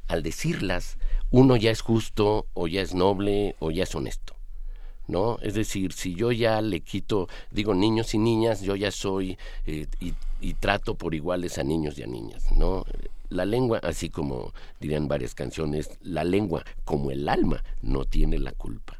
al 0.08 0.22
decirlas, 0.24 0.98
uno 1.30 1.56
ya 1.56 1.70
es 1.70 1.82
justo, 1.82 2.46
o 2.54 2.66
ya 2.66 2.80
es 2.82 2.94
noble, 2.94 3.54
o 3.60 3.70
ya 3.70 3.84
es 3.84 3.94
honesto. 3.94 4.34
¿no? 5.08 5.36
Es 5.42 5.54
decir, 5.54 5.92
si 5.92 6.14
yo 6.14 6.30
ya 6.32 6.60
le 6.62 6.80
quito, 6.80 7.28
digo 7.50 7.74
niños 7.74 8.14
y 8.14 8.18
niñas, 8.18 8.62
yo 8.62 8.76
ya 8.76 8.90
soy 8.92 9.36
eh, 9.66 9.86
y, 10.00 10.14
y 10.42 10.54
trato 10.54 10.96
por 10.96 11.14
iguales 11.14 11.56
a 11.56 11.62
niños 11.62 11.96
y 11.98 12.02
a 12.02 12.06
niñas, 12.06 12.44
¿no? 12.56 12.84
La 13.30 13.46
lengua, 13.46 13.78
así 13.82 14.10
como 14.10 14.52
dirían 14.80 15.08
varias 15.08 15.34
canciones, 15.34 15.88
la 16.02 16.24
lengua, 16.24 16.64
como 16.84 17.10
el 17.10 17.26
alma, 17.30 17.62
no 17.80 18.04
tiene 18.04 18.38
la 18.38 18.52
culpa. 18.52 18.98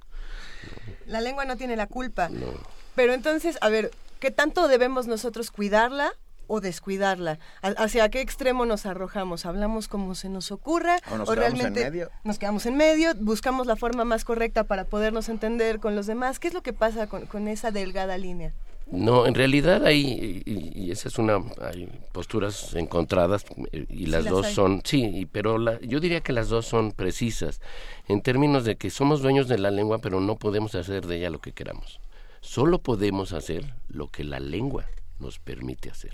La 1.07 1.21
lengua 1.21 1.45
no 1.45 1.57
tiene 1.57 1.77
la 1.77 1.87
culpa. 1.87 2.29
No. 2.31 2.47
Pero 2.95 3.13
entonces, 3.13 3.59
a 3.61 3.69
ver, 3.69 3.91
¿qué 4.21 4.31
tanto 4.31 4.69
debemos 4.69 5.07
nosotros 5.07 5.51
cuidarla 5.51 6.13
o 6.47 6.61
descuidarla? 6.61 7.39
¿Ha- 7.63 7.69
¿Hacia 7.83 8.09
qué 8.09 8.21
extremo 8.21 8.65
nos 8.65 8.87
arrojamos? 8.87 9.45
¿Hablamos 9.45 9.89
como 9.89 10.15
se 10.15 10.29
nos 10.29 10.53
ocurra? 10.53 10.99
¿O 11.11 11.17
nos 11.19 11.29
quedamos 11.31 11.61
en 11.61 11.73
medio? 11.73 12.11
nos 12.25 12.39
quedamos 12.39 12.65
en 12.67 12.77
medio? 12.77 13.13
¿Buscamos 13.17 13.67
la 13.67 13.77
forma 13.77 14.05
más 14.05 14.25
correcta 14.25 14.65
para 14.65 14.85
podernos 14.85 15.29
entender 15.29 15.81
con 15.81 15.97
los 15.97 16.07
demás? 16.07 16.39
¿Qué 16.39 16.49
es 16.49 16.55
lo 16.55 16.63
que 16.63 16.73
pasa 16.73 17.07
con, 17.09 17.27
con 17.27 17.49
esa 17.49 17.71
delgada 17.71 18.17
línea? 18.17 18.55
No, 18.93 19.27
en 19.27 19.35
realidad 19.35 19.85
hay, 19.87 20.43
y, 20.45 20.73
y 20.85 20.91
esa 20.91 21.09
es 21.09 21.19
una, 21.19 21.39
hay 21.63 21.89
posturas 22.13 22.75
encontradas 22.75 23.45
eh, 23.73 23.87
y 23.89 24.07
las 24.07 24.25
las 24.25 24.33
dos 24.33 24.47
hay. 24.47 24.55
son, 24.55 24.83
sí, 24.85 25.03
y- 25.05 25.27
pero 25.27 25.57
la, 25.59 25.81
yo 25.81 25.99
diría 25.99 26.21
que 26.21 26.33
las 26.33 26.49
dos 26.51 26.67
son 26.67 26.93
precisas 26.93 27.61
en 28.09 28.21
términos 28.21 28.65
de 28.65 28.77
que 28.77 28.91
somos 28.91 29.23
dueños 29.23 29.49
de 29.49 29.59
la 29.59 29.71
lengua, 29.71 29.99
pero 29.99 30.21
no 30.21 30.37
podemos 30.37 30.75
hacer 30.75 31.07
de 31.07 31.17
ella 31.17 31.31
lo 31.31 31.41
que 31.41 31.53
queramos. 31.53 32.01
Solo 32.43 32.79
podemos 32.81 33.33
hacer 33.33 33.73
lo 33.89 34.09
que 34.09 34.25
la 34.25 34.41
lengua 34.41 34.85
nos 35.21 35.39
permite 35.39 35.89
hacer. 35.91 36.13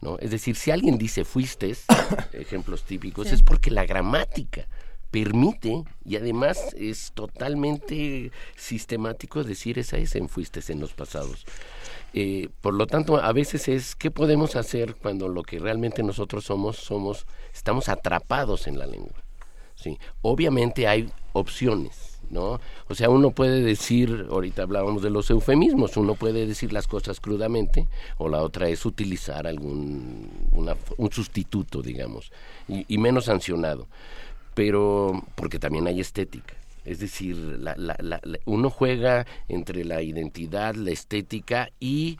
¿no? 0.00 0.18
Es 0.18 0.30
decir, 0.30 0.56
si 0.56 0.70
alguien 0.70 0.98
dice 0.98 1.24
fuiste, 1.24 1.74
ejemplos 2.34 2.82
típicos, 2.82 3.28
Sí. 3.28 3.34
es 3.36 3.42
porque 3.42 3.70
la 3.70 3.86
gramática 3.86 4.66
permite 5.10 5.84
y 6.04 6.16
además 6.16 6.58
es 6.76 7.12
totalmente 7.14 8.32
sistemático 8.56 9.44
decir 9.44 9.78
esa 9.78 9.96
es 9.96 10.16
en 10.16 10.28
fuiste 10.28 10.60
en 10.72 10.80
los 10.80 10.92
pasados. 10.92 11.46
Eh, 12.16 12.48
por 12.60 12.74
lo 12.74 12.86
tanto, 12.86 13.16
a 13.16 13.32
veces 13.32 13.66
es 13.68 13.96
qué 13.96 14.10
podemos 14.10 14.54
hacer 14.54 14.94
cuando 14.94 15.28
lo 15.28 15.42
que 15.42 15.58
realmente 15.58 16.02
nosotros 16.04 16.44
somos 16.44 16.76
somos 16.76 17.26
estamos 17.52 17.88
atrapados 17.88 18.66
en 18.68 18.78
la 18.78 18.86
lengua. 18.86 19.18
Sí, 19.74 19.98
obviamente 20.22 20.86
hay 20.86 21.10
opciones, 21.32 22.20
¿no? 22.30 22.60
O 22.88 22.94
sea, 22.94 23.10
uno 23.10 23.32
puede 23.32 23.60
decir, 23.62 24.28
ahorita 24.30 24.62
hablábamos 24.62 25.02
de 25.02 25.10
los 25.10 25.28
eufemismos, 25.30 25.96
uno 25.96 26.14
puede 26.14 26.46
decir 26.46 26.72
las 26.72 26.86
cosas 26.86 27.18
crudamente, 27.18 27.88
o 28.16 28.28
la 28.28 28.42
otra 28.42 28.68
es 28.68 28.86
utilizar 28.86 29.48
algún 29.48 30.28
una- 30.52 30.76
un 30.96 31.10
sustituto, 31.10 31.82
digamos, 31.82 32.30
y, 32.68 32.84
y 32.88 32.98
menos 32.98 33.24
sancionado. 33.24 33.88
Pero, 34.54 35.20
porque 35.34 35.58
también 35.58 35.88
hay 35.88 36.00
estética. 36.00 36.54
Es 36.84 36.98
decir, 36.98 37.36
la- 37.36 37.74
la- 37.76 37.96
la- 38.00 38.20
uno 38.44 38.70
juega 38.70 39.26
entre 39.48 39.84
la 39.84 40.02
identidad, 40.02 40.74
la 40.74 40.90
estética 40.90 41.70
y 41.80 42.18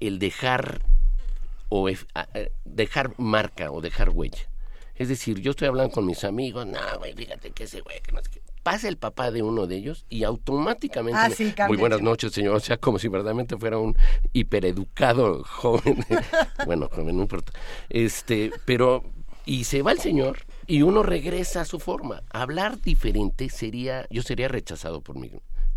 el 0.00 0.18
dejar 0.18 0.82
o 1.70 1.88
a- 1.88 1.92
a- 2.14 2.28
dejar 2.64 3.14
marca 3.18 3.70
o 3.70 3.80
dejar 3.80 4.10
huella. 4.10 4.48
Es 4.96 5.08
decir, 5.08 5.40
yo 5.40 5.50
estoy 5.52 5.66
hablando 5.68 5.92
con 5.92 6.06
mis 6.06 6.22
amigos, 6.24 6.66
no, 6.66 6.78
güey, 6.98 7.14
fíjate 7.14 7.50
que 7.50 7.64
ese 7.64 7.80
güey, 7.80 8.00
que 8.00 8.12
no 8.12 8.22
sé 8.22 8.30
qué". 8.30 8.42
pasa 8.62 8.88
el 8.88 8.96
papá 8.96 9.30
de 9.30 9.42
uno 9.42 9.66
de 9.66 9.76
ellos 9.76 10.06
y 10.08 10.24
automáticamente 10.24 11.20
Ah, 11.20 11.28
sí, 11.28 11.54
muy 11.68 11.76
buenas 11.76 12.00
noches 12.00 12.32
señor 12.32 12.54
o 12.56 12.60
sea 12.60 12.78
como 12.78 12.98
si 12.98 13.08
verdaderamente 13.08 13.58
fuera 13.58 13.76
un 13.76 13.94
hipereducado 14.32 15.44
joven 15.44 15.98
bueno 16.66 16.88
joven 16.90 17.14
no 17.16 17.22
importa 17.24 17.52
este 17.90 18.50
pero 18.64 19.04
y 19.44 19.64
se 19.64 19.82
va 19.82 19.92
el 19.92 19.98
señor 20.00 20.38
y 20.66 20.82
uno 20.82 21.02
regresa 21.02 21.62
a 21.62 21.64
su 21.64 21.78
forma 21.80 22.22
hablar 22.30 22.80
diferente 22.80 23.48
sería 23.48 24.06
yo 24.10 24.22
sería 24.22 24.48
rechazado 24.48 25.00
por 25.00 25.16
mí 25.16 25.30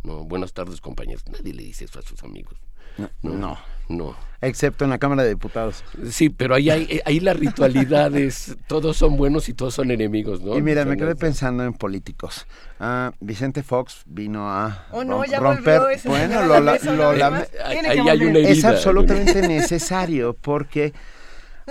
no 0.03 0.23
buenas 0.25 0.53
tardes 0.53 0.81
compañeros 0.81 1.23
nadie 1.31 1.53
le 1.53 1.63
dice 1.63 1.85
eso 1.85 1.99
a 1.99 2.01
sus 2.01 2.23
amigos 2.23 2.57
No. 3.21 3.57
no 3.89 4.15
Excepto 4.41 4.83
en 4.83 4.91
la 4.91 4.99
Cámara 4.99 5.23
de 5.23 5.29
Diputados. 5.29 5.83
Sí, 6.11 6.29
pero 6.29 6.53
ahí, 6.53 6.69
hay, 6.69 6.99
ahí 7.05 7.19
la 7.19 7.33
ritualidad 7.33 8.15
es, 8.15 8.55
todos 8.67 8.95
son 8.97 9.17
buenos 9.17 9.49
y 9.49 9.53
todos 9.55 9.73
son 9.73 9.89
enemigos, 9.89 10.41
¿no? 10.41 10.55
Y 10.55 10.61
mira, 10.61 10.85
me 10.85 10.95
quedé 10.95 11.15
pensando 11.15 11.63
en 11.63 11.73
políticos. 11.73 12.45
Ah, 12.79 13.13
Vicente 13.19 13.63
Fox 13.63 14.03
vino 14.05 14.47
a 14.47 14.85
Oh, 14.91 15.03
no, 15.03 15.25
ya 15.25 15.39
romper. 15.39 15.81
ese 15.91 16.07
bueno, 16.07 16.45
lo, 16.45 16.59
la 16.59 16.77
lo 16.83 17.09
ahí 17.09 17.81
que 17.81 17.87
hay 17.87 17.99
una 17.99 18.13
volver. 18.13 18.37
es 18.45 18.49
herida. 18.59 18.69
absolutamente 18.69 19.47
necesario 19.47 20.35
porque, 20.35 20.93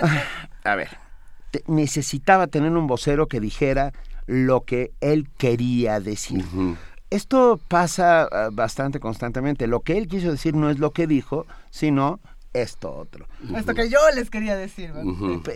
ah, 0.01 0.25
a 0.65 0.75
ver, 0.75 0.89
necesitaba 1.67 2.47
tener 2.47 2.73
un 2.73 2.87
vocero 2.87 3.27
que 3.27 3.41
dijera 3.41 3.93
lo 4.27 4.63
que 4.63 4.93
él 5.01 5.29
quería 5.39 6.01
decir. 6.01 6.45
Esto 7.11 7.61
pasa 7.69 8.25
ah, 8.31 8.49
bastante 8.53 8.99
constantemente. 8.99 9.67
Lo 9.67 9.81
que 9.81 9.97
él 9.97 10.09
quiso 10.09 10.31
decir 10.31 10.55
no 10.55 10.71
es 10.71 10.79
lo 10.81 10.91
que 10.91 11.07
dijo, 11.07 11.47
sino 11.71 12.19
esto 12.53 12.91
otro. 12.91 13.27
Esto 13.55 13.75
que 13.75 13.91
yo 13.91 13.99
les 14.15 14.31
quería 14.31 14.57
decir. 14.57 14.91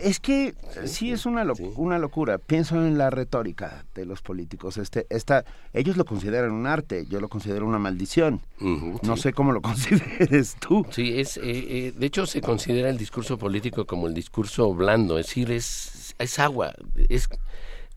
Es 0.03 0.19
que 0.19 0.53
sí, 0.85 1.11
es 1.11 1.25
una, 1.25 1.43
loc- 1.43 1.73
una 1.75 1.97
locura. 1.97 2.37
Pienso 2.37 2.75
en 2.75 2.97
la 2.99 3.09
retórica 3.09 3.83
de 3.95 4.05
los 4.05 4.21
políticos. 4.21 4.77
Este, 4.77 5.07
esta, 5.09 5.43
ellos 5.73 5.97
lo 5.97 6.05
consideran 6.05 6.51
un 6.51 6.67
arte, 6.67 7.07
yo 7.09 7.19
lo 7.19 7.27
considero 7.27 7.65
una 7.65 7.79
maldición. 7.79 8.39
No 8.59 9.17
sé 9.17 9.33
cómo 9.33 9.51
lo 9.51 9.61
consideres 9.63 10.55
tú. 10.59 10.85
Sí, 10.91 11.19
es, 11.19 11.37
eh, 11.37 11.41
eh, 11.43 11.93
de 11.97 12.05
hecho 12.05 12.27
se 12.27 12.39
considera 12.39 12.89
el 12.91 12.99
discurso 12.99 13.35
político 13.37 13.85
como 13.85 14.05
el 14.07 14.13
discurso 14.13 14.71
blando, 14.73 15.17
es 15.17 15.25
decir, 15.25 15.49
es, 15.51 15.90
es 16.21 16.39
agua, 16.39 16.73
es 17.09 17.27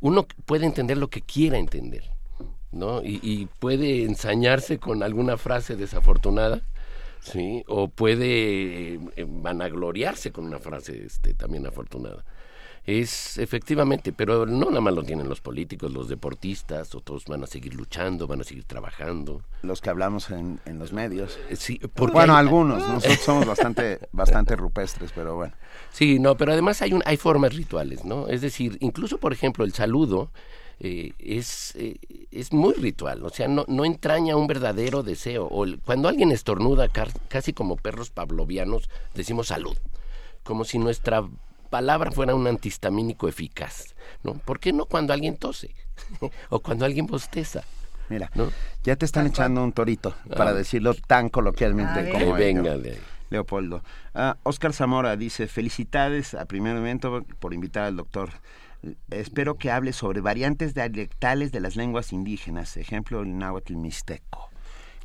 uno 0.00 0.26
puede 0.44 0.66
entender 0.66 0.98
lo 0.98 1.08
que 1.08 1.22
quiera 1.22 1.58
entender, 1.58 2.10
¿no? 2.72 3.00
Y, 3.02 3.48
puede 3.58 4.04
ensañarse 4.04 4.78
con 4.78 5.02
alguna 5.02 5.38
frase 5.38 5.76
desafortunada, 5.76 6.62
sí, 7.20 7.64
o 7.68 7.88
puede 7.88 8.94
eh, 8.94 9.26
vanagloriarse 9.26 10.30
con 10.30 10.44
una 10.44 10.58
frase 10.58 11.06
este, 11.06 11.32
también 11.32 11.66
afortunada. 11.66 12.24
Es 12.86 13.38
efectivamente, 13.38 14.12
pero 14.12 14.44
no 14.44 14.66
nada 14.68 14.82
más 14.82 14.92
lo 14.94 15.02
tienen 15.02 15.26
los 15.26 15.40
políticos, 15.40 15.90
los 15.92 16.08
deportistas, 16.08 16.94
o 16.94 17.00
todos 17.00 17.24
van 17.24 17.42
a 17.42 17.46
seguir 17.46 17.74
luchando, 17.74 18.26
van 18.26 18.42
a 18.42 18.44
seguir 18.44 18.64
trabajando. 18.64 19.40
Los 19.62 19.80
que 19.80 19.88
hablamos 19.88 20.28
en, 20.30 20.60
en 20.66 20.78
los 20.78 20.92
medios. 20.92 21.38
Sí, 21.56 21.80
porque 21.94 22.12
bueno, 22.12 22.36
algunos. 22.36 22.86
Nosotros 22.86 23.20
somos 23.20 23.46
bastante, 23.46 24.00
bastante 24.12 24.54
rupestres, 24.54 25.12
pero 25.14 25.34
bueno. 25.34 25.54
Sí, 25.92 26.18
no, 26.18 26.36
pero 26.36 26.52
además 26.52 26.82
hay, 26.82 26.92
un, 26.92 27.02
hay 27.06 27.16
formas 27.16 27.54
rituales, 27.54 28.04
¿no? 28.04 28.28
Es 28.28 28.42
decir, 28.42 28.76
incluso, 28.80 29.16
por 29.16 29.32
ejemplo, 29.32 29.64
el 29.64 29.72
saludo 29.72 30.30
eh, 30.78 31.12
es, 31.18 31.74
eh, 31.76 31.96
es 32.30 32.52
muy 32.52 32.74
ritual, 32.74 33.24
o 33.24 33.30
sea, 33.30 33.48
no, 33.48 33.64
no 33.66 33.86
entraña 33.86 34.36
un 34.36 34.46
verdadero 34.46 35.02
deseo. 35.02 35.46
O 35.46 35.64
el- 35.64 35.78
cuando 35.80 36.08
alguien 36.08 36.32
estornuda, 36.32 36.88
casi 37.28 37.54
como 37.54 37.76
perros 37.76 38.10
pavlovianos, 38.10 38.90
decimos 39.14 39.46
salud, 39.46 39.76
como 40.42 40.64
si 40.66 40.78
nuestra 40.78 41.24
palabra 41.70 42.10
fuera 42.10 42.34
un 42.34 42.46
antihistamínico 42.46 43.28
eficaz, 43.28 43.94
¿no? 44.22 44.34
¿Por 44.34 44.60
qué 44.60 44.72
no 44.72 44.86
cuando 44.86 45.12
alguien 45.12 45.36
tose? 45.36 45.74
o 46.50 46.60
cuando 46.60 46.84
alguien 46.84 47.06
bosteza. 47.06 47.62
Mira, 48.08 48.30
¿no? 48.34 48.50
ya 48.82 48.96
te 48.96 49.06
están 49.06 49.26
echando 49.26 49.64
un 49.64 49.72
torito, 49.72 50.14
para 50.36 50.50
Ah. 50.50 50.54
decirlo 50.54 50.92
tan 50.94 51.30
coloquialmente 51.30 52.10
como 52.10 52.34
Que 52.36 52.40
venga 52.40 52.76
de 52.76 52.90
ahí. 52.92 52.98
Leopoldo. 53.30 53.82
Ah, 54.14 54.36
Oscar 54.42 54.72
Zamora 54.74 55.16
dice, 55.16 55.46
felicidades 55.48 56.34
a 56.34 56.44
primer 56.44 56.74
momento 56.74 57.24
por 57.40 57.54
invitar 57.54 57.84
al 57.84 57.96
doctor. 57.96 58.30
Espero 59.10 59.54
que 59.56 59.70
hable 59.70 59.94
sobre 59.94 60.20
variantes 60.20 60.74
dialectales 60.74 61.50
de 61.50 61.60
las 61.60 61.74
lenguas 61.76 62.12
indígenas, 62.12 62.76
ejemplo 62.76 63.22
el 63.22 63.38
náhuatl 63.38 63.76
mixteco. 63.76 64.50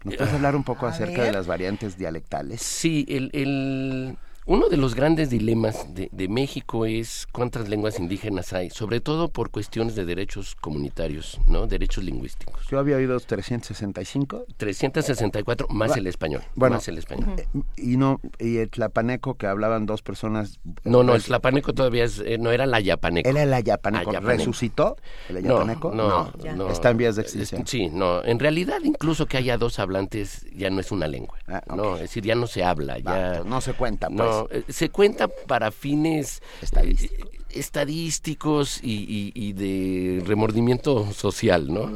¿Nos 0.04 0.16
puedes 0.18 0.34
Ah. 0.34 0.36
hablar 0.36 0.56
un 0.58 0.64
poco 0.66 0.86
A 0.86 0.90
acerca 0.90 1.24
de 1.24 1.32
las 1.32 1.48
variantes 1.48 1.98
dialectales? 1.98 2.62
Sí, 2.62 3.06
el, 3.08 3.30
el- 3.34 4.18
uno 4.50 4.68
de 4.68 4.78
los 4.78 4.96
grandes 4.96 5.30
dilemas 5.30 5.94
de, 5.94 6.10
de 6.12 6.28
México 6.28 6.86
es 6.88 7.28
cuántas 7.32 7.70
lenguas 7.70 8.00
indígenas 8.00 8.52
hay, 8.52 8.72
sobre 8.72 9.00
todo 9.00 9.30
por 9.30 9.52
cuestiones 9.52 9.94
de 9.96 10.06
derechos 10.06 10.56
comunitarios, 10.56 11.40
¿no? 11.48 11.68
Derechos 11.68 12.04
lingüísticos. 12.04 12.66
Yo 12.68 12.80
había 12.80 12.96
oído 12.98 13.20
365. 13.20 14.46
364 14.58 15.68
más 15.70 15.92
Va- 15.92 15.96
el 15.98 16.08
español. 16.08 16.42
Bueno, 16.56 16.78
más 16.78 16.88
el 16.88 16.98
español. 16.98 17.30
eh, 17.38 17.46
y 17.78 17.98
no 17.98 18.20
y 18.40 18.58
el 18.58 18.70
tlapaneco 18.72 19.36
que 19.36 19.46
hablaban 19.46 19.86
dos 19.86 20.02
personas. 20.02 20.60
No, 20.84 21.04
no, 21.04 21.14
el 21.14 21.20
res- 21.20 21.26
tlapaneco 21.28 21.74
todavía 21.74 22.06
es, 22.06 22.20
eh, 22.20 22.40
no 22.40 22.52
era 22.52 22.66
la 22.66 22.80
yapaneco. 22.80 23.30
Era 23.30 23.44
el 23.44 23.54
ayapaneco. 23.54 24.10
Ayapaneco. 24.10 24.38
¿Resucitó 24.40 24.98
el 25.30 25.44
No, 25.44 25.58
ayapaneco? 25.58 25.92
no, 25.94 26.32
no. 26.56 26.70
Está 26.72 26.90
en 26.90 26.98
vías 26.98 27.16
de 27.18 27.22
extinción. 27.22 27.62
Es- 27.62 27.70
Sí, 27.70 27.88
no. 27.90 28.24
En 28.24 28.40
realidad, 28.40 28.80
incluso 28.84 29.28
que 29.28 29.38
haya 29.38 29.60
dos 29.60 29.78
hablantes 29.78 30.48
ya 30.56 30.72
no 30.72 30.80
es 30.80 30.92
una 30.92 31.08
lengua. 31.08 31.38
No, 31.76 31.94
es 31.96 32.02
decir, 32.02 32.24
ya 32.24 32.34
no 32.34 32.48
se 32.48 32.64
habla. 32.64 32.98
Ya, 32.98 33.44
no 33.46 33.62
se 33.62 33.74
cuenta, 33.74 34.10
pues. 34.10 34.39
No, 34.44 34.48
eh, 34.52 34.64
se 34.70 34.90
cuenta 34.90 35.28
para 35.28 35.72
fines 35.72 36.42
eh, 36.84 36.96
estadísticos 37.52 38.80
y, 38.84 38.92
y- 38.94 39.32
y 39.36 39.54
de 39.54 40.24
remordimiento 40.26 41.12
social, 41.14 41.74
¿no? 41.74 41.92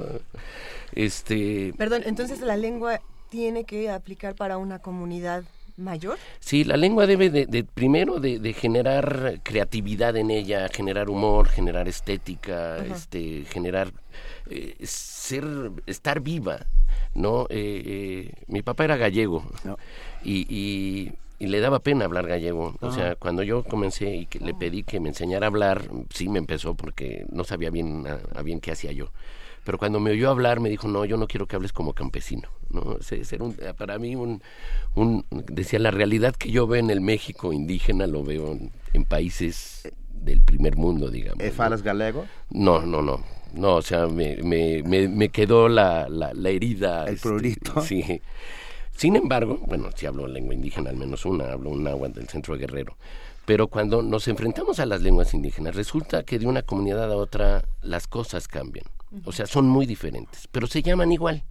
Este, 0.94 1.74
Perdón, 1.78 2.04
entonces 2.06 2.42
la 2.42 2.58
lengua 2.58 3.02
tiene 3.30 3.64
que 3.64 3.90
aplicar 3.90 4.36
para 4.36 4.58
una 4.58 4.80
comunidad 4.80 5.44
mayor. 5.76 6.18
Sí, 6.40 6.64
la 6.64 6.78
lengua 6.78 7.08
debe 7.08 7.32
de, 7.32 7.48
de- 7.48 7.64
primero 7.64 8.20
de, 8.20 8.38
de 8.38 8.54
generar 8.54 9.40
creatividad 9.42 10.16
en 10.18 10.30
ella, 10.30 10.68
generar 10.70 11.10
humor, 11.10 11.48
generar 11.48 11.88
estética, 11.88 12.76
Ajá. 12.76 12.96
este, 12.96 13.46
generar 13.50 13.92
eh, 14.50 14.76
ser, 14.84 15.46
estar 15.88 16.20
viva, 16.22 16.60
¿no? 17.16 17.48
Eh, 17.50 17.82
eh, 18.30 18.34
mi 18.48 18.62
papá 18.62 18.84
era 18.86 18.98
gallego 18.98 19.44
y, 20.24 20.46
y- 20.48 21.12
y 21.44 21.48
le 21.48 21.60
daba 21.60 21.80
pena 21.80 22.06
hablar 22.06 22.28
gallego. 22.28 22.76
O 22.82 22.92
sea, 22.92 23.16
cuando 23.16 23.44
yo 23.44 23.64
comencé 23.64 24.16
y 24.16 24.26
que 24.28 24.40
le 24.40 24.54
pedí 24.54 24.84
que 24.84 25.00
me 25.00 25.10
enseñara 25.10 25.48
a 25.48 25.50
hablar, 25.50 25.90
sí 26.10 26.30
me 26.30 26.40
empezó 26.40 26.76
porque 26.76 27.26
no 27.32 27.44
sabía 27.44 27.70
bien 27.70 28.06
a, 28.08 28.20
a 28.40 28.42
bien 28.44 28.60
qué 28.60 28.72
hacía 28.72 28.92
yo. 28.92 29.12
Pero 29.66 29.78
cuando 29.78 30.00
me 30.00 30.12
oyó 30.12 30.30
hablar 30.30 30.60
me 30.60 30.70
dijo, 30.70 30.88
no, 30.88 31.06
yo 31.06 31.16
no 31.18 31.28
quiero 31.28 31.46
que 31.48 31.56
hables 31.56 31.72
como 31.74 31.94
campesino. 31.94 32.50
¿no? 32.70 32.98
Ese- 33.00 33.24
era 33.36 33.44
un- 33.44 33.56
para 33.78 33.98
mí 34.00 34.16
un, 34.16 34.42
un, 34.96 35.26
decía, 35.32 35.80
la 35.80 35.92
realidad 35.92 36.36
que 36.36 36.50
yo 36.52 36.66
veo 36.68 36.80
en 36.80 36.90
el 36.90 37.02
México 37.02 37.54
indígena 37.54 38.08
lo 38.08 38.24
veo 38.24 38.52
en, 38.52 38.72
en 38.94 39.06
países 39.06 39.88
del 40.14 40.42
primer 40.42 40.76
mundo, 40.78 41.10
digamos. 41.10 41.44
¿Eh, 41.44 41.52
¿Falas 41.52 41.82
galego? 41.82 42.26
No, 42.50 42.82
no, 42.86 43.02
no. 43.02 43.22
No, 43.54 43.76
o 43.76 43.82
sea, 43.82 44.08
me, 44.08 44.38
me, 44.38 44.82
me, 44.84 45.08
me 45.08 45.30
quedó 45.30 45.70
la, 45.70 46.08
la, 46.10 46.34
la 46.34 46.50
herida. 46.50 47.06
El 47.06 47.14
este, 47.16 47.30
prurito. 47.30 47.82
Sí. 47.82 48.22
Sin 48.96 49.16
embargo, 49.16 49.60
bueno, 49.66 49.90
si 49.96 50.06
hablo 50.06 50.28
lengua 50.28 50.54
indígena, 50.54 50.90
al 50.90 50.98
menos 50.98 51.26
una, 51.26 51.52
hablo 51.52 51.72
un 51.72 51.84
náhuatl 51.84 52.20
del 52.20 52.30
centro 52.30 52.58
guerrero. 52.58 52.96
Pero 53.46 53.68
cuando 53.68 54.02
nos 54.02 54.28
enfrentamos 54.28 54.80
a 54.80 54.86
las 54.86 55.02
lenguas 55.02 55.34
indígenas, 55.34 55.76
resulta 55.76 56.24
que 56.24 56.40
de 56.40 56.48
una 56.48 56.62
comunidad 56.62 57.12
a 57.12 57.18
otra 57.18 57.66
las 57.82 58.08
cosas 58.08 58.48
cambian. 58.48 58.86
O 59.26 59.32
sea, 59.32 59.46
son 59.46 59.68
muy 59.68 59.86
diferentes, 59.86 60.48
pero 60.52 60.66
se 60.68 60.82
llaman 60.82 61.12
igual. 61.12 61.44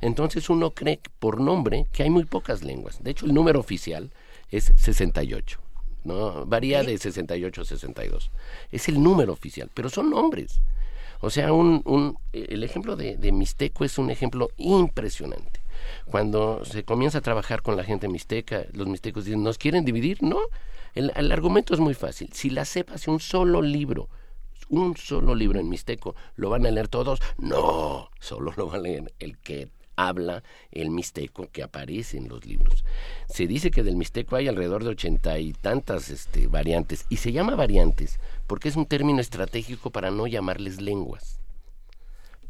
Entonces 0.00 0.50
uno 0.50 0.72
cree 0.72 1.00
por 1.18 1.40
nombre 1.40 1.86
que 1.92 2.02
hay 2.02 2.10
muy 2.10 2.24
pocas 2.24 2.62
lenguas. 2.62 3.02
De 3.02 3.10
hecho, 3.12 3.26
el 3.26 3.34
número 3.34 3.60
oficial 3.60 4.10
es 4.50 4.72
68. 4.76 5.60
¿no? 6.04 6.46
Varía 6.46 6.82
de 6.82 6.96
68 6.98 7.60
a 7.60 7.64
62. 7.64 8.30
Es 8.72 8.88
el 8.88 9.02
número 9.02 9.32
oficial, 9.32 9.70
pero 9.72 9.90
son 9.90 10.10
nombres. 10.10 10.60
O 11.20 11.30
sea, 11.30 11.52
un, 11.52 11.82
un, 11.84 12.16
el 12.32 12.64
ejemplo 12.64 12.96
de, 12.96 13.16
de 13.16 13.30
Mixteco 13.30 13.84
es 13.84 13.98
un 13.98 14.10
ejemplo 14.10 14.48
impresionante. 14.56 15.59
Cuando 16.10 16.64
se 16.64 16.82
comienza 16.84 17.18
a 17.18 17.20
trabajar 17.20 17.62
con 17.62 17.76
la 17.76 17.84
gente 17.84 18.08
mixteca, 18.08 18.64
los 18.72 18.88
mixtecos 18.88 19.24
dicen, 19.24 19.44
¿nos 19.44 19.58
quieren 19.58 19.84
dividir? 19.84 20.22
No, 20.22 20.40
el, 20.94 21.30
argumento 21.30 21.72
es 21.72 21.78
muy 21.78 21.94
fácil. 21.94 22.30
Si 22.32 22.50
la 22.50 22.64
cepa 22.64 22.94
hace 22.94 23.12
un 23.12 23.20
solo 23.20 23.62
libro, 23.62 24.08
un 24.68 24.96
solo 24.96 25.36
libro 25.36 25.60
en 25.60 25.68
mixteco, 25.68 26.16
¿lo 26.34 26.50
van 26.50 26.66
a 26.66 26.70
leer 26.72 26.88
todos? 26.88 27.20
No, 27.38 28.10
solo 28.18 28.52
lo 28.56 28.66
va 28.66 28.76
a 28.76 28.80
leer 28.80 29.12
el 29.20 29.38
que 29.38 29.68
habla 29.94 30.42
el 30.72 30.90
mixteco 30.90 31.48
que 31.52 31.62
aparece 31.62 32.16
en 32.16 32.28
los 32.28 32.44
libros. 32.44 32.84
Se 33.28 33.46
dice 33.46 33.70
que 33.70 33.84
del 33.84 33.96
mixteco 33.96 34.34
hay 34.34 34.48
alrededor 34.48 34.82
de 34.82 34.90
ochenta 34.90 35.38
y 35.38 35.52
tantas 35.52 36.10
este, 36.10 36.48
variantes, 36.48 37.06
y 37.08 37.18
se 37.18 37.30
llama 37.30 37.54
variantes 37.54 38.18
porque 38.48 38.68
es 38.68 38.74
un 38.74 38.86
término 38.86 39.20
estratégico 39.20 39.90
para 39.90 40.10
no 40.10 40.26
llamarles 40.26 40.80
lenguas. 40.80 41.39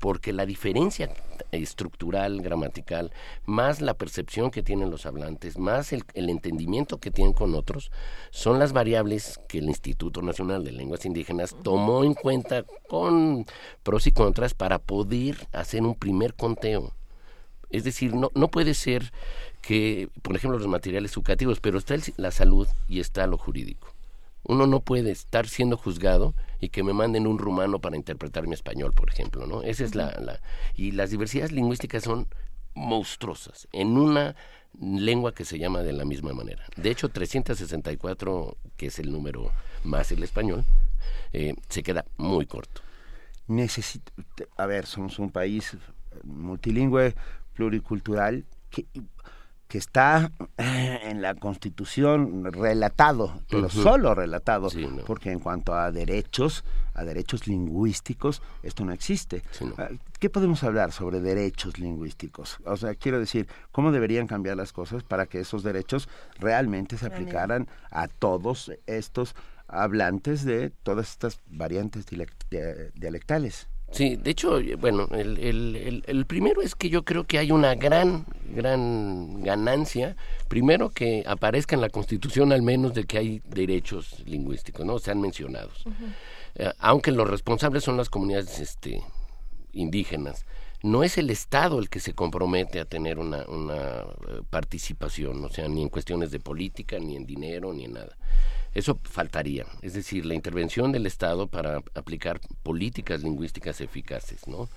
Porque 0.01 0.33
la 0.33 0.47
diferencia 0.47 1.11
estructural, 1.53 2.41
gramatical, 2.41 3.13
más 3.45 3.81
la 3.81 3.95
percepción 3.95 4.51
que 4.51 4.63
tienen 4.63 4.91
los 4.91 5.07
hablantes, 5.07 5.59
más 5.59 5.93
el, 5.93 6.05
el, 6.15 6.31
entendimiento 6.31 6.99
que 6.99 7.11
tienen 7.11 7.35
con 7.35 7.55
otros, 7.55 7.93
son 8.31 8.59
las 8.59 8.73
variables 8.73 9.39
que 9.47 9.59
el 9.59 9.67
Instituto 9.67 10.23
Nacional 10.23 10.65
de 10.65 10.73
Lenguas 10.73 11.05
Indígenas 11.05 11.55
tomó 11.63 12.03
en 12.03 12.15
cuenta 12.15 12.65
con 12.89 13.47
pros 13.83 14.07
y 14.07 14.13
contras 14.13 14.55
para 14.55 14.79
poder 14.79 15.47
hacer 15.53 15.83
un 15.83 15.95
primer 15.95 16.35
conteo. 16.35 16.95
Es 17.69 17.85
decir, 17.85 18.15
no, 18.15 18.31
no 18.35 18.49
puede 18.49 18.75
ser 18.75 19.13
que, 19.61 20.09
por 20.23 20.35
ejemplo, 20.35 20.59
los 20.59 20.67
materiales 20.67 21.13
educativos, 21.13 21.61
pero 21.61 21.79
está 21.79 21.95
el, 21.95 22.03
la 22.17 22.31
salud 22.31 22.67
y 22.89 23.01
está 23.01 23.27
lo 23.27 23.39
jurídico. 23.39 23.90
Uno 24.43 24.67
no 24.67 24.81
puede 24.81 25.11
estar 25.11 25.47
siendo 25.49 25.77
juzgado 25.77 26.35
y 26.61 26.71
que 26.71 26.83
me 26.83 26.93
manden 26.93 27.27
un 27.27 27.39
rumano 27.39 27.81
para 27.81 27.97
interpretar 27.97 28.47
mi 28.47 28.55
español, 28.55 28.93
por 28.95 29.11
ejemplo, 29.11 29.47
¿no? 29.47 29.63
Esa 29.63 29.85
es 29.85 29.95
la, 29.95 30.11
la 30.21 30.41
y 30.75 30.93
las 30.93 31.11
diversidades 31.11 31.53
lingüísticas 31.53 32.05
son 32.05 32.27
monstruosas 32.75 33.69
en 33.73 33.99
una 33.99 34.37
lengua 34.79 35.35
que 35.35 35.45
se 35.45 35.59
llama 35.59 35.81
de 35.83 35.93
la 35.93 36.05
misma 36.05 36.33
manera. 36.33 36.65
De 36.77 36.91
hecho, 36.91 37.09
364, 37.09 38.57
que 38.77 38.87
es 38.87 38.99
el 38.99 39.13
número 39.13 39.53
más 39.85 40.13
el 40.13 40.23
español, 40.23 40.65
eh, 41.33 41.55
se 41.69 41.83
queda 41.83 42.05
muy 42.17 42.47
corto. 42.47 42.83
Necesito, 43.47 44.13
a 44.57 44.67
ver, 44.67 44.87
somos 44.87 45.19
un 45.19 45.31
país 45.31 45.77
multilingüe, 46.23 47.15
pluricultural, 47.55 48.45
que 48.71 48.87
que 49.71 49.79
está 49.79 50.33
en 50.59 51.23
la 51.23 51.37
Constitución 51.37 52.53
relatado, 52.53 53.41
pero 53.49 53.63
uh 53.63 53.67
-huh. 53.67 53.83
solo 53.83 54.15
relatado, 54.17 54.69
sí, 54.69 54.85
no. 54.85 55.05
porque 55.05 55.31
en 55.31 55.39
cuanto 55.39 55.73
a 55.73 55.93
derechos, 55.93 56.65
a 56.93 57.05
derechos 57.05 57.47
lingüísticos, 57.47 58.43
esto 58.65 58.85
no 58.85 58.93
existe. 58.93 59.45
Sí, 59.53 59.65
no. 59.65 59.77
¿Qué 60.19 60.29
podemos 60.29 60.65
hablar 60.65 60.91
sobre 60.91 61.21
derechos 61.21 61.79
lingüísticos? 61.79 62.59
O 62.65 62.77
sea, 62.77 62.97
quiero 62.97 63.21
decir, 63.21 63.47
¿cómo 63.71 63.93
deberían 63.93 64.27
cambiar 64.27 64.57
las 64.57 64.73
cosas 64.73 65.05
para 65.05 65.27
que 65.27 65.39
esos 65.39 65.63
derechos 65.63 66.09
realmente 66.41 66.99
se 66.99 67.07
aplicaran 67.07 67.69
a 67.93 68.09
todos 68.09 68.73
estos 68.87 69.37
hablantes 69.69 70.45
de 70.45 70.71
todas 70.83 71.11
estas 71.11 71.39
variantes 71.47 72.07
dialectales? 72.95 73.69
Sí, 73.91 74.17
de 74.17 74.31
hecho, 74.31 74.61
bueno, 74.79 75.09
el, 75.11 75.39
el, 75.39 75.77
el, 75.77 76.05
el, 76.07 76.25
primero 76.25 76.63
es 76.63 76.77
que 76.77 76.89
yo 76.91 77.05
creo 77.05 77.25
que 77.25 77.39
hay 77.39 77.51
una 77.51 77.75
gran, 77.75 78.25
gran 78.55 79.43
ganancia, 79.43 80.17
primero 80.49 80.91
que 80.91 81.25
aparezca 81.27 81.75
en 81.75 81.81
la 81.81 81.91
Constitución 81.91 82.53
al 82.53 82.63
menos 82.63 82.95
de 82.95 83.05
que 83.05 83.19
hay 83.19 83.43
derechos 83.47 84.23
lingüísticos, 84.27 84.87
¿no? 84.87 84.99
Sean 85.01 85.21
mencionados. 85.21 85.85
Uh 85.87 85.91
-huh. 85.91 86.15
eh, 86.55 86.73
aunque 86.79 87.11
los 87.11 87.29
responsables 87.29 87.83
son 87.83 87.97
las 87.97 88.09
comunidades 88.09 88.61
este, 88.61 89.03
indígenas, 89.73 90.47
no 90.83 91.03
es 91.03 91.19
el 91.19 91.29
Estado 91.29 91.79
el 91.79 91.89
que 91.89 92.01
se 92.01 92.15
compromete 92.15 92.81
a 92.81 92.85
tener 92.85 93.19
una, 93.19 93.45
una 93.49 94.05
participación, 94.51 95.45
o 95.45 95.49
sea, 95.49 95.69
ni 95.69 95.83
en 95.83 95.89
cuestiones 95.89 96.31
de 96.31 96.39
política, 96.39 96.99
ni 96.99 97.17
en 97.17 97.27
dinero, 97.27 97.73
ni 97.73 97.85
en 97.85 97.95
nada. 97.95 98.17
Eso 98.73 99.01
faltaría, 99.03 99.67
es 99.83 99.95
decir, 99.95 100.25
la 100.25 100.35
intervención 100.35 100.93
del 100.93 101.07
Estado 101.07 101.49
para 101.49 101.83
aplicar 101.95 102.41
políticas 102.63 103.23
lingüísticas 103.23 103.81
eficaces, 103.81 104.47
¿no? 104.47 104.69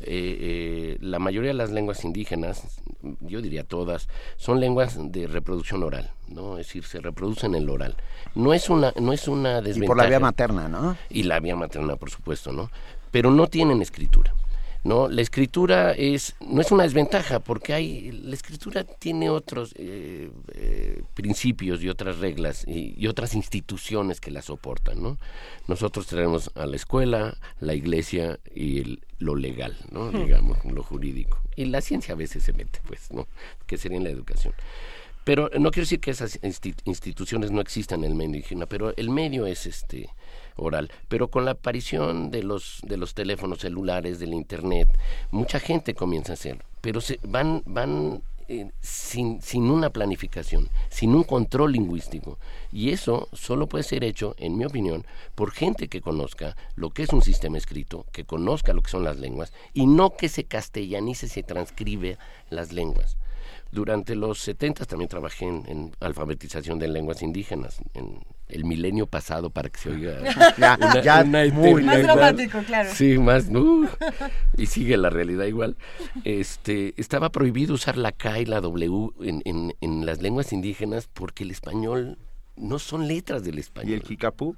Eh, 0.00 0.36
eh, 0.40 0.98
la 1.00 1.20
mayoría 1.20 1.50
de 1.50 1.54
las 1.54 1.70
lenguas 1.70 2.04
indígenas, 2.04 2.80
yo 3.20 3.40
diría 3.40 3.62
todas, 3.62 4.08
son 4.36 4.58
lenguas 4.58 4.96
de 4.98 5.28
reproducción 5.28 5.84
oral, 5.84 6.10
¿no? 6.26 6.58
Es 6.58 6.66
decir, 6.66 6.84
se 6.84 7.00
reproducen 7.00 7.54
en 7.54 7.62
el 7.62 7.70
oral. 7.70 7.96
No 8.34 8.52
es 8.52 8.68
una, 8.68 8.92
no 9.00 9.12
es 9.12 9.28
una 9.28 9.60
desventaja. 9.60 9.84
Y 9.84 9.86
por 9.86 9.96
la 9.96 10.06
vía 10.06 10.20
materna, 10.20 10.68
¿no? 10.68 10.96
Y 11.08 11.22
la 11.22 11.38
vía 11.38 11.54
materna, 11.54 11.94
por 11.94 12.10
supuesto, 12.10 12.50
¿no? 12.52 12.70
Pero 13.12 13.30
no 13.30 13.46
tienen 13.46 13.80
escritura. 13.80 14.34
No 14.86 15.08
la 15.08 15.22
escritura 15.22 15.92
es 15.92 16.36
no 16.40 16.60
es 16.60 16.70
una 16.70 16.84
desventaja 16.84 17.40
porque 17.40 17.74
hay 17.74 18.12
la 18.12 18.34
escritura 18.34 18.84
tiene 18.84 19.30
otros 19.30 19.74
eh, 19.76 20.30
eh, 20.54 21.02
principios 21.14 21.82
y 21.82 21.88
otras 21.88 22.18
reglas 22.18 22.64
y, 22.66 22.94
y, 22.96 23.06
otras 23.06 23.34
instituciones 23.34 24.20
que 24.20 24.30
la 24.30 24.42
soportan 24.42 25.02
no 25.02 25.18
nosotros 25.66 26.06
tenemos 26.06 26.50
a 26.54 26.66
la 26.66 26.76
escuela 26.76 27.36
la 27.60 27.74
iglesia 27.74 28.38
y 28.54 28.80
el, 28.80 29.00
lo 29.18 29.34
legal 29.34 29.76
no 29.90 30.10
digamos 30.10 30.58
lo 30.64 30.82
jurídico. 30.82 31.40
Y 31.56 31.66
la 31.66 31.80
ciencia 31.80 32.14
a 32.14 32.16
veces 32.16 32.42
se 32.42 32.52
mete 32.52 32.80
pues 32.86 33.10
no 33.12 33.26
que 33.66 33.76
sería 33.78 33.98
en 33.98 34.04
la 34.04 34.10
educación. 34.10 34.54
Pero 35.24 35.50
no 35.58 35.72
quiero 35.72 35.82
decir 35.82 35.98
que 35.98 36.12
esas 36.12 36.38
instituciones 36.84 37.50
no 37.50 37.60
existan 37.60 38.04
en 38.04 38.10
el 38.12 38.14
medio 38.14 38.36
indígena 38.36 38.66
pero 38.66 38.94
el 38.96 39.10
medio 39.10 39.46
es 39.46 39.66
este 39.66 40.08
oral. 40.56 40.90
Pero 41.08 41.28
con 41.28 41.44
la 41.44 41.52
aparición 41.52 42.30
de 42.30 42.42
los, 42.42 42.80
de 42.82 42.96
los 42.96 43.14
teléfonos 43.14 43.60
celulares, 43.60 44.18
del 44.18 44.34
Internet, 44.34 44.88
mucha 45.30 45.60
gente 45.60 45.94
comienza 45.94 46.32
a 46.32 46.34
hacerlo. 46.34 46.64
Pero 46.80 47.00
se 47.00 47.18
van, 47.22 47.62
van 47.66 48.22
eh, 48.48 48.70
sin, 48.80 49.42
sin 49.42 49.70
una 49.70 49.90
planificación, 49.90 50.68
sin 50.88 51.14
un 51.14 51.24
control 51.24 51.72
lingüístico. 51.72 52.38
Y 52.72 52.90
eso 52.90 53.28
solo 53.32 53.68
puede 53.68 53.82
ser 53.82 54.04
hecho, 54.04 54.36
en 54.38 54.56
mi 54.56 54.64
opinión, 54.64 55.04
por 55.34 55.50
gente 55.50 55.88
que 55.88 56.00
conozca 56.00 56.56
lo 56.76 56.90
que 56.90 57.02
es 57.02 57.10
un 57.12 57.22
sistema 57.22 57.58
escrito, 57.58 58.06
que 58.12 58.24
conozca 58.24 58.72
lo 58.72 58.82
que 58.82 58.90
son 58.90 59.02
las 59.02 59.18
lenguas, 59.18 59.52
y 59.74 59.86
no 59.86 60.16
que 60.16 60.28
se 60.28 60.44
castellanice, 60.44 61.28
se 61.28 61.42
transcribe 61.42 62.18
las 62.48 62.72
lenguas. 62.72 63.16
Durante 63.72 64.14
los 64.14 64.38
70 64.38 64.84
también 64.84 65.08
trabajé 65.08 65.46
en, 65.46 65.64
en, 65.66 65.92
alfabetización 65.98 66.78
de 66.78 66.86
lenguas 66.86 67.22
indígenas, 67.22 67.80
en 67.94 68.20
el 68.48 68.64
milenio 68.64 69.06
pasado 69.06 69.50
para 69.50 69.68
que 69.68 69.78
se 69.78 69.90
oiga 69.90 70.18
ya, 70.58 70.78
una, 70.80 71.02
ya 71.02 71.22
una 71.22 71.46
muy 71.52 71.82
más 71.82 72.02
dramático, 72.02 72.60
claro. 72.66 72.90
Sí, 72.92 73.18
más 73.18 73.48
uh, 73.48 73.88
y 74.56 74.66
sigue 74.66 74.96
la 74.96 75.10
realidad 75.10 75.46
igual. 75.46 75.76
Este 76.24 76.94
estaba 76.96 77.30
prohibido 77.30 77.74
usar 77.74 77.96
la 77.96 78.12
K 78.12 78.40
y 78.40 78.44
la 78.46 78.60
W 78.60 79.10
en, 79.20 79.42
en, 79.44 79.74
en 79.80 80.06
las 80.06 80.22
lenguas 80.22 80.52
indígenas 80.52 81.08
porque 81.12 81.44
el 81.44 81.50
español 81.50 82.18
no 82.56 82.78
son 82.78 83.08
letras 83.08 83.44
del 83.44 83.58
español. 83.58 83.90
¿Y 83.90 83.94
el 83.94 84.02
kikapú? 84.02 84.56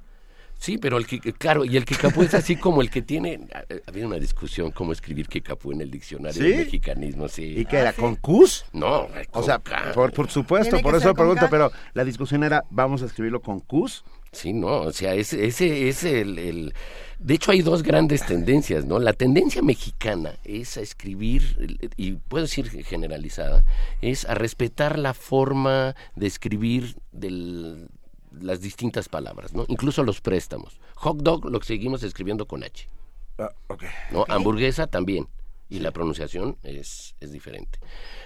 Sí, 0.59 0.77
pero 0.77 0.97
el 0.97 1.05
claro, 1.05 1.63
y 1.63 1.77
el 1.77 1.85
kikapú 1.85 2.21
es 2.21 2.33
así 2.33 2.57
como 2.57 2.81
el 2.81 2.89
que 2.89 3.01
tiene 3.01 3.39
había 3.87 4.05
una 4.05 4.17
discusión 4.17 4.71
cómo 4.71 4.91
escribir 4.91 5.29
kikapú 5.29 5.71
en 5.71 5.79
el 5.79 5.89
diccionario 5.89 6.43
¿Sí? 6.43 6.49
de 6.49 6.57
mexicanismo, 6.57 7.29
sí. 7.29 7.55
¿Y 7.59 7.65
qué 7.65 7.77
era 7.77 7.93
con 7.93 8.17
cus? 8.17 8.65
No, 8.73 9.07
o 9.31 9.43
sea, 9.43 9.59
por, 9.93 10.11
por 10.11 10.29
supuesto, 10.29 10.79
por 10.81 10.95
eso 10.95 11.13
pregunto, 11.13 11.47
pero 11.49 11.71
la 11.93 12.03
discusión 12.03 12.43
era 12.43 12.65
vamos 12.69 13.01
a 13.01 13.05
escribirlo 13.05 13.41
con 13.41 13.61
cus. 13.61 14.03
Sí, 14.33 14.51
no, 14.53 14.81
o 14.81 14.91
sea, 14.91 15.15
ese 15.15 15.45
ese 15.45 15.87
es 15.87 16.03
el, 16.03 16.37
el 16.37 16.73
de 17.19 17.33
hecho, 17.33 17.51
hay 17.51 17.61
dos 17.61 17.83
grandes 17.83 18.25
tendencias, 18.25 18.85
¿no? 18.85 18.97
La 18.97 19.11
tendencia 19.11 19.61
mexicana 19.61 20.35
es 20.45 20.77
a 20.77 20.81
escribir, 20.81 21.89
y 21.97 22.13
puedo 22.13 22.45
decir 22.45 22.69
generalizada, 22.85 23.65
es 24.01 24.23
a 24.23 24.35
respetar 24.35 24.97
la 24.97 25.13
forma 25.13 25.95
de 26.15 26.27
escribir 26.27 26.95
del, 27.11 27.89
las 28.31 28.61
distintas 28.61 29.09
palabras, 29.09 29.53
¿no? 29.53 29.65
Incluso 29.67 30.03
los 30.03 30.21
préstamos. 30.21 30.79
Hot 30.95 31.17
dog 31.17 31.45
lo 31.45 31.61
seguimos 31.61 32.03
escribiendo 32.03 32.47
con 32.47 32.63
H. 32.63 32.89
Uh, 33.37 33.73
okay. 33.73 33.89
¿no? 34.11 34.21
Okay. 34.21 34.35
Hamburguesa 34.35 34.87
también. 34.87 35.27
Y 35.69 35.77
sí. 35.77 35.81
la 35.81 35.91
pronunciación 35.91 36.57
es, 36.63 37.15
es 37.19 37.31
diferente. 37.31 37.79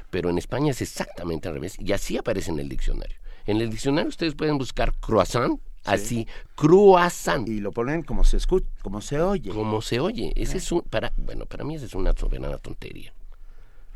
Pero 0.09 0.29
en 0.29 0.37
España 0.37 0.71
es 0.71 0.81
exactamente 0.81 1.47
al 1.47 1.55
revés. 1.55 1.75
Y 1.79 1.91
así 1.91 2.17
aparece 2.17 2.51
en 2.51 2.59
el 2.59 2.69
diccionario. 2.69 3.17
En 3.45 3.59
el 3.59 3.69
diccionario 3.69 4.09
ustedes 4.09 4.35
pueden 4.35 4.57
buscar 4.57 4.93
croissant, 4.99 5.59
sí. 5.59 5.81
así, 5.83 6.27
croissant. 6.55 7.47
Y 7.49 7.59
lo 7.59 7.71
ponen 7.71 8.03
como 8.03 8.23
se 8.23 8.37
escucha, 8.37 8.67
como 8.81 9.01
se 9.01 9.19
oye. 9.19 9.51
Como 9.51 9.81
se 9.81 9.99
oye. 9.99 10.31
Ese 10.35 10.57
es 10.57 10.71
un, 10.71 10.81
para, 10.81 11.11
bueno, 11.17 11.45
para 11.45 11.65
mí 11.65 11.75
esa 11.75 11.85
es 11.85 11.93
una 11.93 12.13
soberana 12.13 12.57
tontería. 12.57 13.13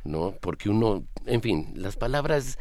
¿No? 0.04 0.36
Porque 0.40 0.70
uno, 0.70 1.04
en 1.26 1.42
fin, 1.42 1.74
las 1.76 1.96
palabras 1.98 2.58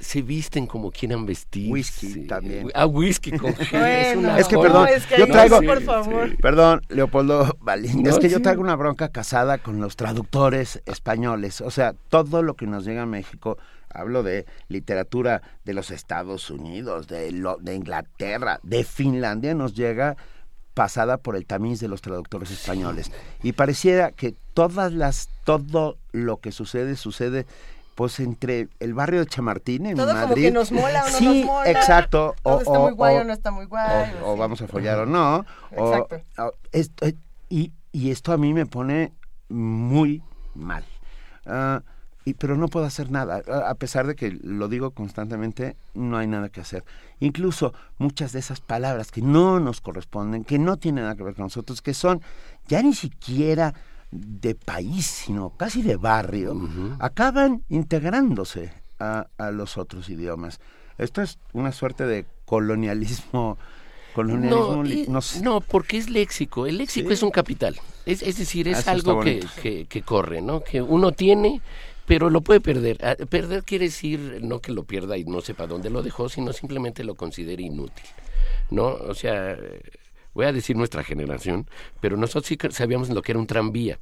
se 0.00 0.22
visten 0.22 0.66
como 0.66 0.90
quieran 0.90 1.26
vestir. 1.26 1.70
Whisky 1.70 2.12
sí. 2.12 2.26
también. 2.26 2.70
Ah, 2.74 2.86
whisky 2.86 3.30
con 3.32 3.54
bueno, 3.70 4.36
es, 4.36 4.48
que 4.48 4.58
perdón, 4.58 4.88
es 4.88 5.06
que 5.06 5.18
yo 5.18 5.26
traigo, 5.26 5.60
sí, 5.60 5.66
por 5.66 5.82
favor. 5.82 6.30
Sí. 6.30 6.36
perdón, 6.36 6.82
Leopoldo 6.88 7.56
Balín, 7.60 8.02
no, 8.02 8.10
es 8.10 8.18
que 8.18 8.28
yo 8.28 8.42
traigo 8.42 8.62
una 8.62 8.76
bronca 8.76 9.08
casada 9.08 9.58
con 9.58 9.80
los 9.80 9.96
traductores 9.96 10.82
españoles. 10.86 11.60
O 11.60 11.70
sea, 11.70 11.94
todo 12.08 12.42
lo 12.42 12.54
que 12.54 12.66
nos 12.66 12.84
llega 12.84 13.02
a 13.02 13.06
México, 13.06 13.58
hablo 13.90 14.22
de 14.22 14.46
literatura 14.68 15.42
de 15.64 15.74
los 15.74 15.90
Estados 15.90 16.50
Unidos, 16.50 17.08
de, 17.08 17.32
lo, 17.32 17.56
de 17.58 17.74
Inglaterra, 17.74 18.60
de 18.62 18.84
Finlandia, 18.84 19.54
nos 19.54 19.74
llega 19.74 20.16
pasada 20.74 21.18
por 21.18 21.36
el 21.36 21.46
tamiz 21.46 21.80
de 21.80 21.88
los 21.88 22.00
traductores 22.00 22.50
españoles. 22.50 23.12
Y 23.42 23.52
pareciera 23.52 24.12
que 24.12 24.34
todas 24.54 24.92
las, 24.92 25.28
todo 25.44 25.98
lo 26.12 26.38
que 26.38 26.52
sucede, 26.52 26.96
sucede 26.96 27.46
pues 28.02 28.18
entre 28.18 28.68
el 28.80 28.94
barrio 28.94 29.20
de 29.20 29.26
Chamartín 29.26 29.86
en 29.86 29.96
Todo 29.96 30.12
Madrid. 30.12 30.28
como 30.28 30.34
que 30.34 30.50
nos 30.50 30.72
mola 30.72 31.04
o 31.04 31.08
no 31.08 31.18
sí, 31.18 31.24
nos 31.24 31.46
mola. 31.46 31.70
exacto. 31.70 32.34
Todo 32.42 32.56
o, 32.56 32.60
está 32.60 32.78
muy 32.80 32.92
guay 32.94 33.16
o, 33.16 33.20
o, 33.20 33.24
no 33.24 33.32
está 33.32 33.50
muy 33.52 33.66
guay. 33.66 34.12
O, 34.24 34.32
o, 34.32 34.36
vamos 34.36 34.60
a 34.60 34.66
follar 34.66 34.98
o 34.98 35.06
no. 35.06 35.46
Exacto. 35.70 36.16
O, 36.38 36.52
esto, 36.72 37.06
y, 37.48 37.72
y, 37.92 38.10
esto 38.10 38.32
a 38.32 38.38
mí 38.38 38.54
me 38.54 38.66
pone 38.66 39.12
muy 39.50 40.20
mal. 40.56 40.84
Uh, 41.46 41.78
y, 42.24 42.34
pero 42.34 42.56
no 42.56 42.66
puedo 42.66 42.86
hacer 42.86 43.12
nada. 43.12 43.40
A 43.68 43.74
pesar 43.76 44.08
de 44.08 44.16
que 44.16 44.32
lo 44.32 44.66
digo 44.66 44.90
constantemente, 44.90 45.76
no 45.94 46.18
hay 46.18 46.26
nada 46.26 46.48
que 46.48 46.60
hacer. 46.60 46.82
Incluso 47.20 47.72
muchas 47.98 48.32
de 48.32 48.40
esas 48.40 48.60
palabras 48.60 49.12
que 49.12 49.22
no 49.22 49.60
nos 49.60 49.80
corresponden, 49.80 50.42
que 50.42 50.58
no 50.58 50.76
tienen 50.76 51.04
nada 51.04 51.14
que 51.14 51.22
ver 51.22 51.36
con 51.36 51.44
nosotros, 51.44 51.82
que 51.82 51.94
son 51.94 52.20
ya 52.66 52.82
ni 52.82 52.94
siquiera 52.94 53.74
de 54.12 54.54
país, 54.54 55.06
sino 55.06 55.50
casi 55.56 55.82
de 55.82 55.96
barrio, 55.96 56.56
acaban 57.00 57.64
integrándose 57.68 58.72
a, 59.00 59.26
a 59.38 59.50
los 59.50 59.76
otros 59.78 60.08
idiomas. 60.08 60.60
Esto 60.98 61.22
es 61.22 61.38
una 61.52 61.72
suerte 61.72 62.06
de 62.06 62.26
colonialismo 62.44 63.58
no, 64.16 64.84
no, 65.42 65.60
porque 65.60 65.96
es 65.96 66.10
léxico. 66.10 66.66
El 66.66 66.78
léxico 66.78 67.10
es 67.10 67.22
un 67.22 67.30
capital. 67.30 67.76
Es, 68.04 68.22
es 68.22 68.36
decir, 68.36 68.68
es 68.68 68.86
ah, 68.86 68.92
algo 68.92 69.20
que, 69.20 69.44
que, 69.62 69.86
que, 69.86 70.02
corre, 70.02 70.42
¿no? 70.42 70.62
Que 70.62 70.82
uno 70.82 71.12
tiene, 71.12 71.62
pero 72.06 72.28
lo 72.28 72.42
puede 72.42 72.60
perder. 72.60 72.98
Ah, 73.04 73.16
perder 73.28 73.64
quiere 73.64 73.86
decir 73.86 74.40
no 74.42 74.60
que 74.60 74.72
lo 74.72 74.84
pierda 74.84 75.16
y 75.16 75.24
no 75.24 75.40
sepa 75.40 75.66
dónde 75.66 75.88
lo 75.88 76.02
dejó, 76.02 76.28
sino 76.28 76.52
simplemente 76.52 77.04
lo 77.04 77.14
considere 77.14 77.62
inútil, 77.62 78.04
¿no? 78.70 78.86
O 78.88 79.14
sea, 79.14 79.56
voy 80.34 80.46
a 80.46 80.52
decir 80.52 80.76
nuestra 80.76 81.02
generación, 81.04 81.66
pero 82.00 82.16
nosotros 82.16 82.46
sí 82.46 82.58
sabíamos 82.70 83.10
lo 83.10 83.22
que 83.22 83.32
era 83.32 83.38
un 83.38 83.46
tranvía 83.46 83.98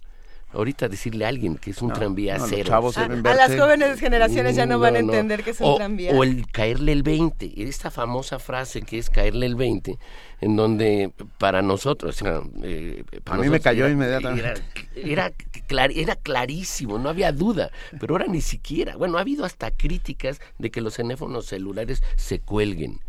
ahorita 0.52 0.88
decirle 0.88 1.24
a 1.24 1.28
alguien 1.28 1.56
que 1.56 1.70
es 1.70 1.82
un 1.82 1.92
tranvía 1.92 2.38
cero. 2.40 2.74
A, 2.74 3.34
las 3.34 3.56
jóvenes 3.56 4.00
generaciones 4.00 4.56
ya 4.56 4.66
no, 4.66 4.78
van 4.78 4.96
a 4.96 4.98
entender 4.98 5.42
que 5.42 5.50
es 5.50 5.60
un 5.60 5.76
tranvía. 5.76 6.12
O 6.12 6.24
el 6.24 6.46
caerle 6.50 6.92
el 6.92 7.02
20, 7.02 7.62
esta 7.62 7.90
famosa 7.90 8.38
frase 8.38 8.82
que 8.82 8.98
es 8.98 9.10
caerle 9.10 9.46
el 9.46 9.54
20, 9.54 9.98
en 10.40 10.56
donde 10.56 11.12
para 11.38 11.62
nosotros... 11.62 12.20
Eh, 12.62 13.04
a 13.26 13.36
mí 13.36 13.48
me 13.48 13.60
cayó 13.60 13.88
inmediatamente. 13.88 14.62
Era, 14.94 15.32
era, 15.68 16.16
clarísimo, 16.16 16.98
no 16.98 17.08
había 17.08 17.32
duda, 17.32 17.70
pero 17.98 18.14
ahora 18.14 18.26
ni 18.26 18.40
siquiera. 18.40 18.96
Bueno, 18.96 19.18
ha 19.18 19.20
habido 19.20 19.44
hasta 19.44 19.70
críticas 19.70 20.40
de 20.58 20.70
que 20.70 20.80
los 20.80 20.94
teléfonos 20.94 21.46
celulares 21.46 22.02
se 22.16 22.40
cuelguen. 22.40 23.00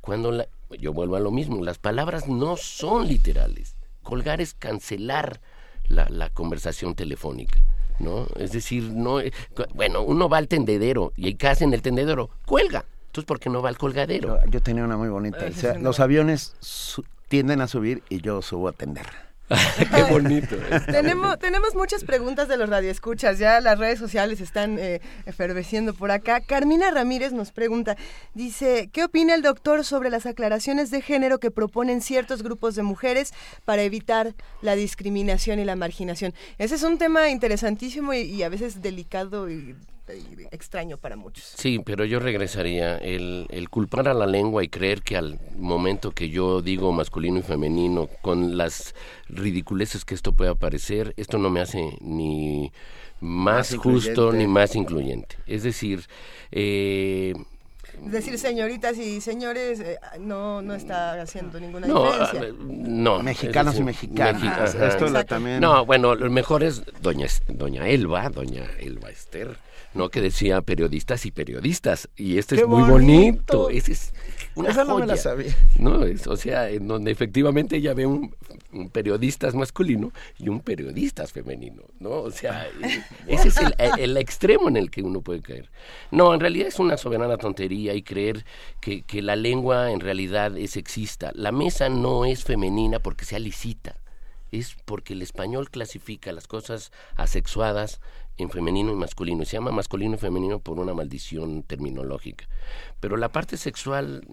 Cuando 0.00 0.32
la, 0.32 0.48
yo 0.78 0.92
vuelvo 0.92 1.16
a 1.16 1.20
lo 1.20 1.30
mismo, 1.30 1.64
las 1.64 1.78
palabras 1.78 2.28
no 2.28 2.56
son 2.56 3.06
literales. 3.08 3.76
Colgar 4.02 4.40
es 4.40 4.54
cancelar 4.54 5.40
la, 5.88 6.30
conversación 6.30 6.94
telefónica. 6.94 7.60
¿no? 7.98 8.26
Es 8.36 8.52
decir, 8.52 8.84
no, 8.84 9.20
eh, 9.20 9.32
bueno, 9.74 10.02
uno 10.02 10.28
va 10.28 10.38
al 10.38 10.48
tendedero 10.48 11.12
y 11.16 11.26
hay 11.26 11.34
casa 11.34 11.64
en 11.64 11.74
el 11.74 11.82
tendedero, 11.82 12.30
cuelga. 12.46 12.84
Entonces, 13.06 13.26
¿por 13.26 13.40
qué 13.40 13.50
no 13.50 13.62
va 13.62 13.70
al 13.70 13.78
colgadero? 13.78 14.38
Yo, 14.48 14.62
tenía 14.62 14.84
una 14.84 14.96
muy 14.96 15.08
bonita. 15.08 15.46
los 15.80 15.98
aviones 15.98 16.54
tienden 17.28 17.60
a 17.60 17.66
subir 17.66 18.02
y 18.08 18.20
yo 18.20 18.42
subo 18.42 18.68
a 18.68 18.72
tender. 18.72 19.27
Qué 19.94 20.02
bonito. 20.04 20.56
tenemos, 20.86 21.38
tenemos 21.38 21.74
muchas 21.74 22.04
preguntas 22.04 22.48
de 22.48 22.56
los 22.56 22.68
radioescuchas, 22.68 23.38
ya 23.38 23.60
las 23.60 23.78
redes 23.78 23.98
sociales 23.98 24.40
están 24.40 24.78
eh, 24.78 25.00
eferveciendo 25.26 25.94
por 25.94 26.10
acá. 26.10 26.40
Carmina 26.40 26.90
Ramírez 26.90 27.32
nos 27.32 27.52
pregunta, 27.52 27.96
dice, 28.34 28.90
¿qué 28.92 29.04
opina 29.04 29.34
el 29.34 29.42
doctor 29.42 29.84
sobre 29.84 30.10
las 30.10 30.26
aclaraciones 30.26 30.90
de 30.90 31.00
género 31.00 31.38
que 31.38 31.50
proponen 31.50 32.02
ciertos 32.02 32.42
grupos 32.42 32.74
de 32.74 32.82
mujeres 32.82 33.32
para 33.64 33.82
evitar 33.82 34.34
la 34.60 34.76
discriminación 34.76 35.58
y 35.58 35.64
la 35.64 35.76
marginación? 35.76 36.34
Ese 36.58 36.74
es 36.74 36.82
un 36.82 36.98
tema 36.98 37.30
interesantísimo 37.30 38.12
y 38.12 38.42
a 38.42 38.48
veces 38.48 38.82
delicado 38.82 39.50
y 39.50 39.74
extraño 40.50 40.96
para 40.98 41.16
muchos. 41.16 41.44
Sí, 41.56 41.80
pero 41.84 42.04
yo 42.04 42.18
regresaría. 42.20 42.98
El, 42.98 43.46
el, 43.50 43.68
culpar 43.68 44.08
a 44.08 44.14
la 44.14 44.26
lengua 44.26 44.64
y 44.64 44.68
creer 44.68 45.02
que 45.02 45.16
al 45.16 45.38
momento 45.56 46.12
que 46.12 46.30
yo 46.30 46.62
digo 46.62 46.92
masculino 46.92 47.38
y 47.38 47.42
femenino, 47.42 48.08
con 48.22 48.56
las 48.56 48.94
ridiculeces 49.28 50.04
que 50.04 50.14
esto 50.14 50.32
pueda 50.32 50.54
parecer, 50.54 51.14
esto 51.16 51.38
no 51.38 51.50
me 51.50 51.60
hace 51.60 51.96
ni 52.00 52.72
más, 53.20 53.76
justo 53.76 54.32
ni 54.32 54.46
más 54.46 54.74
incluyente. 54.76 55.36
Es 55.46 55.62
decir, 55.62 56.06
eh, 56.50 57.34
decir 58.02 58.38
señoritas 58.38 58.96
y 58.98 59.20
señores 59.20 59.80
eh, 59.80 59.98
no 60.20 60.62
no 60.62 60.74
está 60.74 61.20
haciendo 61.20 61.58
ninguna 61.58 61.86
diferencia. 61.86 62.40
Ah, 62.40 62.54
no, 62.58 63.22
mexicanos 63.22 63.78
y 63.78 63.82
mexicanas. 63.82 64.74
Esto 64.74 65.24
también. 65.24 65.60
No, 65.60 65.84
bueno, 65.84 66.14
lo 66.14 66.30
mejor 66.30 66.62
es 66.62 66.82
doña 67.02 67.26
doña 67.48 67.88
Elba, 67.88 68.28
doña 68.30 68.64
Elba 68.78 69.10
Esther 69.10 69.56
no 69.98 70.10
que 70.10 70.20
decía 70.20 70.62
periodistas 70.62 71.26
y 71.26 71.32
periodistas 71.32 72.08
y 72.16 72.38
este 72.38 72.54
es 72.54 72.66
muy 72.66 72.88
bonito, 72.88 73.68
ese 73.68 73.92
es 73.92 74.14
una 74.54 74.70
Esa 74.70 74.84
no 74.84 74.98
me 74.98 75.06
la 75.06 75.16
sabía. 75.16 75.54
no 75.76 76.04
es, 76.04 76.26
o 76.28 76.36
sea 76.36 76.70
en 76.70 76.86
donde 76.86 77.10
efectivamente 77.10 77.76
ella 77.76 77.94
ve 77.94 78.06
un, 78.06 78.32
un 78.72 78.90
periodista 78.90 79.50
masculino 79.50 80.12
y 80.38 80.48
un 80.48 80.60
periodista 80.60 81.26
femenino 81.26 81.82
no 81.98 82.10
o 82.10 82.30
sea 82.30 82.68
eh, 82.82 83.02
ese 83.26 83.48
es 83.48 83.56
el, 83.56 83.74
el, 83.98 84.16
extremo 84.16 84.68
en 84.68 84.76
el 84.76 84.90
que 84.90 85.02
uno 85.02 85.20
puede 85.20 85.42
caer. 85.42 85.68
No 86.12 86.32
en 86.32 86.38
realidad 86.38 86.68
es 86.68 86.78
una 86.78 86.96
soberana 86.96 87.36
tontería 87.36 87.94
y 87.94 88.02
creer 88.02 88.44
que, 88.80 89.02
que 89.02 89.20
la 89.20 89.34
lengua 89.34 89.90
en 89.90 89.98
realidad 89.98 90.56
es 90.56 90.70
sexista. 90.72 91.32
La 91.34 91.50
mesa 91.50 91.88
no 91.88 92.24
es 92.24 92.44
femenina 92.44 93.00
porque 93.00 93.24
sea 93.24 93.40
licita 93.40 93.96
es 94.50 94.76
porque 94.84 95.12
el 95.12 95.22
español 95.22 95.70
clasifica 95.70 96.32
las 96.32 96.46
cosas 96.46 96.90
asexuadas 97.16 98.00
en 98.38 98.50
femenino 98.50 98.92
y 98.92 98.96
masculino. 98.96 99.42
Y 99.42 99.46
se 99.46 99.56
llama 99.56 99.72
masculino 99.72 100.14
y 100.14 100.18
femenino 100.18 100.60
por 100.60 100.78
una 100.78 100.94
maldición 100.94 101.62
terminológica. 101.64 102.48
Pero 103.00 103.16
la 103.16 103.30
parte 103.30 103.56
sexual, 103.56 104.26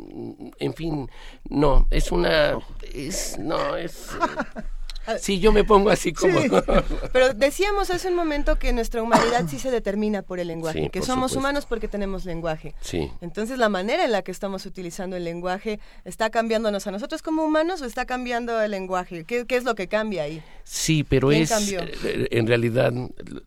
en 0.60 0.74
fin, 0.74 1.10
no, 1.50 1.88
es 1.90 2.12
una... 2.12 2.58
Es, 2.94 3.38
no, 3.40 3.76
es... 3.76 4.10
Sí, 5.20 5.40
yo 5.40 5.52
me 5.52 5.64
pongo 5.64 5.90
así 5.90 6.14
como... 6.14 6.40
Pero 7.14 7.34
decíamos 7.34 7.90
hace 7.92 8.10
un 8.10 8.16
momento 8.16 8.58
que 8.58 8.74
nuestra 8.74 9.02
humanidad 9.02 9.46
sí 9.48 9.60
se 9.60 9.72
determina 9.72 10.22
por 10.22 10.40
el 10.40 10.48
lenguaje, 10.48 10.90
que 10.90 11.02
somos 11.02 11.36
humanos 11.36 11.66
porque 11.66 11.88
tenemos 11.88 12.26
lenguaje. 12.26 12.74
Sí. 12.82 13.12
Entonces 13.22 13.58
la 13.58 13.70
manera 13.70 14.06
en 14.06 14.12
la 14.12 14.22
que 14.22 14.32
estamos 14.32 14.66
utilizando 14.66 15.16
el 15.16 15.24
lenguaje 15.24 15.80
está 16.04 16.30
cambiándonos 16.30 16.88
a 16.88 16.92
nosotros 16.92 17.22
como 17.22 17.44
humanos 17.44 17.82
o 17.82 17.86
está 17.86 18.06
cambiando 18.06 18.62
el 18.62 18.72
lenguae. 18.72 19.26
¿Qué, 19.26 19.46
es 19.50 19.64
lo 19.64 19.76
que 19.76 19.88
cambia 19.88 20.24
ahí? 20.24 20.42
Sí, 20.64 21.04
pero 21.04 21.32
es 21.32 21.52
eh, 21.72 22.28
en 22.32 22.48
realidad 22.48 22.94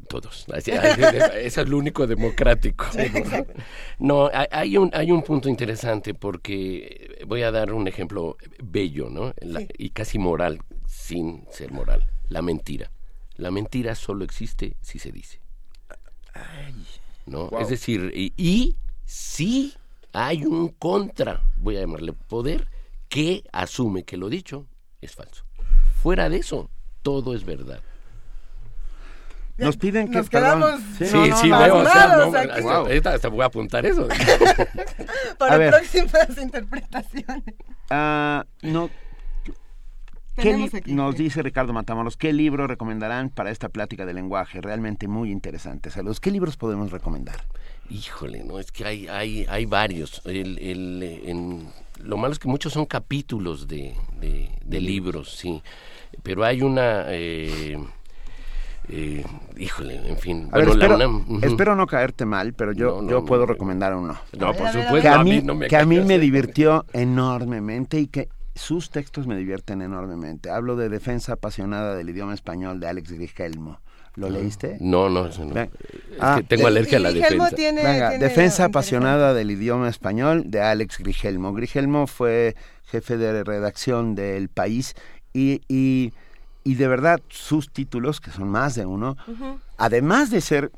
todos. 0.09 0.47
Eso 0.55 1.61
es 1.62 1.69
lo 1.69 1.78
único 1.78 2.07
democrático. 2.07 2.87
no, 3.99 4.31
hay 4.33 4.77
un, 4.77 4.91
hay 4.95 5.11
un 5.11 5.23
punto 5.23 5.49
interesante 5.49 6.15
porque 6.15 7.19
voy 7.27 7.43
a 7.43 7.51
dar 7.51 7.73
un 7.73 7.89
ejemplo 7.89 8.37
bello, 8.62 9.09
¿no? 9.11 9.33
y 9.77 9.91
casi 9.91 10.19
moral 10.19 10.61
sin 11.09 11.47
ser 11.51 11.73
moral. 11.73 12.07
La 12.28 12.43
mentira. 12.43 12.91
La 13.37 13.51
mentira 13.51 13.95
solo 13.95 14.25
existe 14.25 14.77
si 14.83 14.99
se 14.99 15.11
dice. 15.11 15.41
¿No? 17.25 17.51
Es 17.59 17.69
decir, 17.69 18.12
y, 18.15 18.77
si 19.07 19.75
hay 20.12 20.45
un 20.45 20.69
contra, 20.69 21.43
voy 21.57 21.77
a 21.77 21.81
llamarle 21.81 22.12
poder, 22.12 22.69
que 23.09 23.43
asume 23.53 24.05
que 24.05 24.19
lo 24.19 24.28
dicho 24.28 24.67
es 25.01 25.15
falso. 25.15 25.45
Fuera 26.03 26.28
de 26.28 26.39
eso, 26.39 26.69
todo 27.03 27.35
es 27.35 27.45
verdad. 27.45 27.81
Nos 29.57 29.77
piden 29.77 30.09
que 30.09 30.19
Nos 30.19 30.31
quedamos 30.31 30.81
sí, 30.99 31.07
sí, 31.07 31.51
veo, 31.51 31.81
hasta, 31.81 33.28
voy 33.28 33.43
a 33.43 33.47
apuntar 33.47 33.85
eso. 33.87 34.07
Para 35.39 35.70
próximas 35.70 36.39
interpretaciones. 36.41 37.55
Ah, 37.91 38.45
no 38.62 38.91
nos 40.86 41.17
dice 41.17 41.42
Ricardo 41.42 41.73
Matamoros, 41.73 42.17
¿qué 42.17 42.33
libro 42.33 42.67
recomendarán 42.67 43.31
para 43.31 43.50
esta 43.50 43.68
plática 43.68 44.07
de 44.07 44.15
lenguaje? 44.15 44.60
Realmente 44.60 45.08
muy 45.08 45.31
interesante. 45.31 45.91
Saludos. 45.91 46.20
¿Qué 46.20 46.31
libros 46.31 46.57
podemos 46.57 46.91
recomendar? 46.91 47.44
Híjole, 47.91 48.44
no, 48.44 48.58
es 48.58 48.70
que 48.70 48.84
hay, 48.84 49.08
hay, 49.08 49.47
hay 49.49 49.65
varios. 49.65 50.20
El, 50.26 50.58
el, 50.58 51.67
lo 52.02 52.17
malo 52.17 52.33
es 52.33 52.39
que 52.39 52.49
muchos 52.49 52.73
son 52.73 52.86
capítulos 52.86 53.67
de, 53.67 53.94
de, 54.20 54.81
libros, 54.81 55.34
sí. 55.36 55.62
Pero 56.23 56.44
hay 56.44 56.62
una... 56.62 57.05
Eh, 57.08 57.78
eh, 58.91 59.25
híjole, 59.57 60.08
en 60.08 60.18
fin. 60.18 60.50
espero, 61.42 61.76
no 61.76 61.86
caerte 61.86 62.25
mal, 62.25 62.55
pero 62.55 62.73
yo, 62.73 63.07
yo 63.07 63.25
puedo 63.25 63.44
recomendar 63.44 63.94
uno. 63.94 64.18
No, 64.39 64.55
por 64.55 64.68
supuesto. 64.68 65.00
Que 65.00 65.08
a 65.08 65.23
mí, 65.23 65.42
que 65.68 65.76
a 65.76 65.84
mí 65.84 66.00
me 66.00 66.18
divirtió 66.18 66.86
enormemente 66.92 68.00
y 68.00 68.07
que 68.07 68.28
sus 68.59 68.91
textos 68.91 69.27
me 69.27 69.37
divierten 69.37 69.81
enormemente. 69.81 70.51
Hablo 70.51 70.77
de 70.77 70.89
Defensa 70.89 71.35
apasionada 71.35 71.95
del 71.95 72.11
idioma 72.11 72.35
español 72.35 72.81
de 72.81 72.89
Alex 72.89 73.12
Grigelmo. 73.12 73.81
¿Lo 74.17 74.27
ah. 74.27 74.31
leíste? 74.31 74.77
No, 74.81 75.09
no, 75.09 75.28
no. 75.28 75.61
Es 75.61 75.69
ah, 76.20 76.39
que 76.39 76.57
tengo 76.57 76.67
alergia 76.67 76.99
a 76.99 77.01
la 77.01 77.12
defensa. 77.12 77.51
Venga, 77.57 78.19
Defensa 78.19 78.65
apasionada 78.65 79.33
del 79.33 79.53
idioma 79.53 79.89
español 79.89 80.45
de 80.47 80.61
Alex 80.61 80.99
Grigelmo. 80.99 81.55
Grigelmo 81.55 82.07
fue 82.09 82.57
jefe 82.87 83.17
de 83.17 83.45
redacción 83.45 84.17
del 84.17 84.49
País 84.49 84.95
y, 85.33 85.61
y, 85.69 86.12
y 86.65 86.75
de 86.75 86.89
verdad 86.89 87.20
sus 87.28 87.70
títulos, 87.70 88.20
que 88.20 88.33
son 88.33 88.49
más 88.49 88.75
de 88.75 88.87
uno, 88.87 89.17
además 89.77 90.31
de 90.31 90.41
ser 90.41 90.73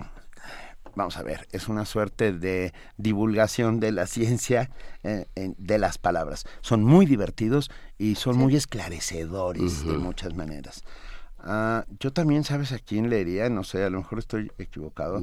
vamos 1.00 1.16
a 1.16 1.22
ver, 1.22 1.48
es 1.52 1.68
una 1.68 1.84
suerte 1.84 2.32
de 2.32 2.72
divulgación 2.98 3.80
de 3.80 3.92
la 3.92 4.06
ciencia 4.06 4.70
eh, 5.02 5.26
de 5.34 5.78
las 5.78 5.98
palabras. 5.98 6.44
Son 6.60 6.84
muy 6.84 7.06
divertidos 7.06 7.70
y 7.98 8.16
son 8.16 8.36
muy 8.36 8.54
esclarecedores 8.54 9.84
de 9.86 9.96
muchas 9.96 10.34
maneras. 10.34 10.84
Ah, 11.38 11.86
yo 11.98 12.12
también, 12.12 12.44
¿sabes 12.44 12.72
a 12.72 12.78
quién 12.78 13.08
leería? 13.08 13.48
No 13.48 13.64
sé, 13.64 13.82
a 13.82 13.90
lo 13.90 13.98
mejor 13.98 14.18
estoy 14.18 14.52
equivocado. 14.58 15.22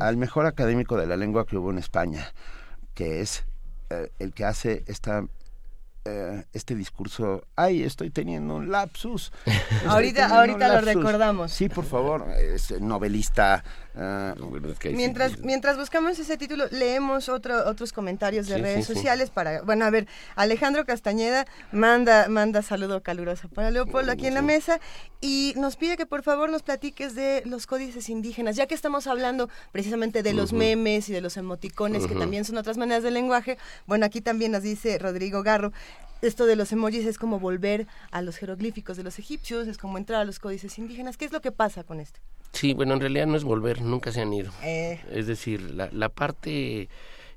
al 0.00 0.16
mejor 0.16 0.46
académico 0.46 0.96
de 0.96 1.06
la 1.06 1.16
lengua 1.16 1.46
que 1.46 1.56
hubo 1.56 1.70
en 1.70 1.78
España, 1.78 2.26
que 2.94 3.20
es 3.20 3.44
eh, 3.90 4.10
el 4.18 4.32
que 4.32 4.44
hace 4.44 4.82
esta 4.86 5.24
eh, 6.06 6.44
este 6.52 6.76
discurso, 6.76 7.42
ay, 7.56 7.82
estoy 7.82 8.10
teniendo 8.10 8.54
un 8.54 8.70
lapsus. 8.70 9.32
ahorita 9.88 10.26
ahorita 10.26 10.68
lo 10.68 10.80
recordamos. 10.80 11.52
Sí, 11.52 11.68
por 11.68 11.84
favor, 11.84 12.28
es 12.30 12.80
novelista. 12.80 13.64
Uh, 13.96 14.34
mientras, 14.92 15.38
mientras 15.38 15.78
buscamos 15.78 16.18
ese 16.18 16.36
título, 16.36 16.66
leemos 16.70 17.30
otro, 17.30 17.66
otros 17.66 17.94
comentarios 17.94 18.46
de 18.46 18.58
redes 18.58 18.84
sociales 18.84 19.30
para, 19.30 19.62
bueno, 19.62 19.86
a 19.86 19.90
ver, 19.90 20.06
Alejandro 20.34 20.84
Castañeda 20.84 21.46
manda, 21.72 22.28
manda 22.28 22.60
saludo 22.60 23.02
caluroso 23.02 23.48
para 23.48 23.70
Leopoldo 23.70 24.12
aquí 24.12 24.26
en 24.26 24.34
la 24.34 24.42
mesa 24.42 24.80
y 25.22 25.54
nos 25.56 25.76
pide 25.76 25.96
que 25.96 26.04
por 26.04 26.22
favor 26.22 26.50
nos 26.50 26.62
platiques 26.62 27.14
de 27.14 27.42
los 27.46 27.66
códices 27.66 28.10
indígenas, 28.10 28.54
ya 28.54 28.66
que 28.66 28.74
estamos 28.74 29.06
hablando 29.06 29.48
precisamente 29.72 30.22
de 30.22 30.34
los 30.34 30.52
memes 30.52 31.08
y 31.08 31.14
de 31.14 31.22
los 31.22 31.38
emoticones, 31.38 32.06
que 32.06 32.14
también 32.14 32.44
son 32.44 32.58
otras 32.58 32.76
maneras 32.76 33.02
de 33.02 33.10
lenguaje. 33.10 33.56
Bueno, 33.86 34.04
aquí 34.04 34.20
también 34.20 34.52
nos 34.52 34.62
dice 34.62 34.98
Rodrigo 34.98 35.42
Garro, 35.42 35.72
esto 36.26 36.46
de 36.46 36.56
los 36.56 36.72
emojis 36.72 37.06
es 37.06 37.18
como 37.18 37.38
volver 37.38 37.86
a 38.10 38.22
los 38.22 38.36
jeroglíficos 38.36 38.96
de 38.96 39.02
los 39.02 39.18
egipcios, 39.18 39.68
es 39.68 39.78
como 39.78 39.98
entrar 39.98 40.20
a 40.20 40.24
los 40.24 40.38
códices 40.38 40.78
indígenas. 40.78 41.16
¿Qué 41.16 41.24
es 41.24 41.32
lo 41.32 41.40
que 41.40 41.52
pasa 41.52 41.84
con 41.84 42.00
esto? 42.00 42.20
Sí, 42.52 42.74
bueno, 42.74 42.94
en 42.94 43.00
realidad 43.00 43.26
no 43.26 43.36
es 43.36 43.44
volver, 43.44 43.82
nunca 43.82 44.12
se 44.12 44.22
han 44.22 44.32
ido. 44.32 44.50
Eh. 44.62 45.00
Es 45.10 45.26
decir, 45.26 45.60
la, 45.60 45.88
la 45.92 46.08
parte 46.08 46.88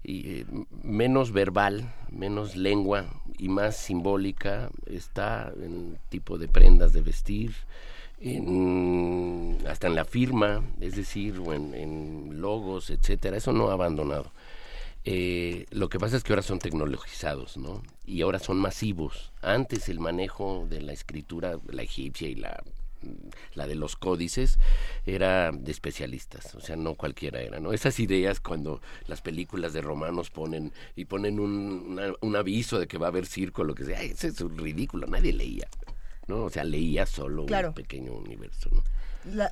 eh, 0.04 0.46
menos 0.84 1.32
verbal, 1.34 1.94
menos 2.10 2.56
lengua 2.56 3.06
y 3.38 3.50
más 3.50 3.76
simbólica 3.76 4.70
está 4.86 5.52
en 5.58 5.74
el 5.74 5.98
tipo 6.10 6.38
de 6.38 6.48
prendas 6.48 6.94
de 6.94 7.02
vestir, 7.02 7.54
en, 8.22 9.58
hasta 9.68 9.88
en 9.88 9.96
la 9.96 10.06
firma, 10.06 10.64
es 10.80 10.96
decir, 10.96 11.40
o 11.40 11.54
en, 11.54 11.74
en 11.74 12.42
logos, 12.42 12.90
etcétera. 12.90 13.38
Eso 13.38 13.52
no 13.52 13.70
ha 13.70 13.74
abandonado. 13.74 14.32
Eh, 15.06 15.66
lo 15.72 15.90
que 15.90 16.00
pasa 16.00 16.18
es 16.18 16.24
que 16.24 16.34
ahora 16.34 16.42
son 16.44 16.60
tecnologizados, 16.60 17.58
¿no? 17.58 17.82
Y 18.10 18.22
ahora 18.24 18.40
son 18.40 18.58
masivos. 18.58 19.32
Antes 19.42 19.88
el 19.88 20.00
manejo 20.00 20.66
de 20.68 20.82
la 20.82 20.94
escritura, 20.94 21.60
la 21.68 21.84
egipcia 21.84 22.28
y 22.28 22.36
la 22.36 22.64
la 23.54 23.68
de 23.68 23.76
los 23.76 23.96
códices 23.96 24.60
era 25.06 25.52
de 25.52 25.72
especialistas, 25.72 26.54
o 26.56 26.60
sea, 26.60 26.76
no 26.76 26.96
cualquiera 26.96 27.42
era, 27.42 27.60
¿no? 27.62 27.72
Esas 27.72 28.00
ideas 28.00 28.40
cuando 28.40 28.82
las 29.08 29.22
películas 29.22 29.72
de 29.72 29.82
romanos 29.82 30.30
ponen 30.30 30.74
y 30.98 31.06
ponen 31.06 31.40
un, 31.40 32.00
un 32.20 32.36
aviso 32.36 32.78
de 32.78 32.88
que 32.88 32.98
va 32.98 33.08
a 33.08 33.10
haber 33.10 33.26
circo, 33.26 33.64
lo 33.64 33.74
que 33.74 33.86
sea, 33.86 34.02
ese 34.02 34.28
es 34.28 34.40
ridículo, 34.42 35.08
nadie 35.08 35.32
leía, 35.32 35.68
¿no? 36.28 36.44
O 36.44 36.50
sea, 36.50 36.64
leía 36.64 37.06
solo 37.06 37.44
un 37.44 37.74
pequeño 37.74 38.14
universo, 38.14 38.70
¿no? 38.72 38.84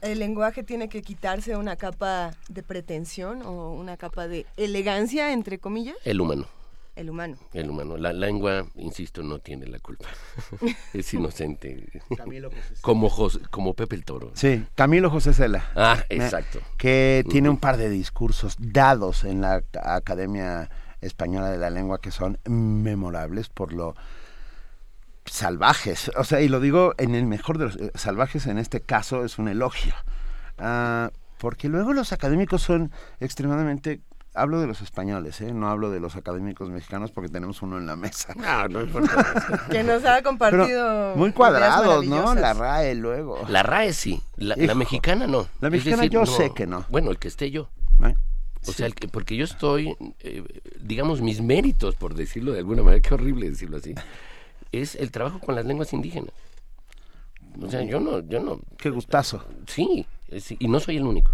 el 0.02 0.20
lenguaje 0.20 0.64
tiene 0.64 0.88
que 0.88 1.02
quitarse 1.02 1.56
una 1.58 1.76
capa 1.76 2.32
de 2.48 2.64
pretensión 2.64 3.42
o 3.42 3.74
una 3.74 3.98
capa 3.98 4.28
de 4.28 4.46
elegancia, 4.56 5.34
entre 5.34 5.60
comillas. 5.60 5.98
El 6.06 6.22
humano. 6.22 6.48
El 6.98 7.12
humano. 7.12 7.38
El 7.54 7.70
humano. 7.70 7.96
La 7.96 8.12
lengua, 8.12 8.66
insisto, 8.74 9.22
no 9.22 9.38
tiene 9.38 9.68
la 9.68 9.78
culpa. 9.78 10.08
es 10.94 11.14
inocente. 11.14 12.02
Camilo 12.18 12.50
José 12.50 12.82
como, 12.82 13.12
como 13.52 13.74
Pepe 13.76 13.96
el 13.96 14.04
Toro. 14.04 14.32
Sí, 14.34 14.66
Camilo 14.74 15.12
José 15.12 15.36
Cela. 15.36 15.70
Ah, 15.76 16.04
exacto. 16.10 16.60
Que 16.76 17.24
tiene 17.30 17.50
un 17.50 17.58
par 17.58 17.78
de 17.78 17.92
discursos 17.92 18.56
dados 18.58 19.26
en 19.26 19.42
la 19.42 19.64
Academia 19.84 20.72
Española 21.00 21.52
de 21.52 21.60
la 21.60 21.70
Lengua 21.70 22.02
que 22.02 22.10
son 22.10 22.40
memorables 22.46 23.50
por 23.50 23.74
lo 23.74 23.96
salvajes. 25.26 26.10
O 26.18 26.24
sea, 26.24 26.42
y 26.42 26.48
lo 26.48 26.60
digo 26.60 26.96
en 26.98 27.14
el 27.14 27.28
mejor 27.28 27.60
de 27.60 27.66
los 27.66 27.76
eh, 27.76 27.92
salvajes, 27.94 28.48
en 28.48 28.58
este 28.58 28.82
caso 28.82 29.24
es 29.24 29.38
un 29.38 29.50
elogio. 29.50 29.94
Ah, 30.58 31.12
porque 31.38 31.70
luego 31.70 31.94
los 31.94 32.12
académicos 32.12 32.64
son 32.64 32.92
extremadamente 33.20 34.02
hablo 34.38 34.62
de 34.62 34.68
los 34.68 34.82
españoles, 34.82 35.42
¿eh? 35.42 35.52
no 35.52 35.68
hablo 35.68 35.90
de 35.90 36.00
los 36.00 36.16
académicos 36.16 36.70
mexicanos 36.70 37.12
porque 37.12 37.30
tenemos 37.30 37.62
uno 37.62 37.78
en 37.78 37.88
la 37.88 37.96
mesa. 37.96 38.34
No, 38.36 38.68
no 38.68 38.82
importa. 38.82 39.68
que 39.72 39.84
nos 39.84 40.06
ha 40.06 40.22
compartido. 40.22 41.16
muy 41.16 41.32
cuadrados, 41.32 42.06
¿no? 42.06 42.36
La 42.36 42.54
RAE 42.54 42.96
luego. 42.96 43.40
La 43.50 43.64
RAE 43.64 43.94
sí, 43.94 44.22
la, 44.38 44.56
mexicana 44.76 45.28
no. 45.28 45.48
La 45.60 45.70
mexicana 45.70 46.06
yo 46.06 46.26
sé 46.26 46.52
que 46.54 46.68
no. 46.68 46.86
Bueno, 46.90 47.12
el 47.12 47.18
que 47.18 47.28
esté 47.28 47.52
yo. 47.52 47.70
O 48.68 48.74
sea, 48.74 48.86
el 48.86 48.96
que, 48.96 49.08
porque 49.08 49.38
yo 49.38 49.46
estoy, 49.46 49.96
eh, 50.20 50.44
digamos, 50.82 51.22
mis 51.22 51.42
méritos, 51.42 51.96
por 51.96 52.16
decirlo 52.16 52.52
de 52.52 52.60
alguna 52.60 52.84
manera, 52.84 53.02
qué 53.08 53.14
horrible 53.14 53.50
decirlo 53.50 53.78
así, 53.78 53.96
es 54.72 54.96
el 54.96 55.12
trabajo 55.12 55.40
con 55.40 55.56
las 55.56 55.66
lenguas 55.66 55.94
indígenas. 55.94 56.32
O 57.62 57.70
sea, 57.70 57.82
yo 57.84 58.00
no, 58.00 58.20
yo 58.20 58.40
no. 58.40 58.60
Qué 58.78 58.90
gustazo. 58.90 59.44
Sí, 59.68 60.06
y 60.60 60.68
no 60.68 60.80
soy 60.80 60.98
el 60.98 61.04
único. 61.04 61.32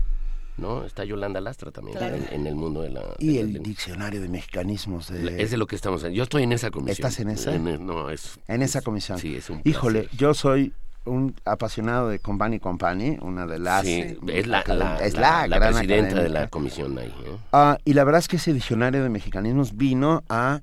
¿No? 0.58 0.84
Está 0.84 1.04
Yolanda 1.04 1.42
Lastra 1.42 1.72
también 1.72 1.98
en, 2.32 2.48
el 2.48 2.56
mundo 2.56 2.82
de 2.82 2.90
la... 2.90 3.02
y 3.20 3.38
el 3.38 3.62
diccionario 3.62 4.22
de 4.22 4.30
mexicanismos. 4.30 5.10
De... 5.10 5.42
Es 5.42 5.52
de 5.52 5.58
lo 5.58 5.68
que 5.68 5.76
estamos... 5.76 6.04
Yo 6.04 6.24
estoy 6.24 6.44
en 6.44 6.52
esa 6.52 6.72
comisión. 6.72 7.08
¿Estás 7.08 7.20
en 7.20 7.30
esa? 7.30 7.58
no, 7.58 8.10
es... 8.10 8.40
En 8.48 8.62
esa 8.62 8.82
comisión. 8.82 9.18
Sí, 9.18 9.36
es 9.36 9.50
un 9.50 9.62
Híjole, 9.64 10.10
yo 10.18 10.34
soy 10.34 10.74
un 11.06 11.36
apasionado 11.46 12.10
de 12.10 12.20
Company 12.20 12.60
Company, 12.60 13.18
una 13.22 13.46
de 13.46 13.60
las... 13.60 13.84
Sí, 13.84 14.18
es 14.28 14.48
la, 14.48 14.62
es 15.02 15.16
la, 15.16 15.48
la, 15.48 15.60
presidenta 15.60 16.22
de 16.22 16.30
la 16.30 16.48
comisión 16.48 16.98
ahí. 16.98 17.08
¿eh? 17.08 17.38
Ah, 17.52 17.78
y 17.84 17.94
la 17.94 18.04
verdad 18.04 18.20
es 18.20 18.28
que 18.28 18.38
ese 18.38 18.54
diccionario 18.54 19.04
de 19.04 19.10
mexicanismos 19.10 19.76
vino 19.76 20.24
a, 20.30 20.62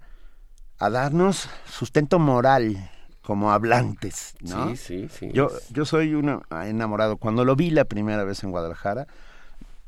a 0.79 0.91
darnos 0.91 1.49
sustento 1.67 2.19
moral 2.19 2.91
como 3.23 3.53
hablantes, 3.53 4.35
¿no? 4.41 4.71
Sí, 4.71 4.77
sí, 4.77 5.09
sí. 5.09 5.31
Yo, 5.33 5.51
yo 5.71 5.85
soy 5.85 6.15
un 6.15 6.43
enamorado. 6.51 7.17
Cuando 7.17 7.45
lo 7.45 7.55
vi 7.55 7.71
la 7.71 7.85
primera 7.85 8.25
vez 8.25 8.43
en 8.43 8.51
Guadalajara, 8.51 9.07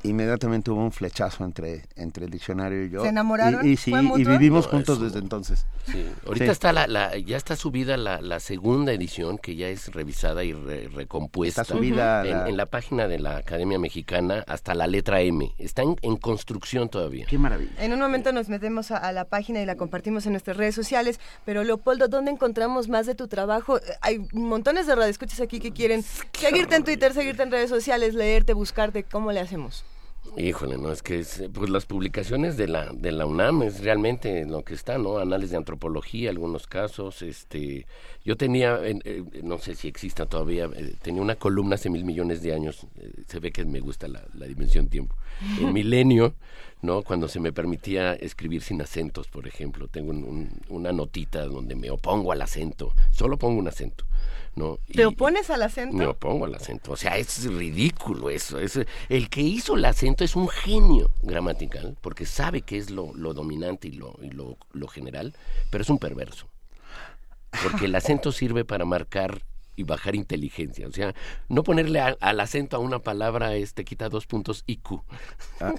inmediatamente 0.03 0.71
hubo 0.71 0.83
un 0.83 0.91
flechazo 0.91 1.43
entre, 1.43 1.83
entre 1.95 2.25
el 2.25 2.31
diccionario 2.31 2.85
y 2.85 2.89
yo. 2.89 3.01
¿Se 3.01 3.09
enamoraron? 3.09 3.67
Y, 3.67 3.77
sí, 3.77 3.91
y 3.91 4.25
vivimos 4.25 4.67
juntos 4.67 5.01
desde 5.01 5.19
entonces. 5.19 5.65
Sí. 5.89 6.05
Ahorita 6.25 6.51
está 6.51 6.73
la, 6.73 6.87
la, 6.87 7.17
ya 7.17 7.37
está 7.37 7.55
subida 7.55 7.97
la, 7.97 8.21
la, 8.21 8.39
segunda 8.39 8.91
edición 8.91 9.37
que 9.37 9.55
ya 9.55 9.69
es 9.69 9.93
revisada 9.93 10.43
y 10.43 10.53
recompuesta. 10.53 11.61
Está 11.61 11.73
subida 11.73 12.47
en, 12.47 12.57
la... 12.57 12.65
página 12.65 13.07
de 13.07 13.19
la 13.19 13.37
Academia 13.37 13.79
Mexicana 13.79 14.43
hasta 14.47 14.73
la 14.73 14.87
letra 14.87 15.21
M. 15.21 15.53
Está 15.57 15.83
en, 15.83 16.17
construcción 16.17 16.89
todavía. 16.89 17.25
Qué 17.27 17.37
maravilla. 17.37 17.71
En 17.79 17.93
un 17.93 17.99
momento 17.99 18.31
nos 18.31 18.49
metemos 18.49 18.91
a, 18.91 19.11
la 19.11 19.25
página 19.25 19.61
y 19.61 19.65
la 19.65 19.75
compartimos 19.75 20.25
en 20.25 20.33
nuestras 20.33 20.57
redes 20.57 20.75
sociales. 20.75 21.19
Pero 21.45 21.63
Leopoldo, 21.63 22.07
¿dónde 22.07 22.31
encontramos 22.31 22.89
más 22.89 23.05
de 23.05 23.15
tu 23.15 23.27
trabajo? 23.27 23.79
Hay 24.01 24.25
montones 24.33 24.87
de 24.87 24.95
radioescuchas 24.95 25.39
aquí 25.41 25.59
que 25.59 25.71
quieren 25.71 26.03
seguirte 26.33 26.75
en 26.75 26.83
Twitter, 26.83 27.13
seguirte 27.13 27.43
en 27.43 27.51
redes 27.51 27.69
sociales, 27.69 28.13
leerte, 28.13 28.53
buscarte. 28.53 29.03
¿Cómo 29.03 29.31
le 29.31 29.39
hacemos? 29.39 29.85
Híjole, 30.35 30.77
no, 30.79 30.91
es 30.91 31.03
que 31.03 31.23
pues 31.53 31.69
las 31.69 31.85
publicaciones 31.85 32.57
de 32.57 32.67
la, 32.67 32.91
de 32.91 33.11
la 33.11 33.27
UNAM 33.27 33.61
es 33.63 33.83
realmente 33.83 34.45
lo 34.45 34.63
que 34.63 34.73
está, 34.73 34.97
¿no? 34.97 35.19
Análisis 35.19 35.51
de 35.51 35.57
antropología, 35.57 36.31
algunos 36.31 36.65
casos, 36.65 37.21
este, 37.21 37.85
yo 38.25 38.35
tenía, 38.35 38.79
eh, 38.83 39.23
no 39.43 39.59
sé 39.59 39.75
si 39.75 39.87
exista 39.87 40.25
todavía, 40.25 40.69
eh, 40.75 40.95
tenía 41.01 41.21
una 41.21 41.35
columna 41.35 41.75
hace 41.75 41.91
mil 41.91 42.03
millones 42.03 42.41
de 42.41 42.53
años, 42.53 42.87
eh, 42.97 43.11
se 43.27 43.39
ve 43.39 43.51
que 43.51 43.63
me 43.63 43.79
gusta 43.79 44.07
la, 44.07 44.23
la 44.33 44.47
dimensión 44.47 44.87
tiempo, 44.87 45.15
en 45.59 45.71
milenio, 45.73 46.33
¿no? 46.83 47.01
Cuando 47.01 47.29
se 47.29 47.39
me 47.39 47.53
permitía 47.53 48.13
escribir 48.13 48.61
sin 48.61 48.81
acentos, 48.81 49.29
por 49.29 49.47
ejemplo, 49.47 49.87
tengo 49.87 50.11
una 50.67 50.91
notita 50.91 51.45
donde 51.45 51.75
me 51.75 51.89
opongo 51.89 52.33
al 52.33 52.41
acento, 52.41 52.93
solo 53.09 53.37
pongo 53.37 53.57
un 53.57 53.69
acento, 53.69 54.05
¿no? 54.55 54.77
¿Te 54.91 55.05
opones 55.05 55.49
al 55.49 55.63
acento? 55.63 55.95
Me 55.95 56.05
opongo 56.05 56.45
al 56.45 56.53
acento. 56.53 56.91
O 56.91 56.97
sea, 56.97 57.17
es 57.17 57.45
ridículo 57.45 58.29
eso. 58.29 58.59
Es, 58.59 58.77
el 59.07 59.29
que 59.29 59.41
hizo 59.41 59.75
el 59.77 59.85
acento 59.85 60.25
es 60.25 60.35
un 60.35 60.49
genio 60.49 61.09
gramatical, 61.21 61.95
porque 62.01 62.25
sabe 62.25 62.61
que 62.61 62.77
es 62.77 62.89
lo, 62.89 63.13
dominante 63.33 63.87
y, 63.87 63.93
lo, 63.93 64.19
y 64.21 64.31
lo, 64.31 64.57
lo 64.73 64.87
general, 64.89 65.33
pero 65.71 65.83
es 65.83 65.89
un 65.89 65.99
perverso. 65.99 66.47
Porque 67.63 67.85
el 67.85 67.95
acento 67.95 68.33
sirve 68.33 68.65
para 68.65 68.83
marcar 68.83 69.41
y 69.75 69.83
bajar 69.83 70.15
inteligencia. 70.15 70.87
O 70.87 70.91
sea, 70.91 71.13
no 71.49 71.63
ponerle 71.63 71.99
al 71.99 72.39
acento 72.39 72.77
a 72.77 72.79
una 72.79 72.99
palabra 72.99 73.55
este 73.55 73.83
quita 73.83 74.09
dos 74.09 74.25
puntos 74.25 74.63
IQ. 74.67 75.01
Ah, 75.59 75.73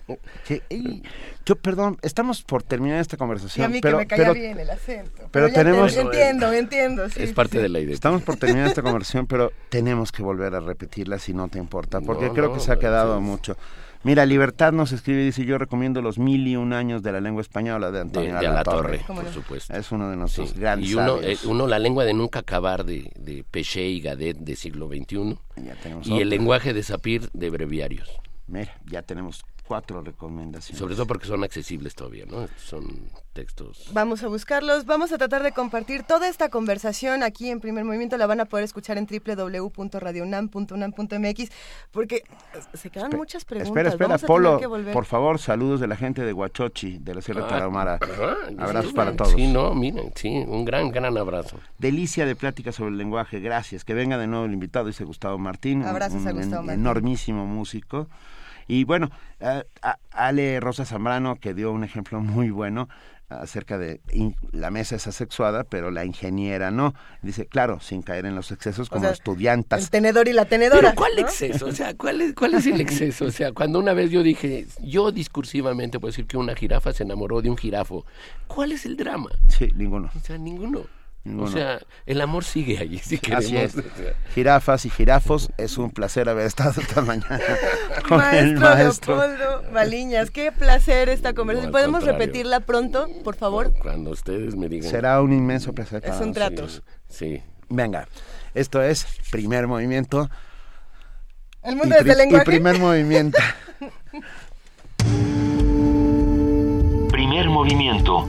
yo, 1.45 1.57
perdón, 1.57 1.99
estamos 2.03 2.43
por 2.43 2.63
terminar 2.63 3.01
esta 3.01 3.17
conversación. 3.17 3.63
Y 3.63 3.67
a 3.67 3.69
mí 3.69 3.81
pero, 3.81 3.99
que 3.99 4.05
me 4.05 4.07
caía 4.07 4.33
bien 4.33 4.59
el 4.59 4.71
acento. 4.71 5.29
Pero, 5.31 5.53
tenemos... 5.53 5.97
entiendo, 5.97 6.53
entiendo. 6.53 7.05
es 7.05 7.33
parte 7.33 7.61
de 7.61 7.69
la 7.69 7.81
idea. 7.81 7.95
Estamos 7.95 8.23
por 8.23 8.37
terminar 8.37 8.69
esta 8.69 8.83
conversación, 8.83 9.27
pero 9.27 9.53
tenemos 9.69 10.13
que 10.13 10.23
volver 10.23 10.55
a 10.55 10.61
repetirla 10.61 11.19
si 11.19 11.35
no 11.35 11.49
te 11.49 11.59
importa, 11.59 12.01
porque 12.01 12.31
creo 12.31 12.53
que 12.53 12.61
se 12.61 12.73
ha 12.73 12.79
quedado 12.79 13.21
mucho. 13.21 13.57
Mira, 14.05 14.27
Libertad 14.27 14.73
nos 14.73 14.93
escribe 14.93 15.23
y 15.23 15.25
dice, 15.27 15.47
yo 15.47 15.57
recomiendo 15.57 16.03
los 16.03 16.19
mil 16.19 16.47
y 16.47 16.57
un 16.57 16.75
años 16.75 17.03
de 17.03 17.11
la 17.11 17.23
lengua 17.23 17.41
española 17.41 17.91
de 17.91 18.01
Antonio 18.01 18.39
de, 18.39 18.43
la 18.43 18.63
Torre, 18.63 19.01
por 19.07 19.27
supuesto. 19.33 19.75
Es 19.75 19.91
uno 19.93 20.11
de 20.11 20.17
nuestros 20.17 20.53
grandes 20.53 20.91
Y 20.91 20.95
uno, 20.95 21.23
eh, 21.23 21.39
uno, 21.47 21.67
la 21.67 21.79
lengua 21.79 22.05
de 22.05 22.13
nunca 22.13 22.41
acabar 22.41 22.85
de, 22.85 23.11
de 23.17 23.45
Peché 23.51 23.89
y 23.89 24.03
Gadet 24.03 24.37
de 24.37 24.57
siglo 24.57 24.89
XXI. 24.89 25.39
y 26.05 26.21
el 26.21 26.29
lenguaje 26.29 26.75
de 26.75 26.83
Sapir 26.83 27.31
de 27.33 27.49
breviarios. 27.49 28.11
Mira, 28.47 28.79
ya 28.85 29.01
tenemos 29.01 29.43
cuatro 29.67 30.03
recomendaciones. 30.03 30.79
Sobre 30.79 30.95
todo 30.95 31.07
porque 31.07 31.27
son 31.27 31.43
accesibles 31.45 31.95
todavía, 31.95 32.25
¿no? 32.27 32.49
Son 32.57 32.85
textos. 33.33 33.91
Vamos 33.93 34.23
a 34.23 34.29
buscarlos, 34.29 34.87
vamos 34.87 35.13
a 35.13 35.19
tratar 35.19 35.43
de 35.43 35.53
compartir 35.53 36.05
toda 36.05 36.29
esta 36.29 36.49
conversación 36.49 37.23
aquí 37.23 37.51
en 37.51 37.61
Primer 37.61 37.85
Movimiento, 37.85 38.17
la 38.17 38.27
van 38.27 38.41
a 38.41 38.45
poder 38.45 38.65
escuchar 38.65 38.97
en 38.97 39.07
www.radionam.unam.mx 39.07 41.51
porque 41.91 42.23
se 42.75 42.91
quedan 42.91 43.11
muchas 43.17 43.45
preguntas. 43.45 43.69
Espera, 43.69 43.91
espera, 43.91 44.19
Polo, 44.19 44.61
por 44.93 45.05
favor, 45.05 45.39
saludos 45.39 45.81
de 45.81 45.89
la 45.89 45.97
gente 45.97 46.23
de 46.23 46.33
Huachochi, 46.33 46.99
de 46.99 47.15
la 47.15 47.23
Sierra 47.23 47.45
ah, 47.47 47.49
Tarahumara. 47.49 47.99
Ah, 48.03 48.37
Abrazos 48.59 48.93
para 48.93 49.17
todos. 49.17 49.33
Sí, 49.33 49.49
no, 49.49 49.75
miren, 49.75 50.13
sí, 50.15 50.45
un 50.47 50.65
gran, 50.65 50.91
gran 50.91 51.17
abrazo. 51.17 51.59
Delicia 51.79 52.27
de 52.27 52.37
plática 52.37 52.73
sobre 52.73 52.91
el 52.91 52.99
lenguaje, 52.99 53.41
gracias. 53.41 53.85
Que 53.85 53.95
venga 53.95 54.19
de 54.19 54.27
nuevo 54.27 54.45
el 54.45 54.53
invitado, 54.53 54.87
dice 54.87 55.05
Gustavo 55.05 55.39
Martín. 55.39 55.85
Abrazos 55.85 56.27
a 56.27 56.33
Gustavo 56.33 56.63
Martín. 56.63 56.81
Enormísimo 56.81 57.47
músico. 57.47 58.09
Y 58.67 58.85
bueno, 58.85 59.11
Ale 60.11 60.61
Rosa 60.61 60.85
Zambrano, 60.85 61.37
que 61.37 61.55
dio 61.55 61.73
un 61.73 61.85
ejemplo 61.85 62.21
muy 62.21 62.51
bueno 62.51 62.89
acerca 63.29 63.79
de 63.79 64.01
la 64.53 64.71
mesa 64.71 64.97
es 64.97 65.07
asexuada, 65.07 65.65
pero 65.65 65.91
la 65.91 66.05
ingeniera 66.05 66.71
no. 66.71 66.95
Dice, 67.23 67.47
claro, 67.47 67.81
sin 67.81 68.03
caer 68.03 68.27
en 68.27 68.35
los 68.35 68.53
excesos 68.53 68.89
como 68.89 69.09
estudiantas. 69.09 69.83
El 69.83 69.91
tenedor 69.91 70.29
y 70.29 70.33
la 70.33 70.45
tenedora. 70.45 70.91
Pero 70.91 70.95
¿cuál 70.95 71.19
exceso? 71.19 71.67
O 71.67 71.73
sea, 71.73 71.95
¿cuál 71.95 72.21
es, 72.21 72.35
¿cuál 72.35 72.55
es 72.55 72.67
el 72.67 72.81
exceso? 72.81 73.27
O 73.27 73.31
sea, 73.31 73.53
cuando 73.53 73.79
una 73.79 73.93
vez 73.93 74.11
yo 74.11 74.23
dije, 74.23 74.67
yo 74.83 75.11
discursivamente 75.11 75.99
puedo 75.99 76.13
decir 76.13 76.27
que 76.27 76.37
una 76.37 76.55
jirafa 76.55 76.93
se 76.93 77.03
enamoró 77.03 77.43
de 77.43 77.51
un 77.51 77.57
jirafo, 77.57 78.05
¿cuál 78.47 78.73
es 78.73 78.87
el 78.87 78.97
drama? 78.97 79.31
Sí, 79.49 79.69
ninguno. 79.75 80.11
O 80.15 80.21
sea, 80.21 80.39
ninguno. 80.39 80.83
O 81.39 81.47
sea, 81.47 81.81
el 82.05 82.21
amor 82.21 82.45
sigue 82.45 82.79
allí, 82.79 82.99
si 82.99 83.19
queremos. 83.19 83.47
Así 83.47 83.57
es. 83.57 83.75
Jirafas 84.35 84.85
y 84.85 84.91
jirafos, 84.91 85.51
es 85.57 85.79
un 85.79 85.91
placer 85.91 86.29
haber 86.29 86.47
estado 86.47 86.83
esta 86.83 87.01
mañana 87.01 87.41
con 88.09 88.19
maestro 88.19 88.41
el 88.41 88.59
maestro. 88.59 89.17
Leopoldo 89.17 89.73
Baliñas, 89.73 90.31
qué 90.31 90.53
placer 90.53 91.09
esta 91.09 91.33
conversación. 91.33 91.73
¿Podemos 91.73 92.05
repetirla 92.05 92.61
pronto, 92.61 93.09
por 93.25 93.37
favor? 93.37 93.73
Cuando 93.81 94.11
ustedes 94.11 94.55
me 94.55 94.69
digan. 94.69 94.91
Será 94.91 95.23
un 95.23 95.33
inmenso 95.33 95.73
placer. 95.73 96.03
es 96.05 96.21
un 96.21 96.35
trato. 96.35 96.67
Sí, 97.09 97.43
Venga, 97.69 98.09
esto 98.55 98.83
es 98.83 99.07
primer 99.31 99.67
movimiento. 99.67 100.31
El 101.63 101.77
mundo 101.77 101.97
desde 101.97 102.13
el 102.13 102.19
lenguaje. 102.19 102.43
Y 102.43 102.47
primer 102.47 102.79
movimiento. 102.79 103.39
primer 107.11 107.49
movimiento 107.49 108.29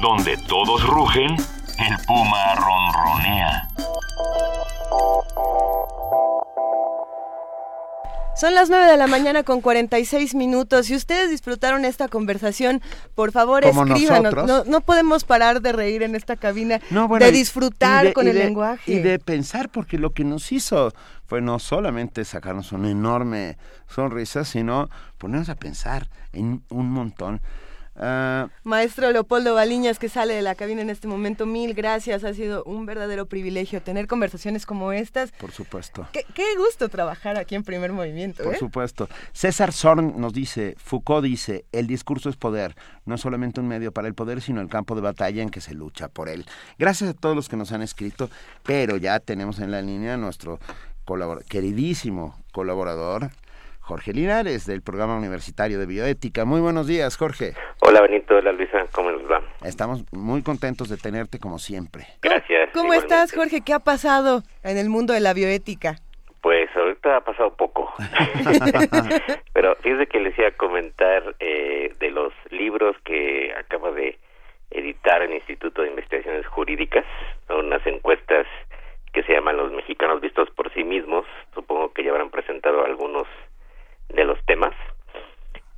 donde 0.00 0.36
todos 0.36 0.86
rugen, 0.86 1.34
el 1.34 1.96
puma 2.06 2.54
ronronea. 2.54 3.68
Son 8.36 8.54
las 8.54 8.70
9 8.70 8.86
de 8.86 8.96
la 8.96 9.08
mañana 9.08 9.42
con 9.42 9.60
46 9.60 10.36
minutos. 10.36 10.86
Si 10.86 10.94
ustedes 10.94 11.28
disfrutaron 11.28 11.84
esta 11.84 12.06
conversación, 12.06 12.80
por 13.16 13.32
favor 13.32 13.64
escríbanos. 13.64 14.32
No, 14.46 14.62
no, 14.62 14.80
podemos 14.82 15.24
parar 15.24 15.60
de 15.60 15.72
reír 15.72 16.04
en 16.04 16.14
esta 16.14 16.36
cabina, 16.36 16.80
de 17.18 17.32
disfrutar 17.32 18.12
con 18.12 18.28
el 18.28 18.38
lenguaje. 18.38 18.92
Y 18.92 18.98
de 19.00 19.18
pensar, 19.18 19.68
porque 19.70 19.98
lo 19.98 20.10
que 20.12 20.22
nos 20.22 20.52
hizo 20.52 20.92
fue 21.26 21.40
no 21.40 21.58
solamente 21.58 22.24
sacarnos 22.24 22.70
una 22.70 22.90
enorme 22.90 23.58
sonrisa, 23.88 24.44
sino 24.44 24.88
ponernos 25.18 25.48
a 25.48 25.56
pensar 25.56 26.08
en 26.32 26.62
un 26.68 26.90
montón 26.92 27.40
Ah, 27.98 28.48
Maestro 28.62 29.10
Leopoldo 29.10 29.54
Baliñas, 29.54 29.98
que 29.98 30.08
sale 30.08 30.34
de 30.34 30.42
la 30.42 30.54
cabina 30.54 30.82
en 30.82 30.90
este 30.90 31.08
momento, 31.08 31.46
mil 31.46 31.74
gracias. 31.74 32.22
Ha 32.24 32.32
sido 32.32 32.62
un 32.64 32.86
verdadero 32.86 33.26
privilegio 33.26 33.82
tener 33.82 34.06
conversaciones 34.06 34.66
como 34.66 34.92
estas. 34.92 35.32
Por 35.32 35.50
supuesto. 35.50 36.06
Qué, 36.12 36.44
gusto 36.56 36.88
trabajar 36.88 37.36
aquí 37.36 37.54
en 37.54 37.64
Primer 37.64 37.92
Movimiento. 37.92 38.44
Por 38.44 38.54
¿eh? 38.54 38.58
supuesto. 38.58 39.08
César 39.32 39.72
Zorn 39.72 40.20
nos 40.20 40.32
dice, 40.32 40.76
Foucault 40.78 41.24
dice, 41.24 41.64
el 41.72 41.86
discurso 41.86 42.28
es 42.28 42.36
poder, 42.36 42.76
no 43.04 43.16
es 43.16 43.20
solamente 43.20 43.60
un 43.60 43.68
medio 43.68 43.92
para 43.92 44.06
el 44.06 44.14
poder, 44.14 44.40
sino 44.40 44.60
el 44.60 44.68
campo 44.68 44.94
de 44.94 45.00
batalla 45.00 45.42
en 45.42 45.50
que 45.50 45.60
se 45.60 45.74
lucha 45.74 46.08
por 46.08 46.28
él. 46.28 46.46
Gracias 46.78 47.10
a 47.10 47.14
todos 47.14 47.34
los 47.34 47.48
que 47.48 47.56
nos 47.56 47.72
han 47.72 47.82
escrito, 47.82 48.30
pero 48.62 48.96
ya 48.96 49.18
tenemos 49.18 49.58
en 49.58 49.70
la 49.70 49.82
línea 49.82 50.14
a 50.14 50.16
nuestro 50.16 50.60
queridísimo 51.48 52.36
colaborador, 52.52 53.30
Jorge 53.88 54.12
Linares, 54.12 54.66
del 54.66 54.82
Programa 54.82 55.16
Universitario 55.16 55.78
de 55.78 55.86
Bioética. 55.86 56.44
Muy 56.44 56.60
buenos 56.60 56.86
días, 56.86 57.16
Jorge. 57.16 57.54
Hola, 57.80 58.02
Benito. 58.02 58.36
Hola, 58.36 58.52
Luisa. 58.52 58.84
¿Cómo 58.92 59.10
nos 59.10 59.22
va? 59.22 59.40
Estamos 59.64 60.04
muy 60.12 60.42
contentos 60.42 60.90
de 60.90 60.98
tenerte 60.98 61.38
como 61.38 61.58
siempre. 61.58 62.04
Gracias. 62.20 62.68
¿Cómo 62.74 62.92
estás, 62.92 63.32
Jorge? 63.32 63.62
¿Qué 63.64 63.72
ha 63.72 63.78
pasado 63.78 64.42
en 64.62 64.76
el 64.76 64.90
mundo 64.90 65.14
de 65.14 65.20
la 65.20 65.32
bioética? 65.32 65.96
Pues 66.42 66.68
ahorita 66.76 67.16
ha 67.16 67.20
pasado 67.22 67.56
poco. 67.56 67.90
Pero 69.54 69.74
fíjese 69.76 70.06
que 70.06 70.20
les 70.20 70.38
iba 70.38 70.48
a 70.48 70.50
comentar 70.58 71.34
eh, 71.40 71.94
de 71.98 72.10
los 72.10 72.34
libros 72.50 72.94
que 73.06 73.54
acaba 73.58 73.90
de 73.92 74.18
editar 74.70 75.22
el 75.22 75.32
Instituto 75.32 75.80
de 75.80 75.88
Investigaciones 75.88 76.46
Jurídicas, 76.46 77.06
unas 77.48 77.84
encuestas 77.86 78.46
que 79.14 79.22
se 79.22 79.32
llaman 79.32 79.56
Los 79.56 79.72
Mexicanos 79.72 80.20
Vistos 80.20 80.50
por 80.50 80.70
sí 80.74 80.84
mismos. 80.84 81.24
Supongo 81.54 81.94
que 81.94 82.04
ya 82.04 82.10
habrán 82.10 82.28
presentado 82.28 82.84
algunos 82.84 83.26
de 84.08 84.24
los 84.24 84.42
temas 84.46 84.74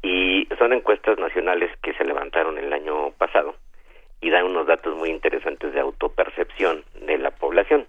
y 0.02 0.49
son 0.59 0.73
encuestas 0.73 1.18
nacionales 1.18 1.70
que 1.83 1.92
se 1.94 2.05
levantaron 2.05 2.59
el 2.59 2.73
año 2.73 3.10
pasado 3.12 3.55
y 4.20 4.31
dan 4.31 4.44
unos 4.44 4.67
datos 4.67 4.97
muy 4.97 5.10
interesantes 5.10 5.73
de 5.73 5.81
autopercepción 5.81 6.84
de 7.07 7.18
la 7.18 7.31
población. 7.31 7.86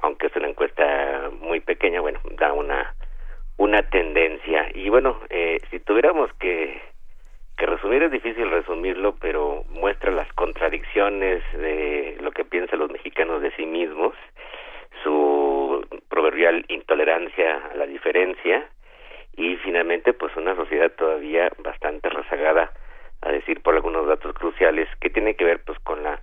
Aunque 0.00 0.26
es 0.26 0.36
una 0.36 0.48
encuesta 0.48 1.30
muy 1.40 1.60
pequeña, 1.60 2.00
bueno, 2.00 2.20
da 2.38 2.52
una 2.52 2.94
una 3.58 3.82
tendencia 3.82 4.68
y 4.74 4.88
bueno, 4.88 5.20
eh, 5.30 5.60
si 5.70 5.78
tuviéramos 5.78 6.32
que 6.34 6.80
que 7.56 7.66
resumir 7.66 8.02
es 8.02 8.10
difícil 8.10 8.50
resumirlo, 8.50 9.14
pero 9.20 9.64
muestra 9.68 10.10
las 10.10 10.30
contradicciones 10.32 11.44
de 11.52 12.16
lo 12.20 12.32
que 12.32 12.44
piensan 12.44 12.80
los 12.80 12.90
mexicanos 12.90 13.42
de 13.42 13.52
sí 13.52 13.66
mismos, 13.66 14.14
su 15.02 15.86
proverbial 16.08 16.64
intolerancia 16.68 17.62
a 17.72 17.76
la 17.76 17.86
diferencia, 17.86 18.66
y 19.36 19.56
finalmente 19.56 20.12
pues 20.12 20.36
una 20.36 20.54
sociedad 20.54 20.90
todavía 20.92 21.50
bastante 21.58 22.08
rezagada 22.08 22.72
a 23.22 23.32
decir 23.32 23.62
por 23.62 23.74
algunos 23.74 24.06
datos 24.06 24.34
cruciales 24.34 24.88
que 25.00 25.10
tiene 25.10 25.34
que 25.34 25.44
ver 25.44 25.62
pues 25.64 25.78
con 25.80 26.02
la 26.02 26.20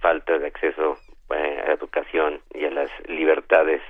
falta 0.00 0.38
de 0.38 0.46
acceso 0.46 0.98
eh, 1.30 1.60
a 1.62 1.68
la 1.68 1.74
educación 1.74 2.40
y 2.54 2.64
a 2.64 2.70
las 2.70 2.90
libertades 3.08 3.82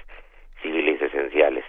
civiles 0.62 1.00
esenciales. 1.00 1.64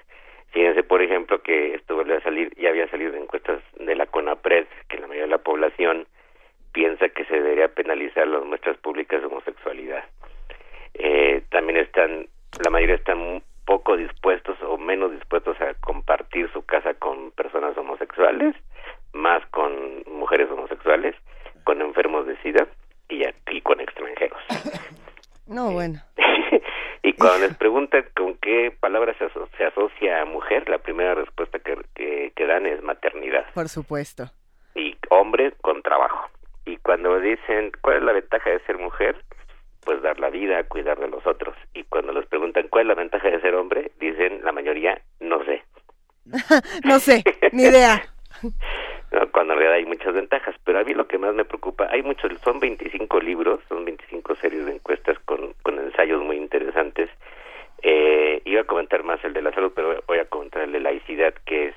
Fíjense, 0.51 0.81
por 0.83 1.01
ejemplo, 1.01 1.43
que 1.43 1.75
esto 1.75 1.95
vuelve 1.95 2.17
a 2.17 2.21
salir, 2.21 2.51
ya 2.57 2.69
había 2.69 2.89
salido 2.89 3.13
en 3.13 3.23
encuestas 3.23 3.61
de 3.77 3.95
la 3.95 4.07
CONAPRED, 4.07 4.65
que 4.87 4.97
la 4.97 5.05
mayoría 5.05 5.25
de 5.25 5.31
la 5.31 5.37
población 5.43 6.07
piensa 6.71 7.09
que 7.09 7.25
se 7.25 7.35
debería 7.35 7.67
penalizar 7.67 8.27
las 8.27 8.43
muestras 8.43 8.77
públicas 8.77 9.21
de 9.21 9.27
homosexualidad. 9.27 10.03
Eh, 10.95 11.43
también 11.51 11.77
están, 11.77 12.27
la 12.63 12.71
mayoría 12.71 12.95
están 12.95 13.43
poco 13.69 13.95
dispuestos 13.95 14.57
o 14.63 14.79
menos 14.79 15.11
dispuestos 15.11 15.55
a 15.61 15.75
compartir 15.75 16.51
su 16.51 16.65
casa 16.65 16.95
con 16.95 17.29
personas 17.33 17.77
homosexuales, 17.77 18.55
más 19.13 19.45
con 19.51 19.71
mujeres 20.07 20.49
homosexuales, 20.49 21.15
con 21.65 21.79
enfermos 21.79 22.25
de 22.25 22.35
SIDA 22.41 22.67
y, 23.09 23.23
aquí 23.25 23.61
con 23.61 23.79
extranjeros. 23.79 24.41
No, 25.45 25.71
bueno. 25.71 25.99
y 27.01 27.13
cuando 27.13 27.47
les 27.47 27.57
preguntan 27.57 28.05
con 28.15 28.35
qué 28.35 28.71
palabra 28.79 29.15
se, 29.17 29.25
asocia 29.65 30.21
a 30.21 30.25
mujer, 30.25 30.69
la 30.69 30.77
primera 30.77 31.15
respuesta 31.15 31.57
que, 31.57 32.31
que 32.35 32.45
dan 32.45 32.67
es 32.67 32.83
maternidad. 32.83 33.47
Por 33.55 33.67
supuesto. 33.67 34.25
Y 34.75 34.95
hombre 35.09 35.53
con 35.61 35.81
trabajo. 35.81 36.29
Y 36.65 36.77
cuando 36.77 37.19
dicen 37.19 37.71
cuál 37.81 37.97
es 37.97 38.03
la 38.03 38.13
ventaja 38.13 38.51
de 38.51 38.59
ser 38.59 38.77
mujer, 38.77 39.15
pues 39.89 40.03
dar 40.03 40.19
la 40.19 40.29
vida, 40.29 40.63
cuidar 40.65 40.99
de 40.99 41.07
los 41.07 41.25
otros. 41.25 41.55
Y 41.73 41.83
cuando 41.85 42.13
les 42.13 42.27
preguntan 42.27 42.67
cuál 42.67 42.83
es 42.83 42.87
la 42.89 42.93
ventaja 42.93 43.27
de 43.27 43.41
ser 43.41 43.55
hombre, 43.55 43.91
dicen 43.99 44.41
la 44.43 44.51
mayoría, 44.51 45.01
no 45.19 45.43
sé. 45.45 45.63
no 46.85 46.99
sé, 46.99 47.23
ni 47.53 47.63
idea. 47.63 47.99
cuando 49.31 49.53
en 49.53 49.59
realidad 49.59 49.77
hay 49.77 49.85
muchas 49.87 50.13
ventajas, 50.13 50.53
pero 50.63 50.77
a 50.77 50.83
mí 50.83 50.93
lo 50.93 51.07
que 51.07 51.17
más 51.17 51.33
me 51.33 51.43
preocupa, 51.43 51.87
hay 51.89 52.03
muchos, 52.03 52.31
son 52.41 52.59
25 52.59 53.19
libros, 53.19 53.61
son 53.67 53.83
25 53.83 54.35
series 54.35 54.67
de 54.67 54.73
encuestas 54.73 55.17
con, 55.25 55.55
con 55.63 55.79
ensayos 55.79 56.21
muy 56.21 56.37
interesantes. 56.37 57.09
Eh, 57.81 58.43
iba 58.45 58.61
a 58.61 58.65
comentar 58.65 59.03
más 59.03 59.23
el 59.23 59.33
de 59.33 59.41
la 59.41 59.51
salud, 59.53 59.71
pero 59.75 60.03
voy 60.07 60.19
a 60.19 60.25
comentar 60.25 60.61
el 60.61 60.71
de 60.71 60.81
laicidad, 60.81 61.33
que 61.47 61.69
es 61.69 61.75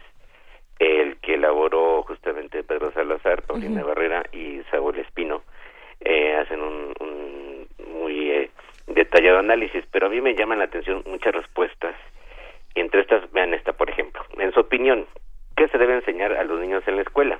el 0.80 1.16
que 1.16 1.36
elaboró 1.36 2.02
justamente 2.02 2.62
Pedro 2.62 2.92
Salazar, 2.92 3.40
Paulina 3.44 3.82
Barrera 3.82 4.22
y 4.32 4.60
Saúl 4.70 4.98
Espino. 4.98 5.44
Eh, 6.04 6.34
hacen 6.34 6.60
un, 6.60 6.92
un 7.00 7.41
muy 7.92 8.30
eh, 8.30 8.50
detallado 8.86 9.38
análisis, 9.38 9.84
pero 9.90 10.06
a 10.06 10.10
mí 10.10 10.20
me 10.20 10.34
llaman 10.34 10.58
la 10.58 10.64
atención 10.64 11.02
muchas 11.06 11.34
respuestas. 11.34 11.94
Entre 12.74 13.00
estas, 13.00 13.30
vean 13.32 13.54
esta, 13.54 13.72
por 13.72 13.90
ejemplo. 13.90 14.24
En 14.38 14.52
su 14.52 14.60
opinión, 14.60 15.06
¿qué 15.56 15.68
se 15.68 15.78
debe 15.78 15.94
enseñar 15.94 16.32
a 16.32 16.44
los 16.44 16.58
niños 16.60 16.82
en 16.86 16.96
la 16.96 17.02
escuela? 17.02 17.38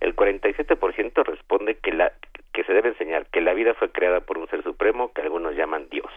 El 0.00 0.16
47% 0.16 1.24
responde 1.24 1.76
que, 1.76 1.92
la, 1.92 2.12
que 2.52 2.64
se 2.64 2.72
debe 2.72 2.90
enseñar 2.90 3.26
que 3.26 3.40
la 3.40 3.54
vida 3.54 3.74
fue 3.74 3.90
creada 3.90 4.20
por 4.20 4.38
un 4.38 4.48
ser 4.48 4.62
supremo 4.62 5.12
que 5.12 5.22
algunos 5.22 5.54
llaman 5.54 5.88
Dios. 5.90 6.10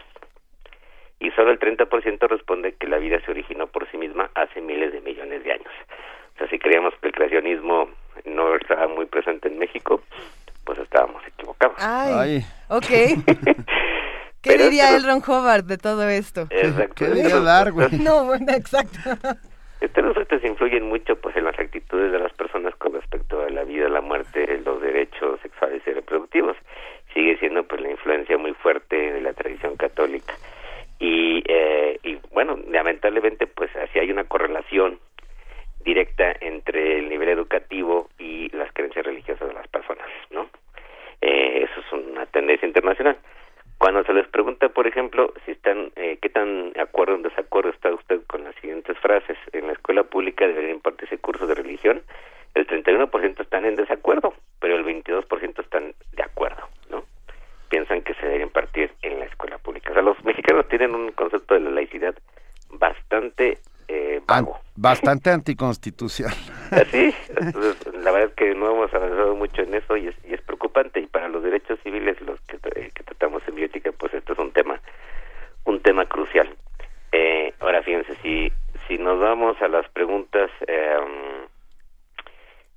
Y 1.19 1.31
solo 1.31 1.51
el 1.51 1.59
30% 1.59 2.27
responde 2.27 2.73
que 2.73 2.87
la 2.87 2.97
vida 2.97 3.19
se 3.25 3.31
originó 3.31 3.67
por 3.67 3.89
sí 3.89 3.97
misma 3.97 4.29
hace 4.35 4.61
miles 4.61 4.91
de 4.91 5.01
millones 5.01 5.43
de 5.43 5.53
años. 5.53 5.71
creíamos 6.59 6.95
que 6.95 7.07
el 7.07 7.13
creacionismo 7.13 7.89
no 8.25 8.55
estaba 8.55 8.87
muy 8.87 9.05
presente 9.05 9.47
en 9.47 9.59
México, 9.59 10.01
pues 10.65 10.79
estábamos 10.79 11.21
equivocados. 11.27 11.77
Ay, 11.79 12.45
ok. 12.69 12.85
¿Qué 14.41 14.57
diría 14.57 14.95
el 14.95 15.03
Ron 15.03 15.23
Hobart 15.25 15.65
de 15.65 15.77
todo 15.77 16.07
esto? 16.07 16.47
Exacto. 16.51 16.93
¿Qué 16.95 17.07
diría 17.07 17.39
Darwin? 17.39 18.03
No, 18.03 18.25
bueno, 18.25 18.51
exacto. 18.53 18.99
Estos 19.81 20.05
efectos 20.11 20.43
influyen 20.43 20.87
mucho 20.87 21.15
pues 21.15 21.35
en 21.35 21.45
las 21.45 21.57
actitudes 21.59 22.11
de 22.11 22.19
las 22.19 22.31
personas 22.33 22.75
con 22.75 22.93
respecto 22.93 23.41
a 23.41 23.49
la 23.49 23.63
vida, 23.63 23.89
la 23.89 24.01
muerte, 24.01 24.61
los 24.63 24.81
derechos 24.81 25.39
sexuales 25.41 25.81
y 25.85 25.91
reproductivos. 25.91 26.55
Sigue 27.13 27.37
siendo 27.37 27.63
pues 27.63 27.81
la 27.81 27.91
influencia 27.91 28.37
muy 28.37 28.53
fuerte 28.53 28.95
de 28.95 29.21
la 29.21 29.33
tradición 29.33 29.75
católica. 29.77 30.33
Y, 30.99 31.43
eh, 31.47 31.99
y 32.03 32.19
bueno, 32.31 32.57
lamentablemente 32.69 33.47
pues 33.47 33.75
así 33.75 33.99
hay 33.99 34.11
una 34.11 34.25
correlación 34.25 34.99
directa 35.83 36.33
entre 36.41 36.99
el 36.99 37.09
nivel 37.09 37.29
educativo 37.29 38.09
y 38.17 38.49
las 38.55 38.71
creencias 38.73 39.05
religiosas 39.05 39.47
de 39.47 39.53
las 39.53 39.67
personas, 39.67 40.07
¿no? 40.31 40.49
Eh, 41.21 41.63
eso 41.63 41.79
es 41.79 41.93
una 41.93 42.25
tendencia 42.25 42.67
internacional. 42.67 43.17
Cuando 43.77 44.03
se 44.03 44.13
les 44.13 44.27
pregunta, 44.27 44.69
por 44.69 44.87
ejemplo, 44.87 45.33
si 45.45 45.51
están, 45.51 45.91
eh, 45.95 46.17
qué 46.21 46.29
tan 46.29 46.71
de 46.73 46.81
acuerdo 46.81 47.13
o 47.13 47.17
en 47.17 47.23
desacuerdo 47.23 47.69
está 47.69 47.93
usted 47.93 48.21
con 48.25 48.43
las 48.43 48.55
siguientes 48.55 48.97
frases, 48.99 49.37
en 49.53 49.67
la 49.67 49.73
escuela 49.73 50.03
pública 50.03 50.47
debería 50.47 50.71
impartirse 50.71 51.17
cursos 51.19 51.47
de 51.47 51.55
religión, 51.55 52.01
el 52.55 52.65
31% 52.67 53.41
están 53.41 53.65
en 53.65 53.75
desacuerdo, 53.75 54.33
pero 54.59 54.75
el 54.75 54.85
22% 54.85 55.59
están 55.59 55.93
de 56.13 56.23
acuerdo, 56.23 56.67
¿no? 56.89 57.03
Piensan 57.69 58.01
que 58.01 58.13
se 58.15 58.21
debería 58.21 58.45
impartir 58.45 58.91
en 59.01 59.19
la 59.19 59.25
escuela 59.25 59.57
pública. 59.57 59.91
O 59.91 59.93
sea, 59.93 60.01
los 60.01 60.23
mexicanos 60.23 60.67
tienen 60.69 60.95
un 60.95 61.11
concepto 61.11 61.53
de 61.53 61.59
la 61.59 61.71
laicidad 61.71 62.15
bastante 62.71 63.59
eh, 63.87 64.21
vago. 64.25 64.59
Bastante 65.05 65.29
anticonstitucional. 65.29 66.35
Entonces, 67.39 67.93
la 67.93 68.11
verdad 68.11 68.29
es 68.29 68.33
que 68.35 68.55
no 68.55 68.71
hemos 68.71 68.93
avanzado 68.93 69.35
mucho 69.35 69.61
en 69.61 69.73
eso 69.75 69.95
y 69.97 70.07
es, 70.07 70.15
y 70.27 70.33
es 70.33 70.41
preocupante. 70.41 70.99
Y 70.99 71.07
para 71.07 71.27
los 71.29 71.43
derechos 71.43 71.79
civiles, 71.83 72.19
los 72.21 72.39
que, 72.41 72.57
eh, 72.75 72.91
que 72.93 73.03
tratamos 73.03 73.41
en 73.47 73.55
biótica, 73.55 73.91
pues 73.91 74.13
esto 74.13 74.33
es 74.33 74.39
un 74.39 74.51
tema, 74.51 74.79
un 75.65 75.79
tema 75.81 76.05
crucial. 76.05 76.49
Eh, 77.11 77.53
ahora 77.59 77.81
fíjense, 77.83 78.15
si, 78.21 78.51
si 78.87 78.97
nos 78.97 79.19
vamos 79.19 79.61
a 79.61 79.67
las 79.67 79.87
preguntas, 79.89 80.49
eh, 80.67 80.97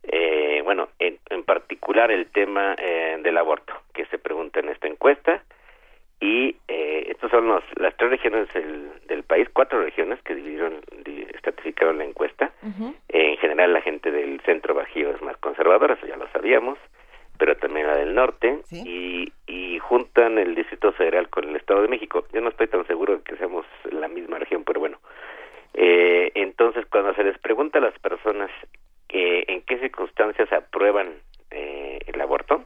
eh, 0.04 0.60
bueno, 0.64 0.88
en, 0.98 1.18
en 1.30 1.42
particular 1.44 2.10
el 2.10 2.26
tema 2.30 2.74
eh, 2.78 3.18
del 3.22 3.36
aborto, 3.38 3.72
que 3.94 4.06
se 4.06 4.18
pregunta 4.18 4.60
en 4.60 4.68
esta 4.68 4.86
encuesta, 4.86 5.42
y 6.20 6.56
eh, 6.66 7.06
estas 7.10 7.30
son 7.30 7.46
los, 7.48 7.62
las 7.76 7.96
tres 7.96 8.10
regiones 8.10 8.52
del, 8.52 8.90
del 9.06 9.22
país, 9.22 9.48
cuatro 9.52 9.80
regiones 9.82 10.20
que 10.22 10.34
dividieron, 10.34 10.80
di- 11.04 11.26
estratificaron 11.34 11.98
la 11.98 12.04
encuesta. 12.04 12.50
Eh, 13.08 13.30
en 13.32 13.36
general 13.38 13.72
la 13.72 13.82
gente 13.82 14.10
del 14.10 14.40
centro 14.40 14.74
bajío 14.74 15.10
es 15.10 15.22
más 15.22 15.36
conservadora, 15.38 15.94
eso 15.94 16.06
ya 16.06 16.16
lo 16.16 16.28
sabíamos, 16.30 16.78
pero 17.38 17.56
también 17.56 17.86
la 17.86 17.94
del 17.96 18.14
norte, 18.16 18.58
y, 18.72 19.32
y 19.46 19.78
juntan 19.78 20.38
el 20.38 20.56
Distrito 20.56 20.92
Federal 20.92 21.28
con 21.28 21.44
el 21.48 21.54
Estado 21.54 21.82
de 21.82 21.88
México. 21.88 22.26
Yo 22.32 22.40
no 22.40 22.48
estoy 22.48 22.66
tan 22.66 22.84
seguro 22.88 23.18
de 23.18 23.22
que 23.22 23.36
seamos 23.36 23.64
la 23.92 24.08
misma 24.08 24.38
región, 24.38 24.64
pero 24.64 24.80
bueno. 24.80 24.98
Eh, 25.74 26.32
entonces, 26.34 26.84
cuando 26.90 27.14
se 27.14 27.22
les 27.22 27.38
pregunta 27.38 27.78
a 27.78 27.82
las 27.82 27.96
personas 28.00 28.50
que 29.06 29.44
en 29.46 29.62
qué 29.62 29.78
circunstancias 29.78 30.52
aprueban 30.52 31.14
eh, 31.52 32.00
el 32.06 32.20
aborto, 32.20 32.64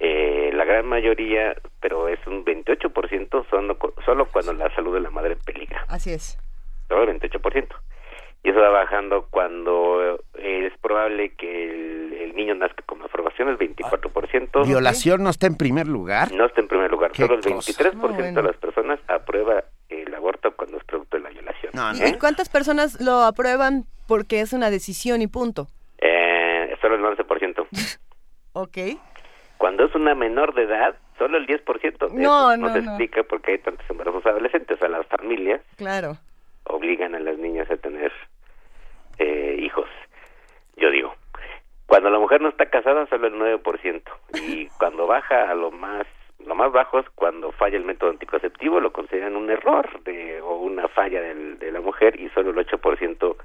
eh, 0.00 0.50
la 0.52 0.64
gran 0.64 0.86
mayoría, 0.86 1.54
pero 1.80 2.08
es 2.08 2.18
un 2.26 2.44
28%, 2.44 3.46
son 3.50 3.76
solo 4.04 4.26
cuando 4.26 4.52
la 4.54 4.74
salud 4.74 4.94
de 4.94 5.00
la 5.00 5.10
madre 5.10 5.36
peligra. 5.36 5.84
Así 5.88 6.10
es. 6.12 6.38
Solo 6.88 7.10
el 7.10 7.20
28%. 7.20 7.68
Y 8.42 8.48
eso 8.50 8.58
va 8.60 8.70
bajando 8.70 9.26
cuando 9.30 10.18
eh, 10.38 10.66
es 10.66 10.78
probable 10.80 11.34
que 11.34 11.64
el, 11.70 12.12
el 12.14 12.34
niño 12.34 12.54
nazca 12.54 12.82
con 12.86 12.98
malformaciones, 13.00 13.58
24%. 14.90 14.92
¿Violación 14.92 15.22
no 15.24 15.30
está 15.30 15.46
en 15.46 15.56
primer 15.56 15.86
lugar? 15.88 16.32
No 16.32 16.46
está 16.46 16.60
en 16.60 16.68
primer 16.68 16.90
lugar. 16.90 17.14
Solo 17.16 17.34
el 17.34 17.40
cosa. 17.42 17.72
23% 17.72 17.94
No, 17.94 18.08
bueno. 18.08 18.42
de 18.42 18.42
las 18.48 18.56
personas 18.56 18.98
aprueba 19.08 19.64
el 19.88 20.14
aborto 20.14 20.54
cuando 20.56 20.76
es 20.78 20.84
producto 20.84 21.16
de 21.16 21.22
la 21.22 21.30
violación. 21.30 21.72
¿Y- 21.96 22.02
¿Eh? 22.02 22.08
¿Y 22.14 22.18
cuántas 22.18 22.48
personas 22.48 23.00
lo 23.00 23.22
aprueban 23.22 23.84
porque 24.06 24.40
es 24.40 24.52
una 24.52 24.70
decisión 24.70 25.22
y 25.22 25.26
punto? 25.26 25.68
Eh, 25.98 26.74
solo 26.80 26.94
el 26.96 27.02
11%. 27.04 27.66
Ok. 28.52 28.78
Cuando 29.58 29.84
es 29.84 29.94
una 29.94 30.14
menor 30.16 30.54
de 30.54 30.64
edad, 30.64 30.96
solo 31.18 31.36
el 31.38 31.46
10%. 31.46 32.10
No, 32.12 32.50
Eso 32.52 32.60
no, 32.60 32.72
se 32.72 32.82
no. 32.82 32.90
explica 32.90 33.22
por 33.22 33.40
qué 33.42 33.52
hay 33.52 33.58
tantos 33.58 33.88
embarazos 33.88 34.26
adolescentes. 34.26 34.82
A 34.82 34.88
las 34.88 35.06
familias 35.06 35.60
Claro. 35.76 36.16
obligan 36.64 37.14
a 37.14 37.20
las 37.20 37.38
niñas 37.38 37.70
a 37.70 37.76
tener 37.76 38.10
eh, 39.18 39.56
hijos. 39.60 39.86
Yo 40.76 40.90
digo, 40.90 41.14
cuando 41.86 42.10
la 42.10 42.18
mujer 42.18 42.40
no 42.40 42.48
está 42.48 42.66
casada, 42.70 43.06
solo 43.06 43.26
el 43.28 43.34
9%. 43.62 44.02
Y 44.42 44.66
cuando 44.78 45.06
baja 45.06 45.50
a 45.50 45.54
lo 45.54 45.70
más 45.70 46.06
lo 46.44 46.54
más 46.54 46.72
bajo 46.72 46.98
es 46.98 47.06
cuando 47.14 47.52
falla 47.52 47.76
el 47.76 47.84
método 47.84 48.10
anticonceptivo, 48.10 48.80
lo 48.80 48.92
consideran 48.92 49.36
un 49.36 49.50
error 49.50 50.02
de, 50.04 50.40
o 50.40 50.56
una 50.56 50.88
falla 50.88 51.20
del- 51.20 51.58
de 51.58 51.70
la 51.70 51.82
mujer 51.82 52.18
y 52.18 52.30
solo 52.30 52.50
el 52.50 52.56
8% 52.66 53.36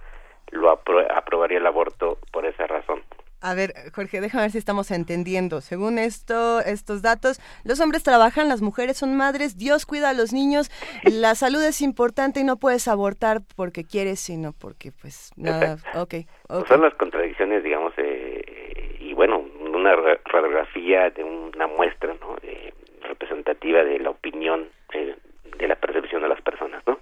lo 0.51 0.72
apro- 0.72 1.06
aprobaría 1.14 1.57
el 1.57 1.67
aborto 1.67 2.17
por 2.32 2.45
esa 2.45 2.65
razón. 2.67 3.03
A 3.41 3.53
ver, 3.53 3.74
Jorge, 4.06 4.22
déjame 4.22 4.43
ver 4.43 4.51
si 4.51 4.59
estamos 4.59 4.92
entendiendo. 4.92 5.61
Según 5.61 5.98
esto, 5.98 6.59
estos 6.59 7.01
datos, 7.01 7.40
los 7.64 7.80
hombres 7.80 8.03
trabajan, 8.03 8.48
las 8.50 8.61
mujeres 8.61 8.98
son 8.98 9.17
madres, 9.17 9.58
Dios 9.58 9.88
cuida 9.88 10.11
a 10.11 10.14
los 10.14 10.32
niños, 10.32 10.69
la 11.03 11.34
salud 11.34 11.59
es 11.64 11.82
importante 11.82 12.40
y 12.40 12.43
no 12.43 12.58
puedes 12.58 12.88
abortar 12.88 13.40
porque 13.56 13.84
quieres, 13.84 14.19
sino 14.19 14.53
porque, 14.53 14.92
pues, 14.92 15.32
nada. 15.38 15.77
Ok, 15.95 16.14
Pues 16.48 16.67
son 16.67 16.82
las 16.84 16.93
contradicciones, 16.93 17.64
digamos, 17.64 17.93
eh, 17.98 18.98
y 19.00 19.14
bueno, 19.16 19.43
una 19.74 19.95
ra- 19.95 20.19
radiografía 20.25 21.09
de 21.09 21.24
una 21.24 21.66
muestra, 21.66 22.14
¿no? 22.22 22.35
Eh, 22.43 22.74
representativa 23.08 23.84
de 23.84 23.98
la 24.00 24.11
opinión, 24.11 24.67
eh, 24.93 25.16
de 25.58 25.67
la 25.67 25.75
percepción 25.77 26.22
de 26.22 26.30
las 26.30 26.42
personas, 26.42 26.84
¿no? 26.85 27.00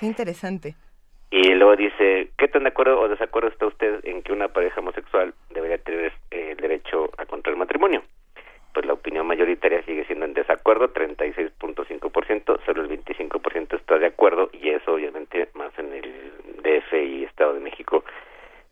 Qué 0.00 0.06
interesante. 0.06 0.76
Y 1.30 1.50
luego 1.56 1.76
dice, 1.76 2.30
¿qué 2.38 2.48
tan 2.48 2.62
de 2.62 2.70
acuerdo 2.70 2.98
o 3.00 3.06
desacuerdo 3.08 3.50
está 3.50 3.66
usted 3.66 4.00
en 4.04 4.22
que 4.22 4.32
una 4.32 4.48
pareja 4.48 4.80
homosexual 4.80 5.34
debería 5.50 5.76
tener 5.76 6.10
eh, 6.30 6.52
el 6.52 6.56
derecho 6.56 7.10
a 7.18 7.26
contraer 7.26 7.58
matrimonio? 7.58 8.02
Pues 8.72 8.86
la 8.86 8.94
opinión 8.94 9.26
mayoritaria 9.26 9.82
sigue 9.84 10.06
siendo 10.06 10.24
en 10.24 10.32
desacuerdo, 10.32 10.90
36.5%, 10.94 12.60
solo 12.64 12.82
el 12.82 12.88
25% 12.88 13.76
está 13.76 13.98
de 13.98 14.06
acuerdo 14.06 14.48
y 14.54 14.70
eso 14.70 14.94
obviamente 14.94 15.48
más 15.54 15.70
en 15.78 15.92
el 15.92 16.32
DF 16.62 16.92
y 16.94 17.24
Estado 17.24 17.52
de 17.54 17.60
México 17.60 18.04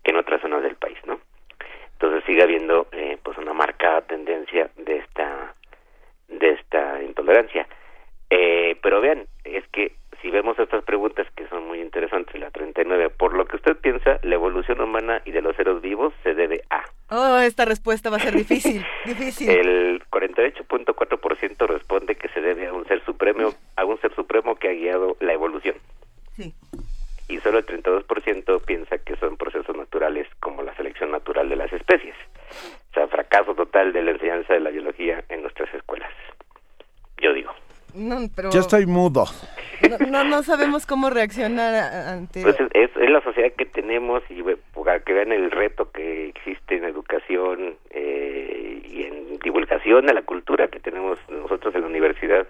que 0.02 0.12
en 0.12 0.16
otras 0.16 0.40
zonas 0.40 0.62
del 0.62 0.76
país, 0.76 0.96
¿no? 1.06 1.18
Entonces 1.92 2.24
sigue 2.24 2.42
habiendo 2.42 2.86
eh, 2.92 3.18
pues 3.22 3.36
una 3.38 3.52
marcada 3.52 4.00
tendencia 4.02 4.70
de 4.76 4.98
esta 4.98 5.55
de 6.28 6.50
esta 6.52 7.02
intolerancia. 7.02 7.66
Eh, 8.30 8.76
pero 8.82 9.00
vean, 9.00 9.26
es 9.44 9.64
que 9.68 9.92
si 10.20 10.30
vemos 10.30 10.58
estas 10.58 10.82
preguntas 10.84 11.26
que 11.36 11.46
son 11.48 11.66
muy 11.68 11.80
interesantes, 11.80 12.34
la 12.40 12.50
39, 12.50 13.10
por 13.10 13.34
lo 13.34 13.44
que 13.46 13.56
usted 13.56 13.76
piensa, 13.76 14.18
la 14.22 14.34
evolución 14.34 14.80
humana 14.80 15.22
y 15.24 15.30
de 15.30 15.40
los 15.42 15.55
seres 15.56 15.80
vivos 15.80 16.12
se 16.24 16.34
debe 16.34 16.62
a. 16.70 16.82
Oh, 17.10 17.38
esta 17.38 17.55
respuesta 17.66 18.08
va 18.10 18.16
a 18.16 18.20
ser 18.20 18.34
difícil, 18.34 18.84
difícil. 19.04 19.50
El 19.50 20.02
48.4% 20.10 21.66
responde 21.66 22.14
que 22.16 22.28
se 22.28 22.40
debe 22.40 22.66
a 22.68 22.72
un 22.72 22.86
ser 22.86 23.04
supremo, 23.04 23.52
a 23.76 23.84
un 23.84 24.00
ser 24.00 24.14
supremo 24.14 24.56
que 24.56 24.68
ha 24.68 24.72
guiado 24.72 25.16
la 25.20 25.32
evolución. 25.32 25.76
Sí. 26.36 26.54
Y 27.28 27.38
solo 27.40 27.58
el 27.58 27.66
32% 27.66 28.62
piensa 28.64 28.98
que 28.98 29.16
son 29.16 29.36
procesos 29.36 29.76
naturales 29.76 30.28
como 30.40 30.62
la 30.62 30.74
selección 30.76 31.10
natural 31.10 31.48
de 31.48 31.56
las 31.56 31.72
especies. 31.72 32.14
O 32.90 32.94
sea, 32.94 33.08
fracaso 33.08 33.54
total 33.54 33.92
de 33.92 34.02
la 34.02 34.12
enseñanza 34.12 34.54
de 34.54 34.60
la 34.60 34.70
biología 34.70 35.24
en 35.28 35.42
nuestras 35.42 35.72
escuelas. 35.74 36.10
Yo 37.20 37.32
digo. 37.32 37.52
No, 37.94 38.16
pero 38.36 38.50
Yo 38.50 38.60
estoy 38.60 38.84
mudo. 38.86 39.24
no, 39.88 40.06
no, 40.06 40.24
no 40.24 40.42
sabemos 40.42 40.84
cómo 40.86 41.08
reaccionar 41.10 41.74
ante... 41.74 42.42
Pues 42.42 42.60
es, 42.60 42.68
es- 42.74 42.96
es 42.96 43.10
la 43.10 43.22
sociedad 43.22 43.52
que 43.56 43.64
tenemos 43.66 44.22
y 44.30 44.42
ve- 44.42 44.58
para 44.74 45.00
que 45.00 45.12
vean 45.14 45.32
el 45.32 45.50
reto 45.50 45.90
que 45.90 46.28
existe 46.28 46.76
en 46.76 46.84
educación 46.84 47.74
eh, 47.90 48.82
y 48.84 49.02
en 49.04 49.38
divulgación 49.38 50.06
de 50.06 50.14
la 50.14 50.22
cultura 50.22 50.68
que 50.68 50.78
tenemos 50.80 51.18
nosotros 51.30 51.74
en 51.74 51.80
la 51.82 51.86
universidad, 51.86 52.46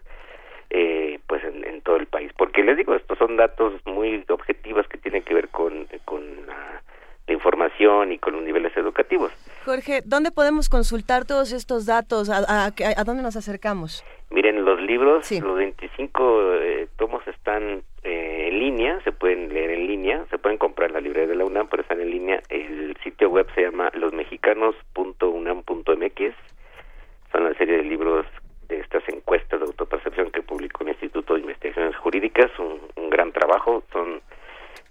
eh, 0.70 1.20
pues 1.28 1.44
en, 1.44 1.64
en 1.64 1.80
todo 1.82 1.96
el 1.96 2.06
país. 2.06 2.32
Porque 2.36 2.62
les 2.64 2.76
digo, 2.76 2.94
estos 2.96 3.16
son 3.18 3.36
datos 3.36 3.72
muy 3.84 4.24
objetivos 4.28 4.86
que 4.88 4.98
tienen 4.98 5.22
que 5.22 5.34
ver 5.34 5.48
con, 5.48 5.86
con 6.04 6.22
la, 6.46 6.82
la 7.28 7.32
información 7.34 8.10
y 8.12 8.18
con 8.18 8.34
los 8.34 8.42
niveles 8.42 8.76
educativos. 8.76 9.32
Jorge, 9.64 10.02
¿dónde 10.26 10.34
podemos 10.34 10.68
consultar 10.68 11.24
todos 11.24 11.52
estos 11.52 11.86
datos? 11.86 12.28
¿A, 12.30 12.38
a- 12.66 12.72
a 12.96 13.05
dónde 13.05 13.22
nos 13.22 13.36
acercamos? 13.36 14.05
Miren, 14.30 14.64
los 14.64 14.80
libros, 14.80 15.30
los 15.40 15.56
25 15.56 16.55
eh, 16.55 16.88
tomos 16.98 17.24
están 17.28 17.82
eh, 18.02 18.48
en 18.50 18.58
línea, 18.58 19.00
se 19.05 19.12
pueden 19.12 19.55
leer 19.55 19.70
en 19.70 19.86
línea, 19.86 20.24
se 20.30 20.38
pueden 20.38 20.58
comprar 20.58 20.88
en 20.88 20.94
la 20.94 21.00
librería 21.00 21.28
de 21.28 21.36
la 21.36 21.44
UNAM, 21.44 21.68
pero 21.68 21.82
están 21.82 22.00
en 22.00 22.10
línea. 22.10 22.42
El 22.48 22.96
sitio 23.05 23.30
web 23.30 23.46
se 23.55 23.62
llama 23.62 23.88
losmexicanos.unam.mx. 23.94 26.34
Son 27.30 27.44
la 27.44 27.55
serie 27.55 27.76
de 27.76 27.84
libros 27.84 28.26
de 28.68 28.80
estas 28.80 29.08
encuestas 29.08 29.60
de 29.60 29.66
autopercepción 29.66 30.32
que 30.32 30.42
publicó 30.42 30.82
el 30.82 30.88
Instituto 30.90 31.34
de 31.34 31.40
Investigaciones 31.42 31.94
Jurídicas, 31.98 32.50
un, 32.58 32.80
un 32.96 33.10
gran 33.10 33.30
trabajo. 33.30 33.84
Son 33.92 34.20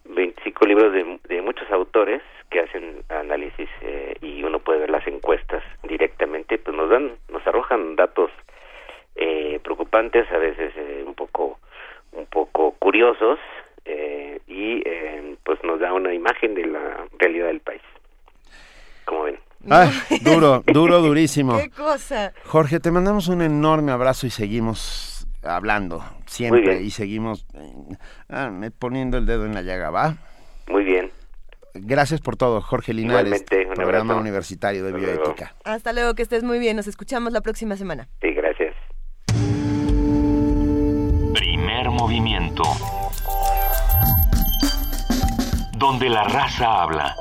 25 0.05 0.65
libros 0.65 0.93
libros 0.93 1.19
de, 1.27 1.35
de 1.35 1.41
muchos 1.41 1.69
autores 1.71 2.21
que 2.51 2.59
hacen 2.59 3.01
análisis 3.09 3.67
eh, 3.81 4.15
y 4.21 4.43
uno 4.43 4.59
puede 4.59 4.79
ver 4.81 4.91
las 4.91 5.05
encuestas 5.07 5.63
directamente, 5.83 6.59
pues 6.59 6.77
nos 6.77 6.89
dan, 6.91 7.13
nos 7.29 7.45
arrojan 7.47 7.95
datos 7.95 8.29
eh, 9.15 9.59
preocupantes, 9.63 10.29
a 10.31 10.37
veces 10.37 10.71
eh, 10.75 11.03
un 11.05 11.15
poco, 11.15 11.57
un 12.11 12.27
poco 12.27 12.71
curiosos 12.77 13.39
eh, 13.85 14.39
y 14.47 14.83
eh, 14.87 15.35
pues 15.43 15.57
nos 15.63 15.79
da 15.79 15.91
una 15.93 16.13
imagen 16.13 16.53
de 16.53 16.67
la 16.67 17.07
realidad 17.17 17.47
del 17.47 17.61
país. 17.61 17.81
Como 19.05 19.23
ven. 19.23 19.39
Ah, 19.71 19.89
duro, 20.21 20.61
¡Qué 21.27 21.69
cosa! 21.69 22.33
Jorge, 22.45 22.79
te 22.79 22.91
mandamos 22.91 23.27
un 23.27 23.41
enorme 23.41 23.91
abrazo 23.91 24.27
y 24.27 24.29
seguimos 24.29 25.27
hablando 25.43 26.03
siempre 26.25 26.81
y 26.81 26.89
seguimos 26.89 27.45
eh, 27.53 27.97
ah, 28.29 28.51
poniendo 28.79 29.17
el 29.17 29.25
dedo 29.25 29.45
en 29.45 29.53
la 29.53 29.61
llaga, 29.61 29.89
¿va? 29.89 30.17
Muy 30.67 30.83
bien. 30.83 31.11
Gracias 31.75 32.21
por 32.21 32.37
todo, 32.37 32.61
Jorge 32.61 32.93
Linares, 32.93 33.43
un 33.51 33.73
programa 33.73 34.13
abrazo. 34.13 34.21
universitario 34.21 34.83
de 34.83 34.89
Hasta 34.91 34.99
luego. 35.01 35.23
bioética. 35.23 35.55
Hasta 35.65 35.93
luego, 35.93 36.15
que 36.15 36.21
estés 36.23 36.43
muy 36.43 36.57
bien. 36.57 36.77
Nos 36.77 36.87
escuchamos 36.87 37.33
la 37.33 37.41
próxima 37.41 37.75
semana. 37.75 38.07
Sí, 38.21 38.31
gracias. 38.31 38.73
Primer 41.33 41.89
movimiento. 41.89 42.63
Donde 45.77 46.09
la 46.09 46.23
raza 46.23 46.83
habla. 46.83 47.13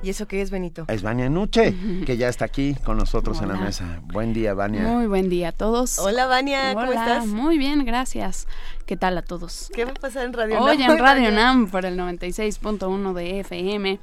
¿Y 0.00 0.10
eso 0.10 0.28
qué 0.28 0.40
es, 0.40 0.50
Benito? 0.50 0.84
Es 0.88 1.02
Vania 1.02 1.28
Nuche, 1.28 1.74
que 2.06 2.16
ya 2.16 2.28
está 2.28 2.44
aquí 2.44 2.76
con 2.84 2.96
nosotros 2.98 3.42
en 3.42 3.48
la 3.48 3.56
mesa. 3.56 4.00
Buen 4.04 4.32
día, 4.32 4.54
Vania. 4.54 4.82
Muy 4.82 5.06
buen 5.08 5.28
día 5.28 5.48
a 5.48 5.52
todos. 5.52 5.98
Hola, 5.98 6.26
Vania, 6.26 6.72
¿cómo 6.72 6.90
Hola, 6.90 7.00
estás? 7.00 7.26
Muy 7.26 7.58
bien, 7.58 7.84
gracias. 7.84 8.46
¿Qué 8.86 8.96
tal 8.96 9.18
a 9.18 9.22
todos? 9.22 9.70
¿Qué 9.74 9.84
va 9.84 9.90
a 9.90 9.94
pasar 9.94 10.24
en 10.24 10.32
Radio 10.32 10.60
Hoy 10.62 10.78
Nam? 10.78 10.90
en 10.92 10.98
Radio 11.02 11.30
NAM 11.32 11.68
por 11.68 11.84
el 11.84 11.98
96.1 11.98 13.12
de 13.12 13.40
FM. 13.40 13.98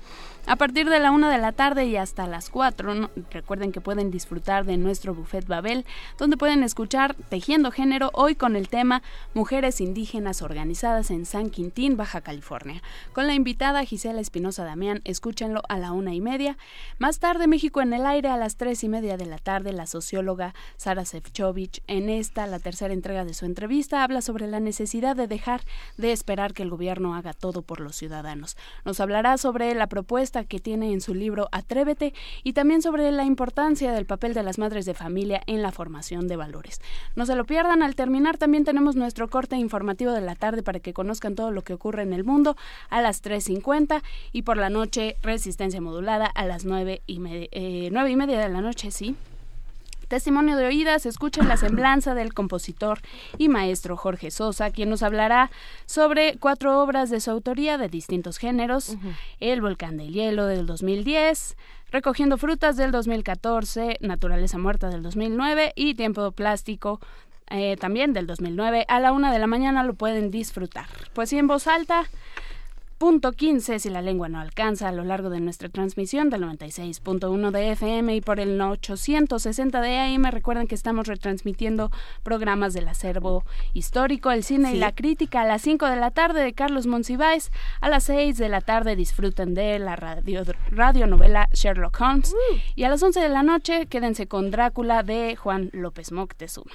A 0.47 0.57
partir 0.57 0.87
de 0.87 0.99
la 0.99 1.09
una 1.09 1.31
de 1.31 1.39
la 1.39 1.53
tarde 1.53 1.85
y 1.85 1.97
hasta 1.97 2.27
las 2.27 2.51
4, 2.51 2.93
¿no? 2.93 3.09
recuerden 3.31 3.71
que 3.71 3.81
pueden 3.81 4.11
disfrutar 4.11 4.63
de 4.63 4.77
nuestro 4.77 5.15
Buffet 5.15 5.47
Babel, 5.47 5.87
donde 6.19 6.37
pueden 6.37 6.61
escuchar 6.61 7.15
Tejiendo 7.29 7.71
Género 7.71 8.11
hoy 8.13 8.35
con 8.35 8.55
el 8.55 8.69
tema 8.69 9.01
Mujeres 9.33 9.81
Indígenas 9.81 10.43
Organizadas 10.43 11.09
en 11.09 11.25
San 11.25 11.49
Quintín, 11.49 11.97
Baja 11.97 12.21
California. 12.21 12.83
Con 13.11 13.25
la 13.25 13.33
invitada 13.33 13.83
Gisela 13.85 14.21
Espinosa 14.21 14.63
Damián, 14.63 15.01
escúchenlo 15.03 15.63
a 15.67 15.79
la 15.79 15.93
una 15.93 16.13
y 16.13 16.21
media. 16.21 16.59
Más 16.99 17.17
tarde, 17.17 17.47
México 17.47 17.81
en 17.81 17.93
el 17.93 18.05
aire 18.05 18.29
a 18.29 18.37
las 18.37 18.55
tres 18.55 18.83
y 18.83 18.87
media 18.87 19.17
de 19.17 19.25
la 19.25 19.39
tarde, 19.39 19.73
la 19.73 19.87
socióloga 19.87 20.53
Sara 20.77 21.05
Sefcovic, 21.05 21.81
en 21.87 22.07
esta, 22.07 22.45
la 22.45 22.59
tercera 22.59 22.93
entrega 22.93 23.25
de 23.25 23.33
su 23.33 23.45
entrevista, 23.45 24.03
habla 24.03 24.21
sobre 24.21 24.45
la 24.45 24.59
necesidad 24.59 25.15
de 25.15 25.25
dejar 25.25 25.61
de 25.97 26.11
esperar 26.11 26.53
que 26.53 26.61
el 26.61 26.69
gobierno 26.69 27.15
haga 27.15 27.33
todo 27.33 27.63
por 27.63 27.79
los 27.79 27.95
ciudadanos. 27.95 28.57
Nos 28.85 28.99
hablará 28.99 29.39
sobre 29.39 29.73
la 29.73 29.87
propuesta 29.87 30.34
que 30.43 30.59
tiene 30.59 30.91
en 30.91 31.01
su 31.01 31.13
libro 31.13 31.47
Atrévete 31.51 32.13
y 32.43 32.53
también 32.53 32.81
sobre 32.81 33.11
la 33.11 33.23
importancia 33.23 33.91
del 33.91 34.05
papel 34.05 34.33
de 34.33 34.43
las 34.43 34.57
madres 34.57 34.85
de 34.85 34.93
familia 34.93 35.41
en 35.47 35.61
la 35.61 35.71
formación 35.71 36.27
de 36.27 36.35
valores. 36.35 36.81
No 37.15 37.25
se 37.25 37.35
lo 37.35 37.45
pierdan, 37.45 37.81
al 37.81 37.95
terminar 37.95 38.37
también 38.37 38.65
tenemos 38.65 38.95
nuestro 38.95 39.29
corte 39.29 39.55
informativo 39.55 40.11
de 40.11 40.21
la 40.21 40.35
tarde 40.35 40.63
para 40.63 40.79
que 40.79 40.93
conozcan 40.93 41.35
todo 41.35 41.51
lo 41.51 41.63
que 41.63 41.73
ocurre 41.73 42.03
en 42.03 42.13
el 42.13 42.23
mundo 42.23 42.55
a 42.89 43.01
las 43.01 43.23
3.50 43.23 44.01
y 44.31 44.41
por 44.41 44.57
la 44.57 44.69
noche 44.69 45.17
resistencia 45.21 45.81
modulada 45.81 46.25
a 46.25 46.45
las 46.45 46.65
9 46.65 47.01
y, 47.07 47.19
eh, 47.51 47.89
9 47.91 48.11
y 48.11 48.15
media 48.15 48.39
de 48.39 48.49
la 48.49 48.61
noche, 48.61 48.91
sí. 48.91 49.15
Testimonio 50.07 50.55
de 50.55 50.67
oídas, 50.67 51.05
escuchen 51.05 51.47
la 51.47 51.57
semblanza 51.57 52.13
del 52.13 52.33
compositor 52.33 52.99
y 53.37 53.49
maestro 53.49 53.97
Jorge 53.97 54.31
Sosa, 54.31 54.71
quien 54.71 54.89
nos 54.89 55.03
hablará 55.03 55.51
sobre 55.85 56.37
cuatro 56.39 56.81
obras 56.81 57.09
de 57.09 57.19
su 57.19 57.31
autoría 57.31 57.77
de 57.77 57.89
distintos 57.89 58.37
géneros, 58.37 58.97
El 59.39 59.61
Volcán 59.61 59.97
del 59.97 60.13
Hielo 60.13 60.45
del 60.45 60.65
2010, 60.65 61.57
Recogiendo 61.91 62.37
Frutas 62.37 62.77
del 62.77 62.91
2014, 62.91 63.97
Naturaleza 64.01 64.57
Muerta 64.57 64.89
del 64.89 65.01
2009 65.01 65.73
y 65.75 65.95
Tiempo 65.95 66.31
Plástico 66.31 66.99
eh, 67.49 67.77
también 67.77 68.13
del 68.13 68.27
2009. 68.27 68.85
A 68.87 68.99
la 68.99 69.11
una 69.11 69.31
de 69.31 69.39
la 69.39 69.47
mañana 69.47 69.83
lo 69.83 69.93
pueden 69.93 70.31
disfrutar. 70.31 70.87
Pues 71.13 71.29
sí, 71.29 71.37
en 71.37 71.47
voz 71.47 71.67
alta. 71.67 72.05
Punto 73.05 73.33
15 73.33 73.77
si 73.77 73.91
la 73.91 74.01
lengua 74.01 74.29
no 74.29 74.39
alcanza 74.39 74.89
a 74.89 74.91
lo 74.91 75.03
largo 75.03 75.29
de 75.29 75.39
nuestra 75.39 75.69
transmisión 75.69 76.31
del 76.31 76.41
96.1 76.41 77.51
de 77.51 77.71
FM 77.73 78.15
y 78.15 78.21
por 78.21 78.39
el 78.39 78.59
860 78.59 79.79
de 79.79 79.99
AM. 79.99 80.23
Recuerden 80.31 80.65
que 80.65 80.73
estamos 80.73 81.05
retransmitiendo 81.05 81.91
programas 82.23 82.73
del 82.73 82.87
acervo 82.87 83.43
histórico, 83.75 84.31
el 84.31 84.43
cine 84.43 84.71
Sí. 84.71 84.77
y 84.77 84.79
la 84.79 84.95
crítica 84.95 85.41
a 85.41 85.45
las 85.45 85.61
5 85.61 85.85
de 85.85 85.97
la 85.97 86.09
tarde 86.09 86.41
de 86.41 86.53
Carlos 86.53 86.87
Monsiváis. 86.87 87.51
A 87.79 87.89
las 87.89 88.05
6 88.05 88.39
de 88.39 88.49
la 88.49 88.61
tarde 88.61 88.95
disfruten 88.95 89.53
de 89.53 89.77
la 89.77 89.95
radio, 89.95 90.41
radionovela 90.71 91.47
Sherlock 91.53 92.01
Holmes. 92.01 92.33
Y 92.73 92.85
a 92.85 92.89
las 92.89 93.03
11 93.03 93.19
de 93.19 93.29
la 93.29 93.43
noche 93.43 93.85
quédense 93.85 94.25
con 94.25 94.49
Drácula 94.49 95.03
de 95.03 95.35
Juan 95.35 95.69
López 95.73 96.11
Moctezuma. 96.11 96.71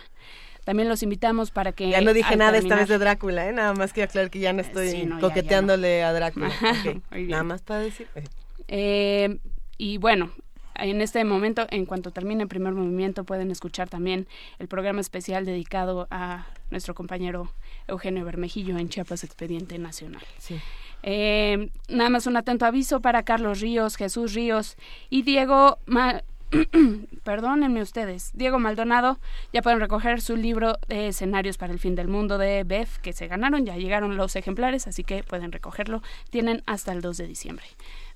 También 0.64 0.88
los 0.88 1.02
invitamos 1.02 1.50
para 1.50 1.72
que... 1.72 1.88
Ya 1.90 2.00
no 2.00 2.12
dije 2.12 2.36
nada 2.36 2.58
esta 2.58 2.76
vez 2.76 2.88
de 2.88 2.98
Drácula, 2.98 3.48
¿eh? 3.48 3.52
Nada 3.52 3.72
más 3.74 3.92
quiero 3.92 4.08
aclarar 4.08 4.30
que 4.30 4.38
ya 4.40 4.52
no 4.52 4.60
estoy 4.60 4.90
Sí, 4.90 5.04
no, 5.04 5.16
ya, 5.16 5.20
ya 5.22 5.28
coqueteándole 5.28 6.02
a 6.02 6.12
Drácula. 6.12 6.48
Ok, 6.86 7.00
Muy 7.10 7.18
bien. 7.20 7.30
Nada 7.30 7.42
más 7.44 7.62
para 7.62 7.80
decir. 7.80 8.06
eh. 8.14 8.24
Eh, 8.68 9.38
y 9.78 9.98
bueno, 9.98 10.30
en 10.76 11.00
este 11.00 11.24
momento, 11.24 11.66
en 11.70 11.86
cuanto 11.86 12.10
termine 12.12 12.42
el 12.42 12.48
primer 12.48 12.72
movimiento, 12.72 13.24
pueden 13.24 13.50
escuchar 13.50 13.88
también 13.88 14.26
el 14.58 14.68
programa 14.68 15.00
especial 15.00 15.44
dedicado 15.44 16.06
a 16.10 16.46
nuestro 16.70 16.94
compañero 16.94 17.50
Eugenio 17.88 18.24
Bermejillo 18.24 18.78
en 18.78 18.88
Chiapas 18.88 19.24
Expediente 19.24 19.78
Nacional. 19.78 20.22
Sí. 20.38 20.60
Eh, 21.02 21.70
nada 21.88 22.10
más 22.10 22.26
un 22.26 22.36
atento 22.36 22.66
aviso 22.66 23.00
para 23.00 23.22
Carlos 23.24 23.60
Ríos, 23.60 23.96
Jesús 23.96 24.34
Ríos 24.34 24.76
y 25.08 25.22
Diego 25.22 25.78
Ma- 25.86 26.22
Perdónenme 27.24 27.82
ustedes, 27.82 28.30
Diego 28.34 28.58
Maldonado 28.58 29.18
ya 29.52 29.62
pueden 29.62 29.78
recoger 29.80 30.20
su 30.20 30.36
libro 30.36 30.78
de 30.88 31.08
escenarios 31.08 31.56
para 31.58 31.72
el 31.72 31.78
fin 31.78 31.94
del 31.94 32.08
mundo 32.08 32.38
de 32.38 32.64
BEF 32.64 32.98
que 32.98 33.12
se 33.12 33.28
ganaron, 33.28 33.64
ya 33.64 33.76
llegaron 33.76 34.16
los 34.16 34.34
ejemplares, 34.36 34.86
así 34.86 35.04
que 35.04 35.22
pueden 35.22 35.52
recogerlo, 35.52 36.02
tienen 36.30 36.62
hasta 36.66 36.92
el 36.92 37.02
2 37.02 37.18
de 37.18 37.26
diciembre. 37.26 37.66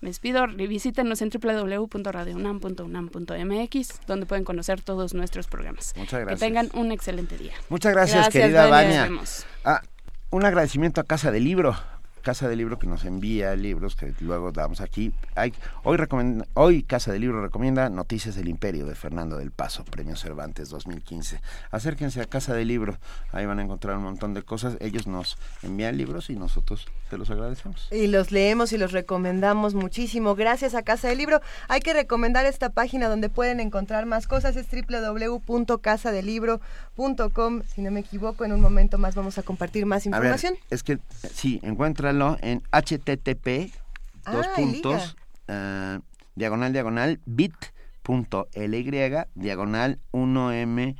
Me 0.00 0.08
despido, 0.08 0.46
visítenos 0.48 1.22
en 1.22 1.30
www.radiounam.unam.mx 1.30 4.00
donde 4.06 4.26
pueden 4.26 4.44
conocer 4.44 4.82
todos 4.82 5.14
nuestros 5.14 5.46
programas. 5.46 5.94
Muchas 5.96 6.20
gracias. 6.20 6.40
Que 6.40 6.46
tengan 6.46 6.68
un 6.74 6.92
excelente 6.92 7.38
día. 7.38 7.54
Muchas 7.68 7.92
gracias, 7.92 8.24
Gracias, 8.24 8.42
querida 8.42 8.66
Vania. 8.66 9.08
Ah, 9.64 9.82
un 10.30 10.44
agradecimiento 10.44 11.00
a 11.00 11.04
Casa 11.04 11.30
del 11.30 11.44
Libro. 11.44 11.76
Casa 12.24 12.48
del 12.48 12.56
Libro 12.56 12.78
que 12.78 12.86
nos 12.86 13.04
envía 13.04 13.54
libros 13.54 13.96
que 13.96 14.14
luego 14.20 14.50
damos 14.50 14.80
aquí. 14.80 15.12
Hay, 15.34 15.52
hoy, 15.82 15.98
hoy 16.54 16.82
Casa 16.82 17.12
del 17.12 17.20
Libro 17.20 17.42
recomienda 17.42 17.90
Noticias 17.90 18.34
del 18.34 18.48
Imperio 18.48 18.86
de 18.86 18.94
Fernando 18.94 19.36
del 19.36 19.50
Paso, 19.50 19.84
Premio 19.84 20.16
Cervantes 20.16 20.70
2015. 20.70 21.42
Acérquense 21.70 22.22
a 22.22 22.24
Casa 22.24 22.54
del 22.54 22.68
Libro, 22.68 22.96
ahí 23.30 23.44
van 23.44 23.58
a 23.58 23.62
encontrar 23.62 23.98
un 23.98 24.04
montón 24.04 24.32
de 24.32 24.42
cosas. 24.42 24.78
Ellos 24.80 25.06
nos 25.06 25.36
envían 25.62 25.98
libros 25.98 26.30
y 26.30 26.36
nosotros 26.36 26.86
se 27.10 27.18
los 27.18 27.28
agradecemos. 27.28 27.88
Y 27.92 28.06
los 28.06 28.32
leemos 28.32 28.72
y 28.72 28.78
los 28.78 28.92
recomendamos 28.92 29.74
muchísimo. 29.74 30.34
Gracias 30.34 30.74
a 30.74 30.80
Casa 30.82 31.08
del 31.08 31.18
Libro. 31.18 31.42
Hay 31.68 31.80
que 31.80 31.92
recomendar 31.92 32.46
esta 32.46 32.70
página 32.70 33.10
donde 33.10 33.28
pueden 33.28 33.60
encontrar 33.60 34.06
más 34.06 34.26
cosas. 34.26 34.56
Es 34.56 34.66
www.casadelibro.com. 34.70 37.62
Si 37.66 37.82
no 37.82 37.90
me 37.90 38.00
equivoco, 38.00 38.46
en 38.46 38.52
un 38.52 38.62
momento 38.62 38.96
más 38.96 39.14
vamos 39.14 39.36
a 39.36 39.42
compartir 39.42 39.84
más 39.84 40.04
ver, 40.04 40.14
información. 40.14 40.54
es 40.70 40.82
que 40.82 40.98
sí, 41.34 41.60
encuéntralo 42.14 42.38
en 42.42 42.62
http 42.72 43.72
dos 44.32 44.46
Ah, 44.46 44.52
puntos 44.56 45.16
eh, 45.48 45.98
diagonal 46.34 46.72
diagonal 46.72 47.20
bit.ly 47.26 49.24
diagonal 49.34 49.98
1m 50.12 50.96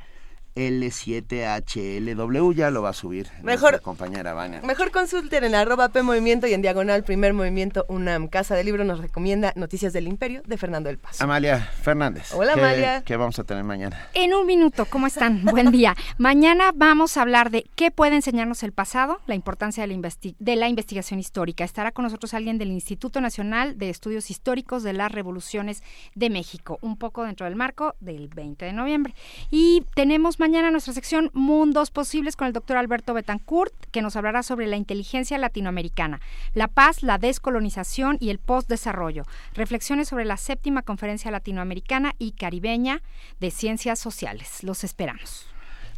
L7HLW 0.55 2.53
ya 2.53 2.69
lo 2.71 2.81
va 2.81 2.89
a 2.89 2.93
subir 2.93 3.27
Mejor- 3.43 3.71
nuestra 3.71 3.79
compañera 3.79 4.33
Vania. 4.33 4.61
Mejor 4.63 4.91
consulten 4.91 5.43
en 5.43 5.55
arroba 5.55 5.89
P 5.89 6.01
Movimiento 6.01 6.47
y 6.47 6.53
en 6.53 6.61
diagonal 6.61 7.03
Primer 7.03 7.33
Movimiento 7.33 7.85
UNAM. 7.89 8.27
Casa 8.27 8.55
del 8.55 8.65
Libro 8.65 8.83
nos 8.83 8.99
recomienda 8.99 9.53
Noticias 9.55 9.93
del 9.93 10.07
Imperio 10.07 10.41
de 10.45 10.57
Fernando 10.57 10.87
del 10.89 10.97
Paso. 10.97 11.23
Amalia 11.23 11.59
Fernández. 11.81 12.33
Hola, 12.33 12.53
¿qué- 12.53 12.59
Amalia. 12.59 13.03
¿Qué 13.03 13.17
vamos 13.17 13.37
a 13.39 13.43
tener 13.43 13.63
mañana? 13.63 14.07
En 14.13 14.33
un 14.33 14.45
minuto, 14.45 14.85
¿cómo 14.85 15.07
están? 15.07 15.43
Buen 15.45 15.71
día. 15.71 15.95
Mañana 16.17 16.71
vamos 16.73 17.17
a 17.17 17.21
hablar 17.21 17.49
de 17.51 17.65
qué 17.75 17.91
puede 17.91 18.15
enseñarnos 18.15 18.63
el 18.63 18.71
pasado, 18.71 19.19
la 19.27 19.35
importancia 19.35 19.83
de 19.83 19.87
la, 19.87 19.93
investi- 19.93 20.35
de 20.39 20.55
la 20.55 20.67
investigación 20.69 21.19
histórica. 21.19 21.63
Estará 21.63 21.91
con 21.91 22.03
nosotros 22.03 22.33
alguien 22.33 22.57
del 22.57 22.71
Instituto 22.71 23.21
Nacional 23.21 23.77
de 23.77 23.89
Estudios 23.89 24.29
Históricos 24.31 24.83
de 24.83 24.93
las 24.93 25.11
Revoluciones 25.11 25.83
de 26.15 26.29
México, 26.29 26.77
un 26.81 26.97
poco 26.97 27.23
dentro 27.25 27.45
del 27.45 27.55
marco 27.55 27.95
del 27.99 28.27
20 28.29 28.65
de 28.65 28.73
noviembre. 28.73 29.13
Y 29.51 29.83
tenemos 29.95 30.37
mañana 30.45 30.69
nuestra 30.69 30.93
sección 30.93 31.31
Mundos 31.33 31.89
Posibles 31.89 32.35
con 32.35 32.45
el 32.45 32.53
doctor 32.53 32.77
Alberto 32.77 33.15
Betancourt, 33.15 33.73
que 33.89 34.03
nos 34.03 34.15
hablará 34.15 34.43
sobre 34.43 34.67
la 34.67 34.75
inteligencia 34.75 35.39
latinoamericana, 35.39 36.21
la 36.53 36.67
paz, 36.67 37.01
la 37.01 37.17
descolonización 37.17 38.17
y 38.19 38.29
el 38.29 38.37
postdesarrollo. 38.37 39.23
Reflexiones 39.55 40.07
sobre 40.07 40.23
la 40.23 40.37
séptima 40.37 40.83
conferencia 40.83 41.31
latinoamericana 41.31 42.13
y 42.19 42.33
caribeña 42.33 43.01
de 43.39 43.49
ciencias 43.49 43.97
sociales. 43.97 44.61
Los 44.61 44.83
esperamos. 44.83 45.47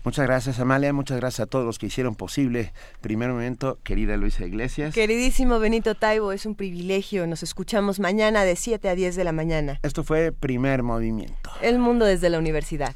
Muchas 0.06 0.26
gracias, 0.26 0.62
Amalia. 0.62 0.94
Muchas 0.94 1.18
gracias 1.18 1.42
a 1.42 1.50
todos 1.50 1.66
los 1.66 1.78
que 1.78 1.88
hicieron 1.88 2.16
posible 2.16 2.72
Primer 3.02 3.32
Momento, 3.32 3.80
querida 3.84 4.16
Luisa 4.16 4.46
Iglesias. 4.46 4.94
Queridísimo 4.94 5.60
Benito 5.60 5.94
Taibo, 5.96 6.32
es 6.32 6.46
un 6.46 6.56
privilegio. 6.56 7.28
Nos 7.28 7.44
escuchamos 7.44 8.00
mañana 8.00 8.46
de 8.46 8.56
7 8.56 8.88
a 8.88 8.96
10 8.96 9.18
de 9.18 9.24
la 9.26 9.34
mañana. 9.34 9.82
Esto 9.84 10.06
fue 10.06 10.32
Primer 10.32 10.84
Movimiento. 10.84 11.52
El 11.62 11.80
mundo 11.80 12.06
desde 12.06 12.30
la 12.30 12.40
universidad. 12.40 12.96